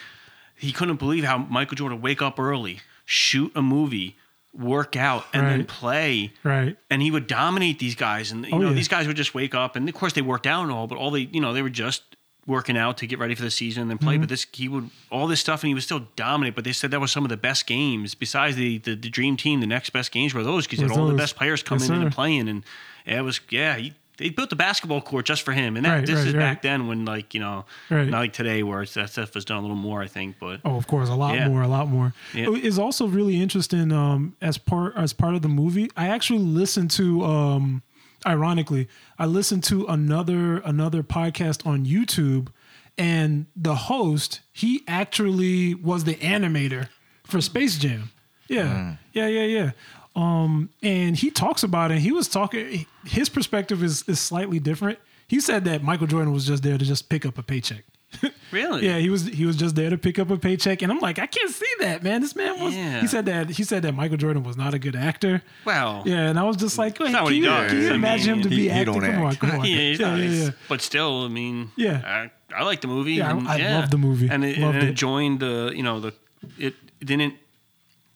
he 0.55 0.71
couldn't 0.71 0.97
believe 0.97 1.23
how 1.23 1.37
Michael 1.37 1.75
Jordan 1.75 1.97
would 1.99 2.03
wake 2.03 2.21
up 2.21 2.39
early, 2.39 2.79
shoot 3.05 3.51
a 3.55 3.61
movie, 3.61 4.15
work 4.57 4.95
out, 4.95 5.25
and 5.33 5.45
then 5.47 5.65
play 5.65 6.31
right. 6.43 6.75
and 6.89 7.01
he 7.03 7.11
would 7.11 7.27
dominate 7.27 7.77
these 7.79 7.93
guys. 7.95 8.31
And 8.31 8.43
you 8.45 8.53
Oh, 8.53 8.57
know, 8.57 8.69
yeah. 8.69 8.73
these 8.73 8.87
guys 8.87 9.05
would 9.05 9.17
just 9.17 9.35
wake 9.35 9.53
up, 9.53 9.75
and 9.75 9.87
of 9.87 9.93
course 9.93 10.13
they 10.13 10.23
worked 10.23 10.47
out 10.47 10.63
and 10.63 10.71
all, 10.71 10.87
but 10.87 10.97
all 10.97 11.11
they, 11.11 11.27
you 11.31 11.39
know, 11.41 11.53
they 11.53 11.61
were 11.61 11.69
just 11.85 12.01
working 12.47 12.77
out 12.77 12.97
to 12.97 13.05
get 13.07 13.19
ready 13.19 13.35
for 13.35 13.43
the 13.43 13.51
season 13.51 13.81
and 13.83 13.91
then 13.91 13.97
play. 13.99 14.13
Mm-hmm. 14.15 14.21
But 14.21 14.29
this, 14.29 14.47
he 14.51 14.67
would 14.69 14.89
all 15.11 15.27
this 15.27 15.39
stuff, 15.41 15.61
and 15.63 15.67
he 15.67 15.73
was 15.75 15.83
still 15.83 16.07
dominant. 16.15 16.55
But 16.55 16.63
they 16.63 16.71
said 16.73 16.89
that 16.91 16.99
was 17.01 17.11
some 17.11 17.23
of 17.25 17.29
the 17.29 17.37
best 17.37 17.67
games 17.67 18.15
besides 18.15 18.55
the 18.55 18.79
the, 18.79 18.95
the 18.95 19.09
dream 19.09 19.37
team. 19.37 19.59
The 19.59 19.67
next 19.67 19.91
best 19.91 20.11
games 20.11 20.33
were 20.33 20.43
those 20.43 20.65
because 20.65 20.89
all 20.91 21.05
the 21.07 21.13
best 21.13 21.35
players 21.35 21.61
coming 21.61 21.81
Yes, 21.81 21.89
in 21.91 22.01
and 22.01 22.11
playing, 22.11 22.47
and 22.49 22.63
it 23.05 23.21
was 23.21 23.39
yeah. 23.49 23.75
He, 23.75 23.93
they 24.17 24.29
built 24.29 24.49
the 24.49 24.55
basketball 24.55 24.99
court 24.99 25.27
just 25.27 25.43
for 25.43 25.51
him, 25.51 25.75
and 25.77 25.85
that, 25.85 25.91
Right, 25.97 26.05
this 26.07 26.15
right, 26.17 26.27
is 26.27 26.33
right. 26.33 26.39
back 26.39 26.61
then 26.63 26.87
when 26.87 27.05
like 27.05 27.35
you 27.35 27.39
know, 27.39 27.65
not 27.91 28.09
like 28.13 28.33
today 28.33 28.63
where 28.63 28.81
it's, 28.81 28.95
that 28.95 29.11
stuff 29.11 29.35
was 29.35 29.45
done 29.45 29.57
a 29.57 29.61
little 29.61 29.75
more. 29.75 30.01
I 30.01 30.07
think, 30.07 30.37
but 30.39 30.59
Oh, 30.65 30.75
of 30.75 30.87
course, 30.87 31.07
a 31.09 31.13
lot 31.13 31.35
Yeah. 31.35 31.47
more, 31.47 31.61
a 31.61 31.67
lot 31.67 31.87
more. 31.87 32.13
Yeah. 32.33 32.47
It's 32.49 32.79
also 32.79 33.05
really 33.05 33.39
interesting 33.39 33.91
um, 33.91 34.35
as 34.41 34.57
part 34.57 34.95
as 34.95 35.13
part 35.13 35.35
of 35.35 35.43
the 35.43 35.47
movie. 35.49 35.91
I 35.95 36.07
actually 36.07 36.39
listened 36.39 36.89
to, 36.91 37.23
um, 37.25 37.83
ironically, 38.25 38.87
I 39.19 39.25
listened 39.25 39.63
to 39.65 39.85
another 39.85 40.57
another 40.59 41.03
podcast 41.03 41.65
on 41.65 41.85
YouTube, 41.85 42.49
and 42.97 43.45
the 43.55 43.75
host 43.75 44.41
he 44.51 44.83
actually 44.87 45.75
was 45.75 46.03
the 46.03 46.15
animator 46.15 46.89
for 47.25 47.41
Space 47.41 47.77
Jam. 47.77 48.11
Yeah, 48.47 48.95
yeah, 49.13 49.27
yeah, 49.27 49.43
yeah. 49.43 49.71
Um, 50.15 50.69
and 50.81 51.15
he 51.15 51.29
talks 51.29 51.61
about 51.63 51.91
it. 51.91 51.99
He 51.99 52.11
was 52.11 52.27
talking. 52.27 52.85
His 53.05 53.29
perspective 53.29 53.83
is 53.83 54.03
is 54.07 54.19
slightly 54.19 54.59
different. 54.59 54.99
He 55.27 55.39
said 55.39 55.65
that 55.65 55.83
Michael 55.83 56.07
Jordan 56.07 56.31
was 56.33 56.47
just 56.47 56.63
there 56.63 56.77
to 56.77 56.85
just 56.85 57.09
pick 57.09 57.25
up 57.25 57.37
a 57.37 57.43
paycheck. 57.43 57.83
really, 58.51 58.85
Yeah, 58.87 58.97
he 58.99 59.09
was 59.09 59.25
he 59.25 59.45
was 59.45 59.55
just 59.57 59.75
there 59.75 59.89
to 59.89 59.97
pick 59.97 60.17
up 60.17 60.29
a 60.29 60.37
paycheck, 60.37 60.81
and 60.81 60.91
I'm 60.91 60.99
like, 60.99 61.19
I 61.19 61.25
can't 61.25 61.51
see 61.51 61.65
that, 61.81 62.03
man. 62.03 62.21
This 62.21 62.35
man 62.35 62.59
was. 62.63 62.73
Yeah. 62.75 63.01
He 63.01 63.07
said 63.07 63.25
that 63.25 63.49
he 63.49 63.63
said 63.63 63.83
that 63.83 63.93
Michael 63.93 64.17
Jordan 64.17 64.43
was 64.43 64.55
not 64.57 64.73
a 64.73 64.79
good 64.79 64.95
actor. 64.95 65.41
Well, 65.65 66.03
Yeah, 66.05 66.29
and 66.29 66.39
I 66.39 66.43
was 66.43 66.55
just 66.57 66.77
like, 66.77 66.99
what 66.99 67.11
can 67.11 67.27
he 67.27 67.37
you, 67.39 67.43
does. 67.45 67.71
can 67.71 67.81
you 67.81 67.91
I 67.91 67.95
imagine 67.95 68.35
him 68.35 68.41
to 68.43 68.49
mean, 68.49 68.57
be 68.57 68.69
acting? 68.71 69.01
Come 69.01 69.23
on, 69.23 69.35
come 69.35 69.51
on. 69.59 69.65
Yeah, 69.65 69.79
yeah, 69.91 70.15
yeah. 70.15 70.49
But 70.69 70.81
still, 70.81 71.25
I 71.25 71.27
mean, 71.27 71.71
Yeah. 71.75 72.29
I, 72.49 72.55
I 72.55 72.63
like 72.63 72.79
the 72.81 72.87
movie. 72.87 73.13
Yeah, 73.15 73.27
I- 73.27 73.31
and, 73.37 73.47
I 73.47 73.79
love 73.79 73.91
the 73.91 73.97
movie. 73.97 74.29
and 74.31 74.43
it, 74.45 74.57
Loved 74.57 74.75
and 74.77 74.87
it 74.87 74.91
it. 74.91 74.93
joined 74.93 75.41
the 75.41 75.71
you 75.75 75.83
know 75.83 75.99
the 75.99 76.13
it 76.57 76.75
didn't 77.01 77.33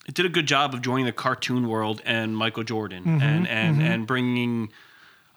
it 0.08 0.14
did 0.14 0.24
a 0.26 0.30
good 0.30 0.46
job 0.46 0.72
of 0.74 0.80
joining 0.82 1.04
the 1.04 1.12
cartoon 1.12 1.68
world 1.68 2.00
and 2.04 2.34
Michael 2.36 2.64
Jordan 2.64 3.04
Mm-hmm, 3.04 3.22
and 3.22 3.46
and 3.48 3.82
and 3.82 4.06
bringing 4.06 4.70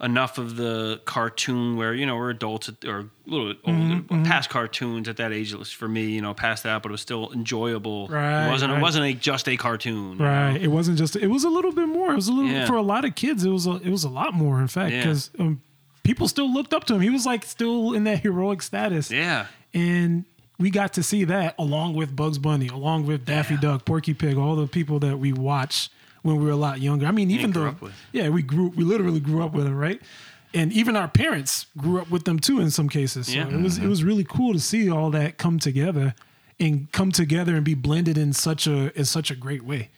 enough 0.01 0.37
of 0.37 0.57
the 0.57 0.99
cartoon 1.05 1.77
where 1.77 1.93
you 1.93 2.05
know 2.05 2.17
we're 2.17 2.29
adults 2.29 2.69
or 2.85 2.97
a 2.99 3.09
little 3.25 3.47
bit 3.53 3.57
older, 3.65 3.79
Mm-hmm, 3.79 4.23
past 4.23 4.49
cartoons 4.49 5.07
at 5.07 5.17
that 5.17 5.31
age. 5.31 5.53
At 5.53 5.59
least 5.59 5.75
for 5.75 5.87
me, 5.87 6.05
you 6.09 6.21
know, 6.21 6.33
past 6.33 6.63
that, 6.63 6.81
but 6.83 6.89
it 6.89 6.91
was 6.91 7.01
still 7.01 7.31
enjoyable. 7.31 8.07
Right, 8.07 8.47
it 8.47 8.51
wasn't 8.51 8.71
right. 8.73 8.79
it 8.79 8.81
wasn't 8.81 9.05
a, 9.05 9.13
just 9.13 9.47
a 9.47 9.55
cartoon. 9.57 10.17
you 10.19 10.25
Right. 10.25 10.51
know? 10.53 10.59
It 10.59 10.67
wasn't 10.67 10.97
just. 10.97 11.15
It 11.15 11.27
was 11.27 11.43
a 11.43 11.49
little 11.49 11.71
bit 11.71 11.87
more. 11.87 12.11
It 12.11 12.15
was 12.15 12.27
a 12.27 12.33
little 12.33 12.51
Yeah. 12.51 12.65
for 12.65 12.75
a 12.75 12.81
lot 12.81 13.05
of 13.05 13.15
kids. 13.15 13.45
It 13.45 13.49
was 13.49 13.65
a. 13.67 13.75
It 13.75 13.89
was 13.89 14.03
a 14.03 14.09
lot 14.09 14.33
more, 14.33 14.59
in 14.59 14.67
fact, 14.67 14.91
Yeah. 14.91 15.01
because 15.01 15.31
um, 15.39 15.61
people 16.03 16.27
still 16.27 16.51
looked 16.53 16.73
up 16.73 16.83
to 16.85 16.95
him. 16.95 17.01
He 17.01 17.09
was 17.09 17.25
like 17.25 17.45
still 17.45 17.93
in 17.93 18.03
that 18.03 18.19
heroic 18.19 18.61
status. 18.61 19.09
Yeah. 19.11 19.47
and 19.73 20.25
we 20.57 20.69
got 20.69 20.93
to 20.93 21.03
see 21.03 21.25
that 21.25 21.53
along 21.59 21.95
with 21.95 22.15
Bugs 22.15 22.37
Bunny, 22.37 22.69
along 22.69 23.05
with 23.05 23.25
Daffy 23.25 23.57
Duck, 23.57 23.83
Porky 23.83 24.13
Pig, 24.13 24.37
all 24.37 24.55
the 24.55 24.67
people 24.67 24.99
that 24.99 25.19
we 25.19 25.33
watched 25.33 25.91
when 26.25 26.37
we 26.37 26.45
were 26.45 26.51
a 26.51 26.55
lot 26.55 26.81
younger. 26.81 27.05
I 27.05 27.11
mean, 27.11 27.29
even 27.29 27.51
though, 27.51 27.75
yeah, 28.11 28.29
we 28.29 28.41
grew, 28.41 28.69
we 28.69 28.83
literally 28.83 29.19
grew 29.19 29.43
up 29.43 29.53
with 29.53 29.65
them, 29.65 29.77
right? 29.77 30.01
And 30.55 30.73
even 30.73 30.95
our 30.95 31.07
parents 31.07 31.67
grew 31.77 32.01
up 32.01 32.09
with 32.09 32.23
them 32.25 32.39
too 32.39 32.59
in 32.59 32.71
some 32.71 32.89
cases. 32.89 33.27
So 33.27 33.33
Yeah. 33.33 33.47
it 33.47 33.61
was 33.61 33.77
it 33.77 33.87
was 33.87 34.03
really 34.03 34.23
cool 34.23 34.53
to 34.53 34.59
see 34.59 34.89
all 34.89 35.11
that 35.11 35.37
come 35.37 35.59
together 35.59 36.15
and 36.59 36.91
come 36.91 37.11
together 37.11 37.55
and 37.55 37.63
be 37.63 37.75
blended 37.75 38.17
in 38.17 38.33
such 38.33 38.65
a 38.65 38.97
in 38.97 39.05
such 39.05 39.29
a 39.31 39.35
great 39.35 39.63
way. 39.63 39.89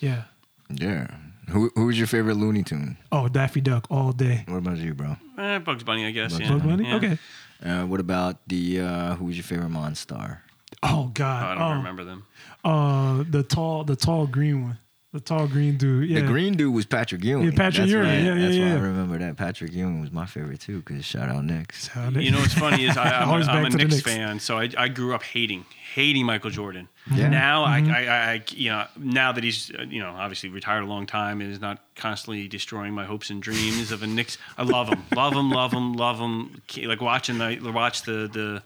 Yeah. 0.00 0.24
Yeah. 0.70 1.08
Who 1.48 1.70
who 1.74 1.86
was 1.86 1.96
your 1.98 2.06
favorite 2.06 2.36
Looney 2.36 2.62
Tune? 2.62 2.98
Oh, 3.10 3.26
Daffy 3.28 3.60
Duck 3.62 3.86
all 3.90 4.12
day. 4.12 4.44
What 4.46 4.58
about 4.58 4.76
you, 4.78 4.94
bro? 4.94 5.16
Eh, 5.38 5.58
Bugs 5.58 5.82
Bunny, 5.82 6.04
I 6.06 6.10
guess. 6.12 6.32
Bugs 6.32 6.44
yeah. 6.44 6.50
Bugs 6.52 6.64
Bunny. 6.66 6.84
Yeah. 6.84 6.96
Okay. 6.96 7.18
Uh, 7.64 7.84
what 7.86 7.98
about 8.00 8.36
the 8.46 8.80
uh, 8.80 9.14
who 9.16 9.24
was 9.24 9.36
your 9.36 9.44
favorite 9.44 9.70
Monstar? 9.72 10.38
Oh 10.82 10.88
Oh, 11.06 11.10
God. 11.14 11.44
I 11.46 11.54
don't 11.54 11.62
Oh, 11.72 11.76
remember 11.78 12.04
them. 12.04 12.24
Uh, 12.62 13.24
the 13.28 13.42
tall, 13.42 13.84
the 13.84 13.96
tall 13.96 14.26
green 14.26 14.62
one. 14.64 14.78
The 15.14 15.20
tall 15.20 15.46
green 15.46 15.78
dude. 15.78 16.10
Yeah. 16.10 16.20
The 16.20 16.26
green 16.26 16.54
dude 16.54 16.74
was 16.74 16.84
Patrick 16.84 17.24
Ewing. 17.24 17.44
Yeah, 17.46 17.50
Patrick 17.52 17.88
that's 17.88 17.92
Ewing. 17.92 18.04
Why, 18.06 18.12
Yeah, 18.18 18.34
yeah, 18.34 18.40
that's 18.46 18.58
why. 18.58 18.70
I 18.72 18.74
remember 18.88 19.16
that. 19.18 19.38
Patrick 19.38 19.72
Ewing 19.72 20.02
was 20.02 20.12
my 20.12 20.26
favorite 20.26 20.60
too. 20.60 20.80
Because 20.82 21.02
shout 21.06 21.30
out 21.30 21.44
Knicks. 21.46 21.86
How 21.86 22.10
they- 22.10 22.24
You 22.24 22.30
know 22.30 22.40
what's 22.40 22.52
funny 22.52 22.84
is 22.84 22.94
I, 22.98 23.22
I'm, 23.22 23.28
Always 23.30 23.48
a, 23.48 23.52
I'm 23.52 23.64
a 23.64 23.70
to 23.70 23.76
Knicks, 23.78 23.90
Knicks. 23.94 24.02
fan, 24.02 24.38
so 24.38 24.58
I, 24.58 24.68
I 24.76 24.88
grew 24.88 25.14
up 25.14 25.22
hating 25.22 25.64
hating 25.94 26.26
Michael 26.26 26.50
Jordan. 26.50 26.88
Yeah. 27.10 27.30
Now 27.30 27.64
Mm-hmm. 27.64 27.90
I, 27.90 28.06
I, 28.06 28.32
I 28.34 28.42
you 28.50 28.68
know 28.68 28.84
now 28.98 29.32
that 29.32 29.42
he's 29.42 29.70
uh, 29.78 29.82
you 29.88 30.00
know 30.00 30.10
obviously 30.10 30.50
retired 30.50 30.82
a 30.82 30.86
long 30.86 31.06
time 31.06 31.40
and 31.40 31.50
is 31.50 31.60
not 31.60 31.80
constantly 31.96 32.46
destroying 32.46 32.92
my 32.92 33.06
hopes 33.06 33.30
and 33.30 33.40
dreams 33.42 33.90
of 33.90 34.02
a 34.02 34.06
Knicks. 34.06 34.36
I 34.58 34.62
love 34.64 34.88
him, 34.90 35.04
love 35.16 35.32
him, 35.32 35.50
love 35.50 35.72
him, 35.72 35.94
love 35.94 36.18
him. 36.18 36.60
Like 36.84 37.00
watching 37.00 37.38
the 37.38 37.72
watch 37.74 38.02
the 38.02 38.28
the 38.30 38.62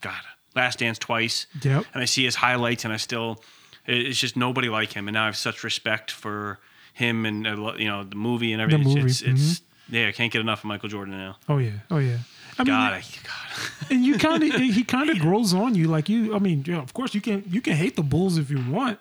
God 0.00 0.14
Last 0.54 0.78
Dance 0.78 0.98
twice. 0.98 1.46
Yep. 1.62 1.84
And 1.92 2.02
I 2.02 2.06
see 2.06 2.24
his 2.24 2.34
highlights 2.34 2.84
and 2.86 2.94
I 2.94 2.96
still 2.96 3.32
it- 3.32 3.40
it's 3.86 4.18
just 4.18 4.36
nobody 4.36 4.68
like 4.68 4.92
him 4.92 5.08
and 5.08 5.14
now 5.14 5.24
I 5.24 5.26
have 5.26 5.36
such 5.36 5.64
respect 5.64 6.10
for 6.10 6.58
him 6.94 7.26
and 7.26 7.46
uh, 7.46 7.74
you 7.76 7.86
know 7.86 8.04
the 8.04 8.16
movie 8.16 8.52
and 8.52 8.62
everything. 8.62 8.84
The 8.84 8.88
movie, 9.00 9.10
It's, 9.10 9.22
it's 9.22 9.60
yeah 9.88 10.08
I 10.08 10.12
can't 10.12 10.32
get 10.32 10.40
enough 10.40 10.60
of 10.60 10.64
Michael 10.66 10.88
Jordan 10.88 11.16
now. 11.16 11.36
Oh 11.48 11.58
yeah. 11.58 11.70
Oh 11.90 11.98
yeah. 11.98 12.18
I 12.58 12.64
mean, 12.64 12.72
God, 12.72 12.92
I, 12.94 13.00
God. 13.22 13.90
and 13.90 14.04
you 14.04 14.18
kind 14.18 14.42
of 14.42 14.52
he 14.60 14.82
kind 14.82 15.10
of 15.10 15.18
grows 15.18 15.52
on 15.52 15.74
you 15.74 15.88
like 15.88 16.08
you 16.08 16.34
i 16.34 16.38
mean 16.38 16.64
yeah, 16.66 16.78
of 16.78 16.94
course 16.94 17.14
you 17.14 17.20
can 17.20 17.44
you 17.46 17.60
can 17.60 17.74
hate 17.74 17.96
the 17.96 18.02
bulls 18.02 18.38
if 18.38 18.50
you 18.50 18.62
want 18.70 18.98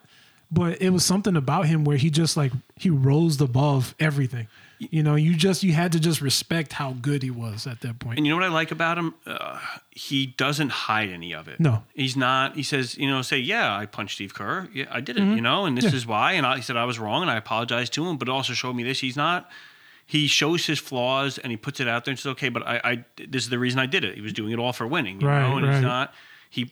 but 0.51 0.81
it 0.81 0.89
was 0.89 1.05
something 1.05 1.35
about 1.35 1.65
him 1.65 1.85
where 1.85 1.97
he 1.97 2.09
just 2.09 2.35
like 2.37 2.51
he 2.75 2.89
rose 2.89 3.39
above 3.39 3.95
everything 3.99 4.47
you 4.79 5.01
know 5.03 5.15
you 5.15 5.35
just 5.35 5.63
you 5.63 5.73
had 5.73 5.91
to 5.93 5.99
just 5.99 6.21
respect 6.21 6.73
how 6.73 6.93
good 6.93 7.23
he 7.23 7.31
was 7.31 7.65
at 7.67 7.81
that 7.81 7.99
point. 7.99 7.99
point 7.99 8.17
And 8.17 8.25
you 8.27 8.31
know 8.33 8.37
what 8.37 8.45
I 8.45 8.53
like 8.53 8.71
about 8.71 8.97
him? 8.97 9.13
Uh, 9.25 9.59
he 9.91 10.25
doesn't 10.27 10.69
hide 10.69 11.09
any 11.09 11.33
of 11.33 11.47
it. 11.47 11.59
No. 11.59 11.83
he's 11.93 12.15
not. 12.17 12.55
He 12.55 12.63
says, 12.63 12.97
you 12.97 13.09
know, 13.09 13.21
say, 13.21 13.37
yeah, 13.37 13.75
I 13.75 13.85
punched 13.85 14.15
Steve 14.15 14.33
Kerr. 14.33 14.67
Yeah, 14.73 14.85
I 14.91 14.99
did 15.01 15.17
it. 15.17 15.23
You 15.23 15.41
know, 15.41 15.65
and 15.65 15.77
this 15.77 15.85
Mm-hmm. 15.85 15.93
Yeah. 15.93 15.97
is 15.97 16.05
why. 16.07 16.31
And 16.33 16.45
I, 16.45 16.55
he 16.57 16.61
said 16.61 16.75
I 16.77 16.85
was 16.85 16.99
wrong, 16.99 17.21
and 17.21 17.31
I 17.31 17.37
apologized 17.37 17.93
to 17.93 18.05
him. 18.07 18.17
But 18.17 18.29
also 18.29 18.53
showed 18.53 18.75
me 18.75 18.83
this. 18.83 18.99
He's 18.99 19.15
not. 19.17 19.49
He 20.07 20.27
shows 20.27 20.67
his 20.67 20.77
flaws 20.77 21.39
and 21.39 21.49
he 21.49 21.57
puts 21.57 21.79
it 21.79 21.87
out 21.87 22.05
there 22.05 22.11
and 22.11 22.19
says, 22.19 22.29
okay, 22.33 22.49
but 22.49 22.61
I, 22.67 22.79
I 22.83 23.05
this 23.27 23.43
is 23.43 23.49
the 23.49 23.57
reason 23.57 23.79
I 23.79 23.87
did 23.87 24.03
it. 24.03 24.13
He 24.15 24.21
was 24.21 24.33
doing 24.33 24.51
it 24.51 24.59
all 24.59 24.71
for 24.71 24.85
winning. 24.85 25.19
You 25.19 25.27
Right, 25.27 25.41
know, 25.49 25.57
and 25.57 25.65
right. 25.65 25.73
he's 25.75 25.81
not. 25.83 26.13
He 26.51 26.69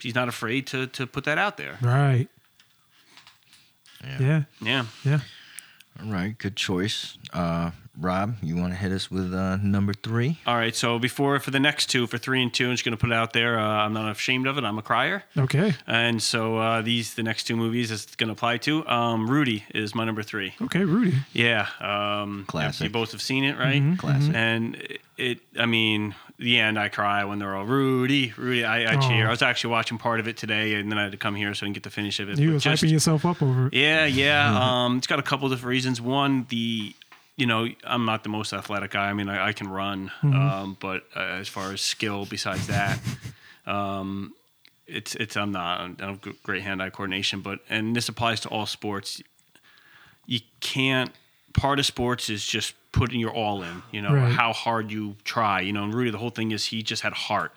he's 0.00 0.14
not 0.16 0.28
afraid 0.28 0.66
to 0.68 0.88
to 0.88 1.06
put 1.06 1.22
that 1.24 1.38
out 1.38 1.56
there. 1.56 1.78
right 1.82 2.28
Yeah. 4.02 4.18
yeah 4.20 4.42
Yeah. 4.60 4.84
yeah 5.04 5.20
All 6.02 6.10
right, 6.10 6.36
good 6.36 6.56
choice. 6.56 7.16
Uh, 7.32 7.70
Rob, 7.98 8.34
you 8.42 8.56
want 8.56 8.72
to 8.72 8.76
hit 8.76 8.90
us 8.90 9.08
with 9.08 9.32
uh, 9.32 9.56
number 9.58 9.92
three? 9.92 10.40
All 10.46 10.56
right. 10.56 10.74
So 10.74 10.98
before 10.98 11.38
for 11.38 11.52
the 11.52 11.60
next 11.60 11.86
two, 11.86 12.08
for 12.08 12.18
three 12.18 12.42
and 12.42 12.52
two, 12.52 12.66
I'm 12.66 12.72
just 12.72 12.84
going 12.84 12.96
to 12.96 13.00
put 13.00 13.10
it 13.10 13.14
out 13.14 13.32
there. 13.32 13.56
Uh, 13.56 13.62
I'm 13.64 13.92
not 13.92 14.10
ashamed 14.10 14.48
of 14.48 14.58
it. 14.58 14.64
I'm 14.64 14.76
a 14.78 14.82
crier. 14.82 15.22
okay 15.38 15.74
And 15.86 16.20
so 16.20 16.58
uh, 16.58 16.82
these 16.82 17.14
the 17.14 17.22
next 17.22 17.44
two 17.44 17.56
movies 17.56 17.92
it's 17.92 18.16
going 18.16 18.28
to 18.28 18.32
apply 18.32 18.56
to. 18.58 18.84
Um, 18.88 19.30
Rudy 19.30 19.64
is 19.72 19.94
my 19.94 20.04
number 20.04 20.24
three. 20.24 20.54
okay 20.62 20.84
rudy 20.84 21.14
Yeah, 21.32 21.68
um, 21.80 22.44
Classic. 22.48 22.82
You 22.84 22.90
both 22.90 23.12
have 23.12 23.22
seen 23.22 23.44
it, 23.44 23.56
right? 23.56 23.80
Mm-hmm. 23.80 23.94
Classic. 23.94 24.34
And 24.34 24.74
it, 24.74 25.00
it, 25.16 25.38
I 25.56 25.66
mean, 25.66 26.16
the 26.38 26.58
end, 26.58 26.78
I 26.78 26.88
cry 26.88 27.24
when 27.24 27.38
they're 27.38 27.54
all 27.54 27.64
Rudy, 27.64 28.32
Rudy. 28.36 28.64
I, 28.64 28.94
I 28.94 28.96
cheer. 28.96 29.26
I 29.26 29.30
was 29.30 29.42
actually 29.42 29.70
watching 29.70 29.98
part 29.98 30.18
of 30.20 30.26
it 30.28 30.36
today, 30.36 30.74
and 30.74 30.90
then 30.90 30.98
I 30.98 31.04
had 31.04 31.12
to 31.12 31.18
come 31.18 31.34
here 31.36 31.54
so 31.54 31.64
I 31.64 31.68
didn't 31.68 31.74
get 31.74 31.82
the 31.84 31.90
finish 31.90 32.18
of 32.20 32.28
it. 32.28 32.38
you 32.38 32.48
But 32.48 32.54
was 32.54 32.62
just- 32.64 32.82
hyping 32.82 32.90
yourself 32.90 33.24
up 33.24 33.40
over 33.42 33.68
it 33.68 33.74
yeah, 33.74 34.04
yeah. 34.06 34.48
Mm-hmm. 34.48 34.56
Um, 34.62 34.96
it's 34.98 35.06
got 35.06 35.18
a 35.18 35.22
couple 35.22 35.48
different 35.48 35.68
reasons. 35.70 36.00
One, 36.00 36.46
the 36.48 36.94
you 37.36 37.46
know, 37.46 37.66
I'm 37.84 38.04
not 38.04 38.22
the 38.22 38.28
most 38.28 38.52
athletic 38.52 38.92
guy. 38.92 39.10
I 39.10 39.12
mean, 39.12 39.28
I, 39.28 39.48
I 39.48 39.52
can 39.52 39.68
run, 39.68 40.10
Mm-hmm. 40.22 40.34
um, 40.34 40.76
but 40.80 41.04
uh, 41.16 41.20
as 41.20 41.48
far 41.48 41.72
as 41.72 41.80
skill, 41.80 42.26
besides 42.26 42.66
that, 42.68 42.98
um, 43.66 44.32
it's 44.86 45.14
it's 45.16 45.36
I'm 45.36 45.50
not. 45.52 45.80
I 45.80 45.86
don't 45.88 46.00
have 46.24 46.42
great 46.42 46.62
hand-eye 46.62 46.90
coordination, 46.90 47.40
but 47.40 47.60
and 47.68 47.94
this 47.96 48.08
applies 48.08 48.40
to 48.40 48.48
all 48.50 48.66
sports. 48.66 49.22
You 50.26 50.40
can't. 50.60 51.10
Part 51.54 51.78
of 51.78 51.86
sports 51.86 52.28
is 52.28 52.44
just 52.44 52.74
putting 52.94 53.20
your 53.20 53.32
all 53.32 53.62
in. 53.62 53.82
You 53.90 54.02
know 54.02 54.14
Right. 54.14 54.32
how 54.32 54.52
hard 54.52 54.90
you 54.90 55.16
try. 55.24 55.60
You 55.60 55.72
know, 55.72 55.84
and 55.84 55.92
Rudy, 55.92 56.10
the 56.10 56.18
whole 56.18 56.30
thing 56.30 56.52
is 56.52 56.66
he 56.66 56.82
just 56.82 57.02
had 57.02 57.12
heart, 57.12 57.52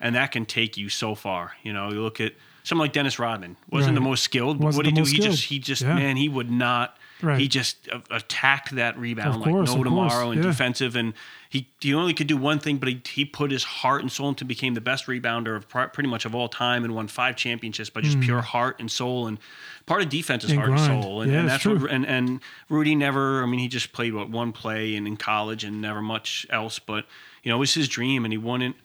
and 0.00 0.14
that 0.14 0.32
can 0.32 0.44
take 0.46 0.76
you 0.76 0.88
so 0.88 1.14
far. 1.14 1.52
You 1.62 1.72
know, 1.72 1.90
you 1.90 2.00
look 2.02 2.20
at 2.20 2.34
someone 2.62 2.84
like 2.86 2.92
Dennis 2.92 3.18
Rodman 3.18 3.56
wasn't 3.70 3.94
the 3.96 4.00
most 4.00 4.22
skilled. 4.22 4.58
But 4.58 4.66
Wasn't 4.66 4.78
what 4.78 4.86
he 4.86 4.92
do? 4.92 5.04
He 5.10 5.18
just 5.18 5.44
he 5.44 5.58
just 5.58 5.82
Yeah. 5.82 5.94
man, 5.94 6.16
he 6.16 6.28
would 6.28 6.50
not. 6.50 6.96
Right. 7.22 7.38
He 7.38 7.46
just 7.48 7.88
uh, 7.90 8.00
attacked 8.10 8.74
that 8.74 8.98
rebound 8.98 9.36
Of 9.36 9.42
course, 9.42 9.46
like 9.46 9.54
no 9.54 9.60
of 9.60 9.94
course, 9.94 10.12
tomorrow 10.12 10.30
and 10.32 10.42
yeah. 10.42 10.50
defensive, 10.50 10.96
and 10.96 11.14
he 11.48 11.68
he 11.80 11.94
only 11.94 12.14
could 12.14 12.26
do 12.26 12.36
one 12.36 12.58
thing, 12.58 12.78
but 12.78 12.88
he 12.88 13.00
he 13.08 13.24
put 13.24 13.50
his 13.50 13.62
heart 13.62 14.02
and 14.02 14.10
soul 14.10 14.30
into 14.30 14.44
became 14.44 14.74
the 14.74 14.80
best 14.80 15.06
rebounder 15.06 15.54
of 15.54 15.68
pr- 15.68 15.84
pretty 15.84 16.08
much 16.08 16.24
of 16.24 16.34
all 16.34 16.48
time 16.48 16.84
and 16.84 16.94
won 16.94 17.06
five 17.08 17.36
championships 17.36 17.90
by 17.90 18.00
just 18.00 18.20
pure 18.20 18.40
heart 18.40 18.76
and 18.80 18.90
soul. 18.90 19.26
And 19.26 19.38
part 19.86 20.02
of 20.02 20.08
defense 20.08 20.42
is. 20.44 20.50
And 20.50 20.58
heart 20.58 20.70
grind. 20.70 20.92
and 20.92 21.02
soul, 21.04 21.22
and, 21.22 21.30
Yeah, 21.32 21.40
and 21.40 21.48
that's 21.48 21.62
true. 21.62 21.78
what 21.78 21.90
and 21.90 22.04
and 22.06 22.40
Rudy 22.68 22.94
never. 22.94 23.42
I 23.42 23.46
mean, 23.46 23.60
he 23.60 23.68
just 23.68 23.92
played 23.92 24.14
what 24.14 24.28
one 24.28 24.52
play 24.52 24.96
and 24.96 25.06
in 25.06 25.16
college 25.16 25.62
and 25.64 25.80
never 25.80 26.02
much 26.02 26.46
else. 26.50 26.78
But 26.78 27.06
you 27.42 27.50
know, 27.50 27.56
it 27.56 27.60
was 27.60 27.74
his 27.74 27.88
dream, 27.88 28.24
and 28.24 28.32
he 28.32 28.38
wouldn't 28.38 28.76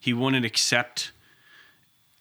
he 0.00 0.12
wouldn't 0.12 0.46
accept 0.46 1.12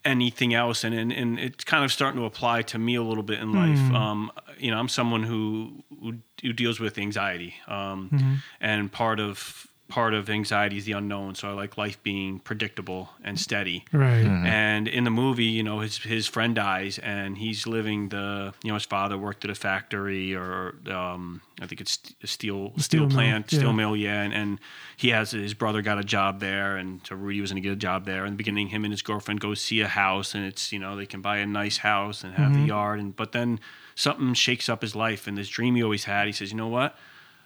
anything 0.06 0.54
else 0.54 0.84
and, 0.84 0.94
and 0.94 1.14
and 1.14 1.40
it's 1.40 1.64
kind 1.64 1.86
of 1.86 1.90
starting 1.92 2.20
to 2.20 2.26
apply 2.26 2.62
to 2.62 2.78
me 2.78 2.96
a 2.96 3.02
little 3.02 3.24
bit 3.24 3.40
in 3.40 3.54
life 3.54 3.80
um 3.96 4.30
you 4.60 4.72
know 4.72 4.78
i'm 4.78 4.88
someone 4.90 5.24
who 5.24 5.84
who, 6.02 6.14
who 6.42 6.54
deals 6.54 6.80
with 6.80 6.98
anxiety 6.98 7.56
um 7.68 8.42
and 8.62 8.92
part 8.92 9.20
of 9.20 9.68
part 9.90 10.14
of 10.14 10.30
anxiety 10.30 10.78
is 10.78 10.86
the 10.86 10.94
unknown 10.94 11.36
so 11.36 11.50
i 11.50 11.52
like 11.52 11.78
life 11.78 12.02
being 12.04 12.40
predictable 12.40 13.10
and 13.24 13.40
steady 13.40 13.84
right 13.92 14.26
and 14.26 14.88
in 14.88 15.04
the 15.04 15.10
movie, 15.12 15.46
you 15.46 15.64
know, 15.64 15.80
his 15.80 15.98
his 15.98 16.28
friend 16.28 16.56
dies, 16.56 16.98
and 17.00 17.38
he's 17.38 17.66
living 17.68 18.10
the, 18.10 18.54
you 18.64 18.70
know, 18.70 18.74
his 18.74 18.86
father 18.86 19.18
worked 19.18 19.44
at 19.46 19.52
a 19.52 19.56
factory, 19.56 20.36
or 20.36 20.76
um, 20.90 21.42
I 21.62 21.68
think 21.68 21.80
it's 21.82 22.00
a 22.24 22.28
steel 22.28 22.72
steel, 22.72 22.80
Steel 22.80 23.00
mill, 23.02 23.10
plant, 23.12 23.52
yeah. 23.54 23.60
steel 23.60 23.74
mill, 23.74 23.96
yeah. 23.96 24.22
And, 24.22 24.34
and 24.34 24.60
he 24.98 25.10
has 25.10 25.32
his 25.32 25.54
brother 25.54 25.82
got 25.82 25.98
a 26.00 26.04
job 26.04 26.40
there, 26.40 26.76
and 26.78 27.00
so 27.08 27.16
Rudy 27.16 27.40
was 27.42 27.52
going 27.52 27.62
to 27.62 27.68
get 27.68 27.74
a 27.74 27.78
job 27.78 28.06
there. 28.06 28.26
In 28.26 28.34
the 28.34 28.38
beginning, 28.38 28.68
him 28.68 28.84
and 28.84 28.92
his 28.94 29.02
girlfriend 29.02 29.40
go 29.40 29.54
see 29.54 29.80
a 29.82 29.88
house, 29.88 30.36
and 30.36 30.46
it's 30.46 30.72
you 30.74 30.80
know 30.80 30.96
they 30.96 31.06
can 31.06 31.22
buy 31.22 31.38
a 31.38 31.46
nice 31.46 31.78
house 31.78 32.24
and 32.24 32.34
have 32.36 32.52
Mm-hmm. 32.52 32.62
the 32.64 32.68
yard, 32.68 33.00
and 33.00 33.16
but 33.16 33.32
then 33.32 33.60
something 33.96 34.34
shakes 34.34 34.68
up 34.70 34.82
his 34.82 34.96
life, 34.96 35.28
and 35.28 35.38
this 35.38 35.50
dream 35.50 35.76
he 35.76 35.84
always 35.84 36.04
had. 36.06 36.28
He 36.28 36.34
says, 36.34 36.52
you 36.52 36.58
know 36.58 36.68
what? 36.68 36.96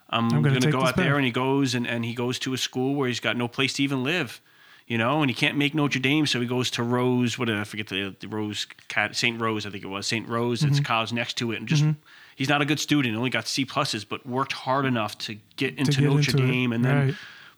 I'm, 0.09 0.29
gonna 0.29 0.49
going 0.49 0.61
to 0.61 0.71
go 0.71 0.83
out 0.83 0.95
there, 0.95 1.17
and 1.17 1.25
he 1.25 1.31
goes 1.31 1.75
and, 1.75 1.85
and 1.85 2.05
he 2.05 2.13
goes 2.13 2.39
to 2.39 2.53
a 2.53 2.57
school 2.57 2.95
where 2.95 3.07
he's 3.07 3.19
got 3.19 3.35
no 3.35 3.47
place 3.47 3.73
to 3.73 3.83
even 3.83 4.03
live 4.03 4.41
you 4.87 4.97
know, 4.97 5.21
and 5.21 5.29
he 5.29 5.35
can't 5.35 5.57
make 5.57 5.75
Notre 5.75 5.99
Dame, 5.99 6.25
so 6.25 6.39
he 6.39 6.47
goes 6.47 6.71
to 6.71 6.83
Rose. 6.83 7.37
What 7.37 7.45
did 7.45 7.57
I 7.57 7.65
forget 7.65 7.87
the, 7.87 8.15
the 8.21 8.27
Rose 8.29 8.65
Saint 9.11 9.39
Rose? 9.39 9.65
I 9.65 9.69
think 9.69 9.83
it 9.83 9.87
was 9.87 10.07
Saint 10.07 10.29
Rose. 10.29 10.63
It's 10.63 10.77
a 10.77 10.81
mm-hmm. 10.81 10.85
college 10.85 11.11
next 11.11 11.35
to 11.37 11.51
it, 11.51 11.57
and 11.57 11.67
just 11.67 11.83
mm-hmm. 11.83 11.99
he's 12.37 12.47
not 12.47 12.61
a 12.61 12.65
good 12.65 12.79
student. 12.79 13.15
Only 13.17 13.29
got 13.29 13.47
C 13.47 13.65
pluses, 13.65 14.07
but 14.07 14.25
worked 14.25 14.53
hard 14.53 14.85
enough 14.85 15.17
to 15.19 15.35
get 15.57 15.77
into 15.77 15.99
get 15.99 16.09
Notre 16.09 16.19
into 16.19 16.37
it, 16.37 16.47
Dame, 16.47 16.71
and 16.71 16.85
then 16.85 17.07
right. 17.07 17.15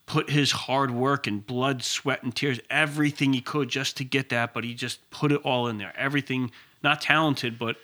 put 0.08 0.32
his 0.32 0.52
hard 0.52 0.90
work 0.90 1.28
and 1.28 1.46
blood, 1.46 1.84
sweat, 1.84 2.24
and 2.24 2.36
tears, 2.36 2.60
everything 2.72 3.34
he 3.34 3.42
could 3.42 3.70
just 3.70 3.96
to 3.98 4.04
get 4.04 4.30
that. 4.30 4.52
But 4.52 4.64
he 4.64 4.74
just 4.74 5.08
put 5.12 5.32
it 5.32 5.42
all 5.44 5.68
in 5.68 5.78
there. 5.78 5.94
Everything, 5.96 6.50
not 6.82 7.00
talented, 7.00 7.60
but 7.60 7.78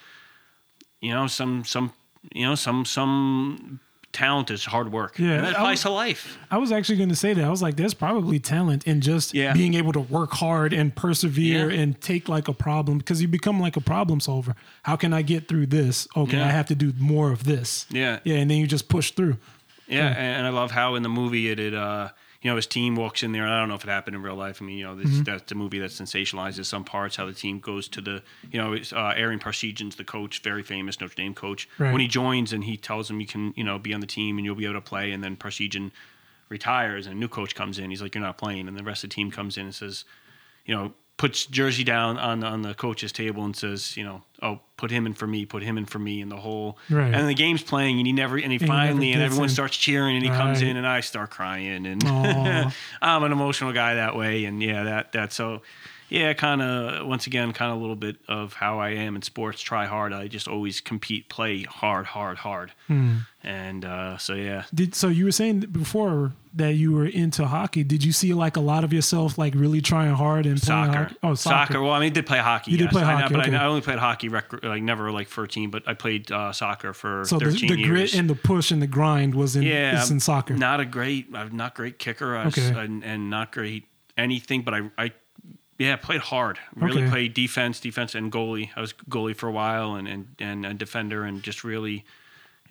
you 1.02 1.14
know, 1.14 1.28
some 1.28 1.64
some 1.66 1.94
you 2.34 2.48
know 2.48 2.56
some 2.56 2.84
some 2.84 3.80
talent 4.16 4.50
is 4.50 4.64
hard 4.66 4.92
work. 4.92 5.20
Yeah, 5.20 5.32
and 5.34 5.44
that 5.46 5.52
applies 5.54 5.78
was- 5.78 5.82
to 5.84 5.90
life. 5.92 6.38
I 6.50 6.58
was 6.58 6.72
actually 6.72 6.96
going 6.98 7.10
to 7.10 7.16
say 7.16 7.34
that. 7.34 7.44
I 7.44 7.50
was 7.50 7.62
like, 7.62 7.76
there's 7.76 7.94
probably 7.94 8.40
talent 8.40 8.88
in 8.88 9.02
just 9.02 9.34
Yeah. 9.34 9.54
being 9.54 9.74
able 9.76 9.92
to 9.94 10.00
work 10.00 10.32
hard 10.32 10.72
and 10.74 10.96
persevere 10.96 11.70
Yeah. 11.72 11.80
and 11.82 12.00
take 12.02 12.30
like 12.30 12.48
a 12.48 12.54
problem 12.54 12.98
because 12.98 13.22
you 13.22 13.28
become 13.28 13.60
like 13.60 13.76
a 13.76 13.82
problem 13.82 14.20
solver. 14.20 14.56
How 14.84 14.96
can 14.96 15.12
I 15.14 15.22
get 15.22 15.48
through 15.48 15.68
this? 15.68 16.08
Okay, 16.16 16.38
Yeah. 16.38 16.46
I 16.48 16.52
have 16.52 16.66
to 16.68 16.76
do 16.76 16.94
more 16.98 17.32
of 17.32 17.44
this. 17.44 17.86
Yeah. 17.92 18.20
Yeah. 18.24 18.36
And 18.38 18.50
then 18.50 18.58
you 18.58 18.68
just 18.68 18.88
push 18.90 19.12
through. 19.12 19.38
Yeah, 19.88 20.08
and 20.08 20.48
I 20.48 20.50
love 20.50 20.72
how 20.72 20.96
in 20.96 21.04
the 21.04 21.10
movie 21.10 21.50
it, 21.52 21.60
it 21.60 21.74
uh, 21.76 22.10
you 22.46 22.52
know, 22.52 22.58
his 22.58 22.68
team 22.68 22.96
walks 22.96 23.24
in 23.24 23.32
there. 23.32 23.42
And 23.42 23.52
I 23.52 23.60
don't 23.60 23.70
know 23.70 23.74
if 23.74 23.84
it 23.84 23.90
happened 23.90 24.16
in 24.16 24.22
real 24.22 24.36
life. 24.36 24.62
I 24.62 24.66
mean, 24.66 24.78
you 24.78 24.86
know, 24.86 24.96
this, 24.96 25.22
that's 25.22 25.50
the 25.50 25.56
movie 25.56 25.80
that 25.80 25.90
sensationalizes 25.90 26.66
some 26.66 26.84
parts. 26.84 27.16
How 27.16 27.26
the 27.26 27.34
team 27.34 27.60
goes 27.60 27.88
to 27.88 28.02
the, 28.02 28.22
you 28.52 28.62
know, 28.62 28.74
it's, 28.74 28.94
uh, 28.94 29.14
Ara 29.18 29.36
Parseghian's 29.40 29.96
the 29.96 30.04
coach, 30.04 30.44
very 30.44 30.62
famous 30.62 31.02
Notre 31.02 31.16
Dame 31.16 31.34
coach. 31.34 31.68
Right. 31.80 31.92
When 31.92 32.02
he 32.02 32.08
joins 32.08 32.54
and 32.54 32.64
he 32.64 32.78
tells 32.78 33.10
him 33.10 33.20
you 33.20 33.26
can, 33.26 33.52
you 33.56 33.64
know, 33.64 33.80
be 33.80 33.96
on 33.96 34.00
the 34.00 34.06
team 34.06 34.38
and 34.38 34.46
you'll 34.46 34.54
be 34.54 34.66
able 34.66 34.76
to 34.76 34.82
play, 34.82 35.12
and 35.12 35.24
then 35.24 35.36
Parseghian 35.36 35.90
retires 36.50 37.08
and 37.08 37.16
a 37.16 37.18
new 37.18 37.28
coach 37.28 37.56
comes 37.56 37.80
in. 37.80 37.90
He's 37.90 38.04
like, 38.04 38.14
you're 38.14 38.24
not 38.24 38.38
playing, 38.38 38.68
and 38.68 38.78
the 38.78 38.84
rest 38.84 39.04
of 39.04 39.10
the 39.10 39.16
team 39.16 39.32
comes 39.32 39.58
in 39.58 39.66
and 39.66 39.74
says, 39.74 40.06
you 40.68 40.76
know, 40.76 40.94
puts 41.18 41.46
jersey 41.46 41.84
down 41.84 42.18
on 42.18 42.44
on 42.44 42.62
the 42.62 42.74
coach's 42.74 43.12
table 43.12 43.44
and 43.46 43.56
says, 43.56 43.96
you 43.96 44.04
know, 44.04 44.22
oh, 44.42 44.60
put 44.78 44.92
him 44.92 45.06
in 45.06 45.14
for 45.14 45.28
me, 45.28 45.46
put 45.46 45.64
him 45.64 45.78
in 45.78 45.86
for 45.86 46.00
me, 46.00 46.22
and 46.22 46.32
the 46.32 46.38
whole. 46.38 46.78
Right. 46.90 47.14
And 47.14 47.28
the 47.28 47.34
game's 47.34 47.64
playing, 47.64 48.00
and 48.00 48.08
he 48.08 48.14
never, 48.14 48.38
and 48.38 48.52
he 48.52 48.58
he 48.58 48.66
finally, 48.66 49.12
never 49.12 49.16
and 49.16 49.24
everyone 49.24 49.50
in. 49.50 49.54
starts 49.54 49.78
cheering, 49.78 50.16
and 50.16 50.24
he 50.24 50.30
comes 50.30 50.62
in, 50.62 50.78
and 50.78 50.86
I 50.86 51.00
start 51.00 51.30
crying, 51.30 51.86
and 51.86 52.04
I'm 53.02 53.24
an 53.24 53.32
emotional 53.32 53.72
guy 53.74 53.96
that 53.96 54.16
way, 54.16 54.46
and 54.46 54.62
yeah, 54.62 54.84
that 54.84 55.12
that 55.14 55.34
so. 55.34 55.62
Yeah, 56.10 56.34
kind 56.34 56.62
of 56.62 57.08
once 57.08 57.28
again, 57.28 57.52
kind 57.54 57.72
of 57.72 57.78
a 57.78 57.82
little 57.82 57.96
bit 57.96 58.18
of 58.28 58.54
how 58.54 58.80
I 58.80 58.90
am 58.90 59.16
in 59.16 59.22
sports. 59.22 59.62
Try 59.62 59.86
hard. 59.86 60.14
I 60.14 60.28
just 60.28 60.48
always 60.48 60.82
compete, 60.82 61.30
play 61.30 61.64
hard, 61.64 62.06
hard, 62.06 62.38
hard. 62.38 62.72
Hmm. 62.88 63.18
And 63.44 63.86
uh, 63.86 64.18
so 64.18 64.34
yeah, 64.34 64.64
Did 64.74 64.96
so 64.96 65.08
you 65.08 65.26
were 65.26 65.32
saying 65.32 65.62
before 65.62 66.34
that 66.56 66.74
you 66.74 66.94
were 66.94 67.06
into 67.06 67.46
hockey? 67.46 67.84
Did 67.84 68.04
you 68.04 68.12
see 68.12 68.34
like 68.34 68.56
a 68.58 68.62
lot 68.62 68.84
of 68.84 68.92
yourself 68.94 69.38
like 69.38 69.54
really 69.56 69.82
trying 69.82 70.14
hard 70.14 70.46
and 70.46 70.60
playing 70.62 70.86
soccer. 70.86 71.04
hockey? 71.04 71.16
Oh, 71.22 71.36
soccer. 71.36 71.82
Well, 71.82 71.92
I 71.92 72.00
mean, 72.00 72.12
I 72.12 72.14
did 72.14 72.26
play 72.26 72.40
hockey. 72.40 72.72
You 72.72 72.78
did 72.78 72.86
yes. 72.86 72.94
play 72.94 73.04
I 73.04 73.14
know, 73.14 73.22
hockey, 73.22 73.34
but 73.36 73.48
okay. 73.48 73.56
I, 73.56 73.64
I 73.64 73.68
only 73.68 73.82
played 73.82 74.00
hockey, 74.00 74.30
rec- 74.30 74.64
like 74.64 74.82
never 74.82 75.12
like 75.12 75.28
for 75.28 75.44
a 75.44 75.48
team. 75.48 75.70
But 75.70 75.84
I 75.88 75.94
played 75.94 76.32
uh, 76.32 76.54
soccer 76.54 76.94
for 76.94 77.26
So 77.26 77.38
the, 77.38 77.52
13 77.52 77.70
the 77.70 77.84
grit 77.84 78.16
and 78.16 78.30
the 78.30 78.36
push 78.36 78.72
and 78.72 78.82
the 78.82 78.88
grind 78.88 79.36
was 79.36 79.56
in 79.56 79.64
yeah, 79.64 80.02
is 80.02 80.10
in 80.10 80.20
soccer. 80.20 80.56
Not 80.56 80.80
a 80.80 80.86
great, 80.86 81.32
not 81.32 81.76
great 81.76 82.00
kicker, 82.00 82.36
I 82.36 82.46
Okay. 82.48 82.68
and, 82.70 83.04
and 83.04 83.30
not 83.30 83.52
great 83.52 83.86
anything. 84.18 84.62
But 84.64 84.74
I, 84.74 84.82
I, 84.98 85.12
yeah, 85.78 85.96
played 85.96 86.22
hard. 86.22 86.58
Really 86.76 87.02
Okay. 87.04 87.10
played 87.12 87.34
defense, 87.34 87.80
defense, 87.80 88.16
and 88.16 88.32
goalie. 88.32 88.70
I 88.76 88.82
was 88.82 88.94
goalie 89.10 89.36
for 89.36 89.48
a 89.48 89.52
while, 89.52 89.96
and 89.96 90.08
and 90.08 90.28
and 90.40 90.66
a 90.66 90.74
defender, 90.74 91.24
and 91.24 91.42
just 91.44 91.64
really. 91.64 92.04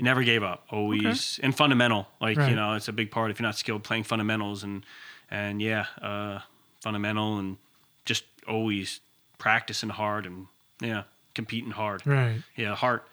Never 0.00 0.24
gave 0.24 0.42
up. 0.42 0.66
Always 0.70 1.38
and 1.40 1.56
fundamental, 1.56 2.08
like 2.20 2.36
Right. 2.36 2.50
you 2.50 2.56
know, 2.56 2.72
it's 2.74 2.88
a 2.88 2.92
big 2.92 3.12
part. 3.12 3.30
If 3.30 3.38
you're 3.38 3.46
not 3.46 3.56
skilled, 3.56 3.84
playing 3.84 4.02
fundamentals 4.02 4.64
and 4.64 4.84
and 5.30 5.62
yeah, 5.62 5.86
uh, 6.02 6.40
fundamental 6.80 7.38
and 7.38 7.58
just 8.04 8.24
always 8.48 8.98
practicing 9.38 9.90
hard 9.90 10.26
and 10.26 10.48
yeah, 10.80 11.04
competing 11.36 11.70
hard. 11.70 12.04
Right. 12.04 12.42
Yeah, 12.56 12.74
heart. 12.74 13.06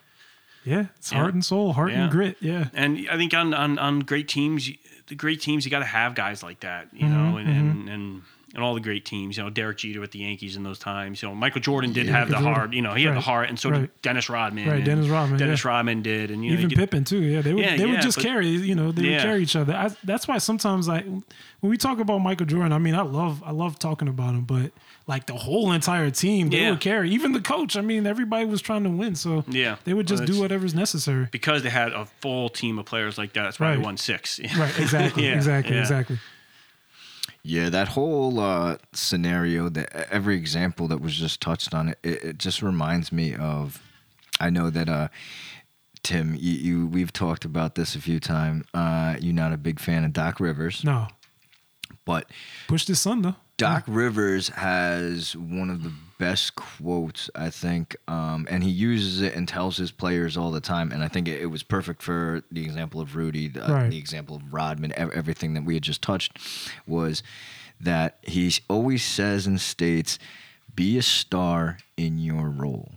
Yeah. 0.65 0.85
It's 0.97 1.11
Yeah. 1.11 1.19
heart 1.19 1.35
and 1.35 1.45
soul, 1.45 1.73
heart 1.73 1.91
Yeah. 1.91 2.03
and 2.05 2.11
grit. 2.11 2.37
Yeah. 2.39 2.69
And 2.73 3.07
I 3.11 3.15
think 3.15 3.35
on 3.35 3.53
on, 3.53 3.77
on 3.77 3.99
great 3.99 4.27
teams, 4.27 4.67
the 5.05 5.13
great 5.15 5.39
teams, 5.39 5.65
you 5.65 5.69
got 5.69 5.79
to 5.79 5.85
have 5.85 6.15
guys 6.15 6.41
like 6.41 6.61
that, 6.61 6.87
you 6.93 7.05
Mm-hmm, 7.05 7.13
know, 7.31 7.37
and, 7.37 7.47
and 7.47 7.89
and 7.89 8.21
and 8.53 8.63
all 8.63 8.73
the 8.73 8.79
great 8.81 9.05
teams, 9.05 9.37
you 9.37 9.43
know, 9.43 9.49
Derek 9.49 9.77
Jeter 9.77 9.99
with 9.99 10.11
the 10.11 10.19
Yankees 10.19 10.55
in 10.55 10.63
those 10.63 10.79
times, 10.79 11.21
you 11.21 11.29
know, 11.29 11.35
Michael 11.35 11.61
Jordan 11.61 11.93
did 11.93 12.07
have 12.07 12.29
Michael 12.29 12.43
the 12.45 12.53
heart, 12.53 12.73
you 12.73 12.81
know, 12.81 12.93
he 12.93 13.03
had 13.05 13.15
the 13.15 13.21
heart, 13.21 13.49
and 13.49 13.59
so 13.59 13.69
Right. 13.69 13.81
did 13.81 14.01
Dennis 14.01 14.29
Rodman. 14.29 14.67
Right, 14.69 14.83
Dennis 14.83 15.07
Rodman, 15.07 15.37
Dennis 15.39 15.63
yeah. 15.63 15.69
Rodman 15.71 16.01
did, 16.01 16.31
and 16.31 16.43
you 16.43 16.51
know, 16.51 16.57
Even 16.57 16.69
get- 16.69 16.77
Pippen 16.79 17.03
too. 17.03 17.19
Yeah, 17.21 17.41
they 17.41 17.53
would 17.53 17.63
Yeah, 17.63 17.77
they 17.77 17.85
would 17.85 17.95
yeah, 17.95 18.01
just 18.01 18.17
but- 18.17 18.25
carry. 18.25 18.47
You 18.47 18.75
know, 18.75 18.91
they 18.91 19.09
would 19.09 19.21
carry 19.21 19.43
each 19.43 19.55
other. 19.55 19.73
I, 19.73 19.89
that's 20.03 20.27
why 20.27 20.37
sometimes 20.37 20.89
I 20.89 21.01
when 21.01 21.69
we 21.69 21.77
talk 21.77 21.99
about 21.99 22.19
Michael 22.19 22.47
Jordan, 22.47 22.73
I 22.73 22.79
mean, 22.79 22.95
I 22.95 23.01
love 23.03 23.43
I 23.45 23.51
love 23.51 23.77
talking 23.79 24.07
about 24.07 24.31
him, 24.31 24.41
but 24.41 24.71
like 25.07 25.25
the 25.27 25.33
whole 25.35 25.71
entire 25.71 26.09
team, 26.09 26.49
they 26.49 26.61
Yeah. 26.61 26.71
would 26.71 26.79
carry. 26.79 27.09
Even 27.11 27.33
the 27.33 27.41
coach. 27.41 27.75
I 27.75 27.81
mean, 27.81 28.05
everybody 28.07 28.45
was 28.45 28.61
trying 28.61 28.83
to 28.83 28.89
win, 28.89 29.15
so 29.15 29.43
Yeah. 29.47 29.75
they 29.83 29.93
would 29.93 30.07
just 30.07 30.21
Well, 30.23 30.27
do 30.33 30.39
whatever's 30.39 30.73
necessary. 30.73 31.27
because 31.31 31.63
they 31.63 31.69
had 31.69 31.91
a 31.91 32.05
full 32.21 32.49
team 32.49 32.79
of 32.79 32.85
players 32.85 33.17
like 33.17 33.33
that. 33.33 33.43
That's 33.43 33.59
why 33.59 33.69
Right. 33.69 33.75
they 33.77 33.81
won 33.83 33.97
six. 33.97 34.39
Right. 34.57 34.77
Exactly. 34.79 35.25
Yeah, 35.25 35.33
exactly. 35.35 35.75
yeah. 35.75 35.81
Exactly. 35.81 36.19
Yeah, 37.43 37.69
that 37.69 37.87
whole 37.89 38.39
uh, 38.39 38.77
scenario, 38.93 39.69
that 39.69 40.11
every 40.11 40.35
example 40.35 40.87
that 40.89 41.01
was 41.01 41.15
just 41.15 41.41
touched 41.41 41.73
on, 41.73 41.89
it, 41.89 41.97
it, 42.03 42.37
just 42.37 42.61
reminds 42.61 43.11
me 43.11 43.35
of. 43.35 43.81
I 44.39 44.49
know 44.49 44.69
that 44.69 44.89
uh, 44.89 45.07
Tim, 46.03 46.35
you, 46.35 46.53
you 46.53 46.87
we've 46.87 47.13
talked 47.13 47.45
about 47.45 47.75
this 47.75 47.95
a 47.95 48.01
few 48.01 48.19
times. 48.19 48.65
Uh, 48.73 49.15
you're 49.19 49.33
not 49.33 49.53
a 49.53 49.57
big 49.57 49.79
fan 49.79 50.03
of 50.03 50.13
Doc 50.13 50.39
Rivers, 50.39 50.83
No, 50.83 51.07
but 52.05 52.27
push 52.67 52.85
this 52.85 53.01
son 53.01 53.21
though. 53.21 53.35
Doc 53.61 53.83
Rivers 53.87 54.49
has 54.49 55.35
one 55.35 55.69
of 55.69 55.83
the 55.83 55.91
best 56.17 56.55
quotes, 56.55 57.29
I 57.35 57.49
think, 57.51 57.95
um, 58.07 58.47
and 58.49 58.63
he 58.63 58.69
uses 58.71 59.21
it 59.21 59.35
and 59.35 59.47
tells 59.47 59.77
his 59.77 59.91
players 59.91 60.35
all 60.35 60.49
the 60.51 60.59
time. 60.61 60.91
And 60.91 61.03
I 61.03 61.07
think 61.07 61.27
it, 61.27 61.41
it 61.41 61.45
was 61.45 61.61
perfect 61.63 62.01
for 62.01 62.41
the 62.51 62.63
example 62.63 62.99
of 63.01 63.15
Rudy, 63.15 63.47
the, 63.49 63.61
Right. 63.61 63.89
the 63.91 63.97
example 63.97 64.35
of 64.35 64.51
Rodman, 64.53 64.93
ev- 64.93 65.11
everything 65.11 65.53
that 65.53 65.63
we 65.63 65.75
had 65.75 65.83
just 65.83 66.01
touched 66.01 66.37
was 66.87 67.21
that 67.79 68.17
he 68.23 68.51
always 68.67 69.03
says 69.03 69.45
and 69.47 69.61
states, 69.61 70.17
"Be 70.75 70.97
a 70.97 71.01
star 71.03 71.77
in 71.97 72.17
your 72.17 72.49
role." 72.49 72.91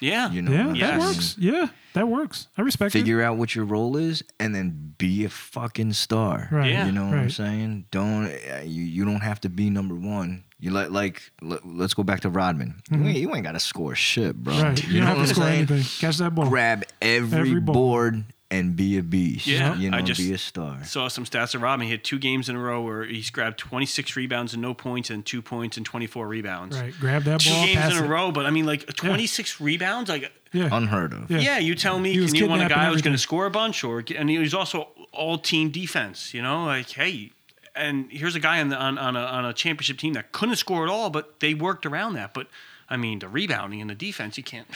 Yeah. 0.00 0.30
You 0.30 0.42
know, 0.42 0.52
Yeah, 0.52 0.66
what 0.66 0.74
I'm 0.74 0.80
that 0.80 0.98
works. 1.00 1.36
Yeah, 1.38 1.68
that 1.98 2.06
works. 2.06 2.48
I 2.56 2.62
respect 2.62 2.94
it. 2.94 2.98
Figure 3.00 3.20
out 3.22 3.36
what 3.36 3.54
your 3.54 3.64
role 3.64 3.96
is, 3.96 4.22
and 4.38 4.54
then 4.54 4.94
be 4.98 5.24
a 5.24 5.28
fucking 5.28 5.92
star. 5.94 6.48
Right. 6.50 6.70
Yeah. 6.70 6.86
You 6.86 6.92
know 6.92 7.06
what 7.06 7.14
I'm 7.14 7.30
saying? 7.30 7.86
Don't 7.90 8.26
uh, 8.26 8.60
you? 8.64 8.84
You 8.84 9.04
don't 9.04 9.20
have 9.20 9.40
to 9.42 9.48
be 9.48 9.68
number 9.68 9.94
one. 9.94 10.44
You 10.60 10.70
let 10.72 10.90
like 10.92 11.22
let, 11.42 11.66
let's 11.66 11.94
go 11.94 12.02
back 12.04 12.20
to 12.20 12.30
Rodman. 12.30 12.82
You 12.90 13.04
ain't, 13.04 13.18
you 13.18 13.34
ain't 13.34 13.44
got 13.44 13.52
to 13.52 13.60
score 13.60 13.94
shit, 13.94 14.36
bro. 14.36 14.54
Mm-hmm. 14.54 14.62
Right. 14.62 14.84
You, 14.84 14.94
You, 14.94 15.00
know 15.00 15.06
don't 15.06 15.18
what 15.18 15.28
have 15.28 15.28
I'm 15.28 15.34
score 15.34 15.44
saying? 15.44 15.58
anything. 15.70 15.82
Catch 16.00 16.16
that 16.18 16.34
ball. 16.34 16.48
Grab 16.48 16.84
every, 17.02 17.38
Every 17.40 17.60
ball. 17.60 17.74
board 17.74 18.24
and 18.50 18.74
be 18.74 18.96
a 18.96 19.02
beast. 19.02 19.46
Yeah, 19.46 19.74
You 19.76 19.90
know, 19.90 19.98
I 19.98 20.02
just- 20.02 20.18
be 20.20 20.32
a 20.32 20.38
star. 20.38 20.82
Saw 20.84 21.08
some 21.08 21.24
stats 21.26 21.54
of 21.54 21.60
Rodman. 21.60 21.86
He 21.86 21.90
had 21.90 22.02
two 22.02 22.18
games 22.18 22.48
in 22.48 22.56
a 22.56 22.58
row 22.58 22.80
where 22.80 23.04
he's 23.04 23.28
grabbed 23.30 23.58
26 23.58 24.16
rebounds 24.16 24.54
and 24.54 24.62
no 24.62 24.72
points, 24.72 25.10
and 25.10 25.24
two 25.24 25.42
points 25.42 25.76
and 25.76 25.84
24 25.84 26.26
rebounds. 26.26 26.78
Right. 26.80 26.94
Grab 26.98 27.24
that 27.24 27.40
Two 27.40 27.50
ball. 27.50 27.66
games 27.66 27.76
pass 27.78 27.92
in 27.92 28.02
a 28.02 28.06
it. 28.06 28.08
row, 28.08 28.32
but 28.32 28.46
I 28.46 28.50
mean, 28.50 28.64
like 28.64 28.86
26 28.94 29.60
rebounds. 29.60 30.08
Like, 30.08 30.32
Yeah. 30.52 30.70
Unheard 30.72 31.12
of. 31.12 31.30
Yeah. 31.30 31.40
yeah, 31.40 31.58
you 31.58 31.74
tell 31.74 31.98
me, 31.98 32.14
He 32.14 32.24
can 32.26 32.34
you 32.34 32.46
want 32.48 32.62
a 32.62 32.68
guy 32.68 32.86
who's 32.90 33.02
going 33.02 33.14
to 33.14 33.20
score 33.22 33.44
a 33.44 33.50
bunch, 33.50 33.84
or 33.84 34.02
and 34.16 34.30
he 34.30 34.38
was 34.38 34.54
also 34.54 34.88
all 35.12 35.36
team 35.36 35.70
defense. 35.70 36.32
You 36.32 36.40
know, 36.40 36.64
like 36.64 36.88
hey, 36.88 37.32
and 37.76 38.10
here's 38.10 38.34
a 38.34 38.40
guy 38.40 38.60
on 38.62 38.70
the, 38.70 38.76
on 38.76 38.96
on 38.96 39.14
a, 39.14 39.20
on 39.20 39.44
a 39.44 39.52
championship 39.52 39.98
team 39.98 40.14
that 40.14 40.32
couldn't 40.32 40.56
score 40.56 40.84
at 40.84 40.88
all, 40.90 41.10
but 41.10 41.40
they 41.40 41.52
worked 41.52 41.84
around 41.84 42.14
that. 42.14 42.32
But 42.32 42.46
I 42.88 42.96
mean, 42.96 43.18
the 43.18 43.28
rebounding 43.28 43.82
and 43.82 43.90
the 43.90 43.94
defense, 43.94 44.38
you 44.38 44.42
can't. 44.42 44.66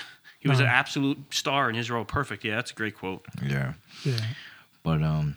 He 0.43 0.48
was 0.48 0.59
No. 0.59 0.64
an 0.64 0.70
absolute 0.73 1.19
star 1.32 1.70
in 1.70 1.77
his 1.77 1.89
role. 1.90 2.05
Perfect. 2.05 2.44
Yeah, 2.44 2.56
that's 2.56 2.73
a 2.73 2.74
great 2.74 2.97
quote. 2.97 3.24
Yeah. 3.47 3.74
Yeah. 4.05 4.19
But 4.82 5.02
um, 5.02 5.36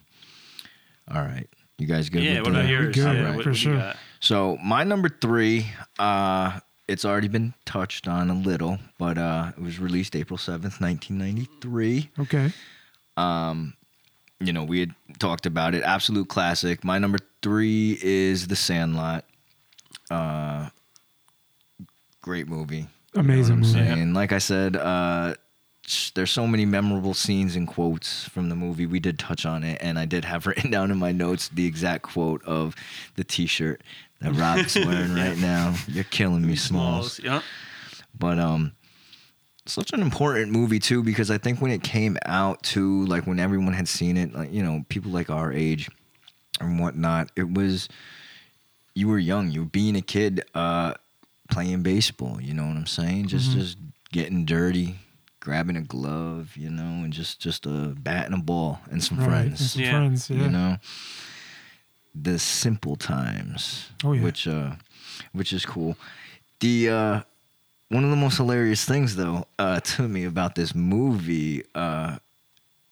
all 1.13 1.21
right. 1.21 1.47
You 1.77 1.85
guys 1.87 2.09
good? 2.09 2.23
Yeah. 2.23 2.39
with 2.39 2.47
What 2.47 2.53
the- 2.53 2.59
about 2.61 2.65
we 2.65 2.71
yours? 2.71 2.95
good, 2.95 3.15
Yeah, 3.17 3.23
right, 3.31 3.43
for 3.43 3.49
what 3.51 3.57
sure. 3.57 3.77
got? 3.77 3.97
So 4.19 4.57
my 4.63 4.83
number 4.83 5.09
three, 5.09 5.67
uh, 5.99 6.59
it's 6.87 7.05
already 7.05 7.27
been 7.27 7.53
touched 7.65 8.07
on 8.07 8.29
a 8.29 8.33
little, 8.33 8.79
but 8.97 9.17
uh, 9.17 9.51
it 9.55 9.61
was 9.61 9.77
released 9.79 10.15
April 10.15 10.37
seventh, 10.37 10.81
nineteen 10.81 11.17
ninety 11.19 11.47
three. 11.61 12.09
Okay. 12.19 12.51
Um, 13.17 13.73
you 14.39 14.51
know, 14.53 14.63
we 14.63 14.79
had 14.79 14.95
talked 15.19 15.45
about 15.45 15.75
it. 15.75 15.83
Absolute 15.83 16.27
classic. 16.29 16.83
My 16.83 16.97
number 16.97 17.19
three 17.43 17.99
is 18.01 18.47
The 18.47 18.55
Sandlot. 18.55 19.23
Uh, 20.09 20.69
great 22.21 22.47
movie. 22.47 22.87
Amazing 23.15 23.63
You 23.63 23.73
know 23.73 23.79
movie. 23.79 24.01
I'm? 24.01 24.13
Like 24.13 24.31
I 24.31 24.39
said, 24.39 24.75
uh, 24.75 25.35
there's 26.15 26.31
so 26.31 26.47
many 26.47 26.65
memorable 26.65 27.13
scenes 27.13 27.55
and 27.55 27.67
quotes 27.67 28.27
from 28.27 28.49
the 28.49 28.55
movie. 28.55 28.85
We 28.85 28.99
did 28.99 29.19
touch 29.19 29.45
on 29.45 29.63
it, 29.63 29.77
and 29.81 29.97
I 29.97 30.05
did 30.05 30.25
have 30.25 30.45
written 30.47 30.71
down 30.71 30.91
in 30.91 30.97
my 30.97 31.11
notes 31.11 31.49
the 31.49 31.65
exact 31.65 32.03
quote 32.03 32.43
of 32.45 32.75
the 33.15 33.23
T-shirt 33.23 33.81
that 34.21 34.33
Rob's 34.33 34.75
wearing 34.85 35.13
right 35.13 35.37
now. 35.37 35.75
You're 35.87 36.03
killing 36.05 36.45
me, 36.45 36.55
Smalls. 36.55 37.19
Yeah. 37.23 37.41
But 38.17 38.39
um, 38.39 38.73
such 39.65 39.93
an 39.93 40.01
important 40.01 40.51
movie 40.51 40.79
too 40.79 41.03
because 41.03 41.29
I 41.31 41.37
think 41.37 41.61
when 41.61 41.71
it 41.71 41.83
came 41.83 42.17
out 42.25 42.63
too, 42.63 43.05
like 43.05 43.27
when 43.27 43.39
everyone 43.39 43.73
had 43.73 43.87
seen 43.87 44.17
it, 44.17 44.33
like 44.33 44.51
you 44.51 44.63
know, 44.63 44.85
people 44.89 45.11
like 45.11 45.29
our 45.29 45.51
age 45.51 45.89
and 46.59 46.79
whatnot, 46.79 47.31
it 47.35 47.51
was 47.51 47.89
you 48.93 49.07
were 49.07 49.19
young, 49.19 49.51
you 49.51 49.61
were 49.61 49.69
being 49.69 49.95
a 49.95 50.01
kid, 50.01 50.43
uh, 50.53 50.93
playing 51.49 51.81
baseball. 51.83 52.39
You 52.41 52.53
know 52.53 52.65
what 52.65 52.75
I'm 52.77 52.85
saying? 52.87 53.27
Just 53.27 53.51
just 53.51 53.77
getting 54.11 54.45
dirty, 54.45 54.95
grabbing 55.39 55.77
a 55.77 55.81
glove, 55.81 56.55
you 56.55 56.69
know, 56.69 57.03
and 57.03 57.11
just 57.13 57.39
just 57.39 57.65
a 57.65 57.93
bat 57.97 58.25
and 58.25 58.33
a 58.35 58.37
ball 58.43 58.79
and 58.91 59.03
some 59.03 59.17
Right. 59.19 59.27
And 59.27 59.57
friends. 59.57 59.71
some 59.71 59.81
Yeah. 59.81 59.91
friends. 59.91 60.29
Yeah. 60.29 60.43
You 60.43 60.49
know, 60.49 60.77
the 62.13 62.39
simple 62.39 62.95
times, 62.95 63.89
Oh, 64.03 64.13
yeah. 64.13 64.21
which 64.23 64.47
uh, 64.47 64.75
which 65.33 65.51
is 65.53 65.65
cool. 65.65 65.97
The 66.61 66.89
uh, 66.89 67.21
one 67.89 68.03
of 68.03 68.09
the 68.09 68.15
most 68.15 68.37
hilarious 68.37 68.85
things 68.85 69.15
though 69.15 69.45
uh, 69.59 69.79
to 69.81 70.07
me 70.07 70.23
about 70.25 70.55
this 70.55 70.73
movie, 70.73 71.63
uh, 71.75 72.17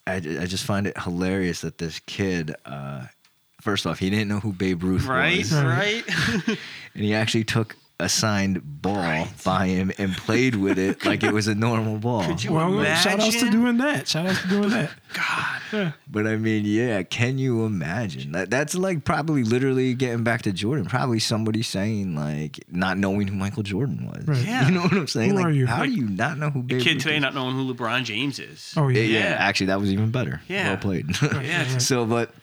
I, 0.05 0.15
I 0.15 0.45
just 0.45 0.65
find 0.65 0.85
it 0.87 0.97
hilarious 0.97 1.61
that 1.61 1.77
this 1.77 1.99
kid. 2.05 2.55
Uh, 2.65 3.07
First 3.61 3.87
off, 3.87 3.97
he 3.99 4.09
didn't 4.09 4.27
know 4.27 4.41
who 4.41 4.51
Babe 4.51 4.83
Ruth 4.83 5.05
Right. 5.05 5.37
was, 5.37 5.53
Right, 5.53 6.03
Right. 6.05 6.47
and 6.95 7.01
he 7.05 7.13
actually 7.13 7.45
took 7.45 7.77
a 7.99 8.09
signed 8.09 8.59
ball 8.81 8.95
Right. 8.97 9.29
by 9.45 9.67
him 9.67 9.91
and 9.97 10.11
played 10.17 10.55
with 10.55 10.77
it 10.79 11.05
like 11.05 11.23
it 11.23 11.31
was 11.31 11.47
a 11.47 11.55
normal 11.55 11.99
ball. 11.99 12.25
Could 12.25 12.43
you 12.43 12.51
Well, 12.51 12.83
shout 12.95 13.19
outs 13.19 13.39
to 13.39 13.49
doing 13.49 13.77
that. 13.77 14.07
Shout 14.07 14.25
outs 14.25 14.41
to 14.41 14.47
doing 14.49 14.69
that. 14.71 14.89
God. 15.13 15.61
Yeah. 15.71 15.91
But 16.09 16.27
I 16.27 16.35
mean, 16.37 16.65
yeah, 16.65 17.03
can 17.03 17.37
you 17.37 17.65
imagine 17.65 18.31
that? 18.33 18.49
That's 18.49 18.75
like 18.75 19.05
probably 19.05 19.43
literally 19.43 19.93
getting 19.93 20.23
back 20.23 20.41
to 20.43 20.51
Jordan. 20.51 20.85
Probably 20.85 21.19
somebody 21.19 21.61
saying 21.61 22.15
like 22.15 22.59
not 22.69 22.97
knowing 22.97 23.27
who 23.27 23.35
Michael 23.35 23.63
Jordan 23.63 24.07
was. 24.11 24.27
Right. 24.27 24.45
Yeah. 24.45 24.65
You 24.67 24.71
know 24.75 24.81
what 24.81 24.93
I'm 24.93 25.07
saying? 25.07 25.29
Who 25.31 25.35
like, 25.37 25.45
are 25.45 25.51
you? 25.51 25.67
How 25.67 25.81
Like, 25.81 25.91
do 25.91 25.95
you 25.95 26.07
not 26.09 26.37
know 26.37 26.49
who 26.49 26.63
Babe 26.63 26.81
Kid 26.81 26.99
today 26.99 27.15
is? 27.17 27.21
not 27.21 27.35
knowing 27.35 27.55
who 27.55 27.73
LeBron 27.73 28.03
James 28.05 28.39
is. 28.39 28.73
Oh 28.75 28.87
Yeah, 28.87 29.01
yeah. 29.01 29.19
yeah, 29.19 29.29
Yeah. 29.29 29.35
actually, 29.39 29.67
that 29.67 29.79
was 29.79 29.91
even 29.93 30.09
better. 30.11 30.41
Yeah. 30.47 30.69
Well 30.69 30.77
played. 30.77 31.05
Yeah. 31.21 31.77
so, 31.77 32.05
but 32.05 32.33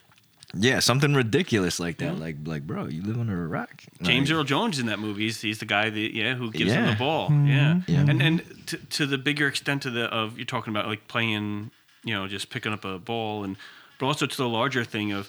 yeah, 0.55 0.81
something 0.81 1.15
ridiculous 1.15 1.79
like 1.79 1.99
that. 1.99 2.19
Like, 2.19 2.37
like, 2.45 2.67
bro, 2.67 2.87
you 2.87 3.03
live 3.03 3.19
under 3.19 3.45
a 3.45 3.47
rock. 3.47 3.83
James 4.03 4.31
Earl 4.31 4.45
Jones 4.45 4.79
in 4.79 4.87
that 4.87 4.99
movie. 4.99 5.25
He's, 5.25 5.41
he's 5.41 5.59
the 5.59 5.65
guy 5.67 5.91
that 5.91 6.15
yeah 6.15 6.35
who 6.35 6.51
gives 6.51 6.73
him 6.73 6.87
the 6.87 6.97
ball. 6.97 7.29
Mm-hmm. 7.29 7.47
Yeah. 7.47 7.81
Yeah. 7.87 8.05
And 8.09 8.23
and 8.23 8.67
to, 8.67 8.77
to 8.77 9.07
the 9.07 9.19
bigger 9.19 9.47
extent 9.47 9.87
of 9.87 9.95
the 9.95 10.05
of 10.07 10.37
you're 10.37 10.47
talking 10.47 10.73
about 10.73 10.87
like 10.87 11.09
playing, 11.09 11.71
you 12.05 12.15
know, 12.15 12.27
just 12.27 12.51
picking 12.51 12.73
up 12.73 12.85
a 12.85 12.99
ball 12.99 13.45
and 13.45 13.57
but 13.99 14.07
also 14.07 14.27
to 14.27 14.37
the 14.37 14.49
larger 14.49 14.85
thing 14.85 15.13
of 15.13 15.29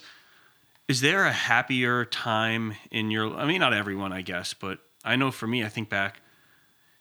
is 0.88 1.02
there 1.02 1.26
a 1.26 1.31
happier 1.31 2.06
time 2.06 2.73
in 2.89 3.11
your 3.11 3.34
I 3.35 3.45
mean 3.45 3.60
not 3.60 3.73
everyone 3.73 4.11
I 4.11 4.22
guess, 4.22 4.53
but 4.53 4.80
I 5.03 5.15
know 5.15 5.31
for 5.31 5.48
me, 5.48 5.64
I 5.64 5.69
think 5.69 5.89
back, 5.89 6.22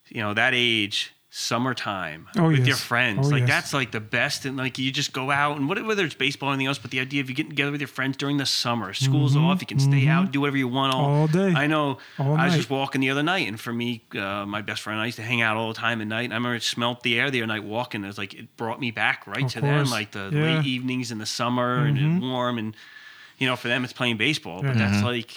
you 0.09 0.21
know, 0.21 0.35
that 0.35 0.53
age, 0.55 1.13
summertime 1.32 2.27
Oh, 2.36 2.48
with 2.48 2.59
yes. 2.59 2.66
your 2.66 2.77
friends, 2.77 3.28
Oh, 3.28 3.31
like 3.31 3.40
yes. 3.40 3.48
that's 3.48 3.73
like 3.73 3.93
the 3.93 4.01
best. 4.01 4.44
And 4.44 4.57
like 4.57 4.78
you 4.78 4.90
just 4.90 5.12
go 5.12 5.31
out 5.31 5.57
and 5.57 5.69
what- 5.69 5.82
whether 5.86 6.05
it's 6.05 6.15
baseball 6.16 6.48
or 6.51 6.52
anything 6.55 6.66
else, 6.66 6.78
but 6.78 6.90
the 6.90 6.98
idea 6.98 7.20
of 7.20 7.28
you 7.31 7.36
getting 7.36 7.51
together 7.51 7.70
with 7.70 7.81
your 7.81 7.89
friends 7.89 8.16
during 8.16 8.36
the 8.39 8.47
summer, 8.47 8.93
school's 8.93 9.36
off, 9.36 9.61
you 9.61 9.66
can 9.66 9.78
stay 9.78 10.09
out, 10.09 10.32
do 10.32 10.40
whatever 10.40 10.57
you 10.57 10.66
want 10.69 10.93
all, 10.93 11.01
Mm-hmm. 11.07 11.20
All 11.20 11.27
day. 11.28 11.52
I 11.55 11.66
know. 11.69 11.98
All 12.19 12.36
I 12.36 12.47
was 12.47 12.57
just 12.57 12.69
walking 12.70 13.01
the 13.01 13.11
other 13.11 13.23
night, 13.23 13.47
and 13.47 13.59
for 13.61 13.73
me, 13.73 14.02
uh, 14.16 14.44
my 14.44 14.61
best 14.61 14.82
friend, 14.82 14.97
and 14.97 15.02
I 15.02 15.07
used 15.07 15.16
to 15.19 15.23
hang 15.23 15.40
out 15.40 15.57
all 15.57 15.69
the 15.69 15.78
time 15.78 16.01
at 16.01 16.09
night. 16.09 16.24
And 16.24 16.32
I 16.32 16.36
remember 16.36 16.57
it 16.57 16.62
smelt 16.65 17.02
the 17.05 17.19
air 17.19 17.31
the 17.31 17.40
other 17.43 17.47
night 17.47 17.65
walking. 17.65 18.02
It 18.05 18.09
was 18.09 18.19
like 18.19 18.35
it 18.35 18.57
brought 18.57 18.81
me 18.81 18.90
back 18.90 19.27
right 19.27 19.44
Of 19.44 19.52
to 19.52 19.61
them, 19.61 19.77
course. 19.78 19.90
like 19.93 20.11
the 20.11 20.31
Yeah. 20.32 20.40
Mm-hmm. 20.40 20.57
late 20.57 20.66
evenings 20.66 21.11
in 21.12 21.19
the 21.19 21.27
summer 21.27 21.85
and 21.85 21.97
it's 21.97 22.23
warm, 22.23 22.59
and 22.59 22.77
you 23.39 23.47
know, 23.47 23.55
for 23.57 23.69
them 23.69 23.85
it's 23.85 23.93
playing 23.93 24.16
baseball. 24.16 24.62
But 24.62 24.77
Yeah. 24.77 24.90
that's 24.90 25.02
like, 25.05 25.32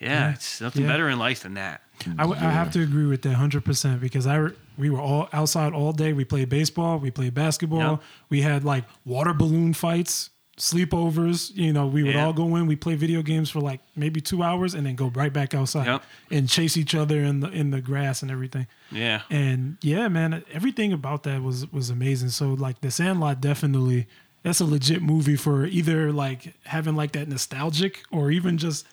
yeah, 0.00 0.08
Yeah. 0.08 0.30
it's 0.32 0.60
nothing 0.60 0.82
Yeah. 0.82 0.88
better 0.88 1.08
in 1.08 1.18
life 1.18 1.42
than 1.44 1.54
that. 1.54 1.82
I, 2.18 2.22
w- 2.24 2.38
I 2.40 2.50
have 2.50 2.72
to 2.72 2.82
agree 2.82 3.06
with 3.06 3.22
that 3.22 3.34
hundred 3.34 3.64
percent 3.64 4.00
because 4.00 4.26
I 4.26 4.34
re- 4.36 4.52
we 4.78 4.90
were 4.90 5.00
all 5.00 5.28
outside 5.32 5.72
all 5.72 5.92
day. 5.92 6.12
We 6.12 6.24
played 6.24 6.48
baseball, 6.48 6.98
we 6.98 7.10
played 7.10 7.34
basketball, 7.34 7.90
Yep. 7.92 8.02
we 8.30 8.42
had 8.42 8.64
like 8.64 8.84
water 9.04 9.32
balloon 9.34 9.74
fights, 9.74 10.30
sleepovers. 10.58 11.54
You 11.56 11.72
know, 11.72 11.86
we 11.86 12.02
would 12.02 12.14
Yeah. 12.14 12.24
all 12.26 12.32
go 12.32 12.56
in, 12.56 12.66
we 12.66 12.76
play 12.76 12.94
video 12.94 13.22
games 13.22 13.50
for 13.50 13.60
like 13.60 13.80
maybe 13.96 14.20
two 14.20 14.42
hours, 14.42 14.74
and 14.74 14.86
then 14.86 14.94
go 14.94 15.08
right 15.14 15.32
back 15.32 15.54
outside 15.54 15.86
Yep. 15.86 16.02
and 16.30 16.48
chase 16.48 16.76
each 16.76 16.94
other 16.94 17.22
in 17.22 17.40
the 17.40 17.48
in 17.50 17.70
the 17.70 17.80
grass 17.80 18.22
and 18.22 18.30
everything. 18.30 18.66
Yeah. 18.90 19.22
And 19.30 19.76
yeah, 19.82 20.08
man, 20.08 20.42
everything 20.52 20.92
about 20.92 21.22
that 21.24 21.42
was 21.42 21.70
was 21.72 21.90
amazing. 21.90 22.30
So 22.30 22.54
like 22.54 22.80
the 22.80 22.90
Sandlot 22.90 23.40
definitely 23.40 24.06
that's 24.42 24.60
a 24.60 24.64
legit 24.64 25.02
movie 25.02 25.36
for 25.36 25.66
either 25.66 26.12
like 26.12 26.54
having 26.64 26.96
like 26.96 27.12
that 27.12 27.28
nostalgic 27.28 28.02
or 28.10 28.30
even 28.30 28.58
just 28.58 28.86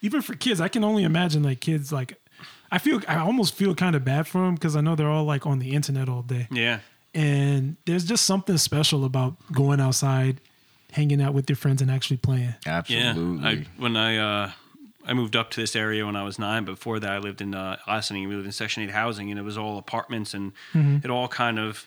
even 0.00 0.20
for 0.22 0.34
kids. 0.34 0.60
I 0.60 0.68
can 0.68 0.84
only 0.84 1.04
imagine 1.04 1.42
like 1.42 1.60
kids 1.60 1.92
like 1.92 2.18
I 2.72 2.78
feel 2.78 3.00
I 3.06 3.18
almost 3.18 3.54
feel 3.54 3.74
kind 3.74 3.94
of 3.94 4.04
bad 4.04 4.26
for 4.26 4.40
them 4.40 4.54
because 4.54 4.74
I 4.74 4.80
know 4.80 4.96
they're 4.96 5.10
all 5.10 5.24
like 5.24 5.46
on 5.46 5.58
the 5.58 5.74
internet 5.74 6.08
all 6.08 6.22
day. 6.22 6.48
Yeah. 6.50 6.80
And 7.14 7.76
there's 7.84 8.04
just 8.04 8.24
something 8.24 8.56
special 8.56 9.04
about 9.04 9.36
going 9.52 9.78
outside, 9.78 10.40
hanging 10.90 11.20
out 11.20 11.34
with 11.34 11.48
your 11.50 11.56
friends 11.56 11.82
and 11.82 11.90
actually 11.90 12.16
playing. 12.16 12.54
Absolutely. 12.66 13.42
Yeah. 13.42 13.48
I, 13.48 13.66
when 13.76 13.96
I 13.96 14.16
uh, 14.16 14.50
I 15.06 15.12
moved 15.12 15.36
up 15.36 15.50
to 15.50 15.60
this 15.60 15.76
area 15.76 16.06
when 16.06 16.16
I 16.16 16.22
was 16.22 16.38
nine. 16.38 16.64
but 16.64 16.72
Before 16.72 16.98
that, 16.98 17.10
I 17.10 17.18
lived 17.18 17.42
in 17.42 17.54
uh, 17.54 17.76
Ossining. 17.86 18.26
We 18.26 18.34
lived 18.34 18.46
in 18.46 18.52
Section 18.52 18.82
Eight 18.82 18.90
housing, 18.90 19.30
and 19.30 19.38
it 19.38 19.42
was 19.42 19.58
all 19.58 19.76
apartments, 19.78 20.32
and 20.32 20.52
it 20.74 21.10
all 21.10 21.28
kind 21.28 21.58
of 21.58 21.86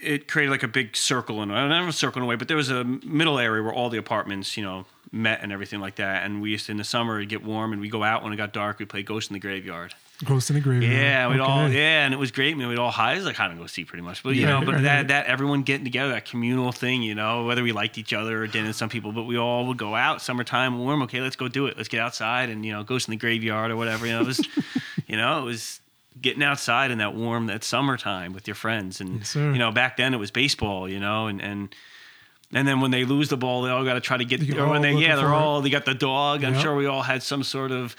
it 0.00 0.28
created 0.28 0.50
like 0.50 0.62
a 0.62 0.68
big 0.68 0.96
circle 0.96 1.42
and 1.42 1.50
not 1.50 1.88
a 1.88 1.92
circle 1.92 2.20
in 2.20 2.24
a 2.24 2.28
way, 2.28 2.36
but 2.36 2.48
there 2.48 2.56
was 2.56 2.70
a 2.70 2.84
middle 2.84 3.38
area 3.38 3.62
where 3.62 3.72
all 3.72 3.90
the 3.90 3.98
apartments, 3.98 4.56
you 4.56 4.62
know, 4.62 4.86
met 5.10 5.40
and 5.42 5.52
everything 5.52 5.80
like 5.80 5.96
that. 5.96 6.24
And 6.24 6.42
we 6.42 6.50
used 6.50 6.66
to 6.66 6.72
in 6.72 6.78
the 6.78 6.84
summer 6.84 7.18
it'd 7.18 7.28
get 7.28 7.42
warm, 7.44 7.72
and 7.72 7.80
we 7.80 7.88
go 7.88 8.02
out 8.02 8.22
when 8.22 8.32
it 8.32 8.36
got 8.36 8.52
dark. 8.52 8.78
We 8.78 8.84
play 8.84 9.02
Ghost 9.02 9.30
in 9.30 9.34
the 9.34 9.40
Graveyard. 9.40 9.94
Ghost 10.24 10.50
in 10.50 10.54
the 10.54 10.60
Graveyard. 10.60 10.92
Yeah, 10.92 11.28
we'd 11.30 11.38
all 11.40 11.68
yeah, 11.68 12.04
and 12.04 12.12
it 12.12 12.16
was 12.16 12.32
great. 12.32 12.52
I 12.54 12.58
mean, 12.58 12.68
we'd 12.68 12.78
all 12.78 12.90
hide. 12.90 13.12
It 13.12 13.18
was 13.18 13.26
like 13.26 13.36
hide 13.36 13.50
and 13.52 13.60
go 13.60 13.66
see 13.66 13.84
pretty 13.84 14.02
much, 14.02 14.22
but 14.22 14.30
you 14.30 14.42
Yeah, 14.42 14.58
know, 14.58 14.66
but 14.66 14.74
right, 14.74 14.82
that 14.82 15.08
that 15.08 15.26
everyone 15.26 15.62
getting 15.62 15.84
together, 15.84 16.10
that 16.12 16.24
communal 16.24 16.72
thing, 16.72 17.02
you 17.02 17.14
know, 17.14 17.44
whether 17.44 17.62
we 17.62 17.70
liked 17.72 17.98
each 17.98 18.12
other 18.12 18.42
or 18.42 18.46
didn't, 18.48 18.72
some 18.72 18.88
people, 18.88 19.12
but 19.12 19.24
we 19.24 19.38
all 19.38 19.66
would 19.66 19.76
go 19.78 19.94
out 19.94 20.20
summertime, 20.20 20.78
warm. 20.80 21.02
Okay, 21.02 21.20
let's 21.20 21.36
go 21.36 21.46
do 21.48 21.66
it. 21.66 21.76
Let's 21.76 21.88
get 21.88 22.00
outside 22.00 22.50
and 22.50 22.66
you 22.66 22.72
know, 22.72 22.82
ghost 22.82 23.06
in 23.06 23.12
the 23.12 23.16
graveyard 23.16 23.70
or 23.70 23.76
whatever. 23.76 24.06
You 24.06 24.12
know, 24.14 24.22
it 24.22 24.26
was, 24.26 24.46
you 25.06 25.16
know, 25.16 25.38
it 25.40 25.44
was 25.44 25.80
getting 26.20 26.42
outside 26.42 26.90
in 26.90 26.98
that 26.98 27.14
warm 27.14 27.46
that 27.46 27.64
summertime 27.64 28.32
with 28.32 28.46
your 28.46 28.54
friends, 28.54 29.00
and 29.00 29.18
Yes, 29.18 29.34
you 29.34 29.58
know, 29.58 29.72
back 29.72 29.96
then 29.96 30.14
it 30.14 30.18
was 30.18 30.30
baseball, 30.30 30.88
you 30.88 31.00
know, 31.00 31.26
and 31.26 31.40
and. 31.40 31.74
And 32.50 32.66
then 32.66 32.80
when 32.80 32.90
they 32.90 33.04
lose 33.04 33.28
the 33.28 33.36
ball, 33.36 33.60
they 33.60 33.70
all 33.70 33.84
got 33.84 33.92
to 33.92 34.00
try 34.00 34.16
to 34.16 34.24
get. 34.24 34.56
Or 34.56 34.68
when 34.68 34.80
they, 34.80 34.94
yeah, 34.94 35.16
they're 35.16 35.26
for 35.26 35.32
it. 35.34 35.36
all. 35.36 35.60
They 35.60 35.68
got 35.68 35.84
the 35.84 35.92
dog. 35.92 36.44
I'm 36.44 36.58
sure 36.58 36.74
we 36.74 36.86
all 36.86 37.02
had 37.02 37.22
some 37.22 37.42
sort 37.42 37.72
of 37.72 37.94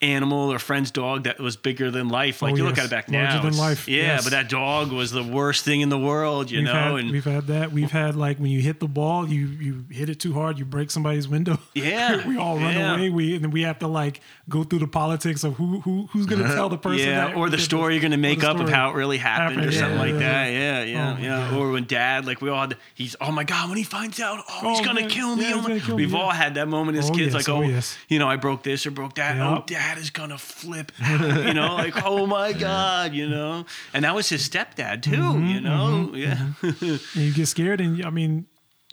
animal 0.00 0.52
or 0.52 0.60
friend's 0.60 0.92
dog 0.92 1.24
that 1.24 1.40
was 1.40 1.56
bigger 1.56 1.90
than 1.90 2.08
life. 2.08 2.40
Like 2.40 2.52
Oh, 2.52 2.56
you 2.56 2.64
look 2.64 2.78
at 2.78 2.84
it 2.84 2.90
back 2.90 3.10
Larger 3.10 3.36
now, 3.38 3.42
than 3.42 3.56
life, 3.56 3.88
Yeah, 3.88 4.02
yes. 4.02 4.22
but 4.24 4.30
that 4.30 4.48
dog 4.48 4.92
was 4.92 5.10
the 5.10 5.24
worst 5.24 5.64
thing 5.64 5.80
in 5.80 5.88
the 5.88 5.98
world, 5.98 6.52
you 6.52 6.58
We've 6.58 6.66
know. 6.66 6.72
had, 6.72 6.94
and 6.94 7.10
we've 7.10 7.24
had 7.24 7.46
that. 7.48 7.72
We've 7.72 7.90
had 7.90 8.14
like 8.14 8.38
when 8.38 8.50
you 8.52 8.60
hit 8.60 8.78
the 8.78 8.86
ball, 8.86 9.28
you 9.28 9.46
you 9.48 9.84
hit 9.90 10.08
it 10.08 10.20
too 10.20 10.34
hard, 10.34 10.56
you 10.58 10.64
break 10.64 10.92
somebody's 10.92 11.26
window. 11.26 11.58
Yeah, 11.74 12.26
we 12.28 12.36
all 12.36 12.56
run 12.56 12.74
yeah. 12.74 12.94
away. 12.94 13.10
We 13.10 13.34
and 13.34 13.42
then 13.42 13.50
we 13.50 13.62
have 13.62 13.80
to 13.80 13.88
like 13.88 14.20
go 14.48 14.62
through 14.62 14.78
the 14.80 14.86
politics 14.86 15.42
of 15.42 15.54
who 15.56 15.80
who 15.80 16.08
who's 16.12 16.26
gonna 16.26 16.44
tell 16.54 16.68
the 16.68 16.78
person. 16.78 17.08
yeah, 17.08 17.26
that 17.28 17.36
or 17.36 17.50
the 17.50 17.58
story 17.58 17.94
you're 17.94 18.02
gonna 18.02 18.16
make 18.16 18.40
the 18.40 18.50
up 18.50 18.60
of 18.60 18.68
how 18.68 18.90
it 18.90 18.94
really 18.94 19.18
happened, 19.18 19.58
or 19.58 19.70
Happened, 19.72 19.74
something 19.74 19.94
yeah, 19.96 20.00
like 20.00 20.12
yeah, 20.12 20.18
that. 20.18 20.46
Yeah, 20.52 20.82
yeah, 20.84 21.16
Oh, 21.18 21.22
yeah. 21.52 21.56
Or 21.58 21.70
when 21.72 21.84
dad, 21.84 22.24
like 22.24 22.40
we 22.40 22.50
all 22.50 22.60
had, 22.68 22.76
he's 22.94 23.16
oh 23.20 23.32
my 23.32 23.42
god, 23.42 23.68
when 23.68 23.78
he 23.78 23.84
finds 23.84 24.20
out, 24.20 24.44
oh, 24.48 24.68
he's 24.70 24.80
Oh, 24.80 24.84
gonna 24.84 25.08
kill 25.08 25.34
me. 25.34 25.48
Yeah, 25.48 25.54
oh 25.56 25.62
my- 25.68 25.78
kill 25.80 25.96
We've 25.96 26.12
yeah. 26.12 26.18
all 26.20 26.30
had 26.30 26.54
that 26.54 26.68
moment 26.68 26.98
as 26.98 27.10
Oh, 27.10 27.14
kids, 27.14 27.34
yes, 27.34 27.48
like 27.48 27.48
oh, 27.48 27.64
oh, 27.64 27.68
yes. 27.68 27.98
you 28.08 28.20
know, 28.20 28.28
I 28.28 28.36
broke 28.36 28.62
this 28.62 28.86
or 28.86 28.92
broke 28.92 29.14
that. 29.16 29.40
Oh, 29.40 29.64
Yep. 29.68 29.70
Dad 29.88 29.98
is 29.98 30.10
gonna 30.10 30.38
flip. 30.38 30.92
you 31.08 31.54
know, 31.54 31.74
like 31.76 31.94
oh 32.04 32.26
my 32.26 32.52
god, 32.52 33.14
you 33.14 33.28
know. 33.28 33.64
And 33.92 34.04
that 34.04 34.14
was 34.14 34.28
his 34.28 34.48
stepdad 34.48 35.02
too. 35.02 35.12
Mm-hmm, 35.12 35.46
you 35.46 35.60
know, 35.60 36.10
yeah. 36.14 36.48
And 36.62 37.00
you 37.24 37.32
get 37.32 37.46
scared, 37.46 37.80
and 37.80 38.04
I 38.04 38.10
mean, 38.10 38.46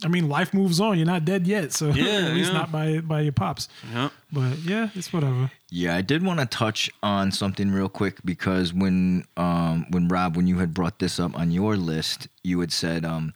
I 0.04 0.08
mean, 0.08 0.30
life 0.30 0.54
moves 0.54 0.80
on. 0.80 0.98
You're 0.98 1.08
not 1.08 1.26
dead 1.26 1.48
yet, 1.48 1.74
so 1.74 1.90
Yeah, 1.90 2.04
at 2.28 2.34
least 2.34 2.52
yeah. 2.52 2.58
not 2.58 2.72
by 2.72 3.00
by 3.00 3.22
your 3.22 3.34
pops. 3.34 3.68
yeah. 3.92 4.10
But 4.32 4.60
yeah, 4.60 4.90
it's 4.96 5.12
whatever. 5.12 5.52
Yeah, 5.70 5.96
I 5.96 6.02
did 6.02 6.24
want 6.24 6.40
to 6.40 6.46
touch 6.46 6.90
on 7.04 7.32
something 7.32 7.72
real 7.72 7.90
quick 7.90 8.20
because 8.24 8.74
when 8.74 9.26
um 9.38 9.86
when 9.90 10.08
Rob 10.08 10.36
when 10.38 10.48
you 10.48 10.60
had 10.60 10.74
brought 10.74 11.00
this 11.00 11.20
up 11.20 11.38
on 11.38 11.52
your 11.52 11.76
list, 11.76 12.28
you 12.44 12.60
had 12.62 12.72
said 12.72 13.04
um 13.06 13.34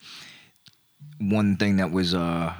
one 1.19 1.57
thing 1.57 1.76
that 1.77 1.91
was 1.91 2.14
uh 2.15 2.53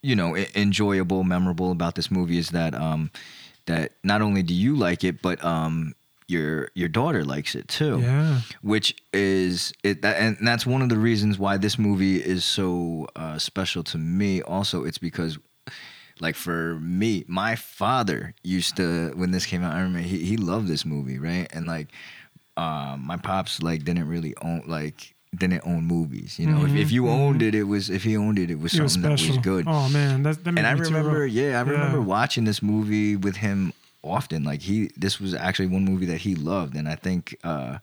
you 0.00 0.16
know 0.16 0.36
enjoyable, 0.54 1.24
memorable 1.24 1.70
about 1.72 1.94
this 1.94 2.10
movie 2.10 2.38
is 2.38 2.50
that 2.50 2.74
um 2.74 3.10
that 3.68 3.92
not 4.02 4.20
only 4.20 4.42
do 4.42 4.52
you 4.52 4.76
like 4.76 5.04
it, 5.04 5.22
but 5.22 5.42
um 5.44 5.94
your 6.26 6.68
your 6.74 6.88
daughter 6.88 7.24
likes 7.24 7.54
it 7.54 7.68
too. 7.68 8.00
Yeah, 8.00 8.40
which 8.60 8.94
is 9.14 9.72
it 9.82 10.02
that, 10.02 10.20
and 10.20 10.36
that's 10.42 10.66
one 10.66 10.82
of 10.82 10.90
the 10.90 10.98
reasons 10.98 11.38
why 11.38 11.56
this 11.56 11.78
movie 11.78 12.16
is 12.22 12.44
so 12.44 13.06
uh, 13.16 13.38
special 13.38 13.82
to 13.84 13.98
me. 13.98 14.42
Also 14.42 14.84
it's 14.84 14.98
because 14.98 15.38
like 16.20 16.34
for 16.34 16.78
me 16.80 17.24
my 17.28 17.54
father 17.54 18.34
used 18.42 18.76
to 18.76 19.12
when 19.14 19.30
this 19.30 19.46
came 19.46 19.62
out 19.62 19.72
i 19.72 19.80
remember 19.80 20.00
he, 20.00 20.24
he 20.24 20.36
loved 20.36 20.66
this 20.66 20.84
movie 20.84 21.18
right? 21.18 21.46
And 21.52 21.66
like 21.66 21.88
um, 22.56 23.04
my 23.06 23.16
pops 23.16 23.62
like 23.62 23.84
didn't 23.84 24.08
really 24.08 24.34
own 24.42 24.64
like 24.66 25.14
didn't 25.36 25.62
own 25.66 25.84
movies 25.84 26.38
you 26.38 26.46
know 26.46 26.64
if, 26.64 26.74
if 26.74 26.90
you 26.90 27.08
owned 27.08 27.42
it 27.42 27.54
it 27.54 27.64
was 27.64 27.90
if 27.90 28.02
he 28.02 28.16
owned 28.16 28.38
it 28.38 28.50
it 28.50 28.58
was 28.58 28.72
it 28.74 28.82
was 28.82 28.94
something 28.94 29.10
that 29.14 29.20
was 29.28 29.38
good 29.38 29.64
Oh 29.68 29.88
man, 29.90 30.22
that, 30.22 30.42
that 30.44 30.52
made 30.52 30.58
and 30.60 30.66
I 30.66 30.72
remember, 30.72 31.26
yeah, 31.26 31.58
I 31.58 31.62
remember 31.62 31.98
Yeah. 31.98 32.04
watching 32.04 32.44
this 32.44 32.62
movie 32.62 33.14
with 33.16 33.36
him 33.36 33.72
often. 34.02 34.42
Like 34.44 34.62
he, 34.62 34.90
this 34.96 35.20
was 35.20 35.34
actually 35.34 35.66
one 35.66 35.84
movie 35.84 36.06
that 36.06 36.18
he 36.18 36.34
loved, 36.34 36.74
and 36.76 36.88
I 36.88 36.94
think, 36.94 37.36
uh, 37.44 37.78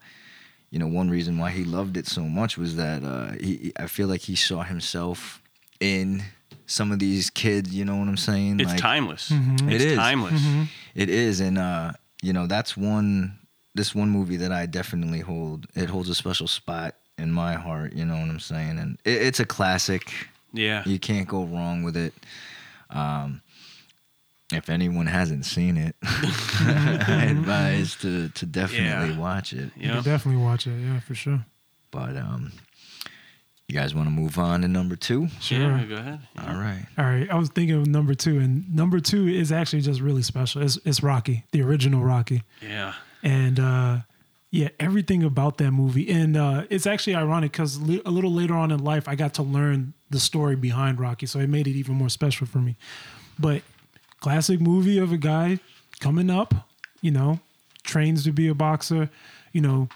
you 0.70 0.78
know, 0.80 0.88
one 0.88 1.08
reason 1.10 1.38
why 1.38 1.50
he 1.50 1.62
loved 1.64 1.96
it 1.96 2.06
so 2.08 2.22
much 2.22 2.58
was 2.58 2.74
that 2.76 3.04
uh, 3.04 3.32
he, 3.40 3.72
I 3.78 3.86
feel 3.86 4.08
like 4.08 4.22
he 4.22 4.34
saw 4.34 4.62
himself 4.64 5.40
in 5.78 6.24
some 6.66 6.90
of 6.90 6.98
these 6.98 7.30
kids. 7.30 7.72
You 7.72 7.84
know 7.84 7.96
what 7.96 8.08
I'm 8.08 8.16
saying? 8.16 8.58
It's 8.60 8.70
like, 8.72 8.80
timeless. 8.80 9.30
Mm-hmm. 9.30 9.68
It's 9.70 9.84
It 9.84 9.90
is. 9.92 9.96
timeless. 9.98 10.42
It 10.96 11.08
is, 11.08 11.38
and 11.40 11.58
uh, 11.58 11.92
you 12.22 12.32
know, 12.32 12.46
that's 12.48 12.76
one. 12.76 13.38
This 13.76 13.94
one 13.94 14.08
movie 14.10 14.38
that 14.38 14.50
I 14.52 14.66
definitely 14.66 15.20
hold. 15.20 15.66
It 15.76 15.90
holds 15.90 16.08
a 16.08 16.14
special 16.14 16.48
spot 16.48 16.94
in 17.18 17.32
my 17.32 17.54
heart. 17.54 17.92
You 17.94 18.04
know 18.04 18.14
what 18.14 18.28
I'm 18.28 18.40
saying? 18.40 18.78
And 18.78 18.98
it, 19.04 19.22
it's 19.22 19.40
a 19.40 19.46
classic. 19.46 20.12
Yeah. 20.52 20.82
You 20.86 20.98
can't 20.98 21.28
go 21.28 21.44
wrong 21.44 21.82
with 21.82 21.96
it. 21.96 22.14
Um, 22.90 23.42
if 24.52 24.68
anyone 24.70 25.06
hasn't 25.06 25.44
seen 25.44 25.76
it, 25.76 25.96
I 26.02 27.26
advise 27.30 27.96
to 27.96 28.28
to 28.28 28.46
definitely 28.46 29.10
Yeah. 29.14 29.18
watch 29.18 29.52
it. 29.52 29.70
You 29.76 29.88
Yeah. 29.88 29.94
can 29.94 30.02
definitely 30.04 30.42
watch 30.42 30.66
it. 30.66 30.78
Yeah, 30.80 31.00
for 31.00 31.14
sure. 31.14 31.44
But 31.90 32.16
um, 32.16 32.52
you 33.68 33.74
guys 33.74 33.92
want 33.94 34.06
to 34.06 34.12
move 34.12 34.38
on 34.38 34.60
to 34.62 34.68
number 34.68 34.94
two? 34.94 35.26
Sure. 35.40 35.58
Yeah, 35.58 35.84
go 35.86 35.96
ahead. 35.96 36.20
All 36.38 36.54
right. 36.54 36.86
All 36.96 37.04
right, 37.04 37.28
I 37.28 37.34
was 37.36 37.48
thinking 37.48 37.74
of 37.76 37.86
number 37.88 38.14
two, 38.14 38.38
and 38.38 38.72
number 38.72 39.00
two 39.00 39.26
is 39.26 39.50
actually 39.50 39.82
just 39.82 40.00
really 40.00 40.22
special. 40.22 40.62
It's, 40.62 40.78
it's 40.84 41.02
Rocky, 41.02 41.44
the 41.50 41.62
original 41.62 42.02
Rocky, 42.04 42.42
Yeah. 42.62 42.92
and 43.24 43.58
uh, 43.58 43.96
yeah, 44.56 44.70
everything 44.80 45.22
about 45.22 45.58
that 45.58 45.72
movie. 45.72 46.10
And 46.10 46.34
uh, 46.34 46.64
it's 46.70 46.86
actually 46.86 47.14
ironic 47.14 47.52
because 47.52 47.78
li- 47.80 48.00
a 48.06 48.10
little 48.10 48.32
later 48.32 48.54
on 48.54 48.70
in 48.70 48.82
life, 48.82 49.06
I 49.06 49.14
got 49.14 49.34
to 49.34 49.42
learn 49.42 49.92
the 50.08 50.18
story 50.18 50.56
behind 50.56 50.98
Rocky, 50.98 51.26
so 51.26 51.38
it 51.40 51.48
made 51.48 51.66
it 51.66 51.72
even 51.72 51.94
more 51.94 52.08
special 52.08 52.46
for 52.46 52.58
me. 52.58 52.76
But 53.38 53.62
classic 54.20 54.60
movie 54.60 54.96
of 54.96 55.12
a 55.12 55.18
guy 55.18 55.58
coming 56.00 56.30
up, 56.30 56.54
you 57.02 57.10
know, 57.10 57.40
trains 57.82 58.24
to 58.24 58.32
be 58.32 58.48
a 58.48 58.54
boxer, 58.54 59.10
you 59.52 59.60
know, 59.60 59.90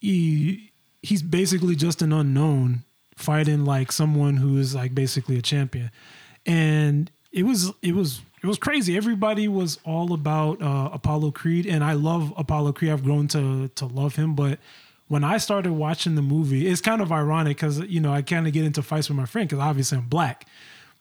he 0.00 0.70
he's 1.02 1.22
basically 1.22 1.74
just 1.74 2.00
an 2.00 2.12
unknown 2.12 2.84
fighting 3.16 3.64
like 3.64 3.90
someone 3.90 4.36
who 4.36 4.56
is 4.58 4.76
like 4.76 4.94
basically 4.94 5.36
a 5.36 5.42
champion 5.42 5.90
and 6.46 7.10
it 7.32 7.42
was 7.42 7.72
it 7.82 7.94
was 7.94 8.20
it 8.42 8.46
was 8.46 8.58
crazy 8.58 8.96
everybody 8.96 9.48
was 9.48 9.78
all 9.84 10.12
about 10.12 10.60
uh, 10.62 10.90
apollo 10.92 11.30
creed 11.30 11.66
and 11.66 11.82
i 11.84 11.92
love 11.92 12.32
apollo 12.36 12.72
creed 12.72 12.90
i've 12.90 13.04
grown 13.04 13.28
to 13.28 13.68
to 13.68 13.86
love 13.86 14.16
him 14.16 14.34
but 14.34 14.58
when 15.08 15.24
i 15.24 15.36
started 15.38 15.72
watching 15.72 16.14
the 16.14 16.22
movie 16.22 16.66
it's 16.66 16.80
kind 16.80 17.00
of 17.00 17.10
ironic 17.12 17.56
because 17.56 17.80
you 17.80 18.00
know 18.00 18.12
i 18.12 18.22
kind 18.22 18.46
of 18.46 18.52
get 18.52 18.64
into 18.64 18.82
fights 18.82 19.08
with 19.08 19.16
my 19.16 19.26
friend 19.26 19.48
because 19.48 19.62
obviously 19.62 19.98
i'm 19.98 20.04
black 20.08 20.46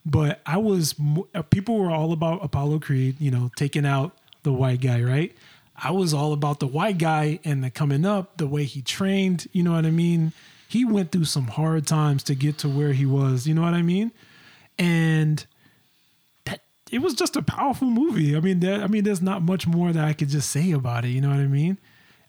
but 0.05 0.41
i 0.45 0.57
was 0.57 0.95
uh, 1.35 1.41
people 1.43 1.77
were 1.77 1.91
all 1.91 2.11
about 2.11 2.43
apollo 2.43 2.79
creed 2.79 3.15
you 3.19 3.31
know 3.31 3.51
taking 3.55 3.85
out 3.85 4.17
the 4.47 4.53
white 4.53 4.79
guy, 4.81 5.01
right? 5.03 5.35
I 5.75 5.91
was 5.91 6.13
all 6.13 6.33
about 6.33 6.59
the 6.59 6.67
white 6.67 6.97
guy 6.97 7.39
and 7.43 7.63
the 7.63 7.69
coming 7.69 8.05
up, 8.05 8.37
the 8.37 8.47
way 8.47 8.63
he 8.63 8.81
trained. 8.81 9.47
You 9.51 9.61
know 9.61 9.73
what 9.73 9.85
I 9.85 9.91
mean? 9.91 10.31
He 10.69 10.85
went 10.85 11.11
through 11.11 11.25
some 11.25 11.47
hard 11.47 11.85
times 11.85 12.23
to 12.23 12.35
get 12.35 12.57
to 12.59 12.69
where 12.69 12.93
he 12.93 13.05
was. 13.05 13.45
You 13.45 13.53
know 13.53 13.61
what 13.61 13.73
I 13.73 13.81
mean? 13.81 14.11
And 14.79 15.45
it 16.91 16.99
was 16.99 17.13
just 17.13 17.35
a 17.35 17.41
powerful 17.41 17.89
movie. 17.89 18.35
I 18.35 18.39
mean, 18.39 18.59
there, 18.59 18.81
I 18.81 18.87
mean, 18.87 19.03
there's 19.03 19.21
not 19.21 19.41
much 19.41 19.67
more 19.67 19.91
that 19.91 20.03
I 20.03 20.13
could 20.13 20.29
just 20.29 20.49
say 20.49 20.71
about 20.71 21.05
it. 21.05 21.09
You 21.09 21.21
know 21.21 21.29
what 21.29 21.39
I 21.39 21.47
mean? 21.47 21.77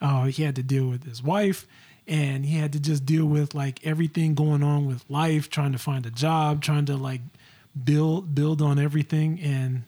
Uh, 0.00 0.24
he 0.24 0.42
had 0.42 0.56
to 0.56 0.62
deal 0.62 0.86
with 0.88 1.04
his 1.04 1.22
wife, 1.22 1.66
and 2.06 2.44
he 2.44 2.58
had 2.58 2.72
to 2.72 2.80
just 2.80 3.04
deal 3.04 3.26
with 3.26 3.54
like 3.54 3.84
everything 3.86 4.34
going 4.34 4.62
on 4.62 4.86
with 4.86 5.04
life, 5.08 5.50
trying 5.50 5.72
to 5.72 5.78
find 5.78 6.06
a 6.06 6.10
job, 6.10 6.62
trying 6.62 6.86
to 6.86 6.96
like 6.96 7.20
build 7.84 8.34
build 8.34 8.62
on 8.62 8.78
everything, 8.78 9.40
and 9.40 9.84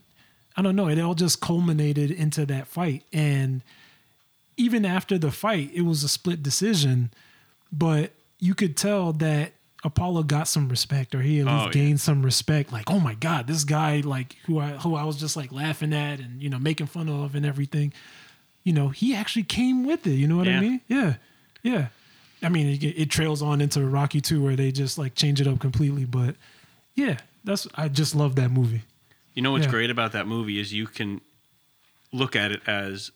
I 0.56 0.62
don't 0.62 0.76
know. 0.76 0.88
It 0.88 0.98
all 0.98 1.14
just 1.14 1.40
culminated 1.40 2.10
into 2.10 2.47
that 2.47 2.66
fight, 2.66 3.05
and 3.12 3.62
even 4.56 4.84
after 4.84 5.16
the 5.16 5.30
fight, 5.30 5.70
it 5.74 5.82
was 5.82 6.05
a 6.05 6.09
split 6.09 6.42
decision, 6.42 7.10
but 7.72 8.12
you 8.38 8.55
could 8.55 8.76
tell 8.76 9.12
that 9.14 9.52
Apollo 9.82 10.24
got 10.24 10.47
some 10.47 10.69
respect, 10.69 11.15
or 11.15 11.23
he 11.23 11.40
at 11.40 11.47
least 11.47 11.59
Oh, 11.62 11.66
yeah. 11.66 11.73
gained 11.73 12.01
some 12.01 12.23
respect. 12.23 12.70
Like, 12.73 12.90
oh 12.90 13.01
my 13.01 13.15
god, 13.15 13.47
this 13.47 13.65
guy, 13.65 14.01
like 14.01 14.36
who 14.44 14.59
I 14.59 14.73
who 14.73 14.94
I 14.94 15.05
was 15.05 15.16
just 15.16 15.36
like 15.36 15.52
laughing 15.52 15.93
at 15.94 16.20
and 16.20 16.43
you 16.43 16.51
know 16.51 16.59
making 16.59 16.86
fun 16.86 17.09
of 17.09 17.35
and 17.35 17.47
everything. 17.47 17.93
You 18.62 18.74
know, 18.74 18.89
he 18.89 19.15
actually 19.15 19.44
came 19.44 19.86
with 19.86 20.07
it. 20.07 20.12
You 20.12 20.28
know 20.28 20.36
what 20.36 20.47
I 20.48 20.61
mean? 20.61 20.81
Yeah, 20.86 21.15
yeah. 21.62 21.86
I 22.43 22.48
mean, 22.51 22.69
it, 22.69 22.82
it 22.85 23.11
trails 23.11 23.40
on 23.43 23.61
into 23.62 23.85
Rocky 23.86 24.20
too, 24.20 24.43
where 24.43 24.57
they 24.57 24.70
just 24.70 24.98
like 24.98 25.15
change 25.15 25.40
it 25.40 25.47
up 25.47 25.61
completely. 25.61 26.05
But 26.05 26.36
yeah, 26.94 27.16
that's 27.44 27.66
I 27.74 27.89
just 27.89 28.15
love 28.15 28.36
that 28.36 28.51
movie. 28.51 28.82
You 29.35 29.40
know 29.43 29.52
what's 29.52 29.65
Yeah. 29.65 29.70
great 29.70 29.90
about 29.90 30.12
that 30.12 30.27
movie 30.27 30.59
is 30.59 30.73
you 30.74 30.86
can 30.86 31.23
look 32.12 32.36
at 32.36 32.52
it 32.52 32.61
as 32.66 33.12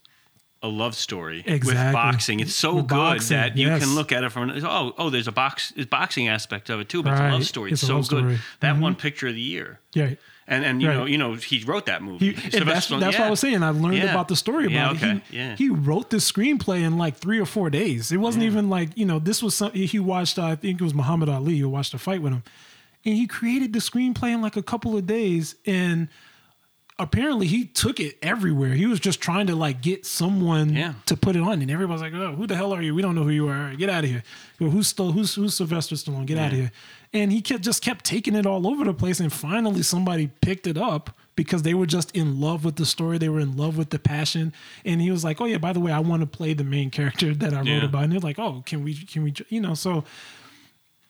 a 0.65 0.69
love 0.69 0.95
story 0.97 1.45
with 1.47 1.75
boxing. 1.93 2.41
It's 2.41 2.55
so 2.55 2.77
With 2.77 2.89
good 2.89 2.97
boxing, 2.97 3.37
that 3.37 3.57
you 3.57 3.67
yes. 3.69 3.83
can 3.83 3.95
look 3.95 4.11
at 4.13 4.25
it 4.25 4.31
from 4.33 4.51
oh 4.51 4.95
oh 4.99 5.11
there's 5.11 5.29
a 5.29 5.33
box 5.33 5.73
boxing 5.91 6.27
aspect 6.29 6.71
of 6.71 6.81
it 6.81 6.89
too, 6.89 7.03
but 7.03 7.13
it's 7.13 7.21
a 7.21 7.31
love 7.31 7.45
story. 7.47 7.71
It's, 7.73 7.83
It's 7.83 7.89
so 7.89 7.97
good. 7.99 8.05
story. 8.07 8.39
That 8.61 8.77
Mhm. 8.77 8.81
one 8.81 8.95
picture 8.97 9.29
of 9.29 9.35
the 9.35 9.41
year. 9.41 9.79
Yeah. 9.93 10.15
And 10.47 10.65
and 10.65 10.83
you 10.83 10.89
Right. 10.89 10.97
know 10.97 11.05
you 11.07 11.19
know 11.19 11.35
he 11.35 11.63
wrote 11.65 11.87
that 11.87 12.03
movie. 12.03 12.33
He, 12.33 12.49
that's 12.51 12.89
that's 12.89 12.91
what 12.91 13.21
I 13.29 13.31
was 13.31 13.41
saying. 13.41 13.63
I 13.63 13.71
learned 13.71 13.97
Yeah. 13.99 14.11
about 14.11 14.29
the 14.29 14.37
story 14.37 14.71
Yeah, 14.73 14.91
about 14.91 15.03
it. 15.03 15.23
He, 15.31 15.37
Yeah. 15.39 15.57
he 15.57 15.69
wrote 15.71 16.11
the 16.11 16.19
screenplay 16.19 16.81
in 16.83 16.99
like 16.99 17.17
three 17.17 17.39
or 17.39 17.47
four 17.47 17.71
days. 17.71 18.11
It 18.13 18.19
wasn't 18.19 18.45
even 18.45 18.69
like 18.69 18.91
you 18.97 19.07
know 19.07 19.19
this 19.19 19.43
was 19.43 19.55
something 19.55 19.83
he 19.83 19.99
watched. 19.99 20.39
I 20.39 20.55
think 20.57 20.81
it 20.81 20.85
was 20.85 20.95
Muhammad 20.95 21.29
Ali 21.29 21.59
who 21.59 21.69
watched 21.69 21.95
a 21.95 21.99
fight 21.99 22.21
with 22.23 22.33
him, 22.33 22.43
and 23.07 23.15
he 23.17 23.27
created 23.27 23.73
the 23.73 23.79
screenplay 23.81 24.31
in 24.35 24.41
like 24.43 24.57
a 24.57 24.63
couple 24.63 24.97
of 24.97 25.07
days. 25.07 25.55
And 25.67 26.09
apparently 26.99 27.47
he 27.47 27.65
took 27.65 27.99
it 28.01 28.17
everywhere. 28.23 28.75
He 28.75 28.87
was 28.87 29.01
just 29.01 29.21
trying 29.21 29.47
to 29.49 29.57
like 29.57 29.81
get 29.83 30.07
someone 30.07 30.75
Yeah. 30.75 30.95
to 31.07 31.17
put 31.17 31.35
it 31.37 31.43
on, 31.43 31.61
and 31.63 31.71
everybody's 31.71 32.03
like, 32.03 32.13
"Oh, 32.15 32.35
who 32.37 32.47
the 32.47 32.57
hell 32.57 32.73
are 32.73 32.83
you? 32.83 32.95
We 32.95 33.03
don't 33.03 33.15
know 33.15 33.25
who 33.25 33.31
you 33.31 33.49
are. 33.49 33.75
Get 33.75 33.91
out 33.91 34.05
of 34.05 34.11
here. 34.11 34.23
Well, 34.61 34.71
Who's 34.71 34.87
still 34.89 35.13
who's 35.13 35.35
who's 35.35 35.55
Sylvester 35.55 35.97
Stallone? 35.97 36.27
Get 36.27 36.39
out 36.39 36.53
of 36.53 36.59
here." 36.59 36.71
And 37.13 37.31
he 37.33 37.41
kept 37.43 37.63
just 37.63 37.83
kept 37.83 38.05
taking 38.05 38.35
it 38.35 38.47
all 38.47 38.67
over 38.67 38.85
the 38.85 38.95
place, 38.95 39.21
and 39.21 39.33
finally 39.33 39.83
somebody 39.83 40.29
picked 40.41 40.67
it 40.67 40.77
up 40.77 41.17
because 41.37 41.63
they 41.63 41.75
were 41.75 41.87
just 41.87 42.11
in 42.17 42.41
love 42.41 42.65
with 42.65 42.77
the 42.77 42.87
story. 42.87 43.19
They 43.19 43.29
were 43.29 43.41
in 43.41 43.57
love 43.57 43.77
with 43.77 43.91
the 43.91 43.99
passion, 43.99 44.53
and 44.85 45.01
he 45.01 45.11
was 45.11 45.25
like, 45.25 45.41
"Oh 45.41 45.45
yeah, 45.47 45.59
by 45.59 45.73
the 45.73 45.81
way, 45.81 45.91
I 45.93 45.99
want 46.01 46.21
to 46.23 46.27
play 46.27 46.55
the 46.55 46.65
main 46.65 46.91
character 46.91 47.35
that 47.43 47.53
I 47.53 47.59
wrote 47.59 47.67
Yeah. 47.67 47.85
about." 47.85 48.05
And 48.05 48.13
they're 48.13 48.21
like, 48.21 48.39
"Oh, 48.39 48.63
can 48.67 48.85
we? 48.85 48.95
Can 48.95 49.23
we? 49.25 49.35
You 49.49 49.61
know?" 49.61 49.75
So 49.75 50.05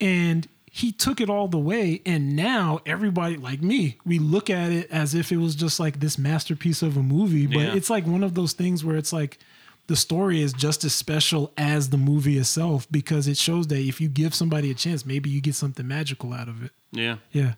and 0.00 0.46
he 0.76 0.90
took 0.90 1.20
it 1.20 1.30
all 1.30 1.46
the 1.46 1.58
way 1.58 2.02
and 2.04 2.34
now 2.34 2.80
everybody 2.84 3.36
like 3.36 3.62
me 3.62 3.96
we 4.04 4.18
look 4.18 4.50
at 4.50 4.72
it 4.72 4.90
as 4.90 5.14
if 5.14 5.30
it 5.30 5.36
was 5.36 5.54
just 5.54 5.78
like 5.78 6.00
this 6.00 6.18
masterpiece 6.18 6.82
of 6.82 6.96
a 6.96 7.02
movie 7.02 7.46
but 7.46 7.58
Yeah. 7.60 7.74
it's 7.76 7.88
like 7.90 8.04
one 8.06 8.24
of 8.24 8.34
those 8.34 8.54
things 8.54 8.84
where 8.84 8.96
it's 8.96 9.12
like 9.12 9.38
the 9.86 9.94
story 9.94 10.40
is 10.42 10.52
just 10.52 10.82
as 10.82 10.92
special 10.92 11.52
as 11.56 11.90
the 11.90 11.96
movie 11.96 12.38
itself 12.38 12.88
because 12.90 13.28
it 13.28 13.36
shows 13.36 13.68
that 13.68 13.78
if 13.78 14.00
you 14.00 14.08
give 14.08 14.34
somebody 14.34 14.68
a 14.70 14.74
chance 14.74 15.06
maybe 15.06 15.30
you 15.30 15.40
get 15.40 15.54
something 15.54 15.86
magical 15.86 16.32
out 16.32 16.48
of 16.48 16.64
it 16.64 16.72
Yeah. 16.90 17.16
yeah 17.30 17.54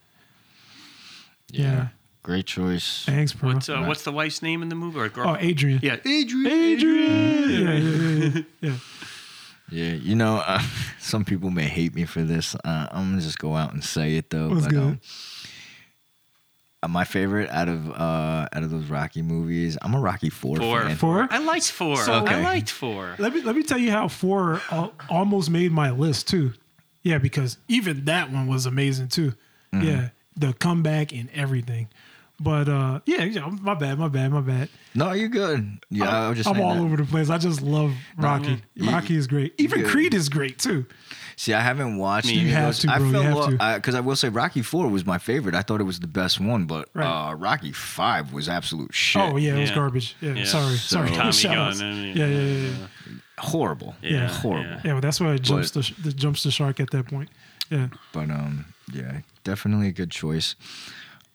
yeah, 1.51 1.88
Great 2.22 2.44
choice. 2.47 3.05
thanks 3.06 3.32
bro 3.32 3.55
What's 3.55 3.68
uh, 3.68 3.82
what's 3.84 4.02
the 4.02 4.12
wife's 4.12 4.43
name 4.43 4.60
in 4.62 4.68
the 4.68 4.74
movie? 4.74 4.98
Or 4.98 5.09
girl? 5.09 5.28
oh 5.30 5.36
adrian 5.38 5.78
yeah, 5.82 5.97
Adrian. 6.05 6.47
adrian 6.47 7.51
yeah, 7.51 7.72
yeah, 7.72 8.43
yeah, 8.60 8.72
yeah, 9.70 9.84
yeah. 9.84 9.90
Yeah, 9.90 9.97
you 9.97 10.14
know, 10.14 10.36
uh, 10.47 10.62
some 10.98 11.24
people 11.24 11.51
may 11.51 11.64
hate 11.64 11.94
me 11.94 12.05
for 12.05 12.22
this. 12.22 12.55
Uh, 12.56 12.88
I'm 12.90 13.10
gonna 13.10 13.22
just 13.22 13.38
go 13.38 13.55
out 13.55 13.72
and 13.72 13.82
say 13.82 14.16
it 14.16 14.30
though. 14.30 14.48
What's 14.48 14.64
but, 14.64 14.70
good? 14.70 14.82
Um, 14.82 15.01
uh, 16.82 16.88
my 16.88 17.05
favorite 17.05 17.51
out 17.51 17.68
of 17.68 17.90
uh, 17.90 18.48
out 18.52 18.62
of 18.62 18.70
those 18.70 18.86
Rocky 18.86 19.22
movies, 19.22 19.76
I'm 19.82 19.94
a 19.94 20.01
Rocky 20.01 20.30
Four, 20.30 20.59
Four. 20.59 20.82
fan. 20.82 20.97
four 20.97 21.28
I 21.30 21.38
liked 21.38 21.70
four. 21.70 21.97
So- 21.97 22.24
I 22.26 22.43
liked 22.43 22.70
four. 22.70 23.16
Let 23.18 23.34
me 23.34 23.40
let 23.43 23.56
me 23.56 23.62
tell 23.62 23.78
you 23.78 23.90
how 23.90 24.09
four 24.09 24.60
al- 24.70 24.93
almost 25.09 25.51
made 25.51 25.72
my 25.72 25.90
list 25.90 26.28
too. 26.28 26.52
Yeah, 27.02 27.18
because 27.18 27.56
even 27.68 28.05
that 28.06 28.30
one 28.32 28.47
was 28.47 28.66
amazing 28.66 29.09
too. 29.09 29.32
Mm-hmm. 29.72 29.86
Yeah, 29.86 30.09
the 30.36 30.52
comeback 30.55 31.12
and 31.12 31.28
everything. 31.32 31.88
But 32.38 32.68
uh, 32.68 33.00
yeah, 33.06 33.24
yeah, 33.24 33.48
my 33.62 33.72
bad, 33.74 33.98
my 33.98 34.08
bad, 34.08 34.30
my 34.30 34.42
bad. 34.42 34.68
No, 34.94 35.12
you're 35.12 35.28
good. 35.30 35.78
Yeah, 35.88 36.26
I 36.26 36.28
was 36.28 36.36
just 36.36 36.48
I'm 36.50 36.60
all 36.60 36.74
that. 36.74 36.80
over 36.82 36.96
the 36.98 37.04
place. 37.04 37.30
I 37.30 37.38
just 37.38 37.62
love 37.62 37.94
Rocky. 38.18 38.62
Yeah. 38.74 38.92
Rocky 38.92 39.16
is 39.16 39.26
great. 39.26 39.54
Even 39.56 39.80
Yeah. 39.80 39.88
Creed 39.88 40.12
is 40.12 40.28
great 40.28 40.58
too. 40.58 40.84
See, 41.38 41.54
I 41.54 41.60
haven't 41.60 41.96
watched. 41.98 42.26
Me 42.28 42.34
You 42.34 42.48
have 42.50 42.66
those. 42.68 42.78
to, 42.80 42.90
I 42.90 42.98
bro, 42.98 43.06
you 43.08 43.14
have 43.20 43.36
off- 43.36 43.50
to. 43.50 43.56
I- 43.62 43.76
Because 43.76 43.94
I, 43.94 44.00
will 44.00 44.16
say, 44.16 44.28
Rocky 44.28 44.60
Four 44.62 44.88
was 44.88 45.04
my 45.06 45.16
favorite. 45.18 45.54
I 45.54 45.62
thought 45.62 45.80
it 45.80 45.84
was 45.84 46.00
the 46.00 46.06
best 46.06 46.38
one, 46.40 46.66
but 46.66 46.88
Right. 46.94 47.06
uh, 47.30 47.34
Rocky 47.34 47.72
Five 47.72 48.32
was 48.34 48.48
absolute 48.50 48.94
shit. 48.94 49.22
Oh 49.22 49.36
yeah, 49.36 49.54
it 49.56 49.60
was 49.60 49.70
garbage. 49.70 50.14
Yeah, 50.20 50.32
Yeah. 50.34 50.44
sorry, 50.44 50.76
So- 50.76 50.96
sorry. 51.06 51.10
Tommy 51.10 51.42
Gunn, 51.42 51.80
and- 51.82 52.16
Yeah, 52.16 52.26
yeah, 52.26 52.38
yeah, 52.38 52.68
yeah. 52.68 52.86
horrible. 53.38 53.96
Yeah. 54.02 54.28
horrible. 54.28 54.64
yeah. 54.68 54.80
Yeah, 54.84 54.92
well, 54.92 55.00
that's 55.00 55.20
why 55.20 55.32
it 55.34 55.42
jumps 55.42 55.70
the, 55.70 55.90
the 56.02 56.12
jumps 56.12 56.42
the 56.42 56.50
shark 56.50 56.80
at 56.80 56.90
that 56.90 57.06
point. 57.06 57.30
Yeah. 57.70 57.88
But 58.12 58.30
um, 58.30 58.66
yeah, 58.92 59.20
definitely 59.44 59.88
a 59.88 59.92
good 59.92 60.10
choice. 60.10 60.54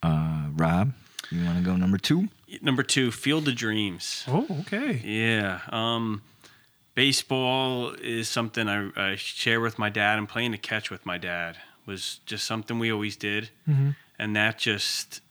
Uh, 0.04 0.48
Rob, 0.56 0.94
you 1.30 1.44
want 1.46 1.58
to 1.58 1.64
go 1.64 1.76
number 1.76 1.98
two? 1.98 2.30
Number 2.62 2.84
two, 2.84 3.12
Field 3.12 3.48
of 3.48 3.56
Dreams. 3.56 4.26
Oh, 4.28 4.46
okay. 4.62 5.02
Yeah. 5.06 5.62
Um, 5.70 6.22
baseball 6.96 7.92
is 8.02 8.28
something 8.28 8.68
I, 8.68 8.90
I 8.96 9.16
share 9.16 9.62
with 9.62 9.80
my 9.80 9.90
dad, 9.90 10.18
and 10.18 10.28
playing 10.28 10.52
the 10.52 10.58
catch 10.58 10.90
with 10.92 11.06
my 11.06 11.18
dad 11.18 11.58
was 11.86 12.20
just 12.26 12.46
something 12.46 12.78
we 12.80 12.92
always 12.92 13.16
did, 13.16 13.50
and 14.20 14.36
that 14.36 14.58
just 14.60 15.22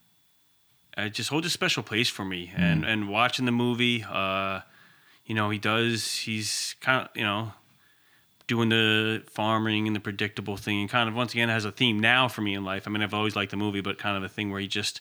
it 0.97 1.15
just 1.15 1.31
holds 1.31 1.47
a 1.47 1.51
special 1.51 1.83
place 1.83 2.09
for 2.09 2.25
me. 2.25 2.53
And 2.57 2.85
and 2.85 3.09
watching 3.09 3.45
the 3.45 3.53
movie, 3.53 4.05
uh, 4.09 4.61
you 5.27 5.35
know, 5.35 5.51
he 5.51 5.59
does. 5.59 6.17
He's 6.17 6.75
kind 6.81 7.03
of 7.03 7.09
you 7.17 7.23
know 7.25 7.53
doing 8.51 8.69
the 8.69 9.23
farming 9.31 9.87
and 9.87 9.95
the 9.95 10.01
predictable 10.01 10.57
thing, 10.57 10.81
and 10.81 10.91
kind 10.91 11.09
of 11.09 11.15
once 11.15 11.33
again 11.33 11.49
has 11.49 11.65
a 11.65 11.71
theme 11.71 12.01
now 12.01 12.27
for 12.29 12.41
me 12.43 12.53
in 12.55 12.65
life. 12.65 12.87
I 12.87 12.91
mean, 12.91 13.01
I've 13.03 13.15
always 13.15 13.37
liked 13.37 13.53
the 13.53 13.57
movie, 13.57 13.81
but 13.81 13.97
kind 13.97 14.17
of 14.17 14.25
a 14.25 14.29
thing 14.29 14.51
where 14.51 14.61
he 14.61 14.67
just 14.67 15.01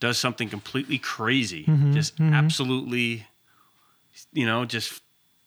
does 0.00 0.18
something 0.18 0.48
completely 0.48 0.98
crazy, 0.98 1.64
just 1.92 2.20
absolutely, 2.20 3.26
you 4.32 4.44
know, 4.46 4.64
just 4.64 5.02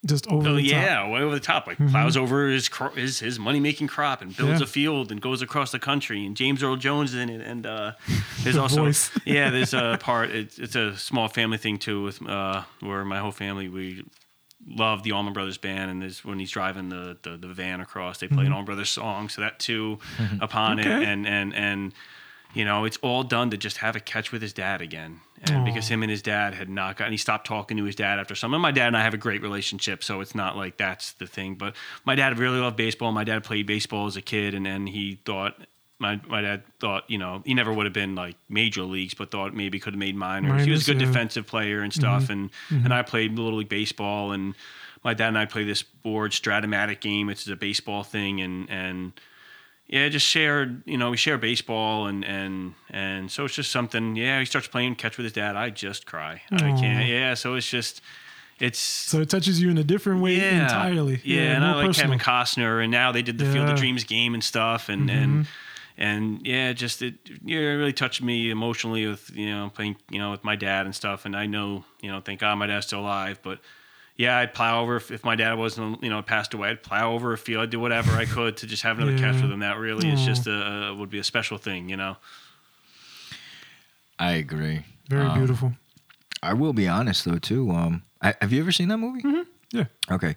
Just 0.06 0.26
over 0.28 0.48
Oh 0.50 0.56
the 0.56 0.62
top. 0.64 0.72
yeah, 0.72 1.10
way 1.10 1.20
over 1.22 1.36
the 1.36 1.40
top. 1.54 1.68
Like 1.68 1.78
plows 1.90 2.16
over 2.18 2.48
his 2.50 2.68
cro- 2.70 2.90
his 2.96 3.20
his 3.20 3.38
money 3.38 3.60
making 3.60 3.88
crop 3.88 4.22
and 4.22 4.36
builds 4.36 4.60
Yeah. 4.60 4.64
a 4.64 4.68
field 4.68 5.12
and 5.12 5.22
goes 5.22 5.42
across 5.42 5.72
the 5.72 5.80
country. 5.80 6.26
And 6.26 6.36
James 6.36 6.64
Earl 6.64 6.76
Jones 6.78 7.14
is 7.14 7.20
in 7.22 7.30
it. 7.30 7.42
And 7.42 7.66
uh, 7.66 7.92
there's 8.44 8.56
The 8.56 8.62
also 8.62 8.92
yeah, 9.26 9.50
there's 9.52 9.74
a 9.74 9.98
part. 10.10 10.32
It's, 10.32 10.58
it's 10.60 10.76
a 10.76 10.98
small 10.98 11.28
family 11.28 11.58
thing 11.60 11.78
too, 11.78 12.02
with 12.04 12.18
uh, 12.28 12.64
where 12.80 13.04
my 13.06 13.20
whole 13.20 13.32
family 13.32 13.68
we 13.70 14.04
love 14.68 15.04
the 15.04 15.12
Allman 15.12 15.34
Brothers 15.34 15.58
band. 15.58 15.92
And 15.92 16.02
there's 16.02 16.24
when 16.24 16.40
he's 16.40 16.52
driving 16.52 16.90
the 16.90 17.18
the, 17.22 17.38
the 17.38 17.48
van 17.48 17.82
across, 17.82 18.20
they 18.20 18.28
play 18.28 18.40
an 18.40 18.44
mm-hmm. 18.46 18.54
Allman 18.54 18.66
Brothers 18.66 18.90
song. 18.90 19.30
So 19.30 19.42
that 19.42 19.60
too 19.60 20.00
mm-hmm. 20.18 20.42
upon 20.42 20.80
it. 20.80 20.88
And 20.88 21.28
and 21.28 21.54
and 21.56 21.94
you 22.54 22.66
know, 22.66 22.86
it's 22.86 22.98
all 22.98 23.24
done 23.24 23.50
to 23.52 23.58
just 23.58 23.78
have 23.78 23.96
a 23.96 24.00
catch 24.00 24.32
with 24.32 24.42
his 24.42 24.54
dad 24.54 24.82
again. 24.82 25.22
And 25.44 25.66
because 25.66 25.88
him 25.88 26.04
and 26.04 26.12
his 26.12 26.22
dad 26.22 26.54
had 26.54 26.70
not 26.70 26.98
gotten, 26.98 27.14
he 27.14 27.18
stopped 27.18 27.48
talking 27.48 27.78
to 27.78 27.84
his 27.84 27.96
dad 27.96 28.20
after 28.20 28.36
some. 28.36 28.54
And 28.54 28.62
my 28.62 28.72
dad 28.72 28.88
and 28.88 28.98
I 28.98 29.02
have 29.02 29.16
a 29.16 29.18
great 29.18 29.42
relationship, 29.42 30.04
so 30.04 30.22
it's 30.22 30.36
not 30.36 30.56
like 30.56 30.78
that's 30.78 31.14
the 31.14 31.26
thing. 31.26 31.56
But 31.56 31.76
my 32.06 32.14
dad 32.14 32.38
really 32.38 32.60
loved 32.60 32.78
baseball. 32.78 33.12
My 33.12 33.24
dad 33.24 33.44
played 33.44 33.66
baseball 33.66 34.06
as 34.06 34.18
a 34.18 34.22
kid, 34.22 34.54
and 34.54 34.66
then 34.66 34.86
he 34.86 35.20
thought, 35.26 35.56
my, 36.02 36.20
my 36.28 36.42
dad 36.42 36.64
thought, 36.80 37.04
you 37.08 37.18
know, 37.18 37.44
he 37.46 37.54
never 37.54 37.72
would 37.72 37.86
have 37.86 37.94
been 37.94 38.16
like 38.16 38.36
major 38.50 38.84
leagues, 38.84 39.14
but 39.14 39.32
thought 39.32 39.54
maybe 39.54 39.80
could 39.80 39.94
have 39.94 40.00
made 40.00 40.16
minors. 40.16 40.66
he 40.66 40.72
was 40.72 40.88
a 40.88 40.94
good 40.94 41.00
yeah. 41.00 41.08
defensive 41.08 41.48
player 41.48 41.82
and 41.82 41.94
stuff. 41.94 42.24
Mm-hmm. 42.24 42.32
And, 42.32 42.52
mm-hmm. 42.70 42.86
and 42.86 42.94
I 42.94 43.04
played 43.04 43.38
Little 43.38 43.60
League 43.60 43.70
Baseball, 43.70 44.32
and 44.32 44.56
my 45.04 45.14
dad 45.14 45.30
and 45.30 45.38
I 45.38 45.46
played 45.46 45.68
this 45.68 45.84
board 45.84 46.32
Strat-O-Matic 46.32 47.00
game, 47.00 47.28
which 47.28 47.44
is 47.44 47.48
a 47.48 47.56
baseball 47.56 48.04
thing. 48.04 48.42
And, 48.42 48.70
and, 48.70 49.14
yeah, 49.88 50.08
just 50.08 50.26
shared, 50.26 50.84
you 50.86 50.98
know, 50.98 51.12
we 51.12 51.18
share 51.18 51.38
baseball 51.38 52.08
and 52.08 52.24
and 52.24 52.76
and 52.90 53.30
so 53.30 53.44
it's 53.44 53.56
just 53.56 53.72
something. 53.72 54.16
Yeah, 54.16 54.40
he 54.40 54.46
starts 54.46 54.68
playing 54.70 54.96
catch 54.96 55.18
with 55.18 55.26
his 55.26 55.34
dad. 55.34 55.58
I 55.58 55.70
just 55.70 56.06
cry. 56.06 56.42
I 56.50 56.58
can't. 56.58 57.08
Yeah, 57.10 57.34
so 57.34 57.56
it's 57.56 57.70
just, 57.70 58.02
it's 58.58 58.80
So 58.80 59.20
it 59.20 59.30
touches 59.30 59.62
you 59.62 59.70
in 59.70 59.78
a 59.78 59.84
different 59.84 60.22
way 60.22 60.36
yeah, 60.36 60.64
entirely. 60.64 61.20
Yeah, 61.26 61.56
and 61.56 61.66
I 61.66 61.76
like 61.76 61.88
personal. 61.88 62.18
Kevin 62.18 62.20
Costner, 62.20 62.82
and 62.82 62.90
now 62.90 63.12
they 63.12 63.22
did 63.22 63.38
the 63.38 63.52
Field 63.52 63.68
of 63.68 63.78
Dreams 63.78 64.06
game 64.06 64.34
and 64.34 64.42
stuff, 64.42 64.88
and 64.88 65.10
and 65.10 65.32
mm-hmm. 65.32 65.42
And 65.98 66.46
yeah, 66.46 66.74
just 66.74 67.02
it, 67.02 67.16
yeah, 67.44 67.60
it 67.60 67.76
really 67.76 67.94
touched 67.94 68.22
me 68.22 68.50
emotionally 68.50 69.06
with 69.08 69.30
you 69.36 69.50
know 69.50 69.70
playing 69.74 69.96
you 70.10 70.20
know 70.20 70.32
with 70.32 70.44
my 70.44 70.56
dad 70.56 70.86
and 70.86 70.96
stuff. 70.96 71.26
And 71.26 71.36
I 71.36 71.46
know 71.46 71.84
you 72.02 72.12
know, 72.12 72.22
thank 72.22 72.40
God 72.40 72.56
my 72.58 72.68
dad's 72.68 72.88
still 72.88 73.02
alive, 73.02 73.40
but 73.44 73.60
yeah, 74.18 74.38
I'd 74.38 74.54
plow 74.54 74.82
over 74.82 74.98
if, 74.98 75.10
if 75.10 75.24
my 75.24 75.36
dad 75.36 75.58
wasn't, 75.58 76.04
you 76.04 76.10
know, 76.10 76.22
passed 76.22 76.54
away. 76.54 76.70
I'd 76.70 76.84
plow 76.84 77.14
over 77.14 77.34
a 77.34 77.38
field. 77.38 77.64
I'd 77.64 77.70
do 77.72 77.80
whatever 77.80 78.12
I 78.12 78.26
could 78.26 78.58
to 78.58 78.68
just 78.68 78.84
have 78.84 78.98
another 79.00 79.18
catch 79.18 79.36
Yeah. 79.38 79.44
with 79.44 79.52
him. 79.52 79.60
That 79.62 79.78
really 79.78 80.10
is 80.10 80.24
just 80.26 80.46
a, 80.48 80.88
a 80.90 80.96
would 80.96 81.10
be 81.10 81.18
a 81.20 81.24
special 81.24 81.58
thing, 81.58 81.90
you 81.90 81.98
know. 81.98 82.18
I 84.20 84.34
agree. 84.34 84.84
Very 85.10 85.26
Um, 85.26 85.38
beautiful. 85.38 85.74
I 86.44 86.54
will 86.54 86.74
be 86.74 86.88
honest 86.88 87.26
though 87.26 87.40
too. 87.40 87.72
Um, 87.72 88.04
I, 88.22 88.36
have 88.42 88.52
you 88.54 88.60
ever 88.62 88.72
seen 88.72 88.88
that 88.90 88.98
movie? 88.98 89.24
Yeah. 89.72 89.86
Okay. 90.12 90.36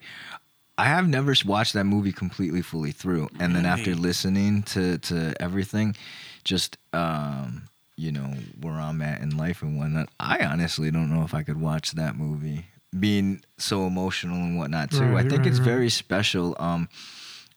I 0.76 0.84
have 0.86 1.08
never 1.08 1.34
watched 1.46 1.74
that 1.74 1.84
movie 1.84 2.12
completely 2.12 2.62
fully 2.62 2.90
through, 2.90 3.28
and 3.38 3.54
then 3.54 3.64
after 3.64 3.94
listening 3.94 4.62
to 4.64 4.98
to 4.98 5.34
everything, 5.40 5.94
just 6.42 6.76
um, 6.92 7.68
you 7.96 8.10
know 8.10 8.34
where 8.60 8.74
I'm 8.74 9.00
at 9.02 9.20
in 9.20 9.36
life 9.36 9.62
and 9.62 9.78
whatnot, 9.78 10.08
I 10.18 10.44
honestly 10.44 10.90
don't 10.90 11.14
know 11.14 11.22
if 11.22 11.32
I 11.32 11.42
could 11.42 11.60
watch 11.60 11.92
that 11.92 12.16
movie, 12.16 12.66
being 12.98 13.44
so 13.56 13.86
emotional 13.86 14.36
and 14.36 14.58
whatnot 14.58 14.90
too. 14.90 15.16
I 15.16 15.22
think 15.22 15.38
right, 15.38 15.46
it's 15.46 15.58
right. 15.60 15.64
very 15.64 15.90
special. 15.90 16.56
Um, 16.58 16.88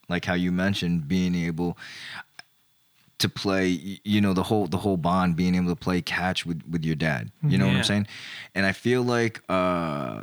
like 0.10 0.26
how 0.26 0.36
you 0.36 0.52
mentioned, 0.52 1.08
being 1.08 1.34
able 1.34 1.78
to 3.18 3.30
play 3.30 4.00
you 4.04 4.22
know 4.22 4.34
the 4.34 4.44
whole 4.44 4.68
the 4.68 4.78
whole 4.78 4.98
bond 4.98 5.36
being 5.36 5.56
able 5.56 5.70
to 5.70 5.76
play 5.76 6.02
catch 6.02 6.46
with 6.46 6.62
with 6.70 6.86
your 6.86 6.96
dad 6.96 7.32
you 7.44 7.58
know 7.58 7.66
what 7.66 7.76
i'm 7.76 7.84
saying 7.84 8.08
and 8.54 8.64
i 8.64 8.72
feel 8.72 9.02
like 9.02 9.42
uh 9.50 10.22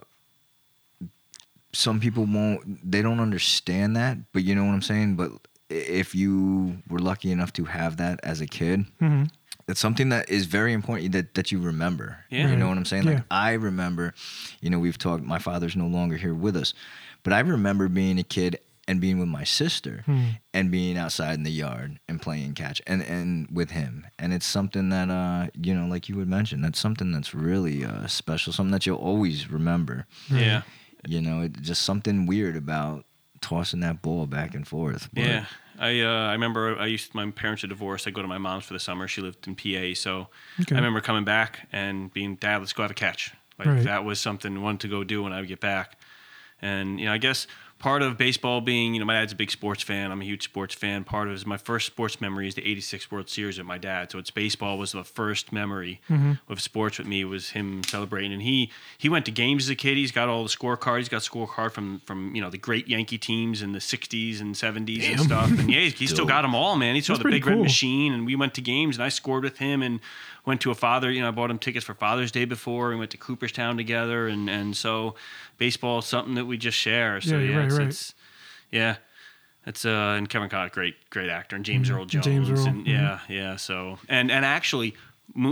some 1.75 2.01
people 2.01 2.25
won't 2.25 2.61
they 2.91 3.03
don't 3.03 3.21
understand 3.21 3.97
that 3.97 4.17
but 4.33 4.43
you 4.45 4.55
know 4.55 4.65
what 4.65 4.73
i'm 4.73 4.83
saying 4.83 5.17
but 5.17 5.31
if 5.71 6.15
you 6.15 6.79
were 6.89 6.99
lucky 7.01 7.31
enough 7.31 7.53
to 7.53 7.65
have 7.65 7.97
that 7.97 8.21
as 8.23 8.41
a 8.41 8.47
kid 8.47 8.85
Mhm. 9.01 9.29
it's 9.69 9.81
something 9.81 10.09
that 10.11 10.29
is 10.31 10.47
very 10.47 10.73
important 10.73 11.13
that 11.13 11.35
that 11.35 11.51
you 11.53 11.59
remember 11.59 12.19
Yeah. 12.31 12.51
you 12.51 12.57
know 12.57 12.69
what 12.69 12.77
i'm 12.79 12.85
saying 12.85 13.05
like 13.05 13.19
Yeah. 13.19 13.25
i 13.31 13.53
remember 13.55 14.15
you 14.61 14.71
know 14.71 14.79
we've 14.79 14.99
talked 14.99 15.25
my 15.25 15.39
father's 15.39 15.75
no 15.77 15.87
longer 15.87 16.17
here 16.17 16.35
with 16.35 16.57
us 16.57 16.75
but 17.23 17.33
i 17.33 17.41
remember 17.41 17.89
being 17.89 18.19
a 18.19 18.25
kid 18.25 18.59
and 18.87 19.01
being 19.01 19.19
with 19.19 19.29
my 19.29 19.45
sister 19.45 20.03
Hmm. 20.05 20.27
and 20.53 20.71
being 20.71 20.99
outside 20.99 21.35
in 21.39 21.43
the 21.45 21.51
yard 21.51 21.99
and 22.09 22.21
playing 22.21 22.53
catch 22.55 22.83
and 22.87 23.01
and 23.03 23.49
with 23.51 23.71
him 23.71 24.07
and 24.19 24.33
it's 24.35 24.47
something 24.47 24.91
that 24.91 25.09
uh 25.11 25.47
you 25.61 25.75
know 25.75 25.87
like 25.87 26.09
you 26.11 26.17
would 26.17 26.29
mention 26.29 26.61
that's 26.61 26.79
something 26.79 27.11
that's 27.11 27.35
really 27.35 27.85
uh 27.85 28.07
special 28.07 28.53
something 28.53 28.73
that 28.73 28.85
you'll 28.87 28.99
always 29.11 29.51
remember 29.51 30.07
Yeah. 30.31 30.63
You 31.09 31.21
know 31.21 31.43
it, 31.43 31.61
just 31.61 31.83
something 31.83 32.27
weird 32.27 32.57
about 32.57 33.05
tossing 33.41 33.81
that 33.81 34.01
ball 34.03 34.27
back 34.27 34.55
and 34.55 34.67
forth 34.67 35.09
but 35.13 35.23
Yeah, 35.25 35.45
I 35.79 36.01
uh, 36.01 36.29
I 36.29 36.33
remember 36.33 36.79
I 36.79 36.87
used 36.87 37.15
my 37.15 37.31
parents 37.31 37.63
are 37.65 37.67
divorced. 37.67 38.07
I 38.07 38.11
go 38.11 38.23
to 38.23 38.29
my 38.29 38.39
mom's 38.39 38.65
for 38.65 38.73
the 38.73 38.81
summer. 38.81 39.07
She 39.07 39.21
lived 39.21 39.47
in 39.47 39.55
PA, 39.55 39.95
so 39.95 40.29
Okay. 40.61 40.75
I 40.75 40.79
remember 40.79 41.01
coming 41.01 41.25
back 41.25 41.69
and 41.73 42.13
being 42.13 42.37
dad. 42.37 42.59
Let's 42.59 42.73
go 42.73 42.83
have 42.83 42.91
a 42.91 42.95
catch. 42.95 43.33
Like 43.59 43.69
Right. 43.69 43.85
that 43.85 44.05
was 44.05 44.19
something 44.21 44.57
I 44.57 44.61
wanted 44.61 44.81
to 44.81 44.89
go 44.89 45.05
do 45.05 45.23
when 45.23 45.33
I 45.33 45.41
would 45.41 45.49
get 45.49 45.61
back. 45.61 46.01
And 46.63 46.99
you 46.99 47.07
know, 47.07 47.13
I 47.13 47.19
guess 47.19 47.47
part 47.85 48.01
of 48.01 48.17
baseball 48.17 48.63
being, 48.63 48.95
you 48.95 49.01
know, 49.01 49.05
my 49.05 49.13
dad's 49.13 49.33
a 49.33 49.37
big 49.37 49.51
sports 49.51 49.83
fan. 49.83 50.11
I'm 50.11 50.23
a 50.23 50.25
huge 50.25 50.45
sports 50.45 50.75
fan. 50.75 51.05
Part 51.05 51.29
of 51.29 51.35
is 51.35 51.45
my 51.45 51.59
first 51.59 51.87
sports 51.87 52.19
memory 52.19 52.49
is 52.49 52.55
the 52.55 52.67
'86 52.67 53.11
World 53.11 53.29
Series 53.29 53.59
with 53.59 53.67
my 53.67 53.77
dad. 53.77 54.11
So 54.11 54.19
it's 54.19 54.31
baseball 54.31 54.79
was 54.79 54.93
the 54.93 55.05
first 55.05 55.53
memory 55.53 56.01
of 56.49 56.63
sports 56.63 56.97
with 56.97 57.07
me 57.07 57.27
was 57.27 57.51
him 57.51 57.85
celebrating. 57.85 58.33
And 58.33 58.41
he 58.41 58.71
he 58.97 59.11
went 59.11 59.27
to 59.27 59.31
games 59.31 59.65
as 59.65 59.69
a 59.69 59.75
kid. 59.75 59.99
He's 59.99 60.13
got 60.13 60.31
all 60.31 60.43
the 60.45 60.49
scorecards. 60.49 60.97
He's 60.97 61.09
got 61.11 61.21
scorecard 61.21 61.73
from 61.73 62.01
from 62.07 62.35
you 62.35 62.41
know 62.41 62.49
the 62.49 62.57
great 62.57 62.89
Yankee 62.89 63.19
teams 63.19 63.61
in 63.61 63.73
the 63.73 63.81
'60s 63.81 64.41
and 64.41 64.55
'70s 64.55 65.11
and 65.11 65.21
stuff. 65.21 65.51
And 65.51 65.71
yeah, 65.71 65.81
he's, 65.81 65.93
he's 65.93 66.11
still 66.11 66.25
got 66.25 66.41
them 66.41 66.55
all, 66.55 66.77
man. 66.77 66.95
He 66.95 67.03
saw 67.03 67.13
That's 67.13 67.25
the 67.25 67.31
big 67.31 67.47
red 67.47 67.59
machine, 67.59 68.15
and 68.15 68.25
we 68.25 68.35
went 68.35 68.55
to 68.55 68.63
games, 68.63 68.97
and 68.97 69.05
I 69.05 69.11
scored 69.11 69.45
with 69.45 69.59
him, 69.59 69.83
and 69.83 70.01
went 70.47 70.61
to 70.63 70.71
a 70.71 70.75
father. 70.75 71.11
You 71.11 71.23
know, 71.23 71.29
I 71.29 71.31
bought 71.31 71.51
him 71.51 71.59
tickets 71.59 71.85
for 71.85 71.95
Father's 71.95 72.31
Day 72.33 72.45
before. 72.45 72.91
We 72.91 72.97
went 72.97 73.11
to 73.13 73.17
Cooperstown 73.17 73.77
together, 73.77 74.29
and 74.29 74.49
and 74.51 74.77
so 74.77 75.15
baseball 75.59 75.99
is 76.01 76.07
something 76.07 76.35
that 76.35 76.45
we 76.47 76.57
just 76.59 76.79
share. 76.79 77.21
So 77.21 77.39
Yeah, 77.39 77.51
yeah, 77.51 77.57
right, 77.57 77.65
it's, 77.67 77.79
right. 77.79 77.89
it's 77.89 78.15
yeah. 78.71 78.97
It's 79.67 79.85
uh 79.87 80.15
and 80.19 80.29
Kevin 80.29 80.49
Conn, 80.51 80.69
great 80.73 80.95
great 81.11 81.31
actor, 81.31 81.57
and 81.57 81.65
James 81.65 81.89
Mhm. 81.89 81.95
Earl 81.97 82.05
Jones, 82.07 82.25
James 82.27 82.51
Earl, 82.51 82.67
and 82.67 82.87
yeah, 82.87 83.21
yeah. 83.29 83.57
So 83.57 83.99
and 84.09 84.31
and 84.31 84.45
actually, 84.45 84.95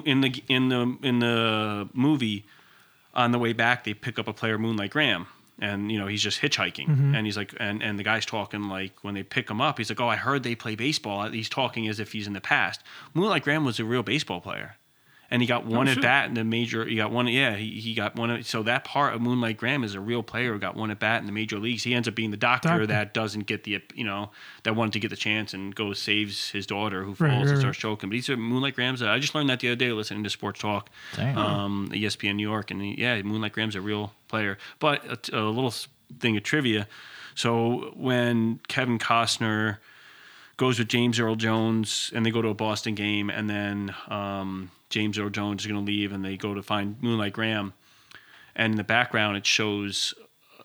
in 0.05 0.21
the 0.21 0.43
in 0.49 0.69
the 0.69 0.99
in 1.03 1.19
the 1.21 1.89
movie, 1.95 2.45
on 3.15 3.33
the 3.33 3.39
way 3.39 3.53
back, 3.55 3.85
they 3.85 3.95
pick 3.95 4.19
up 4.19 4.29
a 4.29 4.35
player, 4.35 4.59
Moonlight 4.59 4.91
Graham, 4.91 5.29
and 5.59 5.91
you 5.91 5.99
know 5.99 6.09
he's 6.09 6.23
just 6.23 6.43
hitchhiking, 6.43 6.89
Mm-hmm. 6.89 7.15
and 7.15 7.25
he's 7.25 7.39
like, 7.39 7.55
and 7.59 7.83
and 7.83 7.99
the 7.99 8.03
guy's 8.03 8.27
talking 8.27 8.65
like 8.65 8.93
when 9.03 9.15
they 9.15 9.23
pick 9.23 9.49
him 9.49 9.63
up, 9.63 9.79
he's 9.79 9.89
like, 9.89 9.99
oh, 10.01 10.09
I 10.09 10.17
heard 10.17 10.43
they 10.43 10.55
play 10.55 10.75
baseball. 10.75 11.27
He's 11.31 11.49
talking 11.49 11.89
as 11.89 11.99
if 11.99 12.13
he's 12.13 12.27
in 12.27 12.35
the 12.35 12.41
past. 12.43 12.83
Moonlight 13.15 13.45
Graham 13.45 13.65
was 13.65 13.81
a 13.81 13.85
real 13.87 14.03
baseball 14.03 14.43
player. 14.43 14.77
And 15.33 15.41
he 15.43 15.49
got 15.49 15.65
one 15.65 15.89
at 15.89 15.95
shit. 15.95 16.03
bat 16.03 16.29
in 16.29 16.35
the 16.35 16.45
major. 16.45 16.85
He 16.85 16.95
got 16.97 17.11
one. 17.11 17.27
Yeah, 17.27 17.57
he, 17.57 17.81
he 17.81 17.95
got 17.95 18.15
one. 18.17 18.43
So 18.43 18.63
that 18.65 18.85
part 18.85 19.15
of 19.15 19.23
Moonlight 19.23 19.57
Graham 19.57 19.83
is 19.83 19.95
a 19.95 20.01
real 20.01 20.23
player. 20.23 20.53
who 20.53 20.59
Got 20.59 20.77
one 20.77 20.91
at 20.91 20.99
bat 21.01 21.21
in 21.21 21.27
the 21.27 21.33
major 21.33 21.59
leagues. 21.59 21.83
He 21.85 21.95
ends 21.95 22.07
up 22.07 22.15
being 22.15 22.31
the 22.31 22.37
doctor, 22.37 22.69
Doctor. 22.69 22.87
that 22.89 23.15
doesn't 23.15 23.47
get 23.47 23.65
the 23.65 23.81
you 23.95 24.05
know 24.05 24.31
that 24.65 24.77
wanted 24.77 24.93
to 24.93 25.01
get 25.01 25.09
the 25.09 25.17
chance 25.17 25.55
and 25.55 25.75
goes 25.75 25.99
saves 25.99 26.51
his 26.51 26.67
daughter 26.67 27.03
who 27.03 27.15
falls 27.15 27.31
Right, 27.33 27.49
and 27.49 27.59
starts 27.59 27.79
choking. 27.79 28.11
But 28.11 28.17
he's 28.17 28.29
a 28.29 28.37
Moonlight 28.37 28.75
Graham's. 28.75 29.01
A, 29.01 29.09
I 29.09 29.19
just 29.19 29.35
learned 29.35 29.49
that 29.49 29.61
the 29.61 29.69
other 29.69 29.77
day 29.77 29.91
listening 29.93 30.23
to 30.25 30.31
Sports 30.31 30.61
Talk, 30.61 30.91
um, 31.35 31.89
ESPN 31.93 32.37
New 32.37 32.47
York, 32.49 32.71
and 32.71 32.83
he- 32.83 33.01
yeah, 33.01 33.21
Moonlight 33.23 33.53
Graham's 33.53 33.75
a 33.75 33.81
real 33.81 34.13
player. 34.29 34.59
But 34.81 35.31
a 35.33 35.41
little 35.41 35.73
thing 36.21 36.37
of 36.37 36.43
trivia. 36.43 36.87
So 37.35 37.93
when 37.97 38.61
Kevin 38.69 38.99
Costner 38.99 39.79
goes 40.57 40.79
with 40.79 40.89
James 40.89 41.19
Earl 41.19 41.37
Jones 41.37 42.11
and 42.15 42.25
they 42.25 42.31
go 42.31 42.43
to 42.43 42.49
a 42.49 42.55
Boston 42.55 42.95
game, 42.95 43.31
and 43.31 43.49
then 43.49 43.95
um, 44.09 44.71
James 44.91 45.19
Earl 45.19 45.31
Jones 45.31 45.63
is 45.63 45.67
going 45.67 45.85
to 45.85 45.91
leave, 45.91 46.13
and 46.13 46.25
they 46.25 46.37
go 46.37 46.55
to 46.55 46.63
find 46.63 46.97
Moonlight 47.03 47.33
Graham, 47.33 47.73
and 48.55 48.73
in 48.73 48.77
the 48.77 48.85
background 48.85 49.37
it 49.37 49.47
shows 49.47 50.15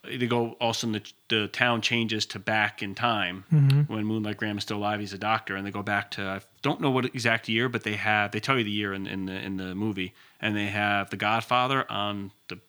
they 0.04 0.28
go 0.28 0.38
all 0.38 0.46
of 0.52 0.62
also 0.62 0.88
the, 0.88 1.02
the 1.30 1.48
town 1.50 1.82
changes 1.82 2.26
to 2.28 2.40
back 2.40 2.82
in 2.82 2.96
time 2.96 3.44
when 3.88 4.06
Moonlight 4.06 4.38
Graham 4.38 4.58
is 4.58 4.64
still 4.64 4.78
alive. 4.78 5.00
He's 5.00 5.14
a 5.14 5.18
doctor, 5.18 5.56
and 5.56 5.66
they 5.66 5.72
go 5.72 5.84
back 5.84 6.12
to 6.12 6.22
I 6.24 6.42
don't 6.62 6.82
know 6.82 6.92
what 6.92 7.06
exact 7.06 7.50
year, 7.50 7.68
but 7.70 7.84
they 7.84 7.96
have 7.96 8.32
they 8.32 8.40
tell 8.40 8.58
you 8.58 8.64
the 8.64 8.72
year 8.72 8.94
in, 8.94 9.08
in 9.08 9.26
the 9.26 9.34
in 9.34 9.58
the 9.58 9.76
movie, 9.76 10.14
and 10.40 10.56
they 10.56 10.68
have 10.68 11.10
The 11.10 11.18
Godfather 11.18 11.90
on 11.90 12.32
the, 12.48 12.60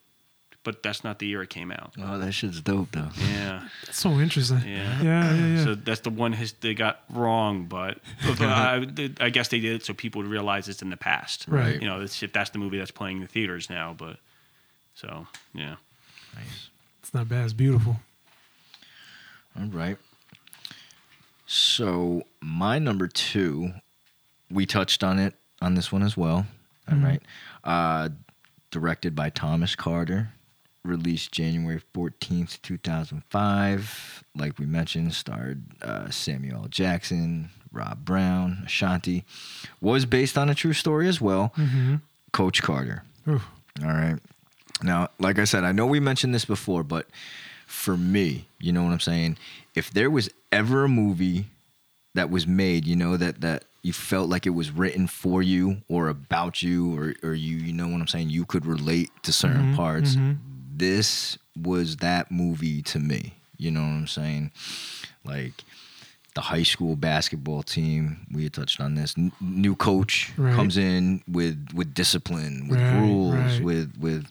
but 0.68 0.82
that's 0.82 1.02
not 1.02 1.18
the 1.18 1.26
year 1.26 1.40
it 1.40 1.48
came 1.48 1.72
out. 1.72 1.94
oh 1.98 2.18
that 2.18 2.32
shit's 2.32 2.60
dope 2.60 2.92
though 2.92 3.08
Yeah. 3.16 3.66
That's 3.86 3.98
so 4.02 4.10
interesting. 4.20 4.58
Yeah. 4.66 5.00
Yeah, 5.00 5.34
yeah, 5.34 5.46
yeah. 5.46 5.64
So 5.64 5.74
that's 5.74 6.00
the 6.00 6.10
one 6.10 6.34
his, 6.34 6.52
they 6.60 6.74
got 6.74 7.00
wrong, 7.08 7.64
but 7.64 8.00
but 8.26 8.38
I, 8.42 8.86
I 9.18 9.30
guess 9.30 9.48
they 9.48 9.60
did 9.60 9.76
it 9.76 9.86
so 9.86 9.94
people 9.94 10.20
would 10.20 10.30
realize 10.30 10.68
it's 10.68 10.82
in 10.82 10.90
the 10.90 10.98
past. 10.98 11.46
Right. 11.48 11.80
You 11.80 11.88
know, 11.88 12.00
that's, 12.00 12.22
if 12.22 12.34
that's 12.34 12.50
the 12.50 12.58
movie 12.58 12.76
that's 12.76 12.90
playing 12.90 13.16
in 13.16 13.22
the 13.22 13.28
theaters 13.28 13.70
now, 13.70 13.94
but 13.96 14.18
so 14.94 15.26
yeah. 15.54 15.76
nice 16.34 16.68
it's 17.00 17.14
not 17.14 17.26
bad. 17.26 17.44
It's 17.44 17.54
beautiful. 17.54 17.96
All 19.58 19.68
right. 19.68 19.96
So 21.46 22.24
my 22.42 22.78
number 22.78 23.08
two, 23.08 23.72
we 24.50 24.66
touched 24.66 25.02
on 25.02 25.18
it 25.18 25.32
on 25.62 25.76
this 25.76 25.90
one 25.90 26.02
as 26.02 26.14
well. 26.14 26.46
All 26.92 26.98
right. 26.98 27.22
Uh, 27.64 28.10
directed 28.70 29.14
by 29.14 29.30
Thomas 29.30 29.74
Carter, 29.74 30.28
released 30.84 31.32
January 31.32 31.80
fourteenth, 31.92 32.60
two 32.62 32.78
thousand 32.78 33.22
five. 33.30 34.24
Like 34.34 34.58
we 34.58 34.66
mentioned, 34.66 35.14
starred 35.14 35.62
uh, 35.82 36.10
Samuel 36.10 36.62
L. 36.62 36.68
Jackson, 36.68 37.50
Rob 37.72 38.04
Brown, 38.04 38.62
Ashanti. 38.66 39.24
Was 39.80 40.06
based 40.06 40.38
on 40.38 40.48
a 40.48 40.54
true 40.54 40.72
story 40.72 41.08
as 41.08 41.20
well. 41.20 41.52
Mm-hmm. 41.56 41.96
Coach 42.32 42.62
Carter. 42.62 43.02
Ooh. 43.26 43.40
All 43.82 43.88
right. 43.88 44.18
Now, 44.82 45.08
like 45.18 45.38
I 45.38 45.44
said, 45.44 45.64
I 45.64 45.72
know 45.72 45.86
we 45.86 46.00
mentioned 46.00 46.34
this 46.34 46.44
before, 46.44 46.84
but 46.84 47.06
for 47.66 47.96
me, 47.96 48.46
you 48.60 48.72
know 48.72 48.82
what 48.82 48.92
I'm 48.92 49.00
saying? 49.00 49.36
If 49.74 49.90
there 49.90 50.10
was 50.10 50.30
ever 50.52 50.84
a 50.84 50.88
movie 50.88 51.46
that 52.14 52.30
was 52.30 52.46
made, 52.46 52.86
you 52.86 52.96
know, 52.96 53.16
that 53.16 53.40
that 53.40 53.64
you 53.82 53.92
felt 53.92 54.28
like 54.28 54.46
it 54.46 54.50
was 54.50 54.70
written 54.70 55.06
for 55.06 55.42
you 55.42 55.78
or 55.88 56.08
about 56.08 56.62
you 56.62 56.96
or 56.96 57.14
or 57.22 57.34
you 57.34 57.56
you 57.56 57.72
know 57.72 57.88
what 57.88 58.00
I'm 58.00 58.06
saying, 58.06 58.30
you 58.30 58.44
could 58.44 58.66
relate 58.66 59.10
to 59.24 59.32
certain 59.32 59.66
mm-hmm. 59.66 59.76
parts. 59.76 60.16
Mm-hmm. 60.16 60.32
This 60.78 61.38
was 61.56 61.96
that 61.98 62.30
movie 62.30 62.82
to 62.82 62.98
me. 62.98 63.34
You 63.56 63.70
know 63.72 63.80
what 63.80 63.86
I'm 63.88 64.06
saying? 64.06 64.52
Like 65.24 65.52
the 66.34 66.40
high 66.42 66.62
school 66.62 66.94
basketball 66.94 67.62
team, 67.64 68.26
we 68.32 68.44
had 68.44 68.52
touched 68.52 68.80
on 68.80 68.94
this. 68.94 69.14
N- 69.18 69.32
new 69.40 69.74
coach 69.74 70.32
Right. 70.36 70.54
comes 70.54 70.76
in 70.76 71.22
with 71.28 71.68
with 71.74 71.94
discipline, 71.94 72.68
with 72.68 72.80
Right, 72.80 73.00
rules, 73.00 73.34
right. 73.34 73.60
with 73.62 73.92
with 73.98 74.26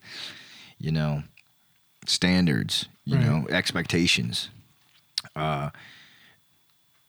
you 0.79 0.91
know 0.91 1.23
standards, 2.05 2.85
you 3.03 3.17
know 3.17 3.45
expectations. 3.49 4.49
Uh, 5.35 5.69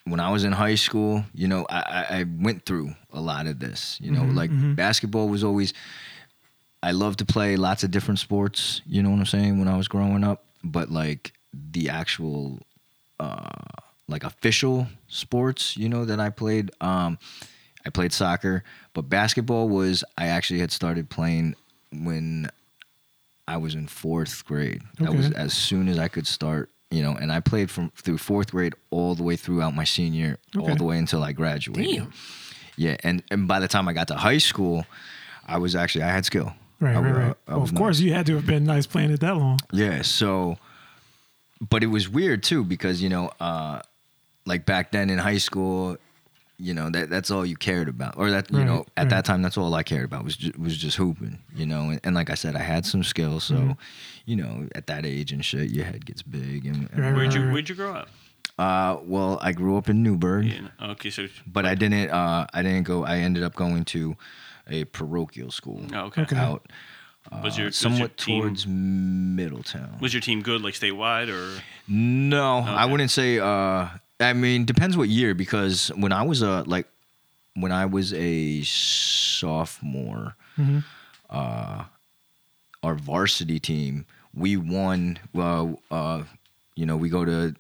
when 0.05 0.21
I 0.21 0.31
was 0.31 0.43
in 0.45 0.53
high 0.53 0.75
school, 0.75 1.25
you 1.35 1.47
know, 1.47 1.67
I, 1.69 2.07
I, 2.21 2.25
went 2.41 2.65
through 2.65 2.95
a 3.13 3.21
lot 3.21 3.47
of 3.47 3.59
this. 3.59 3.99
You 4.01 4.11
know, 4.11 4.23
Mm-hmm, 4.23 4.37
like 4.37 4.77
basketball 4.77 5.29
was 5.29 5.45
always. 5.45 5.73
I 6.83 6.93
love 6.93 7.17
to 7.17 7.25
play 7.25 7.57
lots 7.57 7.83
of 7.83 7.91
different 7.91 8.21
sports. 8.21 8.83
You 8.87 9.03
know 9.03 9.11
what 9.11 9.19
I'm 9.19 9.27
saying? 9.27 9.59
When 9.59 9.69
I 9.69 9.77
was 9.77 9.89
growing 9.89 10.25
up, 10.25 10.45
but 10.63 10.91
like 10.91 11.33
the 11.53 11.89
actual 11.89 12.61
uh, 13.21 13.49
like 14.09 14.25
official 14.25 14.87
sports, 15.09 15.77
you 15.77 15.89
know, 15.89 16.05
that 16.05 16.21
I 16.21 16.31
played. 16.31 16.71
Um, 16.81 17.19
I 17.87 17.91
played 17.91 18.13
soccer, 18.13 18.65
but 18.93 19.03
basketball 19.03 19.69
was 19.69 20.05
I 20.19 20.27
actually 20.27 20.61
had 20.61 20.71
started 20.71 21.09
playing 21.09 21.55
when 21.91 22.51
I 23.47 23.57
was 23.57 23.75
in 23.75 23.87
fourth 23.87 24.45
grade. 24.45 24.83
That 24.99 25.15
was 25.15 25.31
as 25.31 25.55
soon 25.55 25.89
as 25.89 25.99
I 25.99 26.09
could 26.09 26.27
start, 26.27 26.69
you 26.91 27.03
know, 27.03 27.13
and 27.13 27.33
I 27.33 27.41
played 27.41 27.71
from 27.71 27.91
through 27.97 28.19
fourth 28.19 28.51
grade 28.51 28.75
all 28.91 29.15
the 29.15 29.23
way 29.23 29.37
throughout 29.37 29.75
my 29.75 29.85
senior, 29.85 30.39
year, 30.55 30.61
all 30.61 30.75
the 30.75 30.85
way 30.85 30.99
until 30.99 31.23
I 31.23 31.33
graduated. 31.33 31.95
Damn. 32.01 32.13
Yeah, 32.77 32.97
and 33.03 33.23
and 33.31 33.49
by 33.49 33.59
the 33.59 33.69
time 33.69 33.89
I 33.89 33.95
got 33.95 34.09
to 34.09 34.15
high 34.17 34.39
school, 34.39 34.85
I 35.47 35.57
was 35.57 35.75
actually 35.75 36.03
I 36.03 36.11
had 36.11 36.27
skill. 36.27 36.53
Right, 36.81 36.97
I, 36.97 37.01
right, 37.01 37.13
right. 37.13 37.37
I 37.49 37.53
Well, 37.53 37.61
was 37.63 37.71
of 37.71 37.77
course, 37.77 38.01
you 38.01 38.13
had 38.15 38.27
to 38.27 38.35
have 38.37 38.47
been 38.47 38.65
nice 38.65 38.87
playing 38.87 39.11
it 39.11 39.21
that 39.21 39.37
long. 39.37 39.59
yeah, 39.73 40.03
so 40.03 40.59
but 41.71 41.83
it 41.83 41.89
was 41.89 42.09
weird 42.09 42.43
too 42.43 42.65
because 42.65 43.03
you 43.03 43.09
know, 43.09 43.31
uh 43.41 43.81
like 44.47 44.65
back 44.65 44.93
then 44.93 45.11
in 45.11 45.19
high 45.19 45.39
school, 45.39 45.97
you 46.59 46.73
know, 46.75 46.89
that 46.91 47.11
that's 47.11 47.31
all 47.31 47.45
you 47.45 47.57
cared 47.57 47.89
about. 47.89 48.17
Or 48.17 48.31
that 48.31 48.51
you 48.51 48.59
Right, 48.59 48.67
know, 48.67 48.87
at 48.97 49.03
right. 49.03 49.11
that 49.11 49.25
time 49.25 49.43
that's 49.43 49.59
all 49.59 49.75
I 49.75 49.83
cared 49.83 50.05
about 50.05 50.25
was 50.25 50.37
just, 50.37 50.59
was 50.59 50.77
just 50.77 50.97
hooping, 50.97 51.39
you 51.55 51.67
know. 51.67 51.91
And, 51.91 52.01
and 52.05 52.15
like 52.15 52.31
I 52.31 52.35
said, 52.35 52.55
I 52.57 52.61
had 52.63 52.87
some 52.87 53.03
skills, 53.03 53.45
so 53.45 53.55
Mm-hmm. 53.57 53.73
you 54.27 54.37
know, 54.37 54.69
at 54.75 54.87
that 54.87 55.05
age 55.05 55.33
and 55.33 55.45
shit, 55.45 55.71
your 55.71 55.85
head 55.87 56.05
gets 56.07 56.23
big 56.23 56.67
and, 56.67 56.89
and 56.93 57.01
Right, 57.01 57.15
Where'd 57.15 57.35
you. 57.35 57.51
Where'd 57.51 57.69
you 57.69 57.75
grow 57.75 57.93
up? 57.95 58.09
uh 58.59 58.99
well, 59.05 59.39
I 59.43 59.53
grew 59.53 59.77
up 59.77 59.89
in 59.89 60.03
Newburgh, 60.03 60.47
Yeah. 60.47 60.91
Okay, 60.93 61.11
so 61.11 61.27
but 61.47 61.65
I 61.67 61.75
didn't 61.75 62.11
uh 62.11 62.47
I 62.55 62.63
didn't 62.63 62.85
go 62.85 63.05
I 63.05 63.19
ended 63.19 63.43
up 63.45 63.55
going 63.55 63.85
to 63.87 64.17
a 64.69 64.85
parochial 64.85 65.51
school 65.51 65.81
oh, 65.95 65.99
okay. 66.07 66.23
Okay. 66.23 66.37
out 66.37 66.67
Was 67.43 67.57
uh, 67.59 67.61
your 67.63 67.67
was 67.69 67.77
somewhat 67.77 67.99
your 67.99 68.09
team, 68.09 68.41
towards 68.43 68.67
Middletown. 68.67 69.99
Was 70.01 70.15
your 70.15 70.21
team 70.23 70.41
good, 70.43 70.63
like 70.63 70.75
statewide, 70.75 71.29
or 71.29 71.61
No, 71.87 72.59
I 72.61 72.87
wouldn't 72.87 73.11
say. 73.11 73.39
Uh, 73.39 73.89
I 74.21 74.33
mean, 74.33 74.65
depends 74.65 74.97
what 74.97 75.09
year 75.11 75.35
because 75.35 75.89
when 75.97 76.11
I 76.13 76.23
was 76.23 76.41
a 76.43 76.63
like 76.67 76.87
when 77.55 77.71
I 77.71 77.85
was 77.87 78.15
a 78.15 78.63
sophomore, 78.63 80.37
Mhm. 80.59 80.85
uh, 81.31 81.85
our 82.83 82.95
varsity 82.95 83.59
team 83.61 84.07
we 84.35 84.57
won. 84.57 85.19
Uh, 85.37 85.73
uh, 85.91 86.23
you 86.77 86.87
know, 86.87 86.97
we 86.97 87.09
go 87.09 87.25
to. 87.25 87.55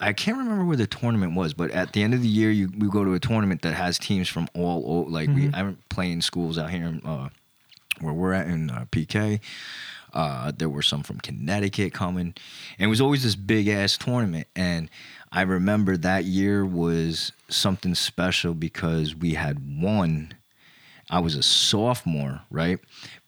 I 0.00 0.12
can't 0.12 0.38
remember 0.38 0.64
where 0.64 0.76
the 0.76 0.86
tournament 0.86 1.34
was, 1.34 1.54
but 1.54 1.70
at 1.70 1.92
the 1.92 2.02
end 2.02 2.14
of 2.14 2.22
the 2.22 2.28
year, 2.28 2.50
you 2.50 2.70
we 2.78 2.88
go 2.88 3.04
to 3.04 3.14
a 3.14 3.20
tournament 3.20 3.62
that 3.62 3.74
has 3.74 3.98
teams 3.98 4.28
from 4.28 4.48
all 4.54 4.82
over. 5.00 5.10
Like 5.10 5.28
we, 5.28 5.50
I'm 5.52 5.78
playing 5.88 6.22
schools 6.22 6.58
out 6.58 6.70
here 6.70 6.84
in, 6.86 7.02
uh, 7.04 7.28
where 8.00 8.12
we're 8.14 8.32
at 8.32 8.46
in 8.46 8.70
uh, 8.70 8.86
PK. 8.90 9.40
Uh, 10.12 10.52
there 10.56 10.68
were 10.68 10.82
some 10.82 11.02
from 11.02 11.18
Connecticut 11.18 11.92
coming, 11.92 12.34
and 12.78 12.86
it 12.86 12.86
was 12.86 13.00
always 13.00 13.24
this 13.24 13.34
big 13.34 13.66
ass 13.68 13.98
tournament. 13.98 14.46
And 14.54 14.88
I 15.32 15.42
remember 15.42 15.96
that 15.96 16.24
year 16.24 16.64
was 16.64 17.32
something 17.48 17.94
special 17.96 18.54
because 18.54 19.14
we 19.14 19.34
had 19.34 19.82
won. 19.82 20.34
I 21.10 21.18
was 21.18 21.34
a 21.34 21.42
sophomore, 21.42 22.42
right? 22.50 22.78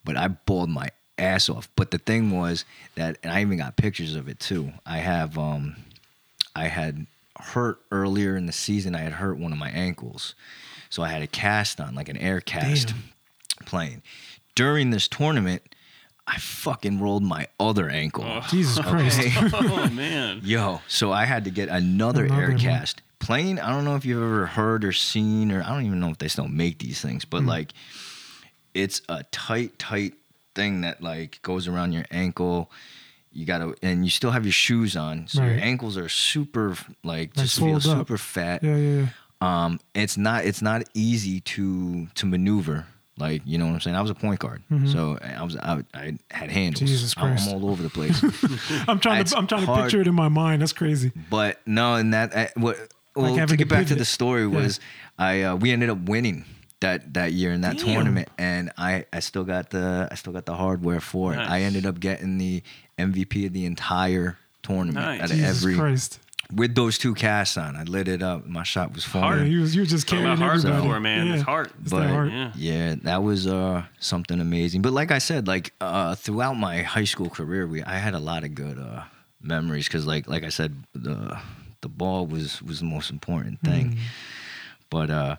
But 0.05 0.15
I 0.15 0.29
balled 0.29 0.69
my 0.69 0.89
ass 1.17 1.49
off. 1.49 1.69
But 1.75 1.91
the 1.91 1.97
thing 1.97 2.31
was 2.31 2.63
that, 2.95 3.17
and 3.21 3.31
I 3.33 3.41
even 3.41 3.57
got 3.57 3.75
pictures 3.75 4.15
of 4.15 4.29
it 4.29 4.39
too. 4.39 4.71
I 4.85 4.99
have, 4.99 5.37
um, 5.37 5.75
I 6.57 6.67
had 6.67 7.05
hurt 7.39 7.79
earlier 7.91 8.35
in 8.35 8.45
the 8.47 8.51
season. 8.51 8.95
I 8.95 8.99
had 9.01 9.13
hurt 9.13 9.37
one 9.37 9.51
of 9.51 9.57
my 9.57 9.69
ankles, 9.69 10.33
so 10.89 11.03
I 11.03 11.09
had 11.09 11.21
a 11.21 11.27
cast 11.27 11.79
on, 11.79 11.93
like 11.95 12.09
an 12.09 12.17
air 12.17 12.41
cast, 12.41 12.87
Damn. 12.89 13.03
playing. 13.65 14.01
During 14.55 14.89
this 14.89 15.07
tournament, 15.07 15.61
I 16.25 16.37
fucking 16.39 16.99
rolled 16.99 17.23
my 17.23 17.47
other 17.59 17.89
ankle. 17.89 18.23
Oh. 18.25 18.41
Jesus 18.49 18.83
Christ. 18.83 19.19
oh 19.53 19.89
man, 19.93 20.41
Yo, 20.43 20.81
so 20.87 21.11
I 21.11 21.25
had 21.25 21.43
to 21.45 21.51
get 21.51 21.69
another, 21.69 22.25
Another 22.25 22.41
air 22.41 22.49
one. 22.49 22.59
cast. 22.59 23.01
Playing, 23.19 23.59
I 23.59 23.69
don't 23.69 23.83
know 23.85 23.95
if 23.95 24.05
you've 24.05 24.21
ever 24.21 24.45
heard 24.45 24.83
or 24.85 24.91
seen, 24.93 25.51
or 25.51 25.61
I 25.63 25.69
don't 25.69 25.85
even 25.85 25.99
know 25.99 26.09
if 26.09 26.17
they 26.17 26.27
still 26.27 26.47
make 26.47 26.79
these 26.79 27.01
things, 27.01 27.23
but 27.25 27.41
Hmm. 27.41 27.47
like 27.49 27.73
it's 28.73 29.01
a 29.09 29.23
tight, 29.31 29.77
tight 29.79 30.13
thing 30.55 30.81
that 30.81 31.01
like 31.01 31.39
goes 31.43 31.67
around 31.67 31.93
your 31.93 32.05
ankle. 32.11 32.71
You 33.37 33.45
gotta, 33.45 33.75
and 33.83 34.03
you 34.03 34.09
still 34.09 34.31
have 34.31 34.45
your 34.45 34.51
shoes 34.51 34.97
on, 34.97 35.27
so 35.27 35.43
your 35.43 35.59
ankles 35.59 35.95
are 35.95 36.09
super 36.09 36.75
like 37.03 37.29
Like 37.37 37.45
just 37.45 37.59
feel 37.59 37.79
swelled 37.79 37.99
up. 37.99 38.07
super 38.07 38.17
fat. 38.17 38.63
Yeah, 38.63 38.75
yeah, 38.77 39.01
yeah. 39.01 39.07
Um, 39.65 39.79
it's 39.93 40.17
not, 40.17 40.45
it's 40.45 40.61
not 40.63 40.81
easy 40.95 41.41
to 41.41 42.07
to 42.15 42.25
maneuver. 42.25 42.85
Like 43.19 43.43
you 43.45 43.57
know 43.59 43.65
what 43.67 43.73
I'm 43.73 43.79
saying. 43.81 43.95
I 43.95 44.01
was 44.01 44.09
a 44.09 44.15
point 44.15 44.39
guard, 44.39 44.61
so 44.87 45.17
I 45.21 45.43
was 45.43 45.55
I, 45.55 45.83
I 45.93 46.17
had 46.31 46.49
handles. 46.51 46.79
Mm-hmm. 46.81 46.85
Jesus 46.87 47.13
I'm- 47.17 47.27
Christ. 47.35 47.47
I'm 47.49 47.53
all 47.63 47.69
over 47.69 47.83
the 47.83 47.89
place. 47.91 48.21
I'm 48.87 48.99
trying 48.99 49.21
It's 49.21 49.31
to 49.31 49.37
I'm 49.37 49.45
trying 49.47 49.61
to 49.61 49.67
hard. 49.67 49.83
picture 49.83 50.01
it 50.01 50.07
in 50.07 50.15
my 50.15 50.29
mind. 50.29 50.61
That's 50.63 50.73
crazy. 50.73 51.11
But 51.29 51.59
no, 51.67 51.95
and 51.95 52.13
that 52.15 52.35
uh, 52.35 52.47
what 52.55 52.77
well 53.15 53.25
having 53.35 53.47
to 53.47 53.53
to 53.53 53.57
get 53.57 53.69
back 53.69 53.85
to 53.87 53.95
the 53.95 54.05
story 54.05 54.41
Yeah. 54.43 54.47
was 54.61 54.79
I 55.19 55.41
uh, 55.43 55.55
we 55.55 55.71
ended 55.71 55.89
up 55.91 55.99
winning 56.09 56.45
that 56.79 57.13
that 57.15 57.33
year 57.33 57.51
in 57.53 57.61
that 57.61 57.77
Damn. 57.77 57.85
tournament, 57.93 58.29
and 58.37 58.71
I 58.77 59.05
I 59.13 59.19
still 59.19 59.43
got 59.43 59.69
the 59.71 60.07
I 60.11 60.15
still 60.15 60.33
got 60.33 60.45
the 60.45 60.55
hardware 60.55 60.99
for 61.01 61.33
it. 61.33 61.37
I 61.39 61.61
ended 61.61 61.85
up 61.87 61.99
getting 61.99 62.37
the 62.39 62.61
MVP 62.97 63.45
of 63.47 63.53
the 63.53 63.65
entire 63.65 64.37
tournament 64.63 64.95
Nice. 65.05 65.21
out 65.21 65.29
of 65.31 65.35
Jesus 65.37 65.57
every 65.63 65.75
Christ. 65.75 66.19
with 66.53 66.75
those 66.75 66.97
two 66.97 67.13
casts 67.13 67.57
on. 67.57 67.75
I 67.75 67.83
lit 67.83 68.07
it 68.07 68.21
up. 68.23 68.45
My 68.45 68.63
shot 68.63 68.93
was 68.93 69.05
Yeah, 69.05 69.11
falling. 69.21 69.47
you 69.51 69.61
was 69.61 69.75
you 69.75 69.81
was 69.81 69.89
just 69.89 70.07
Talking 70.07 70.23
carrying 70.23 70.37
about 70.37 70.45
heart 70.45 70.57
everybody. 70.59 70.81
before, 70.81 70.99
man. 70.99 71.27
Yeah. 71.27 71.33
It's 71.35 71.43
heart. 71.43 71.71
It's 71.81 71.89
but 71.91 72.07
heart. 72.09 72.31
Yeah. 72.31 72.51
yeah, 72.55 72.95
that 73.03 73.23
was 73.23 73.47
uh 73.47 73.83
something 73.99 74.39
amazing. 74.39 74.81
But 74.81 74.93
like 74.93 75.11
I 75.11 75.19
said, 75.19 75.47
like 75.47 75.73
uh 75.81 76.15
throughout 76.15 76.53
my 76.57 76.81
high 76.81 77.03
school 77.05 77.29
career, 77.29 77.67
we 77.67 77.83
I 77.83 77.97
had 77.97 78.13
a 78.13 78.19
lot 78.19 78.43
of 78.43 78.55
good 78.55 78.77
uh 78.79 79.03
memories 79.41 79.87
because 79.87 80.05
like 80.07 80.27
like 80.27 80.43
I 80.43 80.49
said, 80.49 80.75
the 80.93 81.37
the 81.81 81.89
ball 81.89 82.25
was 82.25 82.61
was 82.61 82.79
the 82.79 82.85
most 82.85 83.11
important 83.11 83.59
thing. 83.61 83.91
Mm. 83.91 83.97
But 84.89 85.09
uh 85.09 85.35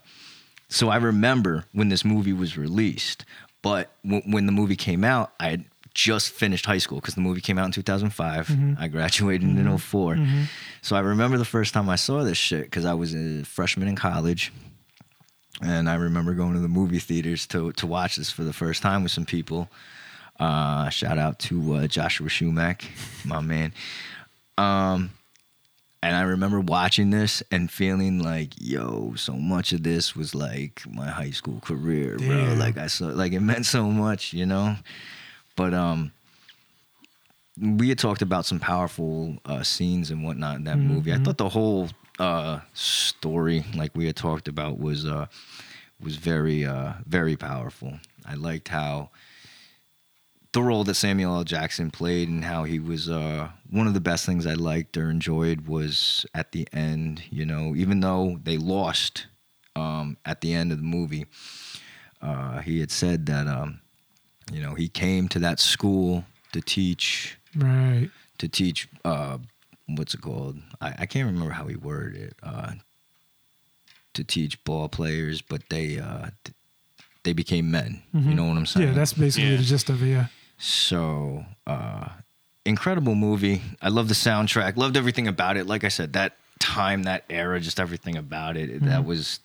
so 0.68 0.90
I 0.90 0.96
remember 0.96 1.64
when 1.72 1.88
this 1.88 2.04
movie 2.04 2.34
was 2.34 2.56
released, 2.58 3.24
but 3.62 3.90
w- 4.04 4.22
when 4.26 4.44
the 4.46 4.52
movie 4.52 4.76
came 4.76 5.02
out, 5.02 5.32
I 5.40 5.48
had 5.50 5.64
just 5.98 6.30
finished 6.30 6.64
high 6.64 6.78
school 6.78 7.00
because 7.00 7.16
the 7.16 7.20
movie 7.20 7.40
came 7.40 7.58
out 7.58 7.66
in 7.66 7.72
2005. 7.72 8.50
I 8.78 8.86
graduated 8.86 9.48
in 9.48 9.78
4 9.78 10.16
So 10.80 10.94
I 10.94 11.00
remember 11.00 11.38
the 11.38 11.44
first 11.44 11.74
time 11.74 11.88
I 11.88 11.96
saw 11.96 12.22
this 12.22 12.38
shit 12.38 12.62
because 12.66 12.84
I 12.84 12.94
was 12.94 13.16
a 13.16 13.42
freshman 13.42 13.88
in 13.88 13.96
college. 13.96 14.52
And 15.60 15.90
I 15.90 15.96
remember 15.96 16.34
going 16.34 16.54
to 16.54 16.60
the 16.60 16.68
movie 16.68 17.00
theaters 17.00 17.48
to 17.48 17.72
to 17.72 17.86
watch 17.88 18.14
this 18.14 18.30
for 18.30 18.44
the 18.44 18.52
first 18.52 18.80
time 18.80 19.02
with 19.02 19.10
some 19.10 19.24
people. 19.26 19.68
Uh, 20.38 20.88
shout 20.88 21.18
out 21.18 21.40
to 21.40 21.74
uh, 21.74 21.86
Joshua 21.88 22.28
Schumack, 22.28 22.84
my 23.24 23.40
man. 23.40 23.72
Um, 24.56 25.10
and 26.00 26.14
I 26.14 26.22
remember 26.22 26.60
watching 26.60 27.10
this 27.10 27.42
and 27.50 27.68
feeling 27.68 28.20
like, 28.22 28.50
yo, 28.56 29.14
so 29.16 29.32
much 29.32 29.72
of 29.72 29.82
this 29.82 30.14
was 30.14 30.32
like 30.32 30.82
my 30.88 31.08
high 31.10 31.32
school 31.32 31.58
career, 31.60 32.18
bro. 32.18 32.54
Like 32.54 32.78
I 32.78 32.86
saw, 32.86 33.06
like 33.06 33.32
it 33.32 33.40
meant 33.40 33.66
so 33.66 33.90
much, 33.90 34.32
you 34.32 34.46
know. 34.46 34.76
But 35.58 35.74
um, 35.74 36.12
we 37.60 37.88
had 37.88 37.98
talked 37.98 38.22
about 38.22 38.46
some 38.46 38.60
powerful 38.60 39.38
uh, 39.44 39.64
scenes 39.64 40.12
and 40.12 40.24
whatnot 40.24 40.54
in 40.58 40.64
that 40.64 40.78
movie. 40.78 41.12
I 41.12 41.16
thought 41.18 41.36
the 41.36 41.48
whole 41.48 41.88
uh, 42.20 42.60
story, 42.74 43.64
like 43.74 43.90
we 43.96 44.06
had 44.06 44.14
talked 44.14 44.46
about, 44.46 44.78
was 44.78 45.04
uh, 45.04 45.26
was 46.00 46.14
very 46.14 46.64
uh, 46.64 46.92
very 47.06 47.36
powerful. 47.36 47.98
I 48.24 48.34
liked 48.34 48.68
how 48.68 49.10
the 50.52 50.62
role 50.62 50.84
that 50.84 50.94
Samuel 50.94 51.34
L. 51.34 51.42
Jackson 51.42 51.90
played 51.90 52.28
and 52.28 52.44
how 52.44 52.62
he 52.62 52.78
was 52.78 53.10
uh, 53.10 53.48
one 53.68 53.88
of 53.88 53.94
the 53.94 54.00
best 54.00 54.26
things 54.26 54.46
I 54.46 54.54
liked 54.54 54.96
or 54.96 55.10
enjoyed 55.10 55.66
was 55.66 56.24
at 56.34 56.52
the 56.52 56.68
end. 56.72 57.24
You 57.30 57.44
know, 57.44 57.74
even 57.74 57.98
though 57.98 58.38
they 58.44 58.58
lost 58.58 59.26
um, 59.74 60.18
at 60.24 60.40
the 60.40 60.54
end 60.54 60.70
of 60.70 60.78
the 60.78 60.84
movie, 60.84 61.26
uh, 62.22 62.60
he 62.60 62.78
had 62.78 62.92
said 62.92 63.26
that 63.26 63.48
um, 63.48 63.80
you 64.52 64.62
know 64.62 64.74
he 64.74 64.88
came 64.88 65.28
to 65.28 65.38
that 65.38 65.60
school 65.60 66.24
to 66.52 66.60
teach 66.60 67.36
Right. 67.56 68.10
to 68.38 68.48
teach 68.48 68.88
uh 69.04 69.38
what's 69.86 70.14
it 70.14 70.20
called 70.20 70.58
i, 70.80 70.94
I 71.00 71.06
can't 71.06 71.26
remember 71.26 71.52
how 71.54 71.66
he 71.66 71.76
worded 71.76 72.22
it 72.22 72.34
uh 72.42 72.72
to 74.14 74.24
teach 74.24 74.62
ball 74.64 74.88
players 74.88 75.42
but 75.42 75.62
they 75.70 75.98
uh 75.98 76.28
th- 76.44 76.54
they 77.24 77.32
became 77.32 77.70
men 77.70 78.02
you 78.12 78.34
know 78.34 78.44
what 78.44 78.56
i'm 78.56 78.66
saying 78.66 78.86
Mm-hmm. 78.86 78.94
Yeah, 78.94 78.98
that's 79.00 79.12
basically 79.12 79.50
Yeah. 79.50 79.56
the 79.56 79.62
gist 79.62 79.90
of 79.90 80.02
it. 80.02 80.08
Yeah. 80.08 80.26
so 80.58 81.44
uh 81.66 82.08
incredible 82.64 83.14
movie 83.14 83.62
i 83.82 83.88
love 83.88 84.08
the 84.08 84.14
soundtrack 84.14 84.76
loved 84.76 84.96
everything 84.96 85.26
about 85.28 85.56
it 85.56 85.66
like 85.66 85.84
i 85.84 85.88
said 85.88 86.12
that 86.14 86.36
time 86.58 87.04
that 87.04 87.24
era 87.30 87.60
just 87.60 87.78
everything 87.80 88.16
about 88.16 88.56
it 88.56 88.82
that 88.84 89.04
was 89.04 89.40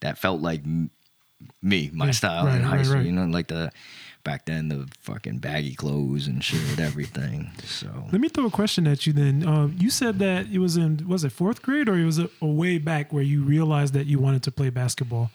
that 0.00 0.18
felt 0.18 0.40
like 0.40 0.60
m- 0.64 0.90
me 1.62 1.90
my 1.92 2.06
Yeah, 2.06 2.10
style 2.12 2.46
right, 2.46 2.56
in 2.56 2.62
high 2.62 2.76
right, 2.78 2.84
school 2.86 2.96
right. 2.98 3.06
you 3.06 3.12
know 3.12 3.24
like 3.26 3.48
the 3.48 3.70
back 4.24 4.46
then 4.46 4.68
the 4.68 4.88
fucking 5.00 5.38
baggy 5.38 5.74
clothes 5.74 6.26
and 6.26 6.42
shit 6.42 6.80
everything 6.80 7.50
so 7.64 7.86
Let 8.10 8.20
me 8.20 8.28
throw 8.28 8.46
a 8.46 8.50
question 8.50 8.86
at 8.86 9.06
you 9.06 9.12
then. 9.12 9.46
Um, 9.46 9.76
you 9.78 9.90
said 9.90 10.18
that 10.18 10.46
it 10.50 10.58
was 10.58 10.76
in 10.76 11.06
was 11.06 11.24
it 11.24 11.30
fourth 11.32 11.62
grade 11.62 11.88
or 11.88 11.96
it 11.98 12.04
was 12.06 12.18
a, 12.18 12.28
a 12.40 12.46
way 12.46 12.78
back 12.78 13.12
where 13.12 13.22
you 13.22 13.42
realized 13.44 13.92
that 13.94 14.06
you 14.06 14.18
wanted 14.18 14.42
to 14.44 14.50
play 14.50 14.70
basketball. 14.70 15.30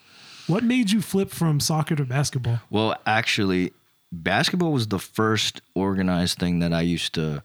What 0.46 0.64
made 0.64 0.90
you 0.90 1.00
flip 1.00 1.30
from 1.30 1.60
soccer 1.60 1.94
to 1.94 2.04
basketball? 2.04 2.58
Well, 2.70 2.96
actually, 3.06 3.72
basketball 4.10 4.72
was 4.72 4.88
the 4.88 4.98
first 4.98 5.60
organized 5.74 6.38
thing 6.38 6.58
that 6.58 6.72
I 6.72 6.80
used 6.82 7.14
to 7.14 7.42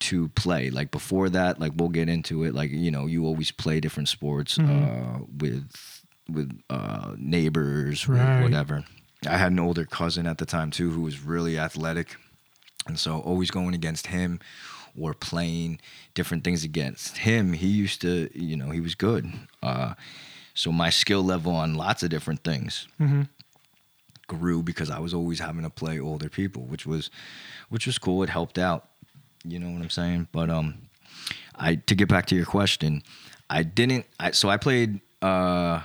to 0.00 0.28
play. 0.28 0.70
Like 0.70 0.90
before 0.92 1.28
that, 1.30 1.58
like 1.60 1.72
we'll 1.74 1.88
get 1.88 2.08
into 2.08 2.44
it. 2.44 2.54
Like 2.54 2.70
you 2.70 2.90
know, 2.90 3.06
you 3.06 3.26
always 3.26 3.50
play 3.50 3.80
different 3.80 4.08
sports 4.08 4.58
uh, 4.58 5.18
with 5.38 6.04
with 6.28 6.56
uh, 6.70 7.14
neighbors, 7.18 8.06
with 8.06 8.18
Right. 8.20 8.42
whatever. 8.42 8.84
I 9.26 9.36
had 9.36 9.52
an 9.52 9.60
older 9.60 9.84
cousin 9.84 10.26
at 10.26 10.38
the 10.38 10.46
time 10.46 10.70
too 10.70 10.90
who 10.90 11.02
was 11.02 11.22
really 11.22 11.58
athletic, 11.58 12.16
and 12.86 12.98
so 12.98 13.20
always 13.20 13.50
going 13.50 13.74
against 13.74 14.08
him 14.08 14.40
or 14.98 15.14
playing 15.14 15.80
different 16.14 16.44
things 16.44 16.64
against 16.64 17.18
him. 17.18 17.52
He 17.54 17.66
used 17.68 18.00
to, 18.02 18.28
you 18.34 18.56
know, 18.56 18.70
he 18.70 18.80
was 18.80 18.94
good. 18.94 19.32
Uh, 19.62 19.94
so 20.54 20.70
my 20.70 20.90
skill 20.90 21.22
level 21.22 21.52
on 21.54 21.74
lots 21.74 22.02
of 22.02 22.10
different 22.10 22.44
things 22.44 22.86
grew 24.26 24.62
because 24.62 24.90
I 24.90 24.98
was 24.98 25.14
always 25.14 25.40
having 25.40 25.62
to 25.62 25.70
play 25.70 25.98
older 25.98 26.28
people, 26.28 26.62
which 26.64 26.84
was 26.86 27.10
which 27.68 27.86
was 27.86 27.98
cool. 27.98 28.22
It 28.22 28.28
helped 28.28 28.58
out. 28.58 28.88
You 29.44 29.58
know 29.58 29.70
what 29.70 29.82
I'm 29.82 29.90
saying? 29.90 30.28
But 30.32 30.50
um 30.50 30.74
I 31.56 31.76
to 31.76 31.94
get 31.94 32.08
back 32.08 32.26
to 32.26 32.34
your 32.34 32.44
question, 32.46 33.02
I 33.48 33.62
didn't 33.62 34.06
I 34.20 34.32
so 34.32 34.48
I 34.50 34.56
played 34.56 35.00
uh 35.22 35.80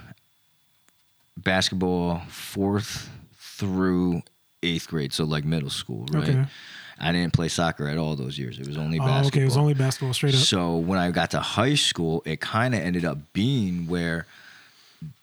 basketball 1.37 2.21
fourth 2.27 3.09
through 3.57 4.21
eighth 4.63 4.87
grade, 4.87 5.13
so 5.13 5.23
like 5.23 5.45
middle 5.45 5.69
school, 5.69 6.05
right? 6.11 6.29
Okay. 6.29 6.45
I 6.99 7.11
didn't 7.11 7.33
play 7.33 7.47
soccer 7.47 7.87
at 7.87 7.97
all 7.97 8.15
those 8.15 8.39
years. 8.39 8.57
It 8.57 8.65
was 8.67 8.77
only 8.77 8.97
Oh, 8.99 9.05
basketball. 9.05 9.27
okay. 9.27 9.41
It 9.41 9.45
was 9.45 9.57
only 9.57 9.73
basketball 9.75 10.13
straight 10.13 10.33
up. 10.33 10.39
So 10.41 10.77
when 10.77 10.97
I 10.97 11.11
got 11.11 11.31
to 11.31 11.39
high 11.39 11.75
school, 11.75 12.23
it 12.25 12.39
kind 12.41 12.73
of 12.73 12.81
ended 12.81 13.05
up 13.05 13.19
being 13.33 13.85
where 13.87 14.25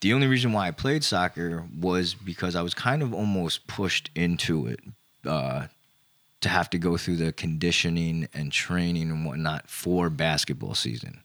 the 0.01 0.13
only 0.13 0.29
reason 0.29 0.53
why 0.53 0.69
I 0.69 0.71
played 0.71 1.03
soccer 1.03 1.65
was 1.81 2.15
because 2.15 2.55
I 2.55 2.63
was 2.63 2.75
kind 2.75 3.03
of 3.03 3.13
almost 3.13 3.67
pushed 3.67 4.09
into 4.15 4.69
it 4.69 4.79
uh, 5.27 5.67
to 6.43 6.49
have 6.49 6.71
to 6.71 6.79
go 6.79 6.97
through 6.97 7.17
the 7.17 7.33
conditioning 7.33 8.29
and 8.33 8.53
training 8.53 9.11
and 9.11 9.27
whatnot 9.27 9.69
for 9.69 10.11
basketball 10.11 10.75
season. 10.77 11.23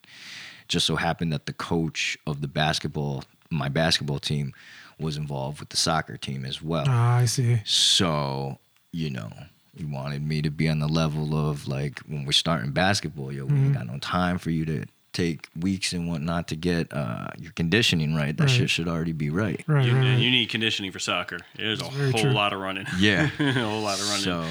Just 0.68 0.88
so 0.88 0.96
happened 0.96 1.32
that 1.32 1.46
the 1.46 1.54
coach 1.54 2.18
of 2.26 2.42
the 2.42 2.48
basketball, 2.48 3.24
my 3.52 3.70
basketball 3.70 4.20
team, 4.20 4.54
was 5.00 5.18
involved 5.18 5.60
with 5.60 5.70
the 5.70 5.78
soccer 5.78 6.18
team 6.18 6.46
as 6.46 6.62
well. 6.62 6.86
Ah, 6.88 7.18
I 7.18 7.26
see. 7.26 7.62
So, 7.66 8.58
you 8.92 9.10
know, 9.10 9.30
he 9.78 9.86
wanted 9.86 10.22
me 10.26 10.42
to 10.42 10.50
be 10.50 10.68
on 10.68 10.80
the 10.80 10.88
level 10.88 11.36
of 11.36 11.68
like 11.68 12.00
when 12.08 12.26
we're 12.26 12.32
starting 12.34 12.72
basketball, 12.72 13.32
yo, 13.32 13.46
we 13.46 13.52
Mm-hmm. 13.54 13.66
ain't 13.66 13.74
got 13.76 13.88
no 13.88 13.98
time 14.00 14.38
for 14.38 14.50
you 14.50 14.66
to 14.66 14.86
take 15.14 15.48
weeks 15.60 15.92
and 15.94 16.08
whatnot 16.08 16.48
to 16.50 16.56
get 16.56 16.94
uh, 16.94 17.28
your 17.40 17.52
conditioning 17.54 18.14
right. 18.16 18.36
That 18.38 18.44
Right. 18.44 18.52
shit 18.52 18.70
should 18.70 18.88
already 18.88 19.12
be 19.14 19.30
right. 19.30 19.64
Right, 19.68 19.86
You, 19.88 19.96
right, 19.96 20.02
right. 20.12 20.20
you 20.20 20.30
need 20.32 20.50
conditioning 20.50 20.92
for 20.92 21.00
soccer. 21.00 21.40
There's 21.56 21.82
a 21.82 21.86
whole 21.86 22.12
true. 22.14 22.32
lot 22.32 22.54
of 22.54 22.60
running. 22.60 22.86
Yeah. 23.00 23.30
a 23.40 23.52
whole 23.54 23.82
lot 23.82 24.00
of 24.00 24.08
running. 24.08 24.24
So 24.24 24.46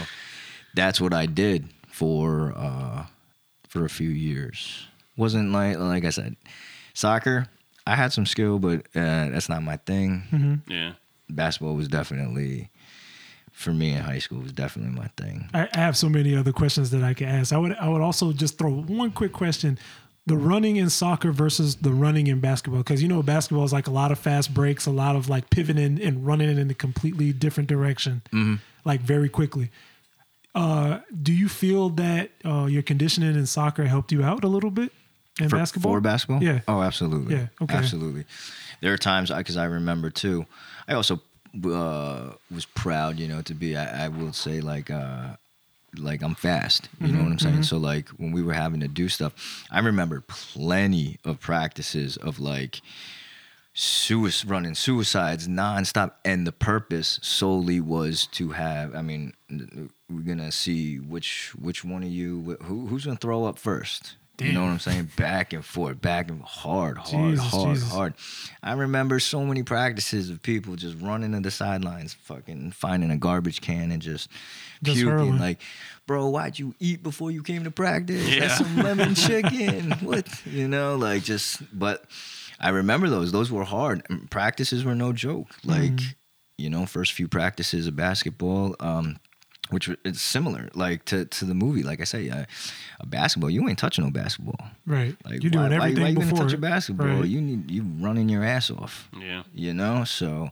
that's 0.74 1.00
what 1.00 1.12
I 1.14 1.26
did 1.26 1.68
for 1.90 2.52
uh, 2.56 3.06
for 3.68 3.84
a 3.84 3.88
few 3.90 4.08
years. 4.10 4.86
Wasn't 5.16 5.52
like 5.52 5.78
like 5.78 6.04
I 6.04 6.10
said, 6.10 6.36
soccer. 6.94 7.46
I 7.88 7.96
had 7.96 8.12
some 8.12 8.26
skill, 8.26 8.58
but 8.58 8.80
uh, 8.94 9.30
that's 9.30 9.48
not 9.48 9.62
my 9.62 9.76
thing. 9.76 10.22
Mm-hmm. 10.30 10.72
yeah. 10.72 10.92
Basketball 11.30 11.74
was 11.74 11.88
definitely 11.88 12.70
for 13.58 13.72
me 13.72 13.92
in 13.92 14.00
high 14.00 14.20
school 14.20 14.38
was 14.40 14.52
definitely 14.52 14.94
my 14.94 15.08
thing. 15.16 15.50
I, 15.52 15.68
I 15.74 15.78
have 15.78 15.96
so 15.96 16.08
many 16.08 16.36
other 16.36 16.52
questions 16.52 16.90
that 16.90 17.02
I 17.02 17.12
could 17.12 17.26
ask. 17.26 17.52
I 17.52 17.58
would 17.58 17.76
I 17.76 17.88
would 17.88 18.00
also 18.00 18.32
just 18.32 18.56
throw 18.56 18.70
one 18.70 19.10
quick 19.10 19.32
question. 19.32 19.78
The 20.26 20.36
running 20.36 20.76
in 20.76 20.90
soccer 20.90 21.32
versus 21.32 21.76
the 21.76 21.90
running 21.90 22.26
in 22.26 22.38
basketball, 22.38 22.80
because 22.80 23.02
you 23.02 23.08
know 23.08 23.22
basketball 23.22 23.64
is 23.64 23.72
like 23.72 23.86
a 23.88 23.90
lot 23.90 24.12
of 24.12 24.18
fast 24.18 24.54
breaks, 24.54 24.86
a 24.86 24.90
lot 24.90 25.16
of 25.16 25.28
like 25.28 25.50
pivoting 25.50 26.00
and 26.00 26.24
running 26.26 26.56
in 26.56 26.70
a 26.70 26.74
completely 26.74 27.32
different 27.32 27.68
direction, 27.68 28.22
like 28.84 29.00
very 29.00 29.28
quickly. 29.28 29.70
Uh, 30.54 31.00
do 31.22 31.32
you 31.32 31.48
feel 31.48 31.88
that 31.90 32.30
uh, 32.44 32.66
your 32.66 32.82
conditioning 32.82 33.34
in 33.34 33.46
soccer 33.46 33.84
helped 33.84 34.12
you 34.12 34.22
out 34.22 34.44
a 34.44 34.48
little 34.48 34.70
bit 34.70 34.92
in 35.40 35.48
for, 35.48 35.56
basketball? 35.56 35.92
For 35.92 36.00
basketball? 36.00 36.42
Yeah. 36.42 36.60
Oh, 36.68 36.82
absolutely. 36.82 37.36
Yeah, 37.36 37.46
okay. 37.62 37.76
Absolutely. 37.76 38.24
There 38.80 38.92
are 38.92 38.98
times 38.98 39.30
I 39.30 39.38
because 39.38 39.56
I 39.56 39.64
remember 39.64 40.10
too. 40.10 40.46
I 40.86 40.94
also 40.94 41.20
uh, 41.64 42.32
was 42.50 42.66
proud, 42.66 43.18
you 43.18 43.28
know, 43.28 43.42
to 43.42 43.54
be. 43.54 43.76
I, 43.76 44.06
I 44.06 44.08
will 44.08 44.32
say 44.32 44.60
like. 44.60 44.90
Uh, 44.90 45.36
like 45.96 46.22
I'm 46.22 46.34
fast, 46.34 46.90
you 47.00 47.08
know 47.08 47.22
what 47.22 47.32
I'm 47.32 47.38
saying? 47.38 47.62
So 47.62 47.78
like 47.78 48.10
when 48.10 48.30
we 48.30 48.42
were 48.42 48.52
having 48.52 48.80
to 48.80 48.88
do 48.88 49.08
stuff, 49.08 49.64
I 49.70 49.80
remember 49.80 50.22
plenty 50.28 51.18
of 51.24 51.40
practices 51.40 52.18
of 52.18 52.38
like 52.38 52.82
suicide, 53.72 54.50
running 54.50 54.74
suicides 54.74 55.48
nonstop, 55.48 56.12
and 56.24 56.46
the 56.46 56.52
purpose 56.52 57.18
solely 57.22 57.80
was 57.80 58.26
to 58.32 58.50
have. 58.50 58.94
I 58.94 59.02
mean, 59.02 59.32
we're 60.10 60.20
gonna 60.20 60.52
see 60.52 60.98
which 60.98 61.52
which 61.58 61.84
one 61.84 62.02
of 62.02 62.10
you 62.10 62.58
who 62.62 62.86
who's 62.88 63.06
gonna 63.06 63.16
throw 63.16 63.44
up 63.44 63.58
first. 63.58 64.16
You 64.40 64.52
know 64.52 64.62
what 64.62 64.70
I'm 64.70 64.78
saying? 64.78 65.10
Back 65.16 65.52
and 65.52 65.64
forth, 65.64 66.00
back 66.00 66.30
and 66.30 66.40
hard, 66.42 66.96
hard, 66.98 67.30
Jesus, 67.36 67.44
hard, 67.50 67.74
Jesus. 67.74 67.90
hard. 67.92 68.14
I 68.62 68.72
remember 68.74 69.18
so 69.18 69.44
many 69.44 69.64
practices 69.64 70.30
of 70.30 70.42
people 70.42 70.76
just 70.76 70.96
running 71.00 71.32
to 71.32 71.40
the 71.40 71.50
sidelines, 71.50 72.14
fucking 72.14 72.70
finding 72.70 73.10
a 73.10 73.16
garbage 73.16 73.60
can 73.60 73.90
and 73.90 74.00
just, 74.00 74.30
Just 74.82 75.00
puking. 75.00 75.38
Like, 75.38 75.60
bro, 76.06 76.28
why'd 76.28 76.58
you 76.58 76.74
eat 76.78 77.02
before 77.02 77.30
you 77.32 77.42
came 77.42 77.64
to 77.64 77.70
practice? 77.72 78.28
Yeah. 78.28 78.40
That's 78.46 78.58
some 78.58 78.76
lemon 78.76 79.14
chicken. 79.16 79.90
what? 80.02 80.26
You 80.46 80.68
know, 80.68 80.94
like 80.96 81.24
just, 81.24 81.60
but 81.76 82.04
I 82.60 82.68
remember 82.70 83.08
those. 83.08 83.32
Those 83.32 83.50
were 83.50 83.64
hard. 83.64 84.02
Practices 84.30 84.84
were 84.84 84.94
no 84.94 85.12
joke. 85.12 85.48
Like, 85.64 85.98
you 86.56 86.70
know, 86.70 86.86
first 86.86 87.12
few 87.12 87.26
practices 87.28 87.86
of 87.88 87.96
basketball, 87.96 88.76
um, 88.80 89.18
which 89.70 89.88
were- 89.88 89.96
it's 90.04 90.20
similar, 90.20 90.68
like 90.74 91.04
to, 91.06 91.24
to 91.26 91.44
the 91.44 91.54
movie. 91.54 91.82
Like 91.82 92.00
I 92.00 92.04
say, 92.04 92.28
uh, 92.30 92.44
a 93.00 93.06
basketball, 93.06 93.50
you 93.50 93.68
ain't 93.68 93.78
touching 93.78 94.04
no 94.04 94.10
basketball. 94.10 94.58
Right. 94.86 95.16
Like 95.24 95.42
You're 95.42 95.50
doing 95.50 95.68
why, 95.70 95.76
everything 95.76 95.96
why, 95.96 96.02
why 96.04 96.08
you 96.10 96.14
before. 96.18 96.38
gonna 96.38 96.44
touch 96.50 96.54
a 96.54 96.58
basketball? 96.60 97.06
Right. 97.06 97.24
You 97.28 97.40
need 97.40 97.70
you 97.70 97.82
running 98.00 98.28
your 98.28 98.44
ass 98.44 98.70
off. 98.70 99.08
Yeah. 99.18 99.42
You 99.54 99.74
know, 99.74 100.04
so 100.04 100.50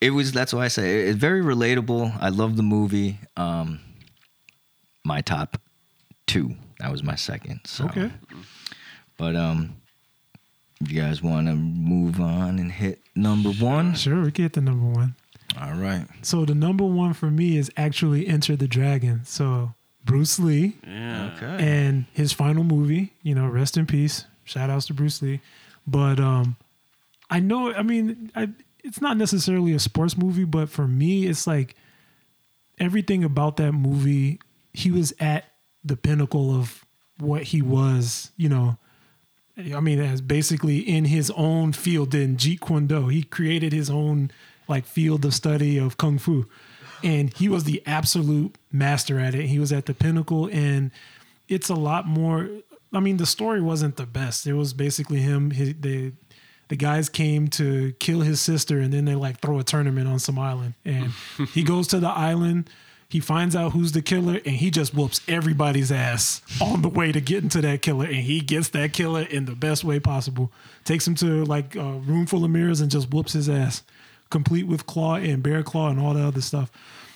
it 0.00 0.10
was. 0.10 0.32
That's 0.32 0.52
why 0.52 0.64
I 0.64 0.68
say 0.68 1.00
it- 1.02 1.08
it's 1.10 1.18
very 1.18 1.42
relatable. 1.42 2.16
I 2.20 2.28
love 2.28 2.56
the 2.56 2.62
movie. 2.62 3.18
Um, 3.36 3.80
my 5.04 5.20
top 5.20 5.60
two. 6.26 6.54
That 6.80 6.90
was 6.92 7.02
my 7.02 7.14
second. 7.14 7.60
So, 7.64 7.84
Okay. 7.86 8.10
but 9.16 9.34
um, 9.36 9.76
if 10.80 10.90
you 10.92 11.00
guys 11.00 11.22
want 11.22 11.46
to 11.46 11.54
move 11.54 12.20
on 12.20 12.58
and 12.58 12.70
hit 12.70 13.00
number 13.14 13.48
one, 13.50 13.94
Sure, 13.94 14.20
we 14.22 14.30
get 14.30 14.52
the 14.52 14.60
number 14.60 14.84
one. 14.86 15.14
All 15.60 15.74
right. 15.74 16.06
So 16.22 16.44
the 16.44 16.54
number 16.54 16.84
one 16.84 17.12
for 17.14 17.30
me 17.30 17.56
is 17.56 17.70
actually 17.76 18.26
Enter 18.26 18.56
the 18.56 18.68
Dragon. 18.68 19.24
So 19.24 19.74
Bruce 20.04 20.38
Lee 20.38 20.76
Yeah. 20.86 21.32
Okay. 21.36 21.56
and 21.64 22.04
his 22.12 22.32
final 22.32 22.62
movie, 22.64 23.12
you 23.22 23.34
know, 23.34 23.46
rest 23.48 23.76
in 23.76 23.86
peace. 23.86 24.24
Shout 24.44 24.70
outs 24.70 24.86
to 24.86 24.94
Bruce 24.94 25.20
Lee. 25.22 25.40
But 25.86 26.20
um 26.20 26.56
I 27.30 27.40
know 27.40 27.72
I 27.72 27.82
mean 27.82 28.30
I 28.36 28.50
it's 28.84 29.00
not 29.00 29.16
necessarily 29.16 29.72
a 29.72 29.78
sports 29.80 30.16
movie, 30.16 30.44
but 30.44 30.68
for 30.68 30.86
me 30.86 31.26
it's 31.26 31.46
like 31.46 31.74
everything 32.78 33.24
about 33.24 33.56
that 33.56 33.72
movie, 33.72 34.38
he 34.72 34.90
was 34.90 35.12
at 35.18 35.44
the 35.84 35.96
pinnacle 35.96 36.54
of 36.54 36.84
what 37.18 37.42
he 37.44 37.62
was, 37.62 38.30
you 38.36 38.48
know. 38.48 38.76
I 39.74 39.80
mean, 39.80 39.98
as 40.00 40.20
basically 40.20 40.80
in 40.80 41.06
his 41.06 41.30
own 41.30 41.72
field 41.72 42.14
in 42.14 42.36
Jeet 42.36 42.60
Kune 42.60 42.86
Do, 42.86 43.08
he 43.08 43.22
created 43.22 43.72
his 43.72 43.88
own 43.88 44.30
like 44.68 44.86
field 44.86 45.24
of 45.24 45.34
study 45.34 45.78
of 45.78 45.96
kung 45.96 46.18
fu, 46.18 46.46
and 47.02 47.32
he 47.34 47.48
was 47.48 47.64
the 47.64 47.82
absolute 47.86 48.56
master 48.72 49.18
at 49.18 49.34
it. 49.34 49.46
He 49.46 49.58
was 49.58 49.72
at 49.72 49.86
the 49.86 49.94
pinnacle, 49.94 50.48
and 50.52 50.90
it's 51.48 51.68
a 51.68 51.74
lot 51.74 52.06
more. 52.06 52.48
I 52.92 53.00
mean, 53.00 53.16
the 53.16 53.26
story 53.26 53.60
wasn't 53.60 53.96
the 53.96 54.06
best. 54.06 54.46
It 54.46 54.54
was 54.54 54.72
basically 54.72 55.18
him. 55.18 55.50
His, 55.50 55.74
the 55.80 56.12
the 56.68 56.76
guys 56.76 57.08
came 57.08 57.48
to 57.48 57.92
kill 58.00 58.20
his 58.20 58.40
sister, 58.40 58.80
and 58.80 58.92
then 58.92 59.04
they 59.04 59.14
like 59.14 59.40
throw 59.40 59.58
a 59.58 59.64
tournament 59.64 60.08
on 60.08 60.18
some 60.18 60.38
island, 60.38 60.74
and 60.84 61.12
he 61.52 61.62
goes 61.62 61.86
to 61.88 62.00
the 62.00 62.08
island. 62.08 62.70
He 63.08 63.20
finds 63.20 63.54
out 63.54 63.72
who's 63.72 63.92
the 63.92 64.02
killer 64.02 64.40
and 64.44 64.56
he 64.56 64.70
just 64.70 64.92
whoops 64.92 65.20
everybody's 65.28 65.92
ass 65.92 66.42
on 66.60 66.82
the 66.82 66.88
way 66.88 67.12
to 67.12 67.20
getting 67.20 67.48
to 67.50 67.60
that 67.60 67.80
killer. 67.80 68.04
And 68.04 68.16
he 68.16 68.40
gets 68.40 68.70
that 68.70 68.92
killer 68.92 69.22
in 69.22 69.44
the 69.44 69.54
best 69.54 69.84
way 69.84 70.00
possible. 70.00 70.50
Takes 70.84 71.06
him 71.06 71.14
to 71.16 71.44
like 71.44 71.76
a 71.76 71.84
room 71.84 72.26
full 72.26 72.44
of 72.44 72.50
mirrors 72.50 72.80
and 72.80 72.90
just 72.90 73.10
whoops 73.10 73.34
his 73.34 73.48
ass, 73.48 73.84
complete 74.30 74.66
with 74.66 74.86
claw 74.86 75.16
and 75.16 75.42
bear 75.42 75.62
claw 75.62 75.88
and 75.88 76.00
all 76.00 76.14
the 76.14 76.22
other 76.22 76.40
stuff. 76.40 76.70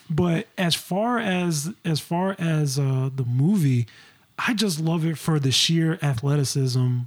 But 0.09 0.47
as 0.57 0.75
far 0.75 1.19
as 1.19 1.73
as 1.85 1.99
far 1.99 2.35
as 2.37 2.77
uh, 2.77 3.09
the 3.15 3.25
movie, 3.25 3.87
I 4.37 4.53
just 4.53 4.79
love 4.79 5.05
it 5.05 5.17
for 5.17 5.39
the 5.39 5.51
sheer 5.51 5.97
athleticism 6.01 6.99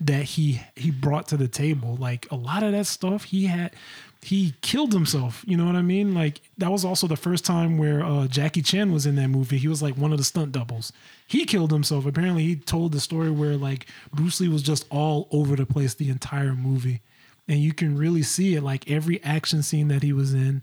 that 0.00 0.22
he 0.24 0.62
he 0.74 0.90
brought 0.90 1.28
to 1.28 1.36
the 1.36 1.48
table. 1.48 1.96
Like 1.96 2.30
a 2.30 2.36
lot 2.36 2.62
of 2.62 2.72
that 2.72 2.86
stuff 2.86 3.24
he 3.24 3.46
had 3.46 3.74
he 4.22 4.54
killed 4.60 4.92
himself. 4.92 5.44
You 5.46 5.56
know 5.56 5.66
what 5.66 5.76
I 5.76 5.82
mean? 5.82 6.14
Like 6.14 6.40
that 6.58 6.72
was 6.72 6.84
also 6.84 7.06
the 7.06 7.16
first 7.16 7.44
time 7.44 7.78
where 7.78 8.04
uh, 8.04 8.26
Jackie 8.26 8.62
Chan 8.62 8.92
was 8.92 9.06
in 9.06 9.16
that 9.16 9.28
movie. 9.28 9.58
He 9.58 9.68
was 9.68 9.82
like 9.82 9.96
one 9.96 10.12
of 10.12 10.18
the 10.18 10.24
stunt 10.24 10.52
doubles. 10.52 10.92
He 11.28 11.44
killed 11.44 11.70
himself. 11.70 12.06
Apparently, 12.06 12.42
he 12.42 12.56
told 12.56 12.92
the 12.92 13.00
story 13.00 13.30
where 13.30 13.56
like 13.56 13.86
Bruce 14.12 14.40
Lee 14.40 14.48
was 14.48 14.62
just 14.62 14.86
all 14.90 15.28
over 15.30 15.56
the 15.56 15.66
place 15.66 15.94
the 15.94 16.10
entire 16.10 16.54
movie, 16.54 17.02
and 17.48 17.58
you 17.58 17.72
can 17.72 17.96
really 17.96 18.22
see 18.22 18.54
it. 18.54 18.62
Like 18.62 18.90
every 18.90 19.22
action 19.22 19.62
scene 19.62 19.88
that 19.88 20.02
he 20.02 20.12
was 20.12 20.34
in, 20.34 20.62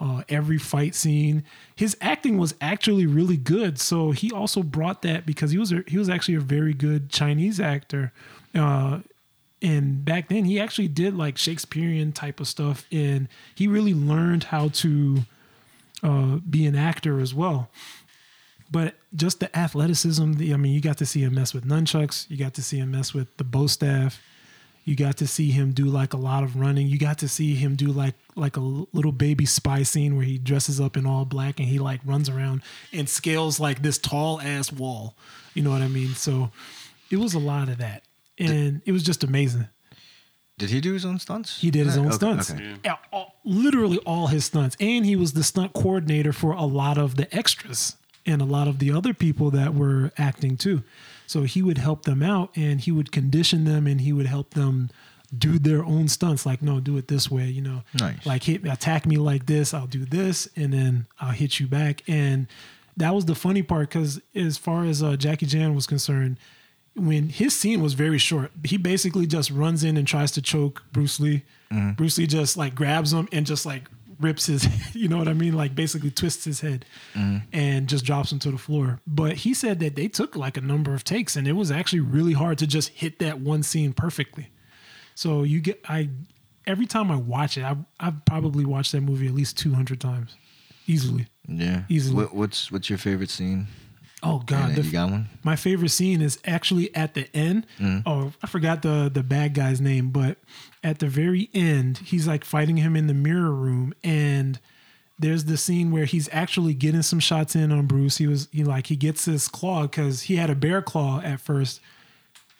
uh, 0.00 0.22
every 0.28 0.58
fight 0.58 0.94
scene. 0.94 1.44
His 1.76 1.96
acting 2.00 2.38
was 2.38 2.54
actually 2.60 3.06
really 3.06 3.36
good. 3.36 3.78
So 3.78 4.10
he 4.10 4.32
also 4.32 4.62
brought 4.62 5.02
that 5.02 5.26
because 5.26 5.50
he 5.52 5.58
was 5.58 5.72
a, 5.72 5.84
he 5.86 5.98
was 5.98 6.08
actually 6.08 6.34
a 6.34 6.40
very 6.40 6.74
good 6.74 7.10
Chinese 7.10 7.60
actor. 7.60 8.12
Uh, 8.54 9.00
and 9.62 10.04
back 10.04 10.28
then 10.28 10.44
he 10.44 10.58
actually 10.58 10.88
did 10.88 11.16
like 11.16 11.38
Shakespearean 11.38 12.12
type 12.12 12.40
of 12.40 12.48
stuff, 12.48 12.84
and 12.90 13.28
he 13.54 13.68
really 13.68 13.94
learned 13.94 14.44
how 14.44 14.68
to 14.68 15.18
uh, 16.02 16.38
be 16.48 16.66
an 16.66 16.74
actor 16.74 17.20
as 17.20 17.32
well. 17.32 17.70
But 18.72 18.94
just 19.14 19.38
the 19.38 19.56
athleticism, 19.56 20.32
the, 20.32 20.52
I 20.52 20.56
mean, 20.56 20.72
you 20.72 20.80
got 20.80 20.98
to 20.98 21.06
see 21.06 21.20
him 21.22 21.34
mess 21.34 21.54
with 21.54 21.64
nunchucks. 21.64 22.28
You 22.28 22.38
got 22.38 22.54
to 22.54 22.62
see 22.62 22.78
him 22.78 22.90
mess 22.90 23.14
with 23.14 23.36
the 23.36 23.44
bow 23.44 23.66
staff. 23.66 24.20
You 24.84 24.96
got 24.96 25.16
to 25.18 25.26
see 25.28 25.50
him 25.52 25.72
do 25.72 25.84
like 25.84 26.12
a 26.12 26.16
lot 26.16 26.42
of 26.42 26.56
running. 26.56 26.88
You 26.88 26.98
got 26.98 27.18
to 27.18 27.28
see 27.28 27.54
him 27.54 27.76
do 27.76 27.86
like 27.88 28.14
like 28.34 28.56
a 28.56 28.60
little 28.60 29.12
baby 29.12 29.46
spy 29.46 29.84
scene 29.84 30.16
where 30.16 30.24
he 30.24 30.38
dresses 30.38 30.80
up 30.80 30.96
in 30.96 31.06
all 31.06 31.24
black 31.24 31.60
and 31.60 31.68
he 31.68 31.78
like 31.78 32.00
runs 32.04 32.28
around 32.28 32.62
and 32.92 33.08
scales 33.08 33.60
like 33.60 33.82
this 33.82 33.96
tall 33.98 34.40
ass 34.40 34.72
wall. 34.72 35.14
You 35.54 35.62
know 35.62 35.70
what 35.70 35.82
I 35.82 35.88
mean? 35.88 36.14
So 36.14 36.50
it 37.10 37.16
was 37.18 37.34
a 37.34 37.38
lot 37.38 37.68
of 37.68 37.78
that, 37.78 38.02
and 38.38 38.80
it 38.86 38.90
was 38.92 39.02
just 39.02 39.22
amazing. 39.22 39.68
Did 40.58 40.70
he 40.70 40.80
do 40.80 40.92
his 40.92 41.04
own 41.04 41.18
stunts? 41.18 41.60
He 41.60 41.70
did 41.70 41.86
his 41.86 41.96
own 41.96 42.06
Okay, 42.08 42.14
stunts. 42.16 42.50
okay. 42.50 42.74
Yeah, 42.84 42.96
all- 43.12 43.34
literally 43.44 43.98
all 43.98 44.28
his 44.28 44.44
stunts. 44.44 44.76
And 44.80 45.04
he 45.04 45.16
was 45.16 45.32
the 45.32 45.42
stunt 45.42 45.72
coordinator 45.72 46.32
for 46.32 46.52
a 46.52 46.64
lot 46.64 46.98
of 46.98 47.16
the 47.16 47.32
extras 47.34 47.96
and 48.26 48.40
a 48.40 48.44
lot 48.44 48.68
of 48.68 48.78
the 48.78 48.92
other 48.92 49.12
people 49.14 49.50
that 49.52 49.74
were 49.74 50.12
acting 50.18 50.56
too. 50.56 50.82
So 51.26 51.42
he 51.42 51.62
would 51.62 51.78
help 51.78 52.04
them 52.04 52.22
out 52.22 52.50
and 52.56 52.80
he 52.80 52.92
would 52.92 53.12
condition 53.12 53.64
them 53.64 53.86
and 53.86 54.00
he 54.00 54.12
would 54.12 54.26
help 54.26 54.54
them 54.54 54.90
do 55.36 55.58
their 55.58 55.84
own 55.84 56.08
stunts. 56.08 56.44
Like, 56.44 56.62
no, 56.62 56.80
do 56.80 56.96
it 56.96 57.08
this 57.08 57.30
way, 57.30 57.46
you 57.46 57.62
know. 57.62 57.82
Nice. 57.98 58.24
Like 58.26 58.44
hit 58.44 58.66
attack 58.66 59.06
me 59.06 59.16
like 59.16 59.46
this, 59.46 59.72
I'll 59.72 59.86
do 59.86 60.04
this, 60.04 60.48
and 60.56 60.72
then 60.72 61.06
I'll 61.20 61.32
hit 61.32 61.58
you 61.58 61.66
back. 61.66 62.02
And 62.06 62.46
that 62.96 63.14
was 63.14 63.24
the 63.24 63.34
funny 63.34 63.62
part 63.62 63.88
because 63.88 64.20
as 64.34 64.58
far 64.58 64.84
as 64.84 65.02
uh, 65.02 65.16
Jackie 65.16 65.46
Chan 65.46 65.74
was 65.74 65.86
concerned, 65.86 66.38
when 66.94 67.30
his 67.30 67.58
scene 67.58 67.80
was 67.80 67.94
very 67.94 68.18
short, 68.18 68.50
he 68.64 68.76
basically 68.76 69.26
just 69.26 69.50
runs 69.50 69.82
in 69.82 69.96
and 69.96 70.06
tries 70.06 70.30
to 70.32 70.42
choke 70.42 70.84
Bruce 70.92 71.18
Lee. 71.18 71.42
Bruce 71.96 72.18
Lee 72.18 72.26
just 72.26 72.58
like 72.58 72.74
grabs 72.74 73.14
him 73.14 73.26
and 73.32 73.46
just 73.46 73.64
like 73.64 73.84
rips 74.22 74.46
his, 74.46 74.66
you 74.94 75.08
know 75.08 75.18
what 75.18 75.28
I 75.28 75.32
mean? 75.32 75.54
Like 75.54 75.74
basically 75.74 76.10
twists 76.10 76.44
his 76.44 76.60
head 76.60 76.84
mm-hmm. 77.14 77.38
and 77.52 77.88
just 77.88 78.04
drops 78.04 78.32
him 78.32 78.38
to 78.40 78.50
the 78.50 78.58
floor. 78.58 79.00
But 79.06 79.34
he 79.38 79.54
said 79.54 79.80
that 79.80 79.96
they 79.96 80.08
took 80.08 80.36
like 80.36 80.56
a 80.56 80.60
number 80.60 80.94
of 80.94 81.04
takes 81.04 81.36
and 81.36 81.46
it 81.46 81.52
was 81.52 81.70
actually 81.70 82.00
really 82.00 82.32
hard 82.32 82.58
to 82.58 82.66
just 82.66 82.90
hit 82.90 83.18
that 83.18 83.40
one 83.40 83.62
scene 83.62 83.92
perfectly. 83.92 84.50
So 85.14 85.42
you 85.42 85.60
get, 85.60 85.80
I, 85.88 86.08
every 86.66 86.86
time 86.86 87.10
I 87.10 87.16
watch 87.16 87.58
it, 87.58 87.64
I've, 87.64 87.84
I've 88.00 88.24
probably 88.24 88.64
watched 88.64 88.92
that 88.92 89.02
movie 89.02 89.26
at 89.26 89.34
least 89.34 89.58
200 89.58 90.00
times 90.00 90.36
easily. 90.86 91.26
Yeah. 91.48 91.82
Easily. 91.88 92.24
What, 92.24 92.34
what's 92.34 92.70
what's 92.70 92.88
your 92.88 92.98
favorite 92.98 93.30
scene? 93.30 93.66
Oh 94.22 94.40
God, 94.46 94.74
the, 94.76 94.82
you 94.82 94.92
got 94.92 95.10
one? 95.10 95.28
my 95.42 95.56
favorite 95.56 95.88
scene 95.88 96.22
is 96.22 96.38
actually 96.44 96.94
at 96.94 97.14
the 97.14 97.34
end. 97.34 97.66
Oh, 98.06 98.32
I 98.42 98.46
forgot 98.46 98.82
the 98.82 99.10
the 99.12 99.22
bad 99.22 99.54
guy's 99.54 99.80
name, 99.80 100.10
but 100.10 100.38
at 100.84 100.98
the 101.00 101.08
very 101.08 101.50
end, 101.52 101.98
he's 101.98 102.26
like 102.28 102.44
fighting 102.44 102.76
him 102.76 102.96
in 102.96 103.06
the 103.08 103.14
mirror 103.14 103.52
room, 103.52 103.94
and 104.04 104.60
there's 105.18 105.44
the 105.44 105.56
scene 105.56 105.90
where 105.90 106.04
he's 106.04 106.28
actually 106.32 106.74
getting 106.74 107.02
some 107.02 107.20
shots 107.20 107.54
in 107.56 107.72
on 107.72 107.86
Bruce. 107.86 108.18
He 108.18 108.26
was 108.26 108.48
he 108.52 108.64
like 108.64 108.86
he 108.88 108.96
gets 108.96 109.24
his 109.24 109.48
claw 109.48 109.82
because 109.82 110.22
he 110.22 110.36
had 110.36 110.50
a 110.50 110.54
bear 110.54 110.82
claw 110.82 111.20
at 111.20 111.40
first. 111.40 111.80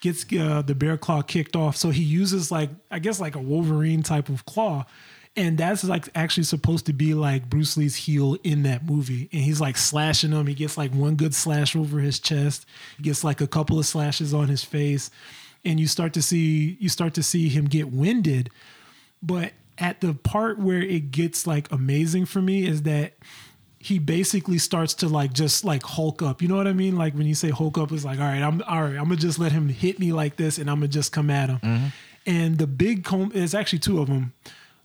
Gets 0.01 0.24
uh, 0.32 0.62
the 0.62 0.74
bear 0.74 0.97
claw 0.97 1.22
kicked 1.22 1.55
off, 1.55 1.76
so 1.76 1.90
he 1.90 2.02
uses 2.02 2.51
like 2.51 2.70
I 2.90 2.98
guess 2.98 3.20
like 3.20 3.36
a 3.36 3.40
Wolverine 3.40 4.02
type 4.02 4.28
of 4.28 4.44
claw, 4.44 4.84
and 5.37 5.57
that's 5.57 5.83
like 5.85 6.09
actually 6.15 6.45
supposed 6.45 6.87
to 6.87 6.93
be 6.93 7.15
like 7.15 7.49
Bruce 7.49 7.77
Lee's 7.77 7.97
heel 7.97 8.37
in 8.45 8.65
that 8.65 8.85
movie. 8.85 9.29
And 9.33 9.43
he's 9.43 9.61
like 9.61 9.79
slashing 9.79 10.33
him. 10.33 10.47
He 10.47 10.55
gets 10.55 10.77
like 10.77 10.93
one 10.93 11.17
good 11.17 11.35
slash 11.35 11.75
over 11.75 12.01
his 12.01 12.19
chest. 12.19 12.67
He 12.99 13.03
gets 13.03 13.25
like 13.25 13.41
a 13.41 13.47
couple 13.47 13.79
of 13.79 13.87
slashes 13.87 14.35
on 14.35 14.49
his 14.49 14.63
face, 14.63 15.11
and 15.65 15.81
you 15.81 15.87
start 15.87 16.13
to 16.15 16.23
see 16.23 16.77
you 16.81 16.89
start 16.89 17.15
to 17.15 17.23
see 17.23 17.49
him 17.49 17.65
get 17.65 17.91
winded. 17.91 18.51
But 19.23 19.53
at 19.79 20.01
the 20.01 20.15
part 20.15 20.59
where 20.59 20.83
it 20.83 21.11
gets 21.11 21.47
like 21.47 21.71
amazing 21.73 22.27
for 22.27 22.43
me 22.43 22.67
is 22.67 22.83
that 22.83 23.15
he 23.79 23.99
basically 23.99 24.59
starts 24.59 24.95
to 24.95 25.09
like 25.09 25.33
just 25.33 25.65
like 25.65 25.83
hulk 25.83 26.21
up. 26.21 26.43
You 26.43 26.49
know 26.49 26.57
what 26.57 26.69
I 26.69 26.73
mean? 26.73 26.97
Like 26.97 27.15
when 27.15 27.27
you 27.27 27.35
say 27.35 27.51
hulk 27.51 27.79
up, 27.79 27.91
it's 27.91 28.05
like, 28.05 28.21
all 28.21 28.27
right, 28.27 28.43
I'm 28.43 28.63
all 28.69 28.83
right, 28.83 28.97
I'm 28.97 29.05
gonna 29.05 29.17
just 29.17 29.39
let 29.39 29.51
him 29.51 29.69
hit 29.69 29.99
me 29.99 30.13
like 30.13 30.37
this 30.37 30.59
and 30.59 30.69
I'm 30.69 30.77
gonna 30.77 30.89
just 30.89 31.11
come 31.11 31.31
at 31.31 31.49
him. 31.49 31.59
Mm-hmm. 31.59 31.87
And 32.27 32.59
the 32.59 32.67
big 32.67 33.03
com 33.03 33.31
there's 33.31 33.55
actually 33.55 33.79
two 33.79 34.01
of 34.01 34.09
them. 34.09 34.35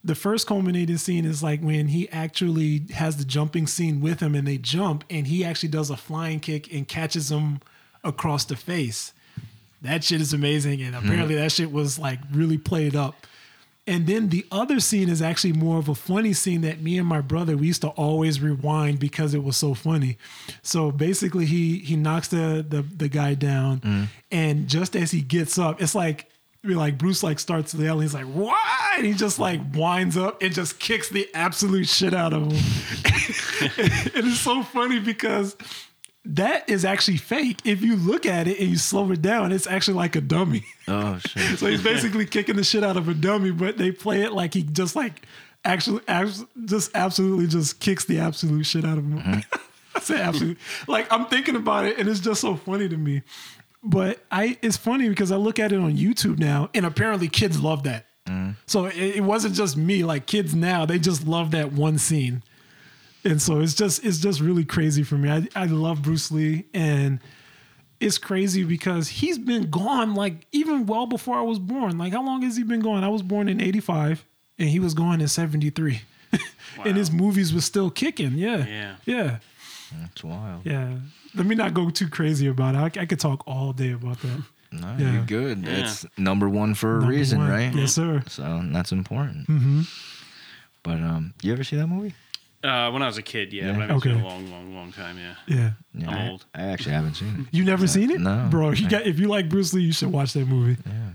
The 0.07 0.15
first 0.15 0.47
culminating 0.47 0.95
scene 0.95 1.25
is 1.25 1.43
like 1.43 1.59
when 1.59 1.89
he 1.89 2.07
actually 2.09 2.83
has 2.93 3.17
the 3.17 3.25
jumping 3.25 3.67
scene 3.67 3.99
with 3.99 4.21
him 4.21 4.35
and 4.35 4.47
they 4.47 4.57
jump 4.57 5.03
and 5.09 5.27
he 5.27 5.43
actually 5.43 5.67
does 5.67 5.89
a 5.89 5.97
flying 5.97 6.39
kick 6.39 6.73
and 6.73 6.87
catches 6.87 7.29
him 7.29 7.59
across 8.05 8.45
the 8.45 8.55
face. 8.55 9.11
That 9.81 10.05
shit 10.05 10.21
is 10.21 10.31
amazing. 10.31 10.81
And 10.81 10.95
mm-hmm. 10.95 11.05
apparently 11.05 11.35
that 11.35 11.51
shit 11.51 11.73
was 11.73 11.99
like 11.99 12.19
really 12.31 12.57
played 12.57 12.95
up. 12.95 13.27
And 13.85 14.07
then 14.07 14.29
the 14.29 14.45
other 14.49 14.79
scene 14.79 15.09
is 15.09 15.21
actually 15.21 15.51
more 15.51 15.77
of 15.77 15.89
a 15.89 15.95
funny 15.95 16.31
scene 16.31 16.61
that 16.61 16.81
me 16.81 16.97
and 16.97 17.07
my 17.07 17.19
brother 17.19 17.57
we 17.57 17.67
used 17.67 17.81
to 17.81 17.89
always 17.89 18.39
rewind 18.39 18.99
because 18.99 19.33
it 19.33 19.43
was 19.43 19.57
so 19.57 19.73
funny. 19.73 20.17
So 20.61 20.89
basically, 20.89 21.45
he 21.45 21.79
he 21.79 21.95
knocks 21.97 22.29
the 22.29 22.65
the, 22.67 22.81
the 22.81 23.07
guy 23.07 23.33
down, 23.33 23.79
mm-hmm. 23.79 24.03
and 24.29 24.67
just 24.67 24.95
as 24.97 25.11
he 25.11 25.21
gets 25.21 25.57
up, 25.57 25.81
it's 25.81 25.95
like 25.95 26.29
like 26.75 26.97
Bruce 26.97 27.23
like 27.23 27.39
starts 27.39 27.73
yelling. 27.73 28.01
He's 28.03 28.13
like, 28.13 28.25
"What?" 28.25 28.57
And 28.97 29.05
he 29.05 29.13
just 29.13 29.39
like 29.39 29.61
winds 29.73 30.17
up 30.17 30.41
and 30.41 30.53
just 30.53 30.79
kicks 30.79 31.09
the 31.09 31.29
absolute 31.33 31.87
shit 31.87 32.13
out 32.13 32.33
of 32.33 32.43
him. 32.43 32.51
it 34.15 34.25
is 34.25 34.39
so 34.39 34.63
funny 34.63 34.99
because 34.99 35.55
that 36.25 36.69
is 36.69 36.83
actually 36.83 37.17
fake. 37.17 37.59
If 37.63 37.81
you 37.81 37.95
look 37.95 38.25
at 38.25 38.47
it 38.47 38.59
and 38.59 38.69
you 38.69 38.77
slow 38.77 39.11
it 39.11 39.21
down, 39.21 39.51
it's 39.51 39.67
actually 39.67 39.95
like 39.95 40.15
a 40.15 40.21
dummy. 40.21 40.63
Oh 40.87 41.17
shit. 41.19 41.43
So 41.59 41.67
he's 41.67 41.83
basically 41.83 42.25
kicking 42.25 42.55
the 42.55 42.63
shit 42.63 42.83
out 42.83 42.97
of 42.97 43.07
a 43.07 43.13
dummy, 43.13 43.51
but 43.51 43.77
they 43.77 43.91
play 43.91 44.21
it 44.23 44.33
like 44.33 44.53
he 44.53 44.63
just 44.63 44.95
like 44.95 45.25
actually, 45.63 46.01
abs- 46.07 46.45
just 46.65 46.91
absolutely 46.95 47.47
just 47.47 47.79
kicks 47.79 48.05
the 48.05 48.19
absolute 48.19 48.65
shit 48.65 48.85
out 48.85 48.97
of 48.97 49.05
him. 49.05 49.19
Mm. 49.19 49.45
I 49.95 49.99
say 49.99 50.21
absolute. 50.21 50.57
Like 50.87 51.11
I'm 51.11 51.25
thinking 51.25 51.55
about 51.55 51.85
it, 51.85 51.97
and 51.97 52.07
it's 52.07 52.19
just 52.19 52.41
so 52.41 52.55
funny 52.55 52.87
to 52.89 52.97
me. 52.97 53.23
But 53.89 54.23
I, 54.31 54.57
it's 54.61 54.77
funny 54.77 55.09
because 55.09 55.31
I 55.31 55.37
look 55.37 55.59
at 55.59 55.71
it 55.71 55.79
on 55.79 55.97
YouTube 55.97 56.39
now, 56.39 56.69
and 56.73 56.85
apparently 56.85 57.27
kids 57.27 57.61
love 57.61 57.83
that. 57.83 58.05
Mm. 58.27 58.55
So 58.65 58.85
it, 58.85 58.95
it 58.95 59.23
wasn't 59.23 59.55
just 59.55 59.77
me. 59.77 60.03
Like 60.03 60.25
kids 60.25 60.53
now, 60.53 60.85
they 60.85 60.99
just 60.99 61.25
love 61.25 61.51
that 61.51 61.71
one 61.71 61.97
scene, 61.97 62.43
and 63.23 63.41
so 63.41 63.61
it's 63.61 63.73
just 63.73 64.03
it's 64.05 64.19
just 64.19 64.41
really 64.41 64.65
crazy 64.65 65.03
for 65.03 65.15
me. 65.15 65.29
I 65.29 65.47
I 65.55 65.65
love 65.65 66.01
Bruce 66.01 66.31
Lee, 66.31 66.65
and 66.73 67.19
it's 67.99 68.17
crazy 68.17 68.63
because 68.63 69.07
he's 69.07 69.37
been 69.37 69.69
gone 69.69 70.13
like 70.13 70.45
even 70.51 70.85
well 70.85 71.05
before 71.05 71.37
I 71.37 71.41
was 71.41 71.59
born. 71.59 71.97
Like 71.97 72.13
how 72.13 72.23
long 72.23 72.41
has 72.43 72.57
he 72.57 72.63
been 72.63 72.81
gone? 72.81 73.03
I 73.03 73.09
was 73.09 73.21
born 73.21 73.49
in 73.49 73.61
85 73.61 74.25
and 74.59 74.69
he 74.69 74.79
was 74.79 74.93
gone 74.93 75.21
in 75.21 75.27
73. 75.27 76.01
and 76.85 76.97
his 76.97 77.11
movies 77.11 77.53
were 77.53 77.61
still 77.61 77.89
kicking. 77.89 78.33
Yeah. 78.33 78.65
Yeah. 78.65 78.95
Yeah. 79.05 79.39
That's 79.99 80.23
wild. 80.23 80.65
Yeah. 80.65 80.97
Let 81.37 81.45
me 81.45 81.55
not 81.55 81.73
go 81.73 81.89
too 81.89 82.07
crazy 82.09 82.47
about 82.47 82.75
it. 82.75 82.97
I, 82.97 83.01
I 83.01 83.05
could 83.05 83.19
talk 83.19 83.43
all 83.47 83.73
day 83.73 83.91
about 83.91 84.19
that. 84.21 84.41
No, 84.71 84.95
Yeah. 84.99 85.13
you're 85.13 85.23
good. 85.25 85.63
Yeah. 85.63 85.77
It's 85.79 86.05
number 86.17 86.49
one 86.49 86.73
for 86.73 86.97
a 86.97 87.05
reason, 87.05 87.39
one. 87.39 87.49
right? 87.49 87.73
Yes, 87.73 87.93
sir. 87.93 88.23
So 88.27 88.61
that's 88.71 88.91
important. 88.91 89.47
Mm-hmm. 89.47 89.81
But 90.83 90.99
um, 90.99 91.33
you 91.41 91.53
ever 91.53 91.63
see 91.63 91.75
that 91.77 91.87
movie? 91.87 92.13
Uh, 92.63 92.89
when 92.91 93.01
I 93.01 93.07
was 93.07 93.17
a 93.17 93.21
kid, 93.21 93.53
yeah, 93.53 93.67
Yeah. 93.67 93.71
but 93.73 93.81
I 93.83 93.85
haven't 93.87 94.01
seen 94.01 94.11
it 94.11 94.15
Okay. 94.15 94.21
a 94.25 94.27
long, 94.27 94.51
long, 94.51 94.75
long 94.75 94.91
time. 94.91 95.17
Yeah. 95.17 95.35
Yeah. 95.47 95.71
Yeah, 95.93 96.09
I'm 96.09 96.17
I- 96.17 96.29
old. 96.31 96.45
I, 96.55 96.61
actually 96.63 96.93
haven't 96.95 97.13
seen 97.15 97.45
it. 97.47 97.55
You 97.55 97.63
never 97.63 97.87
seen 97.87 98.09
it? 98.11 98.19
No. 98.19 98.47
Bro, 98.49 98.71
you 98.71 98.89
got 98.89 99.05
if 99.05 99.19
you 99.19 99.27
like 99.27 99.47
Bruce 99.47 99.73
Lee, 99.73 99.83
you 99.83 99.93
should 99.93 100.11
watch 100.11 100.33
that 100.33 100.47
movie. 100.47 100.81
Yeah, 100.85 101.09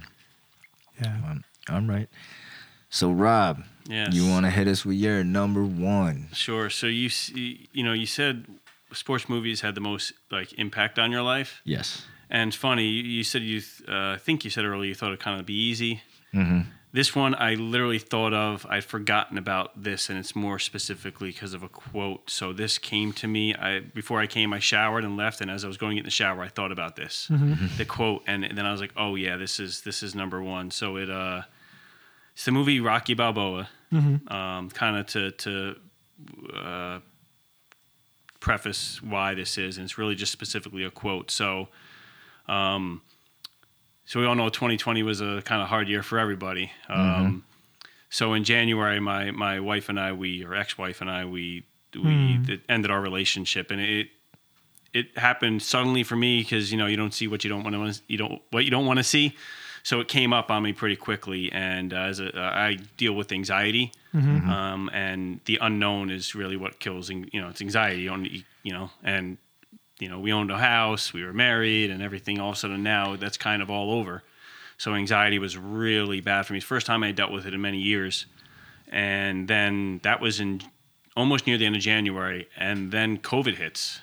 Yeah. 1.03 1.31
um, 1.31 1.45
I'm 1.69 1.91
right. 1.91 2.09
So 2.91 3.11
Rob, 3.11 3.65
Yes. 3.89 4.15
you 4.15 4.29
want 4.29 4.47
to 4.47 4.51
hit 4.51 4.69
us 4.69 4.85
with 4.87 4.97
your 4.97 5.25
number 5.25 5.65
one? 5.65 6.29
Sure. 6.33 6.71
So 6.71 6.87
you 6.87 7.09
see, 7.09 7.69
you 7.73 7.83
know, 7.83 7.93
you 7.93 8.07
said 8.07 8.45
sports 8.93 9.29
movies 9.29 9.61
had 9.61 9.75
the 9.75 9.81
most 9.81 10.13
like 10.31 10.53
impact 10.59 10.99
on 10.99 11.11
your 11.13 11.23
life, 11.23 11.61
Yes. 11.65 12.07
and 12.31 12.49
it's 12.49 12.57
funny. 12.57 12.87
You, 12.87 13.03
you 13.03 13.25
said 13.25 13.43
you, 13.43 13.61
th- 13.61 13.89
uh, 13.89 14.13
I 14.15 14.19
think 14.19 14.45
you 14.45 14.51
said 14.51 14.65
earlier, 14.65 14.89
you 14.89 14.95
thought 14.95 15.09
it'd 15.09 15.21
kind 15.21 15.39
of 15.41 15.47
be 15.47 15.55
easy. 15.71 16.03
Mm-hmm. 16.35 16.61
This 16.95 17.15
one 17.17 17.35
I 17.35 17.55
literally 17.55 17.99
thought 17.99 18.35
of. 18.35 18.67
I'd 18.69 18.85
forgotten 18.85 19.39
about 19.39 19.83
this, 19.83 20.11
and 20.11 20.19
it's 20.19 20.37
more 20.37 20.59
specifically 20.59 21.31
because 21.31 21.55
of 21.55 21.63
a 21.63 21.69
quote. 21.69 22.29
So 22.29 22.53
this 22.53 22.77
came 22.77 23.15
to 23.15 23.27
me. 23.27 23.55
I 23.55 23.81
before 23.81 24.21
I 24.21 24.27
came, 24.27 24.53
I 24.53 24.59
showered 24.59 25.03
and 25.03 25.17
left, 25.17 25.41
and 25.41 25.51
as 25.51 25.65
I 25.65 25.69
was 25.69 25.79
going 25.79 25.97
in 25.97 26.05
the 26.05 26.11
shower, 26.11 26.43
I 26.43 26.49
thought 26.49 26.71
about 26.71 26.97
this, 26.97 27.29
the 27.79 27.87
quote, 27.87 28.23
and 28.27 28.45
then 28.45 28.67
I 28.67 28.73
was 28.73 28.83
like, 28.83 28.93
"Oh 28.95 29.15
yeah, 29.15 29.39
this 29.39 29.59
is 29.59 29.81
this 29.81 30.03
is 30.03 30.15
number 30.15 30.43
one." 30.43 30.71
So 30.71 30.97
it 30.99 31.09
uh, 31.09 31.43
it's 32.35 32.45
the 32.45 32.53
movie 32.53 32.79
Rocky 32.81 33.15
Balboa. 33.15 33.69
Um, 33.93 34.69
kind 34.71 34.97
of 34.99 35.07
to 35.07 35.31
to 35.31 35.77
uh, 36.55 36.99
preface 38.43 39.01
why 39.03 39.35
this 39.35 39.57
is, 39.57 39.79
and 39.79 39.85
it's 39.85 39.97
really 39.97 40.15
just 40.15 40.33
specifically 40.33 40.85
a 40.85 40.91
quote. 40.91 41.31
So, 41.31 41.69
um, 42.49 43.01
so 44.05 44.21
we 44.21 44.27
all 44.27 44.35
know 44.35 44.49
2020 44.51 45.03
was 45.03 45.21
a 45.21 45.41
kind 45.45 45.63
of 45.63 45.69
hard 45.69 45.89
year 45.89 46.03
for 46.03 46.19
everybody. 46.19 46.71
Um, 46.89 47.45
So 48.11 48.35
in 48.35 48.45
January, 48.45 49.01
my 49.01 49.31
my 49.31 49.61
wife 49.61 49.89
and 49.89 49.99
I, 49.99 50.13
we 50.13 50.45
or 50.45 50.55
ex-wife 50.55 51.01
and 51.01 51.11
I, 51.11 51.25
we 51.25 51.65
we 51.95 52.39
th- 52.47 52.61
ended 52.69 52.91
our 52.91 53.01
relationship, 53.01 53.71
and 53.71 53.81
it 53.81 54.09
it 54.93 55.17
happened 55.17 55.63
suddenly 55.63 56.03
for 56.05 56.17
me 56.17 56.43
because 56.43 56.71
you 56.73 56.77
know 56.79 56.87
you 56.87 56.97
don't 56.97 57.15
see 57.15 57.27
what 57.27 57.43
you 57.45 57.49
don't 57.49 57.65
want 57.65 57.75
to 57.95 58.03
you 58.09 58.19
don't 58.19 58.43
what 58.51 58.65
you 58.65 58.71
don't 58.71 58.85
want 58.87 58.99
to 58.99 59.05
see. 59.05 59.35
So 59.85 60.01
it 60.01 60.07
came 60.09 60.33
up 60.33 60.51
on 60.51 60.63
me 60.63 60.73
pretty 60.73 60.97
quickly, 60.97 61.51
and 61.53 61.93
uh, 61.93 61.97
as 61.97 62.21
a, 62.21 62.37
uh, 62.39 62.41
I 62.41 62.79
deal 62.97 63.15
with 63.15 63.33
anxiety, 63.33 63.93
um, 64.15 64.91
and 64.93 65.41
the 65.47 65.59
unknown 65.61 66.11
is 66.11 66.35
really 66.35 66.57
what 66.57 66.79
kills. 66.79 67.11
You 67.11 67.41
know, 67.41 67.49
it's 67.49 67.61
anxiety. 67.61 68.03
You, 68.03 68.11
don't, 68.11 68.29
you 68.63 68.73
know, 68.73 68.91
and 69.03 69.39
you 69.99 70.09
know, 70.09 70.19
we 70.19 70.33
owned 70.33 70.51
a 70.51 70.59
house, 70.59 71.13
we 71.13 71.25
were 71.25 71.33
married, 71.33 71.91
and 71.91 72.03
everything. 72.03 72.39
All 72.41 72.51
of 72.51 72.57
a 72.57 72.59
sudden, 72.59 72.83
now 72.83 73.17
that's 73.17 73.37
kind 73.37 73.63
of 73.63 73.71
all 73.71 73.93
over. 73.93 74.23
So 74.79 74.95
anxiety 74.95 75.39
was 75.39 75.57
really 75.57 76.21
bad 76.21 76.47
for 76.47 76.53
me. 76.55 76.61
First 76.61 76.87
time 76.87 77.03
I 77.05 77.13
dealt 77.13 77.31
with 77.33 77.47
it 77.47 77.55
in 77.55 77.61
many 77.61 77.79
years, 77.79 78.27
and 78.89 79.49
then 79.49 80.01
that 80.03 80.21
was 80.21 80.41
in 80.41 80.61
almost 81.17 81.47
near 81.47 81.59
the 81.59 81.67
end 81.67 81.77
of 81.77 81.83
January, 81.83 82.49
and 82.57 82.91
then 82.93 83.19
COVID 83.19 83.57
hits, 83.57 84.01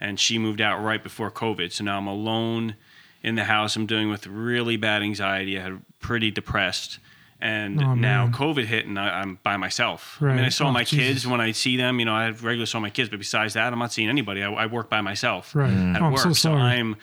and 0.00 0.18
she 0.20 0.38
moved 0.38 0.60
out 0.60 0.82
right 0.82 1.02
before 1.02 1.30
COVID. 1.30 1.72
So 1.72 1.84
now 1.84 1.98
I'm 1.98 2.06
alone 2.06 2.76
in 3.22 3.34
the 3.34 3.44
house. 3.44 3.76
I'm 3.76 3.86
dealing 3.86 4.08
with 4.10 4.26
really 4.26 4.76
bad 4.76 5.02
anxiety. 5.02 5.58
I 5.58 5.62
had 5.62 5.82
pretty 6.00 6.30
depressed. 6.30 6.98
And 7.42 7.82
Oh, 7.82 7.94
now 7.94 8.24
man. 8.26 8.32
COVID 8.34 8.66
hit, 8.66 8.84
and 8.86 8.98
I, 8.98 9.20
I'm 9.20 9.38
by 9.42 9.56
myself. 9.56 10.18
I 10.20 10.34
mean, 10.34 10.44
I 10.44 10.50
saw 10.50 10.66
Oh, 10.68 10.72
my 10.72 10.84
Jesus. 10.84 10.98
kids 11.06 11.26
when 11.26 11.40
I 11.40 11.52
see 11.52 11.78
them. 11.78 11.98
You 11.98 12.04
know, 12.04 12.14
I 12.14 12.28
regularly 12.28 12.66
saw 12.66 12.80
my 12.80 12.90
kids, 12.90 13.08
but 13.08 13.18
besides 13.18 13.54
that, 13.54 13.72
I'm 13.72 13.78
not 13.78 13.92
seeing 13.92 14.10
anybody. 14.10 14.42
I, 14.42 14.52
I 14.52 14.66
work 14.66 14.90
by 14.90 15.00
myself 15.00 15.54
Right. 15.54 15.70
at 15.72 16.02
Oh, 16.02 16.06
I'm 16.06 16.12
work. 16.12 16.20
so 16.22 16.32
sorry. 16.34 16.60
I'm. 16.60 16.96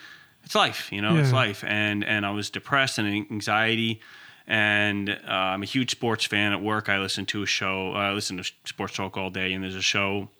It's 0.44 0.54
life, 0.54 0.92
you 0.92 1.02
know. 1.02 1.16
It's 1.16 1.32
life, 1.32 1.62
and 1.66 2.04
and 2.04 2.24
I 2.24 2.30
was 2.30 2.48
depressed 2.50 2.98
and 2.98 3.08
anxiety, 3.30 4.00
and 4.46 5.10
uh, 5.10 5.30
I'm 5.30 5.62
a 5.62 5.66
huge 5.66 5.90
sports 5.90 6.24
fan 6.24 6.52
at 6.52 6.62
work. 6.62 6.88
I 6.88 6.98
listen 6.98 7.26
to 7.26 7.42
a 7.42 7.46
show. 7.46 7.92
I 7.92 8.12
listen 8.12 8.36
to 8.38 8.44
sports 8.64 8.94
talk 8.94 9.16
all 9.16 9.30
day, 9.30 9.52
and 9.52 9.62
there's 9.62 9.74
a 9.74 9.82
show. 9.82 10.30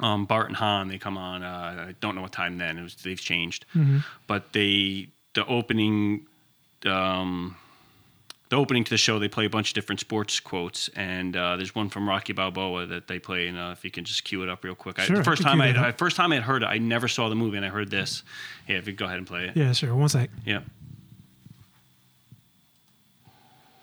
Um, 0.00 0.26
Bart 0.26 0.48
and 0.48 0.56
Hahn, 0.56 0.88
they 0.88 0.98
come 0.98 1.16
on. 1.18 1.42
Uh, 1.42 1.86
I 1.88 1.94
don't 2.00 2.14
know 2.14 2.22
what 2.22 2.32
time 2.32 2.58
then. 2.58 2.78
It 2.78 2.82
was 2.82 2.94
they've 2.96 3.20
changed, 3.20 3.66
but 4.26 4.52
they 4.52 5.08
the 5.34 5.44
opening. 5.46 6.26
Um, 6.86 7.56
the 8.50 8.56
opening 8.56 8.82
to 8.84 8.90
the 8.90 8.96
show, 8.96 9.18
they 9.18 9.28
play 9.28 9.44
a 9.44 9.50
bunch 9.50 9.70
of 9.70 9.74
different 9.74 10.00
sports 10.00 10.40
quotes, 10.40 10.88
and 10.96 11.36
uh, 11.36 11.56
there's 11.56 11.74
one 11.74 11.90
from 11.90 12.08
Rocky 12.08 12.32
Balboa 12.32 12.86
that 12.86 13.06
they 13.06 13.18
play. 13.18 13.46
And 13.48 13.58
uh, 13.58 13.74
if 13.76 13.84
you 13.84 13.90
can 13.90 14.04
just 14.04 14.24
cue 14.24 14.42
it 14.42 14.48
up 14.48 14.64
real 14.64 14.74
quick, 14.74 14.98
Sure, 15.00 15.16
I, 15.16 15.18
I 15.18 15.20
the 15.20 15.24
first 15.24 15.42
can 15.42 15.50
time 15.58 15.60
I, 15.60 15.88
I 15.88 15.92
first 15.92 16.16
time 16.16 16.32
I 16.32 16.36
had 16.36 16.44
heard 16.44 16.62
it, 16.62 16.66
I 16.66 16.78
never 16.78 17.08
saw 17.08 17.28
the 17.28 17.34
movie, 17.34 17.56
and 17.58 17.66
I 17.66 17.68
heard 17.68 17.90
this. 17.90 18.22
Yeah, 18.66 18.76
if 18.76 18.86
you 18.86 18.94
go 18.94 19.04
ahead 19.04 19.18
and 19.18 19.26
play 19.26 19.46
it. 19.48 19.56
Yeah, 19.56 19.72
sure. 19.72 19.94
One 19.94 20.08
sec. 20.08 20.30
Yeah. 20.46 20.60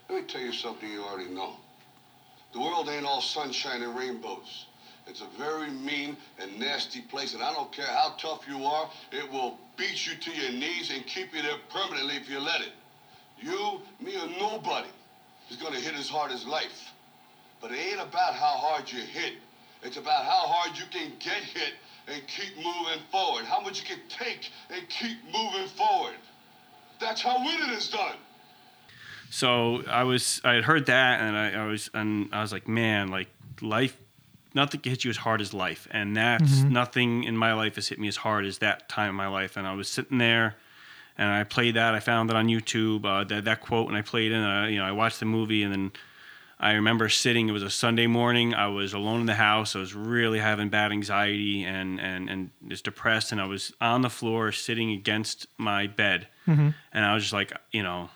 Let 0.10 0.22
me 0.22 0.28
tell 0.28 0.42
you 0.42 0.52
something 0.54 0.90
you 0.90 1.04
already 1.04 1.30
know. 1.30 1.58
The 2.54 2.60
world 2.60 2.90
ain't 2.90 3.06
all 3.06 3.22
sunshine 3.22 3.84
and 3.84 3.96
rainbows. 3.96 4.66
It's 5.08 5.22
a 5.22 5.28
very 5.38 5.70
mean 5.70 6.18
and 6.40 6.60
nasty 6.60 7.02
place, 7.02 7.34
and 7.34 7.44
I 7.44 7.54
don't 7.54 7.72
care 7.72 7.86
how 7.86 8.16
tough 8.18 8.46
you 8.50 8.64
are, 8.66 8.90
it 9.12 9.32
will 9.32 9.58
beat 9.78 10.08
you 10.08 10.16
to 10.16 10.32
your 10.32 10.52
knees 10.52 10.92
and 10.94 11.06
keep 11.06 11.34
you 11.34 11.42
there 11.42 11.58
permanently 11.70 12.16
if 12.16 12.30
you 12.30 12.40
let 12.40 12.62
it. 12.62 12.72
You, 13.40 13.82
me, 14.00 14.16
or 14.18 14.28
nobody 14.40 14.88
is 15.50 15.58
gonna 15.58 15.80
hit 15.80 15.94
as 15.96 16.10
hard 16.10 16.32
as 16.32 16.46
life. 16.46 16.92
But 17.62 17.72
it 17.72 17.78
ain't 17.78 18.02
about 18.02 18.34
how 18.34 18.58
hard 18.58 18.92
you 18.92 19.00
hit. 19.00 19.34
It's 19.84 19.98
about 19.98 20.26
how 20.26 20.48
hard 20.48 20.78
you 20.78 20.86
can 20.90 21.12
get 21.20 21.44
hit 21.44 21.74
and 22.08 22.22
keep 22.28 22.56
moving 22.58 23.02
forward. 23.12 23.46
How 23.46 23.60
much 23.60 23.82
you 23.82 23.88
can 23.88 24.00
take 24.10 24.52
and 24.70 24.88
keep 24.90 25.18
moving 25.26 25.68
forward. 25.68 26.16
That's 27.00 27.22
how 27.22 27.38
winning 27.38 27.70
is 27.76 27.90
done. 27.90 28.16
So 29.30 29.84
I 29.88 30.04
was, 30.04 30.42
I 30.44 30.54
had 30.54 30.64
heard 30.64 30.86
that, 30.86 31.22
and 31.22 31.36
I, 31.36 31.64
I 31.64 31.66
was, 31.66 31.90
and 31.94 32.30
I 32.32 32.42
was 32.42 32.52
like, 32.52 32.68
man, 32.68 33.10
like 33.10 33.28
life, 33.62 33.98
nothing 34.56 34.80
can 34.80 34.92
hit 34.92 35.04
you 35.04 35.10
as 35.10 35.18
hard 35.18 35.42
as 35.42 35.54
life, 35.54 35.88
and 35.92 36.16
that's 36.18 36.62
nothing 36.70 37.24
in 37.26 37.36
my 37.38 37.54
life 37.54 37.76
has 37.76 37.90
hit 37.90 38.00
me 38.00 38.08
as 38.08 38.18
hard 38.18 38.46
as 38.46 38.58
that 38.60 38.90
time 38.90 39.10
in 39.10 39.16
my 39.16 39.28
life. 39.28 39.58
And 39.58 39.68
I 39.68 39.74
was 39.74 39.88
sitting 39.88 40.18
there, 40.18 40.56
and 41.18 41.30
I 41.30 41.44
played 41.44 41.76
that. 41.76 41.94
I 41.94 42.00
found 42.00 42.30
it 42.30 42.36
on 42.36 42.48
YouTube, 42.48 43.06
uh, 43.06 43.24
that 43.26 43.46
that 43.46 43.62
quote, 43.62 43.88
and 43.90 43.98
I 43.98 44.02
played 44.02 44.32
it. 44.32 44.36
And 44.36 44.46
I, 44.46 44.70
you 44.70 44.80
know, 44.80 44.86
I 44.86 44.92
watched 44.94 45.20
the 45.20 45.26
movie, 45.26 45.62
and 45.64 45.72
then 45.72 45.92
I 46.60 46.72
remember 46.74 47.10
sitting. 47.10 47.50
It 47.50 47.52
was 47.52 47.64
a 47.64 47.70
Sunday 47.70 48.08
morning. 48.08 48.54
I 48.54 48.68
was 48.68 48.94
alone 48.94 49.20
in 49.20 49.26
the 49.26 49.36
house. 49.36 49.76
I 49.76 49.80
was 49.80 49.94
really 49.94 50.40
having 50.40 50.70
bad 50.70 50.92
anxiety 50.92 51.64
and 51.66 52.00
and 52.00 52.30
and 52.30 52.52
just 52.70 52.86
depressed. 52.86 53.32
And 53.34 53.42
I 53.42 53.46
was 53.46 53.74
on 53.82 54.02
the 54.02 54.10
floor, 54.10 54.52
sitting 54.54 54.92
against 54.92 55.48
my 55.58 55.88
bed, 55.88 56.28
and 56.94 57.06
I 57.06 57.14
was 57.14 57.24
just 57.24 57.34
like, 57.34 57.52
you 57.72 57.84
know, 57.84 58.10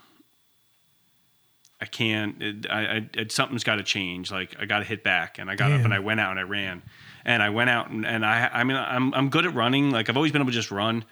I 1.81 1.85
can't. 1.85 2.41
It, 2.41 2.65
I, 2.69 2.85
I 2.85 3.09
it, 3.13 3.31
something's 3.31 3.63
got 3.63 3.75
to 3.75 3.83
change. 3.83 4.31
Like 4.31 4.55
I 4.59 4.65
got 4.65 4.79
to 4.79 4.85
hit 4.85 5.03
back, 5.03 5.39
and 5.39 5.49
I 5.49 5.55
got 5.55 5.71
up 5.71 5.81
and 5.85 5.93
I 5.93 5.99
went 5.99 6.19
out 6.19 6.31
and 6.31 6.39
I 6.39 6.43
ran, 6.43 6.81
and 7.23 7.41
I 7.41 7.49
went 7.49 7.69
out 7.69 7.89
and, 7.89 8.05
and 8.05 8.25
I 8.25 8.49
I 8.51 8.63
mean 8.63 8.77
I'm 8.77 9.13
I'm 9.13 9.29
good 9.29 9.45
at 9.45 9.53
running. 9.53 9.91
Like 9.91 10.09
I've 10.09 10.17
always 10.17 10.31
been 10.31 10.41
able 10.41 10.51
to 10.51 10.55
just 10.55 10.71
run, 10.71 11.05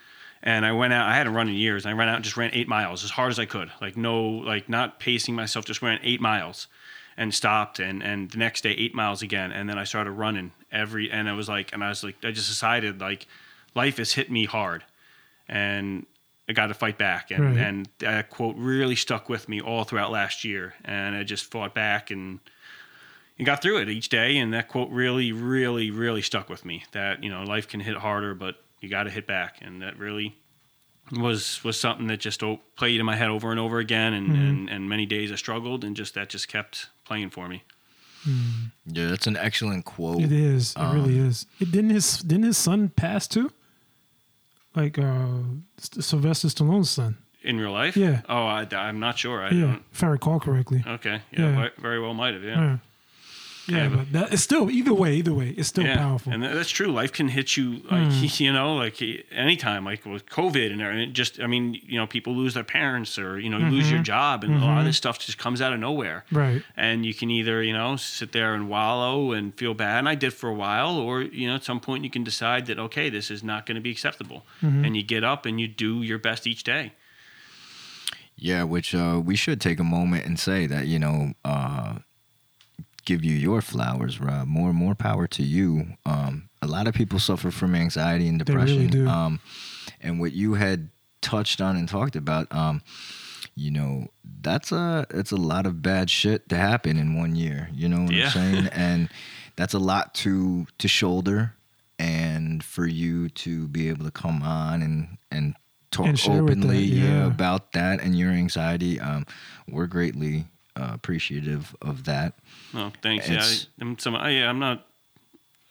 and 0.44 0.66
I 0.66 0.74
went 0.74 0.92
out. 0.92 1.08
I 1.08 1.16
hadn't 1.16 1.34
run 1.34 1.48
in 1.48 1.56
years. 1.56 1.86
And 1.86 1.94
I 1.94 1.98
ran 1.98 2.10
out 2.10 2.16
and 2.16 2.24
just 2.24 2.36
ran 2.36 2.52
eight 2.54 2.68
miles 2.68 3.04
as 3.04 3.12
hard 3.12 3.32
as 3.32 3.40
I 3.40 3.46
could. 3.46 3.72
Like 3.82 3.96
no 3.96 4.20
like 4.22 4.68
not 4.68 5.00
pacing 5.00 5.36
myself. 5.36 5.66
Just 5.66 5.82
ran 5.82 6.00
eight 6.04 6.20
miles, 6.20 6.68
and 7.16 7.34
stopped. 7.34 7.80
And 7.80 8.04
and 8.04 8.30
the 8.30 8.38
next 8.38 8.62
day 8.62 8.72
eight 8.72 8.94
miles 8.94 9.22
again. 9.22 9.54
And 9.54 9.70
then 9.70 9.78
I 9.78 9.86
started 9.86 10.12
running 10.12 10.52
every. 10.70 11.10
And 11.10 11.30
I 11.30 11.34
was 11.34 11.48
like, 11.48 11.72
and 11.72 11.82
I 11.82 11.90
was 11.90 12.04
like, 12.04 12.18
I 12.26 12.32
just 12.32 12.50
decided 12.50 13.00
like, 13.00 13.26
life 13.74 13.98
has 13.98 14.12
hit 14.14 14.30
me 14.30 14.46
hard, 14.46 14.84
and 15.48 16.06
I 16.50 16.54
got 16.54 16.68
to 16.68 16.74
fight 16.74 16.98
back, 16.98 17.30
and 17.32 17.44
Right. 17.44 17.58
and 17.58 17.90
that 18.00 18.30
quote 18.30 18.56
really 18.58 18.96
stuck 18.96 19.28
with 19.30 19.50
me 19.50 19.60
all 19.62 19.84
throughout 19.84 20.12
last 20.12 20.44
year, 20.46 20.76
and 20.86 21.16
I 21.16 21.24
just 21.24 21.46
fought 21.52 21.74
back 21.74 22.10
and 22.12 22.40
and 23.38 23.46
got 23.46 23.62
through 23.62 23.78
it 23.78 23.90
each 23.90 24.10
day, 24.10 24.38
and 24.38 24.54
that 24.54 24.68
quote 24.68 24.90
really, 24.90 25.32
really, 25.32 25.92
really 25.92 26.22
stuck 26.22 26.50
with 26.50 26.66
me. 26.66 26.84
That 26.94 27.24
you 27.24 27.30
know, 27.30 27.44
life 27.44 27.68
can 27.68 27.80
hit 27.82 27.98
harder, 27.98 28.34
but 28.34 28.56
you 28.82 28.90
got 28.90 29.04
to 29.04 29.10
hit 29.12 29.28
back, 29.28 29.58
and 29.62 29.82
that 29.82 29.98
really 30.00 30.36
was 31.12 31.64
was 31.64 31.80
something 31.80 32.08
that 32.08 32.20
just 32.20 32.42
played 32.76 33.00
in 33.00 33.06
my 33.06 33.16
head 33.16 33.30
over 33.30 33.52
and 33.52 33.60
over 33.60 33.80
again, 33.80 34.14
and, 34.14 34.36
and 34.36 34.70
and 34.70 34.90
many 34.90 35.06
days 35.06 35.32
I 35.32 35.36
struggled, 35.36 35.84
and 35.84 35.96
just 35.96 36.14
that 36.16 36.30
just 36.30 36.48
kept 36.48 36.88
playing 37.06 37.30
for 37.30 37.48
me. 37.50 37.64
Yeah, 38.86 39.08
that's 39.08 39.28
an 39.28 39.38
excellent 39.38 39.86
quote. 39.86 40.22
It 40.22 40.32
is. 40.34 40.72
It 40.72 40.80
Um, 40.80 40.96
really 40.96 41.18
is. 41.18 41.46
It, 41.60 41.72
didn't 41.72 41.92
his 41.92 42.18
didn't 42.20 42.44
his 42.46 42.58
son 42.58 42.90
pass 42.90 43.28
too? 43.28 43.52
Like 44.78 45.00
uh, 45.00 45.40
Sylvester 45.80 46.50
Stallone's 46.50 46.90
son. 46.92 47.18
In 47.42 47.60
real 47.60 47.72
life, 47.72 47.98
Yeah. 47.98 48.22
Oh, 48.30 48.46
I, 48.46 48.68
am 48.72 49.00
not 49.00 49.18
sure. 49.18 49.42
I 49.42 49.50
Yeah, 49.50 49.62
don't. 49.62 49.84
if 49.92 50.04
I 50.04 50.08
recall 50.08 50.40
correctly. 50.40 50.84
Okay. 50.86 51.22
Yeah. 51.32 51.50
Yeah. 51.62 51.70
Very 51.80 52.00
well, 52.00 52.14
might 52.14 52.34
have. 52.36 52.44
Yeah. 52.44 52.60
Yeah. 52.62 52.78
Yeah, 53.68 53.78
Yeah, 53.78 53.90
but 53.90 54.12
that, 54.14 54.34
it's 54.34 54.44
still 54.44 54.70
either 54.70 54.94
way. 54.94 55.16
Either 55.16 55.34
way, 55.34 55.50
it's 55.50 55.70
still 55.70 55.86
powerful. 55.86 56.34
And 56.34 56.44
that's 56.44 56.70
true. 56.70 56.88
Life 56.88 57.12
can 57.12 57.28
hit 57.28 57.58
you 57.58 57.82
like 57.90 58.12
you 58.40 58.54
know, 58.54 58.76
like 58.76 59.02
anytime, 59.32 59.86
like 59.86 60.06
with 60.06 60.26
COVID 60.28 60.72
and 60.72 60.82
everything. 60.82 61.10
It 61.10 61.14
just 61.14 61.40
I 61.40 61.48
mean, 61.48 61.80
you 61.84 61.98
know, 61.98 62.08
people 62.08 62.34
lose 62.34 62.54
their 62.54 62.64
parents 62.64 63.18
or, 63.18 63.40
you 63.40 63.50
know, 63.50 63.58
you 63.58 63.68
lose 63.68 63.92
your 63.92 64.02
job 64.02 64.44
and 64.44 64.56
a 64.56 64.66
lot 64.66 64.80
of 64.80 64.86
this 64.86 64.98
stuff 64.98 65.20
just 65.20 65.38
comes 65.38 65.62
out 65.62 65.74
of 65.74 65.80
nowhere. 65.80 66.26
Right. 66.32 66.64
And 66.76 67.06
you 67.06 67.14
can 67.14 67.30
either, 67.30 67.62
you 67.62 67.74
know, 67.74 67.96
sit 67.96 68.32
there 68.32 68.54
and 68.54 68.70
wallow 68.70 69.32
and 69.32 69.54
feel 69.56 69.74
bad, 69.74 70.00
and 70.00 70.10
I 70.10 70.16
did 70.16 70.34
for 70.34 70.50
a 70.50 70.54
while, 70.54 70.98
or, 70.98 71.22
you 71.22 71.48
know, 71.48 71.56
at 71.56 71.64
some 71.64 71.80
point 71.80 72.04
you 72.04 72.10
can 72.10 72.24
decide 72.24 72.66
that, 72.68 72.80
okay, 72.80 73.10
this 73.10 73.30
is 73.32 73.44
not 73.44 73.66
going 73.66 73.76
to 73.76 73.82
be 73.82 73.92
acceptable. 73.92 74.46
And 74.86 74.96
you 74.98 75.04
get 75.04 75.24
up 75.24 75.46
and 75.46 75.60
you 75.60 75.68
do 75.68 76.02
your 76.02 76.18
best 76.18 76.48
each 76.48 76.64
day. 76.64 76.94
Yeah, 78.36 78.64
which 78.64 78.94
uh, 78.94 79.20
we 79.24 79.36
should 79.36 79.60
take 79.60 79.80
a 79.80 79.84
moment 79.84 80.26
and 80.26 80.40
say 80.40 80.68
that 80.68 80.86
you 80.86 81.00
know, 81.00 81.34
uh, 81.44 81.96
give 83.08 83.24
you 83.26 83.34
your 83.36 83.62
flowers, 83.62 84.20
Rob. 84.20 84.48
More 84.48 84.74
more 84.74 84.94
power 84.96 85.26
to 85.28 85.44
you. 85.44 85.98
Um, 86.06 86.50
a 86.62 86.68
lot 86.68 86.88
of 86.88 86.94
people 86.94 87.20
suffer 87.20 87.50
from 87.52 87.74
anxiety 87.76 88.28
and 88.28 88.40
They 88.42 88.54
really 88.54 88.88
depression. 88.88 89.06
do. 89.06 89.08
Um, 89.10 89.40
and 90.02 90.20
what 90.20 90.34
you 90.34 90.56
had 90.56 90.90
touched 91.22 91.62
on 91.62 91.76
and 91.78 91.88
talked 91.90 92.16
about, 92.16 92.46
um, 92.54 92.82
you 93.56 93.72
know, 93.72 94.08
that's 94.42 94.72
a 94.72 95.06
it's 95.10 95.32
a 95.32 95.38
lot 95.38 95.66
of 95.66 95.82
bad 95.82 96.10
shit 96.10 96.50
to 96.50 96.56
happen 96.58 96.98
in 96.98 97.18
one 97.18 97.36
year. 97.36 97.70
You 97.74 97.88
know 97.90 98.02
what 98.04 98.14
Yeah. 98.14 98.26
I'm 98.26 98.32
saying? 98.32 98.68
and 98.74 99.10
that's 99.56 99.74
a 99.74 99.80
lot 99.80 100.14
to 100.24 100.68
to 100.78 100.88
shoulder. 100.88 101.54
And 102.00 102.64
for 102.64 102.86
you 102.86 103.30
to 103.44 103.68
be 103.70 103.90
able 103.90 104.06
to 104.06 104.12
come 104.12 104.44
on 104.44 104.82
and 104.84 105.18
and 105.32 105.56
talk 105.90 106.06
And 106.08 106.20
share 106.20 106.44
with 106.44 106.60
that, 106.62 106.68
openly, 106.68 106.84
yeah, 106.84 107.04
yeah. 107.06 107.26
about 107.26 107.72
that 107.72 108.02
and 108.04 108.14
your 108.20 108.30
anxiety, 108.32 109.00
um, 109.00 109.26
we're 109.72 109.88
greatly 109.88 110.46
uh, 110.78 110.92
appreciative 110.94 111.76
of 111.82 112.04
that. 112.06 112.34
Oh, 112.74 112.92
thanks. 113.02 113.28
Yeah, 113.28 113.36
It's- 113.36 113.68
I, 113.80 113.84
I'm 113.84 113.98
some. 114.00 114.16
I, 114.16 114.30
yeah, 114.30 114.50
I'm 114.50 114.60
not. 114.60 114.84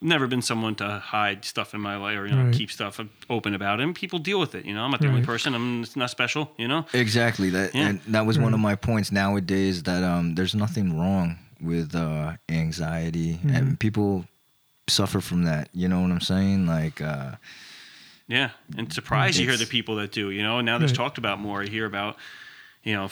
Never 0.02 0.26
been 0.26 0.42
someone 0.42 0.74
to 0.76 0.98
hide 0.98 1.42
stuff 1.46 1.72
in 1.72 1.80
my 1.80 1.96
life 1.96 2.18
or 2.18 2.26
you 2.26 2.34
know 2.34 2.44
Right. 2.44 2.54
keep 2.54 2.70
stuff 2.70 3.00
open 3.30 3.54
about 3.54 3.80
it. 3.80 3.84
And 3.84 3.94
people 3.94 4.18
deal 4.18 4.38
with 4.38 4.54
it. 4.54 4.66
You 4.66 4.74
know, 4.74 4.82
I'm 4.84 4.90
not 4.90 5.00
the 5.00 5.08
only 5.08 5.22
person. 5.24 5.54
I'm 5.54 5.82
it's 5.82 5.96
not 5.96 6.10
special. 6.10 6.52
You 6.58 6.68
know. 6.68 6.84
Exactly 6.92 7.48
that, 7.50 7.74
Yeah. 7.74 7.88
and 7.88 8.00
that 8.08 8.26
was 8.26 8.38
one 8.38 8.52
of 8.52 8.60
my 8.60 8.74
points 8.76 9.10
nowadays. 9.10 9.82
That 9.84 10.02
um, 10.04 10.34
there's 10.34 10.54
nothing 10.54 10.98
wrong 10.98 11.38
with 11.62 11.94
uh, 11.94 12.34
anxiety, 12.50 13.40
and 13.48 13.80
people 13.80 14.26
suffer 14.86 15.22
from 15.22 15.44
that. 15.44 15.70
You 15.72 15.88
know 15.88 16.02
what 16.02 16.10
I'm 16.10 16.20
saying? 16.20 16.66
Like, 16.66 17.00
uh, 17.00 17.36
Yeah, 18.28 18.50
and 18.76 18.92
surprised 18.92 19.38
you 19.38 19.48
hear 19.48 19.56
the 19.56 19.66
people 19.66 19.96
that 19.96 20.12
do. 20.12 20.30
You 20.30 20.42
know, 20.42 20.60
now 20.60 20.76
that's 20.78 20.92
Right. 20.92 20.96
talked 20.96 21.16
about 21.18 21.40
more. 21.40 21.62
I 21.62 21.66
hear 21.68 21.86
about, 21.86 22.18
you 22.84 22.92
know, 22.94 23.08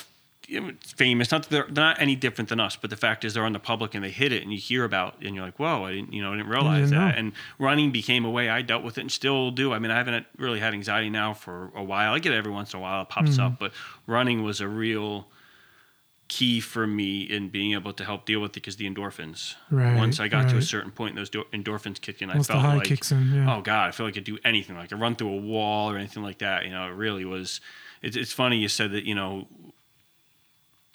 famous. 0.97 1.31
Not 1.31 1.43
that 1.45 1.51
they're, 1.51 1.65
they're 1.71 1.85
not 1.85 2.01
any 2.01 2.17
different 2.17 2.49
than 2.49 2.61
us, 2.61 2.77
but 2.77 2.91
the 2.91 2.97
fact 2.97 3.25
is 3.25 3.35
they're 3.35 3.45
on 3.45 3.53
the 3.53 3.59
public 3.59 3.95
and 3.95 4.05
they 4.05 4.11
hit 4.11 4.33
it, 4.33 4.43
and 4.43 4.53
you 4.53 4.59
hear 4.59 4.85
about, 4.85 5.17
and 5.23 5.35
you're 5.35 5.45
like, 5.45 5.59
whoa, 5.59 5.85
I 5.85 5.93
didn't, 5.93 6.13
you 6.13 6.23
know, 6.23 6.33
I 6.33 6.37
didn't 6.37 6.51
realize 6.51 6.91
didn't 6.91 7.01
that. 7.05 7.13
know. 7.15 7.19
And 7.19 7.33
running 7.59 7.93
became 7.93 8.25
a 8.25 8.31
way 8.31 8.49
I 8.49 8.63
dealt 8.63 8.83
with 8.85 8.99
it 8.99 9.03
and 9.03 9.13
still 9.13 9.51
do. 9.51 9.73
I 9.73 9.79
mean, 9.79 9.91
I 9.91 9.97
haven't 9.97 10.27
really 10.39 10.61
had 10.61 10.75
anxiety 10.75 11.11
now 11.11 11.35
for 11.35 11.71
a 11.75 11.83
while. 11.83 12.13
I 12.15 12.19
get 12.19 12.33
it 12.33 12.37
every 12.37 12.53
once 12.53 12.73
in 12.73 12.79
a 12.79 12.83
while, 12.83 13.03
it 13.03 13.09
pops 13.09 13.37
Mm. 13.39 13.45
up, 13.47 13.59
but 13.59 13.73
running 14.07 14.43
was 14.43 14.61
a 14.61 14.69
real 14.69 15.29
key 16.27 16.59
for 16.59 16.87
me 16.87 17.21
in 17.21 17.51
being 17.51 17.73
able 17.75 17.93
to 17.93 18.03
help 18.05 18.25
deal 18.25 18.41
with 18.41 18.51
it 18.53 18.55
because 18.55 18.77
the 18.77 18.89
endorphins. 18.91 19.55
Right, 19.71 19.95
Once 19.97 20.21
I 20.21 20.29
got 20.29 20.49
to 20.51 20.57
a 20.57 20.63
certain 20.63 20.91
point, 20.91 21.17
those 21.17 21.29
do- 21.29 21.45
endorphins 21.53 22.01
kick 22.01 22.23
in. 22.23 22.29
Once 22.29 22.49
I 22.49 22.57
the 22.57 22.63
felt 22.63 22.77
like, 22.79 22.87
kicks 22.87 23.13
in, 23.13 23.31
yeah. 23.33 23.55
oh 23.55 23.61
god, 23.61 23.89
I 23.89 23.91
feel 23.91 24.07
like 24.07 24.15
I 24.15 24.17
could 24.17 24.25
do 24.25 24.39
anything, 24.45 24.75
like 24.77 24.91
I 24.93 24.97
run 24.97 25.17
through 25.17 25.29
a 25.35 25.37
wall 25.41 25.91
or 25.91 25.99
anything 25.99 26.23
like 26.23 26.39
that. 26.39 26.65
You 26.65 26.71
know, 26.71 26.87
it 26.87 26.95
really 26.95 27.25
was. 27.27 27.61
It's, 28.01 28.17
it's 28.17 28.33
funny 28.33 28.57
you 28.59 28.69
said 28.69 28.93
that. 28.93 29.05
You 29.05 29.15
know, 29.15 29.47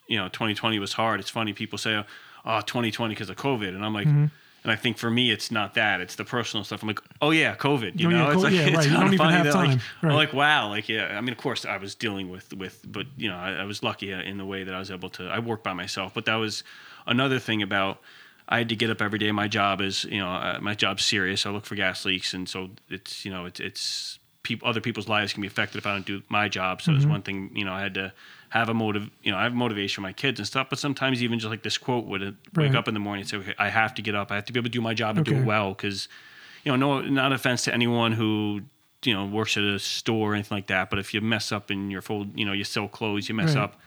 you 0.09 0.17
know, 0.17 0.27
2020 0.27 0.79
was 0.79 0.93
hard. 0.93 1.21
It's 1.21 1.29
funny 1.29 1.53
people 1.53 1.77
say, 1.77 2.03
oh, 2.45 2.61
2020 2.61 3.13
because 3.13 3.29
of 3.29 3.37
COVID, 3.37 3.69
and 3.69 3.85
I'm 3.85 3.93
like. 3.93 4.07
Mm-hmm. 4.07 4.25
And 4.61 4.73
I 4.73 4.75
think 4.75 4.97
for 4.97 5.09
me, 5.09 5.31
it's 5.31 5.51
not 5.51 5.75
that; 5.75 6.01
it's 6.01 6.15
the 6.15 6.25
personal 6.25 6.65
stuff. 6.65 6.81
I'm 6.81 6.89
like, 6.89 6.99
oh 7.21 7.31
yeah, 7.31 7.55
COVID. 7.55 7.97
You 7.97 8.09
Oh, 8.09 8.11
yeah, 8.11 8.17
know, 8.17 8.31
it's 8.31 8.43
like 8.43 8.53
yeah, 8.53 8.59
it's 8.67 8.75
right. 8.75 8.89
Don't 8.89 9.05
even 9.05 9.17
funny 9.17 9.33
have 9.37 9.45
that, 9.45 9.55
like, 9.55 9.69
time. 9.69 9.79
I'm 10.01 10.09
like, 10.09 10.33
wow, 10.33 10.67
like 10.67 10.89
yeah. 10.89 11.17
I 11.17 11.21
mean, 11.21 11.31
of 11.31 11.37
course, 11.37 11.63
I 11.63 11.77
was 11.77 11.95
dealing 11.95 12.29
with 12.29 12.53
with, 12.53 12.83
but 12.85 13.07
you 13.15 13.29
know, 13.29 13.37
I, 13.37 13.53
I 13.53 13.63
was 13.63 13.83
lucky 13.83 14.11
in 14.11 14.37
the 14.37 14.45
way 14.45 14.65
that 14.65 14.75
I 14.75 14.79
was 14.79 14.91
able 14.91 15.09
to. 15.11 15.29
I 15.29 15.39
worked 15.39 15.63
by 15.63 15.71
myself, 15.71 16.13
but 16.13 16.25
that 16.25 16.35
was 16.35 16.65
another 17.07 17.39
thing 17.39 17.61
about. 17.61 18.01
I 18.49 18.57
had 18.57 18.67
to 18.67 18.75
get 18.75 18.89
up 18.89 19.01
every 19.01 19.17
day. 19.17 19.31
My 19.31 19.47
job 19.47 19.79
is, 19.79 20.03
you 20.03 20.17
know, 20.17 20.27
uh, 20.27 20.59
my 20.59 20.73
job's 20.75 21.05
serious. 21.05 21.45
I 21.45 21.51
look 21.51 21.65
for 21.65 21.75
gas 21.75 22.03
leaks, 22.03 22.33
and 22.33 22.49
so 22.49 22.71
it's, 22.89 23.23
you 23.23 23.31
know, 23.31 23.45
it's 23.45 23.61
it's 23.61 24.19
people, 24.43 24.67
other 24.67 24.81
people's 24.81 25.07
lives 25.07 25.31
can 25.31 25.41
be 25.41 25.47
affected 25.47 25.77
if 25.77 25.85
I 25.85 25.93
don't 25.93 26.05
do 26.05 26.21
my 26.27 26.49
job. 26.49 26.81
So 26.81 26.91
it's 26.91 27.05
one 27.05 27.21
thing, 27.21 27.51
you 27.53 27.63
know, 27.63 27.71
I 27.71 27.81
had 27.81 27.93
to 27.93 28.11
have 28.49 28.69
a 28.69 28.73
motive, 28.73 29.09
you 29.23 29.31
know, 29.31 29.37
I 29.37 29.43
have 29.43 29.53
motivation 29.53 29.95
for 29.95 30.01
my 30.01 30.13
kids 30.13 30.39
and 30.39 30.47
stuff. 30.47 30.67
But 30.69 30.79
sometimes 30.79 31.21
even 31.21 31.39
just 31.39 31.49
like 31.49 31.63
this 31.63 31.77
quote 31.77 32.05
would 32.05 32.21
wake 32.21 32.33
Right. 32.55 32.75
up 32.75 32.87
in 32.87 32.93
the 32.93 32.99
morning 32.99 33.21
and 33.21 33.29
say, 33.29 33.37
okay, 33.37 33.53
I 33.59 33.69
have 33.69 33.93
to 33.95 34.01
get 34.01 34.15
up. 34.15 34.31
I 34.31 34.35
have 34.35 34.45
to 34.45 34.53
be 34.53 34.59
able 34.59 34.65
to 34.65 34.71
do 34.71 34.81
my 34.81 34.93
job 34.93 35.17
and 35.17 35.25
do 35.25 35.35
it 35.35 35.45
well 35.45 35.69
because, 35.69 36.07
you 36.63 36.71
know, 36.75 37.01
no, 37.01 37.07
not 37.07 37.31
offense 37.31 37.63
to 37.65 37.73
anyone 37.73 38.11
who 38.13 38.61
you 39.05 39.13
know 39.13 39.25
works 39.25 39.55
at 39.55 39.63
a 39.63 39.79
store 39.79 40.31
or 40.31 40.33
anything 40.33 40.57
like 40.57 40.67
that. 40.67 40.89
But 40.89 40.99
if 40.99 41.13
you 41.13 41.21
mess 41.21 41.51
up 41.51 41.69
and 41.69 41.91
you're 41.91 42.01
fold, 42.01 42.37
you 42.37 42.43
know, 42.45 42.51
you 42.53 42.63
sell 42.63 42.87
clothes, 42.87 43.29
you 43.29 43.35
mess 43.35 43.55
Right. 43.55 43.63
up. 43.63 43.79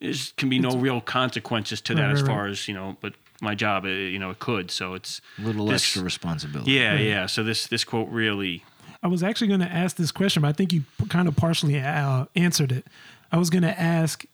There 0.00 0.12
can 0.36 0.48
be 0.48 0.58
no 0.58 0.76
real 0.76 1.00
consequences 1.00 1.80
to 1.82 1.94
that 1.94 2.02
Right, 2.06 2.12
as 2.12 2.22
far 2.22 2.42
right. 2.42 2.50
as 2.50 2.68
you 2.68 2.74
know. 2.74 2.96
But 3.00 3.14
my 3.40 3.54
job, 3.54 3.84
uh, 3.84 3.88
you 3.88 4.18
know, 4.18 4.30
it 4.30 4.38
could. 4.38 4.70
So 4.70 4.94
it's 4.94 5.20
a 5.38 5.42
little 5.42 5.66
this- 5.66 5.82
extra 5.82 6.02
responsibility. 6.02 6.72
Yeah, 6.72 6.98
yeah. 6.98 7.26
So 7.26 7.42
this 7.42 7.66
this 7.66 7.84
quote 7.84 8.08
really. 8.10 8.64
I 9.02 9.06
was 9.08 9.22
actually 9.22 9.48
going 9.48 9.60
to 9.60 9.70
ask 9.70 9.96
this 9.96 10.10
question, 10.12 10.40
but 10.42 10.48
I 10.48 10.52
think 10.52 10.72
you 10.72 10.84
kind 11.10 11.28
of 11.28 11.36
partially 11.36 11.78
uh, 11.78 12.24
answered 12.36 12.72
it. 12.72 12.86
I 13.34 13.36
was 13.36 13.50
going 13.50 13.62
to 13.64 13.80
ask, 13.80 14.24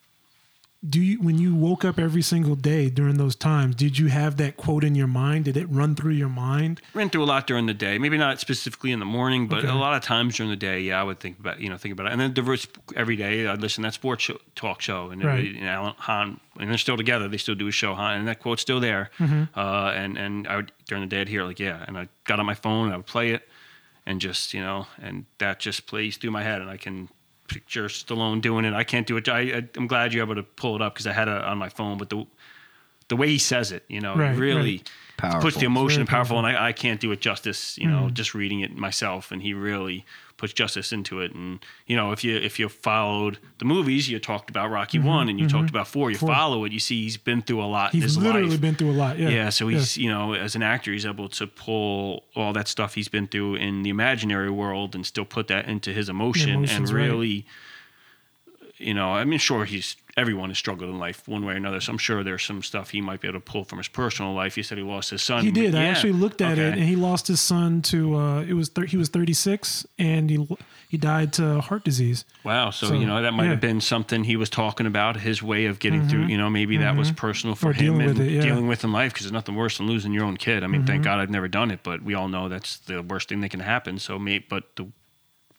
do 0.86 1.00
you 1.00 1.20
when 1.22 1.38
you 1.38 1.54
woke 1.54 1.84
up 1.86 1.98
every 1.98 2.20
single 2.20 2.54
day 2.54 2.90
during 2.90 3.16
those 3.16 3.34
times, 3.34 3.74
did 3.76 3.98
you 3.98 4.08
have 4.08 4.36
that 4.38 4.56
quote 4.58 4.84
in 4.84 4.94
your 4.94 5.06
mind? 5.06 5.46
Did 5.46 5.56
it 5.56 5.66
run 5.70 5.94
through 5.94 6.12
your 6.12 6.28
mind? 6.28 6.80
ran 6.94 7.08
through 7.10 7.24
a 7.24 7.30
lot 7.34 7.46
during 7.46 7.64
the 7.66 7.72
day. 7.74 7.98
Maybe 7.98 8.16
not 8.18 8.40
specifically 8.40 8.90
in 8.92 8.98
the 8.98 9.04
morning, 9.06 9.46
but 9.46 9.60
Okay. 9.60 9.68
a 9.68 9.74
lot 9.74 9.94
of 9.94 10.02
times 10.02 10.36
during 10.36 10.50
the 10.50 10.56
day, 10.56 10.80
yeah, 10.80 11.00
I 11.00 11.02
would 11.02 11.18
think 11.18 11.38
about 11.38 11.60
you 11.60 11.68
know 11.70 11.78
think 11.78 11.92
about 11.92 12.06
it. 12.06 12.12
And 12.12 12.20
then 12.20 12.32
diverse 12.34 12.66
every 12.94 13.16
day, 13.16 13.46
I'd 13.46 13.60
listen 13.62 13.82
to 13.84 13.88
that 13.88 13.94
sports 13.94 14.22
show, 14.24 14.38
talk 14.54 14.80
show, 14.82 15.10
and 15.10 15.22
Right. 15.24 15.44
you 15.44 15.60
know, 15.62 15.66
Alan 15.68 15.94
Hahn, 15.98 16.40
and 16.58 16.70
they're 16.70 16.78
still 16.78 16.96
together. 16.98 17.26
They 17.28 17.36
still 17.38 17.54
do 17.54 17.68
a 17.68 17.72
show, 17.72 17.94
Hahn, 17.94 18.18
and 18.18 18.28
that 18.28 18.40
quote's 18.40 18.62
still 18.62 18.80
there. 18.80 19.10
Mm-hmm. 19.18 19.58
Uh, 19.58 19.90
and 19.92 20.16
and 20.18 20.46
I 20.48 20.56
would 20.56 20.72
during 20.88 21.02
the 21.04 21.08
day, 21.14 21.20
I'd 21.22 21.28
hear 21.28 21.44
like 21.44 21.58
yeah, 21.60 21.84
and 21.86 21.96
I 21.98 22.08
got 22.24 22.38
on 22.40 22.46
my 22.46 22.54
phone, 22.54 22.84
and 22.86 22.94
I 22.94 22.96
would 22.96 23.06
play 23.06 23.32
it, 23.32 23.46
and 24.06 24.18
just 24.18 24.54
you 24.54 24.62
know, 24.62 24.86
and 25.00 25.26
that 25.38 25.58
just 25.60 25.86
plays 25.86 26.16
through 26.16 26.30
my 26.30 26.42
head, 26.42 26.60
and 26.62 26.70
I 26.70 26.78
can 26.78 27.10
picture 27.50 27.86
Stallone 27.86 28.40
doing 28.40 28.64
it. 28.64 28.72
I 28.72 28.84
can't 28.84 29.06
do 29.06 29.16
it. 29.16 29.28
I, 29.28 29.40
I 29.40 29.68
I'm 29.76 29.86
glad 29.86 30.12
you're 30.14 30.24
able 30.24 30.36
to 30.36 30.42
pull 30.42 30.76
it 30.76 30.82
up 30.82 30.94
because 30.94 31.06
I 31.06 31.12
had 31.12 31.28
it 31.28 31.34
on 31.34 31.58
my 31.58 31.68
phone, 31.68 31.98
but 31.98 32.08
the 32.08 32.26
the 33.08 33.16
way 33.16 33.26
he 33.28 33.38
says 33.38 33.72
it, 33.72 33.84
you 33.88 34.00
know, 34.00 34.16
Right, 34.16 34.36
really 34.38 34.76
right. 34.76 34.90
Powerful. 35.20 35.40
puts 35.42 35.56
the 35.56 35.66
emotion 35.66 36.06
powerful, 36.06 36.36
powerful. 36.36 36.38
and 36.38 36.56
I, 36.58 36.68
I 36.68 36.72
can't 36.72 37.00
do 37.00 37.12
it 37.12 37.20
justice, 37.20 37.76
you 37.78 37.88
know, 37.88 38.08
mm. 38.08 38.12
just 38.12 38.34
reading 38.34 38.60
it 38.60 38.76
myself. 38.76 39.30
And 39.30 39.42
he 39.42 39.54
really 39.54 40.04
puts 40.40 40.54
justice 40.54 40.90
into 40.90 41.20
it. 41.20 41.32
And 41.34 41.58
you 41.86 41.94
know, 41.94 42.12
if 42.12 42.24
you 42.24 42.36
if 42.36 42.58
you 42.58 42.68
followed 42.68 43.38
the 43.58 43.66
movies, 43.66 44.08
you 44.08 44.18
talked 44.18 44.48
about 44.50 44.70
Rocky 44.70 44.98
mm-hmm, 44.98 45.06
one 45.06 45.28
and 45.28 45.38
you 45.38 45.46
mm-hmm. 45.46 45.56
talked 45.58 45.70
about 45.70 45.86
four. 45.86 46.10
You 46.10 46.16
Four. 46.16 46.34
follow 46.34 46.64
it, 46.64 46.72
you 46.72 46.80
see 46.80 47.02
he's 47.02 47.18
been 47.18 47.42
through 47.42 47.62
a 47.62 47.66
lot 47.66 47.92
in 47.92 48.00
He's 48.00 48.14
his 48.14 48.18
literally 48.18 48.48
life. 48.50 48.60
been 48.60 48.74
through 48.74 48.90
a 48.90 48.92
lot. 48.92 49.18
Yeah. 49.18 49.28
Yeah, 49.28 49.50
so 49.50 49.68
he's 49.68 49.96
you 49.98 50.08
know 50.08 50.32
as 50.32 50.56
an 50.56 50.62
actor 50.62 50.92
he's 50.92 51.06
able 51.06 51.28
to 51.28 51.46
pull 51.46 52.24
all 52.34 52.52
that 52.54 52.68
stuff 52.68 52.94
he's 52.94 53.08
been 53.08 53.28
through 53.28 53.56
in 53.56 53.82
the 53.82 53.90
imaginary 53.90 54.50
world 54.50 54.94
and 54.94 55.04
still 55.04 55.26
put 55.26 55.48
that 55.48 55.68
into 55.68 55.92
his 55.92 56.08
emotion 56.08 56.64
and 56.64 56.90
really. 56.90 57.34
right. 57.36 57.44
You 58.80 58.94
know 58.94 59.10
I 59.10 59.24
mean 59.24 59.38
sure 59.38 59.64
he's 59.64 59.96
everyone 60.16 60.50
has 60.50 60.58
struggled 60.58 60.90
in 60.90 60.98
life 60.98 61.26
one 61.28 61.44
way 61.44 61.54
or 61.54 61.56
another 61.56 61.80
so 61.80 61.92
I'm 61.92 61.98
sure 61.98 62.24
there's 62.24 62.42
some 62.42 62.62
stuff 62.62 62.90
he 62.90 63.00
might 63.00 63.20
be 63.20 63.28
able 63.28 63.40
to 63.40 63.44
pull 63.44 63.64
from 63.64 63.78
his 63.78 63.88
personal 63.88 64.34
life 64.34 64.54
he 64.54 64.62
said 64.62 64.78
he 64.78 64.84
lost 64.84 65.10
his 65.10 65.22
son 65.22 65.44
He 65.44 65.50
did. 65.50 65.74
I 65.74 65.84
actually 65.84 66.12
looked 66.12 66.40
at 66.40 66.58
it, 66.58 66.74
and 66.74 66.82
he 66.82 66.96
lost 66.96 67.26
his 67.26 67.40
son 67.40 67.82
to. 67.82 68.16
Uh, 68.16 68.42
it 68.42 68.54
was 68.54 68.68
thir- 68.68 68.86
he 68.86 68.96
was 68.96 69.08
36, 69.08 69.86
and 69.98 70.30
he 70.30 70.46
he 70.88 70.96
died 70.96 71.32
to 71.34 71.60
heart 71.60 71.84
disease. 71.84 72.24
Wow. 72.44 72.70
So, 72.70 72.88
So, 72.88 72.94
you 72.94 73.06
know, 73.06 73.22
that 73.22 73.32
might 73.32 73.44
yeah. 73.44 73.50
have 73.50 73.60
been 73.60 73.80
something 73.80 74.24
he 74.24 74.36
was 74.36 74.50
talking 74.50 74.86
about, 74.86 75.16
his 75.16 75.42
way 75.42 75.66
of 75.66 75.78
getting 75.78 76.08
through, 76.08 76.22
mm-hmm. 76.22 76.30
you 76.30 76.38
know, 76.38 76.50
maybe 76.50 76.78
that 76.78 76.96
was 76.96 77.08
mm-hmm. 77.08 77.16
personal 77.16 77.54
for 77.54 77.70
Or 77.70 77.72
him 77.72 77.94
dealing 77.94 78.00
and 78.00 78.18
with 78.18 78.26
it, 78.26 78.30
yeah. 78.32 78.42
dealing 78.42 78.66
with 78.66 78.84
in 78.84 78.92
life 78.92 79.12
because 79.12 79.26
there's 79.26 79.32
nothing 79.32 79.54
worse 79.54 79.78
than 79.78 79.86
losing 79.86 80.12
your 80.12 80.24
own 80.24 80.36
kid. 80.36 80.64
I 80.64 80.66
mean, 80.66 80.86
thank 80.86 81.02
mm-hmm. 81.02 81.10
God 81.10 81.20
I've 81.20 81.30
never 81.30 81.48
done 81.48 81.70
it, 81.70 81.80
but 81.82 82.02
we 82.02 82.14
all 82.14 82.28
know 82.28 82.48
that's 82.48 82.78
the 82.78 83.02
worst 83.02 83.28
thing 83.28 83.40
that 83.42 83.50
can 83.50 83.60
happen. 83.60 83.98
So, 83.98 84.18
may, 84.18 84.38
but 84.40 84.64
the, 84.76 84.88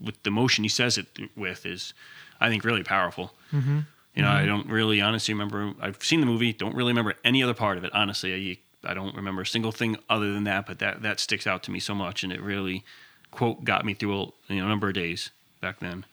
with 0.03 0.21
the 0.23 0.31
motion 0.31 0.63
he 0.63 0.69
says 0.69 0.97
it 0.97 1.07
with 1.35 1.65
is, 1.65 1.93
I 2.39 2.49
think, 2.49 2.63
really 2.63 2.83
powerful. 2.83 3.33
Mm-hmm. 3.53 3.79
You 4.15 4.23
know, 4.23 4.29
I 4.29 4.45
don't 4.45 4.67
really 4.67 4.99
honestly 4.99 5.33
remember, 5.33 5.73
I've 5.79 6.03
seen 6.03 6.19
the 6.19 6.25
movie, 6.25 6.51
don't 6.51 6.75
really 6.75 6.91
remember 6.91 7.13
any 7.23 7.41
other 7.41 7.53
part 7.53 7.77
of 7.77 7.85
it. 7.85 7.91
Honestly, 7.93 8.59
I, 8.83 8.91
I 8.91 8.93
don't 8.93 9.15
remember 9.15 9.43
a 9.43 9.45
single 9.45 9.71
thing 9.71 9.95
other 10.09 10.33
than 10.33 10.43
that, 10.43 10.65
but 10.65 10.79
that, 10.79 11.01
that 11.03 11.19
sticks 11.21 11.47
out 11.47 11.63
to 11.63 11.71
me 11.71 11.79
so 11.79 11.95
much. 11.95 12.23
And 12.23 12.33
it 12.33 12.41
really, 12.41 12.83
quote, 13.31 13.63
got 13.63 13.85
me 13.85 13.93
through 13.93 14.21
a 14.21 14.25
you 14.53 14.61
know, 14.61 14.67
number 14.67 14.89
of 14.89 14.95
days 14.95 15.29
back 15.61 15.79
then. 15.79 16.03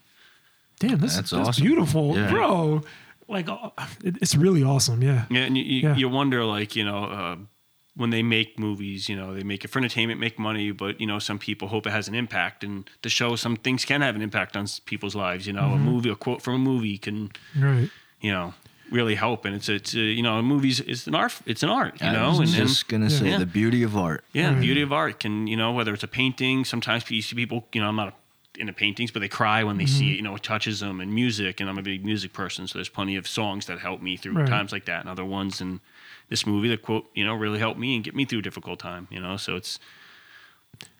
Damn, 0.78 0.98
this 0.98 1.16
That's 1.16 1.31
that's, 1.31 1.48
awesome. 1.48 1.65
beautiful, 1.65 2.16
Yeah. 2.16 2.31
bro. 2.31 2.82
Like, 3.27 3.48
uh, 3.48 3.70
it's 4.05 4.36
really 4.36 4.62
awesome. 4.62 5.02
Yeah. 5.02 5.24
Yeah, 5.28 5.40
and 5.43 5.59
you, 5.59 5.65
you, 5.65 5.81
Yeah. 5.89 5.97
you 5.97 6.09
wonder, 6.09 6.44
like, 6.44 6.77
you 6.77 6.85
know, 6.85 7.05
uh, 7.05 7.36
when 7.99 8.11
they 8.11 8.23
make 8.23 8.59
movies, 8.59 9.09
you 9.09 9.16
know, 9.16 9.35
they 9.35 9.43
make 9.43 9.65
it 9.65 9.69
for 9.69 9.79
entertainment, 9.81 10.20
make 10.20 10.39
money, 10.39 10.70
but, 10.70 11.01
you 11.01 11.07
know, 11.07 11.19
some 11.19 11.39
people 11.39 11.66
hope 11.69 11.85
it 11.87 11.91
has 11.91 12.07
an 12.09 12.15
impact. 12.15 12.62
And 12.62 12.89
the 13.03 13.09
show, 13.09 13.35
some 13.37 13.57
things 13.57 13.85
can 13.85 14.01
have 14.03 14.15
an 14.15 14.23
impact 14.23 14.57
on 14.57 14.66
people's 14.87 15.16
lives. 15.16 15.47
You 15.49 15.53
know, 15.53 15.70
Mm-hmm. 15.70 15.83
a 15.89 15.91
movie, 15.91 16.09
a 16.11 16.15
quote 16.15 16.41
from 16.41 16.55
a 16.55 16.59
movie 16.59 16.97
can, 16.97 17.33
Right. 17.57 17.91
you 18.20 18.31
know, 18.31 18.55
really 18.91 19.16
help. 19.16 19.45
And 19.45 19.55
it's, 19.57 19.69
it's 19.69 19.95
uh, 19.97 19.99
you 19.99 20.23
know, 20.23 20.39
a 20.39 20.43
movies 20.43 20.79
it's 20.81 21.07
an 21.09 21.15
art, 21.16 21.35
it's 21.45 21.62
an 21.65 21.70
art, 21.70 22.01
you 22.01 22.07
I 22.09 22.12
know, 22.12 22.29
was 22.31 22.39
and, 22.39 22.49
and 22.61 22.69
just 22.69 22.87
gonna 22.89 23.11
say 23.11 23.31
Yeah. 23.31 23.39
the 23.39 23.47
beauty 23.47 23.83
of 23.83 23.97
art. 23.97 24.23
yeah, 24.33 24.49
the 24.51 24.53
Right. 24.55 24.61
beauty 24.62 24.83
of 24.83 24.93
art 24.93 25.19
can, 25.19 25.49
you 25.49 25.57
know, 25.57 25.73
whether 25.73 25.93
it's 25.93 26.05
a 26.05 26.09
painting, 26.09 26.65
sometimes 26.65 27.11
you 27.11 27.20
see 27.20 27.35
people, 27.35 27.66
you 27.75 27.81
know, 27.81 27.89
I'm 27.89 27.97
not 27.97 28.15
into 28.59 28.73
paintings, 28.73 29.11
but 29.11 29.20
they 29.20 29.29
cry 29.29 29.62
when 29.65 29.77
they 29.77 29.85
Mm-hmm. 29.85 29.99
see 29.99 30.11
it, 30.12 30.16
you 30.16 30.23
know, 30.23 30.37
it 30.37 30.43
touches 30.43 30.79
them 30.81 31.01
and 31.01 31.12
music. 31.12 31.61
And 31.61 31.69
I'm 31.69 31.79
a 31.79 31.83
big 31.83 32.05
music 32.05 32.33
person. 32.33 32.66
So 32.69 32.79
there's 32.79 32.89
plenty 32.89 33.16
of 33.16 33.27
songs 33.29 33.66
that 33.66 33.79
help 33.81 34.01
me 34.03 34.16
through 34.16 34.35
Right. 34.35 34.49
times 34.49 34.70
like 34.73 34.85
that. 34.87 35.01
And 35.01 35.09
other 35.09 35.25
ones 35.25 35.61
in 35.61 35.81
this 36.28 36.46
movie 36.46 36.68
that 36.68 36.82
quote, 36.82 37.06
you 37.14 37.24
know, 37.24 37.34
really 37.34 37.59
helped 37.59 37.78
me 37.80 37.94
and 37.94 38.05
get 38.05 38.14
me 38.14 38.24
through 38.24 38.40
a 38.40 38.42
difficult 38.42 38.78
time, 38.78 39.09
you 39.10 39.20
know, 39.20 39.36
so 39.36 39.56
it's 39.56 39.78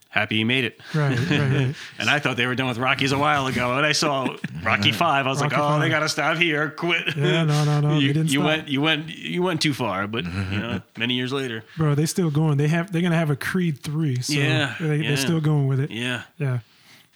happy 0.09 0.37
he 0.37 0.43
made 0.43 0.63
it. 0.65 0.79
Right. 0.95 1.17
Right. 1.19 1.29
right. 1.39 1.75
And 1.99 2.09
I 2.09 2.17
thought 2.19 2.35
they 2.35 2.47
were 2.47 2.55
done 2.55 2.67
with 2.67 2.79
Rockies 2.79 3.11
a 3.11 3.17
while 3.17 3.45
ago. 3.45 3.77
And 3.77 3.85
I 3.85 3.91
saw 3.91 4.35
Rocky 4.63 4.91
five. 4.91 5.27
I 5.27 5.29
was 5.29 5.39
Rocky 5.41 5.55
like, 5.55 5.63
oh, 5.63 5.75
V. 5.75 5.81
they 5.81 5.89
got 5.89 5.99
to 5.99 6.09
stop 6.09 6.37
here. 6.37 6.71
Quit. 6.71 7.15
Yeah, 7.15 7.43
no, 7.43 7.63
no, 7.63 7.79
no, 7.79 7.93
you 7.99 8.07
didn't 8.07 8.31
you 8.31 8.39
stop. 8.39 8.45
went, 8.45 8.67
you 8.69 8.81
went, 8.81 9.09
you 9.09 9.43
went 9.43 9.61
too 9.61 9.73
far. 9.73 10.07
But 10.07 10.25
you 10.25 10.31
know, 10.59 10.81
many 10.97 11.13
years 11.13 11.31
later, 11.31 11.63
bro, 11.77 11.93
they 11.93 12.07
still 12.07 12.31
going. 12.31 12.57
They 12.57 12.67
have. 12.69 12.91
They're 12.91 13.03
gonna 13.03 13.15
have 13.15 13.29
a 13.29 13.35
Creed 13.35 13.83
three. 13.83 14.19
So 14.21 14.33
Yeah, 14.33 14.73
They, 14.79 14.97
yeah. 14.97 15.09
They're 15.09 15.17
still 15.17 15.41
going 15.41 15.67
with 15.67 15.79
it. 15.79 15.91
yeah. 15.91 16.23
Yeah. 16.39 16.59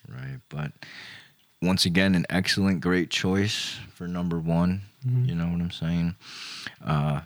Right. 0.07 0.40
But 0.49 0.72
once 1.64 1.85
again, 1.85 2.14
an 2.14 2.26
excellent, 2.30 2.81
great 2.81 3.10
choice 3.10 3.80
for 3.95 4.07
number 4.07 4.38
one. 4.38 4.81
You 5.06 5.34
know 5.35 5.45
what 5.48 5.60
I'm 5.60 5.72
saying? 5.72 6.15
Uh, 6.85 7.22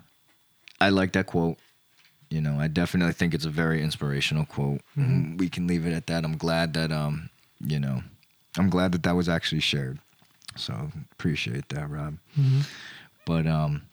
I 0.80 0.90
like 0.90 1.14
that 1.14 1.28
quote. 1.28 1.58
You 2.30 2.42
know, 2.42 2.60
I 2.60 2.68
definitely 2.68 3.14
think 3.14 3.34
it's 3.34 3.46
a 3.46 3.50
very 3.50 3.82
inspirational 3.82 4.46
quote. 4.46 4.82
And 4.96 5.40
we 5.40 5.50
can 5.50 5.66
leave 5.66 5.86
it 5.86 5.94
at 5.94 6.08
that. 6.08 6.26
I'm 6.26 6.38
glad 6.38 6.74
that, 6.74 6.92
um, 6.92 7.30
you 7.62 7.80
know, 7.80 8.02
I'm 8.58 8.70
glad 8.70 8.92
that 8.92 9.04
that 9.04 9.16
was 9.16 9.30
actually 9.30 9.62
shared. 9.62 10.00
So 10.58 10.92
appreciate 11.14 11.70
that, 11.70 11.90
Rob. 11.90 12.18
But 13.26 13.48
um, 13.48 13.84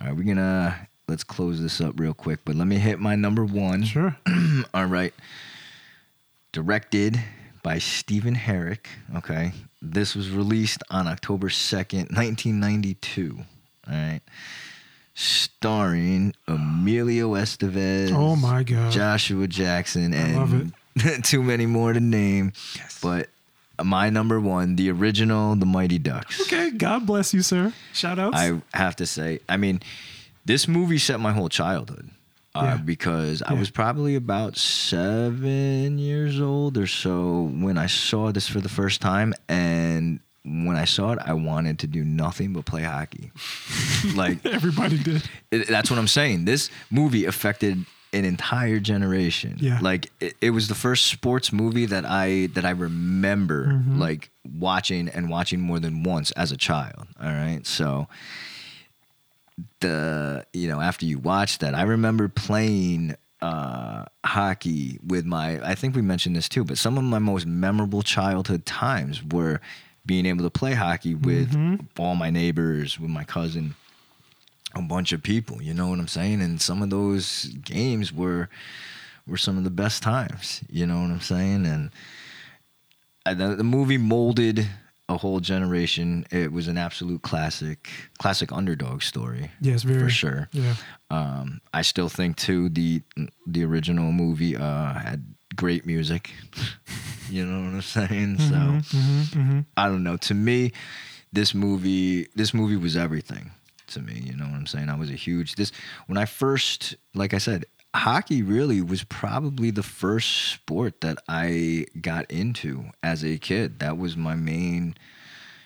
all 0.00 0.06
right, 0.08 0.16
we're 0.16 0.24
gonna 0.24 0.88
let's 1.08 1.24
close 1.24 1.60
this 1.60 1.80
up 1.80 1.98
real 1.98 2.14
quick. 2.14 2.40
But 2.44 2.56
let 2.56 2.66
me 2.66 2.76
hit 2.76 2.98
my 2.98 3.16
number 3.16 3.44
one. 3.44 3.82
Sure. 3.84 4.16
All 4.74 4.86
right. 4.86 5.14
Directed 6.52 7.20
by 7.62 7.78
Stephen 7.78 8.36
Herek. 8.36 8.86
Okay. 9.16 9.52
This 9.80 10.14
was 10.14 10.30
released 10.30 10.82
on 10.90 11.08
October 11.08 11.48
2nd, 11.48 12.14
1992. 12.14 13.38
All 13.86 13.92
right. 13.92 14.20
Starring 15.14 16.34
Emilio 16.48 17.34
Estevez. 17.34 18.12
Oh 18.12 18.36
my 18.36 18.62
God. 18.62 18.92
Joshua 18.92 19.46
Jackson 19.46 20.12
and 20.12 20.72
too 21.24 21.42
many 21.42 21.66
more 21.66 21.92
to 21.92 22.00
name. 22.00 22.52
But 23.02 23.28
my 23.82 24.10
number 24.10 24.40
one, 24.40 24.76
the 24.76 24.90
original, 24.90 25.54
the 25.56 25.66
Mighty 25.66 25.98
Ducks. 25.98 26.40
Okay, 26.42 26.70
God 26.70 27.06
bless 27.06 27.32
you, 27.34 27.42
sir. 27.42 27.72
Shout 27.92 28.18
outs. 28.18 28.36
I 28.36 28.60
have 28.74 28.96
to 28.96 29.06
say, 29.06 29.40
I 29.48 29.56
mean, 29.56 29.80
this 30.44 30.68
movie 30.68 30.98
set 30.98 31.20
my 31.20 31.32
whole 31.32 31.48
childhood. 31.48 32.10
Uh, 32.54 32.62
Yeah. 32.62 32.76
Because 32.76 33.42
I 33.42 33.54
was 33.54 33.70
probably 33.70 34.14
about 34.14 34.56
seven 34.56 35.98
years 35.98 36.40
old 36.40 36.78
or 36.78 36.86
so 36.86 37.50
when 37.52 37.76
I 37.78 37.86
saw 37.86 38.30
this 38.30 38.48
for 38.48 38.60
the 38.60 38.68
first 38.68 39.00
time. 39.00 39.34
And 39.48 40.20
when 40.44 40.76
I 40.76 40.84
saw 40.84 41.12
it, 41.12 41.18
I 41.24 41.32
wanted 41.32 41.78
to 41.80 41.86
do 41.86 42.04
nothing 42.04 42.52
but 42.52 42.66
play 42.66 42.82
hockey. 42.82 43.32
like, 44.14 44.44
Everybody 44.44 44.98
did. 44.98 45.28
it, 45.50 45.68
that's 45.68 45.90
what 45.90 45.98
I'm 45.98 46.08
saying. 46.08 46.44
This 46.44 46.70
movie 46.90 47.24
affected 47.24 47.84
an 48.12 48.24
entire 48.24 48.78
generation. 48.78 49.56
Yeah. 49.58 49.78
Like 49.82 50.12
it, 50.20 50.34
it 50.40 50.50
was 50.50 50.68
the 50.68 50.74
first 50.74 51.06
sports 51.06 51.52
movie 51.52 51.86
that 51.86 52.04
I 52.06 52.46
that 52.54 52.64
I 52.64 52.70
remember 52.70 53.66
Mm-hmm. 53.66 53.98
like 53.98 54.30
watching 54.58 55.08
and 55.08 55.28
watching 55.28 55.60
more 55.60 55.80
than 55.80 56.02
once 56.04 56.30
as 56.32 56.52
a 56.52 56.56
child. 56.56 57.08
All 57.20 57.28
right. 57.32 57.66
So 57.66 58.06
the 59.80 60.46
you 60.52 60.68
know, 60.68 60.80
after 60.80 61.06
you 61.06 61.18
watch 61.18 61.58
that, 61.58 61.74
I 61.74 61.82
remember 61.82 62.28
playing 62.28 63.16
uh 63.42 64.04
hockey 64.24 64.98
with 65.06 65.24
my 65.24 65.60
I 65.68 65.74
think 65.74 65.94
we 65.94 66.02
mentioned 66.02 66.36
this 66.36 66.48
too, 66.48 66.64
but 66.64 66.78
some 66.78 66.96
of 66.98 67.04
my 67.04 67.18
most 67.18 67.46
memorable 67.46 68.02
childhood 68.02 68.64
times 68.64 69.22
were 69.24 69.60
being 70.06 70.26
able 70.26 70.44
to 70.44 70.50
play 70.50 70.74
hockey 70.74 71.14
with 71.14 71.54
all 71.98 72.14
my 72.14 72.30
neighbors, 72.30 73.00
with 73.00 73.10
my 73.10 73.24
cousin 73.24 73.74
a 74.74 74.82
bunch 74.82 75.12
of 75.12 75.22
people. 75.22 75.62
You 75.62 75.74
know 75.74 75.88
what 75.88 75.98
I'm 75.98 76.08
saying? 76.08 76.42
And 76.42 76.60
some 76.60 76.82
of 76.82 76.90
those 76.90 77.44
games 77.64 78.12
were 78.12 78.48
were 79.26 79.36
some 79.36 79.56
of 79.56 79.64
the 79.64 79.70
best 79.70 80.02
times. 80.02 80.62
You 80.68 80.86
know 80.86 81.00
what 81.00 81.10
I'm 81.10 81.20
saying? 81.20 81.66
And 81.66 81.90
the, 83.38 83.54
the 83.56 83.64
movie 83.64 83.98
molded 83.98 84.66
a 85.08 85.16
whole 85.16 85.40
generation. 85.40 86.26
It 86.30 86.52
was 86.52 86.68
an 86.68 86.78
absolute 86.78 87.22
classic, 87.22 87.88
classic 88.18 88.52
underdog 88.52 89.02
story. 89.02 89.50
Yes, 89.60 89.82
very 89.82 90.00
for 90.00 90.10
sure. 90.10 90.48
Yeah. 90.52 90.74
Um, 91.10 91.60
I 91.72 91.82
still 91.82 92.08
think 92.08 92.36
too 92.36 92.68
the 92.68 93.02
the 93.46 93.64
original 93.64 94.12
movie 94.12 94.56
uh, 94.56 94.94
had 94.94 95.33
great 95.54 95.86
music. 95.86 96.30
you 97.30 97.44
know 97.44 97.58
what 97.60 97.74
I'm 97.74 97.82
saying? 97.82 98.38
So 98.38 98.54
Mm-hmm, 98.54 99.60
I 99.76 99.86
don't 99.88 100.02
know. 100.02 100.16
To 100.18 100.34
me, 100.34 100.72
this 101.32 101.54
movie 101.54 102.28
this 102.34 102.54
movie 102.54 102.76
was 102.76 102.96
everything 102.96 103.50
to 103.88 104.00
me. 104.00 104.22
You 104.24 104.36
know 104.36 104.44
what 104.44 104.54
I'm 104.54 104.66
saying? 104.66 104.88
I 104.88 104.96
was 104.96 105.10
a 105.10 105.14
huge 105.14 105.54
this 105.56 105.72
when 106.06 106.18
I 106.18 106.24
first 106.24 106.96
like 107.14 107.34
I 107.34 107.38
said, 107.38 107.64
hockey 107.94 108.42
really 108.42 108.80
was 108.80 109.04
probably 109.04 109.70
the 109.70 109.82
first 109.82 110.52
sport 110.52 111.00
that 111.00 111.18
I 111.28 111.86
got 112.00 112.30
into 112.30 112.86
as 113.02 113.24
a 113.24 113.38
kid. 113.38 113.78
That 113.78 113.98
was 113.98 114.16
my 114.16 114.34
main 114.34 114.96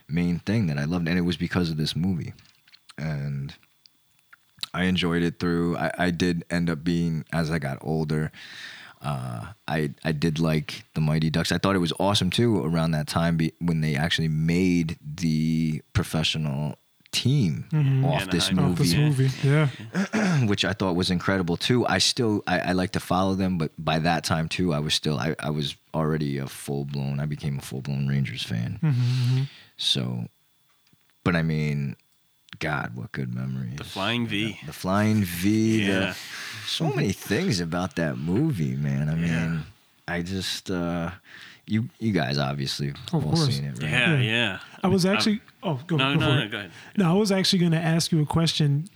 main 0.09 0.39
thing 0.39 0.67
that 0.69 0.79
I 0.79 0.85
loved, 0.85 1.09
and 1.09 1.19
it 1.19 1.23
was 1.23 1.37
because 1.37 1.71
of 1.71 1.77
this 1.77 1.95
movie. 1.97 2.33
And 2.97 3.55
I 4.75 4.85
enjoyed 4.85 5.23
it 5.23 5.39
through. 5.39 5.77
I, 5.77 5.93
I 5.99 6.11
did 6.11 6.45
end 6.51 6.69
up 6.69 6.85
being 6.85 7.25
as 7.33 7.51
I 7.51 7.59
got 7.59 7.79
older. 7.81 8.31
Uh, 9.03 9.47
I 9.69 9.91
I 10.05 10.13
did 10.13 10.39
like 10.41 10.85
the 10.95 11.01
Mighty 11.01 11.31
Ducks. 11.31 11.53
I 11.53 11.59
thought 11.59 11.77
it 11.77 11.81
was 11.81 11.93
awesome 12.01 12.31
too 12.31 12.65
around 12.65 12.91
that 12.93 13.07
time 13.07 13.37
be, 13.37 13.53
when 13.61 13.81
they 13.81 13.95
actually 13.95 14.29
made 14.29 14.99
the 15.17 15.83
professional 15.93 16.77
team 17.11 17.65
off 18.05 18.21
Yeah, 18.21 18.27
this 18.31 18.51
I. 18.51 18.59
Off 18.73 18.79
this 18.79 18.95
movie, 18.95 19.25
movie. 19.25 19.49
Yeah. 19.49 19.69
which 20.47 20.65
I 20.65 20.73
thought 20.73 20.95
was 20.97 21.11
incredible 21.11 21.57
too. 21.57 21.87
I 21.87 21.99
still 21.99 22.43
I, 22.47 22.59
I 22.61 22.73
like 22.73 22.93
to 22.93 23.01
follow 23.01 23.35
them, 23.35 23.57
but 23.57 23.71
by 23.79 23.99
that 24.01 24.25
time 24.25 24.49
too, 24.49 24.75
I 24.75 24.81
was 24.81 24.95
still 24.95 25.19
I, 25.19 25.35
I 25.39 25.51
was 25.51 25.77
already 25.95 26.39
a 26.39 26.47
full 26.47 26.85
blown. 26.85 27.21
I 27.21 27.27
became 27.27 27.59
a 27.59 27.63
full 27.63 27.81
blown 27.81 28.09
Rangers 28.09 28.43
fan. 28.43 28.79
Mm-hmm, 28.83 29.43
So, 29.77 30.27
but 31.25 31.35
I 31.37 31.43
mean, 31.43 31.97
God, 32.59 32.97
what 32.97 33.13
good 33.13 33.35
memories. 33.35 33.77
The 33.77 33.85
Flying 33.85 34.27
V. 34.27 34.59
The 34.67 34.73
Flying 34.73 35.23
V. 35.25 35.87
the- 35.87 35.93
Yeah. 35.93 36.15
so 36.67 36.93
many 36.93 37.13
things 37.13 37.61
about 37.61 37.97
that 37.97 38.19
movie, 38.19 38.75
man. 38.77 39.09
I 39.09 39.15
mean, 39.15 39.27
Yeah. 39.29 39.61
I 40.09 40.23
just 40.23 40.71
uh 40.71 41.11
you 41.67 41.89
you 41.99 42.13
guys 42.13 42.39
obviously 42.39 42.91
Of 43.13 43.15
all 43.15 43.21
course. 43.33 43.55
seen 43.57 43.65
it, 43.65 43.83
right? 43.83 43.91
Yeah, 43.91 44.15
Yeah. 44.15 44.21
yeah. 44.21 44.59
I 44.83 44.89
was 44.89 45.05
actually. 45.07 45.41
Oh, 45.63 45.81
go, 45.87 45.97
No, 45.97 46.15
go 46.15 46.21
no, 46.21 46.27
for 46.27 46.35
no, 46.45 46.49
go 46.49 46.59
ahead. 46.59 46.71
No, 46.97 47.11
I 47.11 47.13
was 47.15 47.31
actually 47.33 47.59
going 47.59 47.73
to 47.73 47.79
ask 47.81 48.11
you 48.13 48.23
a 48.23 48.27
question. 48.27 48.89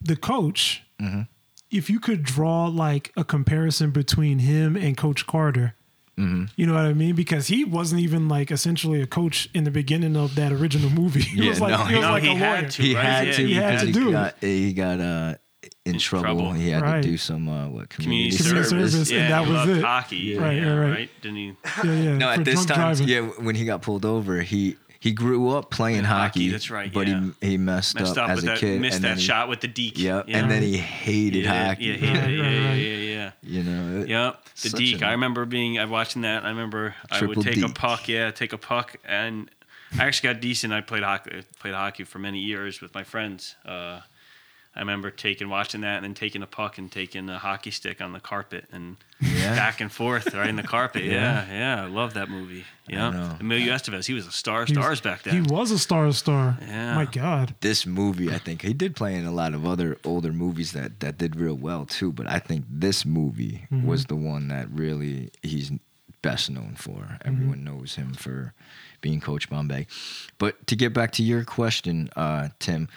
The 0.00 0.16
coach, 0.16 0.82
Mm-hmm. 1.00 1.22
if 1.70 1.88
you 1.90 1.98
could 2.00 2.22
draw 2.22 2.66
like 2.66 3.12
a 3.16 3.24
comparison 3.24 3.90
between 3.90 4.38
him 4.40 4.76
and 4.76 4.96
Coach 4.96 5.26
Carter, 5.26 5.74
Mm-hmm. 6.18 6.44
you 6.56 6.66
know 6.66 6.74
what 6.74 6.82
I 6.84 6.92
mean? 6.94 7.14
Because 7.14 7.46
he 7.46 7.64
wasn't 7.64 8.00
even 8.00 8.28
like 8.28 8.50
essentially 8.50 9.00
a 9.00 9.06
coach 9.06 9.48
in 9.54 9.62
the 9.64 9.70
beginning 9.70 10.16
of 10.16 10.34
that 10.34 10.52
original 10.52 10.90
movie. 10.90 11.20
He 11.34 11.42
Yeah, 11.44 11.50
was 11.50 11.60
like, 11.60 11.70
no, 11.70 11.84
he 11.84 11.94
was 11.94 12.02
no, 12.04 12.10
like 12.10 12.22
he 12.24 12.32
a 12.32 12.34
had 12.34 12.60
lawyer. 12.62 12.70
to. 12.70 12.82
He 12.82 12.94
Right, 12.94 13.04
had 13.04 13.26
yeah. 13.28 13.32
to 13.34 13.46
He 13.46 13.54
had 13.54 13.78
to 13.80 13.86
he 13.86 13.92
do 13.92 14.10
got 14.12 14.34
he 14.40 14.72
got 14.72 15.00
uh 15.00 15.34
in, 15.84 15.94
In 15.94 15.98
trouble. 16.00 16.24
trouble. 16.24 16.52
He 16.52 16.70
had 16.70 16.82
Right. 16.82 17.02
to 17.02 17.08
do 17.08 17.16
some 17.16 17.48
uh 17.48 17.68
what 17.68 17.88
community, 17.88 18.36
Community, 18.36 18.36
Community 18.36 18.68
service. 18.68 18.92
service, 18.92 19.10
yeah, 19.10 19.20
and 19.20 19.32
that 19.32 19.44
he 19.46 19.52
was 19.52 19.68
it. 19.78 19.84
Hockey. 19.84 20.36
Right, 20.38 20.56
yeah, 20.56 20.72
right, 20.74 20.90
right. 20.90 21.10
Didn't 21.22 21.36
he? 21.36 21.46
Yeah, 21.46 21.84
yeah. 21.84 22.16
No, 22.18 22.26
for 22.34 22.40
at 22.40 22.44
this 22.44 22.64
time, 22.66 22.76
driving. 22.96 23.08
yeah, 23.08 23.20
when 23.46 23.54
he 23.54 23.64
got 23.64 23.82
pulled 23.82 24.04
over, 24.04 24.40
he 24.42 24.76
he 25.00 25.12
grew 25.12 25.50
up 25.50 25.70
playing 25.70 26.04
Hockey, 26.04 26.40
hockey. 26.40 26.48
that's 26.50 26.70
right, 26.70 26.92
But 26.92 27.06
yeah. 27.08 27.28
he 27.40 27.50
he 27.50 27.56
messed, 27.56 27.94
Messed 27.94 28.18
up, 28.18 28.24
up 28.24 28.30
as 28.30 28.36
with 28.36 28.44
a 28.44 28.46
that. 28.48 28.58
kid, 28.58 28.80
missed 28.80 28.96
and 28.96 29.04
that 29.04 29.16
he, 29.18 29.22
shot 29.22 29.48
with 29.48 29.60
the 29.60 29.68
deke. 29.68 29.98
Yep, 29.98 30.24
yeah. 30.28 30.38
and 30.38 30.50
then 30.50 30.62
he 30.62 30.76
hated 30.76 31.44
yeah, 31.44 31.68
hockey. 31.68 31.84
Yeah, 31.84 31.92
Right, 31.92 32.30
yeah, 32.30 32.42
right, 32.68 32.74
yeah, 32.74 32.74
yeah, 32.74 32.96
yeah. 32.96 33.30
You 33.42 33.62
know, 33.62 34.00
it- 34.02 34.08
Yep, 34.08 34.44
the 34.62 34.68
deke. 34.70 35.02
a- 35.02 35.06
I 35.06 35.10
remember 35.12 35.44
being. 35.44 35.78
I 35.78 35.84
watching 35.84 36.22
that. 36.22 36.44
I 36.44 36.48
remember 36.48 36.94
I 37.10 37.24
would 37.24 37.40
take 37.40 37.62
a 37.62 37.68
puck. 37.68 38.08
Yeah, 38.08 38.30
take 38.30 38.52
a 38.52 38.58
puck, 38.58 38.96
and 39.04 39.50
I 39.98 40.04
actually 40.06 40.32
got 40.34 40.40
decent. 40.40 40.72
I 40.72 40.80
played 40.80 41.02
hockey. 41.02 41.42
Played 41.60 41.74
hockey 41.74 42.04
for 42.04 42.18
many 42.18 42.40
years 42.40 42.80
with 42.80 42.94
my 42.94 43.04
friends. 43.04 43.54
Uh, 43.64 44.00
I 44.76 44.80
remember 44.80 45.10
taking 45.10 45.48
watching 45.48 45.80
that 45.80 45.96
and 45.96 46.04
then 46.04 46.14
taking 46.14 46.40
a 46.42 46.46
puck 46.46 46.78
and 46.78 46.90
taking 46.92 47.28
a 47.28 47.38
hockey 47.38 47.72
stick 47.72 48.00
on 48.00 48.12
the 48.12 48.20
carpet 48.20 48.66
and 48.70 48.96
Yeah. 49.20 49.56
back 49.56 49.80
and 49.80 49.90
forth 49.90 50.32
right 50.34 50.48
in 50.48 50.54
the 50.54 50.62
carpet. 50.62 51.02
Yeah. 51.04 51.44
Yeah, 51.48 51.52
yeah, 51.52 51.82
I 51.82 51.86
love 51.88 52.14
that 52.14 52.30
movie. 52.30 52.64
know. 52.88 53.10
Yeah, 53.10 53.36
Emilio 53.40 53.72
Estevez. 53.74 54.06
He 54.06 54.14
was 54.14 54.26
a 54.28 54.30
star 54.32 54.62
of 54.62 54.68
He 54.68 54.74
was- 54.76 54.84
stars 54.84 55.00
back 55.00 55.22
then. 55.24 55.34
He 55.34 55.40
was 55.40 55.70
a 55.72 55.78
star 55.78 56.10
star. 56.12 56.58
Yeah. 56.62 56.94
My 56.94 57.06
God. 57.06 57.54
this 57.60 57.86
movie, 57.86 58.32
I 58.32 58.38
think 58.38 58.62
he 58.62 58.72
did 58.72 58.94
play 58.94 59.14
in 59.16 59.24
a 59.26 59.32
lot 59.32 59.52
of 59.52 59.66
other 59.66 59.98
older 60.04 60.32
movies 60.32 60.72
that 60.72 61.00
that 61.00 61.18
did 61.18 61.34
real 61.36 61.56
well 61.56 61.84
too. 61.84 62.12
But 62.12 62.28
I 62.28 62.38
think 62.38 62.64
this 62.70 63.04
movie 63.04 63.66
was 63.70 64.04
the 64.06 64.16
one 64.16 64.46
that 64.48 64.70
really 64.70 65.30
he's 65.42 65.72
best 66.22 66.50
known 66.50 66.74
for. 66.76 67.18
Everyone 67.24 67.64
knows 67.64 67.96
him 67.96 68.14
for 68.14 68.52
being 69.00 69.20
Coach 69.20 69.48
Bombay. 69.50 69.86
But 70.38 70.66
to 70.68 70.74
get 70.76 70.92
back 70.92 71.12
to 71.12 71.22
your 71.22 71.44
question, 71.44 72.10
uh, 72.16 72.48
Tim, 72.58 72.88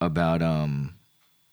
about 0.00 0.42
um, 0.42 0.94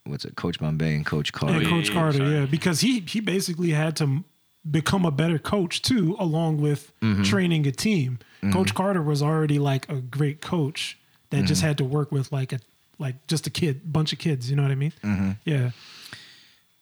what's 0.05 0.25
it, 0.25 0.35
Coach 0.35 0.59
Bombay 0.59 0.95
and 0.95 1.05
Coach 1.05 1.33
Carter. 1.33 1.57
And 1.57 1.67
Coach 1.67 1.89
yeah, 1.89 1.93
Carter, 1.95 2.17
sorry. 2.19 2.31
yeah, 2.31 2.45
because 2.45 2.81
he 2.81 2.99
he 3.01 3.19
basically 3.19 3.71
had 3.71 3.95
to 3.97 4.23
become 4.69 5.05
a 5.05 5.11
better 5.11 5.39
coach 5.39 5.81
too, 5.81 6.15
along 6.19 6.61
with 6.61 6.91
Mm-hmm. 7.01 7.23
training 7.23 7.67
a 7.67 7.71
team. 7.71 8.19
Coach 8.53 8.73
Carter 8.73 9.01
was 9.01 9.21
already 9.21 9.59
like 9.59 9.89
a 9.89 9.95
great 9.95 10.39
coach 10.41 10.97
that 11.31 11.43
just 11.45 11.59
Mm-hmm. 11.61 11.67
had 11.67 11.77
to 11.79 11.83
work 11.85 12.11
with 12.11 12.31
like 12.31 12.53
a 12.53 12.59
like 12.99 13.15
just 13.27 13.45
a 13.47 13.49
kid, 13.49 13.91
bunch 13.91 14.13
of 14.13 14.19
kids. 14.19 14.49
You 14.49 14.55
know 14.55 14.63
what 14.63 14.71
I 14.71 14.75
mean? 14.75 14.93
Mm-hmm. 15.03 15.31
Yeah. 15.45 15.71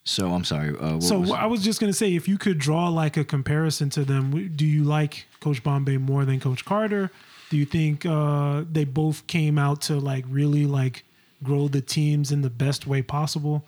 So 0.03 0.31
I'm 0.33 0.43
sorry. 0.43 0.69
Uh, 0.77 0.93
what 0.95 1.03
So 1.03 1.19
was 1.19 1.31
I 1.31 1.45
was 1.47 1.63
just 1.63 1.79
gonna 1.79 1.93
say, 1.93 2.13
if 2.15 2.27
you 2.27 2.37
could 2.37 2.59
draw 2.59 2.89
like 2.89 3.17
a 3.17 3.23
comparison 3.23 3.89
to 3.91 4.05
them, 4.05 4.51
do 4.55 4.65
you 4.65 4.83
like 4.83 5.25
Coach 5.39 5.63
Bombay 5.63 5.97
more 5.97 6.25
than 6.25 6.39
Coach 6.39 6.63
Carter? 6.63 7.09
Do 7.49 7.57
you 7.57 7.65
think 7.65 8.05
uh, 8.05 8.63
they 8.71 8.83
both 8.85 9.25
came 9.27 9.57
out 9.57 9.81
to 9.83 9.95
like 9.99 10.25
really 10.29 10.65
like 10.65 11.04
grow 11.43 11.67
the 11.67 11.81
teams 11.81 12.31
in 12.31 12.41
the 12.41 12.49
best 12.49 12.87
way 12.87 13.01
possible? 13.01 13.65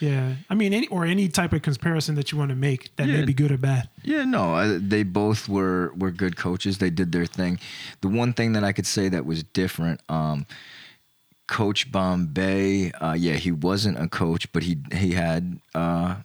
Yeah, 0.00 0.34
I 0.50 0.54
mean, 0.54 0.74
any 0.74 0.88
or 0.88 1.04
any 1.04 1.28
type 1.28 1.52
of 1.52 1.62
comparison 1.62 2.16
that 2.16 2.32
you 2.32 2.38
want 2.38 2.48
to 2.48 2.56
make 2.56 2.94
that 2.96 3.06
may 3.06 3.24
be 3.24 3.32
good 3.32 3.52
or 3.52 3.56
bad. 3.56 3.88
Yeah, 4.02 4.24
no, 4.24 4.56
uh, 4.56 4.78
they 4.80 5.04
both 5.04 5.48
were 5.48 5.92
were 5.96 6.10
good 6.10 6.36
coaches. 6.36 6.78
They 6.78 6.90
did 6.90 7.12
their 7.12 7.26
thing. 7.26 7.60
The 8.00 8.08
one 8.08 8.32
thing 8.32 8.52
that 8.54 8.64
I 8.64 8.72
could 8.72 8.86
say 8.86 9.08
that 9.10 9.24
was 9.24 9.44
different, 9.44 10.00
um, 10.08 10.46
Coach 11.46 11.92
Bombay, 11.92 12.90
uh, 12.92 13.12
yeah, 13.12 13.34
he 13.34 13.52
wasn't 13.52 13.98
a 13.98 14.08
coach, 14.08 14.52
but 14.52 14.64
he 14.64 14.78
he 14.92 15.12
had 15.12 15.60
uh, 15.74 16.16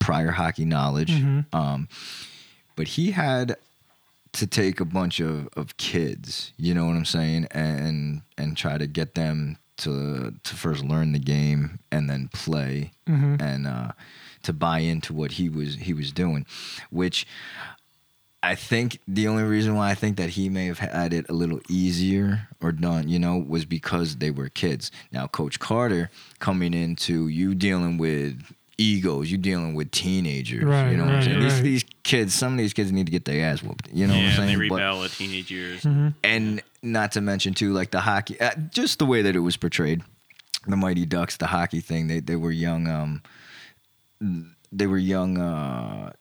prior 0.00 0.32
hockey 0.32 0.64
knowledge. 0.64 1.12
Um, 1.52 1.88
but 2.74 2.88
he 2.88 3.12
had 3.12 3.56
to 4.32 4.46
take 4.46 4.80
a 4.80 4.84
bunch 4.84 5.18
of, 5.20 5.48
of 5.56 5.76
kids, 5.78 6.52
you 6.58 6.74
know 6.74 6.86
what 6.86 6.96
I'm 6.96 7.04
saying, 7.04 7.46
and 7.52 8.22
and 8.36 8.56
try 8.56 8.78
to 8.78 8.86
get 8.86 9.14
them 9.14 9.58
to 9.78 10.34
to 10.42 10.54
first 10.54 10.84
learn 10.84 11.12
the 11.12 11.18
game 11.18 11.78
and 11.90 12.08
then 12.08 12.28
play 12.32 12.92
and 13.40 13.66
uh, 13.66 13.92
to 14.42 14.52
buy 14.52 14.78
into 14.80 15.12
what 15.12 15.32
he 15.32 15.48
was 15.48 15.76
he 15.76 15.92
was 15.92 16.12
doing, 16.12 16.46
which 16.90 17.26
I 18.42 18.54
think 18.54 19.00
the 19.08 19.26
only 19.26 19.42
reason 19.42 19.74
why 19.74 19.90
I 19.90 19.94
think 19.94 20.16
that 20.18 20.30
he 20.30 20.48
may 20.48 20.66
have 20.66 20.78
had 20.78 21.12
it 21.12 21.28
a 21.28 21.32
little 21.32 21.60
easier 21.68 22.48
or 22.60 22.70
done, 22.70 23.08
you 23.08 23.18
know, 23.18 23.36
was 23.38 23.64
because 23.64 24.16
they 24.16 24.30
were 24.30 24.48
kids. 24.48 24.92
Now, 25.10 25.26
Coach 25.26 25.58
Carter 25.58 26.10
coming 26.38 26.72
into 26.72 27.26
you 27.26 27.54
dealing 27.56 27.98
with 27.98 28.52
egos. 28.78 29.30
You're 29.30 29.38
dealing 29.40 29.74
with 29.74 29.90
teenagers. 29.90 30.64
Right, 30.64 30.90
you 30.90 30.96
know 30.96 31.04
what 31.06 31.14
I'm 31.14 31.22
saying? 31.22 31.40
These, 31.40 31.52
right. 31.54 31.62
these 31.62 31.84
kids, 32.02 32.34
some 32.34 32.52
of 32.52 32.58
these 32.58 32.72
kids 32.72 32.92
need 32.92 33.06
to 33.06 33.12
get 33.12 33.24
their 33.24 33.44
ass 33.50 33.62
whooped. 33.62 33.88
You 33.92 34.06
know 34.06 34.12
what 34.14 34.18
I'm 34.20 34.24
yeah, 34.26 34.36
saying? 34.36 34.58
they 34.58 34.68
But- 34.68 34.76
rebel 34.80 35.04
at 35.04 35.10
teenage 35.12 35.50
years. 35.50 35.82
Mm-hmm. 35.82 36.08
and 36.24 36.62
not 36.82 37.12
to 37.12 37.20
mention 37.20 37.52
too 37.54 37.72
like 37.72 37.90
the 37.90 38.00
hockey 38.00 38.38
uh, 38.40 38.54
just 38.70 38.98
the 39.00 39.06
way 39.06 39.22
that 39.22 39.34
it 39.34 39.40
was 39.40 39.56
portrayed 39.56 40.02
the 40.68 40.76
mighty 40.76 41.04
ducks 41.04 41.36
the 41.36 41.46
hockey 41.48 41.80
thing 41.80 42.06
they 42.06 42.20
they 42.20 42.36
were 42.36 42.52
young 42.52 42.86
um 42.86 43.22
they 44.72 44.86
were 44.86 44.98
young 44.98 45.38
uh 45.38 46.12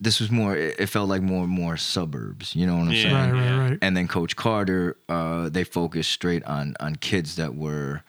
this 0.00 0.20
was 0.20 0.30
more 0.30 0.56
it 0.56 0.76
it 0.78 0.86
felt 0.86 1.08
like 1.08 1.22
more 1.22 1.44
and 1.44 1.52
more 1.52 1.76
suburbs 1.76 2.54
you 2.54 2.66
know 2.66 2.76
what 2.76 2.82
i'm 2.88 2.92
Yeah. 2.92 3.02
saying 3.02 3.14
Right, 3.32 3.32
right, 3.50 3.68
right. 3.70 3.78
and 3.80 3.96
then 3.96 4.08
coach 4.08 4.36
carter 4.36 4.96
uh 5.08 5.48
they 5.48 5.64
focused 5.64 6.10
straight 6.10 6.44
on 6.44 6.74
on 6.80 6.96
kids 6.96 7.36
that 7.36 7.54
were 7.54 8.02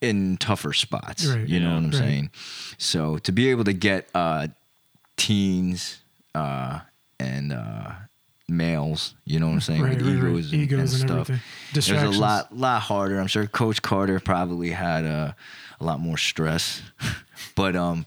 in 0.00 0.36
tougher 0.36 0.72
spots 0.72 1.26
Right. 1.26 1.46
you 1.48 1.58
know 1.60 1.68
Yeah. 1.68 1.74
what 1.74 1.78
i'm 1.84 1.90
Right. 1.90 1.94
saying 1.98 2.30
so 2.78 3.18
to 3.18 3.32
be 3.32 3.50
able 3.50 3.64
to 3.64 3.72
get 3.72 4.08
uh 4.14 4.48
teens 5.16 5.98
uh 6.34 6.80
and 7.18 7.52
uh 7.52 7.92
males 8.48 9.14
you 9.24 9.38
know 9.38 9.46
what 9.46 9.52
i'm 9.54 9.60
saying 9.60 9.82
Right, 9.82 9.98
with 9.98 10.06
right, 10.06 10.22
right. 10.22 10.28
egos, 10.30 10.52
and, 10.52 10.62
Egos 10.62 10.72
and 10.72 10.80
and 10.80 10.90
stuff 10.90 11.30
everything. 11.30 12.04
it 12.04 12.06
was 12.08 12.16
a 12.16 12.20
lot 12.20 12.56
lot 12.56 12.80
harder 12.82 13.18
i'm 13.20 13.26
sure 13.26 13.46
coach 13.46 13.82
carter 13.82 14.20
probably 14.20 14.70
had 14.70 15.04
a, 15.04 15.36
a 15.80 15.84
lot 15.84 16.00
more 16.00 16.16
stress 16.16 16.80
but 17.54 17.76
um 17.76 18.06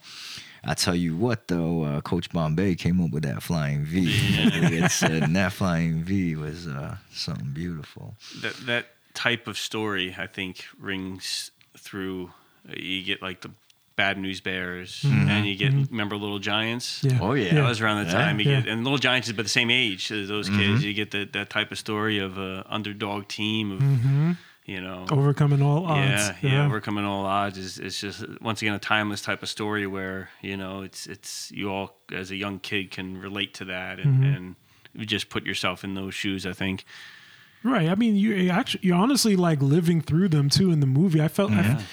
I 0.63 0.76
tell 0.76 0.93
you 0.95 1.18
what, 1.18 1.47
though, 1.47 1.81
uh, 1.85 2.01
Coach 2.01 2.30
Bombay 2.30 2.76
came 2.76 3.01
up 3.03 3.09
with 3.09 3.23
that 3.23 3.41
flying 3.41 3.84
V. 3.84 4.03
it 4.13 4.91
said, 4.91 5.23
and 5.23 5.35
that 5.35 5.53
flying 5.53 6.03
V 6.03 6.35
was 6.35 6.68
uh, 6.68 6.97
something 7.11 7.49
beautiful. 7.51 8.15
that 8.43 8.53
that 8.68 8.85
type 9.15 9.47
of 9.47 9.57
story 9.57 10.15
I 10.19 10.27
think 10.27 10.65
rings 10.80 11.49
through. 11.91 12.31
Uh, 12.68 12.73
you 12.77 13.03
get 13.03 13.22
like 13.22 13.41
the 13.41 13.51
Bad 13.97 14.18
News 14.18 14.41
Bears, 14.41 15.03
mm-hmm. 15.03 15.30
and 15.30 15.45
you 15.45 15.55
get 15.55 15.73
mm-hmm. 15.73 15.91
remember 15.91 16.15
Little 16.15 16.39
Giants. 16.39 17.01
Mm-hmm. 17.01 17.18
Yeah. 17.18 17.22
Oh, 17.22 17.34
yeah. 17.34 17.53
That 17.53 17.68
was 17.68 17.81
around 17.81 18.05
the 18.05 18.11
Yeah. 18.11 18.18
time 18.18 18.39
you 18.39 18.49
Yeah. 18.49 18.61
get, 18.61 18.69
and 18.69 18.84
Little 18.84 18.97
Giants 18.97 19.27
is 19.27 19.34
about 19.34 19.43
the 19.43 19.49
same 19.49 19.69
age 19.69 20.11
as 20.11 20.30
those 20.30 20.49
mm-hmm. 20.49 20.59
kids. 20.59 20.84
You 20.84 20.93
get 20.93 21.11
that 21.11 21.34
that 21.34 21.49
type 21.49 21.72
of 21.72 21.77
story 21.77 22.18
of 22.18 22.38
a 22.38 22.65
underdog 22.69 23.27
team 23.27 23.72
of, 23.72 24.38
you 24.65 24.80
know, 24.80 25.05
Overcoming 25.11 25.61
all 25.61 25.85
odds. 25.85 26.30
yeah, 26.41 26.51
yeah, 26.53 26.65
overcoming 26.65 27.03
all 27.03 27.26
odds 27.26 27.57
is 27.57 27.77
is 27.77 27.99
just 27.99 28.23
once 28.41 28.61
again 28.61 28.73
a 28.73 28.80
timeless 28.80 29.22
type 29.22 29.43
of 29.43 29.49
story 29.49 29.85
where 29.85 30.30
you 30.41 30.55
know 30.55 30.81
it's 30.84 31.05
it's 31.07 31.51
you 31.51 31.69
all 31.69 31.97
as 32.11 32.31
a 32.31 32.35
young 32.35 32.59
kid 32.59 32.91
can 32.91 33.19
relate 33.19 33.53
to 33.55 33.65
that 33.65 33.99
and 33.99 34.23
and 34.23 34.55
you 34.93 35.05
just 35.05 35.30
put 35.30 35.45
yourself 35.45 35.84
in 35.84 35.93
those 35.95 36.13
shoes. 36.13 36.45
I 36.45 36.53
think. 36.53 36.85
Right. 37.63 37.89
I 37.89 37.95
mean, 37.95 38.15
you 38.15 38.33
you 38.33 38.49
actually 38.49 38.81
you're 38.83 38.97
honestly 38.97 39.35
like 39.35 39.61
living 39.61 40.01
through 40.01 40.29
them 40.29 40.49
too 40.49 40.71
in 40.71 40.79
the 40.79 40.88
movie. 40.88 41.21
I 41.21 41.27
felt 41.27 41.51
I- 41.51 41.83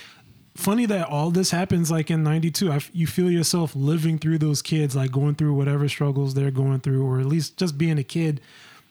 funny 0.57 0.87
that 0.87 1.07
all 1.09 1.31
this 1.31 1.51
happens 1.51 1.91
like 1.91 2.11
in 2.11 2.23
92. 2.23 2.73
I 2.73 2.81
you 2.93 3.07
feel 3.07 3.31
yourself 3.31 3.77
living 3.77 4.19
through 4.19 4.39
those 4.39 4.63
kids 4.63 4.97
like 4.97 5.13
going 5.13 5.35
through 5.35 5.55
whatever 5.55 5.89
struggles 5.89 6.35
they're 6.35 6.51
going 6.51 6.81
through 6.81 7.07
or 7.07 7.21
at 7.21 7.27
least 7.27 7.57
just 7.59 7.77
being 7.77 7.99
a 7.99 8.03
kid, 8.05 8.41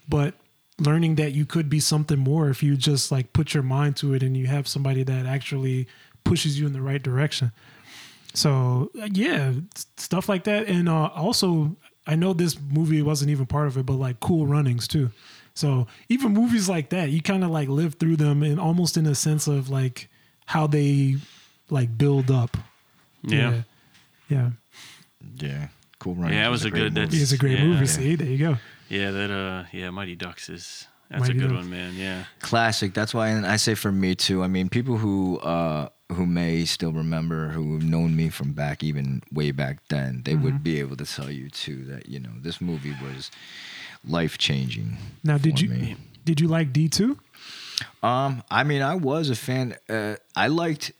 but 0.07 0.35
learning 0.79 1.15
that 1.15 1.31
you 1.31 1.43
could 1.45 1.67
be 1.69 1.79
something 1.79 2.19
more 2.19 2.49
if 2.49 2.61
you 2.61 2.77
just 2.77 3.11
like 3.11 3.33
put 3.33 3.53
your 3.55 3.63
mind 3.63 3.95
to 3.97 4.13
it 4.13 4.21
and 4.21 4.37
you 4.37 4.45
have 4.45 4.67
somebody 4.67 5.01
that 5.01 5.25
actually 5.25 5.87
pushes 6.23 6.59
you 6.59 6.67
in 6.67 6.73
the 6.73 6.81
right 6.81 7.01
direction. 7.01 7.51
So 8.35 8.91
uh, 9.01 9.07
yeah, 9.11 9.53
stuff 9.95 10.29
like 10.29 10.43
that, 10.43 10.67
and 10.67 10.87
uh, 10.87 11.07
also 11.07 11.75
I 12.05 12.15
know 12.15 12.33
this 12.33 12.55
movie 12.61 13.01
wasn't 13.01 13.31
even 13.31 13.47
part 13.47 13.67
of 13.67 13.77
it, 13.77 13.85
but 13.87 13.93
like 13.95 14.19
Cool 14.19 14.45
Runnings 14.45 14.87
too. 14.87 15.09
So 15.57 15.87
even 16.07 16.33
movies 16.33 16.69
like 16.69 16.89
that, 16.89 17.09
you 17.09 17.21
kind 17.21 17.43
of 17.43 17.49
like 17.49 17.67
live 17.67 17.95
through 17.95 18.17
them, 18.17 18.43
and 18.43 18.59
almost 18.59 18.95
in 18.95 19.05
a 19.07 19.15
sense 19.15 19.47
of 19.47 19.69
like 19.69 20.07
how 20.45 20.67
they 20.67 21.15
like 21.69 21.97
build 21.97 22.29
up. 22.29 22.55
Yeah. 23.23 23.63
yeah, 24.29 24.51
Yeah. 25.37 25.67
Cool 25.99 26.13
Runnings. 26.13 26.35
Yeah, 26.35 26.47
it 26.47 26.51
was 26.51 26.63
a 26.63 26.69
great 26.69 26.79
good- 26.81 26.93
movie. 26.93 27.05
that's- 27.05 27.21
it's 27.23 27.31
a 27.31 27.37
great 27.37 27.57
Yeah. 27.57 27.65
movie. 27.65 27.79
Yeah. 27.79 27.85
See, 27.85 28.15
there 28.15 28.27
you 28.27 28.37
go. 28.37 28.57
Yeah, 28.87 29.09
that 29.11 29.31
uh, 29.31 29.63
yeah, 29.73 29.89
Mighty 29.89 30.15
Ducks 30.15 30.47
is 30.49 30.87
that's 31.09 31.21
Mighty 31.21 31.33
a 31.33 31.41
good 31.41 31.49
Ducks. 31.49 31.61
one, 31.61 31.69
man. 31.71 31.95
Yeah, 31.95 32.25
classic. 32.39 32.93
That's 32.93 33.13
why, 33.15 33.29
and 33.29 33.45
I 33.45 33.55
say 33.57 33.73
for 33.73 33.91
me 33.91 34.13
too. 34.13 34.43
I 34.43 34.47
mean, 34.47 34.69
people 34.69 34.97
who 34.97 35.39
uh, 35.39 35.89
who 36.13 36.25
may 36.27 36.63
still 36.65 36.93
remember, 36.93 37.49
who 37.49 37.73
have 37.73 37.83
known 37.83 38.15
me 38.15 38.29
from 38.29 38.53
back 38.53 38.83
even 38.83 39.23
way 39.33 39.51
back 39.51 39.79
then, 39.89 40.21
they 40.23 40.33
Mm-hmm. 40.33 40.43
would 40.43 40.63
be 40.63 40.79
able 40.79 40.95
to 40.97 41.05
tell 41.05 41.31
you 41.31 41.49
too 41.49 41.83
that 41.85 42.07
you 42.07 42.19
know 42.19 42.29
this 42.39 42.61
movie 42.61 42.95
was 43.03 43.31
life 44.07 44.37
changing. 44.37 44.97
Now, 45.23 45.37
did 45.37 45.61
you 45.61 45.69
me. 45.69 45.95
did 46.25 46.39
you 46.39 46.47
like 46.47 46.73
D 46.73 46.89
two? 46.89 47.19
Um, 48.01 48.43
I 48.49 48.63
mean, 48.63 48.81
I 48.81 48.95
was 48.95 49.29
a 49.29 49.35
fan. 49.35 49.75
Uh, 49.89 50.15
I 50.35 50.47
liked 50.47 50.91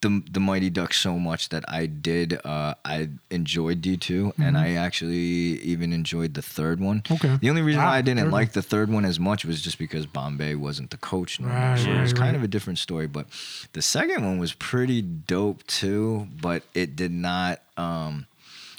the 0.00 0.22
the 0.30 0.40
Mighty 0.40 0.70
Ducks 0.70 0.98
so 0.98 1.18
much 1.18 1.50
that 1.50 1.64
I 1.68 1.86
did. 1.86 2.40
Uh, 2.44 2.74
I 2.84 3.10
enjoyed 3.30 3.82
D 3.82 3.96
2 3.96 4.34
and 4.38 4.56
I 4.56 4.72
actually 4.72 5.60
even 5.60 5.92
enjoyed 5.92 6.34
the 6.34 6.42
third 6.42 6.80
one. 6.80 7.02
Mm-hmm. 7.02 7.26
Okay. 7.26 7.36
The 7.40 7.50
only 7.50 7.62
reason 7.62 7.82
Wow, 7.82 7.88
why 7.90 7.98
I 7.98 8.02
didn't 8.02 8.30
like 8.30 8.52
the 8.52 8.62
third 8.62 8.90
one 8.90 9.04
as 9.04 9.20
much 9.20 9.44
was 9.44 9.60
just 9.60 9.78
because 9.78 10.06
Bombay 10.06 10.54
wasn't 10.54 10.90
the 10.90 10.96
coach. 10.96 11.38
No. 11.40 11.48
Right, 11.48 11.78
so 11.78 11.90
it 11.90 12.00
was 12.00 12.12
right, 12.12 12.18
kind 12.18 12.32
right. 12.32 12.36
of 12.36 12.42
a 12.42 12.48
different 12.48 12.78
story. 12.78 13.06
But 13.06 13.26
the 13.72 13.82
second 13.82 14.24
one 14.24 14.38
was 14.38 14.52
pretty 14.54 15.02
dope 15.02 15.66
too. 15.66 16.28
But 16.40 16.62
it 16.74 16.96
did 16.96 17.12
not. 17.12 17.60
Um, 17.76 18.26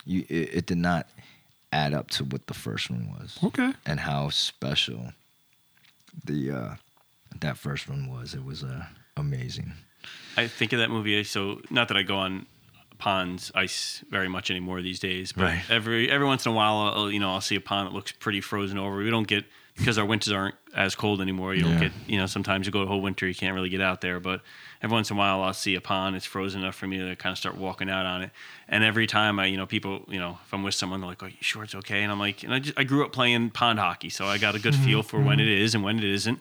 you 0.06 0.26
it, 0.28 0.50
it 0.54 0.66
did 0.66 0.80
not 0.80 1.08
add 1.72 1.94
up 1.94 2.10
to 2.12 2.24
what 2.24 2.48
the 2.48 2.54
first 2.54 2.90
one 2.90 3.10
was 3.20 3.38
Okay. 3.44 3.74
and 3.86 4.00
how 4.02 4.30
special 4.30 5.14
the 6.26 6.52
uh 6.52 6.76
that 7.40 7.58
first 7.58 7.88
one 7.90 8.10
was. 8.12 8.34
It 8.34 8.44
was 8.44 8.62
uh, 8.64 8.86
amazing. 9.16 9.72
I 10.36 10.48
think 10.48 10.74
of 10.74 10.80
that 10.80 10.90
movie. 10.90 11.24
So 11.24 11.62
not 11.70 11.88
that 11.88 11.96
I 11.98 12.04
go 12.04 12.18
on 12.18 12.46
ponds 12.98 13.52
ice 13.56 14.04
very 14.12 14.28
much 14.28 14.52
anymore 14.52 14.82
these 14.82 15.00
days, 15.00 15.32
but 15.32 15.44
Right. 15.44 15.64
every 15.70 16.12
every 16.12 16.28
once 16.28 16.46
in 16.46 16.52
a 16.52 16.56
while, 16.56 16.78
I'll, 16.94 17.12
you 17.12 17.20
know, 17.20 17.32
I'll 17.32 17.42
see 17.42 17.56
a 17.56 17.62
pond 17.62 17.88
that 17.88 17.94
looks 17.94 18.12
pretty 18.12 18.42
frozen 18.42 18.78
over. 18.78 18.98
We 18.98 19.10
don't 19.10 19.28
get 19.28 19.46
because 19.78 19.98
our 19.98 20.06
winters 20.06 20.34
aren't 20.34 20.56
as 20.76 20.94
cold 20.96 21.22
anymore. 21.22 21.56
You 21.56 21.64
don't 21.64 21.72
Yeah. 21.74 21.80
get, 21.80 21.94
you 22.06 22.18
know, 22.20 22.26
sometimes 22.26 22.66
you 22.66 22.72
go 22.74 22.82
a 22.82 22.86
whole 22.86 23.02
winter, 23.02 23.26
you 23.28 23.34
can't 23.34 23.56
really 23.56 23.70
get 23.70 23.82
out 23.82 24.02
there, 24.02 24.20
but 24.20 24.42
every 24.82 24.94
once 24.94 25.10
in 25.10 25.18
a 25.18 25.20
while, 25.20 25.42
I'll 25.42 25.54
see 25.54 25.76
a 25.76 25.82
pond. 25.82 26.16
It's 26.16 26.26
frozen 26.26 26.62
enough 26.62 26.76
for 26.76 26.88
me 26.88 26.98
to 26.98 27.16
kind 27.16 27.32
of 27.32 27.38
start 27.38 27.56
walking 27.56 27.90
out 27.90 28.06
on 28.06 28.22
it. 28.24 28.32
And 28.68 28.84
every 28.84 29.08
time 29.08 29.40
I, 29.40 29.46
you 29.46 29.58
know, 29.58 29.66
people, 29.66 30.04
you 30.08 30.20
know, 30.20 30.40
if 30.46 30.54
I'm 30.54 30.64
with 30.64 30.76
someone, 30.76 31.02
they're 31.02 31.10
like, 31.10 31.24
"Are 31.24 31.30
you 31.30 31.36
sure 31.42 31.64
it's 31.64 31.76
okay?" 31.76 32.04
And 32.04 32.12
I'm 32.12 32.20
like, 32.20 32.44
and 32.44 32.54
I 32.54 32.60
just 32.60 32.80
I 32.80 32.84
grew 32.84 33.06
up 33.06 33.12
playing 33.12 33.52
pond 33.52 33.80
hockey, 33.80 34.10
so 34.10 34.26
I 34.26 34.38
got 34.38 34.56
a 34.56 34.60
good 34.60 34.74
mm-hmm. 34.74 34.86
feel 34.86 35.04
for 35.04 35.18
when 35.18 35.38
mm-hmm. 35.38 35.48
it 35.48 35.48
is 35.48 35.76
and 35.76 35.84
when 35.84 35.98
it 35.98 36.06
isn't. 36.06 36.40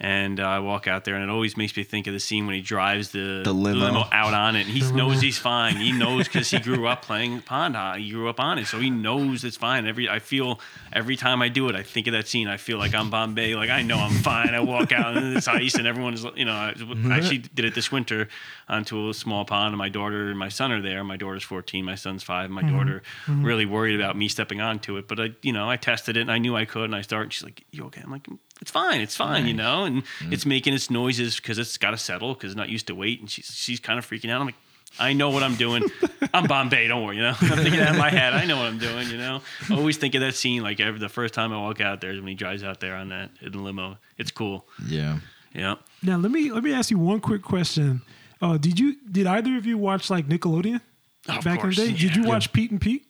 And 0.00 0.40
uh, 0.40 0.44
I 0.44 0.58
walk 0.58 0.88
out 0.88 1.04
there, 1.04 1.14
and 1.14 1.22
it 1.22 1.30
always 1.30 1.56
makes 1.56 1.76
me 1.76 1.84
think 1.84 2.06
of 2.08 2.12
the 2.12 2.20
scene 2.20 2.46
when 2.46 2.54
he 2.56 2.60
drives 2.60 3.10
the, 3.12 3.42
The 3.44 3.52
limo. 3.52 4.04
out 4.10 4.34
on 4.34 4.56
it, 4.56 4.66
and 4.66 4.70
he 4.70 4.80
knows 4.92 5.20
he's 5.20 5.38
fine. 5.38 5.76
He 5.76 5.92
knows 5.92 6.24
because 6.26 6.50
he 6.50 6.58
grew 6.58 6.86
up 6.88 7.02
playing 7.02 7.42
pond 7.42 7.76
hockey. 7.76 8.02
He 8.02 8.10
grew 8.10 8.28
up 8.28 8.40
on 8.40 8.58
it, 8.58 8.66
so 8.66 8.80
he 8.80 8.90
knows 8.90 9.44
it's 9.44 9.56
fine. 9.56 9.86
Every 9.86 10.08
I 10.08 10.18
feel 10.18 10.60
every 10.92 11.16
time 11.16 11.42
I 11.42 11.48
do 11.48 11.68
it, 11.68 11.76
I 11.76 11.82
think 11.84 12.06
of 12.08 12.12
that 12.12 12.26
scene. 12.26 12.48
I 12.48 12.56
feel 12.56 12.78
like 12.78 12.92
I'm 12.94 13.08
Bombay. 13.10 13.54
Like 13.54 13.70
I 13.70 13.82
know 13.82 13.98
I'm 13.98 14.12
fine. 14.22 14.52
I 14.54 14.60
walk 14.60 14.90
out 14.92 15.16
on 15.16 15.32
this 15.32 15.46
ice, 15.46 15.74
and 15.76 15.86
everyone's 15.86 16.24
you 16.34 16.44
know. 16.44 16.52
I 16.52 16.74
I 17.10 17.16
actually 17.16 17.38
did 17.38 17.64
it 17.64 17.74
this 17.74 17.92
winter 17.92 18.28
onto 18.68 19.08
a 19.08 19.14
small 19.14 19.44
pond, 19.44 19.68
and 19.68 19.78
my 19.78 19.88
daughter 19.88 20.28
and 20.28 20.38
my 20.38 20.48
son 20.48 20.72
are 20.72 20.82
there. 20.82 21.04
My 21.04 21.16
daughter's 21.16 21.42
14, 21.44 21.84
my 21.84 21.94
son's 21.94 22.22
five. 22.22 22.50
My 22.50 22.62
daughter 22.62 23.02
really 23.28 23.66
worried 23.66 23.98
about 24.00 24.16
me 24.16 24.26
stepping 24.28 24.60
onto 24.60 24.96
it, 24.96 25.06
but 25.06 25.20
I 25.20 25.30
you 25.42 25.52
know 25.52 25.70
I 25.70 25.76
tested 25.76 26.16
it, 26.16 26.22
and 26.22 26.32
I 26.32 26.38
knew 26.38 26.56
I 26.56 26.64
could, 26.64 26.84
and 26.84 26.96
I 26.96 27.02
started. 27.02 27.32
She's 27.32 27.44
like, 27.44 27.62
"You 27.70 27.84
okay?" 27.84 28.00
I'm 28.04 28.10
like, 28.10 28.26
"It's 28.60 28.70
fine. 28.70 29.00
It's 29.00 29.16
fine," 29.16 29.46
you 29.46 29.54
know, 29.54 29.84
and 29.84 30.02
it's 30.30 30.46
making 30.46 30.74
its 30.74 30.90
noises 30.90 31.36
because 31.36 31.58
it's 31.58 31.76
got 31.76 31.90
to 31.92 31.96
settle 31.96 32.34
because 32.34 32.52
it's 32.52 32.56
not 32.56 32.68
used 32.68 32.86
to 32.88 32.94
weight, 32.94 33.20
and 33.20 33.30
she's 33.30 33.46
she's 33.46 33.80
kind 33.80 33.98
of 33.98 34.08
freaking 34.08 34.30
out. 34.30 34.40
I'm 34.40 34.46
like. 34.46 34.54
I 34.96 35.12
know 35.12 35.30
what 35.30 35.42
I'm 35.42 35.56
doing. 35.56 35.82
I'm 36.32 36.46
Bombay. 36.46 36.86
Don't 36.86 37.04
worry. 37.04 37.16
You 37.16 37.22
know, 37.22 37.30
I'm 37.40 37.58
thinking 37.58 37.80
that 37.80 37.94
in 37.94 37.98
my 37.98 38.10
head. 38.10 38.32
I 38.32 38.44
know 38.44 38.58
what 38.58 38.66
I'm 38.66 38.78
doing. 38.78 39.08
You 39.08 39.16
know, 39.16 39.40
I 39.68 39.74
always 39.74 39.96
think 39.96 40.14
of 40.14 40.20
that 40.20 40.36
scene. 40.36 40.62
Like 40.62 40.78
every 40.78 41.00
the 41.00 41.08
first 41.08 41.34
time 41.34 41.52
I 41.52 41.56
walk 41.56 41.80
out 41.80 42.00
there 42.00 42.12
is 42.12 42.20
when 42.20 42.28
he 42.28 42.36
drives 42.36 42.62
out 42.62 42.78
there 42.78 42.94
on 42.94 43.08
that 43.08 43.30
in 43.40 43.50
the 43.50 43.58
limo. 43.58 43.98
It's 44.18 44.30
cool. 44.30 44.68
Yeah. 44.86 45.18
Yeah. 45.52 45.74
Now 46.04 46.18
let 46.18 46.30
me 46.30 46.52
let 46.52 46.62
me 46.62 46.72
ask 46.72 46.92
you 46.92 46.98
one 46.98 47.18
quick 47.18 47.42
question. 47.42 48.02
Uh, 48.40 48.56
did 48.56 48.78
you 48.78 48.94
did 49.10 49.26
either 49.26 49.56
of 49.56 49.66
you 49.66 49.78
watch 49.78 50.10
like 50.10 50.28
Nickelodeon 50.28 50.80
Of 51.28 51.42
back 51.42 51.60
course, 51.60 51.76
in 51.76 51.86
the 51.86 51.92
day? 51.92 51.98
Did 51.98 52.14
you 52.14 52.22
watch 52.22 52.52
Pete 52.52 52.70
and 52.70 52.80
Pete? 52.80 53.04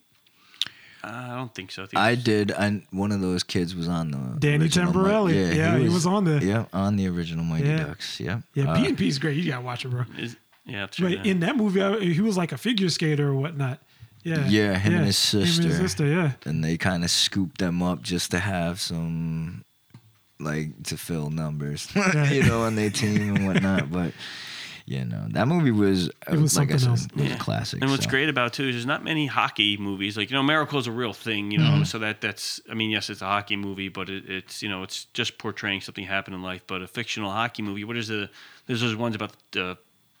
Uh, 1.05 1.27
I 1.33 1.35
don't 1.35 1.53
think 1.53 1.71
so. 1.71 1.83
I, 1.83 1.85
think 1.85 1.99
I 1.99 2.09
it's- 2.11 2.23
did, 2.23 2.51
and 2.51 2.81
one 2.91 3.11
of 3.11 3.21
those 3.21 3.43
kids 3.43 3.75
was 3.75 3.87
on 3.87 4.11
the 4.11 4.17
Danny 4.39 4.63
original 4.65 4.91
Mi- 4.93 4.99
Tamborelli. 4.99 5.55
Yeah, 5.55 5.77
he 5.77 5.89
was 5.89 6.05
on 6.05 6.23
the- 6.23 6.43
Yeah, 6.43 6.65
on 6.73 6.95
the 6.95 7.07
original 7.07 7.43
Mighty 7.45 7.67
Yeah. 7.67 7.83
Ducks. 7.85 8.19
Yeah. 8.19 8.41
Yeah, 8.53 8.71
Uh, 8.71 8.75
Pete 8.77 8.87
and 8.89 8.97
Pete's 8.97 9.17
great. 9.19 9.37
You 9.37 9.51
gotta 9.51 9.61
watch 9.63 9.85
it, 9.85 9.89
bro. 9.89 10.03
Is, 10.17 10.35
yeah, 10.65 10.81
that's 10.81 10.99
right. 10.99 11.17
But 11.17 11.25
in 11.27 11.41
that 11.41 11.55
movie, 11.57 11.81
I, 11.81 11.99
he 11.99 12.21
was 12.21 12.37
like 12.37 12.51
a 12.51 12.57
figure 12.57 12.89
skater 12.89 13.27
or 13.29 13.35
whatnot. 13.35 13.79
Yeah, 14.23 14.47
Yeah, 14.47 14.77
him 14.79 14.95
and 14.95 15.05
his 15.05 15.31
Him 15.31 15.41
and 15.41 15.47
sister. 15.49 15.67
his 15.67 15.77
sister. 15.77 16.05
Yeah. 16.07 16.31
and 16.45 16.63
they 16.63 16.77
kind 16.77 17.03
of 17.03 17.11
scooped 17.11 17.59
them 17.59 17.83
up 17.83 18.01
just 18.01 18.31
to 18.31 18.39
have 18.39 18.81
some, 18.81 19.63
like, 20.39 20.81
to 20.85 20.97
fill 20.97 21.29
numbers, 21.29 21.87
you 22.31 22.41
know, 22.43 22.63
on 22.63 22.75
their 22.75 22.89
team 22.89 23.35
and 23.35 23.45
whatnot. 23.45 23.91
But 23.91 24.13
you 24.87 25.03
know, 25.03 25.25
that 25.31 25.47
movie 25.47 25.71
was, 25.71 26.09
It 26.29 26.39
was 26.39 26.55
like 26.55 26.71
I 26.71 26.77
something 26.77 26.79
said, 26.79 26.89
else. 26.89 27.05
it 27.05 27.15
was 27.15 27.27
Yeah. 27.29 27.35
a 27.35 27.39
classic. 27.39 27.81
And 27.81 27.89
what's 27.89 28.03
so. 28.03 28.09
great 28.09 28.29
about 28.29 28.47
it, 28.47 28.53
too 28.53 28.67
is 28.69 28.75
there's 28.75 28.85
not 28.85 29.03
many 29.03 29.25
hockey 29.25 29.77
movies. 29.77 30.15
Like 30.15 30.29
you 30.29 30.35
know, 30.35 30.43
Miracle's 30.43 30.85
a 30.87 30.91
real 30.91 31.13
thing. 31.13 31.49
You 31.51 31.57
know, 31.57 31.63
Mm-hmm. 31.65 31.83
so 31.85 31.99
that 31.99 32.21
that's. 32.21 32.61
I 32.69 32.73
mean, 32.75 32.89
yes, 32.91 33.09
it's 33.09 33.21
a 33.21 33.25
hockey 33.25 33.55
movie, 33.55 33.89
but 33.89 34.09
it, 34.09 34.29
it's 34.29 34.61
you 34.61 34.69
know, 34.69 34.83
it's 34.83 35.05
just 35.13 35.37
portraying 35.39 35.81
something 35.81 36.05
happened 36.05 36.35
in 36.35 36.43
life. 36.43 36.61
But 36.67 36.81
a 36.83 36.87
fictional 36.87 37.31
hockey 37.31 37.63
movie. 37.63 37.83
What 37.83 37.97
is 37.97 38.07
the? 38.09 38.29
There's 38.67 38.81
those 38.81 38.95
ones 38.95 39.15
about 39.15 39.33
the 39.51 39.77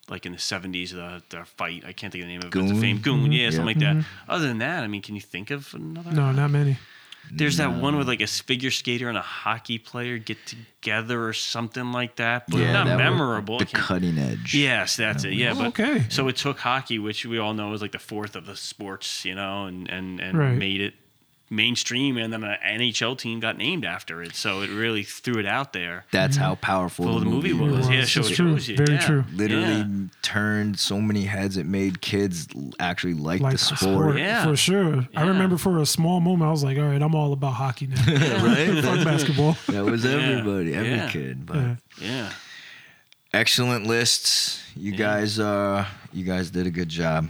like 0.09 0.25
in 0.25 0.31
the 0.31 0.39
seventies, 0.39 0.91
the 0.91 1.21
the 1.29 1.45
fight. 1.45 1.83
I 1.85 1.91
can't 1.93 2.11
think 2.11 2.23
of 2.23 2.27
the 2.27 2.33
name 2.33 2.41
of 2.41 2.45
it. 2.47 2.51
Goon? 2.51 2.65
But 2.65 2.71
it's 2.71 2.77
a 2.79 2.81
fame 2.81 2.99
Goon, 2.99 3.31
yeah, 3.31 3.49
something 3.51 3.79
Yeah. 3.79 3.93
like 3.93 3.97
that. 4.03 4.05
Other 4.27 4.47
than 4.47 4.57
that, 4.59 4.83
I 4.83 4.87
mean, 4.87 5.01
can 5.03 5.13
you 5.15 5.21
think 5.21 5.51
of 5.51 5.73
another? 5.75 6.11
No, 6.11 6.31
not 6.31 6.49
many. 6.51 6.77
There's 7.31 7.57
that 7.57 7.81
one 7.81 7.97
with 7.97 8.07
like 8.07 8.21
a 8.21 8.27
figure 8.27 8.71
skater 8.71 9.09
and 9.09 9.17
a 9.17 9.21
hockey 9.21 9.77
player 9.79 10.17
get 10.17 10.37
together 10.45 11.25
or 11.27 11.33
something 11.33 11.91
like 11.91 12.15
that, 12.17 12.49
but 12.49 12.59
Yeah, 12.59 12.71
not 12.73 12.85
that 12.85 12.95
was 12.97 12.99
memorable. 13.19 13.59
The 13.59 13.65
cutting 13.65 14.17
edge. 14.17 14.53
Yes, 14.53 14.95
that's 14.95 15.23
it. 15.23 15.33
Yeah, 15.33 15.51
Oh, 15.53 15.59
but 15.59 15.67
okay. 15.79 16.05
so 16.09 16.27
it 16.27 16.35
took 16.35 16.59
hockey, 16.59 16.99
which 16.99 17.25
we 17.25 17.37
all 17.39 17.53
know 17.53 17.73
is 17.73 17.81
like 17.81 17.91
the 17.93 17.99
fourth 17.99 18.35
of 18.35 18.45
the 18.45 18.55
sports, 18.55 19.25
you 19.25 19.35
know, 19.35 19.65
and 19.65 19.89
and 19.89 20.19
and 20.19 20.37
Right. 20.37 20.57
made 20.57 20.81
it 20.81 20.93
mainstream, 21.49 22.17
and 22.17 22.33
then 22.33 22.43
an 22.43 22.57
NHL 22.65 23.17
team 23.17 23.39
got 23.39 23.57
named 23.57 23.85
after 23.85 24.23
it. 24.23 24.35
So 24.35 24.61
it 24.61 24.69
really 24.69 25.03
threw 25.03 25.39
it 25.39 25.45
out 25.45 25.73
there. 25.73 26.05
That's 26.11 26.35
how 26.37 26.55
powerful 26.55 27.05
Well, 27.05 27.13
the, 27.19 27.25
the 27.25 27.25
movie 27.29 27.53
movie 27.53 27.71
was. 27.75 27.87
was. 27.87 27.89
Yeah, 27.89 28.05
so 28.05 28.21
it 28.21 28.33
true. 28.33 28.53
shows 28.53 28.67
you. 28.67 28.77
Very 28.77 28.93
yeah. 28.95 28.99
true. 29.05 29.23
Literally 29.33 29.65
Yeah. 29.77 29.85
turned 30.23 30.79
so 30.79 30.99
many 30.99 31.25
heads. 31.25 31.57
It 31.57 31.65
made 31.65 32.01
kids 32.01 32.47
actually 32.79 33.13
like, 33.13 33.41
Like 33.41 33.51
the 33.53 33.57
sport. 33.59 34.17
Yeah. 34.17 34.43
for 34.45 34.55
sure. 34.55 35.07
I 35.15 35.27
remember 35.27 35.57
for 35.57 35.79
a 35.79 35.85
small 35.85 36.19
moment, 36.19 36.47
I 36.47 36.51
was 36.51 36.63
like, 36.63 36.77
"All 36.77 36.85
right, 36.85 37.01
I'm 37.01 37.13
all 37.15 37.31
about 37.33 37.53
hockey 37.53 37.87
now. 37.87 38.03
right? 38.43 38.83
Fuck 38.83 39.03
basketball." 39.05 39.55
That 39.67 39.85
was 39.85 40.05
everybody, 40.05 40.73
every 40.73 40.89
Yeah. 40.91 41.09
kid. 41.09 41.45
But 41.45 41.55
Yeah. 41.57 41.75
Yeah. 42.01 42.29
excellent 43.33 43.85
lists. 43.87 44.61
You 44.75 44.91
Yeah. 44.91 44.97
guys, 44.97 45.39
uh, 45.39 45.85
you 46.13 46.23
guys 46.25 46.49
did 46.49 46.67
a 46.67 46.71
good 46.71 46.89
job. 46.89 47.29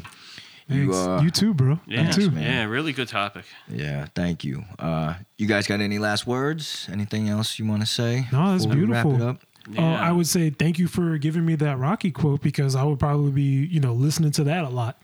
You, 0.68 0.94
uh, 0.94 1.22
you 1.22 1.30
too, 1.30 1.54
bro. 1.54 1.80
Yeah, 1.86 2.08
You 2.08 2.14
too. 2.14 2.32
man. 2.32 2.44
yeah, 2.44 2.64
really 2.66 2.92
good 2.92 3.08
topic. 3.08 3.46
yeah, 3.70 4.08
thank 4.16 4.44
you. 4.44 4.64
Uh, 4.80 5.14
you 5.38 5.46
guys 5.48 5.68
got 5.68 5.80
any 5.80 6.00
last 6.00 6.26
words? 6.26 6.88
Anything 6.92 7.30
else 7.30 7.60
you 7.60 7.66
want 7.68 7.82
to 7.82 7.86
say? 7.88 8.28
No, 8.32 8.52
that's 8.52 8.66
before 8.66 8.82
we 8.82 8.86
Wrap 8.88 9.06
beautiful. 9.06 9.28
it 9.28 9.30
up? 9.30 9.42
Uh, 9.78 9.82
I 9.82 10.12
would 10.12 10.28
say 10.28 10.50
thank 10.52 10.78
you 10.80 10.88
for 10.88 11.18
giving 11.18 11.46
me 11.46 11.56
that 11.56 11.78
Rocky 11.80 12.12
quote 12.12 12.42
because 12.42 12.76
I 12.76 12.84
would 12.84 13.00
probably 13.00 13.32
be, 13.32 13.66
you 13.68 13.80
know, 13.80 13.94
listening 13.94 14.32
to 14.34 14.44
that 14.46 14.64
a 14.64 14.70
lot. 14.70 14.98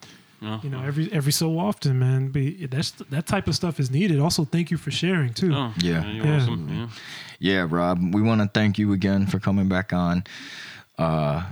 Oh, 0.44 0.58
You 0.64 0.70
know, 0.70 0.82
every 0.82 1.08
every 1.12 1.30
so 1.32 1.58
often, 1.58 1.98
man. 2.00 2.28
But 2.28 2.70
that's 2.70 2.90
that 3.10 3.26
type 3.26 3.46
of 3.46 3.54
stuff 3.54 3.78
is 3.78 3.90
needed. 3.90 4.18
Also, 4.18 4.44
thank 4.44 4.70
you 4.72 4.76
for 4.76 4.90
sharing 4.90 5.32
too. 5.34 5.52
oh, 5.54 5.72
Yeah. 5.78 6.04
you're 6.10 6.26
Yeah. 6.26 6.36
awesome. 6.42 6.68
Yeah. 6.68 6.88
Yeah, 7.38 7.66
Rob, 7.70 8.14
we 8.14 8.22
want 8.22 8.40
to 8.40 8.48
thank 8.48 8.78
you 8.78 8.92
again 8.92 9.26
for 9.26 9.38
coming 9.40 9.68
back 9.68 9.92
on. 9.92 10.24
Uh, 10.98 11.42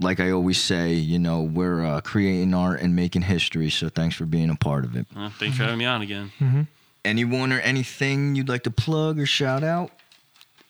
like 0.00 0.20
I 0.20 0.30
always 0.30 0.60
say, 0.60 0.92
you 0.94 1.18
know, 1.18 1.42
we're 1.42 1.84
uh, 1.84 2.00
creating 2.00 2.52
art 2.54 2.80
and 2.80 2.94
making 2.96 3.22
history, 3.22 3.70
so 3.70 3.88
thanks 3.88 4.16
for 4.16 4.24
being 4.26 4.50
a 4.50 4.56
part 4.56 4.84
of 4.84 4.96
it. 4.96 5.06
Well, 5.14 5.30
thanks 5.30 5.56
for 5.56 5.62
having 5.64 5.78
me 5.78 5.84
on 5.84 6.02
again. 6.02 6.66
Anyone 7.04 7.52
or 7.52 7.60
anything 7.60 8.34
you'd 8.34 8.48
like 8.48 8.62
to 8.64 8.70
plug 8.70 9.18
or 9.18 9.26
shout 9.26 9.62
out? 9.62 9.90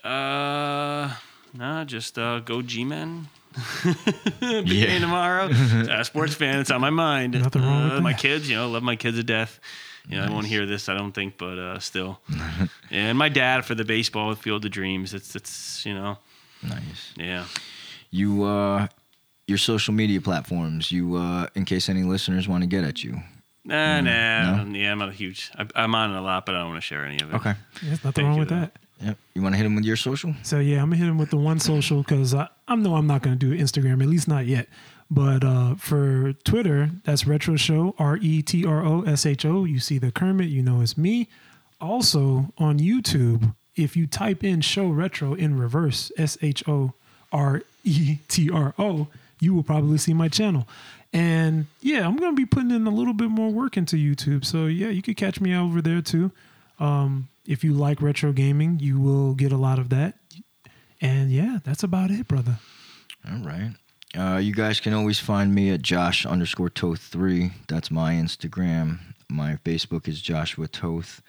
Uh, 0.03 1.15
nah, 1.55 1.85
just 1.85 2.19
uh, 2.19 2.41
go 2.41 2.61
G-Men. 2.63 3.29
Big 4.41 4.69
Yeah. 4.69 4.87
game 4.87 5.01
tomorrow. 5.01 5.45
uh, 5.53 6.03
sports 6.05 6.35
fan, 6.35 6.59
it's 6.59 6.71
on 6.71 6.81
my 6.81 6.91
mind. 6.91 7.35
Nothing 7.41 7.63
wrong 7.63 7.91
Uh, 7.91 7.95
with 7.95 8.03
my 8.03 8.13
kids, 8.13 8.49
you 8.51 8.57
know, 8.57 8.69
love 8.69 8.83
my 8.83 8.97
kids 8.97 9.17
to 9.17 9.23
death. 9.23 9.61
You 10.09 10.19
know, 10.19 10.25
I 10.25 10.29
won't 10.31 10.47
hear 10.47 10.67
this, 10.67 10.91
I 10.91 10.95
don't 10.95 11.13
think, 11.13 11.39
but 11.39 11.59
uh, 11.59 11.79
still. 11.79 12.21
and 12.91 13.17
my 13.17 13.31
dad 13.31 13.65
for 13.65 13.75
the 13.75 13.85
baseball 13.87 14.29
with 14.29 14.39
Field 14.39 14.65
of 14.67 14.71
Dreams. 14.71 15.15
It's 15.15 15.35
it's 15.35 15.87
you 15.87 15.95
know, 15.95 16.19
Nice. 16.63 17.13
yeah. 17.17 17.47
You, 18.11 18.45
uh, 18.45 18.89
your 19.47 19.59
social 19.59 19.95
media 19.95 20.21
platforms, 20.21 20.91
you, 20.91 21.17
uh, 21.17 21.47
in 21.55 21.65
case 21.65 21.89
any 21.89 22.03
listeners 22.03 22.49
want 22.49 22.63
to 22.63 22.67
get 22.67 22.85
at 22.85 23.05
you. 23.05 23.21
Nah, 23.65 24.01
nah. 24.01 24.11
Mm, 24.11 24.73
no? 24.73 24.79
Yeah, 24.79 24.93
I'm 24.93 24.99
not 24.99 25.09
a 25.09 25.13
huge. 25.13 25.51
I, 25.57 25.67
I'm 25.75 25.95
on 25.95 26.15
it 26.15 26.19
a 26.19 26.21
lot, 26.21 26.45
but 26.47 26.55
I 26.55 26.59
don't 26.59 26.71
want 26.71 26.83
to 26.83 26.87
share 26.87 27.05
any 27.05 27.21
of 27.21 27.33
it. 27.33 27.37
Okay. 27.37 27.55
There's 27.83 28.05
nothing 28.05 28.13
Thank 28.13 28.29
wrong 28.29 28.39
with 28.39 28.49
though. 28.51 28.61
that. 28.61 28.73
Yep. 29.01 29.19
You 29.35 29.43
want 29.43 29.55
to 29.55 29.57
hit 29.57 29.65
them 29.65 29.75
with 29.75 29.85
your 29.85 29.97
social? 29.97 30.35
So 30.43 30.59
yeah, 30.61 30.81
I'm 30.81 30.89
gonna 30.89 30.97
hit 30.97 31.09
him 31.09 31.19
with 31.19 31.31
the 31.31 31.37
one 31.37 31.59
social 31.59 32.03
because 32.03 32.33
I, 32.33 32.49
I 32.69 32.77
know 32.77 32.95
I'm 32.95 33.07
not 33.07 33.23
gonna 33.23 33.37
do 33.37 33.57
Instagram, 33.57 34.03
at 34.03 34.09
least 34.09 34.29
not 34.29 34.47
yet. 34.47 34.69
But 35.11 35.45
uh, 35.45 35.75
for 35.75 36.33
Twitter, 36.45 36.91
that's 37.05 37.27
Retro 37.27 37.57
Show, 37.57 37.95
R 37.99 38.17
E 38.19 38.41
T 38.43 38.65
R 38.65 38.85
O 38.85 39.03
S 39.03 39.27
H 39.27 39.45
O. 39.45 39.65
You 39.65 39.79
see 39.79 39.99
the 39.99 40.11
Kermit, 40.11 40.49
you 40.49 40.63
know 40.63 40.81
it's 40.81 40.97
me. 40.97 41.29
Also 41.81 42.53
on 42.57 42.79
YouTube, 42.79 43.55
if 43.77 43.97
you 43.97 44.07
type 44.07 44.43
in 44.43 44.61
Show 44.61 44.89
Retro 44.89 45.35
in 45.35 45.59
reverse, 45.59 46.11
S 46.17 46.39
H 46.41 46.67
O 46.69 46.95
R 47.33 47.63
E 47.83 48.19
T 48.29 48.49
R 48.51 48.75
O, 48.79 49.09
you 49.45 49.55
will 49.55 49.63
probably 49.63 49.99
see 49.99 50.15
my 50.15 50.29
channel. 50.29 50.67
And 51.13 51.67
yeah, 51.81 52.07
I'm 52.07 52.17
gonna 52.17 52.33
be 52.33 52.47
putting 52.47 52.73
in 52.73 52.87
a 52.87 52.91
little 52.91 53.15
bit 53.15 53.31
more 53.31 53.51
work 53.51 53.77
into 53.77 53.97
YouTube. 53.97 54.45
So 54.45 54.67
yeah, 54.67 54.89
you 54.89 55.03
could 55.03 55.17
catch 55.17 55.41
me 55.41 55.55
over 55.55 55.81
there 55.81 56.03
too. 56.03 56.33
Um, 56.81 57.29
if 57.47 57.63
you 57.63 57.73
like 57.73 58.03
retro 58.03 58.33
gaming, 58.33 58.81
you 58.81 58.99
will 58.99 59.35
get 59.35 59.53
a 59.53 59.57
lot 59.57 59.79
of 59.79 59.91
that. 59.91 60.15
And 61.01 61.31
yeah, 61.31 61.59
that's 61.63 61.83
about 61.83 62.11
it, 62.11 62.27
brother. 62.27 62.59
All 63.31 63.39
right. 63.39 63.73
Uh, 64.17 64.39
you 64.39 64.55
guys 64.55 64.81
can 64.81 64.93
always 64.93 65.19
find 65.19 65.55
me 65.55 65.71
at 65.71 65.83
Josh 65.83 66.25
underscore 66.25 66.71
Toth 66.71 67.01
three. 67.01 67.53
That's 67.69 67.91
my 67.91 68.15
Instagram. 68.15 68.99
My 69.29 69.59
Facebook 69.65 70.09
is 70.09 70.21
Joshua 70.21 70.69
Toth. 70.69 71.23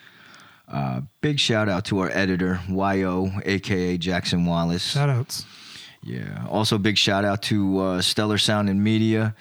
Uh, 0.67 1.01
big 1.21 1.39
shout 1.39 1.69
out 1.69 1.85
to 1.85 1.99
our 1.99 2.09
editor 2.09 2.59
Yo, 2.67 3.31
aka 3.43 3.97
Jackson 3.97 4.45
Wallace. 4.45 4.83
Shout 4.91 5.09
outs. 5.09 5.45
Yeah. 6.05 6.45
Also, 6.49 6.77
big 6.77 6.97
shout 6.97 7.25
out 7.25 7.41
to 7.43 7.79
uh, 7.79 8.01
Stellar 8.01 8.37
Sound 8.37 8.69
and 8.69 8.83
Media. 8.83 9.35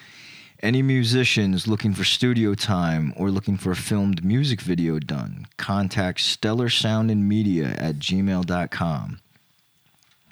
Any 0.62 0.80
musicians 0.80 1.68
looking 1.68 1.92
for 1.92 2.04
studio 2.04 2.54
time 2.54 3.12
or 3.16 3.30
looking 3.30 3.58
for 3.58 3.72
a 3.72 3.76
filmed 3.76 4.24
music 4.24 4.62
video 4.62 4.98
done, 4.98 5.46
contact 5.58 6.20
Stellar 6.20 6.70
Sound 6.70 7.10
and 7.10 7.28
Media 7.28 7.76
at 7.78 7.96
gmail.com. 7.96 9.20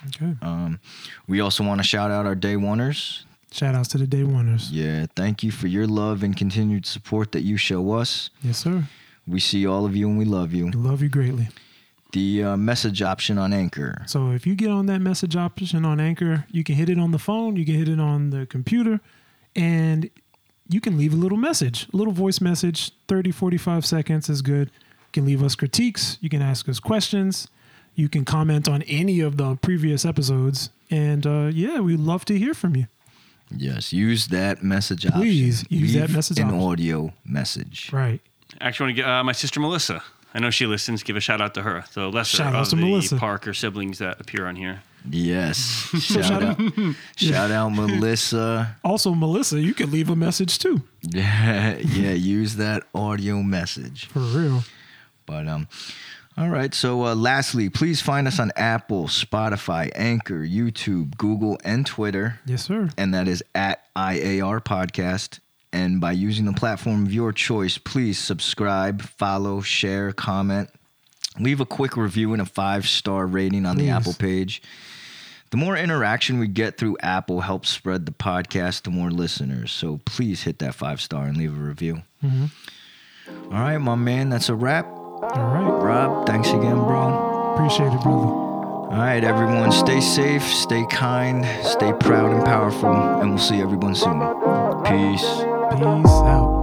Okay. 0.09 0.35
Um, 0.41 0.81
we 1.29 1.41
also 1.41 1.63
want 1.63 1.81
to 1.81 1.87
shout 1.87 2.11
out 2.11 2.25
our 2.25 2.35
day 2.35 2.55
oneers. 2.55 3.25
Shout 3.53 3.75
outs 3.75 3.89
to 3.89 3.99
the 3.99 4.07
day 4.07 4.23
oneers. 4.23 4.69
Yeah, 4.71 5.05
thank 5.15 5.43
you 5.43 5.51
for 5.53 5.67
your 5.67 5.87
love 5.87 6.23
and 6.23 6.35
continued 6.35 6.87
support 6.87 7.33
that 7.33 7.43
you 7.43 7.59
show 7.59 7.93
us. 7.93 8.31
Yes, 8.43 8.57
sir. 8.59 8.85
We 9.27 9.39
see 9.39 9.67
all 9.67 9.85
of 9.85 9.95
you 9.95 10.09
and 10.09 10.17
we 10.19 10.25
love 10.25 10.55
you. 10.55 10.71
Love 10.71 11.03
you 11.03 11.11
greatly. 11.11 11.49
The 12.13 12.45
uh, 12.45 12.57
message 12.59 13.01
option 13.03 13.39
on 13.39 13.53
Anchor. 13.53 14.03
So 14.07 14.33
if 14.33 14.47
you 14.47 14.55
get 14.55 14.71
on 14.71 14.87
that 14.87 15.01
message 15.01 15.35
option 15.35 15.85
on 15.85 15.99
Anchor, 15.99 16.45
you 16.51 16.63
can 16.63 16.75
hit 16.75 16.89
it 16.91 16.99
on 16.99 17.11
the 17.11 17.19
phone, 17.19 17.57
you 17.57 17.65
can 17.65 17.75
hit 17.75 17.89
it 17.89 17.99
on 18.01 18.31
the 18.31 18.45
computer, 18.47 19.01
and 19.57 20.11
you 20.69 20.81
can 20.81 20.99
leave 20.99 21.13
a 21.15 21.17
little 21.17 21.39
message, 21.39 21.87
a 21.93 21.97
little 21.97 22.13
voice 22.13 22.41
message, 22.41 22.93
30, 23.09 23.31
45 23.31 23.87
seconds 23.87 24.29
is 24.29 24.43
good. 24.43 24.69
You 24.69 25.13
can 25.13 25.25
leave 25.25 25.43
us 25.43 25.55
critiques, 25.55 26.19
you 26.21 26.29
can 26.29 26.43
ask 26.43 26.69
us 26.69 26.81
questions, 26.81 27.49
you 27.95 28.09
can 28.11 28.25
comment 28.27 28.69
on 28.69 28.83
any 28.83 29.21
of 29.21 29.37
the 29.39 29.57
previous 29.57 30.05
episodes. 30.05 30.69
And 30.91 31.27
uh, 31.27 31.51
yeah, 31.53 31.81
we'd 31.81 31.99
love 31.99 32.25
to 32.27 32.39
hear 32.39 32.53
from 32.53 32.77
you. 32.77 32.87
Yes, 33.51 33.93
use 33.93 34.29
that 34.29 34.63
message 34.63 35.07
Please 35.13 35.63
option. 35.63 35.79
use 35.79 35.93
that 35.95 36.01
Leave 36.09 36.17
message 36.17 36.39
an 36.39 36.47
option. 36.49 36.61
audio 36.61 37.13
message. 37.25 37.91
Right. 37.93 38.21
Actually, 38.61 38.85
want 38.89 38.97
to 38.97 39.03
get 39.03 39.11
uh, 39.11 39.25
my 39.25 39.33
sister 39.33 39.61
Melissa. 39.61 40.03
I 40.35 40.39
know 40.41 40.51
she 40.51 40.67
listens. 40.67 41.03
Give 41.03 41.17
a 41.17 41.21
shout 41.21 41.41
out 41.41 41.55
to 41.55 41.63
her. 41.63 41.85
The 41.95 42.09
lesser 42.09 42.39
Shout 42.39 42.55
out 42.55 42.63
of 42.63 42.69
to 42.71 42.77
the 42.77 42.83
Melissa. 42.83 43.17
Parker 43.17 43.53
siblings 43.55 43.99
that 43.99 44.21
appear 44.21 44.47
on 44.47 44.57
here. 44.57 44.83
Yes. 45.11 45.57
shout, 46.01 46.25
shout 46.25 46.43
out, 46.43 46.59
shout 47.17 47.51
out 47.51 47.71
Melissa. 47.71 48.77
Also, 48.85 49.15
Melissa, 49.15 49.61
you 49.61 49.75
can 49.75 49.91
leave 49.91 50.09
a 50.11 50.17
message 50.17 50.59
too. 50.59 50.83
Yeah, 51.11 51.77
yeah, 51.79 52.13
use 52.13 52.55
that 52.57 52.85
audio 52.95 53.43
message. 53.43 54.07
For 54.07 54.21
real. 54.21 54.63
But 55.27 55.49
um 55.49 55.67
all 56.39 56.49
right, 56.49 56.73
so 56.73 57.05
uh, 57.05 57.15
lastly, 57.15 57.69
please 57.69 58.01
find 58.01 58.27
us 58.27 58.39
on 58.41 58.53
Apple, 58.57 59.05
Spotify, 59.05 59.91
Anchor, 59.95 60.39
YouTube, 60.41 61.19
Google, 61.19 61.59
and 61.63 61.85
Twitter. 61.85 62.41
Yes, 62.47 62.65
sir. 62.65 62.89
and 62.97 63.13
that 63.13 63.29
is 63.29 63.45
at 63.55 63.85
IAR 63.95 64.65
Podcast. 64.65 65.41
And 65.73 66.01
by 66.01 66.13
using 66.13 66.45
the 66.45 66.53
platform 66.53 67.07
of 67.07 67.13
your 67.13 67.33
choice, 67.33 67.79
please 67.79 68.19
subscribe, 68.19 69.03
follow, 69.03 69.63
share, 69.63 70.13
comment, 70.13 70.69
leave 71.39 71.61
a 71.61 71.67
quick 71.67 71.97
review 71.97 72.33
and 72.33 72.43
a 72.43 72.47
five 72.47 72.87
star 72.87 73.27
rating 73.27 73.65
on 73.65 73.77
the 73.77 73.89
Apple 73.89 74.15
page. 74.15 74.63
The 75.51 75.57
more 75.59 75.77
interaction 75.77 76.39
we 76.39 76.49
get 76.49 76.79
through 76.79 76.97
Apple 77.01 77.43
helps 77.43 77.69
spread 77.69 78.07
the 78.07 78.13
podcast 78.13 78.83
to 78.83 78.91
more 78.91 79.11
listeners. 79.11 79.71
So 79.71 80.01
please 80.07 80.43
hit 80.43 80.59
that 80.61 80.75
five 80.75 81.01
star 81.01 81.25
and 81.25 81.37
leave 81.37 81.57
a 81.57 81.63
review. 81.63 82.03
Mm-hmm. 82.25 82.47
All 83.55 83.61
right, 83.61 83.79
my 83.79 83.95
man, 83.95 84.31
that's 84.31 84.49
a 84.49 84.55
wrap. 84.55 84.87
All 84.87 85.21
right. 85.29 85.83
Rob, 85.85 86.27
thanks 86.27 86.49
again, 86.49 86.77
bro. 86.77 87.55
Appreciate 87.55 87.93
it, 87.93 88.01
brother. 88.03 88.27
All 88.27 88.99
right, 88.99 89.23
everyone, 89.25 89.73
stay 89.73 90.01
safe, 90.01 90.43
stay 90.43 90.85
kind, 90.91 91.45
stay 91.65 91.93
proud 92.01 92.33
and 92.33 92.45
powerful, 92.45 92.93
and 92.93 93.31
we'll 93.31 93.39
see 93.39 93.61
everyone 93.61 93.95
soon. 93.95 94.21
Peace. 94.85 95.62
Peace 95.73 95.81
out. 95.85 96.62